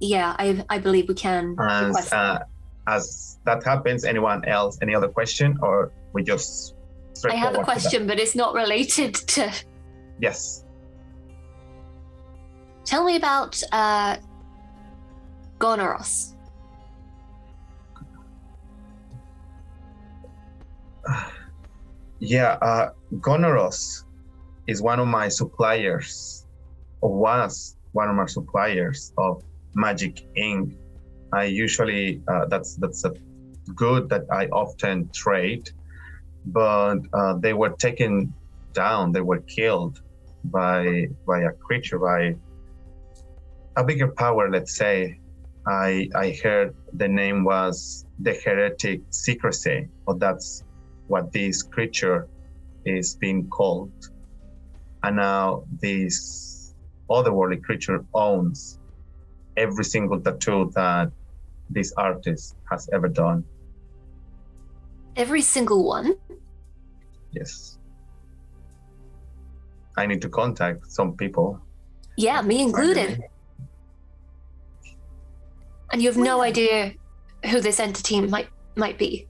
Yeah, 0.00 0.34
I 0.38 0.64
I 0.68 0.78
believe 0.78 1.08
we 1.08 1.14
can 1.14 1.56
And 1.58 1.94
uh, 2.12 2.38
as 2.86 3.38
that 3.44 3.64
happens, 3.64 4.04
anyone 4.04 4.44
else, 4.46 4.78
any 4.80 4.94
other 4.94 5.08
question, 5.08 5.58
or 5.60 5.92
we 6.12 6.22
just 6.22 6.74
I 7.28 7.34
have 7.34 7.54
a 7.54 7.54
forward 7.54 7.54
to 7.54 7.58
that? 7.58 7.64
question, 7.64 8.06
but 8.06 8.18
it's 8.18 8.34
not 8.34 8.54
related 8.54 9.14
to. 9.34 9.52
Yes. 10.20 10.64
Tell 12.84 13.04
me 13.04 13.16
about 13.16 13.60
uh, 13.72 14.16
Gonoros. 15.58 16.34
Yeah, 22.20 22.58
uh, 22.62 22.90
Gonoros 23.20 24.02
is 24.66 24.82
one 24.82 24.98
of 24.98 25.06
my 25.06 25.28
suppliers, 25.28 26.44
or 27.00 27.16
was 27.16 27.76
one 27.92 28.08
of 28.08 28.16
my 28.16 28.26
suppliers 28.26 29.12
of 29.16 29.44
magic 29.78 30.14
ink. 30.36 30.74
I 31.32 31.44
usually 31.44 32.20
uh, 32.28 32.46
that's 32.46 32.74
that's 32.76 33.04
a 33.04 33.12
good 33.74 34.08
that 34.10 34.24
I 34.40 34.46
often 34.46 35.08
trade, 35.14 35.70
but 36.44 36.98
uh, 37.12 37.34
they 37.38 37.54
were 37.54 37.74
taken 37.86 38.34
down. 38.72 39.12
They 39.12 39.24
were 39.30 39.42
killed 39.56 40.02
by 40.44 41.08
by 41.26 41.38
a 41.50 41.52
creature 41.66 41.98
by 41.98 42.34
a 43.76 43.84
bigger 43.84 44.08
power. 44.08 44.50
Let's 44.50 44.76
say. 44.76 45.18
I 45.68 46.08
I 46.14 46.32
heard 46.42 46.74
the 46.94 47.08
name 47.08 47.44
was 47.44 48.06
the 48.24 48.32
heretic 48.32 49.02
secrecy, 49.10 49.88
but 50.06 50.16
that's 50.18 50.64
what 51.08 51.30
this 51.32 51.62
creature 51.62 52.26
is 52.86 53.16
being 53.16 53.48
called. 53.48 53.92
And 55.02 55.16
now 55.16 55.64
this 55.82 56.74
otherworldly 57.10 57.62
creature 57.62 58.02
owns 58.14 58.77
every 59.58 59.84
single 59.84 60.20
tattoo 60.20 60.70
that 60.74 61.10
this 61.68 61.92
artist 61.96 62.56
has 62.70 62.88
ever 62.92 63.08
done. 63.08 63.44
Every 65.16 65.42
single 65.42 65.84
one. 65.84 66.14
Yes. 67.32 67.78
I 69.96 70.06
need 70.06 70.22
to 70.22 70.28
contact 70.28 70.90
some 70.90 71.16
people. 71.16 71.60
Yeah, 72.16 72.40
me 72.42 72.62
included. 72.62 73.20
And 75.92 76.00
you 76.00 76.08
have 76.08 76.16
no 76.16 76.40
idea 76.40 76.94
who 77.50 77.60
this 77.60 77.80
entity 77.80 78.20
might 78.20 78.48
might 78.76 78.98
be. 78.98 79.26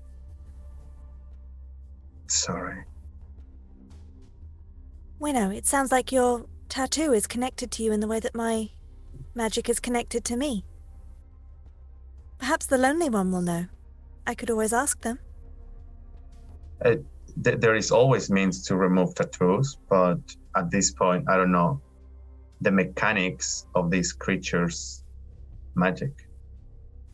Sorry. 2.27 2.85
Winnow, 5.19 5.51
it 5.51 5.67
sounds 5.67 5.91
like 5.91 6.13
your 6.13 6.47
tattoo 6.69 7.13
is 7.13 7.27
connected 7.27 7.71
to 7.73 7.83
you 7.83 7.93
in 7.93 8.01
the 8.01 8.07
way 8.07 8.21
that 8.21 8.35
my 8.35 8.71
magic 9.39 9.69
is 9.69 9.79
connected 9.81 10.25
to 10.25 10.37
me. 10.37 10.65
Perhaps 12.39 12.67
the 12.67 12.77
lonely 12.77 13.09
one 13.09 13.31
will 13.33 13.47
know. 13.53 13.67
I 14.27 14.35
could 14.35 14.51
always 14.51 14.73
ask 14.73 15.01
them. 15.01 15.19
Uh, 16.85 16.97
th- 17.45 17.59
there 17.65 17.77
is 17.83 17.91
always 17.91 18.31
means 18.39 18.55
to 18.67 18.77
remove 18.77 19.15
tattoos, 19.15 19.79
but 19.89 20.21
at 20.57 20.71
this 20.71 20.91
point, 20.91 21.23
I 21.31 21.37
don't 21.39 21.53
know 21.53 21.81
the 22.61 22.73
mechanics 22.73 23.67
of 23.75 23.91
these 23.91 24.13
creatures' 24.13 25.05
magic. 25.75 26.15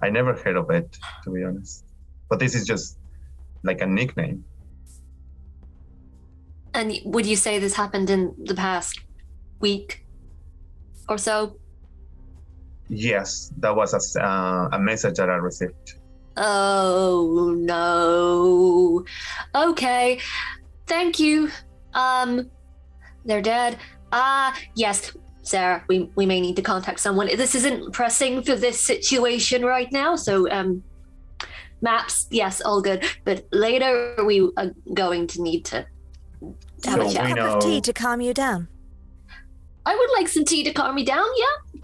I 0.03 0.09
never 0.11 0.33
heard 0.43 0.57
of 0.57 0.71
it, 0.71 0.89
to 1.25 1.31
be 1.31 1.45
honest. 1.45 1.85
But 2.31 2.39
this 2.39 2.55
is 2.55 2.65
just 2.67 2.99
like 3.63 3.81
a 3.83 3.87
nickname. 3.87 4.45
And 6.73 6.89
would 7.05 7.27
you 7.27 7.37
say 7.37 7.59
this 7.59 7.75
happened 7.75 8.09
in 8.11 8.35
the 8.51 8.55
past 8.55 9.01
week 9.61 10.07
or 11.09 11.19
so? 11.19 11.59
Yes, 12.89 13.53
that 13.59 13.75
was 13.75 13.93
a, 13.95 13.97
s- 13.97 14.17
uh, 14.17 14.69
a 14.73 14.79
message 14.79 15.17
that 15.17 15.31
I 15.31 15.37
received. 15.37 15.95
Oh 16.37 17.55
no. 17.59 19.05
Okay. 19.55 20.19
Thank 20.87 21.19
you. 21.19 21.51
Um 21.95 22.51
they're 23.25 23.43
dead. 23.43 23.79
Ah, 24.13 24.57
yes. 24.75 25.13
Sarah, 25.43 25.85
we, 25.89 26.11
we 26.15 26.25
may 26.27 26.41
need 26.41 26.57
to 26.57 26.63
contact 26.63 27.01
someone. 27.01 27.27
This 27.37 27.55
isn't 27.55 27.93
pressing 27.93 28.43
for 28.43 28.55
this 28.57 28.81
situation 28.81 29.63
right 29.63 29.91
now, 29.93 30.17
so 30.17 30.51
um, 30.51 30.83
maps, 31.83 32.27
yes, 32.31 32.63
all 32.63 32.81
good. 32.81 33.05
But 33.25 33.47
later 33.53 34.15
we 34.27 34.51
are 34.57 34.71
going 34.95 35.27
to 35.29 35.43
need 35.43 35.67
to 35.67 35.87
have 36.87 37.01
a 37.01 37.11
chat. 37.13 37.31
A 37.31 37.35
cup 37.35 37.57
of 37.57 37.63
tea 37.63 37.81
to 37.83 37.93
calm 37.93 38.21
you 38.23 38.33
down. 38.33 38.69
I 39.85 39.95
would 39.95 40.11
like 40.19 40.29
some 40.29 40.45
tea 40.47 40.65
to 40.65 40.73
calm 40.73 40.95
me 40.95 41.05
down. 41.05 41.27
Yeah. 41.37 41.81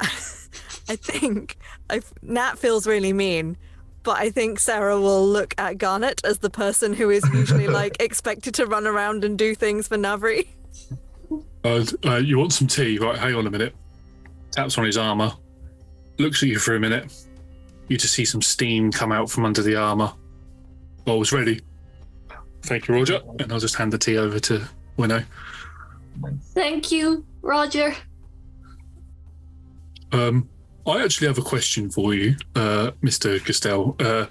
I 0.88 0.96
think 0.96 1.56
I, 1.88 2.00
Nat 2.22 2.58
feels 2.58 2.86
really 2.86 3.12
mean, 3.12 3.56
but 4.02 4.16
I 4.18 4.30
think 4.30 4.58
Sarah 4.58 5.00
will 5.00 5.26
look 5.26 5.54
at 5.58 5.78
Garnot 5.78 6.24
as 6.24 6.38
the 6.38 6.50
person 6.50 6.94
who 6.94 7.10
is 7.10 7.22
usually 7.32 7.68
like 7.80 7.96
expected 8.00 8.54
to 8.54 8.66
run 8.66 8.86
around 8.86 9.24
and 9.24 9.38
do 9.38 9.54
things 9.54 9.86
for 9.88 9.96
Navri. 9.96 10.48
Uh, 11.62 11.84
uh, 12.04 12.16
you 12.16 12.38
want 12.38 12.52
some 12.52 12.66
tea? 12.66 12.98
Right, 12.98 13.18
hang 13.18 13.34
on 13.34 13.46
a 13.46 13.50
minute. 13.50 13.74
Taps 14.50 14.78
on 14.78 14.84
his 14.84 14.96
armor. 14.96 15.32
Looks 16.18 16.42
at 16.42 16.48
you 16.48 16.58
for 16.58 16.74
a 16.74 16.80
minute. 16.80 17.12
You 17.88 17.98
just 17.98 18.14
see 18.14 18.24
some 18.24 18.42
steam 18.42 18.90
come 18.90 19.12
out 19.12 19.30
from 19.30 19.44
under 19.44 19.62
the 19.62 19.76
armor. 19.76 20.12
Bowl's 21.04 21.32
ready. 21.32 21.60
Thank 22.62 22.88
you, 22.88 22.94
Roger. 22.94 23.20
And 23.38 23.52
I'll 23.52 23.60
just 23.60 23.74
hand 23.74 23.92
the 23.92 23.98
tea 23.98 24.16
over 24.16 24.38
to 24.40 24.68
Winnow. 24.96 25.24
Thank 26.54 26.92
you, 26.92 27.24
Roger. 27.42 27.94
Um, 30.12 30.48
I 30.86 31.02
actually 31.02 31.28
have 31.28 31.38
a 31.38 31.42
question 31.42 31.90
for 31.90 32.14
you, 32.14 32.36
uh, 32.54 32.92
Mr. 33.02 33.44
Cassell. 33.44 33.96
Uh, 34.00 34.26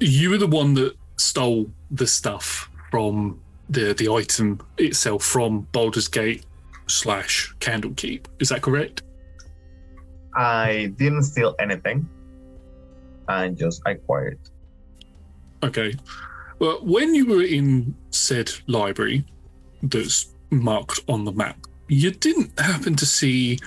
you 0.00 0.30
were 0.30 0.38
the 0.38 0.46
one 0.46 0.74
that 0.74 0.94
stole 1.16 1.70
the 1.90 2.06
stuff 2.06 2.70
from 2.90 3.40
the 3.68 3.92
the 3.92 4.08
item 4.08 4.60
itself 4.78 5.24
from 5.24 5.66
Baldur's 5.72 6.08
Gate 6.08 6.44
slash 6.86 7.54
Candlekeep. 7.60 8.26
Is 8.38 8.48
that 8.50 8.62
correct? 8.62 9.02
I 10.34 10.92
didn't 10.96 11.24
steal 11.24 11.54
anything. 11.58 12.08
I 13.28 13.48
just 13.48 13.82
acquired. 13.84 14.38
Okay. 15.62 15.94
Well, 16.58 16.78
when 16.82 17.14
you 17.14 17.26
were 17.26 17.42
in 17.42 17.94
said 18.10 18.50
library 18.66 19.24
that's 19.82 20.34
marked 20.50 21.00
on 21.08 21.24
the 21.24 21.32
map, 21.32 21.58
you 21.88 22.10
didn't 22.10 22.58
happen 22.58 22.94
to 22.96 23.06
see 23.06 23.58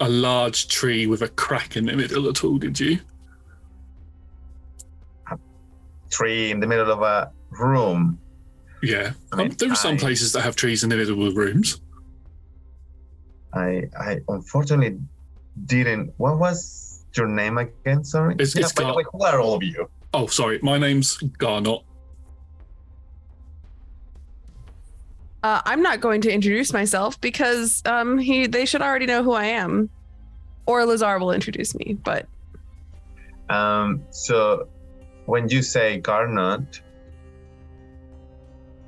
a 0.00 0.08
large 0.08 0.68
tree 0.68 1.06
with 1.06 1.22
a 1.22 1.28
crack 1.28 1.76
in 1.76 1.86
the 1.86 1.96
middle 1.96 2.28
at 2.28 2.44
all, 2.44 2.58
did 2.58 2.78
you? 2.78 2.98
A 5.30 5.36
tree 6.10 6.50
in 6.50 6.60
the 6.60 6.66
middle 6.66 6.90
of 6.90 7.02
a 7.02 7.30
room. 7.50 8.18
Yeah. 8.82 9.12
I 9.32 9.36
mean, 9.36 9.48
Um, 9.50 9.56
there 9.58 9.72
are 9.72 9.76
some 9.76 9.94
I- 9.94 9.98
places 9.98 10.32
that 10.32 10.42
have 10.42 10.54
trees 10.56 10.84
in 10.84 10.90
the 10.90 10.96
middle 10.96 11.26
of 11.26 11.36
rooms. 11.36 11.80
I 13.52 13.88
I 13.98 14.20
unfortunately 14.28 14.98
didn't. 15.66 16.12
What 16.18 16.38
was 16.38 17.04
your 17.16 17.26
name 17.26 17.58
again? 17.58 18.04
Sorry. 18.04 18.34
It's- 18.34 18.54
Yeah, 18.54 18.62
it's 18.62 18.72
by 18.72 18.82
the 18.82 18.88
Gar- 18.88 18.96
way, 18.96 19.04
who 19.10 19.22
are 19.24 19.40
all 19.40 19.54
of 19.54 19.62
you? 19.62 19.88
Oh, 20.14 20.26
sorry. 20.26 20.58
My 20.62 20.78
name's 20.78 21.18
Garnot. 21.38 21.82
Uh, 25.42 25.60
I'm 25.64 25.82
not 25.82 26.00
going 26.00 26.20
to 26.22 26.32
introduce 26.32 26.72
myself 26.72 27.20
because 27.20 27.82
um, 27.86 28.18
he 28.18 28.46
they 28.46 28.66
should 28.66 28.82
already 28.82 29.06
know 29.06 29.22
who 29.22 29.32
I 29.32 29.44
am, 29.44 29.88
or 30.66 30.84
Lazar 30.84 31.18
will 31.18 31.32
introduce 31.32 31.74
me. 31.74 31.96
But 32.02 32.26
Um. 33.48 34.02
So, 34.10 34.68
when 35.26 35.48
you 35.48 35.62
say 35.62 35.98
Garnet, 35.98 36.82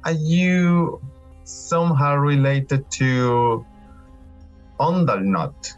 are 0.04 0.12
you 0.12 1.00
somehow 1.44 2.16
related 2.16 2.90
to 2.92 3.64
Ondalnot, 4.80 5.76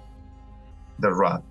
the 0.99 1.13
rat? 1.13 1.45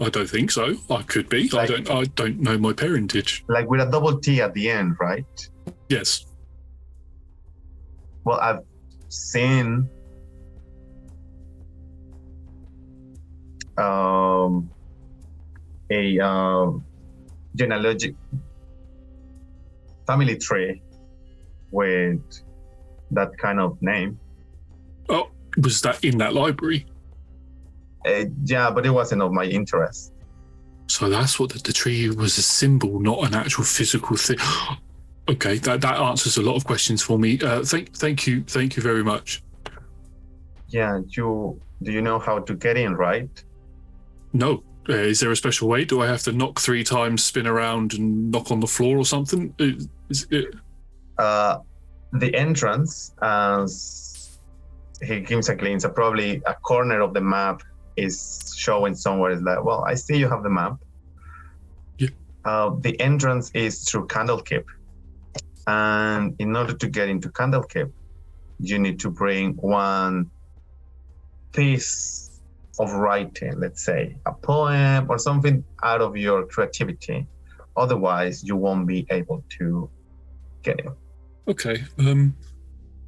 I 0.00 0.10
don't 0.10 0.28
think 0.28 0.50
so. 0.50 0.74
I 0.90 1.02
could 1.02 1.28
be. 1.28 1.48
I 1.56 1.66
don't. 1.66 1.88
I 1.88 2.04
don't 2.16 2.40
know 2.40 2.58
my 2.58 2.72
parentage. 2.72 3.44
Like 3.46 3.70
with 3.70 3.80
a 3.80 3.86
double 3.86 4.18
T 4.18 4.42
at 4.42 4.52
the 4.52 4.68
end, 4.68 4.96
right? 5.00 5.50
Yes. 5.88 6.26
Well, 8.24 8.40
I've 8.40 8.60
seen 9.08 9.88
um, 13.76 14.70
a 15.90 16.18
um, 16.20 16.84
genealogic 17.56 18.14
family 20.06 20.36
tree 20.36 20.82
with 21.70 22.20
that 23.10 23.36
kind 23.38 23.60
of 23.60 23.80
name. 23.82 24.18
Oh, 25.08 25.28
was 25.58 25.82
that 25.82 26.02
in 26.04 26.18
that 26.18 26.34
library? 26.34 26.86
Uh, 28.06 28.26
yeah, 28.44 28.70
but 28.70 28.86
it 28.86 28.90
wasn't 28.90 29.22
of 29.22 29.32
my 29.32 29.44
interest. 29.44 30.12
So 30.88 31.08
that's 31.08 31.40
what 31.40 31.52
the, 31.52 31.58
the 31.58 31.72
tree 31.72 32.10
was 32.10 32.38
a 32.38 32.42
symbol, 32.42 33.00
not 33.00 33.26
an 33.26 33.34
actual 33.34 33.64
physical 33.64 34.16
thing. 34.16 34.38
Okay, 35.28 35.58
that, 35.58 35.80
that 35.80 35.98
answers 35.98 36.36
a 36.36 36.42
lot 36.42 36.56
of 36.56 36.64
questions 36.64 37.02
for 37.02 37.18
me. 37.18 37.38
Uh, 37.40 37.62
thank 37.64 37.94
thank 37.96 38.26
you, 38.26 38.42
thank 38.44 38.76
you 38.76 38.82
very 38.82 39.04
much. 39.04 39.42
Yeah, 40.68 41.00
you 41.08 41.60
do 41.82 41.92
you 41.92 42.02
know 42.02 42.18
how 42.18 42.38
to 42.40 42.54
get 42.54 42.76
in, 42.76 42.94
right? 42.94 43.44
No, 44.32 44.62
uh, 44.88 44.94
is 44.94 45.20
there 45.20 45.30
a 45.30 45.36
special 45.36 45.68
way? 45.68 45.84
Do 45.84 46.02
I 46.02 46.06
have 46.06 46.22
to 46.22 46.32
knock 46.32 46.60
three 46.60 46.84
times, 46.84 47.24
spin 47.24 47.46
around, 47.46 47.94
and 47.94 48.30
knock 48.30 48.50
on 48.50 48.60
the 48.60 48.66
floor 48.66 48.98
or 48.98 49.04
something? 49.04 49.54
Is, 49.58 49.88
is 50.10 50.26
it, 50.30 50.54
uh, 51.18 51.58
the 52.12 52.34
entrance, 52.34 53.14
as 53.22 54.38
he 55.02 55.20
gives 55.20 55.48
a 55.48 55.54
uh, 55.54 55.88
probably 55.88 56.42
a 56.46 56.54
corner 56.54 57.00
of 57.00 57.14
the 57.14 57.20
map 57.20 57.62
is 57.96 58.54
showing 58.56 58.94
somewhere. 58.94 59.30
Is 59.32 59.42
like, 59.42 59.64
well, 59.64 59.84
I 59.84 59.94
see 59.94 60.16
you 60.16 60.28
have 60.28 60.42
the 60.42 60.50
map. 60.50 60.76
Yeah. 61.98 62.08
Uh, 62.44 62.76
the 62.80 62.98
entrance 63.00 63.50
is 63.54 63.84
through 63.88 64.06
Candlekeep, 64.08 64.64
and 65.66 66.34
in 66.38 66.56
order 66.56 66.74
to 66.74 66.88
get 66.88 67.08
into 67.08 67.30
Candle 67.30 67.62
Candlekeep, 67.62 67.92
you 68.60 68.78
need 68.78 69.00
to 69.00 69.10
bring 69.10 69.54
one 69.54 70.30
piece 71.52 72.40
of 72.78 72.92
writing, 72.92 73.58
let's 73.58 73.84
say 73.84 74.16
a 74.26 74.32
poem 74.32 75.06
or 75.08 75.18
something 75.18 75.64
out 75.82 76.00
of 76.00 76.16
your 76.16 76.46
creativity. 76.46 77.26
Otherwise, 77.76 78.44
you 78.44 78.56
won't 78.56 78.86
be 78.86 79.06
able 79.10 79.44
to 79.58 79.90
get 80.62 80.80
in. 80.80 80.92
okay, 81.48 81.84
um, 81.98 82.34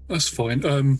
that's 0.08 0.28
fine. 0.28 0.64
Um, 0.64 0.98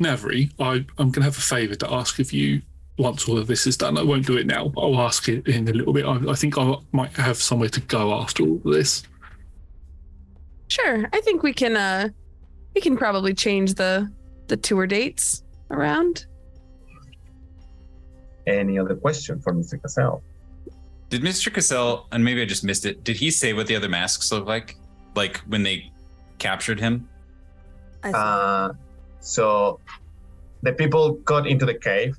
Navri, 0.00 0.50
I 0.58 0.84
I'm 0.98 1.10
gonna 1.10 1.24
have 1.24 1.36
a 1.36 1.40
favour 1.40 1.74
to 1.76 1.92
ask 1.92 2.18
of 2.18 2.32
you. 2.32 2.62
Once 2.98 3.26
all 3.28 3.38
of 3.38 3.46
this 3.46 3.66
is 3.66 3.78
done, 3.78 3.96
I 3.96 4.02
won't 4.02 4.26
do 4.26 4.36
it 4.36 4.46
now. 4.46 4.68
But 4.68 4.82
I'll 4.82 5.00
ask 5.00 5.28
it 5.28 5.46
in 5.48 5.68
a 5.68 5.72
little 5.72 5.92
bit. 5.92 6.04
I, 6.04 6.30
I 6.30 6.34
think 6.34 6.58
I 6.58 6.74
might 6.92 7.12
have 7.12 7.38
somewhere 7.38 7.70
to 7.70 7.80
go 7.80 8.12
after 8.14 8.42
all 8.42 8.56
of 8.56 8.62
this. 8.62 9.04
Sure, 10.70 11.06
I 11.12 11.20
think 11.20 11.42
we 11.42 11.52
can. 11.52 11.76
Uh, 11.76 12.08
we 12.74 12.80
can 12.80 12.96
probably 12.96 13.34
change 13.34 13.74
the 13.74 14.10
the 14.46 14.56
tour 14.56 14.86
dates 14.86 15.42
around. 15.70 16.26
Any 18.46 18.78
other 18.78 18.96
question 18.96 19.40
for 19.40 19.52
Mr. 19.52 19.80
Cassell? 19.80 20.22
Did 21.08 21.22
Mr. 21.22 21.52
Cassell, 21.52 22.06
and 22.12 22.24
maybe 22.24 22.40
I 22.42 22.44
just 22.44 22.64
missed 22.64 22.86
it, 22.86 23.04
did 23.04 23.16
he 23.16 23.30
say 23.30 23.52
what 23.52 23.66
the 23.66 23.76
other 23.76 23.88
masks 23.88 24.30
look 24.32 24.46
like? 24.46 24.76
Like 25.14 25.38
when 25.48 25.62
they 25.62 25.90
captured 26.38 26.80
him? 26.80 27.08
Uh, 28.02 28.72
so 29.20 29.80
the 30.62 30.72
people 30.72 31.12
got 31.24 31.46
into 31.46 31.66
the 31.66 31.74
cave 31.74 32.16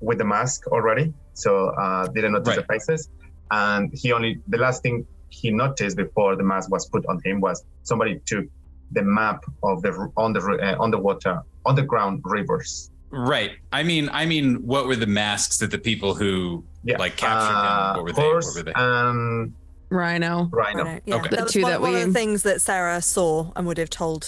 with 0.00 0.18
the 0.18 0.24
mask 0.24 0.66
already, 0.68 1.12
so 1.32 1.68
uh, 1.68 2.06
didn't 2.08 2.32
notice 2.32 2.56
the 2.56 2.64
faces. 2.64 3.08
And 3.50 3.92
he 3.94 4.12
only 4.12 4.40
the 4.48 4.58
last 4.58 4.82
thing 4.82 5.06
he 5.40 5.50
noticed 5.50 5.96
before 5.96 6.36
the 6.36 6.42
mask 6.52 6.70
was 6.70 6.86
put 6.88 7.04
on 7.06 7.20
him 7.24 7.40
was 7.40 7.64
somebody 7.82 8.20
took 8.26 8.46
the 8.92 9.02
map 9.02 9.44
of 9.62 9.82
the 9.82 9.90
on 10.16 10.32
the 10.32 10.40
uh, 10.40 10.82
underwater 10.82 11.42
underground 11.66 12.20
rivers. 12.24 12.90
Right. 13.10 13.52
I 13.72 13.82
mean, 13.82 14.08
I 14.12 14.26
mean, 14.26 14.46
what 14.66 14.86
were 14.86 14.96
the 14.96 15.06
masks 15.22 15.58
that 15.58 15.70
the 15.70 15.78
people 15.90 16.14
who 16.14 16.64
Yeah. 16.82 16.98
like 16.98 17.16
captured 17.16 17.56
Uh, 17.56 17.94
him? 17.94 17.96
What 17.96 18.04
were 18.04 18.12
they? 18.12 18.22
What 18.22 18.54
were 18.56 18.62
they? 18.62 18.72
and 18.74 19.52
Rhino. 19.90 20.48
Rhino. 20.52 20.84
Yeah, 21.06 21.16
Okay. 21.16 21.28
The 21.28 21.36
that 21.36 21.44
was 21.44 21.52
two 21.52 21.62
one, 21.62 21.70
that 21.72 21.80
one 21.80 21.94
of 21.94 22.06
the 22.06 22.12
things 22.12 22.42
that 22.42 22.60
Sarah 22.60 23.00
saw 23.02 23.50
and 23.56 23.66
would 23.66 23.78
have 23.78 23.90
told 23.90 24.22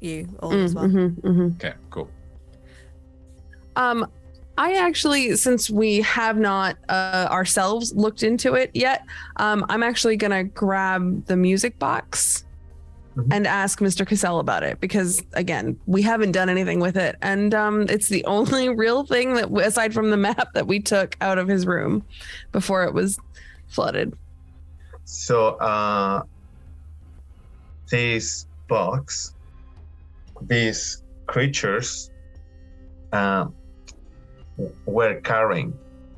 you 0.00 0.28
all 0.40 0.52
Mm, 0.52 0.64
as 0.64 0.74
well. 0.74 0.84
mhm, 0.86 1.20
mhm. 1.20 1.54
Okay, 1.56 1.74
cool. 1.90 2.08
Um, 3.76 4.06
I 4.56 4.74
actually, 4.74 5.34
since 5.36 5.68
we 5.68 6.00
have 6.02 6.38
not 6.38 6.76
uh, 6.88 7.28
ourselves 7.30 7.92
looked 7.94 8.22
into 8.22 8.54
it 8.54 8.70
yet, 8.72 9.04
um, 9.36 9.64
I'm 9.68 9.82
actually 9.82 10.16
gonna 10.16 10.44
grab 10.44 11.26
the 11.26 11.36
music 11.36 11.78
box 11.78 12.44
and 13.30 13.46
ask 13.46 13.78
Mr. 13.78 14.04
Cassell 14.04 14.40
about 14.40 14.64
it 14.64 14.80
because, 14.80 15.22
again, 15.34 15.78
we 15.86 16.02
haven't 16.02 16.32
done 16.32 16.48
anything 16.48 16.80
with 16.80 16.96
it, 16.96 17.16
and 17.22 17.54
um, 17.54 17.82
it's 17.82 18.08
the 18.08 18.24
only 18.26 18.68
real 18.68 19.04
thing 19.04 19.34
that, 19.34 19.52
aside 19.52 19.94
from 19.94 20.10
the 20.10 20.16
map, 20.16 20.52
that 20.54 20.66
we 20.66 20.80
took 20.80 21.16
out 21.20 21.38
of 21.38 21.46
his 21.46 21.66
room 21.66 22.04
before 22.50 22.84
it 22.84 22.92
was 22.92 23.18
flooded. 23.68 24.16
So 25.04 25.50
uh, 25.56 26.22
this 27.88 28.46
box 28.66 29.34
these 30.42 31.02
creatures 31.26 32.10
uh, 33.12 33.46
were 34.86 35.20
carrying 35.20 35.74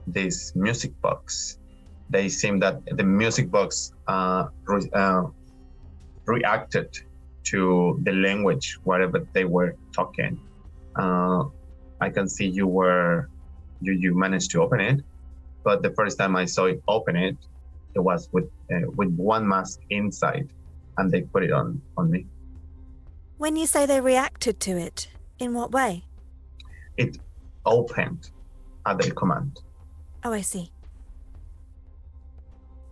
this 0.06 0.54
music 0.54 0.92
box. 1.02 1.58
They 2.10 2.28
seem 2.28 2.60
that 2.60 2.80
the 2.86 3.04
music 3.04 3.50
box 3.50 3.92
uh, 4.06 4.46
re- 4.66 4.90
uh, 4.92 5.24
reacted 6.26 6.88
to 7.44 7.98
the 8.02 8.12
language 8.12 8.78
whatever 8.84 9.26
they 9.32 9.44
were 9.44 9.74
talking. 9.94 10.38
Uh, 10.98 11.44
I 12.00 12.10
can 12.10 12.28
see 12.28 12.46
you 12.46 12.66
were 12.66 13.28
you 13.80 13.92
you 13.92 14.14
managed 14.14 14.50
to 14.52 14.62
open 14.62 14.80
it, 14.80 15.00
but 15.64 15.82
the 15.82 15.90
first 15.90 16.18
time 16.18 16.36
I 16.36 16.44
saw 16.44 16.66
it 16.66 16.82
open 16.88 17.16
it, 17.16 17.36
it 17.94 18.00
was 18.00 18.28
with 18.32 18.48
uh, 18.72 18.86
with 18.96 19.12
one 19.16 19.46
mask 19.46 19.80
inside, 19.90 20.48
and 20.98 21.10
they 21.10 21.22
put 21.22 21.42
it 21.42 21.52
on 21.52 21.80
on 21.96 22.10
me. 22.10 22.26
When 23.38 23.56
you 23.56 23.66
say 23.66 23.86
they 23.86 24.00
reacted 24.00 24.60
to 24.60 24.78
it, 24.78 25.08
in 25.38 25.54
what 25.54 25.72
way? 25.72 26.04
It 26.96 27.18
opened 27.66 28.30
at 28.86 28.98
their 28.98 29.12
command. 29.12 29.60
Oh, 30.24 30.32
I 30.32 30.40
see. 30.40 30.70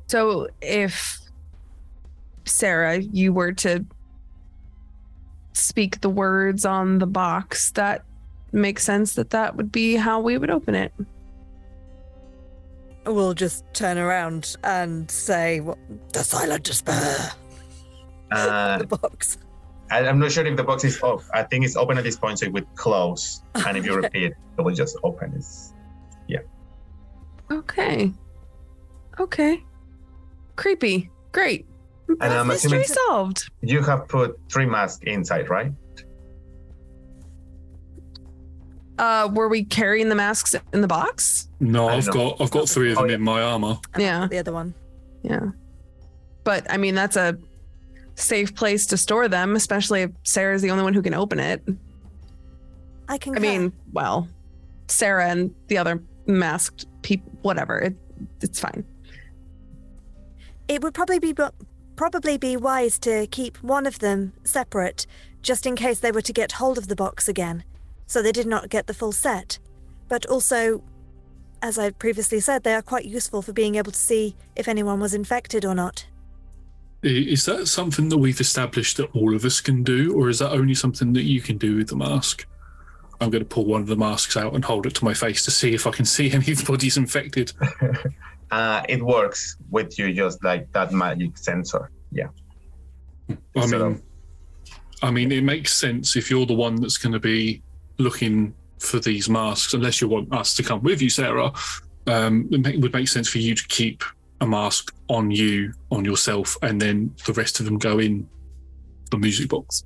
So 0.06 0.48
if 0.60 1.20
Sarah, 2.44 2.98
you 2.98 3.32
were 3.32 3.52
to 3.52 3.84
speak 5.52 6.00
the 6.00 6.10
words 6.10 6.64
on 6.64 6.98
the 6.98 7.06
box, 7.06 7.70
that 7.72 8.04
makes 8.52 8.84
sense 8.84 9.14
that 9.14 9.30
that 9.30 9.56
would 9.56 9.72
be 9.72 9.96
how 9.96 10.20
we 10.20 10.38
would 10.38 10.50
open 10.50 10.74
it. 10.74 10.92
We'll 13.06 13.34
just 13.34 13.64
turn 13.74 13.98
around 13.98 14.56
and 14.64 15.10
say, 15.10 15.60
what, 15.60 15.78
"The 16.12 16.24
silent 16.24 16.64
despair." 16.64 17.32
Uh, 18.30 18.78
the 18.86 18.86
box. 18.86 19.38
I, 19.94 20.08
I'm 20.08 20.18
not 20.18 20.32
sure 20.32 20.44
if 20.44 20.56
the 20.56 20.64
box 20.64 20.82
is 20.82 21.00
off. 21.02 21.28
I 21.32 21.44
think 21.44 21.64
it's 21.64 21.76
open 21.76 21.96
at 21.98 22.02
this 22.04 22.16
point, 22.16 22.40
so 22.40 22.46
it 22.46 22.52
would 22.52 22.66
close. 22.74 23.42
And 23.66 23.76
if 23.76 23.86
you 23.86 23.94
repeat, 23.94 24.32
it 24.58 24.60
will 24.60 24.74
just 24.74 24.96
open. 25.04 25.32
It's, 25.36 25.72
yeah. 26.26 26.40
Okay. 27.50 28.12
Okay. 29.20 29.62
Creepy. 30.56 31.10
Great. 31.30 31.66
And 32.08 32.32
I'm 32.32 32.48
Mystery 32.48 32.82
assuming 32.82 32.98
solved. 33.08 33.50
you 33.60 33.82
have 33.82 34.08
put 34.08 34.38
three 34.52 34.66
masks 34.66 35.00
inside, 35.04 35.48
right? 35.48 35.72
Uh, 38.98 39.28
were 39.32 39.48
we 39.48 39.64
carrying 39.64 40.08
the 40.08 40.14
masks 40.14 40.54
in 40.72 40.80
the 40.80 40.88
box? 40.88 41.48
No, 41.60 41.88
I 41.88 41.96
I've 41.96 42.06
know. 42.06 42.12
got 42.12 42.40
I've 42.40 42.50
got 42.50 42.68
three 42.68 42.90
of 42.92 42.98
them 42.98 43.10
in 43.10 43.22
my 43.22 43.42
armor. 43.42 43.78
Yeah. 43.96 44.26
The 44.28 44.38
other 44.38 44.52
one. 44.52 44.74
Yeah. 45.22 45.50
But 46.44 46.70
I 46.70 46.76
mean, 46.76 46.94
that's 46.94 47.16
a 47.16 47.38
safe 48.14 48.54
place 48.54 48.86
to 48.86 48.96
store 48.96 49.28
them, 49.28 49.56
especially 49.56 50.02
if 50.02 50.10
Sarah's 50.22 50.62
the 50.62 50.70
only 50.70 50.84
one 50.84 50.94
who 50.94 51.02
can 51.02 51.14
open 51.14 51.40
it. 51.40 51.62
I 53.08 53.18
can. 53.18 53.36
I 53.36 53.40
mean, 53.40 53.72
well, 53.92 54.28
Sarah 54.88 55.28
and 55.28 55.54
the 55.68 55.78
other 55.78 56.02
masked 56.26 56.86
people, 57.02 57.30
whatever. 57.42 57.78
It, 57.78 57.96
it's 58.40 58.60
fine. 58.60 58.84
It 60.68 60.82
would 60.82 60.94
probably 60.94 61.18
be 61.18 61.34
probably 61.96 62.38
be 62.38 62.56
wise 62.56 62.98
to 63.00 63.26
keep 63.28 63.62
one 63.62 63.86
of 63.86 63.98
them 63.98 64.32
separate, 64.44 65.06
just 65.42 65.66
in 65.66 65.76
case 65.76 66.00
they 66.00 66.12
were 66.12 66.22
to 66.22 66.32
get 66.32 66.52
hold 66.52 66.78
of 66.78 66.88
the 66.88 66.96
box 66.96 67.28
again, 67.28 67.64
so 68.06 68.22
they 68.22 68.32
did 68.32 68.46
not 68.46 68.68
get 68.68 68.86
the 68.86 68.94
full 68.94 69.12
set. 69.12 69.58
But 70.08 70.26
also, 70.26 70.82
as 71.62 71.78
I 71.78 71.90
previously 71.90 72.40
said, 72.40 72.62
they 72.62 72.74
are 72.74 72.82
quite 72.82 73.04
useful 73.04 73.42
for 73.42 73.52
being 73.52 73.74
able 73.74 73.92
to 73.92 73.98
see 73.98 74.36
if 74.56 74.68
anyone 74.68 75.00
was 75.00 75.14
infected 75.14 75.64
or 75.64 75.74
not. 75.74 76.06
Is 77.06 77.44
that 77.46 77.66
something 77.68 78.08
that 78.08 78.18
we've 78.18 78.40
established 78.40 78.96
that 78.96 79.10
all 79.14 79.34
of 79.34 79.44
us 79.44 79.60
can 79.60 79.82
do, 79.82 80.14
or 80.14 80.28
is 80.28 80.38
that 80.38 80.52
only 80.52 80.74
something 80.74 81.12
that 81.12 81.24
you 81.24 81.40
can 81.40 81.58
do 81.58 81.76
with 81.76 81.88
the 81.88 81.96
mask? 81.96 82.46
I'm 83.20 83.30
going 83.30 83.42
to 83.42 83.48
pull 83.48 83.64
one 83.66 83.80
of 83.82 83.86
the 83.86 83.96
masks 83.96 84.36
out 84.36 84.54
and 84.54 84.64
hold 84.64 84.86
it 84.86 84.94
to 84.96 85.04
my 85.04 85.14
face 85.14 85.44
to 85.44 85.50
see 85.50 85.74
if 85.74 85.86
I 85.86 85.90
can 85.90 86.04
see 86.16 86.30
anybody's 86.32 86.96
infected. 86.96 87.52
Uh, 88.50 88.82
it 88.88 89.02
works 89.02 89.56
with 89.70 89.98
you 89.98 90.12
just 90.14 90.44
like 90.44 90.70
that 90.72 90.92
magic 90.92 91.36
sensor. 91.36 91.90
Yeah. 92.12 92.28
I 93.56 93.66
So- 93.66 93.88
mean, 93.90 94.02
I 95.02 95.10
mean, 95.10 95.32
it 95.32 95.42
makes 95.42 95.72
sense 95.74 96.14
if 96.14 96.30
you're 96.30 96.46
the 96.46 96.54
one 96.54 96.76
that's 96.76 96.96
going 96.98 97.14
to 97.14 97.18
be 97.18 97.62
looking 97.98 98.54
for 98.78 99.00
these 99.00 99.28
masks, 99.28 99.74
unless 99.74 100.00
you 100.00 100.06
want 100.08 100.32
us 100.32 100.54
to 100.54 100.62
come 100.62 100.82
with 100.84 101.02
you, 101.02 101.10
Sarah. 101.10 101.52
Um, 102.06 102.48
it 102.52 102.80
would 102.80 102.92
make 102.92 103.08
sense 103.08 103.28
for 103.28 103.38
you 103.38 103.56
to 103.56 103.66
keep 103.68 104.04
a 104.40 104.46
mask 104.46 104.94
on 105.08 105.30
you, 105.30 105.72
on 105.90 106.04
yourself, 106.04 106.56
and 106.62 106.80
then 106.80 107.14
the 107.26 107.32
rest 107.32 107.60
of 107.60 107.66
them 107.66 107.78
go 107.78 107.98
in 107.98 108.28
the 109.10 109.18
music 109.18 109.48
box. 109.48 109.84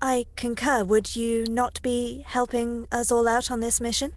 I 0.00 0.26
concur. 0.36 0.84
Would 0.84 1.14
you 1.14 1.44
not 1.48 1.80
be 1.82 2.24
helping 2.26 2.88
us 2.90 3.12
all 3.12 3.28
out 3.28 3.50
on 3.50 3.60
this 3.60 3.80
mission? 3.80 4.12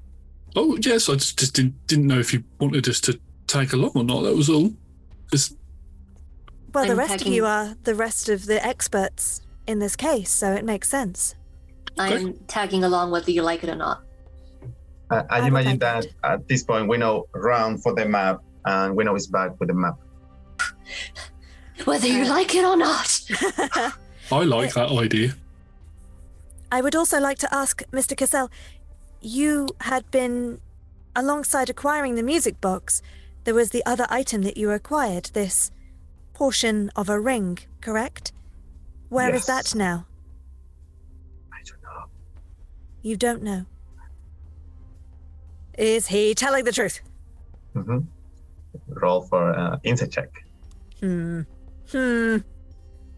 Oh 0.55 0.77
yes, 0.81 1.09
I 1.09 1.13
just, 1.13 1.37
just 1.37 1.53
didn't 1.55 1.85
didn't 1.87 2.07
know 2.07 2.19
if 2.19 2.33
you 2.33 2.43
wanted 2.59 2.87
us 2.87 2.99
to 3.01 3.19
tag 3.47 3.73
along 3.73 3.91
or 3.95 4.03
not. 4.03 4.21
That 4.21 4.35
was 4.35 4.49
all. 4.49 4.73
Just 5.31 5.55
Well, 6.73 6.85
the 6.85 6.91
I'm 6.91 6.97
rest 6.97 7.21
of 7.21 7.27
you 7.27 7.45
are 7.45 7.75
the 7.83 7.93
rest 7.93 8.29
of 8.29 8.45
the 8.45 8.65
experts 8.65 9.41
in 9.67 9.79
this 9.79 9.95
case, 9.95 10.31
so 10.31 10.53
it 10.53 10.65
makes 10.65 10.89
sense. 10.89 11.35
I'm 11.97 12.33
tagging 12.47 12.83
along 12.83 13.11
whether 13.11 13.31
you 13.31 13.41
like 13.41 13.63
it 13.63 13.69
or 13.69 13.75
not. 13.75 14.01
Uh, 15.09 15.23
I 15.29 15.47
imagine 15.47 15.77
that 15.79 16.07
at 16.23 16.47
this 16.47 16.63
point 16.63 16.89
we 16.89 16.97
know 16.97 17.27
round 17.33 17.83
for 17.83 17.93
the 17.93 18.05
map 18.05 18.41
and 18.65 18.95
we 18.95 19.03
know 19.03 19.15
it's 19.15 19.27
back 19.27 19.59
with 19.59 19.69
the 19.69 19.73
map. 19.75 19.95
Whether 21.85 22.07
you 22.07 22.25
like 22.25 22.55
it 22.55 22.63
or 22.65 22.77
not. 22.77 23.21
I 24.31 24.43
like 24.43 24.73
that 24.73 24.89
idea. 24.91 25.33
I 26.71 26.81
would 26.81 26.95
also 26.95 27.19
like 27.19 27.37
to 27.39 27.53
ask 27.53 27.83
Mr. 27.91 28.17
Cassell, 28.17 28.49
you 29.21 29.67
had 29.81 30.09
been 30.11 30.59
alongside 31.15 31.69
acquiring 31.69 32.15
the 32.15 32.23
music 32.23 32.59
box. 32.59 33.01
There 33.43 33.53
was 33.53 33.69
the 33.69 33.83
other 33.85 34.07
item 34.09 34.41
that 34.43 34.57
you 34.57 34.71
acquired, 34.71 35.25
this 35.33 35.71
portion 36.33 36.89
of 36.95 37.07
a 37.09 37.19
ring, 37.19 37.59
correct? 37.81 38.31
Where 39.09 39.29
is 39.33 39.47
Yes. 39.47 39.71
that 39.71 39.75
now? 39.77 40.07
I 41.53 41.61
don't 41.65 41.81
know. 41.83 42.05
You 43.03 43.15
don't 43.15 43.43
know. 43.43 43.65
Is 45.77 46.07
he 46.07 46.33
telling 46.33 46.63
the 46.65 46.71
truth? 46.71 47.01
hmm 47.73 47.99
Roll 48.87 49.21
for 49.21 49.57
uh, 49.57 49.77
insight 49.83 50.11
check. 50.11 50.29
Hmm. 50.99 51.41
Hmm. 51.91 52.37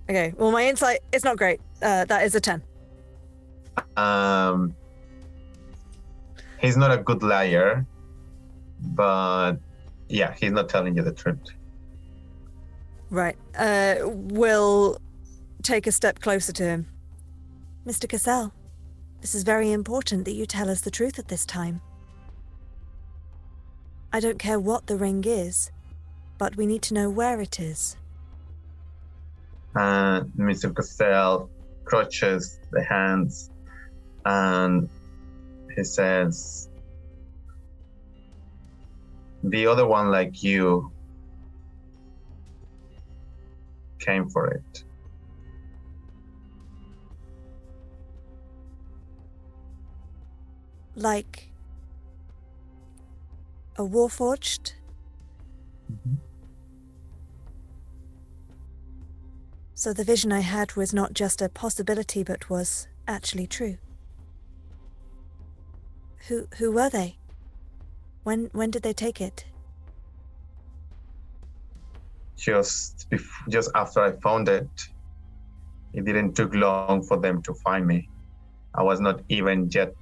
Okay, 0.10 0.34
well, 0.38 0.52
my 0.52 0.66
insight 0.66 1.00
is 1.12 1.24
not 1.24 1.38
great. 1.38 1.60
Uh, 1.82 2.06
that 2.06 2.24
is 2.24 2.34
a 2.36 2.40
10. 2.40 2.62
Um, 3.98 4.74
he's 6.60 6.78
not 6.78 6.92
a 6.92 6.98
good 6.98 7.24
liar, 7.24 7.86
but 8.82 9.54
yeah, 10.08 10.34
he's 10.40 10.52
not 10.52 10.70
telling 10.70 10.96
you 10.96 11.04
the 11.04 11.12
truth. 11.12 11.38
Right. 13.10 13.38
Uh, 13.58 13.96
we'll 14.04 15.00
take 15.64 15.88
a 15.88 15.92
step 15.92 16.20
closer 16.20 16.54
to 16.54 16.64
him. 16.64 16.88
Mr. 17.86 18.08
Cassell, 18.08 18.54
this 19.22 19.34
is 19.34 19.44
very 19.44 19.72
important 19.72 20.26
that 20.26 20.34
you 20.34 20.46
tell 20.46 20.70
us 20.70 20.82
the 20.82 20.92
truth 20.92 21.20
at 21.20 21.28
this 21.28 21.46
time. 21.46 21.82
I 24.12 24.20
don't 24.20 24.40
care 24.40 24.60
what 24.60 24.88
the 24.88 24.96
ring 24.96 25.24
is, 25.26 25.72
but 26.38 26.56
we 26.56 26.66
need 26.66 26.82
to 26.84 26.94
know 26.94 27.10
where 27.10 27.42
it 27.42 27.60
is. 27.60 27.98
And 29.76 30.32
Mr. 30.34 30.74
Cassell 30.74 31.50
crutches 31.84 32.60
the 32.72 32.84
hands 32.84 33.52
and 34.26 34.90
he 35.76 35.84
says, 35.84 36.70
The 39.44 39.68
other 39.68 39.86
one, 39.86 40.10
like 40.10 40.42
you, 40.42 40.92
came 44.00 44.30
for 44.30 44.48
it. 44.48 44.84
Like 50.96 51.50
a 53.78 53.84
warforged? 53.84 54.74
Mm-hmm. 55.92 56.16
So 59.76 59.94
the 59.94 60.04
vision 60.04 60.32
I 60.32 60.40
had 60.40 60.76
was 60.76 60.94
not 60.94 61.14
just 61.14 61.42
a 61.42 61.50
possibility, 61.50 62.24
but 62.24 62.50
was 62.50 62.88
actually 63.08 63.46
true. 63.46 63.78
Who 66.28 66.48
who 66.58 66.72
were 66.72 66.90
they? 66.90 67.18
When 68.24 68.50
when 68.54 68.72
did 68.72 68.82
they 68.82 68.94
take 68.94 69.22
it? 69.22 69.46
Just, 72.38 73.08
bef- 73.12 73.50
just 73.50 73.72
after 73.76 74.00
I 74.00 74.12
found 74.22 74.48
it, 74.50 74.70
it 75.94 76.06
didn't 76.06 76.36
took 76.36 76.54
long 76.54 77.04
for 77.04 77.18
them 77.20 77.42
to 77.44 77.54
find 77.64 77.86
me. 77.86 78.10
I 78.76 78.84
was 78.84 79.00
not 79.00 79.22
even 79.30 79.70
yet 79.72 79.96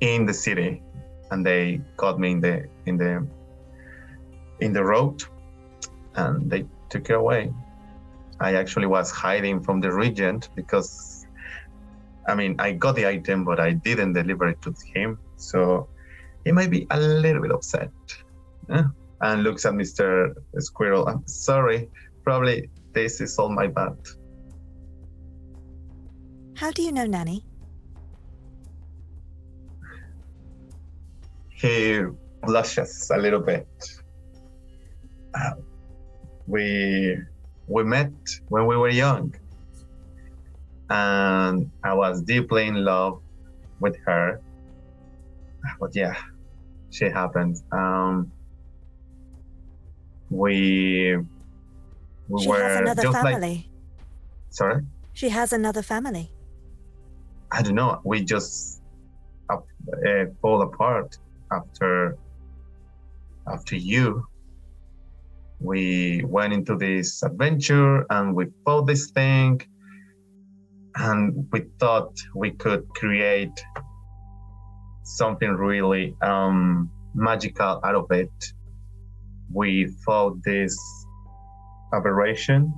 in 0.00 0.26
the 0.26 0.34
city, 0.34 0.82
and 1.30 1.44
they 1.44 1.80
caught 1.96 2.18
me 2.18 2.32
in 2.32 2.40
the 2.40 2.66
in 2.86 2.96
the 2.96 3.26
in 4.60 4.72
the 4.72 4.84
road, 4.84 5.22
and 6.14 6.50
they 6.50 6.66
took 6.88 7.08
it 7.10 7.14
away. 7.14 7.52
I 8.40 8.54
actually 8.54 8.86
was 8.86 9.10
hiding 9.10 9.62
from 9.62 9.80
the 9.80 9.92
regent 9.92 10.50
because, 10.54 11.26
I 12.28 12.34
mean, 12.34 12.54
I 12.58 12.72
got 12.72 12.94
the 12.94 13.06
item, 13.06 13.44
but 13.44 13.58
I 13.58 13.72
didn't 13.72 14.12
deliver 14.12 14.48
it 14.48 14.62
to 14.62 14.74
him. 14.94 15.18
So 15.36 15.88
he 16.44 16.52
might 16.52 16.70
be 16.70 16.86
a 16.90 17.00
little 17.00 17.42
bit 17.42 17.50
upset. 17.50 17.90
Yeah. 18.68 18.84
And 19.20 19.42
looks 19.42 19.66
at 19.66 19.74
Mr. 19.74 20.34
Squirrel. 20.58 21.08
I'm 21.08 21.26
sorry, 21.26 21.90
probably 22.22 22.70
this 22.92 23.20
is 23.20 23.38
all 23.38 23.50
my 23.50 23.66
bad. 23.66 23.96
How 26.54 26.70
do 26.70 26.82
you 26.82 26.92
know 26.92 27.06
Nanny? 27.06 27.47
He 31.60 32.02
blushes 32.42 33.10
a 33.10 33.18
little 33.18 33.40
bit. 33.40 33.66
Uh, 35.34 35.54
we 36.46 37.18
we 37.66 37.84
met 37.84 38.12
when 38.48 38.66
we 38.66 38.76
were 38.76 38.90
young, 38.90 39.34
and 40.88 41.70
I 41.82 41.94
was 41.94 42.22
deeply 42.22 42.68
in 42.68 42.84
love 42.84 43.20
with 43.80 43.96
her. 44.06 44.40
But 45.80 45.96
yeah, 45.96 46.14
she 46.90 47.06
happened. 47.06 47.60
Um, 47.72 48.30
we 50.30 51.16
we 52.28 52.42
she 52.42 52.48
were 52.48 52.62
has 52.62 52.80
another 52.80 53.02
just 53.02 53.24
like 53.24 53.34
family. 53.34 53.70
sorry. 54.50 54.82
She 55.12 55.28
has 55.28 55.52
another 55.52 55.82
family. 55.82 56.30
I 57.50 57.62
don't 57.62 57.74
know. 57.74 58.00
We 58.04 58.24
just 58.24 58.80
up, 59.50 59.66
uh, 60.06 60.26
fall 60.40 60.62
apart 60.62 61.18
after 61.52 62.16
after 63.52 63.76
you. 63.76 64.26
We 65.60 66.22
went 66.24 66.52
into 66.52 66.76
this 66.76 67.22
adventure 67.22 68.06
and 68.10 68.34
we 68.34 68.46
fought 68.64 68.86
this 68.86 69.10
thing, 69.10 69.60
and 70.94 71.48
we 71.52 71.64
thought 71.80 72.16
we 72.34 72.52
could 72.52 72.88
create 72.90 73.58
something 75.02 75.50
really 75.50 76.14
um, 76.22 76.90
magical 77.14 77.80
out 77.84 77.94
of 77.94 78.10
it. 78.10 78.30
We 79.52 79.88
fought 80.04 80.36
this 80.44 80.78
aberration, 81.92 82.72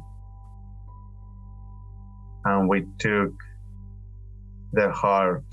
and 2.45 2.69
we 2.69 2.87
took 2.99 3.33
their 4.73 4.91
heart, 4.91 5.45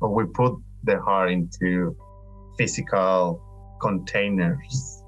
or 0.00 0.12
we 0.12 0.24
put 0.26 0.54
their 0.82 1.00
heart 1.00 1.30
into 1.30 1.96
physical 2.56 3.42
containers. 3.80 5.02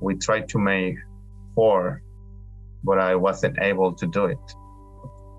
We 0.00 0.16
tried 0.16 0.48
to 0.50 0.58
make 0.58 0.96
four, 1.54 2.02
but 2.84 2.98
I 2.98 3.14
wasn't 3.14 3.58
able 3.60 3.92
to 3.94 4.06
do 4.06 4.26
it. 4.26 4.54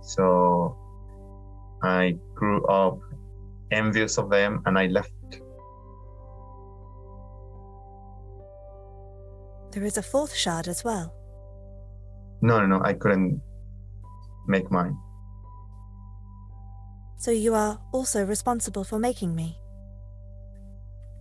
So 0.01 0.77
I 1.83 2.17
grew 2.35 2.65
up 2.67 2.99
envious 3.72 4.17
of 4.17 4.30
them 4.30 4.61
and 4.65 4.77
I 4.77 4.88
left. 4.88 5.11
There 9.72 9.83
is 9.83 9.98
a 9.98 10.03
fourth 10.03 10.35
shard 10.35 10.67
as 10.67 10.83
well. 10.83 11.14
No, 12.41 12.59
no, 12.59 12.65
no, 12.77 12.83
I 12.83 12.93
couldn't 12.93 13.41
make 14.48 14.69
mine. 14.69 14.98
So 17.17 17.31
you 17.31 17.53
are 17.53 17.80
also 17.93 18.25
responsible 18.25 18.83
for 18.83 18.99
making 18.99 19.35
me. 19.35 19.60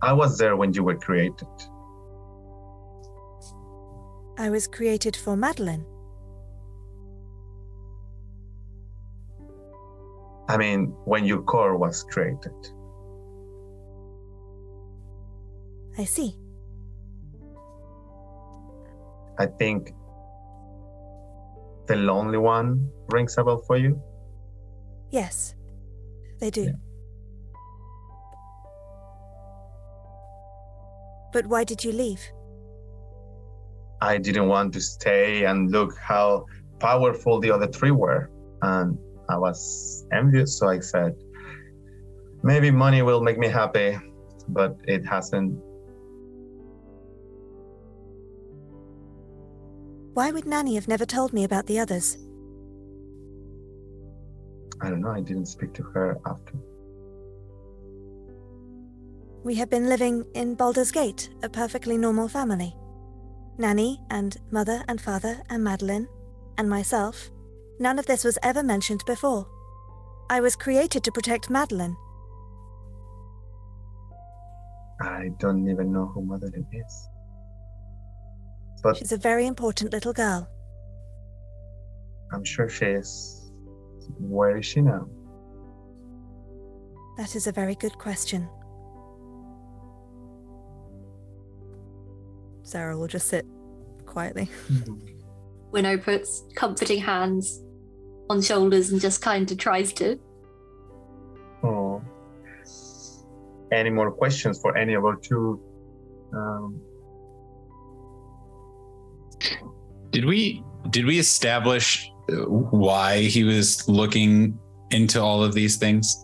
I 0.03 0.13
was 0.13 0.37
there 0.37 0.55
when 0.55 0.73
you 0.73 0.83
were 0.83 0.97
created. 0.97 1.47
I 4.37 4.49
was 4.49 4.67
created 4.67 5.15
for 5.15 5.37
Madeline. 5.37 5.85
I 10.49 10.57
mean, 10.57 10.87
when 11.05 11.23
your 11.25 11.43
core 11.43 11.77
was 11.77 12.03
created. 12.03 12.53
I 15.97 16.05
see. 16.05 16.35
I 19.37 19.45
think 19.45 19.93
the 21.87 21.95
lonely 21.95 22.37
one 22.37 22.89
rings 23.09 23.37
a 23.37 23.43
bell 23.43 23.63
for 23.67 23.77
you. 23.77 24.01
Yes, 25.11 25.55
they 26.39 26.49
do. 26.49 26.73
But 31.33 31.47
why 31.47 31.63
did 31.63 31.83
you 31.83 31.91
leave? 31.91 32.21
I 34.01 34.17
didn't 34.17 34.47
want 34.47 34.73
to 34.73 34.81
stay 34.81 35.45
and 35.45 35.71
look 35.71 35.97
how 35.97 36.45
powerful 36.79 37.39
the 37.39 37.51
other 37.51 37.67
three 37.67 37.91
were. 37.91 38.29
And 38.61 38.97
I 39.29 39.37
was 39.37 40.05
envious, 40.11 40.57
so 40.57 40.67
I 40.67 40.79
said, 40.79 41.15
maybe 42.43 42.71
money 42.71 43.01
will 43.01 43.21
make 43.21 43.37
me 43.37 43.47
happy, 43.47 43.97
but 44.49 44.75
it 44.87 45.05
hasn't. 45.05 45.57
Why 50.13 50.31
would 50.31 50.45
Nanny 50.45 50.75
have 50.75 50.87
never 50.87 51.05
told 51.05 51.31
me 51.31 51.45
about 51.45 51.67
the 51.67 51.79
others? 51.79 52.17
I 54.81 54.89
don't 54.89 55.01
know, 55.01 55.11
I 55.11 55.21
didn't 55.21 55.45
speak 55.45 55.73
to 55.75 55.83
her 55.83 56.19
after. 56.25 56.53
We 59.43 59.55
have 59.55 59.71
been 59.71 59.89
living 59.89 60.23
in 60.35 60.53
Baldur's 60.53 60.91
Gate, 60.91 61.29
a 61.41 61.49
perfectly 61.49 61.97
normal 61.97 62.27
family. 62.27 62.75
Nanny 63.57 63.99
and 64.11 64.37
mother 64.51 64.83
and 64.87 65.01
father 65.01 65.41
and 65.49 65.63
Madeline 65.63 66.07
and 66.59 66.69
myself. 66.69 67.31
None 67.79 67.97
of 67.97 68.05
this 68.05 68.23
was 68.23 68.37
ever 68.43 68.61
mentioned 68.61 69.03
before. 69.07 69.47
I 70.29 70.41
was 70.41 70.55
created 70.55 71.03
to 71.03 71.11
protect 71.11 71.49
Madeline. 71.49 71.97
I 75.01 75.29
don't 75.39 75.67
even 75.67 75.91
know 75.91 76.05
who 76.13 76.23
Madeline 76.23 76.67
is. 76.71 77.09
But 78.83 78.97
She's 78.97 79.11
a 79.11 79.17
very 79.17 79.47
important 79.47 79.91
little 79.91 80.13
girl. 80.13 80.47
I'm 82.31 82.43
sure 82.43 82.69
she 82.69 82.85
is. 82.85 83.51
Where 84.19 84.57
is 84.57 84.67
she 84.67 84.81
now? 84.81 85.07
That 87.17 87.35
is 87.35 87.47
a 87.47 87.51
very 87.51 87.75
good 87.75 87.97
question. 87.97 88.47
Sarah 92.63 92.97
will 92.97 93.07
just 93.07 93.27
sit 93.27 93.45
quietly. 94.05 94.49
Winnow 95.71 95.97
puts 95.97 96.43
comforting 96.55 96.99
hands 96.99 97.63
on 98.29 98.41
shoulders 98.41 98.91
and 98.91 98.99
just 98.99 99.21
kind 99.21 99.49
of 99.51 99.57
tries 99.57 99.93
to. 99.93 100.19
Oh. 101.63 102.01
Any 103.71 103.89
more 103.89 104.11
questions 104.11 104.59
for 104.59 104.77
any 104.77 104.93
of 104.95 105.05
our 105.05 105.15
two? 105.15 105.61
Um, 106.33 106.81
Did 110.11 110.25
we 110.25 110.63
did 110.89 111.05
we 111.05 111.19
establish 111.19 112.11
uh, 112.29 112.35
why 112.45 113.21
he 113.21 113.43
was 113.43 113.87
looking 113.87 114.59
into 114.91 115.21
all 115.21 115.43
of 115.43 115.53
these 115.53 115.77
things? 115.77 116.23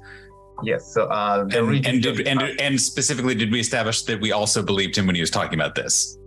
Yes. 0.64 0.94
So 0.94 1.06
uh, 1.06 1.48
and, 1.52 1.86
and, 1.86 2.04
did, 2.04 2.28
and 2.28 2.42
and 2.60 2.80
specifically, 2.80 3.36
did 3.36 3.52
we 3.52 3.60
establish 3.60 4.04
that 4.04 4.20
we 4.20 4.32
also 4.32 4.62
believed 4.62 4.98
him 4.98 5.06
when 5.08 5.16
he 5.16 5.22
was 5.22 5.32
talking 5.32 5.58
about 5.58 5.76
this, 5.76 6.18
That, 6.18 6.27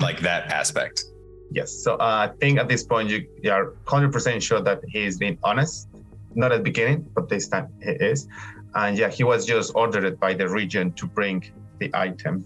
like 0.00 0.20
that 0.20 0.46
aspect? 0.50 1.04
Yes. 1.50 1.72
So 1.72 1.94
uh, 1.94 2.28
I 2.30 2.36
think 2.40 2.58
at 2.58 2.68
this 2.68 2.82
point 2.82 3.10
you, 3.10 3.26
you 3.42 3.50
are 3.50 3.74
100% 3.86 4.42
sure 4.42 4.60
that 4.60 4.80
he's 4.88 5.18
being 5.18 5.38
honest. 5.42 5.88
Not 6.34 6.50
at 6.50 6.58
the 6.58 6.62
beginning, 6.64 7.06
but 7.14 7.28
this 7.28 7.48
time 7.48 7.68
he 7.80 7.90
is. 7.90 8.26
And 8.74 8.98
yeah, 8.98 9.08
he 9.08 9.22
was 9.22 9.46
just 9.46 9.72
ordered 9.74 10.18
by 10.18 10.34
the 10.34 10.48
region 10.48 10.92
to 10.92 11.06
bring 11.06 11.44
the 11.78 11.90
item, 11.94 12.44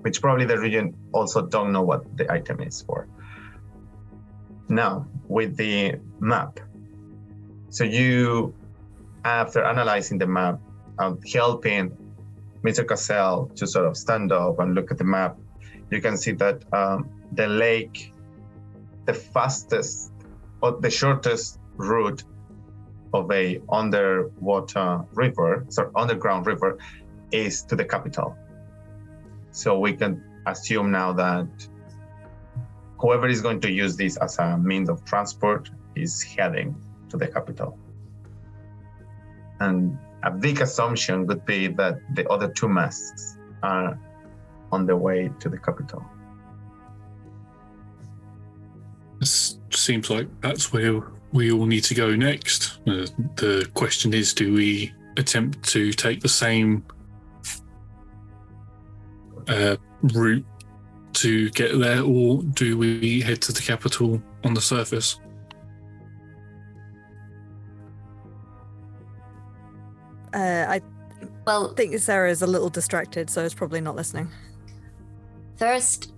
which 0.00 0.20
probably 0.20 0.44
the 0.44 0.58
region 0.58 0.94
also 1.12 1.46
don't 1.46 1.72
know 1.72 1.82
what 1.82 2.16
the 2.16 2.30
item 2.32 2.60
is 2.60 2.82
for. 2.82 3.06
Now, 4.68 5.06
with 5.28 5.56
the 5.56 5.96
map. 6.18 6.58
So 7.68 7.84
you, 7.84 8.54
after 9.24 9.62
analyzing 9.62 10.18
the 10.18 10.26
map, 10.26 10.58
and 10.98 11.18
helping 11.32 11.96
Mr. 12.62 12.86
Cassell 12.86 13.50
to 13.56 13.66
sort 13.66 13.86
of 13.86 13.96
stand 13.96 14.32
up 14.32 14.58
and 14.58 14.74
look 14.74 14.90
at 14.90 14.98
the 14.98 15.04
map, 15.04 15.38
you 15.90 16.00
can 16.00 16.16
see 16.16 16.32
that 16.32 16.62
um, 16.72 17.10
the 17.32 17.46
lake, 17.46 18.12
the 19.06 19.14
fastest 19.14 20.12
or 20.62 20.72
the 20.80 20.90
shortest 20.90 21.58
route 21.76 22.24
of 23.12 23.30
a 23.32 23.60
underwater 23.70 25.04
river, 25.12 25.64
sorry, 25.68 25.90
underground 25.96 26.46
river, 26.46 26.78
is 27.32 27.62
to 27.64 27.76
the 27.76 27.84
capital. 27.84 28.36
So 29.50 29.78
we 29.78 29.92
can 29.94 30.22
assume 30.46 30.90
now 30.90 31.12
that 31.14 31.48
whoever 32.98 33.26
is 33.28 33.40
going 33.40 33.60
to 33.60 33.70
use 33.70 33.96
this 33.96 34.16
as 34.18 34.38
a 34.38 34.58
means 34.58 34.88
of 34.88 35.04
transport 35.04 35.70
is 35.96 36.22
heading 36.22 36.76
to 37.08 37.16
the 37.16 37.26
capital. 37.26 37.78
And 39.58 39.98
a 40.22 40.30
big 40.30 40.60
assumption 40.60 41.26
would 41.26 41.44
be 41.44 41.66
that 41.66 41.98
the 42.14 42.28
other 42.28 42.48
two 42.48 42.68
masks 42.68 43.38
are 43.62 43.98
on 44.72 44.86
the 44.86 44.96
way 44.96 45.30
to 45.40 45.48
the 45.48 45.58
capital. 45.58 46.04
S- 49.22 49.58
seems 49.70 50.10
like 50.10 50.28
that's 50.40 50.72
where 50.72 51.02
we 51.32 51.52
all 51.52 51.66
need 51.66 51.84
to 51.84 51.94
go 51.94 52.14
next. 52.16 52.78
Uh, 52.86 53.06
the 53.36 53.68
question 53.74 54.14
is 54.14 54.32
do 54.32 54.52
we 54.52 54.92
attempt 55.16 55.62
to 55.70 55.92
take 55.92 56.20
the 56.20 56.28
same 56.28 56.84
uh, 59.48 59.76
route 60.14 60.44
to 61.12 61.50
get 61.50 61.78
there, 61.78 62.02
or 62.02 62.42
do 62.42 62.78
we 62.78 63.20
head 63.20 63.42
to 63.42 63.52
the 63.52 63.60
capital 63.60 64.22
on 64.44 64.54
the 64.54 64.60
surface? 64.60 65.20
Uh, 70.32 70.66
I 70.68 70.80
well 71.44 71.74
think 71.74 71.98
Sarah 71.98 72.30
is 72.30 72.42
a 72.42 72.46
little 72.46 72.70
distracted, 72.70 73.28
so 73.28 73.42
is 73.42 73.54
probably 73.54 73.80
not 73.80 73.96
listening. 73.96 74.28
First, 75.60 76.14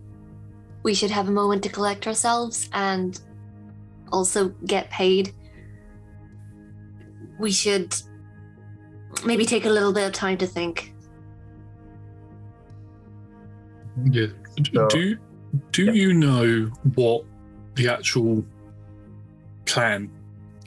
we 0.85 0.95
should 0.95 1.11
have 1.11 1.27
a 1.27 1.33
moment 1.33 1.65
to 1.65 1.69
collect 1.69 2.07
ourselves 2.07 2.71
and 2.73 3.21
also 4.13 4.51
get 4.67 4.89
paid. 4.89 5.35
We 7.41 7.51
should 7.51 7.93
maybe 9.27 9.45
take 9.45 9.65
a 9.65 9.69
little 9.69 9.93
bit 9.93 10.07
of 10.07 10.13
time 10.13 10.39
to 10.39 10.47
think. 10.47 10.95
Yeah. 14.05 14.27
D- 14.55 14.71
do 14.91 15.19
do 15.73 15.93
you 15.93 16.15
know 16.15 16.71
what 16.95 17.25
the 17.75 17.89
actual 17.89 18.45
plan 19.67 20.09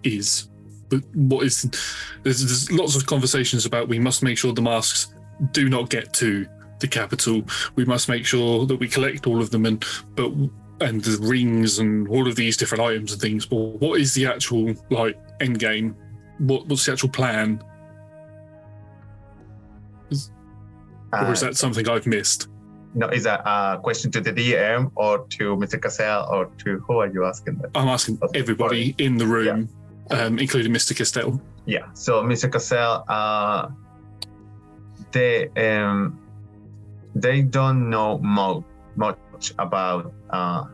is? 0.03 0.49
But 0.89 1.01
what 1.13 1.45
is 1.45 1.61
there's, 2.23 2.45
there's 2.45 2.71
lots 2.73 2.97
of 2.97 3.05
conversations 3.05 3.65
about 3.65 3.87
we 3.87 3.99
must 3.99 4.21
make 4.21 4.37
sure 4.37 4.51
the 4.51 4.61
masks 4.61 5.13
do 5.53 5.69
not 5.69 5.89
get 5.89 6.11
to 6.15 6.45
the 6.79 6.87
capital. 6.87 7.43
We 7.75 7.85
must 7.85 8.09
make 8.09 8.25
sure 8.25 8.65
that 8.65 8.75
we 8.77 8.87
collect 8.87 9.27
all 9.27 9.41
of 9.41 9.49
them 9.51 9.65
and 9.65 9.83
but 10.15 10.31
and 10.81 11.01
the 11.01 11.17
rings 11.25 11.79
and 11.79 12.07
all 12.09 12.27
of 12.27 12.35
these 12.35 12.57
different 12.57 12.83
items 12.83 13.13
and 13.13 13.21
things. 13.21 13.45
But 13.45 13.55
what 13.79 13.99
is 13.99 14.13
the 14.13 14.25
actual 14.27 14.73
like 14.89 15.17
end 15.39 15.59
game? 15.59 15.95
What 16.39 16.67
what's 16.67 16.85
the 16.85 16.91
actual 16.91 17.09
plan? 17.09 17.63
Is- 20.09 20.31
or 21.13 21.31
is 21.31 21.41
Uh, 21.43 21.47
that 21.47 21.57
something 21.57 21.87
I've 21.87 22.05
missed? 22.07 22.49
No, 22.93 23.07
is 23.09 23.23
that 23.23 23.41
a 23.45 23.77
question 23.81 24.11
to 24.11 24.21
the 24.21 24.31
DM 24.31 24.89
or 24.95 25.25
to 25.37 25.55
Mr. 25.57 25.81
Cassell 25.81 26.27
or 26.29 26.45
to 26.63 26.79
who 26.87 26.99
are 26.99 27.07
you 27.11 27.25
asking 27.25 27.57
that? 27.57 27.71
I'm 27.75 27.87
asking 27.89 28.19
everybody 28.33 28.95
in 28.97 29.17
the 29.17 29.25
room, 29.25 29.67
um, 30.11 30.39
including 30.39 30.71
Mr. 30.73 30.95
Cassell. 30.95 31.41
Yeah. 31.65 31.87
So, 31.93 32.23
Mr. 32.23 32.49
Cassell, 32.49 33.03
uh, 33.09 33.67
they 35.11 35.49
um, 35.57 36.17
they 37.15 37.41
don't 37.41 37.89
know 37.89 38.19
mo- 38.19 38.65
much 38.95 39.53
about 39.57 40.13
uh, 40.29 40.65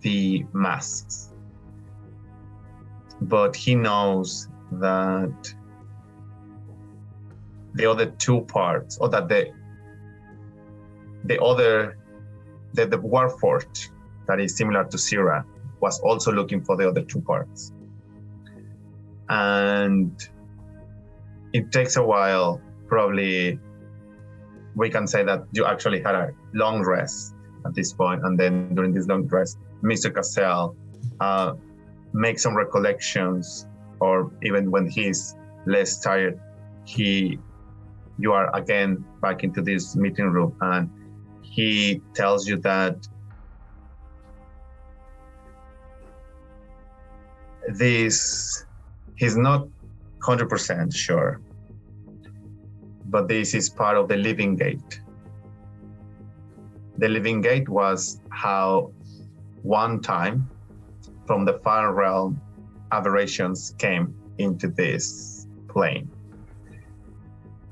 the 0.00 0.44
masks, 0.52 1.32
but 3.20 3.56
he 3.56 3.74
knows 3.74 4.48
that 4.72 5.54
the 7.74 7.86
other 7.86 8.06
two 8.06 8.40
parts, 8.42 8.98
or 8.98 9.08
that 9.08 9.28
the 9.28 9.52
the 11.24 11.42
other 11.42 11.98
the, 12.74 12.86
the 12.86 12.98
warforged 12.98 13.90
that 14.28 14.40
is 14.40 14.56
similar 14.56 14.84
to 14.84 14.98
Sarah 14.98 15.44
was 15.80 16.00
also 16.00 16.32
looking 16.32 16.62
for 16.62 16.76
the 16.76 16.88
other 16.88 17.02
two 17.02 17.20
parts 17.20 17.72
and 19.28 20.28
it 21.52 21.72
takes 21.72 21.96
a 21.96 22.02
while. 22.02 22.60
Probably, 22.86 23.58
we 24.76 24.90
can 24.90 25.06
say 25.06 25.24
that 25.24 25.44
you 25.52 25.64
actually 25.64 26.00
had 26.02 26.14
a 26.14 26.30
long 26.52 26.84
rest 26.84 27.34
at 27.64 27.74
this 27.74 27.92
point, 27.92 28.22
and 28.24 28.38
then 28.38 28.74
during 28.74 28.92
this 28.92 29.06
long 29.08 29.26
rest, 29.26 29.58
Mr. 29.82 30.14
Cassell 30.14 30.76
uh, 31.18 31.54
makes 32.12 32.42
some 32.42 32.54
recollections, 32.54 33.66
or 34.00 34.30
even 34.42 34.70
when 34.70 34.86
he's 34.86 35.34
less 35.64 35.98
tired, 35.98 36.38
he, 36.84 37.38
you 38.18 38.32
are 38.32 38.54
again 38.54 39.04
back 39.22 39.42
into 39.42 39.62
this 39.62 39.96
meeting 39.96 40.26
room, 40.26 40.54
and 40.60 40.90
he 41.40 42.02
tells 42.14 42.46
you 42.46 42.56
that 42.58 43.08
this 47.68 48.64
he's 49.16 49.36
not 49.36 49.66
100% 50.20 50.94
sure 50.94 51.40
but 53.10 53.28
this 53.28 53.54
is 53.54 53.68
part 53.68 53.96
of 53.96 54.08
the 54.08 54.16
living 54.16 54.56
gate. 54.56 55.00
The 56.98 57.08
living 57.08 57.40
gate 57.40 57.68
was 57.68 58.20
how 58.30 58.92
one 59.62 60.00
time 60.00 60.48
from 61.26 61.44
the 61.44 61.54
far 61.64 61.92
realm 61.92 62.40
aberrations 62.92 63.74
came 63.78 64.14
into 64.38 64.68
this 64.68 65.46
plane. 65.68 66.10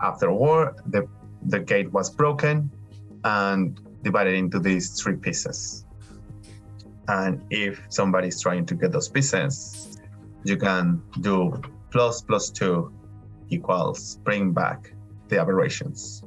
After 0.00 0.32
war 0.32 0.76
the, 0.86 1.08
the 1.46 1.60
gate 1.60 1.90
was 1.92 2.10
broken 2.10 2.70
and 3.24 3.80
divided 4.02 4.34
into 4.34 4.58
these 4.58 5.00
three 5.00 5.16
pieces. 5.16 5.86
And 7.08 7.42
if 7.50 7.80
somebody's 7.88 8.40
trying 8.40 8.66
to 8.66 8.74
get 8.74 8.92
those 8.92 9.08
pieces 9.08 9.94
you 10.44 10.56
can 10.58 11.02
do 11.20 11.60
plus 11.90 12.20
plus 12.20 12.50
two 12.50 12.92
equals 13.48 14.16
bring 14.24 14.52
back 14.52 14.93
the 15.28 15.38
aberrations. 15.40 16.22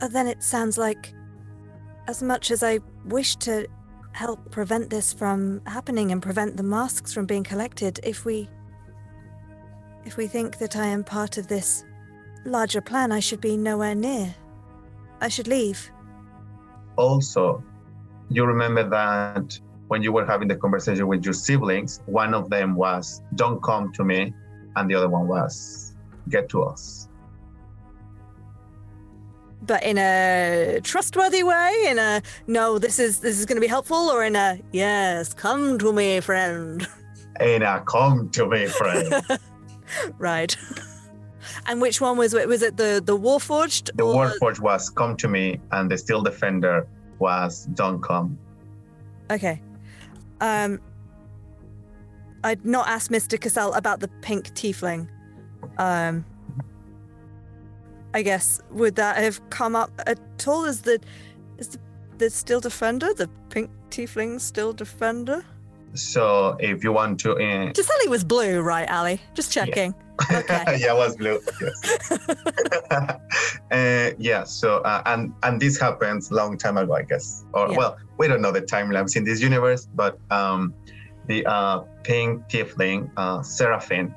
Uh, 0.00 0.08
then 0.08 0.26
it 0.26 0.42
sounds 0.42 0.76
like, 0.76 1.14
as 2.06 2.22
much 2.22 2.50
as 2.50 2.62
I 2.62 2.80
wish 3.06 3.36
to 3.36 3.66
help 4.12 4.50
prevent 4.50 4.90
this 4.90 5.12
from 5.12 5.60
happening 5.66 6.12
and 6.12 6.22
prevent 6.22 6.56
the 6.56 6.62
masks 6.62 7.12
from 7.12 7.26
being 7.26 7.44
collected, 7.44 8.00
if 8.02 8.24
we. 8.24 8.48
if 10.04 10.16
we 10.16 10.26
think 10.26 10.58
that 10.58 10.76
I 10.76 10.86
am 10.86 11.02
part 11.02 11.36
of 11.38 11.48
this 11.48 11.84
larger 12.44 12.80
plan, 12.80 13.10
I 13.10 13.20
should 13.20 13.40
be 13.40 13.56
nowhere 13.56 13.94
near. 13.94 14.34
I 15.20 15.28
should 15.28 15.48
leave. 15.48 15.90
Also, 16.96 17.62
you 18.28 18.44
remember 18.44 18.88
that 18.88 19.58
when 19.88 20.02
you 20.02 20.12
were 20.12 20.26
having 20.26 20.48
the 20.48 20.56
conversation 20.56 21.06
with 21.06 21.24
your 21.24 21.34
siblings, 21.34 22.00
one 22.06 22.34
of 22.34 22.50
them 22.50 22.74
was, 22.74 23.22
Don't 23.34 23.62
come 23.62 23.92
to 23.92 24.04
me, 24.04 24.34
and 24.76 24.90
the 24.90 24.94
other 24.94 25.08
one 25.08 25.26
was, 25.26 25.94
Get 26.28 26.48
to 26.50 26.64
us. 26.64 27.08
But 29.62 29.82
in 29.84 29.96
a 29.98 30.80
trustworthy 30.82 31.42
way, 31.42 31.84
in 31.86 31.98
a 31.98 32.22
no, 32.46 32.78
this 32.78 32.98
is 32.98 33.20
this 33.20 33.38
is 33.38 33.46
going 33.46 33.56
to 33.56 33.60
be 33.60 33.66
helpful, 33.66 33.96
or 33.96 34.24
in 34.24 34.36
a 34.36 34.60
yes, 34.72 35.34
come 35.34 35.78
to 35.78 35.92
me, 35.92 36.20
friend. 36.20 36.86
And 37.38 37.64
I 37.64 37.80
come 37.80 38.30
to 38.30 38.46
me, 38.46 38.66
friend. 38.66 39.14
right. 40.18 40.56
And 41.68 41.80
which 41.80 42.00
one 42.00 42.16
was 42.16 42.32
it? 42.32 42.48
Was 42.48 42.62
it 42.62 42.76
the 42.76 43.02
the 43.04 43.16
Warforged? 43.16 43.86
the 43.96 44.04
Warforged 44.04 44.60
was, 44.60 44.88
Come 44.90 45.16
to 45.16 45.28
me, 45.28 45.60
and 45.72 45.90
the 45.90 45.98
Steel 45.98 46.22
Defender 46.22 46.86
was, 47.18 47.66
Don't 47.74 48.00
come. 48.02 48.38
Okay. 49.30 49.60
Um, 50.40 50.80
I'd 52.46 52.64
not 52.64 52.86
asked 52.86 53.10
Mr. 53.10 53.40
Cassell 53.40 53.72
about 53.74 53.98
the 53.98 54.06
pink 54.22 54.54
tiefling. 54.54 55.08
Um, 55.78 56.24
I 58.14 58.22
guess 58.22 58.60
would 58.70 58.94
that 58.96 59.16
have 59.16 59.40
come 59.50 59.74
up 59.74 59.90
at 60.06 60.20
all? 60.46 60.64
Is 60.64 60.82
the 60.82 61.00
is 61.58 61.68
the, 61.68 61.78
the 62.18 62.30
steel 62.30 62.60
defender 62.60 63.12
the 63.12 63.28
pink 63.50 63.70
tiefling 63.90 64.40
steel 64.40 64.72
defender? 64.72 65.44
So 65.94 66.56
if 66.60 66.84
you 66.84 66.92
want 66.92 67.18
to. 67.20 67.32
Uh, 67.32 67.72
was 68.08 68.22
blue, 68.22 68.60
right, 68.60 68.88
Ali? 68.88 69.20
Just 69.34 69.52
checking. 69.52 69.94
Okay. 70.32 70.78
yeah, 70.80 70.94
it 70.94 70.96
was 70.96 71.14
blue. 71.14 71.38
Yes. 71.60 72.10
uh, 73.70 74.10
yeah. 74.18 74.44
So 74.44 74.78
uh, 74.78 75.02
and 75.04 75.34
and 75.42 75.60
this 75.60 75.78
happens 75.78 76.30
long 76.30 76.56
time 76.56 76.78
ago, 76.78 76.94
I 76.94 77.02
guess. 77.02 77.44
Or 77.52 77.68
Yeah. 77.68 77.76
well, 77.76 77.98
we 78.16 78.26
don't 78.26 78.40
know 78.40 78.50
the 78.50 78.62
timelines 78.62 79.14
in 79.14 79.24
this 79.24 79.42
universe, 79.42 79.86
but 79.94 80.18
um, 80.30 80.72
the 81.26 81.46
uh, 81.46 81.78
pink 82.02 82.48
tiefling, 82.48 83.10
uh, 83.16 83.42
Seraphine. 83.42 84.14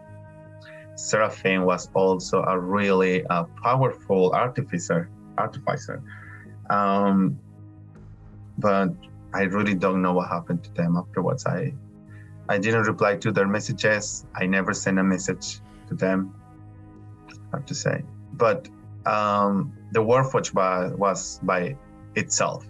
Seraphine 0.95 1.63
was 1.63 1.89
also 1.93 2.43
a 2.43 2.59
really 2.59 3.25
uh, 3.25 3.45
powerful 3.63 4.31
artificer. 4.31 5.09
Artificer. 5.37 6.01
Um, 6.69 7.39
but 8.57 8.89
I 9.33 9.43
really 9.43 9.73
don't 9.73 10.01
know 10.01 10.13
what 10.13 10.29
happened 10.29 10.63
to 10.65 10.73
them 10.73 10.97
afterwards. 10.97 11.45
I 11.45 11.73
I 12.49 12.57
didn't 12.57 12.83
reply 12.83 13.15
to 13.17 13.31
their 13.31 13.47
messages. 13.47 14.25
I 14.35 14.47
never 14.47 14.73
sent 14.73 14.97
a 14.99 15.03
message 15.03 15.61
to 15.87 15.95
them. 15.95 16.33
I 17.53 17.57
have 17.57 17.65
to 17.67 17.75
say, 17.75 18.03
but 18.33 18.67
um, 19.05 19.73
the 19.91 19.99
Warforged 19.99 20.53
was, 20.53 20.93
was 20.97 21.39
by 21.43 21.77
itself. 22.15 22.65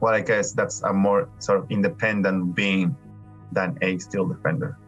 Well, 0.00 0.14
I 0.14 0.20
guess 0.20 0.52
that's 0.52 0.82
a 0.82 0.92
more 0.92 1.28
sort 1.38 1.58
of 1.58 1.70
independent 1.70 2.54
being 2.54 2.96
than 3.52 3.78
a 3.82 3.98
Steel 3.98 4.26
Defender. 4.26 4.78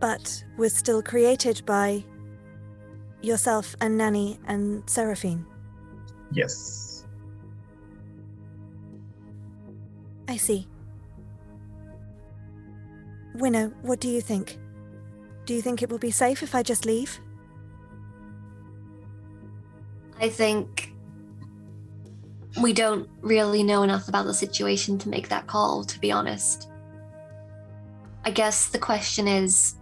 but 0.00 0.44
was 0.56 0.74
still 0.74 1.02
created 1.02 1.62
by 1.66 2.04
yourself 3.22 3.74
and 3.80 3.96
Nanny 3.96 4.38
and 4.46 4.88
Seraphine. 4.88 5.44
Yes. 6.32 7.06
I 10.28 10.36
see. 10.36 10.68
Winnow, 13.34 13.72
what 13.82 14.00
do 14.00 14.08
you 14.08 14.20
think? 14.20 14.58
Do 15.44 15.54
you 15.54 15.62
think 15.62 15.82
it 15.82 15.90
will 15.90 15.98
be 15.98 16.10
safe 16.10 16.42
if 16.42 16.54
I 16.54 16.62
just 16.62 16.84
leave? 16.84 17.20
I 20.18 20.28
think 20.28 20.92
we 22.60 22.72
don't 22.72 23.08
really 23.20 23.62
know 23.62 23.82
enough 23.82 24.08
about 24.08 24.26
the 24.26 24.34
situation 24.34 24.98
to 24.98 25.08
make 25.08 25.28
that 25.28 25.46
call, 25.46 25.84
to 25.84 26.00
be 26.00 26.10
honest. 26.10 26.70
I 28.24 28.30
guess 28.30 28.68
the 28.68 28.78
question 28.78 29.28
is 29.28 29.76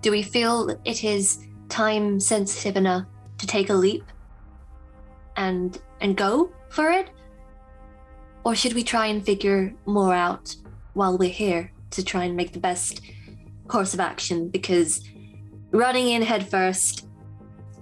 do 0.00 0.10
we 0.10 0.22
feel 0.22 0.68
it 0.84 1.02
is 1.02 1.46
time 1.68 2.20
sensitive 2.20 2.76
enough 2.76 3.06
to 3.38 3.46
take 3.46 3.70
a 3.70 3.74
leap 3.74 4.04
and 5.36 5.80
and 6.00 6.16
go 6.16 6.50
for 6.68 6.90
it? 6.90 7.10
Or 8.44 8.54
should 8.54 8.74
we 8.74 8.84
try 8.84 9.06
and 9.06 9.24
figure 9.24 9.74
more 9.86 10.14
out 10.14 10.54
while 10.92 11.16
we're 11.18 11.30
here 11.30 11.72
to 11.92 12.04
try 12.04 12.24
and 12.24 12.36
make 12.36 12.52
the 12.52 12.60
best 12.60 13.00
course 13.66 13.94
of 13.94 14.00
action? 14.00 14.48
Because 14.48 15.02
running 15.70 16.08
in 16.08 16.22
headfirst, 16.22 17.06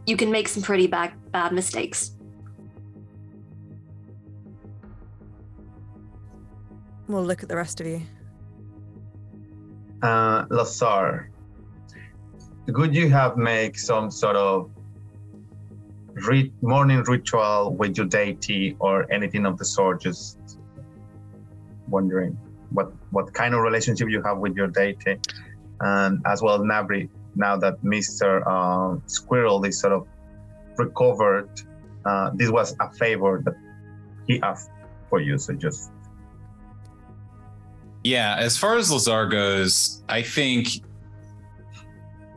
you 0.06 0.16
can 0.16 0.30
make 0.30 0.48
some 0.48 0.62
pretty 0.62 0.86
bad 0.86 1.12
bad 1.32 1.52
mistakes. 1.52 2.12
We'll 7.08 7.24
look 7.24 7.42
at 7.42 7.48
the 7.48 7.56
rest 7.56 7.80
of 7.80 7.86
you. 7.86 8.02
Uh, 10.02 10.46
Lazar, 10.50 11.30
could 12.72 12.94
you 12.94 13.08
have 13.10 13.36
make 13.36 13.78
some 13.78 14.10
sort 14.10 14.36
of 14.36 14.70
morning 16.60 17.02
ritual 17.02 17.74
with 17.74 17.96
your 17.96 18.06
deity 18.06 18.76
or 18.78 19.10
anything 19.12 19.46
of 19.46 19.58
the 19.58 19.64
sort? 19.64 20.00
Just 20.00 20.38
wondering 21.88 22.38
what 22.70 22.92
what 23.10 23.32
kind 23.34 23.54
of 23.54 23.60
relationship 23.60 24.08
you 24.08 24.22
have 24.22 24.38
with 24.38 24.56
your 24.56 24.68
deity, 24.68 25.18
and 25.80 26.22
as 26.26 26.42
well, 26.42 26.58
Navri. 26.60 27.08
Now 27.34 27.56
that 27.56 27.82
Mister 27.82 28.46
uh, 28.48 28.96
Squirrel 29.06 29.64
is 29.64 29.80
sort 29.80 29.92
of 29.94 30.06
recovered, 30.76 31.48
uh, 32.04 32.30
this 32.34 32.50
was 32.50 32.76
a 32.80 32.90
favor 32.92 33.40
that 33.44 33.54
he 34.26 34.40
asked 34.42 34.70
for 35.08 35.20
you. 35.20 35.38
So 35.38 35.54
just 35.54 35.90
Yeah, 38.04 38.36
as 38.38 38.56
far 38.56 38.76
as 38.76 38.90
Lazar 38.90 39.26
goes, 39.26 40.02
I 40.08 40.22
think 40.22 40.68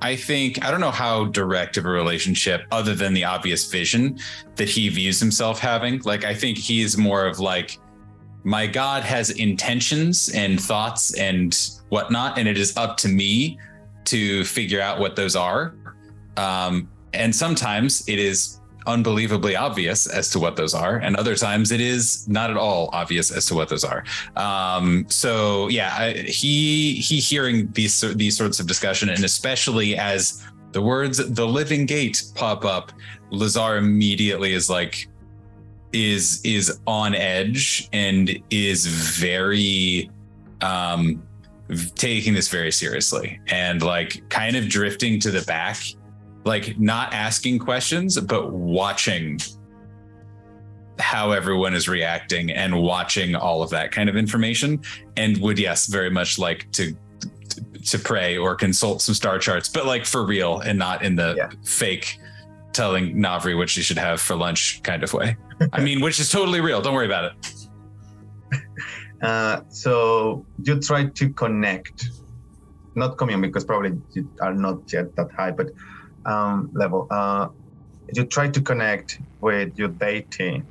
I 0.02 0.16
think 0.16 0.64
I 0.64 0.69
don't 0.69 0.82
know 0.82 0.92
how 0.92 1.26
direct 1.26 1.77
of 1.77 1.85
a 1.85 1.90
relationship 1.90 2.66
other 2.72 2.94
than 2.94 3.14
the 3.14 3.24
obvious 3.24 3.72
vision 3.72 4.19
that 4.56 4.69
he 4.69 4.88
views 4.90 5.19
himself 5.19 5.60
having. 5.60 6.02
Like 6.02 6.24
I 6.24 6.34
think 6.35 6.58
he 6.58 6.82
is 6.82 6.98
more 6.98 7.26
of 7.26 7.40
like 7.40 7.80
my 8.44 8.68
God 8.68 9.02
has 9.03 9.32
intentions 9.32 10.30
and 10.30 10.61
thoughts 10.61 11.18
and 11.18 11.58
whatnot, 11.90 12.38
and 12.38 12.48
it 12.48 12.58
is 12.58 12.77
up 12.77 12.98
to 12.98 13.08
me 13.08 13.58
to 14.06 14.44
figure 14.44 14.80
out 14.80 15.00
what 15.00 15.16
those 15.16 15.35
are. 15.35 15.74
Um, 16.38 16.88
and 17.14 17.35
sometimes 17.35 18.08
it 18.08 18.19
is 18.19 18.60
unbelievably 18.88 19.55
obvious 19.55 20.07
as 20.07 20.30
to 20.31 20.39
what 20.39 20.55
those 20.55 20.73
are, 20.73 20.97
and 20.97 21.15
other 21.15 21.35
times 21.35 21.72
it 21.72 21.81
is 21.81 22.27
not 22.27 22.49
at 22.49 22.57
all 22.57 22.89
obvious 22.93 23.31
as 23.31 23.45
to 23.47 23.55
what 23.55 23.69
those 23.69 23.83
are. 23.83 24.03
Um, 24.35 25.05
so 25.09 25.67
yeah, 25.69 25.95
I, 25.97 26.14
he 26.14 26.95
he 26.95 27.19
hearing 27.19 27.72
these 27.73 28.01
these 28.15 28.38
sorts 28.38 28.59
of 28.59 28.67
discussion, 28.67 29.09
and 29.09 29.23
especially 29.23 29.97
as 29.97 30.43
the 30.72 30.81
words 30.81 31.17
"the 31.17 31.47
living 31.47 31.85
gate" 31.85 32.23
pop 32.35 32.65
up, 32.65 32.91
Lazar 33.30 33.77
immediately 33.77 34.53
is 34.53 34.69
like 34.69 35.07
is 35.93 36.41
is 36.43 36.80
on 36.85 37.15
edge 37.15 37.88
and 37.93 38.38
is 38.49 38.85
very 38.85 40.09
um 40.61 41.23
taking 41.95 42.33
this 42.33 42.47
very 42.47 42.72
seriously 42.72 43.39
and 43.47 43.81
like 43.81 44.27
kind 44.30 44.55
of 44.55 44.69
drifting 44.69 45.19
to 45.19 45.31
the 45.31 45.41
back 45.43 45.77
like 46.45 46.80
not 46.80 47.14
asking 47.14 47.59
questions 47.59 48.19
but 48.19 48.51
watching 48.51 49.40
how 50.99 51.32
everyone 51.32 51.74
is 51.74 51.90
reacting 51.90 52.51
and 52.51 52.82
watching 52.82 53.35
all 53.35 53.61
of 53.61 53.69
that 53.69 53.91
kind 53.91 54.07
of 54.07 54.15
information 54.15 54.82
and 55.17 55.38
would 55.41 55.59
yes 55.59 55.88
very 55.88 56.09
much 56.09 56.40
like 56.40 56.72
to 56.72 56.95
to 57.83 57.99
pray 57.99 58.38
or 58.38 58.56
consult 58.56 59.01
some 59.01 59.14
star 59.14 59.38
charts 59.40 59.67
but 59.67 59.85
like 59.85 60.06
for 60.06 60.25
real 60.25 60.59
and 60.59 60.80
not 60.80 61.03
in 61.03 61.15
the 61.15 61.51
fake 61.64 62.17
telling 62.72 63.15
Navri 63.15 63.57
what 63.57 63.69
she 63.69 63.82
should 63.82 63.98
have 63.98 64.19
for 64.22 64.35
lunch 64.35 64.83
kind 64.83 65.03
of 65.03 65.14
way. 65.14 65.38
I 65.74 65.82
mean 65.82 66.01
which 66.01 66.19
is 66.19 66.30
totally 66.30 66.61
real. 66.61 66.82
Don't 66.82 66.93
worry 66.93 67.06
about 67.06 67.32
it. 67.32 67.53
Uh, 69.22 69.61
so 69.69 70.45
you 70.61 70.80
try 70.80 71.06
to 71.06 71.30
connect, 71.30 72.09
not 72.95 73.17
commune 73.17 73.41
because 73.41 73.64
probably 73.64 73.93
you 74.14 74.30
are 74.41 74.53
not 74.53 74.91
yet 74.91 75.15
that 75.15 75.32
high, 75.32 75.49
but 75.49 75.67
um, 76.25 76.69
level. 76.73 77.07
Uh, 77.09 77.47
you 78.13 78.25
try 78.25 78.49
to 78.49 78.61
connect 78.61 79.19
with 79.41 79.77
your 79.77 79.89
deity, 79.89 80.63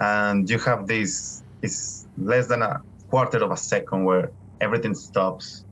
and 0.00 0.48
you 0.48 0.58
have 0.58 0.86
this. 0.86 1.42
It's 1.62 2.06
less 2.16 2.46
than 2.46 2.62
a 2.62 2.82
quarter 3.08 3.42
of 3.42 3.50
a 3.50 3.56
second 3.56 4.04
where 4.04 4.32
everything 4.60 4.94
stops, 4.94 5.64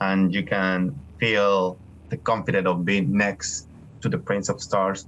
and 0.00 0.32
you 0.34 0.44
can 0.44 1.00
feel 1.20 1.80
the 2.10 2.16
confidence 2.16 2.66
of 2.66 2.84
being 2.84 3.16
next 3.16 3.68
to 4.02 4.08
the 4.08 4.18
Prince 4.18 4.48
of 4.48 4.60
Stars. 4.60 5.06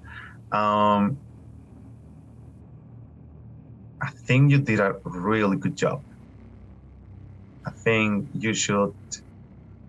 Um, 0.53 1.19
I 4.01 4.11
think 4.27 4.51
you 4.51 4.59
did 4.59 4.81
a 4.81 4.95
really 5.05 5.57
good 5.57 5.77
job. 5.77 6.05
I 7.67 7.71
think 7.85 8.29
you 8.33 8.55
should 8.55 8.95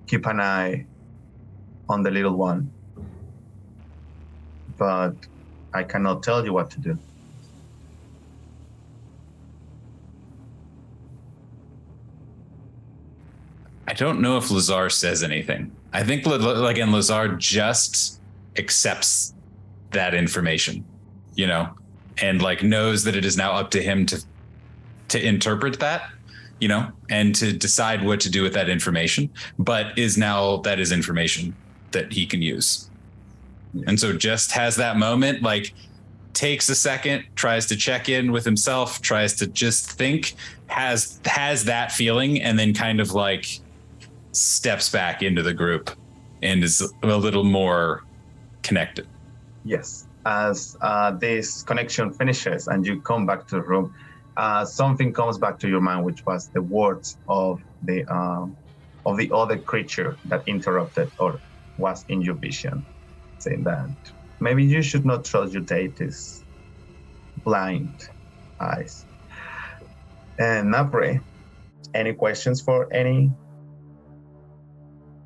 keep 0.08 0.26
an 0.26 0.40
eye 0.40 0.88
on 1.88 2.04
the 2.04 2.12
little 2.12 2.36
one. 2.36 2.72
But 4.80 5.14
I 5.74 5.84
cannot 5.84 6.24
tell 6.24 6.44
you 6.44 6.54
what 6.54 6.72
to 6.72 6.80
do. 6.80 6.98
I 13.88 13.94
don't 13.94 14.22
know 14.22 14.38
if 14.38 14.50
Lazar 14.50 14.90
says 14.90 15.24
anything. 15.24 15.76
I 15.92 16.04
think 16.04 16.26
La- 16.26 16.68
again 16.68 16.92
Lazar 16.92 17.36
just 17.36 18.22
accepts 18.56 19.34
that 19.92 20.14
information, 20.14 20.86
you 21.36 21.48
know, 21.48 21.74
and 22.22 22.42
like 22.42 22.64
knows 22.64 23.04
that 23.04 23.16
it 23.16 23.26
is 23.26 23.36
now 23.36 23.52
up 23.52 23.72
to 23.72 23.82
him 23.82 24.06
to 24.06 24.24
to 25.10 25.28
interpret 25.28 25.80
that, 25.80 26.04
you 26.62 26.68
know, 26.68 26.92
and 27.10 27.34
to 27.36 27.52
decide 27.52 28.06
what 28.06 28.20
to 28.22 28.30
do 28.30 28.44
with 28.44 28.54
that 28.54 28.70
information, 28.70 29.30
but 29.58 29.98
is 29.98 30.18
now 30.18 30.58
that 30.58 30.80
is 30.80 30.92
information 30.92 31.56
that 31.92 32.14
he 32.14 32.26
can 32.28 32.42
use. 32.42 32.89
And 33.88 34.00
so 34.00 34.14
just 34.14 34.52
has 34.52 34.76
that 34.78 34.98
moment 34.98 35.44
like 35.44 35.74
takes 36.34 36.70
a 36.70 36.76
second, 36.76 37.26
tries 37.36 37.66
to 37.68 37.76
check 37.76 38.10
in 38.10 38.32
with 38.32 38.46
himself, 38.46 39.02
tries 39.02 39.34
to 39.36 39.48
just 39.48 39.92
think, 39.92 40.36
has 40.68 41.20
has 41.26 41.66
that 41.66 41.92
feeling 41.92 42.42
and 42.42 42.58
then 42.58 42.74
kind 42.74 43.00
of 43.00 43.14
like 43.14 43.60
steps 44.32 44.90
back 44.90 45.22
into 45.22 45.42
the 45.44 45.54
group 45.54 45.92
and 46.42 46.64
is 46.64 46.82
a 47.04 47.08
little 47.08 47.44
more 47.44 48.04
connected. 48.64 49.08
Yes. 49.66 50.08
As 50.26 50.78
uh, 50.82 51.12
this 51.12 51.64
connection 51.64 52.12
finishes 52.12 52.68
and 52.68 52.86
you 52.86 53.02
come 53.02 53.26
back 53.26 53.48
to 53.48 53.56
the 53.56 53.62
room, 53.62 53.94
uh, 54.38 54.64
something 54.66 55.12
comes 55.12 55.38
back 55.38 55.60
to 55.60 55.68
your 55.68 55.82
mind, 55.82 56.06
which 56.06 56.26
was 56.26 56.48
the 56.50 56.62
words 56.62 57.18
of 57.28 57.62
the 57.84 58.06
um, 58.06 58.56
of 59.06 59.18
the 59.18 59.32
other 59.34 59.58
creature 59.58 60.18
that 60.26 60.44
interrupted 60.48 61.12
or 61.20 61.40
was 61.78 62.06
in 62.10 62.22
your 62.22 62.36
vision, 62.36 62.86
saying 63.40 63.64
that 63.64 63.90
maybe 64.40 64.64
you 64.64 64.82
should 64.82 65.06
not 65.06 65.26
trust 65.26 65.54
your 65.54 65.62
deity's 65.62 66.44
blind 67.44 68.10
eyes. 68.60 69.06
And 70.38 70.74
Navri, 70.74 71.22
any 71.94 72.14
questions 72.14 72.62
for 72.62 72.92
any? 72.94 73.32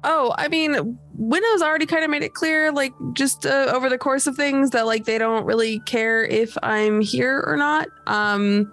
Oh, 0.03 0.33
I 0.37 0.47
mean, 0.47 0.99
Winnow's 1.13 1.61
already 1.61 1.85
kind 1.85 2.03
of 2.03 2.09
made 2.09 2.23
it 2.23 2.33
clear, 2.33 2.71
like 2.71 2.93
just 3.13 3.45
uh, 3.45 3.71
over 3.73 3.89
the 3.89 3.97
course 3.97 4.27
of 4.27 4.35
things, 4.35 4.71
that 4.71 4.85
like 4.85 5.05
they 5.05 5.17
don't 5.17 5.45
really 5.45 5.79
care 5.81 6.25
if 6.25 6.57
I'm 6.61 6.99
here 6.99 7.41
or 7.45 7.55
not. 7.55 7.87
Um, 8.07 8.71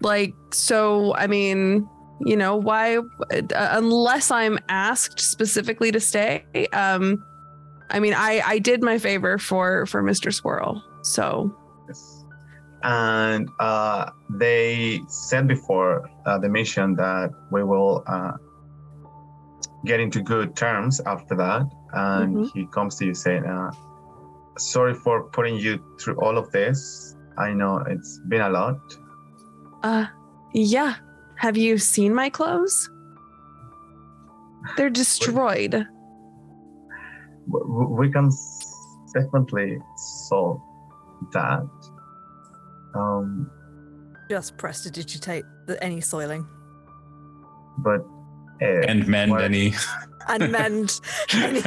like 0.00 0.34
so, 0.52 1.14
I 1.14 1.28
mean, 1.28 1.88
you 2.20 2.36
know, 2.36 2.56
why? 2.56 2.96
Uh, 2.96 3.02
unless 3.50 4.30
I'm 4.30 4.58
asked 4.68 5.20
specifically 5.20 5.92
to 5.92 6.00
stay. 6.00 6.44
Um, 6.72 7.24
I 7.90 8.00
mean, 8.00 8.14
I 8.14 8.42
I 8.44 8.58
did 8.58 8.82
my 8.82 8.98
favor 8.98 9.38
for 9.38 9.86
for 9.86 10.02
Mr. 10.02 10.32
Squirrel, 10.32 10.82
so 11.02 11.54
yes. 11.88 12.24
and 12.82 13.48
uh, 13.60 14.10
they 14.30 15.00
said 15.08 15.48
before 15.48 16.08
uh, 16.26 16.38
the 16.38 16.48
mission 16.48 16.94
that 16.96 17.30
we 17.50 17.64
will 17.64 18.04
uh, 18.06 18.32
get 19.84 20.00
into 20.00 20.20
good 20.22 20.54
terms 20.56 21.00
after 21.06 21.34
that. 21.36 21.62
And 21.94 22.36
Mhm. 22.36 22.52
he 22.52 22.66
comes 22.66 22.96
to 22.96 23.06
you 23.06 23.14
saying, 23.14 23.44
uh, 23.46 23.70
sorry 24.58 24.92
for 24.94 25.24
putting 25.30 25.56
you 25.56 25.78
through 26.00 26.16
all 26.20 26.36
of 26.36 26.50
this. 26.52 27.16
I 27.38 27.54
know 27.54 27.78
it's 27.88 28.20
been 28.28 28.42
a 28.42 28.50
lot. 28.50 28.76
Uh, 29.82 30.06
yeah. 30.52 30.96
Have 31.36 31.56
you 31.56 31.78
seen 31.78 32.12
my 32.12 32.28
clothes? 32.28 32.90
They're 34.76 34.90
destroyed. 35.04 35.86
W- 37.50 37.66
w- 37.66 37.96
We 37.96 38.10
can 38.12 38.30
definitely 39.14 39.78
solve 39.96 40.60
that. 41.32 41.66
Um, 42.94 43.50
Just 44.30 44.56
prestidigitate 44.58 45.44
the, 45.66 45.82
any 45.82 46.00
soiling 46.00 46.46
but 47.78 48.00
uh, 48.60 48.66
and 48.88 49.06
mend 49.06 49.32
any. 49.40 49.72
and 50.28 50.50
mend. 50.52 51.00
any. 51.32 51.60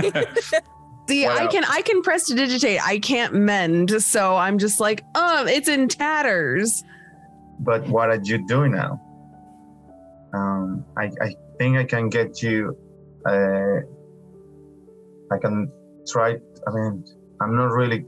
See, 1.07 1.25
What 1.25 1.39
I 1.39 1.43
else? 1.43 1.53
can 1.53 1.63
I 1.67 1.81
can 1.83 2.01
prestidigitate. 2.01 2.85
I 2.85 2.99
can't 2.99 3.33
mend, 3.33 4.01
so 4.03 4.35
I'm 4.35 4.57
just 4.57 4.79
like, 4.79 5.03
um, 5.15 5.47
it's 5.47 5.67
in 5.69 5.87
tatters. 5.87 6.83
but 7.59 7.87
what 7.87 8.09
are 8.09 8.19
you 8.21 8.45
doing 8.47 8.71
now? 8.73 8.99
Um, 10.33 10.85
I, 10.97 11.05
I 11.21 11.35
think 11.57 11.77
I 11.77 11.83
can 11.85 12.09
get 12.09 12.41
you. 12.43 12.77
Uh, 13.25 13.81
I 15.31 15.37
can 15.37 15.71
try. 16.07 16.37
I 16.67 16.71
mean, 16.71 17.05
I'm 17.41 17.55
not 17.55 17.71
really 17.71 18.05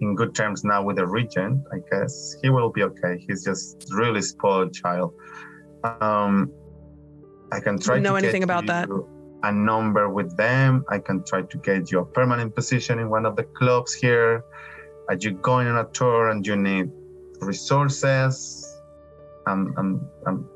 in 0.00 0.14
good 0.14 0.34
terms 0.34 0.64
now 0.64 0.82
with 0.82 0.96
the 0.96 1.06
regent. 1.06 1.64
I 1.72 1.78
guess 1.90 2.36
he 2.42 2.50
will 2.50 2.70
be 2.70 2.82
okay. 2.82 3.24
He's 3.26 3.44
just 3.44 3.86
really 3.90 4.22
spoiled 4.22 4.74
child. 4.74 5.14
Um, 5.84 6.52
I 7.52 7.60
can 7.60 7.78
try. 7.78 7.98
Know 7.98 8.12
to 8.12 8.18
anything 8.18 8.40
get 8.40 8.44
about 8.44 8.66
that? 8.66 8.88
you 8.88 9.08
A 9.42 9.52
number 9.52 10.08
with 10.08 10.36
them. 10.36 10.84
I 10.88 10.98
can 10.98 11.24
try 11.24 11.42
to 11.42 11.58
get 11.58 11.90
you 11.90 12.00
a 12.00 12.04
permanent 12.04 12.54
position 12.54 12.98
in 12.98 13.08
one 13.08 13.26
of 13.26 13.36
the 13.36 13.44
clubs 13.44 13.94
here. 13.94 14.44
Are 15.08 15.16
you 15.18 15.32
going 15.32 15.66
on 15.66 15.78
a 15.78 15.88
tour 15.90 16.30
and 16.30 16.46
you 16.46 16.56
need 16.56 16.90
resources? 17.40 18.66
I'm, 19.46 19.74
I'm, 19.76 20.08
I'm, 20.26 20.48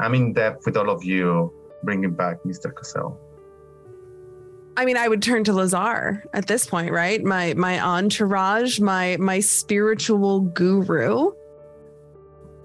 I'm 0.00 0.14
in 0.14 0.32
depth 0.32 0.64
with 0.64 0.76
all 0.76 0.90
of 0.90 1.04
you. 1.04 1.52
Bringing 1.82 2.14
back 2.14 2.42
Mr. 2.44 2.74
Cassell. 2.74 3.20
I 4.78 4.84
mean, 4.84 4.96
I 4.96 5.08
would 5.08 5.22
turn 5.22 5.42
to 5.42 5.52
Lazar 5.52 6.22
at 6.32 6.46
this 6.46 6.64
point, 6.64 6.92
right? 6.92 7.20
My 7.24 7.52
my 7.54 7.80
entourage, 7.80 8.78
my 8.78 9.16
my 9.16 9.40
spiritual 9.40 10.42
guru. 10.42 11.32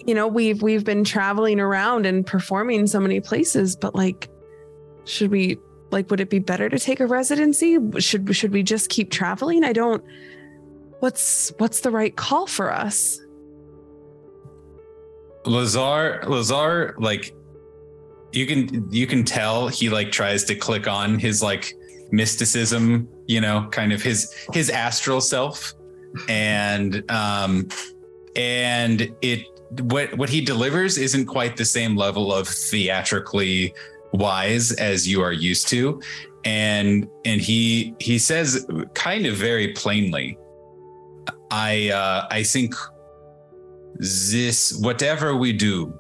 You 0.06 0.14
know, 0.14 0.28
we've 0.28 0.62
we've 0.62 0.84
been 0.84 1.04
traveling 1.04 1.60
around 1.60 2.06
and 2.06 2.24
performing 2.24 2.86
so 2.86 3.00
many 3.00 3.20
places, 3.20 3.76
but 3.76 3.96
like, 3.96 4.30
should 5.06 5.32
we 5.32 5.58
like? 5.90 6.12
Would 6.12 6.20
it 6.20 6.30
be 6.30 6.38
better 6.38 6.70
to 6.70 6.78
take 6.78 7.00
a 7.00 7.08
residency? 7.08 7.80
Should 7.98 8.36
should 8.36 8.54
we 8.54 8.62
just 8.62 8.92
keep 8.92 9.10
traveling? 9.10 9.64
I 9.64 9.74
don't. 9.74 10.04
What's 11.00 11.52
what's 11.58 11.80
the 11.80 11.90
right 11.90 12.16
call 12.16 12.46
for 12.46 12.72
us? 12.72 13.20
Lazar, 15.46 16.22
Lazar, 16.28 16.94
like 17.00 17.34
you 18.34 18.46
can 18.46 18.88
you 18.92 19.08
can 19.08 19.24
tell 19.24 19.68
he 19.68 19.90
like 19.90 20.12
tries 20.12 20.44
to 20.44 20.54
click 20.54 20.88
on 20.88 21.18
his 21.18 21.42
like 21.42 21.74
mysticism, 22.14 23.10
you 23.28 23.42
know, 23.42 23.68
kind 23.72 23.92
of 23.92 24.02
his 24.02 24.32
his 24.54 24.70
astral 24.70 25.20
self, 25.20 25.74
and 26.30 27.04
um, 27.12 27.68
and 28.36 29.14
it 29.22 29.42
what 29.82 30.16
what 30.18 30.30
he 30.30 30.40
delivers 30.40 30.98
isn't 30.98 31.26
quite 31.26 31.58
the 31.58 31.66
same 31.66 31.98
level 31.98 32.34
of 32.34 32.48
theatrically 32.48 33.74
wise 34.14 34.72
as 34.74 35.08
you 35.08 35.22
are 35.22 35.34
used 35.34 35.68
to, 35.70 36.00
and 36.46 37.10
and 37.26 37.42
he 37.42 37.96
he 38.00 38.18
says 38.20 38.66
kind 38.94 39.26
of 39.26 39.36
very 39.36 39.74
plainly, 39.74 40.38
I 41.50 41.90
uh, 41.90 42.28
I 42.30 42.44
think 42.44 42.76
this 43.96 44.74
whatever 44.82 45.36
we 45.36 45.54
do 45.54 45.94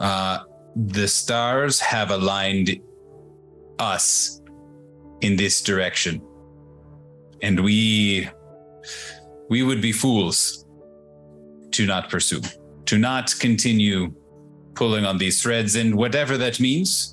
uh 0.00 0.40
the 0.74 1.06
stars 1.06 1.78
have 1.78 2.10
aligned 2.10 2.80
us 3.78 4.42
in 5.20 5.36
this 5.36 5.62
direction. 5.62 6.20
And 7.42 7.60
we 7.60 8.28
we 9.48 9.62
would 9.62 9.80
be 9.80 9.92
fools 9.92 10.64
to 11.72 11.86
not 11.86 12.08
pursue 12.10 12.40
to 12.86 12.98
not 12.98 13.34
continue 13.38 14.14
pulling 14.74 15.04
on 15.04 15.18
these 15.18 15.42
threads. 15.42 15.74
And 15.76 15.94
whatever 15.94 16.36
that 16.38 16.60
means 16.60 17.12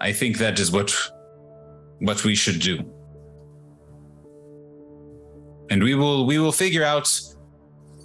i 0.00 0.12
think 0.12 0.38
that 0.38 0.58
is 0.58 0.72
what 0.72 0.92
what 2.02 2.24
we 2.24 2.34
should 2.34 2.60
do. 2.60 2.78
And 5.70 5.82
we 5.82 5.94
will 5.94 6.26
we 6.26 6.38
will 6.38 6.52
figure 6.52 6.84
out 6.84 7.08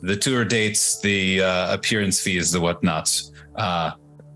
the 0.02 0.16
tour 0.16 0.46
dates, 0.46 1.02
the 1.02 1.42
uh, 1.42 1.74
appearance 1.74 2.22
fees, 2.22 2.52
the 2.52 2.62
whatnot. 2.62 3.10
Uh, 3.56 3.92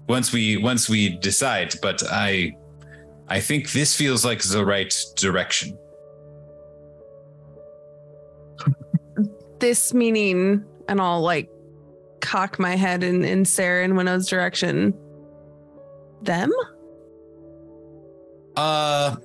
once 0.09 0.33
we 0.33 0.57
once 0.57 0.89
we 0.89 1.17
decide, 1.17 1.75
but 1.81 2.01
I 2.11 2.53
I 3.31 3.39
think 3.39 3.71
this 3.71 3.95
feels 3.95 4.25
like 4.25 4.43
the 4.43 4.65
right 4.65 4.93
direction. 5.15 5.77
This 9.59 9.93
meaning, 9.93 10.65
and 10.89 10.99
I'll 10.99 11.21
like 11.21 11.49
cock 12.19 12.59
my 12.59 12.75
head 12.75 13.03
in 13.03 13.23
in 13.23 13.45
Sarah 13.45 13.85
and 13.85 13.95
Winnow's 13.95 14.27
direction. 14.27 14.93
Them? 16.21 16.51
Uh, 18.57 19.15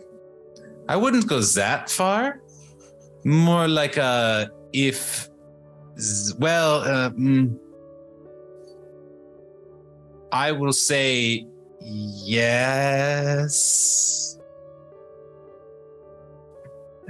I 0.89 0.97
wouldn't 0.97 1.27
go 1.27 1.41
that 1.41 1.91
far. 1.91 2.41
More 3.25 3.67
like 3.67 3.99
uh, 3.99 4.47
if 4.73 5.29
well, 6.39 6.83
uh, 6.83 7.11
mm, 7.11 7.59
I 10.31 10.53
will 10.53 10.73
say 10.73 11.45
yes. 11.87 13.57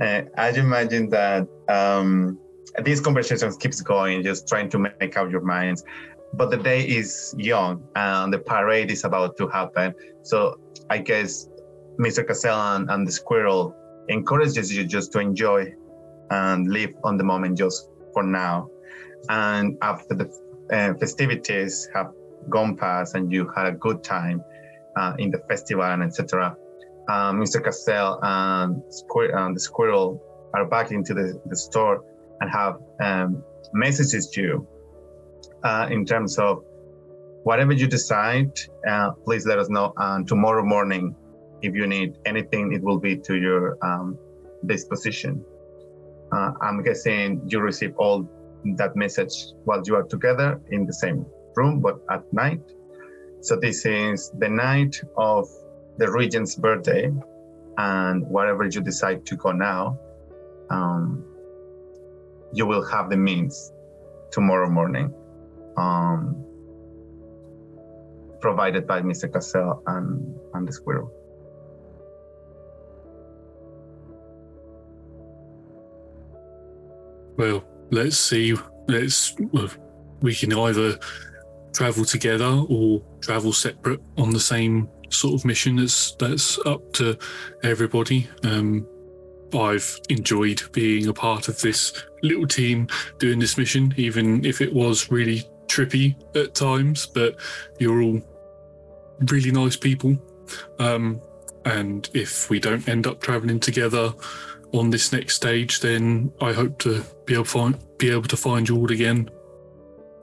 Uh, 0.01 0.23
I 0.37 0.51
imagine 0.51 1.09
that 1.11 1.49
um, 1.69 2.39
these 2.85 3.01
conversations 3.01 3.57
keeps 3.57 3.81
going, 3.81 4.23
just 4.23 4.47
trying 4.47 4.69
to 4.71 4.79
make 4.79 5.17
up 5.17 5.31
your 5.31 5.41
minds. 5.41 5.83
But 6.35 6.51
the 6.51 6.59
day 6.59 6.87
is 6.87 7.35
young, 7.39 7.83
and 7.95 8.31
the 8.33 8.39
parade 8.39 8.91
is 8.91 9.05
about 9.05 9.39
to 9.39 9.49
happen. 9.49 9.95
So 10.23 10.61
I 10.91 10.99
guess 10.99 11.49
Mr. 11.99 12.27
Cassell 12.27 12.77
and, 12.77 12.91
and 12.91 13.07
the 13.07 13.13
squirrel 13.13 13.75
encourages 14.09 14.77
you 14.77 14.85
just 14.85 15.13
to 15.13 15.21
enjoy 15.21 15.73
and 16.31 16.69
live 16.69 16.93
on 17.03 17.17
the 17.17 17.25
moment 17.25 17.57
just 17.57 17.89
for 18.13 18.23
now. 18.23 18.69
And 19.31 19.79
after 19.81 20.15
the 20.15 20.31
uh, 20.71 20.93
festivities 20.99 21.89
have 21.95 22.13
gone 22.51 22.77
past 22.77 23.15
and 23.15 23.33
you 23.33 23.51
had 23.57 23.67
a 23.67 23.73
good 23.73 24.05
time 24.05 24.43
uh, 24.97 25.15
in 25.19 25.31
the 25.31 25.39
festival 25.49 25.85
and 25.85 26.03
etc., 26.03 26.57
um, 27.09 27.41
Mr. 27.41 27.63
Cassell 27.63 28.19
and, 28.23 28.83
Squir- 28.91 29.55
the 29.55 29.61
squirrel 29.61 30.21
are 30.55 30.67
back 30.67 30.91
into 30.91 31.15
the, 31.15 31.41
the 31.47 31.57
store 31.57 32.03
and 32.41 32.51
have 32.51 32.79
um, 33.01 33.43
messages 33.73 34.29
to 34.31 34.43
you 34.43 34.67
uh, 35.63 35.89
in 35.91 36.05
terms 36.05 36.39
of 36.39 36.65
whatever 37.45 37.73
you 37.73 37.87
decide, 37.87 38.51
uh, 38.89 39.13
please 39.25 39.47
let 39.47 39.59
us 39.59 39.69
know. 39.69 39.93
And 39.97 40.27
tomorrow 40.27 40.65
morning, 40.65 41.15
if 41.63 41.75
you 41.75 41.87
need 41.87 42.17
anything, 42.25 42.73
it 42.73 42.83
will 42.83 42.99
be 42.99 43.17
to 43.19 43.37
your 43.37 43.79
um, 43.85 44.19
disposition. 44.67 45.45
Uh, 46.33 46.53
I'm 46.61 46.83
guessing 46.83 47.41
you 47.47 47.61
receive 47.61 47.95
all 47.99 48.29
that 48.77 48.97
message 48.97 49.35
while 49.65 49.83
you 49.87 49.95
are 49.95 50.03
together 50.03 50.61
in 50.71 50.87
the 50.87 50.93
same 50.93 51.25
room, 51.55 51.81
but 51.81 52.01
at 52.11 52.23
night. 52.33 52.61
So 53.47 53.55
this 53.55 53.87
is 53.87 54.33
the 54.41 54.49
night 54.49 55.01
of 55.17 55.49
the 55.99 56.11
regent's 56.11 56.57
birthday, 56.57 57.13
and 57.79 58.27
wherever 58.27 58.65
you 58.65 58.81
decide 58.81 59.25
to 59.25 59.37
go 59.37 59.53
now, 59.53 59.97
um, 60.69 61.25
you 62.53 62.67
will 62.67 62.85
have 62.85 63.09
the 63.09 63.17
means 63.17 63.73
tomorrow 64.33 64.69
morning, 64.69 65.15
um, 65.77 66.45
provided 68.41 68.85
by 68.85 69.01
Mr. 69.01 69.33
Cassell 69.33 69.81
and, 69.87 70.37
and 70.55 70.67
the 70.67 70.73
squirrel. 70.73 71.13
Well, 77.37 77.65
let's 77.93 78.19
see. 78.19 78.57
Let's. 78.89 79.37
We 80.21 80.35
can 80.35 80.53
either 80.53 80.99
travel 81.77 82.07
together 82.07 82.65
or 82.69 83.03
travel 83.21 83.53
separate 83.53 84.01
on 84.17 84.31
the 84.31 84.41
same 84.41 84.89
sort 85.11 85.35
of 85.35 85.45
mission. 85.45 85.77
That's 85.77 86.13
that's 86.17 86.59
up 86.65 86.93
to 86.95 87.19
everybody. 87.63 88.29
Um, 88.45 88.87
I've 89.55 90.01
enjoyed 90.09 90.63
being 90.73 91.07
a 91.07 91.13
part 91.13 91.49
of 91.49 91.61
this 91.61 91.93
little 92.23 92.47
team 92.47 92.89
doing 93.19 93.39
this 93.39 93.59
mission, 93.59 93.95
even 93.97 94.45
if 94.45 94.61
it 94.61 94.73
was 94.73 95.11
really 95.11 95.45
trippy 95.67 96.17
at 96.35 96.55
times. 96.55 97.07
But 97.07 97.37
you're 97.79 98.03
all 98.03 98.21
really 99.31 99.51
nice 99.51 99.77
people. 99.77 100.17
Um, 100.79 101.21
and 101.67 102.09
if 102.15 102.49
we 102.49 102.59
don't 102.59 102.89
end 102.89 103.07
up 103.07 103.21
traveling 103.21 103.61
together 103.61 104.15
on 104.73 104.91
this 104.91 105.13
next 105.13 105.35
stage, 105.35 105.81
then 105.81 106.33
I 106.41 106.53
hope 106.53 106.79
to 106.81 107.05
be 107.27 107.35
able 107.35 107.45
find 107.45 107.77
be 107.99 108.11
able 108.11 108.23
to 108.23 108.37
find 108.37 108.69
you 108.69 108.77
all 108.79 108.91
again 108.91 109.31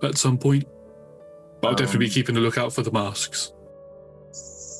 at 0.01 0.17
some 0.17 0.37
point. 0.37 0.67
I'll 1.63 1.75
definitely 1.75 2.05
be 2.05 2.11
Um, 2.11 2.11
keeping 2.11 2.37
a 2.37 2.39
lookout 2.39 2.73
for 2.73 2.81
the 2.83 2.91
masks. 2.91 3.53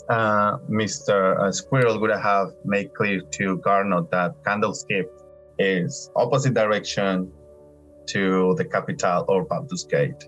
uh, 0.10 0.58
Mr. 0.70 1.40
Uh, 1.40 1.52
Squirrel 1.52 2.00
would 2.02 2.12
have 2.12 2.50
made 2.66 2.94
clear 2.94 3.22
to 3.22 3.58
Garnot 3.60 4.12
that 4.12 4.32
Candlekeep 4.44 5.06
is 5.60 6.12
opposite 6.16 6.54
direction 6.54 7.32
to 8.08 8.54
the 8.58 8.66
capital 8.66 9.24
or 9.30 9.46
Baldur's 9.46 9.86
Gate. 9.86 10.28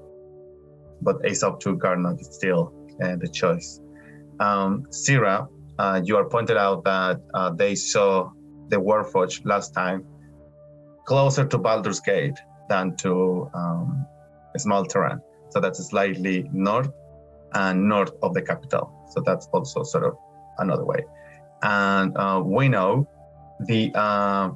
But 1.01 1.17
it's 1.23 1.43
up 1.43 1.59
to 1.61 1.75
Garnot 1.75 2.23
still 2.23 2.73
uh, 3.03 3.17
the 3.17 3.27
choice. 3.27 3.81
Um, 4.39 4.85
Sarah, 4.91 5.47
uh, 5.77 6.01
you 6.05 6.15
are 6.15 6.29
pointed 6.29 6.55
out 6.55 6.85
that 6.85 7.19
uh, 7.33 7.49
they 7.51 7.75
saw 7.75 8.31
the 8.69 8.77
Warforge 8.77 9.41
last 9.45 9.73
time 9.73 10.05
closer 11.05 11.45
to 11.45 11.57
Baldur's 11.57 11.99
Gate 11.99 12.37
than 12.69 12.95
to 12.97 13.49
um, 13.53 14.05
Small 14.57 14.85
Terran. 14.85 15.19
So 15.55 15.61
that's 15.61 15.81
slightly 15.87 16.49
north 16.51 16.91
and 17.53 17.87
north 17.87 18.11
of 18.21 18.33
the 18.33 18.41
capital. 18.41 18.91
So 19.11 19.21
that's 19.25 19.47
also 19.53 19.83
sort 19.83 20.03
of 20.03 20.17
another 20.57 20.83
way. 20.83 21.05
And 21.63 22.11
uh, 22.17 22.41
we 22.43 22.67
know 22.67 23.07
the 23.61 23.89
uh, 23.95 24.49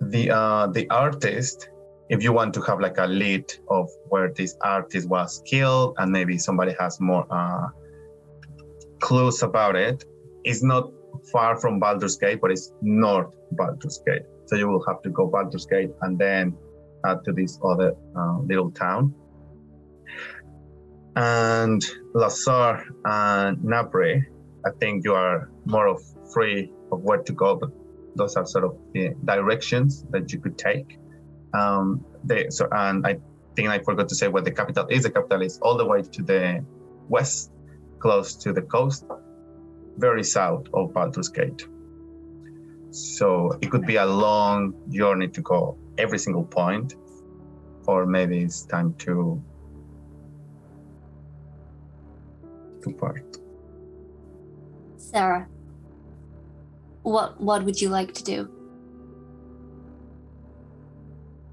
the 0.00 0.30
uh, 0.30 0.66
the 0.68 0.88
artist. 0.88 1.68
If 2.08 2.22
you 2.22 2.32
want 2.32 2.54
to 2.54 2.62
have 2.62 2.80
like 2.80 2.96
a 2.96 3.06
lead 3.06 3.52
of 3.68 3.90
where 4.08 4.32
this 4.32 4.56
artist 4.62 5.06
was 5.06 5.42
killed, 5.44 5.96
and 5.98 6.10
maybe 6.10 6.38
somebody 6.38 6.74
has 6.80 6.98
more 6.98 7.26
uh, 7.30 7.66
clues 9.00 9.42
about 9.42 9.76
it, 9.76 10.06
it's 10.44 10.62
not 10.62 10.90
far 11.30 11.60
from 11.60 11.78
Baldur's 11.78 12.16
Gate, 12.16 12.40
but 12.40 12.50
it's 12.50 12.72
north 12.80 13.34
Baldur's 13.52 14.00
Gate. 14.06 14.22
So 14.46 14.56
you 14.56 14.66
will 14.66 14.82
have 14.88 15.02
to 15.02 15.10
go 15.10 15.26
Baldur's 15.26 15.66
Gate 15.66 15.90
and 16.00 16.18
then 16.18 16.56
to 17.16 17.32
this 17.32 17.58
other 17.64 17.94
uh, 18.16 18.38
little 18.40 18.70
town 18.70 19.14
and 21.18 21.84
Lazar 22.14 22.84
and 23.04 23.58
Navri, 23.58 24.24
I 24.64 24.70
think 24.78 25.04
you 25.04 25.14
are 25.14 25.50
more 25.64 25.88
of 25.88 26.00
free 26.32 26.72
of 26.92 27.00
where 27.02 27.18
to 27.18 27.32
go, 27.32 27.56
but 27.56 27.70
those 28.14 28.36
are 28.36 28.46
sort 28.46 28.64
of 28.64 28.78
the 28.94 29.14
directions 29.24 30.04
that 30.10 30.32
you 30.32 30.38
could 30.38 30.56
take. 30.56 30.96
Um, 31.54 32.04
they, 32.22 32.50
so, 32.50 32.68
and 32.70 33.04
I 33.04 33.18
think 33.56 33.68
I 33.68 33.80
forgot 33.80 34.08
to 34.10 34.14
say 34.14 34.28
where 34.28 34.44
the 34.44 34.52
capital 34.52 34.86
is. 34.88 35.02
The 35.02 35.10
capital 35.10 35.42
is 35.42 35.58
all 35.60 35.76
the 35.76 35.84
way 35.84 36.02
to 36.02 36.22
the 36.22 36.64
west, 37.08 37.50
close 37.98 38.36
to 38.36 38.52
the 38.52 38.62
coast, 38.62 39.04
very 39.96 40.22
south 40.22 40.66
of 40.72 40.94
Baldur's 40.94 41.28
Gate. 41.28 41.66
So 42.90 43.58
it 43.60 43.72
could 43.72 43.86
be 43.86 43.96
a 43.96 44.06
long 44.06 44.72
journey 44.88 45.28
to 45.28 45.40
go 45.42 45.76
every 45.98 46.18
single 46.18 46.44
point, 46.44 46.94
or 47.86 48.06
maybe 48.06 48.38
it's 48.38 48.62
time 48.62 48.94
to 48.94 49.42
to 52.82 52.90
part. 52.92 53.36
Sarah, 54.96 55.46
what 57.02 57.40
what 57.40 57.64
would 57.64 57.80
you 57.80 57.88
like 57.88 58.14
to 58.14 58.24
do? 58.24 58.48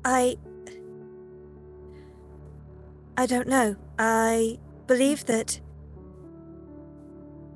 I. 0.03 0.37
I 3.17 3.25
don't 3.25 3.47
know. 3.47 3.77
I 3.97 4.59
believe 4.87 5.25
that 5.25 5.59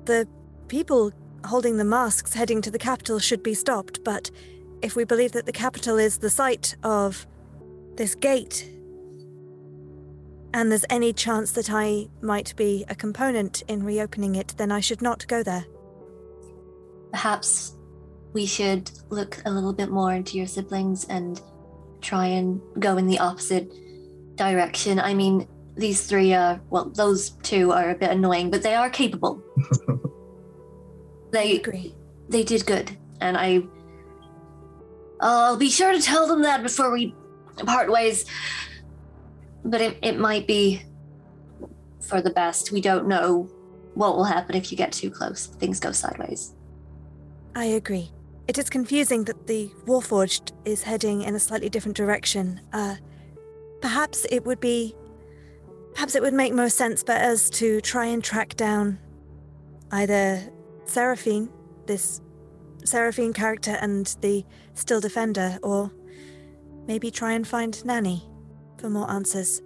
the 0.06 0.26
people 0.68 1.12
holding 1.44 1.76
the 1.76 1.84
masks 1.84 2.32
heading 2.32 2.62
to 2.62 2.70
the 2.70 2.78
capital 2.78 3.18
should 3.18 3.42
be 3.42 3.54
stopped, 3.54 4.02
but 4.02 4.30
if 4.82 4.96
we 4.96 5.04
believe 5.04 5.32
that 5.32 5.46
the 5.46 5.52
capital 5.52 5.98
is 5.98 6.18
the 6.18 6.30
site 6.30 6.76
of 6.82 7.26
this 7.96 8.14
gate, 8.14 8.70
and 10.52 10.70
there's 10.70 10.84
any 10.90 11.12
chance 11.12 11.52
that 11.52 11.70
I 11.70 12.08
might 12.22 12.56
be 12.56 12.84
a 12.88 12.94
component 12.94 13.62
in 13.68 13.84
reopening 13.84 14.34
it, 14.34 14.54
then 14.56 14.72
I 14.72 14.80
should 14.80 15.00
not 15.00 15.26
go 15.28 15.42
there. 15.42 15.64
Perhaps 17.12 17.76
we 18.32 18.46
should 18.46 18.90
look 19.10 19.40
a 19.44 19.50
little 19.50 19.72
bit 19.72 19.90
more 19.90 20.12
into 20.12 20.36
your 20.36 20.46
siblings 20.46 21.04
and 21.04 21.40
try 22.00 22.26
and 22.26 22.60
go 22.78 22.96
in 22.96 23.06
the 23.06 23.18
opposite 23.18 23.70
direction. 24.36 24.98
I 24.98 25.14
mean, 25.14 25.46
these 25.76 26.06
three 26.06 26.32
are 26.34 26.60
well, 26.70 26.90
those 26.90 27.30
two 27.42 27.72
are 27.72 27.90
a 27.90 27.94
bit 27.94 28.10
annoying, 28.10 28.50
but 28.50 28.62
they 28.62 28.74
are 28.74 28.90
capable. 28.90 29.42
they 31.32 31.56
agree. 31.56 31.94
They 32.28 32.44
did 32.44 32.66
good, 32.66 32.96
and 33.20 33.36
I. 33.36 33.62
I'll 35.20 35.56
be 35.56 35.70
sure 35.70 35.92
to 35.92 36.00
tell 36.00 36.26
them 36.26 36.42
that 36.42 36.62
before 36.62 36.90
we 36.90 37.14
part 37.66 37.90
ways. 37.90 38.24
But 39.64 39.80
it, 39.80 39.98
it 40.02 40.18
might 40.18 40.46
be 40.46 40.82
for 42.00 42.20
the 42.20 42.30
best. 42.30 42.72
We 42.72 42.80
don't 42.80 43.06
know 43.06 43.50
what 43.94 44.16
will 44.16 44.24
happen 44.24 44.56
if 44.56 44.70
you 44.70 44.78
get 44.78 44.92
too 44.92 45.10
close. 45.10 45.46
Things 45.46 45.80
go 45.80 45.92
sideways. 45.92 46.54
I 47.54 47.64
agree. 47.64 48.10
It 48.48 48.58
is 48.58 48.70
confusing 48.70 49.24
that 49.24 49.46
the 49.46 49.70
Warforged 49.84 50.52
is 50.64 50.82
heading 50.82 51.22
in 51.22 51.34
a 51.34 51.38
slightly 51.38 51.68
different 51.68 51.96
direction. 51.96 52.60
Uh, 52.72 52.96
perhaps 53.80 54.26
it 54.30 54.44
would 54.44 54.60
be. 54.60 54.94
Perhaps 55.94 56.14
it 56.14 56.22
would 56.22 56.34
make 56.34 56.54
more 56.54 56.70
sense 56.70 57.02
for 57.02 57.12
us 57.12 57.50
to 57.50 57.80
try 57.80 58.06
and 58.06 58.22
track 58.22 58.54
down 58.56 58.98
either 59.90 60.40
Seraphine, 60.84 61.48
this 61.86 62.20
Seraphine 62.84 63.32
character, 63.32 63.76
and 63.80 64.16
the 64.20 64.44
Steel 64.74 65.00
Defender, 65.00 65.58
or 65.62 65.90
maybe 66.86 67.10
try 67.10 67.32
and 67.32 67.46
find 67.46 67.82
Nanny 67.84 68.28
for 68.78 68.88
more 68.90 69.10
answers. 69.10 69.60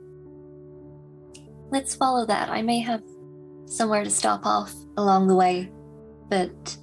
Let's 1.71 1.95
follow 1.95 2.27
that. 2.27 2.49
I 2.51 2.63
may 2.63 2.81
have 2.81 3.03
somewhere 3.67 4.05
to 4.05 4.11
stop 4.11 4.45
off 4.45 4.73
along 4.97 5.27
the 5.29 5.35
way, 5.35 5.73
but 6.29 6.77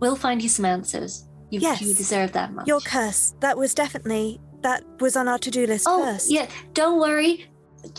we'll 0.00 0.16
find 0.16 0.42
you 0.42 0.48
some 0.48 0.64
answers. 0.64 1.24
You, 1.50 1.60
Yes. 1.60 1.80
you 1.80 1.94
deserve 1.94 2.32
that 2.32 2.52
much. 2.52 2.66
Your 2.66 2.80
curse. 2.80 3.34
That 3.40 3.56
was 3.56 3.74
definitely. 3.74 4.40
That 4.62 4.84
was 5.00 5.16
on 5.16 5.28
our 5.28 5.38
to 5.38 5.50
do 5.50 5.66
list 5.66 5.86
oh, 5.88 6.02
first. 6.04 6.30
yeah. 6.30 6.48
Don't 6.74 6.98
worry. 7.00 7.46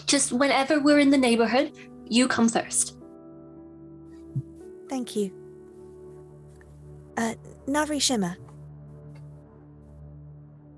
Just 0.06 0.32
whenever 0.34 0.80
we're 0.80 1.00
in 1.00 1.09
the 1.09 1.18
neighborhood, 1.18 1.72
you 2.06 2.27
come 2.27 2.50
first. 2.50 2.98
Thank 4.90 5.16
you. 5.16 5.32
Uh, 7.18 7.35
Navri 7.68 8.01
Shimmer. 8.01 8.35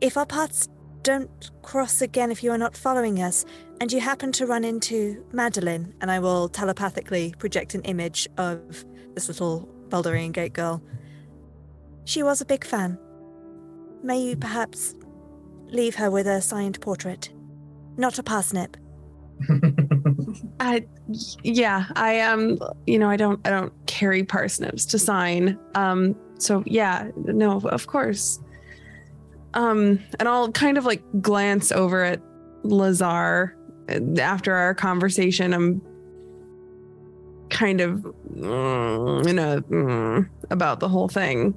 If 0.01 0.17
our 0.17 0.25
paths 0.25 0.67
don't 1.03 1.51
cross 1.61 2.01
again 2.01 2.31
if 2.31 2.43
you 2.43 2.51
are 2.51 2.57
not 2.57 2.75
following 2.75 3.21
us, 3.21 3.45
and 3.79 3.91
you 3.91 3.99
happen 3.99 4.31
to 4.33 4.45
run 4.45 4.63
into 4.63 5.23
Madeline, 5.31 5.93
and 6.01 6.11
I 6.11 6.19
will 6.19 6.49
telepathically 6.49 7.33
project 7.37 7.75
an 7.75 7.81
image 7.83 8.27
of 8.37 8.85
this 9.13 9.27
little 9.27 9.69
Baldurian 9.89 10.31
Gate 10.31 10.53
girl. 10.53 10.81
She 12.05 12.23
was 12.23 12.41
a 12.41 12.45
big 12.45 12.63
fan. 12.63 12.97
May 14.03 14.21
you 14.21 14.35
perhaps 14.35 14.95
leave 15.67 15.95
her 15.95 16.09
with 16.09 16.27
a 16.27 16.41
signed 16.41 16.81
portrait? 16.81 17.31
Not 17.97 18.17
a 18.17 18.23
parsnip. 18.23 18.77
I 20.59 20.85
yeah, 21.43 21.85
I 21.95 22.21
um 22.21 22.59
you 22.85 22.99
know, 22.99 23.09
I 23.09 23.17
don't 23.17 23.39
I 23.45 23.49
don't 23.49 23.73
carry 23.87 24.23
parsnips 24.23 24.85
to 24.87 24.99
sign. 24.99 25.59
Um 25.75 26.15
so 26.37 26.63
yeah, 26.65 27.09
no, 27.17 27.59
of 27.61 27.87
course. 27.87 28.39
Um 29.53 29.99
and 30.19 30.27
I'll 30.27 30.51
kind 30.51 30.77
of 30.77 30.85
like 30.85 31.03
glance 31.21 31.71
over 31.71 32.03
at 32.03 32.21
Lazar 32.63 33.55
uh, 33.89 34.19
after 34.21 34.53
our 34.53 34.73
conversation. 34.73 35.53
I'm 35.53 35.81
kind 37.49 37.81
of 37.81 38.05
mm, 38.33 39.27
in 39.27 39.39
a 39.39 39.61
mm, 39.63 40.29
about 40.49 40.79
the 40.79 40.87
whole 40.87 41.07
thing. 41.09 41.53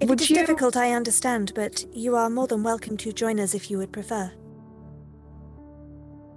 If 0.00 0.08
Would 0.10 0.20
it 0.20 0.24
is 0.24 0.30
you- 0.30 0.36
difficult, 0.36 0.76
I 0.76 0.92
understand, 0.92 1.52
but 1.54 1.84
you 1.92 2.16
are 2.16 2.28
more 2.28 2.46
than 2.46 2.62
welcome 2.62 2.96
to 2.98 3.12
join 3.12 3.40
us 3.40 3.54
if 3.54 3.70
you 3.70 3.78
would 3.78 3.92
prefer. 3.92 4.30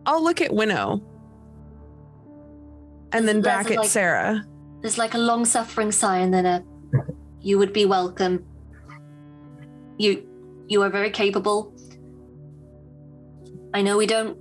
I'll 0.05 0.23
look 0.23 0.39
at 0.41 0.53
Winnow. 0.53 1.01
And 3.11 3.27
then 3.27 3.41
That's 3.41 3.63
back 3.67 3.71
at 3.71 3.79
like- 3.79 3.89
Sarah. 3.89 4.45
There's 4.81 4.97
like 4.97 5.13
a 5.13 5.17
long 5.17 5.43
suffering 5.43 5.91
sigh 5.91 6.19
and 6.19 6.33
then 6.33 6.45
a 6.45 6.63
you 7.41 7.57
would 7.57 7.73
be 7.73 7.85
welcome. 7.85 8.45
You 9.97 10.25
you 10.67 10.81
are 10.81 10.89
very 10.89 11.09
capable. 11.09 11.73
I 13.73 13.81
know 13.81 13.97
we 13.97 14.07
don't 14.07 14.37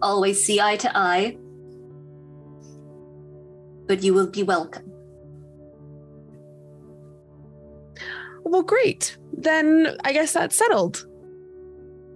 always 0.00 0.44
see 0.44 0.60
eye 0.60 0.76
to 0.76 0.96
eye, 0.96 1.36
but 3.86 4.02
you 4.02 4.14
will 4.14 4.28
be 4.28 4.42
welcome. 4.42 4.84
Well, 8.44 8.62
great. 8.62 9.16
Then 9.32 9.96
I 10.04 10.12
guess 10.12 10.32
that's 10.32 10.56
settled. 10.56 11.06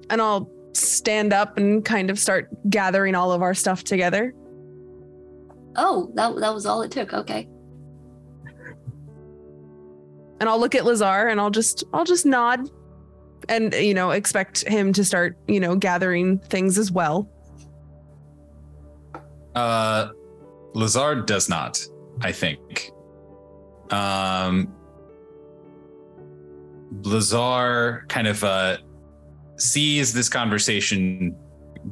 And 0.09 0.21
I'll 0.21 0.51
stand 0.73 1.33
up 1.33 1.59
and 1.59 1.85
kind 1.85 2.11
of 2.11 2.19
start 2.19 2.49
gathering 2.71 3.15
all 3.15 3.33
of 3.33 3.43
our 3.43 3.55
stuff 3.55 3.85
together. 3.85 4.35
Oh, 5.77 6.11
that 6.15 6.35
that 6.41 6.55
was 6.55 6.67
all 6.67 6.83
it 6.83 6.91
took. 6.91 7.13
Okay. 7.13 7.49
And 10.43 10.49
I'll 10.49 10.59
look 10.59 10.75
at 10.75 10.85
Lazar 10.85 11.29
and 11.29 11.41
I'll 11.41 11.53
just 11.53 11.85
I'll 11.95 12.05
just 12.05 12.27
nod 12.27 12.69
and 13.49 13.73
you 13.75 13.95
know 13.95 14.11
expect 14.11 14.67
him 14.67 14.93
to 14.93 15.05
start 15.05 15.39
you 15.47 15.61
know 15.61 15.77
gathering 15.77 16.39
things 16.39 16.79
as 16.79 16.91
well. 16.91 17.31
Uh, 19.55 20.09
Lazar 20.75 21.23
does 21.23 21.49
not. 21.49 21.81
I 22.23 22.33
think. 22.33 22.91
Um, 23.91 24.75
Lazar 27.03 28.05
kind 28.09 28.27
of 28.27 28.43
uh, 28.43 28.79
sees 29.59 30.12
this 30.12 30.29
conversation 30.29 31.37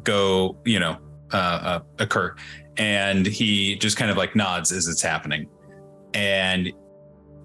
go, 0.02 0.56
you 0.64 0.80
know, 0.80 0.96
uh, 1.32 1.36
uh, 1.36 1.80
occur, 2.00 2.34
and 2.78 3.26
he 3.26 3.76
just 3.76 3.96
kind 3.96 4.10
of 4.10 4.16
like 4.16 4.34
nods 4.34 4.72
as 4.72 4.88
it's 4.88 5.02
happening. 5.02 5.48
And 6.14 6.72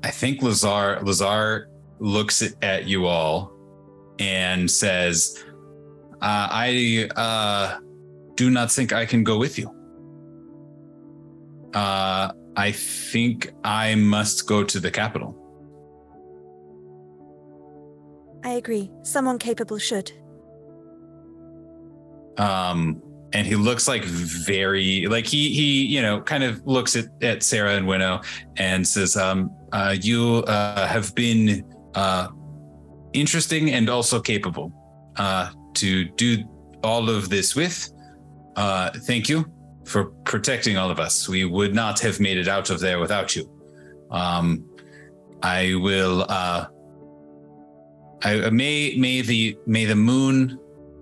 I 0.05 0.11
think 0.11 0.43
Lazar 0.43 0.99
Lazar 1.01 1.67
looks 1.97 2.43
at, 2.61 2.85
you 2.85 3.07
all 3.07 3.51
and 4.19 4.69
says, 4.69 5.43
uh, 6.21 6.47
"I 6.51 7.09
uh, 7.15 7.79
do 8.35 8.51
not 8.51 8.71
think 8.71 8.93
I 8.93 9.07
can 9.07 9.23
go 9.23 9.39
with 9.39 9.57
you. 9.57 9.67
Uh, 11.73 12.31
I 12.55 12.71
think 12.71 13.51
I 13.63 13.95
must 13.95 14.45
go 14.45 14.63
to 14.63 14.79
the 14.79 14.91
capital." 14.91 15.35
I 18.43 18.51
agree. 18.61 18.91
Someone 19.01 19.39
capable 19.39 19.79
should. 19.79 20.11
um 22.37 23.01
and 23.35 23.45
he 23.45 23.55
looks 23.55 23.85
like 23.85 24.05
very 24.05 25.07
like 25.07 25.25
he 25.25 25.49
he 25.49 25.85
you 25.85 26.01
know 26.01 26.21
kind 26.21 26.43
of 26.43 26.65
looks 26.65 26.95
at 26.95 27.05
at 27.21 27.43
sarah 27.43 27.75
and 27.75 27.85
winnow 27.85 28.21
and 28.55 28.87
says 28.87 29.17
um 29.17 29.51
uh 29.73 29.93
you 30.01 30.37
uh 30.47 30.87
have 30.87 31.13
been 31.15 31.61
uh 31.95 32.29
interesting 33.11 33.71
and 33.71 33.89
also 33.89 34.21
capable 34.21 34.71
uh 35.17 35.51
to 35.73 36.05
do 36.15 36.43
all 36.83 37.09
of 37.09 37.29
this 37.29 37.55
with. 37.55 37.91
Uh 38.55 38.89
thank 39.09 39.27
you 39.27 39.45
for 39.85 40.05
protecting 40.23 40.77
all 40.77 40.89
of 40.89 40.99
us. 40.99 41.27
We 41.27 41.43
would 41.43 41.75
not 41.75 41.99
have 41.99 42.19
made 42.19 42.37
it 42.37 42.47
out 42.47 42.69
of 42.69 42.79
there 42.79 42.99
without 42.99 43.35
you. 43.35 43.43
Um 44.11 44.63
i 45.43 45.75
will 45.75 46.25
uh 46.29 46.67
I, 48.23 48.49
may 48.49 48.95
may 48.97 49.21
the 49.21 49.57
may 49.67 49.83
the 49.85 49.95
moon 49.95 50.57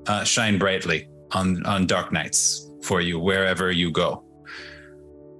uh, 0.08 0.24
shine 0.24 0.58
brightly 0.58 1.08
on 1.34 1.66
on 1.66 1.88
dark 1.88 2.12
nights 2.12 2.70
for 2.84 3.02
you 3.02 3.20
wherever 3.20 3.72
you 3.72 3.92
go. 3.92 4.24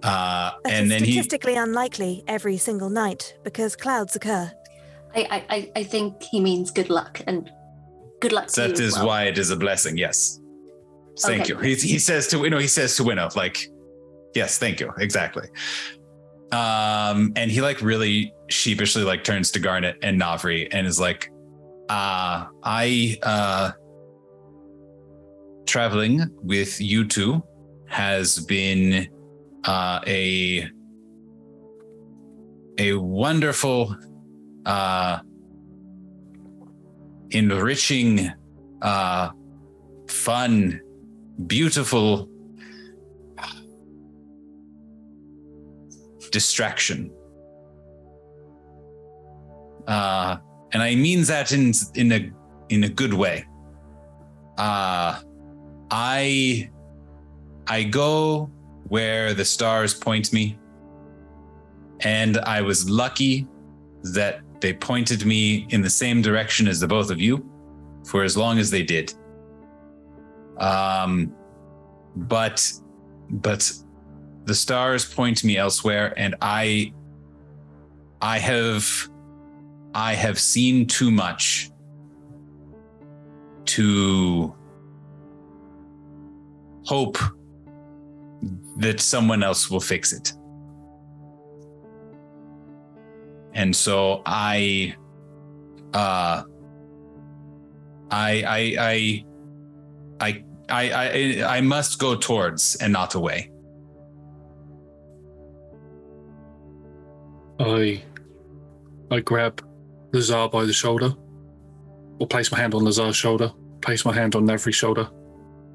Uh, 0.04 0.52
That 0.64 0.74
and 0.74 0.84
is 0.86 0.90
then 0.90 1.04
he 1.04 1.12
statistically 1.14 1.56
unlikely 1.56 2.24
every 2.28 2.58
single 2.58 2.90
night 2.90 3.36
because 3.44 3.76
clouds 3.76 4.16
occur. 4.16 4.52
I, 5.16 5.22
I, 5.30 5.56
I- 5.56 5.72
I 5.78 5.84
think 5.84 6.22
he 6.24 6.40
means 6.40 6.72
good 6.72 6.90
luck 6.90 7.22
and 7.28 7.50
good 8.20 8.32
luck 8.34 8.48
to 8.48 8.62
you. 8.62 8.68
that 8.70 8.80
as 8.80 8.94
well. 8.96 9.08
why 9.08 9.24
it 9.24 9.38
is 9.38 9.50
a 9.50 9.56
blessing. 9.56 9.98
Yes, 9.98 10.40
thank 11.22 11.42
Okay. 11.44 11.50
you. 11.54 11.58
He, 11.60 11.76
he 11.76 12.00
says 12.00 12.28
to 12.28 12.38
you 12.40 12.50
know 12.50 12.58
he 12.60 12.68
says 12.68 12.96
to 12.98 13.04
Winnow 13.04 13.30
like, 13.36 13.58
yes, 14.36 14.58
thank 14.58 14.80
you 14.80 14.92
exactly. 14.98 15.48
Um, 16.52 17.34
and 17.36 17.50
he 17.50 17.62
like 17.62 17.82
really 17.82 18.34
sheepishly 18.50 19.04
like 19.04 19.24
turns 19.24 19.52
to 19.52 19.60
Garnot 19.60 19.96
and 20.04 20.22
Navri 20.22 20.68
and 20.72 20.86
is 20.86 21.00
like, 21.00 21.32
uh, 21.90 22.46
I 22.64 23.18
uh 23.24 23.72
traveling 25.66 26.30
with 26.42 26.80
you 26.80 27.08
two 27.08 27.44
has 27.88 28.40
been 28.40 29.08
uh, 29.66 30.00
a 30.08 30.70
a 32.80 32.94
wonderful, 32.96 33.96
uh, 34.66 35.20
enriching, 37.32 38.32
uh, 38.82 39.30
fun, 40.10 40.82
beautiful 41.48 42.30
distraction. 46.32 47.12
Uh, 49.88 50.38
and 50.72 50.82
I 50.82 50.96
mean 50.96 51.24
that 51.24 51.52
in 51.52 51.74
in 51.96 52.12
a 52.12 52.32
in 52.70 52.84
a 52.86 52.90
good 52.90 53.14
way. 53.14 53.46
Uh, 54.58 55.20
I 55.96 56.72
I 57.68 57.84
go 57.84 58.50
where 58.88 59.36
the 59.36 59.46
stars 59.46 59.94
point 59.94 60.34
me, 60.34 60.58
and 62.00 62.40
I 62.40 62.62
was 62.62 62.90
lucky 62.90 63.48
that 64.02 64.42
they 64.60 64.74
pointed 64.74 65.24
me 65.24 65.68
in 65.70 65.84
the 65.84 65.90
same 65.92 66.24
direction 66.24 66.68
as 66.68 66.80
the 66.80 66.88
both 66.88 67.12
of 67.12 67.22
you 67.22 67.48
for 68.06 68.24
as 68.24 68.36
long 68.36 68.58
as 68.58 68.72
they 68.72 68.82
did. 68.82 69.14
Um, 70.58 71.32
but 72.16 72.74
but 73.30 73.72
the 74.46 74.56
stars 74.56 75.06
point 75.06 75.44
me 75.44 75.58
elsewhere, 75.58 76.12
and 76.18 76.34
I 76.42 76.92
I 78.20 78.40
have 78.40 78.84
I 79.94 80.16
have 80.16 80.40
seen 80.40 80.88
too 80.88 81.12
much 81.12 81.70
to 83.66 84.56
hope 86.86 87.18
that 88.78 89.00
someone 89.00 89.44
else 89.44 89.70
will 89.70 89.80
fix 89.80 90.14
it. 90.14 90.34
And 93.54 93.76
so 93.76 94.22
I 94.26 94.96
uh 95.94 96.44
I 98.10 98.44
I 98.48 98.76
I 98.80 99.26
I 100.20 100.44
I 100.70 100.92
I 100.92 101.58
I 101.58 101.62
must 101.62 102.00
go 102.00 102.16
towards 102.16 102.76
and 102.78 102.92
not 102.92 103.16
away. 103.16 103.52
I 107.60 108.04
I 109.12 109.20
grab 109.20 109.62
Lazar 110.12 110.50
by 110.50 110.66
the 110.66 110.74
shoulder, 110.74 111.14
or 112.20 112.28
place 112.28 112.52
my 112.52 112.60
hand 112.60 112.74
on 112.74 112.84
Lazar's 112.84 113.16
shoulder, 113.16 113.52
place 113.82 114.04
my 114.04 114.14
hand 114.14 114.36
on 114.36 114.46
Navri's 114.46 114.76
shoulder, 114.76 115.08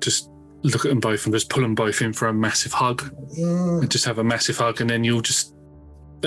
just 0.00 0.30
look 0.62 0.84
at 0.84 0.88
them 0.88 1.00
both 1.00 1.24
and 1.24 1.34
just 1.34 1.48
pull 1.48 1.62
them 1.62 1.74
both 1.74 2.02
in 2.02 2.12
for 2.12 2.28
a 2.28 2.32
massive 2.32 2.72
hug. 2.72 3.12
And 3.36 3.90
just 3.90 4.04
have 4.04 4.18
a 4.18 4.24
massive 4.24 4.58
hug, 4.58 4.80
and 4.80 4.90
then 4.90 5.04
you'll 5.04 5.22
just 5.22 5.54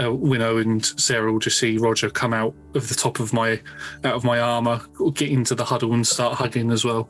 uh, 0.01 0.13
Winnow 0.13 0.57
and 0.57 0.85
Sarah 0.85 1.31
will 1.31 1.39
just 1.39 1.59
see 1.59 1.77
Roger 1.77 2.09
come 2.09 2.33
out 2.33 2.55
of 2.75 2.87
the 2.87 2.95
top 2.95 3.19
of 3.19 3.33
my 3.33 3.61
out 4.03 4.15
of 4.15 4.23
my 4.23 4.39
armor, 4.39 4.81
get 5.13 5.29
into 5.29 5.55
the 5.55 5.65
huddle 5.65 5.93
and 5.93 6.05
start 6.05 6.35
hugging 6.35 6.71
as 6.71 6.85
well. 6.85 7.09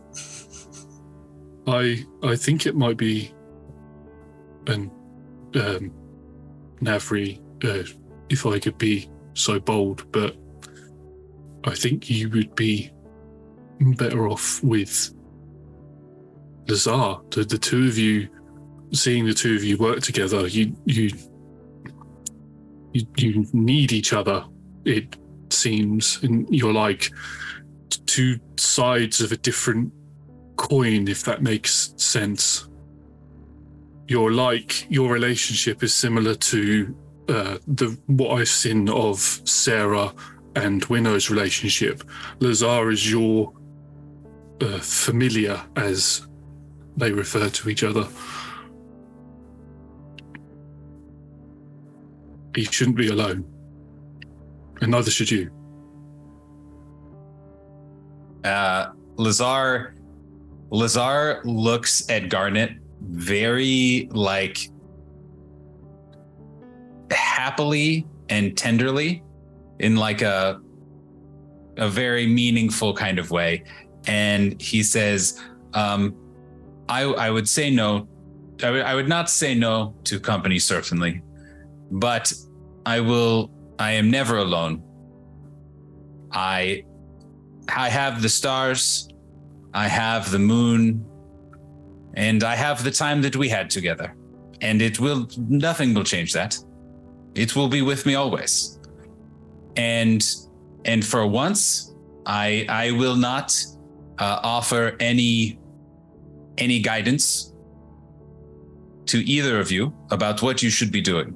I 1.67 2.03
I 2.23 2.35
think 2.35 2.65
it 2.65 2.75
might 2.75 2.97
be 2.97 3.33
an 4.67 4.91
um, 5.55 5.93
Navri, 6.81 7.39
uh, 7.63 7.83
if 8.29 8.45
I 8.45 8.59
could 8.59 8.77
be 8.77 9.09
so 9.33 9.59
bold, 9.59 10.11
but 10.11 10.35
I 11.63 11.75
think 11.75 12.09
you 12.09 12.29
would 12.29 12.55
be 12.55 12.91
better 13.79 14.27
off 14.27 14.63
with 14.63 15.13
Lazar. 16.71 17.17
The, 17.31 17.43
the 17.43 17.57
two 17.57 17.87
of 17.87 17.97
you, 17.97 18.29
seeing 18.93 19.25
the 19.25 19.33
two 19.33 19.55
of 19.55 19.63
you 19.63 19.77
work 19.77 19.99
together, 20.01 20.47
you 20.47 20.75
you 20.85 21.11
you, 22.93 23.05
you 23.17 23.45
need 23.53 23.91
each 23.91 24.13
other. 24.13 24.45
It 24.85 25.15
seems, 25.49 26.21
and 26.23 26.47
you're 26.49 26.73
like 26.73 27.11
two 28.05 28.39
sides 28.57 29.21
of 29.21 29.31
a 29.31 29.37
different 29.37 29.93
coin, 30.57 31.07
if 31.07 31.23
that 31.23 31.41
makes 31.41 31.93
sense. 31.97 32.67
You're 34.07 34.31
like 34.31 34.89
your 34.89 35.11
relationship 35.11 35.83
is 35.83 35.93
similar 35.93 36.35
to 36.35 36.97
uh, 37.29 37.57
the 37.67 37.97
what 38.07 38.31
I've 38.39 38.49
seen 38.49 38.89
of 38.89 39.19
Sarah 39.19 40.13
and 40.55 40.83
Winnow's 40.85 41.29
relationship. 41.29 42.03
Lazar 42.39 42.91
is 42.91 43.09
your 43.09 43.53
uh, 44.61 44.79
familiar, 44.79 45.61
as 45.75 46.27
they 46.97 47.11
refer 47.11 47.49
to 47.49 47.69
each 47.69 47.83
other. 47.83 48.07
He 52.55 52.65
shouldn't 52.65 52.97
be 52.97 53.07
alone, 53.07 53.45
and 54.81 54.91
neither 54.91 55.09
should 55.11 55.31
you. 55.31 55.51
Uh, 58.43 58.91
Lazar 59.17 59.95
Lazar 60.71 61.41
looks 61.43 62.09
at 62.09 62.23
Garnot 62.23 62.77
very 63.01 64.07
like 64.11 64.69
happily 67.11 68.07
and 68.29 68.57
tenderly 68.57 69.23
in 69.79 69.95
like 69.95 70.21
a 70.21 70.59
a 71.77 71.89
very 71.89 72.25
meaningful 72.25 72.93
kind 72.93 73.19
of 73.19 73.31
way 73.31 73.63
and 74.05 74.61
he 74.61 74.81
says 74.83 75.41
um 75.73 76.15
i 76.97 77.01
i 77.25 77.29
would 77.35 77.49
say 77.57 77.67
no 77.81 77.89
I 78.67 78.69
would- 78.73 78.85
would 78.97 79.09
not 79.17 79.27
say 79.41 79.51
no 79.67 79.73
to 80.09 80.13
company 80.31 80.59
certainly 80.59 81.13
but 82.05 82.25
i 82.95 82.97
will 83.09 83.35
i 83.79 83.91
am 83.99 84.07
never 84.19 84.35
alone 84.47 84.75
I 86.31 86.83
I 87.67 87.89
have 87.89 88.21
the 88.21 88.29
stars, 88.29 89.07
I 89.73 89.87
have 89.87 90.31
the 90.31 90.39
moon, 90.39 91.05
and 92.15 92.43
I 92.43 92.55
have 92.55 92.83
the 92.83 92.91
time 92.91 93.21
that 93.21 93.35
we 93.35 93.47
had 93.49 93.69
together. 93.69 94.15
And 94.61 94.81
it 94.81 94.99
will 94.99 95.27
nothing 95.67 95.93
will 95.93 96.03
change 96.03 96.31
that. 96.33 96.57
It 97.35 97.55
will 97.55 97.67
be 97.67 97.81
with 97.81 98.05
me 98.05 98.15
always. 98.15 98.79
And 99.75 100.21
and 100.85 101.05
for 101.05 101.25
once, 101.27 101.93
I 102.25 102.65
I 102.69 102.91
will 102.91 103.15
not 103.15 103.47
uh, 104.19 104.39
offer 104.43 104.95
any 104.99 105.59
any 106.57 106.79
guidance 106.79 107.53
to 109.07 109.17
either 109.29 109.59
of 109.59 109.71
you 109.71 109.93
about 110.11 110.41
what 110.41 110.61
you 110.63 110.69
should 110.69 110.91
be 110.91 111.01
doing. 111.01 111.35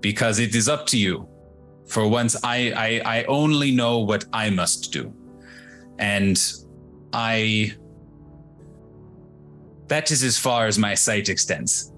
Because 0.00 0.38
it 0.38 0.54
is 0.54 0.68
up 0.68 0.86
to 0.88 0.98
you. 0.98 1.28
For 1.86 2.06
once 2.06 2.36
I, 2.44 2.72
I 2.76 3.18
i 3.18 3.24
only 3.24 3.70
know 3.70 3.98
what 4.00 4.26
i 4.32 4.50
must 4.50 4.92
do. 4.92 5.12
And 5.98 6.38
i 7.12 7.72
that 9.88 10.10
is 10.10 10.22
as 10.22 10.36
far 10.38 10.66
as 10.66 10.78
my 10.78 10.94
sight 10.94 11.28
extends. 11.28 11.92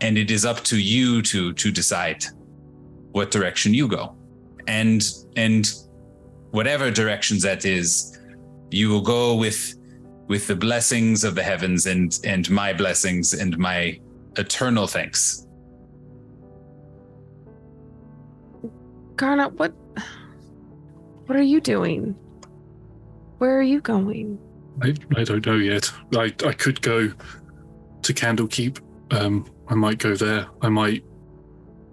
And 0.00 0.18
it 0.18 0.30
is 0.30 0.44
up 0.44 0.60
to 0.64 0.78
you 0.78 1.22
to 1.22 1.52
to 1.54 1.70
decide 1.70 2.24
what 3.12 3.30
direction 3.30 3.72
you 3.72 3.88
go. 3.88 4.16
And 4.68 5.02
and 5.36 5.72
whatever 6.50 6.90
directions 6.90 7.42
that 7.42 7.64
is 7.64 8.18
you 8.70 8.88
will 8.90 9.00
go 9.00 9.34
with 9.34 9.76
with 10.26 10.46
the 10.46 10.56
blessings 10.56 11.24
of 11.24 11.34
the 11.34 11.42
heavens 11.42 11.86
and 11.86 12.18
and 12.24 12.50
my 12.50 12.72
blessings 12.72 13.34
and 13.34 13.58
my 13.58 13.98
eternal 14.36 14.86
thanks 14.86 15.44
Garnot, 19.16 19.52
what 19.52 19.72
what 21.26 21.38
are 21.38 21.42
you 21.42 21.60
doing? 21.60 22.14
Where 23.38 23.58
are 23.58 23.62
you 23.62 23.80
going? 23.80 24.38
I, 24.82 24.94
I 25.16 25.24
don't 25.24 25.46
know 25.46 25.56
yet. 25.56 25.90
I, 26.16 26.34
I 26.44 26.52
could 26.52 26.82
go 26.82 27.10
to 28.02 28.14
Candlekeep. 28.14 28.80
Um, 29.12 29.46
I 29.68 29.74
might 29.74 29.98
go 29.98 30.14
there. 30.14 30.46
I 30.60 30.68
might 30.68 31.04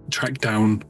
track 0.10 0.40
down, 0.40 0.84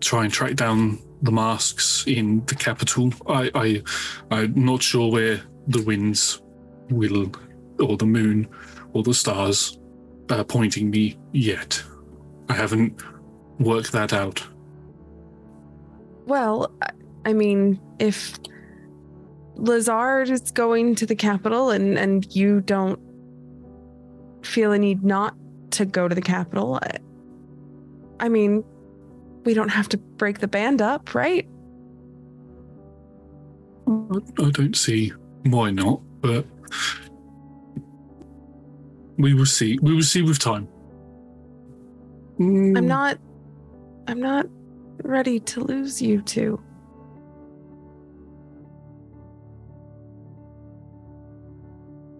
try 0.00 0.24
and 0.24 0.32
track 0.32 0.54
down 0.54 0.98
the 1.22 1.30
masks 1.30 2.04
in 2.06 2.44
the 2.46 2.54
capital. 2.54 3.12
I, 3.28 3.50
I, 3.54 3.82
I'm 4.30 4.64
not 4.64 4.82
sure 4.82 5.12
where 5.12 5.40
the 5.68 5.82
winds 5.82 6.42
will, 6.90 7.30
or 7.80 7.96
the 7.96 8.06
moon, 8.06 8.48
or 8.92 9.02
the 9.02 9.14
stars 9.14 9.78
are 10.30 10.44
pointing 10.44 10.90
me 10.90 11.18
yet. 11.32 11.82
I 12.48 12.54
haven't 12.54 13.02
worked 13.60 13.92
that 13.92 14.12
out. 14.12 14.46
Well, 16.26 16.72
I- 16.82 16.90
I 17.24 17.32
mean, 17.34 17.78
if 17.98 18.38
Lazar 19.56 20.22
is 20.22 20.50
going 20.52 20.94
to 20.96 21.04
the 21.06 21.16
capital 21.16 21.70
and 21.70 21.98
and 21.98 22.24
you 22.34 22.60
don't 22.60 22.98
feel 24.42 24.72
a 24.72 24.78
need 24.78 25.04
not 25.04 25.34
to 25.72 25.84
go 25.84 26.08
to 26.08 26.14
the 26.14 26.22
capital, 26.22 26.78
I, 26.82 26.98
I 28.20 28.28
mean, 28.28 28.64
we 29.44 29.52
don't 29.52 29.68
have 29.68 29.88
to 29.90 29.98
break 29.98 30.38
the 30.38 30.48
band 30.48 30.80
up, 30.80 31.14
right? 31.14 31.46
I 33.88 34.50
don't 34.50 34.76
see 34.76 35.12
why 35.44 35.70
not, 35.70 36.00
but 36.20 36.46
we 39.16 39.34
will 39.34 39.46
see. 39.46 39.78
We 39.82 39.94
will 39.94 40.02
see 40.02 40.22
with 40.22 40.38
time. 40.38 40.68
I'm 42.40 42.74
hmm. 42.74 42.86
not 42.86 43.18
I'm 44.06 44.20
not 44.20 44.46
ready 45.02 45.40
to 45.40 45.60
lose 45.60 46.00
you 46.00 46.22
two. 46.22 46.60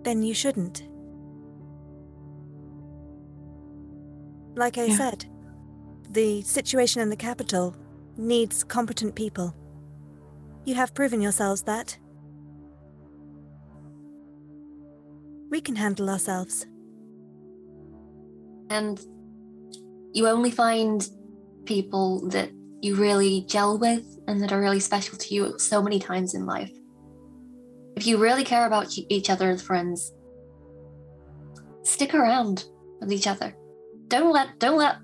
Then 0.02 0.22
you 0.22 0.34
shouldn't. 0.34 0.84
Like 4.56 4.78
I 4.78 4.86
Yeah. 4.86 4.96
said, 4.96 5.26
the 6.10 6.42
situation 6.42 7.00
in 7.02 7.10
the 7.10 7.16
capital 7.16 7.76
needs 8.16 8.64
competent 8.64 9.14
people. 9.14 9.54
You 10.64 10.74
have 10.74 10.94
proven 10.94 11.20
yourselves 11.20 11.62
that. 11.62 11.96
We 15.50 15.60
can 15.60 15.76
handle 15.76 16.10
ourselves. 16.10 16.66
And 18.70 19.00
you 20.12 20.28
only 20.28 20.50
find 20.50 21.08
people 21.64 22.28
that 22.30 22.50
you 22.80 22.94
really 22.94 23.44
gel 23.48 23.78
with 23.78 24.18
and 24.26 24.42
that 24.42 24.52
are 24.52 24.60
really 24.60 24.80
special 24.80 25.18
to 25.18 25.34
you 25.34 25.58
so 25.58 25.82
many 25.82 25.98
times 25.98 26.34
in 26.34 26.46
life. 26.46 26.72
If 27.96 28.06
you 28.06 28.18
really 28.18 28.44
care 28.44 28.66
about 28.66 28.96
each 29.08 29.30
other 29.30 29.50
as 29.50 29.62
friends, 29.62 30.12
stick 31.82 32.14
around 32.14 32.66
with 33.00 33.12
each 33.12 33.26
other. 33.26 33.56
Don't 34.08 34.32
let 34.32 34.58
don't 34.58 34.78
let 34.78 34.96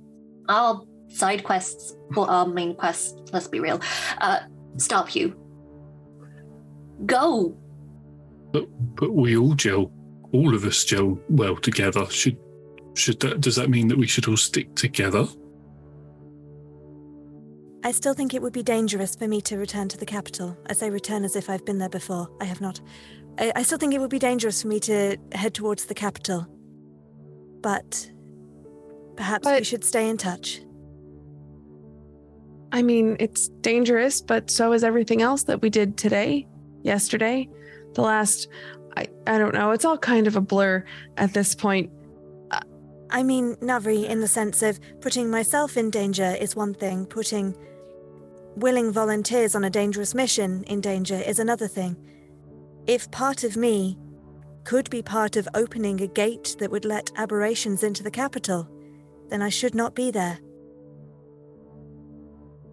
our 0.48 0.82
side 1.08 1.42
quests 1.44 1.96
or 2.16 2.30
our 2.30 2.46
main 2.46 2.74
quests, 2.74 3.14
let's 3.32 3.48
be 3.48 3.60
real, 3.60 3.80
uh, 4.18 4.40
stop 4.76 5.14
you. 5.14 5.36
Go. 7.06 7.56
But 8.52 8.66
but 8.94 9.12
we 9.12 9.36
all 9.36 9.54
gel. 9.54 9.90
All 10.34 10.54
of 10.54 10.64
us 10.64 10.84
gel 10.84 11.18
well 11.30 11.56
together. 11.56 12.04
Should 12.10 12.36
should 12.94 13.20
that 13.20 13.40
does 13.40 13.56
that 13.56 13.70
mean 13.70 13.88
that 13.88 13.96
we 13.96 14.06
should 14.06 14.28
all 14.28 14.36
stick 14.36 14.74
together? 14.74 15.26
I 17.84 17.92
still 17.92 18.14
think 18.14 18.34
it 18.34 18.42
would 18.42 18.52
be 18.52 18.62
dangerous 18.62 19.14
for 19.14 19.28
me 19.28 19.40
to 19.42 19.56
return 19.58 19.88
to 19.90 19.96
the 19.96 20.06
capital. 20.06 20.56
As 20.66 20.82
I 20.82 20.86
say 20.86 20.90
return 20.90 21.22
as 21.24 21.36
if 21.36 21.48
I've 21.48 21.64
been 21.64 21.78
there 21.78 21.88
before. 21.88 22.28
I 22.40 22.46
have 22.46 22.60
not. 22.60 22.80
I, 23.38 23.52
I 23.56 23.62
still 23.62 23.78
think 23.78 23.94
it 23.94 24.00
would 24.00 24.10
be 24.10 24.18
dangerous 24.18 24.62
for 24.62 24.68
me 24.68 24.80
to 24.80 25.16
head 25.32 25.54
towards 25.54 25.84
the 25.84 25.94
capital. 25.94 26.46
But 27.60 28.10
perhaps 29.16 29.46
we 29.46 29.64
should 29.64 29.84
stay 29.84 30.08
in 30.08 30.16
touch. 30.16 30.62
I 32.72 32.82
mean, 32.82 33.16
it's 33.20 33.50
dangerous, 33.60 34.20
but 34.20 34.50
so 34.50 34.72
is 34.72 34.82
everything 34.82 35.22
else 35.22 35.44
that 35.44 35.62
we 35.62 35.70
did 35.70 35.96
today, 35.96 36.48
yesterday, 36.82 37.48
the 37.94 38.02
last 38.02 38.48
I 38.96 39.06
I 39.26 39.38
don't 39.38 39.54
know, 39.54 39.70
it's 39.70 39.84
all 39.84 39.98
kind 39.98 40.26
of 40.26 40.36
a 40.36 40.40
blur 40.40 40.84
at 41.16 41.34
this 41.34 41.54
point. 41.54 41.90
Uh, 42.50 42.60
I 43.10 43.22
mean, 43.22 43.56
Navri, 43.56 44.08
in 44.08 44.20
the 44.20 44.28
sense 44.28 44.62
of 44.62 44.78
putting 45.00 45.30
myself 45.30 45.76
in 45.76 45.90
danger 45.90 46.36
is 46.40 46.56
one 46.56 46.74
thing, 46.74 47.06
putting 47.06 47.56
willing 48.56 48.92
volunteers 48.92 49.54
on 49.54 49.64
a 49.64 49.70
dangerous 49.70 50.14
mission 50.14 50.64
in 50.64 50.80
danger 50.80 51.16
is 51.16 51.38
another 51.38 51.68
thing. 51.68 51.96
If 52.86 53.10
part 53.10 53.44
of 53.44 53.56
me 53.56 53.98
could 54.64 54.88
be 54.90 55.02
part 55.02 55.36
of 55.36 55.48
opening 55.54 56.00
a 56.00 56.06
gate 56.06 56.56
that 56.58 56.70
would 56.70 56.84
let 56.84 57.10
aberrations 57.16 57.82
into 57.82 58.02
the 58.02 58.10
capital, 58.10 58.68
then 59.28 59.42
I 59.42 59.48
should 59.48 59.74
not 59.74 59.94
be 59.94 60.10
there. 60.10 60.38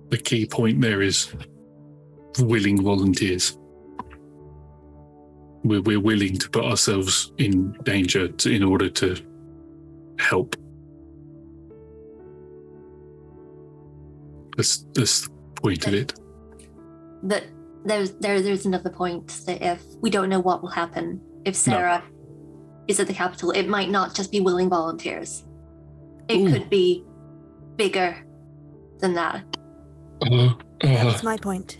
The 0.10 0.18
key 0.18 0.46
point 0.46 0.82
there 0.82 1.02
is 1.02 1.34
willing 2.40 2.82
volunteers. 2.84 3.58
We're, 5.64 5.82
we're 5.82 6.00
willing 6.00 6.38
to 6.38 6.50
put 6.50 6.66
ourselves 6.66 7.32
in 7.38 7.74
danger 7.84 8.28
to, 8.28 8.52
in 8.52 8.64
order 8.64 8.90
to 8.90 9.16
help. 10.20 10.56
That's, 14.58 14.86
that's 14.94 15.28
the 15.28 15.30
point 15.62 15.88
of 15.88 15.94
it. 15.94 16.14
But 17.24 17.46
there's 17.84 18.12
there 18.12 18.42
there's 18.42 18.66
another 18.66 18.90
point 18.90 19.28
that 19.46 19.62
if 19.62 19.84
we 20.02 20.10
don't 20.10 20.30
know 20.30 20.40
what 20.40 20.62
will 20.62 20.70
happen 20.70 21.20
if 21.46 21.56
Sarah 21.56 22.04
is 22.88 23.00
at 23.00 23.08
the 23.08 23.14
capital, 23.14 23.52
it 23.52 23.68
might 23.68 23.90
not 23.90 24.14
just 24.14 24.32
be 24.32 24.40
willing 24.40 24.70
volunteers. 24.70 25.44
It 26.28 26.38
Ooh. 26.38 26.52
could 26.52 26.70
be 26.70 27.04
bigger 27.76 28.26
than 29.00 29.14
that. 29.14 29.44
Uh, 30.24 30.46
uh, 30.46 30.54
That's 30.82 31.24
my 31.24 31.38
point. 31.38 31.78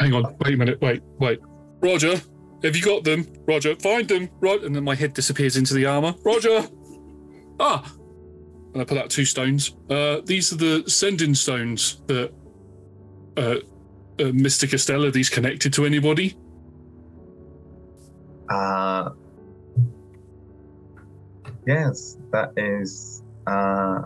hang 0.00 0.14
on, 0.14 0.34
wait 0.40 0.54
a 0.54 0.56
minute, 0.56 0.80
wait, 0.80 1.02
wait. 1.18 1.40
Roger, 1.80 2.20
have 2.64 2.74
you 2.74 2.82
got 2.82 3.04
them? 3.04 3.26
Roger, 3.46 3.76
find 3.76 4.08
them. 4.08 4.28
Right, 4.40 4.62
and 4.62 4.74
then 4.74 4.84
my 4.84 4.94
head 4.94 5.14
disappears 5.14 5.56
into 5.56 5.74
the 5.74 5.86
armor. 5.86 6.14
Roger. 6.24 6.66
Ah, 7.60 7.92
and 8.72 8.82
I 8.82 8.84
pull 8.84 8.98
out 8.98 9.10
two 9.10 9.24
stones. 9.24 9.76
Uh, 9.88 10.20
these 10.24 10.52
are 10.52 10.56
the 10.56 10.84
sending 10.88 11.34
stones 11.34 12.02
that 12.06 12.32
uh, 13.36 13.40
uh, 13.40 13.58
Mr. 14.18 14.68
Costello. 14.68 15.10
These 15.10 15.28
connected 15.28 15.72
to 15.74 15.84
anybody? 15.84 16.36
Uh, 18.48 19.10
yes, 21.66 22.16
that 22.32 22.52
is 22.56 23.22
uh, 23.46 24.02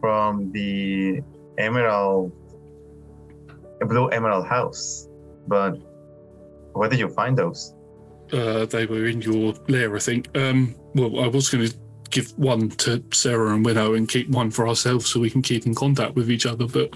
from 0.00 0.50
the 0.52 1.22
Emerald, 1.58 2.32
Blue 3.80 4.08
Emerald 4.08 4.46
House. 4.46 5.08
But 5.46 5.78
where 6.78 6.88
did 6.88 6.98
you 6.98 7.08
find 7.08 7.36
those? 7.36 7.74
Uh, 8.32 8.66
they 8.66 8.86
were 8.86 9.06
in 9.06 9.20
your 9.22 9.54
lair, 9.68 9.94
I 9.94 9.98
think. 9.98 10.36
Um, 10.36 10.74
well, 10.94 11.20
I 11.20 11.28
was 11.28 11.48
going 11.48 11.66
to 11.68 11.74
give 12.10 12.36
one 12.38 12.70
to 12.70 13.02
Sarah 13.12 13.54
and 13.54 13.64
Winnow 13.64 13.94
and 13.94 14.08
keep 14.08 14.28
one 14.28 14.50
for 14.50 14.68
ourselves 14.68 15.06
so 15.06 15.20
we 15.20 15.30
can 15.30 15.42
keep 15.42 15.66
in 15.66 15.74
contact 15.74 16.14
with 16.14 16.30
each 16.30 16.46
other, 16.46 16.66
but 16.66 16.94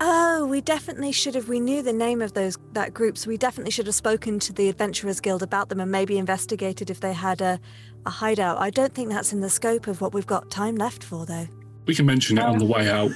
Oh, 0.00 0.46
we 0.46 0.60
definitely 0.60 1.10
should 1.10 1.34
have. 1.34 1.48
We 1.48 1.58
knew 1.58 1.82
the 1.82 1.92
name 1.92 2.22
of 2.22 2.32
those 2.32 2.56
that 2.72 2.94
group, 2.94 3.18
so 3.18 3.28
we 3.28 3.36
definitely 3.36 3.72
should 3.72 3.86
have 3.86 3.96
spoken 3.96 4.38
to 4.40 4.52
the 4.52 4.68
Adventurers 4.68 5.18
Guild 5.18 5.42
about 5.42 5.68
them 5.68 5.80
and 5.80 5.90
maybe 5.90 6.18
investigated 6.18 6.88
if 6.88 7.00
they 7.00 7.12
had 7.12 7.40
a, 7.40 7.58
a 8.06 8.10
hideout. 8.10 8.58
I 8.58 8.70
don't 8.70 8.94
think 8.94 9.08
that's 9.10 9.32
in 9.32 9.40
the 9.40 9.50
scope 9.50 9.88
of 9.88 10.00
what 10.00 10.14
we've 10.14 10.26
got 10.26 10.50
time 10.50 10.76
left 10.76 11.02
for, 11.02 11.26
though. 11.26 11.48
We 11.86 11.96
can 11.96 12.06
mention 12.06 12.38
it 12.38 12.44
on 12.44 12.58
the 12.58 12.64
way 12.64 12.88
out. 12.88 13.10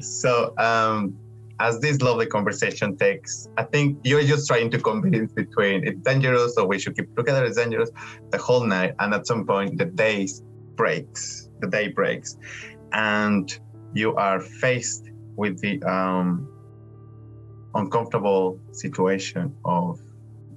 so 0.02 0.52
um, 0.58 1.16
as 1.60 1.80
this 1.80 2.00
lovely 2.00 2.26
conversation 2.26 2.96
takes, 2.96 3.48
I 3.56 3.64
think 3.64 3.98
you're 4.02 4.24
just 4.24 4.46
trying 4.48 4.70
to 4.70 4.78
convince 4.78 5.32
between 5.32 5.86
it's 5.86 6.00
dangerous 6.00 6.56
or 6.56 6.66
we 6.66 6.78
should 6.78 6.96
keep 6.96 7.14
together, 7.16 7.44
it's 7.44 7.56
dangerous 7.56 7.90
the 8.30 8.38
whole 8.38 8.64
night. 8.64 8.94
And 8.98 9.14
at 9.14 9.26
some 9.26 9.46
point, 9.46 9.78
the 9.78 9.84
day 9.84 10.28
breaks, 10.74 11.48
the 11.60 11.68
day 11.68 11.88
breaks, 11.88 12.36
and 12.92 13.56
you 13.92 14.14
are 14.16 14.40
faced 14.40 15.10
with 15.36 15.60
the 15.60 15.82
um, 15.84 16.48
uncomfortable 17.74 18.58
situation 18.72 19.54
of 19.64 20.00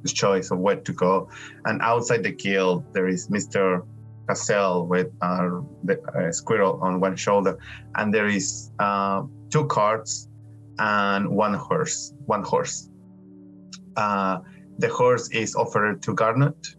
the 0.04 0.10
choice 0.10 0.52
of 0.52 0.60
where 0.60 0.78
to 0.78 0.94
go. 0.94 1.30
And 1.66 1.82
outside 1.82 2.24
the 2.24 2.32
guild, 2.32 2.86
there 2.94 3.08
is 3.08 3.28
Mr. 3.28 3.86
Cassell 4.28 4.88
with 4.88 5.08
uh, 5.22 5.62
the 5.84 6.02
uh, 6.02 6.32
squirrel 6.32 6.80
on 6.82 7.00
one 7.00 7.16
shoulder, 7.16 7.58
and 7.96 8.14
there 8.14 8.28
is 8.28 8.72
uh, 8.80 9.24
two 9.50 9.66
carts 9.68 10.27
and 10.80 11.30
one 11.30 11.54
horse. 11.54 12.14
One 12.26 12.44
horse. 12.44 12.90
Uh, 13.96 14.40
the 14.80 14.90
horse 14.90 15.30
is 15.32 15.56
offered 15.56 16.02
to 16.04 16.14
Garnot, 16.14 16.76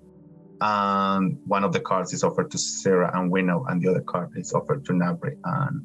and 0.60 1.39
one 1.47 1.65
of 1.65 1.73
the 1.73 1.81
cards 1.81 2.12
is 2.12 2.23
offered 2.23 2.51
to 2.52 2.59
Sarah 2.59 3.10
and 3.18 3.31
Winnow, 3.31 3.65
and 3.68 3.83
the 3.83 3.89
other 3.89 4.01
card 4.02 4.31
is 4.36 4.52
offered 4.52 4.85
to 4.86 4.93
Navri 4.93 5.36
and 5.44 5.83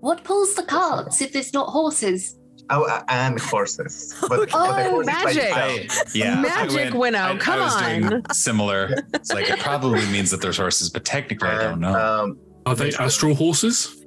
What 0.00 0.24
pulls 0.24 0.54
the 0.54 0.62
cards 0.64 1.20
if 1.20 1.36
it's 1.36 1.52
not 1.52 1.68
horses? 1.68 2.36
oh, 2.70 2.84
uh, 2.84 3.02
and 3.08 3.38
horses. 3.40 4.14
But, 4.28 4.38
but 4.40 4.48
Oh, 4.52 4.90
horse 4.90 5.06
is 5.08 5.12
magic. 5.12 5.44
itself. 5.84 6.14
Yeah, 6.14 6.34
I 6.38 6.40
Magic 6.42 6.76
went- 6.76 6.94
Winnow, 6.94 7.18
I- 7.18 7.32
I 7.32 7.36
come 7.38 7.60
was 7.60 7.74
on. 7.76 8.00
doing 8.02 8.22
similar. 8.32 8.94
It's 9.14 9.32
like 9.32 9.48
it 9.50 9.58
probably 9.60 10.04
means 10.06 10.30
that 10.30 10.40
there's 10.40 10.56
horses, 10.56 10.88
but 10.90 11.04
technically 11.04 11.48
I 11.48 11.58
don't 11.62 11.80
know. 11.80 11.94
Um, 11.94 12.38
Are 12.66 12.74
they 12.74 12.92
astral 12.94 13.34
horses? 13.34 13.99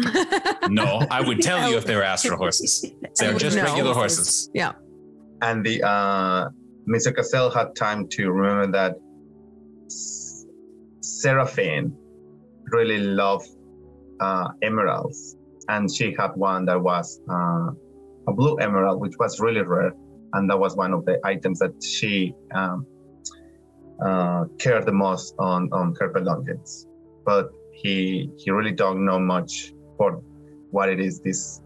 no, 0.68 1.02
I 1.10 1.20
would 1.20 1.40
tell 1.42 1.70
you 1.70 1.76
if 1.76 1.84
they 1.84 1.96
were 1.96 2.02
astral 2.02 2.36
horses. 2.38 2.84
They're 3.18 3.34
just 3.34 3.56
No. 3.56 3.64
regular 3.64 3.94
horses. 3.94 4.50
Yeah. 4.54 4.72
and 5.42 5.64
the 5.64 5.82
uh, 5.82 6.48
Mr. 6.88 7.14
Cassell 7.14 7.50
had 7.50 7.74
time 7.76 8.08
to 8.08 8.30
remember 8.30 8.72
that 8.72 8.96
Seraphine 11.00 11.96
really 12.72 12.98
loved 12.98 13.48
uh, 14.20 14.48
emeralds, 14.62 15.36
and 15.68 15.92
she 15.94 16.14
had 16.18 16.30
one 16.34 16.64
that 16.66 16.80
was 16.80 17.20
uh, 17.30 17.68
a 18.28 18.32
blue 18.32 18.56
emerald, 18.56 19.00
which 19.00 19.14
was 19.18 19.40
really 19.40 19.62
rare, 19.62 19.92
and 20.34 20.48
that 20.50 20.58
was 20.58 20.76
one 20.76 20.92
of 20.92 21.04
the 21.06 21.18
items 21.24 21.58
that 21.60 21.72
she 21.82 22.34
um, 22.54 22.86
uh, 24.04 24.44
cared 24.58 24.86
the 24.86 24.92
most 24.92 25.34
on 25.38 25.68
on 25.72 25.94
her 26.00 26.08
belongings. 26.08 26.86
But 27.24 27.50
he 27.72 28.30
he 28.36 28.50
really 28.50 28.72
don't 28.72 29.04
know 29.04 29.18
much 29.18 29.72
for 30.00 30.10
what 30.70 30.88
it 30.88 31.00
is. 31.00 31.20
This 31.20 31.60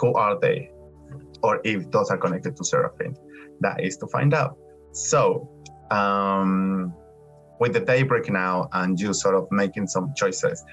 who 0.00 0.14
are 0.14 0.38
they? 0.40 0.58
or 1.42 1.60
if 1.64 1.90
those 1.90 2.10
are 2.10 2.18
connected 2.18 2.56
to 2.56 2.64
Seraphine. 2.64 3.16
That 3.60 3.82
is 3.82 3.96
to 3.98 4.06
find 4.08 4.34
out. 4.34 4.58
So, 4.92 5.48
um, 5.90 6.92
with 7.60 7.72
the 7.72 7.80
daybreak 7.80 8.30
now 8.30 8.68
and 8.72 9.00
you 9.00 9.14
sort 9.14 9.34
of 9.34 9.46
making 9.50 9.86
some 9.86 10.12
choices, 10.16 10.64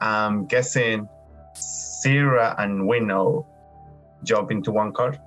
I'm 0.00 0.46
guessing 0.46 1.08
Sarah 1.54 2.54
and 2.58 2.86
Winnow 2.86 3.46
jump 4.24 4.50
into 4.50 4.72
one 4.72 4.92
cart. 4.92 5.18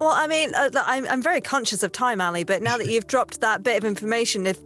Well, 0.00 0.10
I 0.10 0.28
mean, 0.28 0.54
uh, 0.54 0.70
I'm, 0.86 1.06
I'm 1.08 1.22
very 1.22 1.40
conscious 1.40 1.82
of 1.82 1.90
time, 1.90 2.20
Ali, 2.20 2.44
but 2.44 2.62
now 2.62 2.78
that 2.78 2.86
you've 2.86 3.08
dropped 3.08 3.40
that 3.40 3.64
bit 3.64 3.78
of 3.78 3.84
information, 3.84 4.46
if 4.46 4.58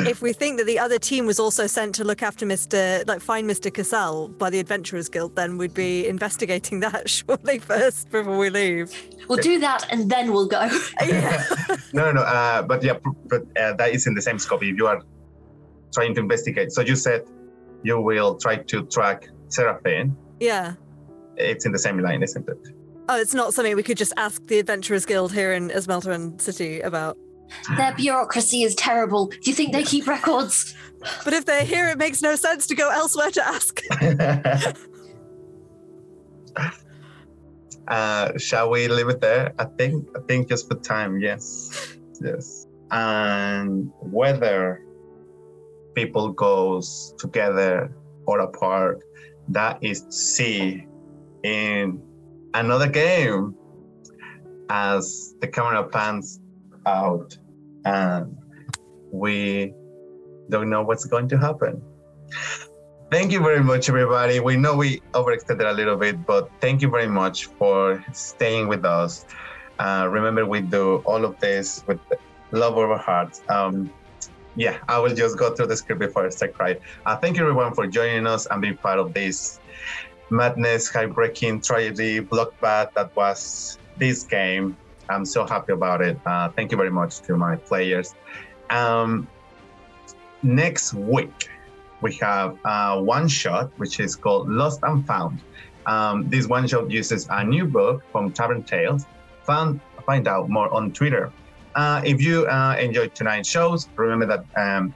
if 0.00 0.22
we 0.22 0.32
think 0.32 0.58
that 0.58 0.66
the 0.66 0.78
other 0.78 0.98
team 0.98 1.26
was 1.26 1.38
also 1.38 1.66
sent 1.66 1.94
to 1.96 2.04
look 2.04 2.22
after 2.22 2.46
Mr. 2.46 3.06
like 3.06 3.20
find 3.20 3.48
Mr. 3.48 3.72
Cassell 3.72 4.28
by 4.28 4.50
the 4.50 4.58
Adventurers 4.60 5.08
Guild, 5.08 5.36
then 5.36 5.58
we'd 5.58 5.74
be 5.74 6.06
investigating 6.06 6.80
that 6.80 7.08
shortly 7.18 7.58
first 7.58 8.10
before 8.10 8.38
we 8.38 8.50
leave. 8.50 8.92
We'll 9.28 9.38
do 9.38 9.58
that 9.60 9.86
and 9.90 10.10
then 10.10 10.32
we'll 10.32 10.48
go. 10.48 10.68
No, 11.94 12.04
no, 12.04 12.12
no. 12.12 12.20
Uh, 12.20 12.62
but 12.62 12.82
yeah, 12.82 12.98
but 13.26 13.42
uh, 13.58 13.72
that 13.74 13.92
is 13.92 14.06
in 14.06 14.14
the 14.14 14.20
same 14.20 14.38
scope. 14.38 14.62
If 14.62 14.76
you 14.76 14.86
are 14.86 15.00
trying 15.94 16.14
to 16.14 16.20
investigate, 16.20 16.70
so 16.70 16.82
you 16.82 16.96
said 16.96 17.22
you 17.82 17.98
will 18.00 18.36
try 18.36 18.56
to 18.56 18.84
track 18.86 19.28
Seraphine. 19.48 20.14
Yeah. 20.38 20.74
It's 21.36 21.64
in 21.64 21.72
the 21.72 21.78
same 21.78 21.98
line, 22.00 22.22
isn't 22.22 22.46
it? 22.46 22.58
Oh, 23.08 23.16
it's 23.18 23.32
not 23.32 23.54
something 23.54 23.74
we 23.74 23.82
could 23.82 23.96
just 23.96 24.12
ask 24.18 24.46
the 24.48 24.58
Adventurers 24.58 25.06
Guild 25.06 25.32
here 25.32 25.54
in 25.54 25.70
Esmeltern 25.70 26.38
City 26.40 26.80
about. 26.80 27.16
Their 27.76 27.94
bureaucracy 27.94 28.62
is 28.62 28.74
terrible. 28.74 29.26
Do 29.26 29.50
you 29.50 29.54
think 29.54 29.72
they 29.72 29.82
keep 29.82 30.06
records? 30.06 30.74
But 31.24 31.32
if 31.32 31.44
they're 31.44 31.64
here, 31.64 31.88
it 31.88 31.98
makes 31.98 32.22
no 32.22 32.34
sense 32.36 32.66
to 32.66 32.74
go 32.74 32.90
elsewhere 32.90 33.30
to 33.30 33.46
ask. 33.46 33.80
Uh, 37.88 38.36
shall 38.36 38.68
we 38.68 38.86
leave 38.86 39.08
it 39.08 39.20
there? 39.20 39.54
I 39.58 39.64
think 39.64 40.06
I 40.14 40.20
think 40.28 40.48
just 40.50 40.68
for 40.68 40.74
time, 40.74 41.20
yes. 41.20 41.96
Yes. 42.20 42.66
And 42.90 43.90
whether 44.00 44.82
people 45.94 46.28
goes 46.32 47.14
together 47.18 47.90
or 48.26 48.40
apart, 48.40 49.02
that 49.48 49.78
is 49.82 50.02
to 50.02 50.12
see 50.12 50.86
in 51.42 52.02
another 52.52 52.88
game 52.88 53.54
as 54.68 55.34
the 55.40 55.48
camera 55.48 55.88
pans 55.88 56.40
out 56.88 57.36
and 57.84 58.36
we 59.12 59.72
don't 60.48 60.70
know 60.70 60.82
what's 60.82 61.04
going 61.04 61.28
to 61.28 61.38
happen. 61.38 61.82
Thank 63.10 63.32
you 63.32 63.40
very 63.40 63.62
much, 63.62 63.88
everybody. 63.88 64.40
We 64.40 64.56
know 64.56 64.76
we 64.76 65.00
overextended 65.12 65.70
a 65.70 65.72
little 65.72 65.96
bit, 65.96 66.26
but 66.26 66.50
thank 66.60 66.82
you 66.82 66.90
very 66.90 67.08
much 67.08 67.46
for 67.58 68.04
staying 68.12 68.68
with 68.68 68.84
us. 68.84 69.24
Uh, 69.78 70.06
remember, 70.10 70.44
we 70.44 70.60
do 70.60 70.96
all 71.06 71.24
of 71.24 71.38
this 71.40 71.82
with 71.86 72.00
love 72.50 72.76
of 72.76 72.90
our 72.90 72.98
hearts. 72.98 73.40
Um, 73.48 73.90
yeah, 74.56 74.78
I 74.88 74.98
will 74.98 75.14
just 75.14 75.38
go 75.38 75.54
through 75.54 75.68
the 75.68 75.76
script 75.76 76.00
before 76.00 76.26
I 76.26 76.30
start 76.30 76.52
crying. 76.52 76.78
Uh, 77.06 77.16
thank 77.16 77.36
you, 77.36 77.42
everyone, 77.44 77.74
for 77.74 77.86
joining 77.86 78.26
us 78.26 78.46
and 78.50 78.60
being 78.60 78.76
part 78.76 78.98
of 78.98 79.14
this 79.14 79.60
madness, 80.30 80.88
heartbreaking 80.88 81.62
tragedy, 81.62 82.20
bloodbath 82.20 82.92
that 82.94 83.14
was 83.16 83.78
this 83.96 84.24
game. 84.24 84.76
I'm 85.08 85.24
so 85.24 85.46
happy 85.46 85.72
about 85.72 86.00
it. 86.02 86.18
Uh, 86.24 86.48
thank 86.50 86.70
you 86.70 86.76
very 86.76 86.90
much 86.90 87.20
to 87.22 87.36
my 87.36 87.56
players. 87.56 88.14
Um, 88.70 89.28
next 90.42 90.94
week, 90.94 91.48
we 92.00 92.14
have 92.14 92.58
uh, 92.64 93.00
one 93.00 93.28
shot, 93.28 93.70
which 93.76 94.00
is 94.00 94.14
called 94.14 94.48
Lost 94.48 94.80
and 94.82 95.06
Found. 95.06 95.40
Um, 95.86 96.28
this 96.28 96.46
one 96.46 96.68
shot 96.68 96.90
uses 96.90 97.26
a 97.30 97.44
new 97.44 97.64
book 97.64 98.04
from 98.12 98.32
Tavern 98.32 98.62
Tales. 98.62 99.06
Found, 99.44 99.80
find 100.04 100.28
out 100.28 100.48
more 100.48 100.72
on 100.72 100.92
Twitter. 100.92 101.32
Uh, 101.74 102.02
if 102.04 102.20
you 102.20 102.46
uh, 102.46 102.76
enjoyed 102.78 103.14
tonight's 103.14 103.48
shows, 103.48 103.88
remember 103.96 104.26
that 104.26 104.44
um, 104.56 104.94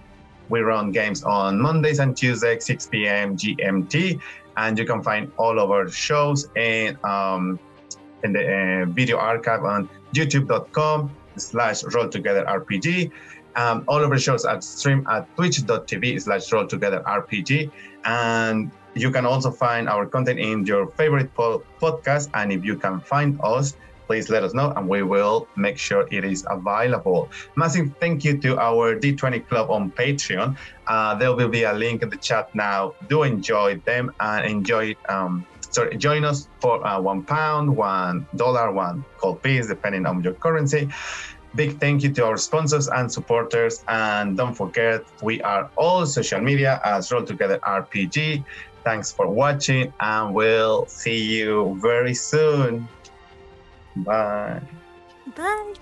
we 0.49 0.61
run 0.61 0.93
games 0.93 1.23
on 1.23 1.61
Mondays 1.61 1.99
and 1.99 2.17
Tuesdays, 2.17 2.67
6 2.67 2.87
p.m. 2.89 3.37
GMT, 3.37 4.21
and 4.57 4.79
you 4.79 4.85
can 4.85 5.03
find 5.03 5.33
all 5.39 5.59
of 5.59 5.71
our 5.71 5.89
shows 5.89 6.49
in 6.57 6.99
um, 7.05 7.59
in 8.25 8.33
the 8.33 8.43
uh, 8.43 8.87
video 8.87 9.19
archive 9.19 9.65
on 9.65 9.89
YouTube.com 10.13 11.11
slash 11.37 11.85
Roll 11.85 12.09
Together 12.09 12.45
RPG. 12.45 13.11
Um, 13.57 13.85
all 13.89 14.03
of 14.03 14.11
our 14.11 14.19
shows 14.19 14.45
at 14.45 14.65
stream 14.65 15.07
at 15.11 15.29
twitch.tv 15.37 16.23
slash 16.23 16.51
roll 16.53 16.67
together 16.67 17.03
RPG. 17.07 17.71
And 18.05 18.71
you 18.95 19.11
can 19.11 19.27
also 19.27 19.51
find 19.51 19.89
our 19.89 20.07
content 20.07 20.39
in 20.39 20.65
your 20.67 20.87
favorite 20.93 21.35
po- 21.35 21.63
podcast. 21.81 22.31
And 22.35 22.53
if 22.53 22.65
you 22.65 22.77
can 22.77 23.01
find 23.01 23.39
us, 23.43 23.75
please 24.07 24.29
let 24.29 24.43
us 24.43 24.53
know 24.53 24.73
and 24.77 24.89
we 24.89 25.03
will 25.03 25.49
make 25.57 25.79
sure 25.79 26.09
it 26.11 26.25
is 26.25 26.45
available. 26.51 27.31
Massive 27.57 27.93
thank 28.01 28.25
you 28.25 28.37
to 28.39 28.59
our 28.59 28.99
D20 28.99 29.47
Club 29.49 29.71
on 29.71 29.91
Patreon. 29.91 30.57
Uh, 30.87 31.15
there 31.15 31.35
will 31.35 31.49
be 31.49 31.63
a 31.63 31.73
link 31.73 32.03
in 32.03 32.11
the 32.11 32.17
chat 32.17 32.55
now. 32.55 32.95
Do 33.09 33.23
enjoy 33.23 33.77
them 33.85 34.13
and 34.21 34.45
enjoy. 34.45 34.97
Um, 35.09 35.47
sorry, 35.73 35.97
join 35.97 36.25
us 36.25 36.49
for 36.61 36.87
uh, 36.87 37.01
one 37.01 37.25
pound, 37.25 37.77
one 37.77 38.27
dollar, 38.37 38.71
one 38.73 39.05
gold 39.21 39.43
piece, 39.43 39.67
depending 39.67 40.07
on 40.07 40.23
your 40.23 40.35
currency. 40.35 40.89
Big 41.55 41.79
thank 41.81 42.03
you 42.03 42.13
to 42.15 42.25
our 42.25 42.39
sponsors 42.39 42.89
and 42.89 43.13
supporters. 43.13 43.85
And 43.89 44.37
don't 44.37 44.55
forget, 44.55 45.03
we 45.23 45.43
are 45.43 45.71
all 45.77 46.07
social 46.07 46.41
media 46.41 46.81
as 46.85 47.13
Roll 47.13 47.25
Together 47.25 47.59
RPG. 47.59 48.45
Thanks 48.85 49.13
for 49.13 49.29
watching, 49.29 49.93
and 50.01 50.35
we'll 50.35 50.87
see 50.87 51.23
you 51.37 51.79
very 51.81 52.15
soon. 52.15 52.89
Bye. 53.97 54.61
Bye. 55.37 55.75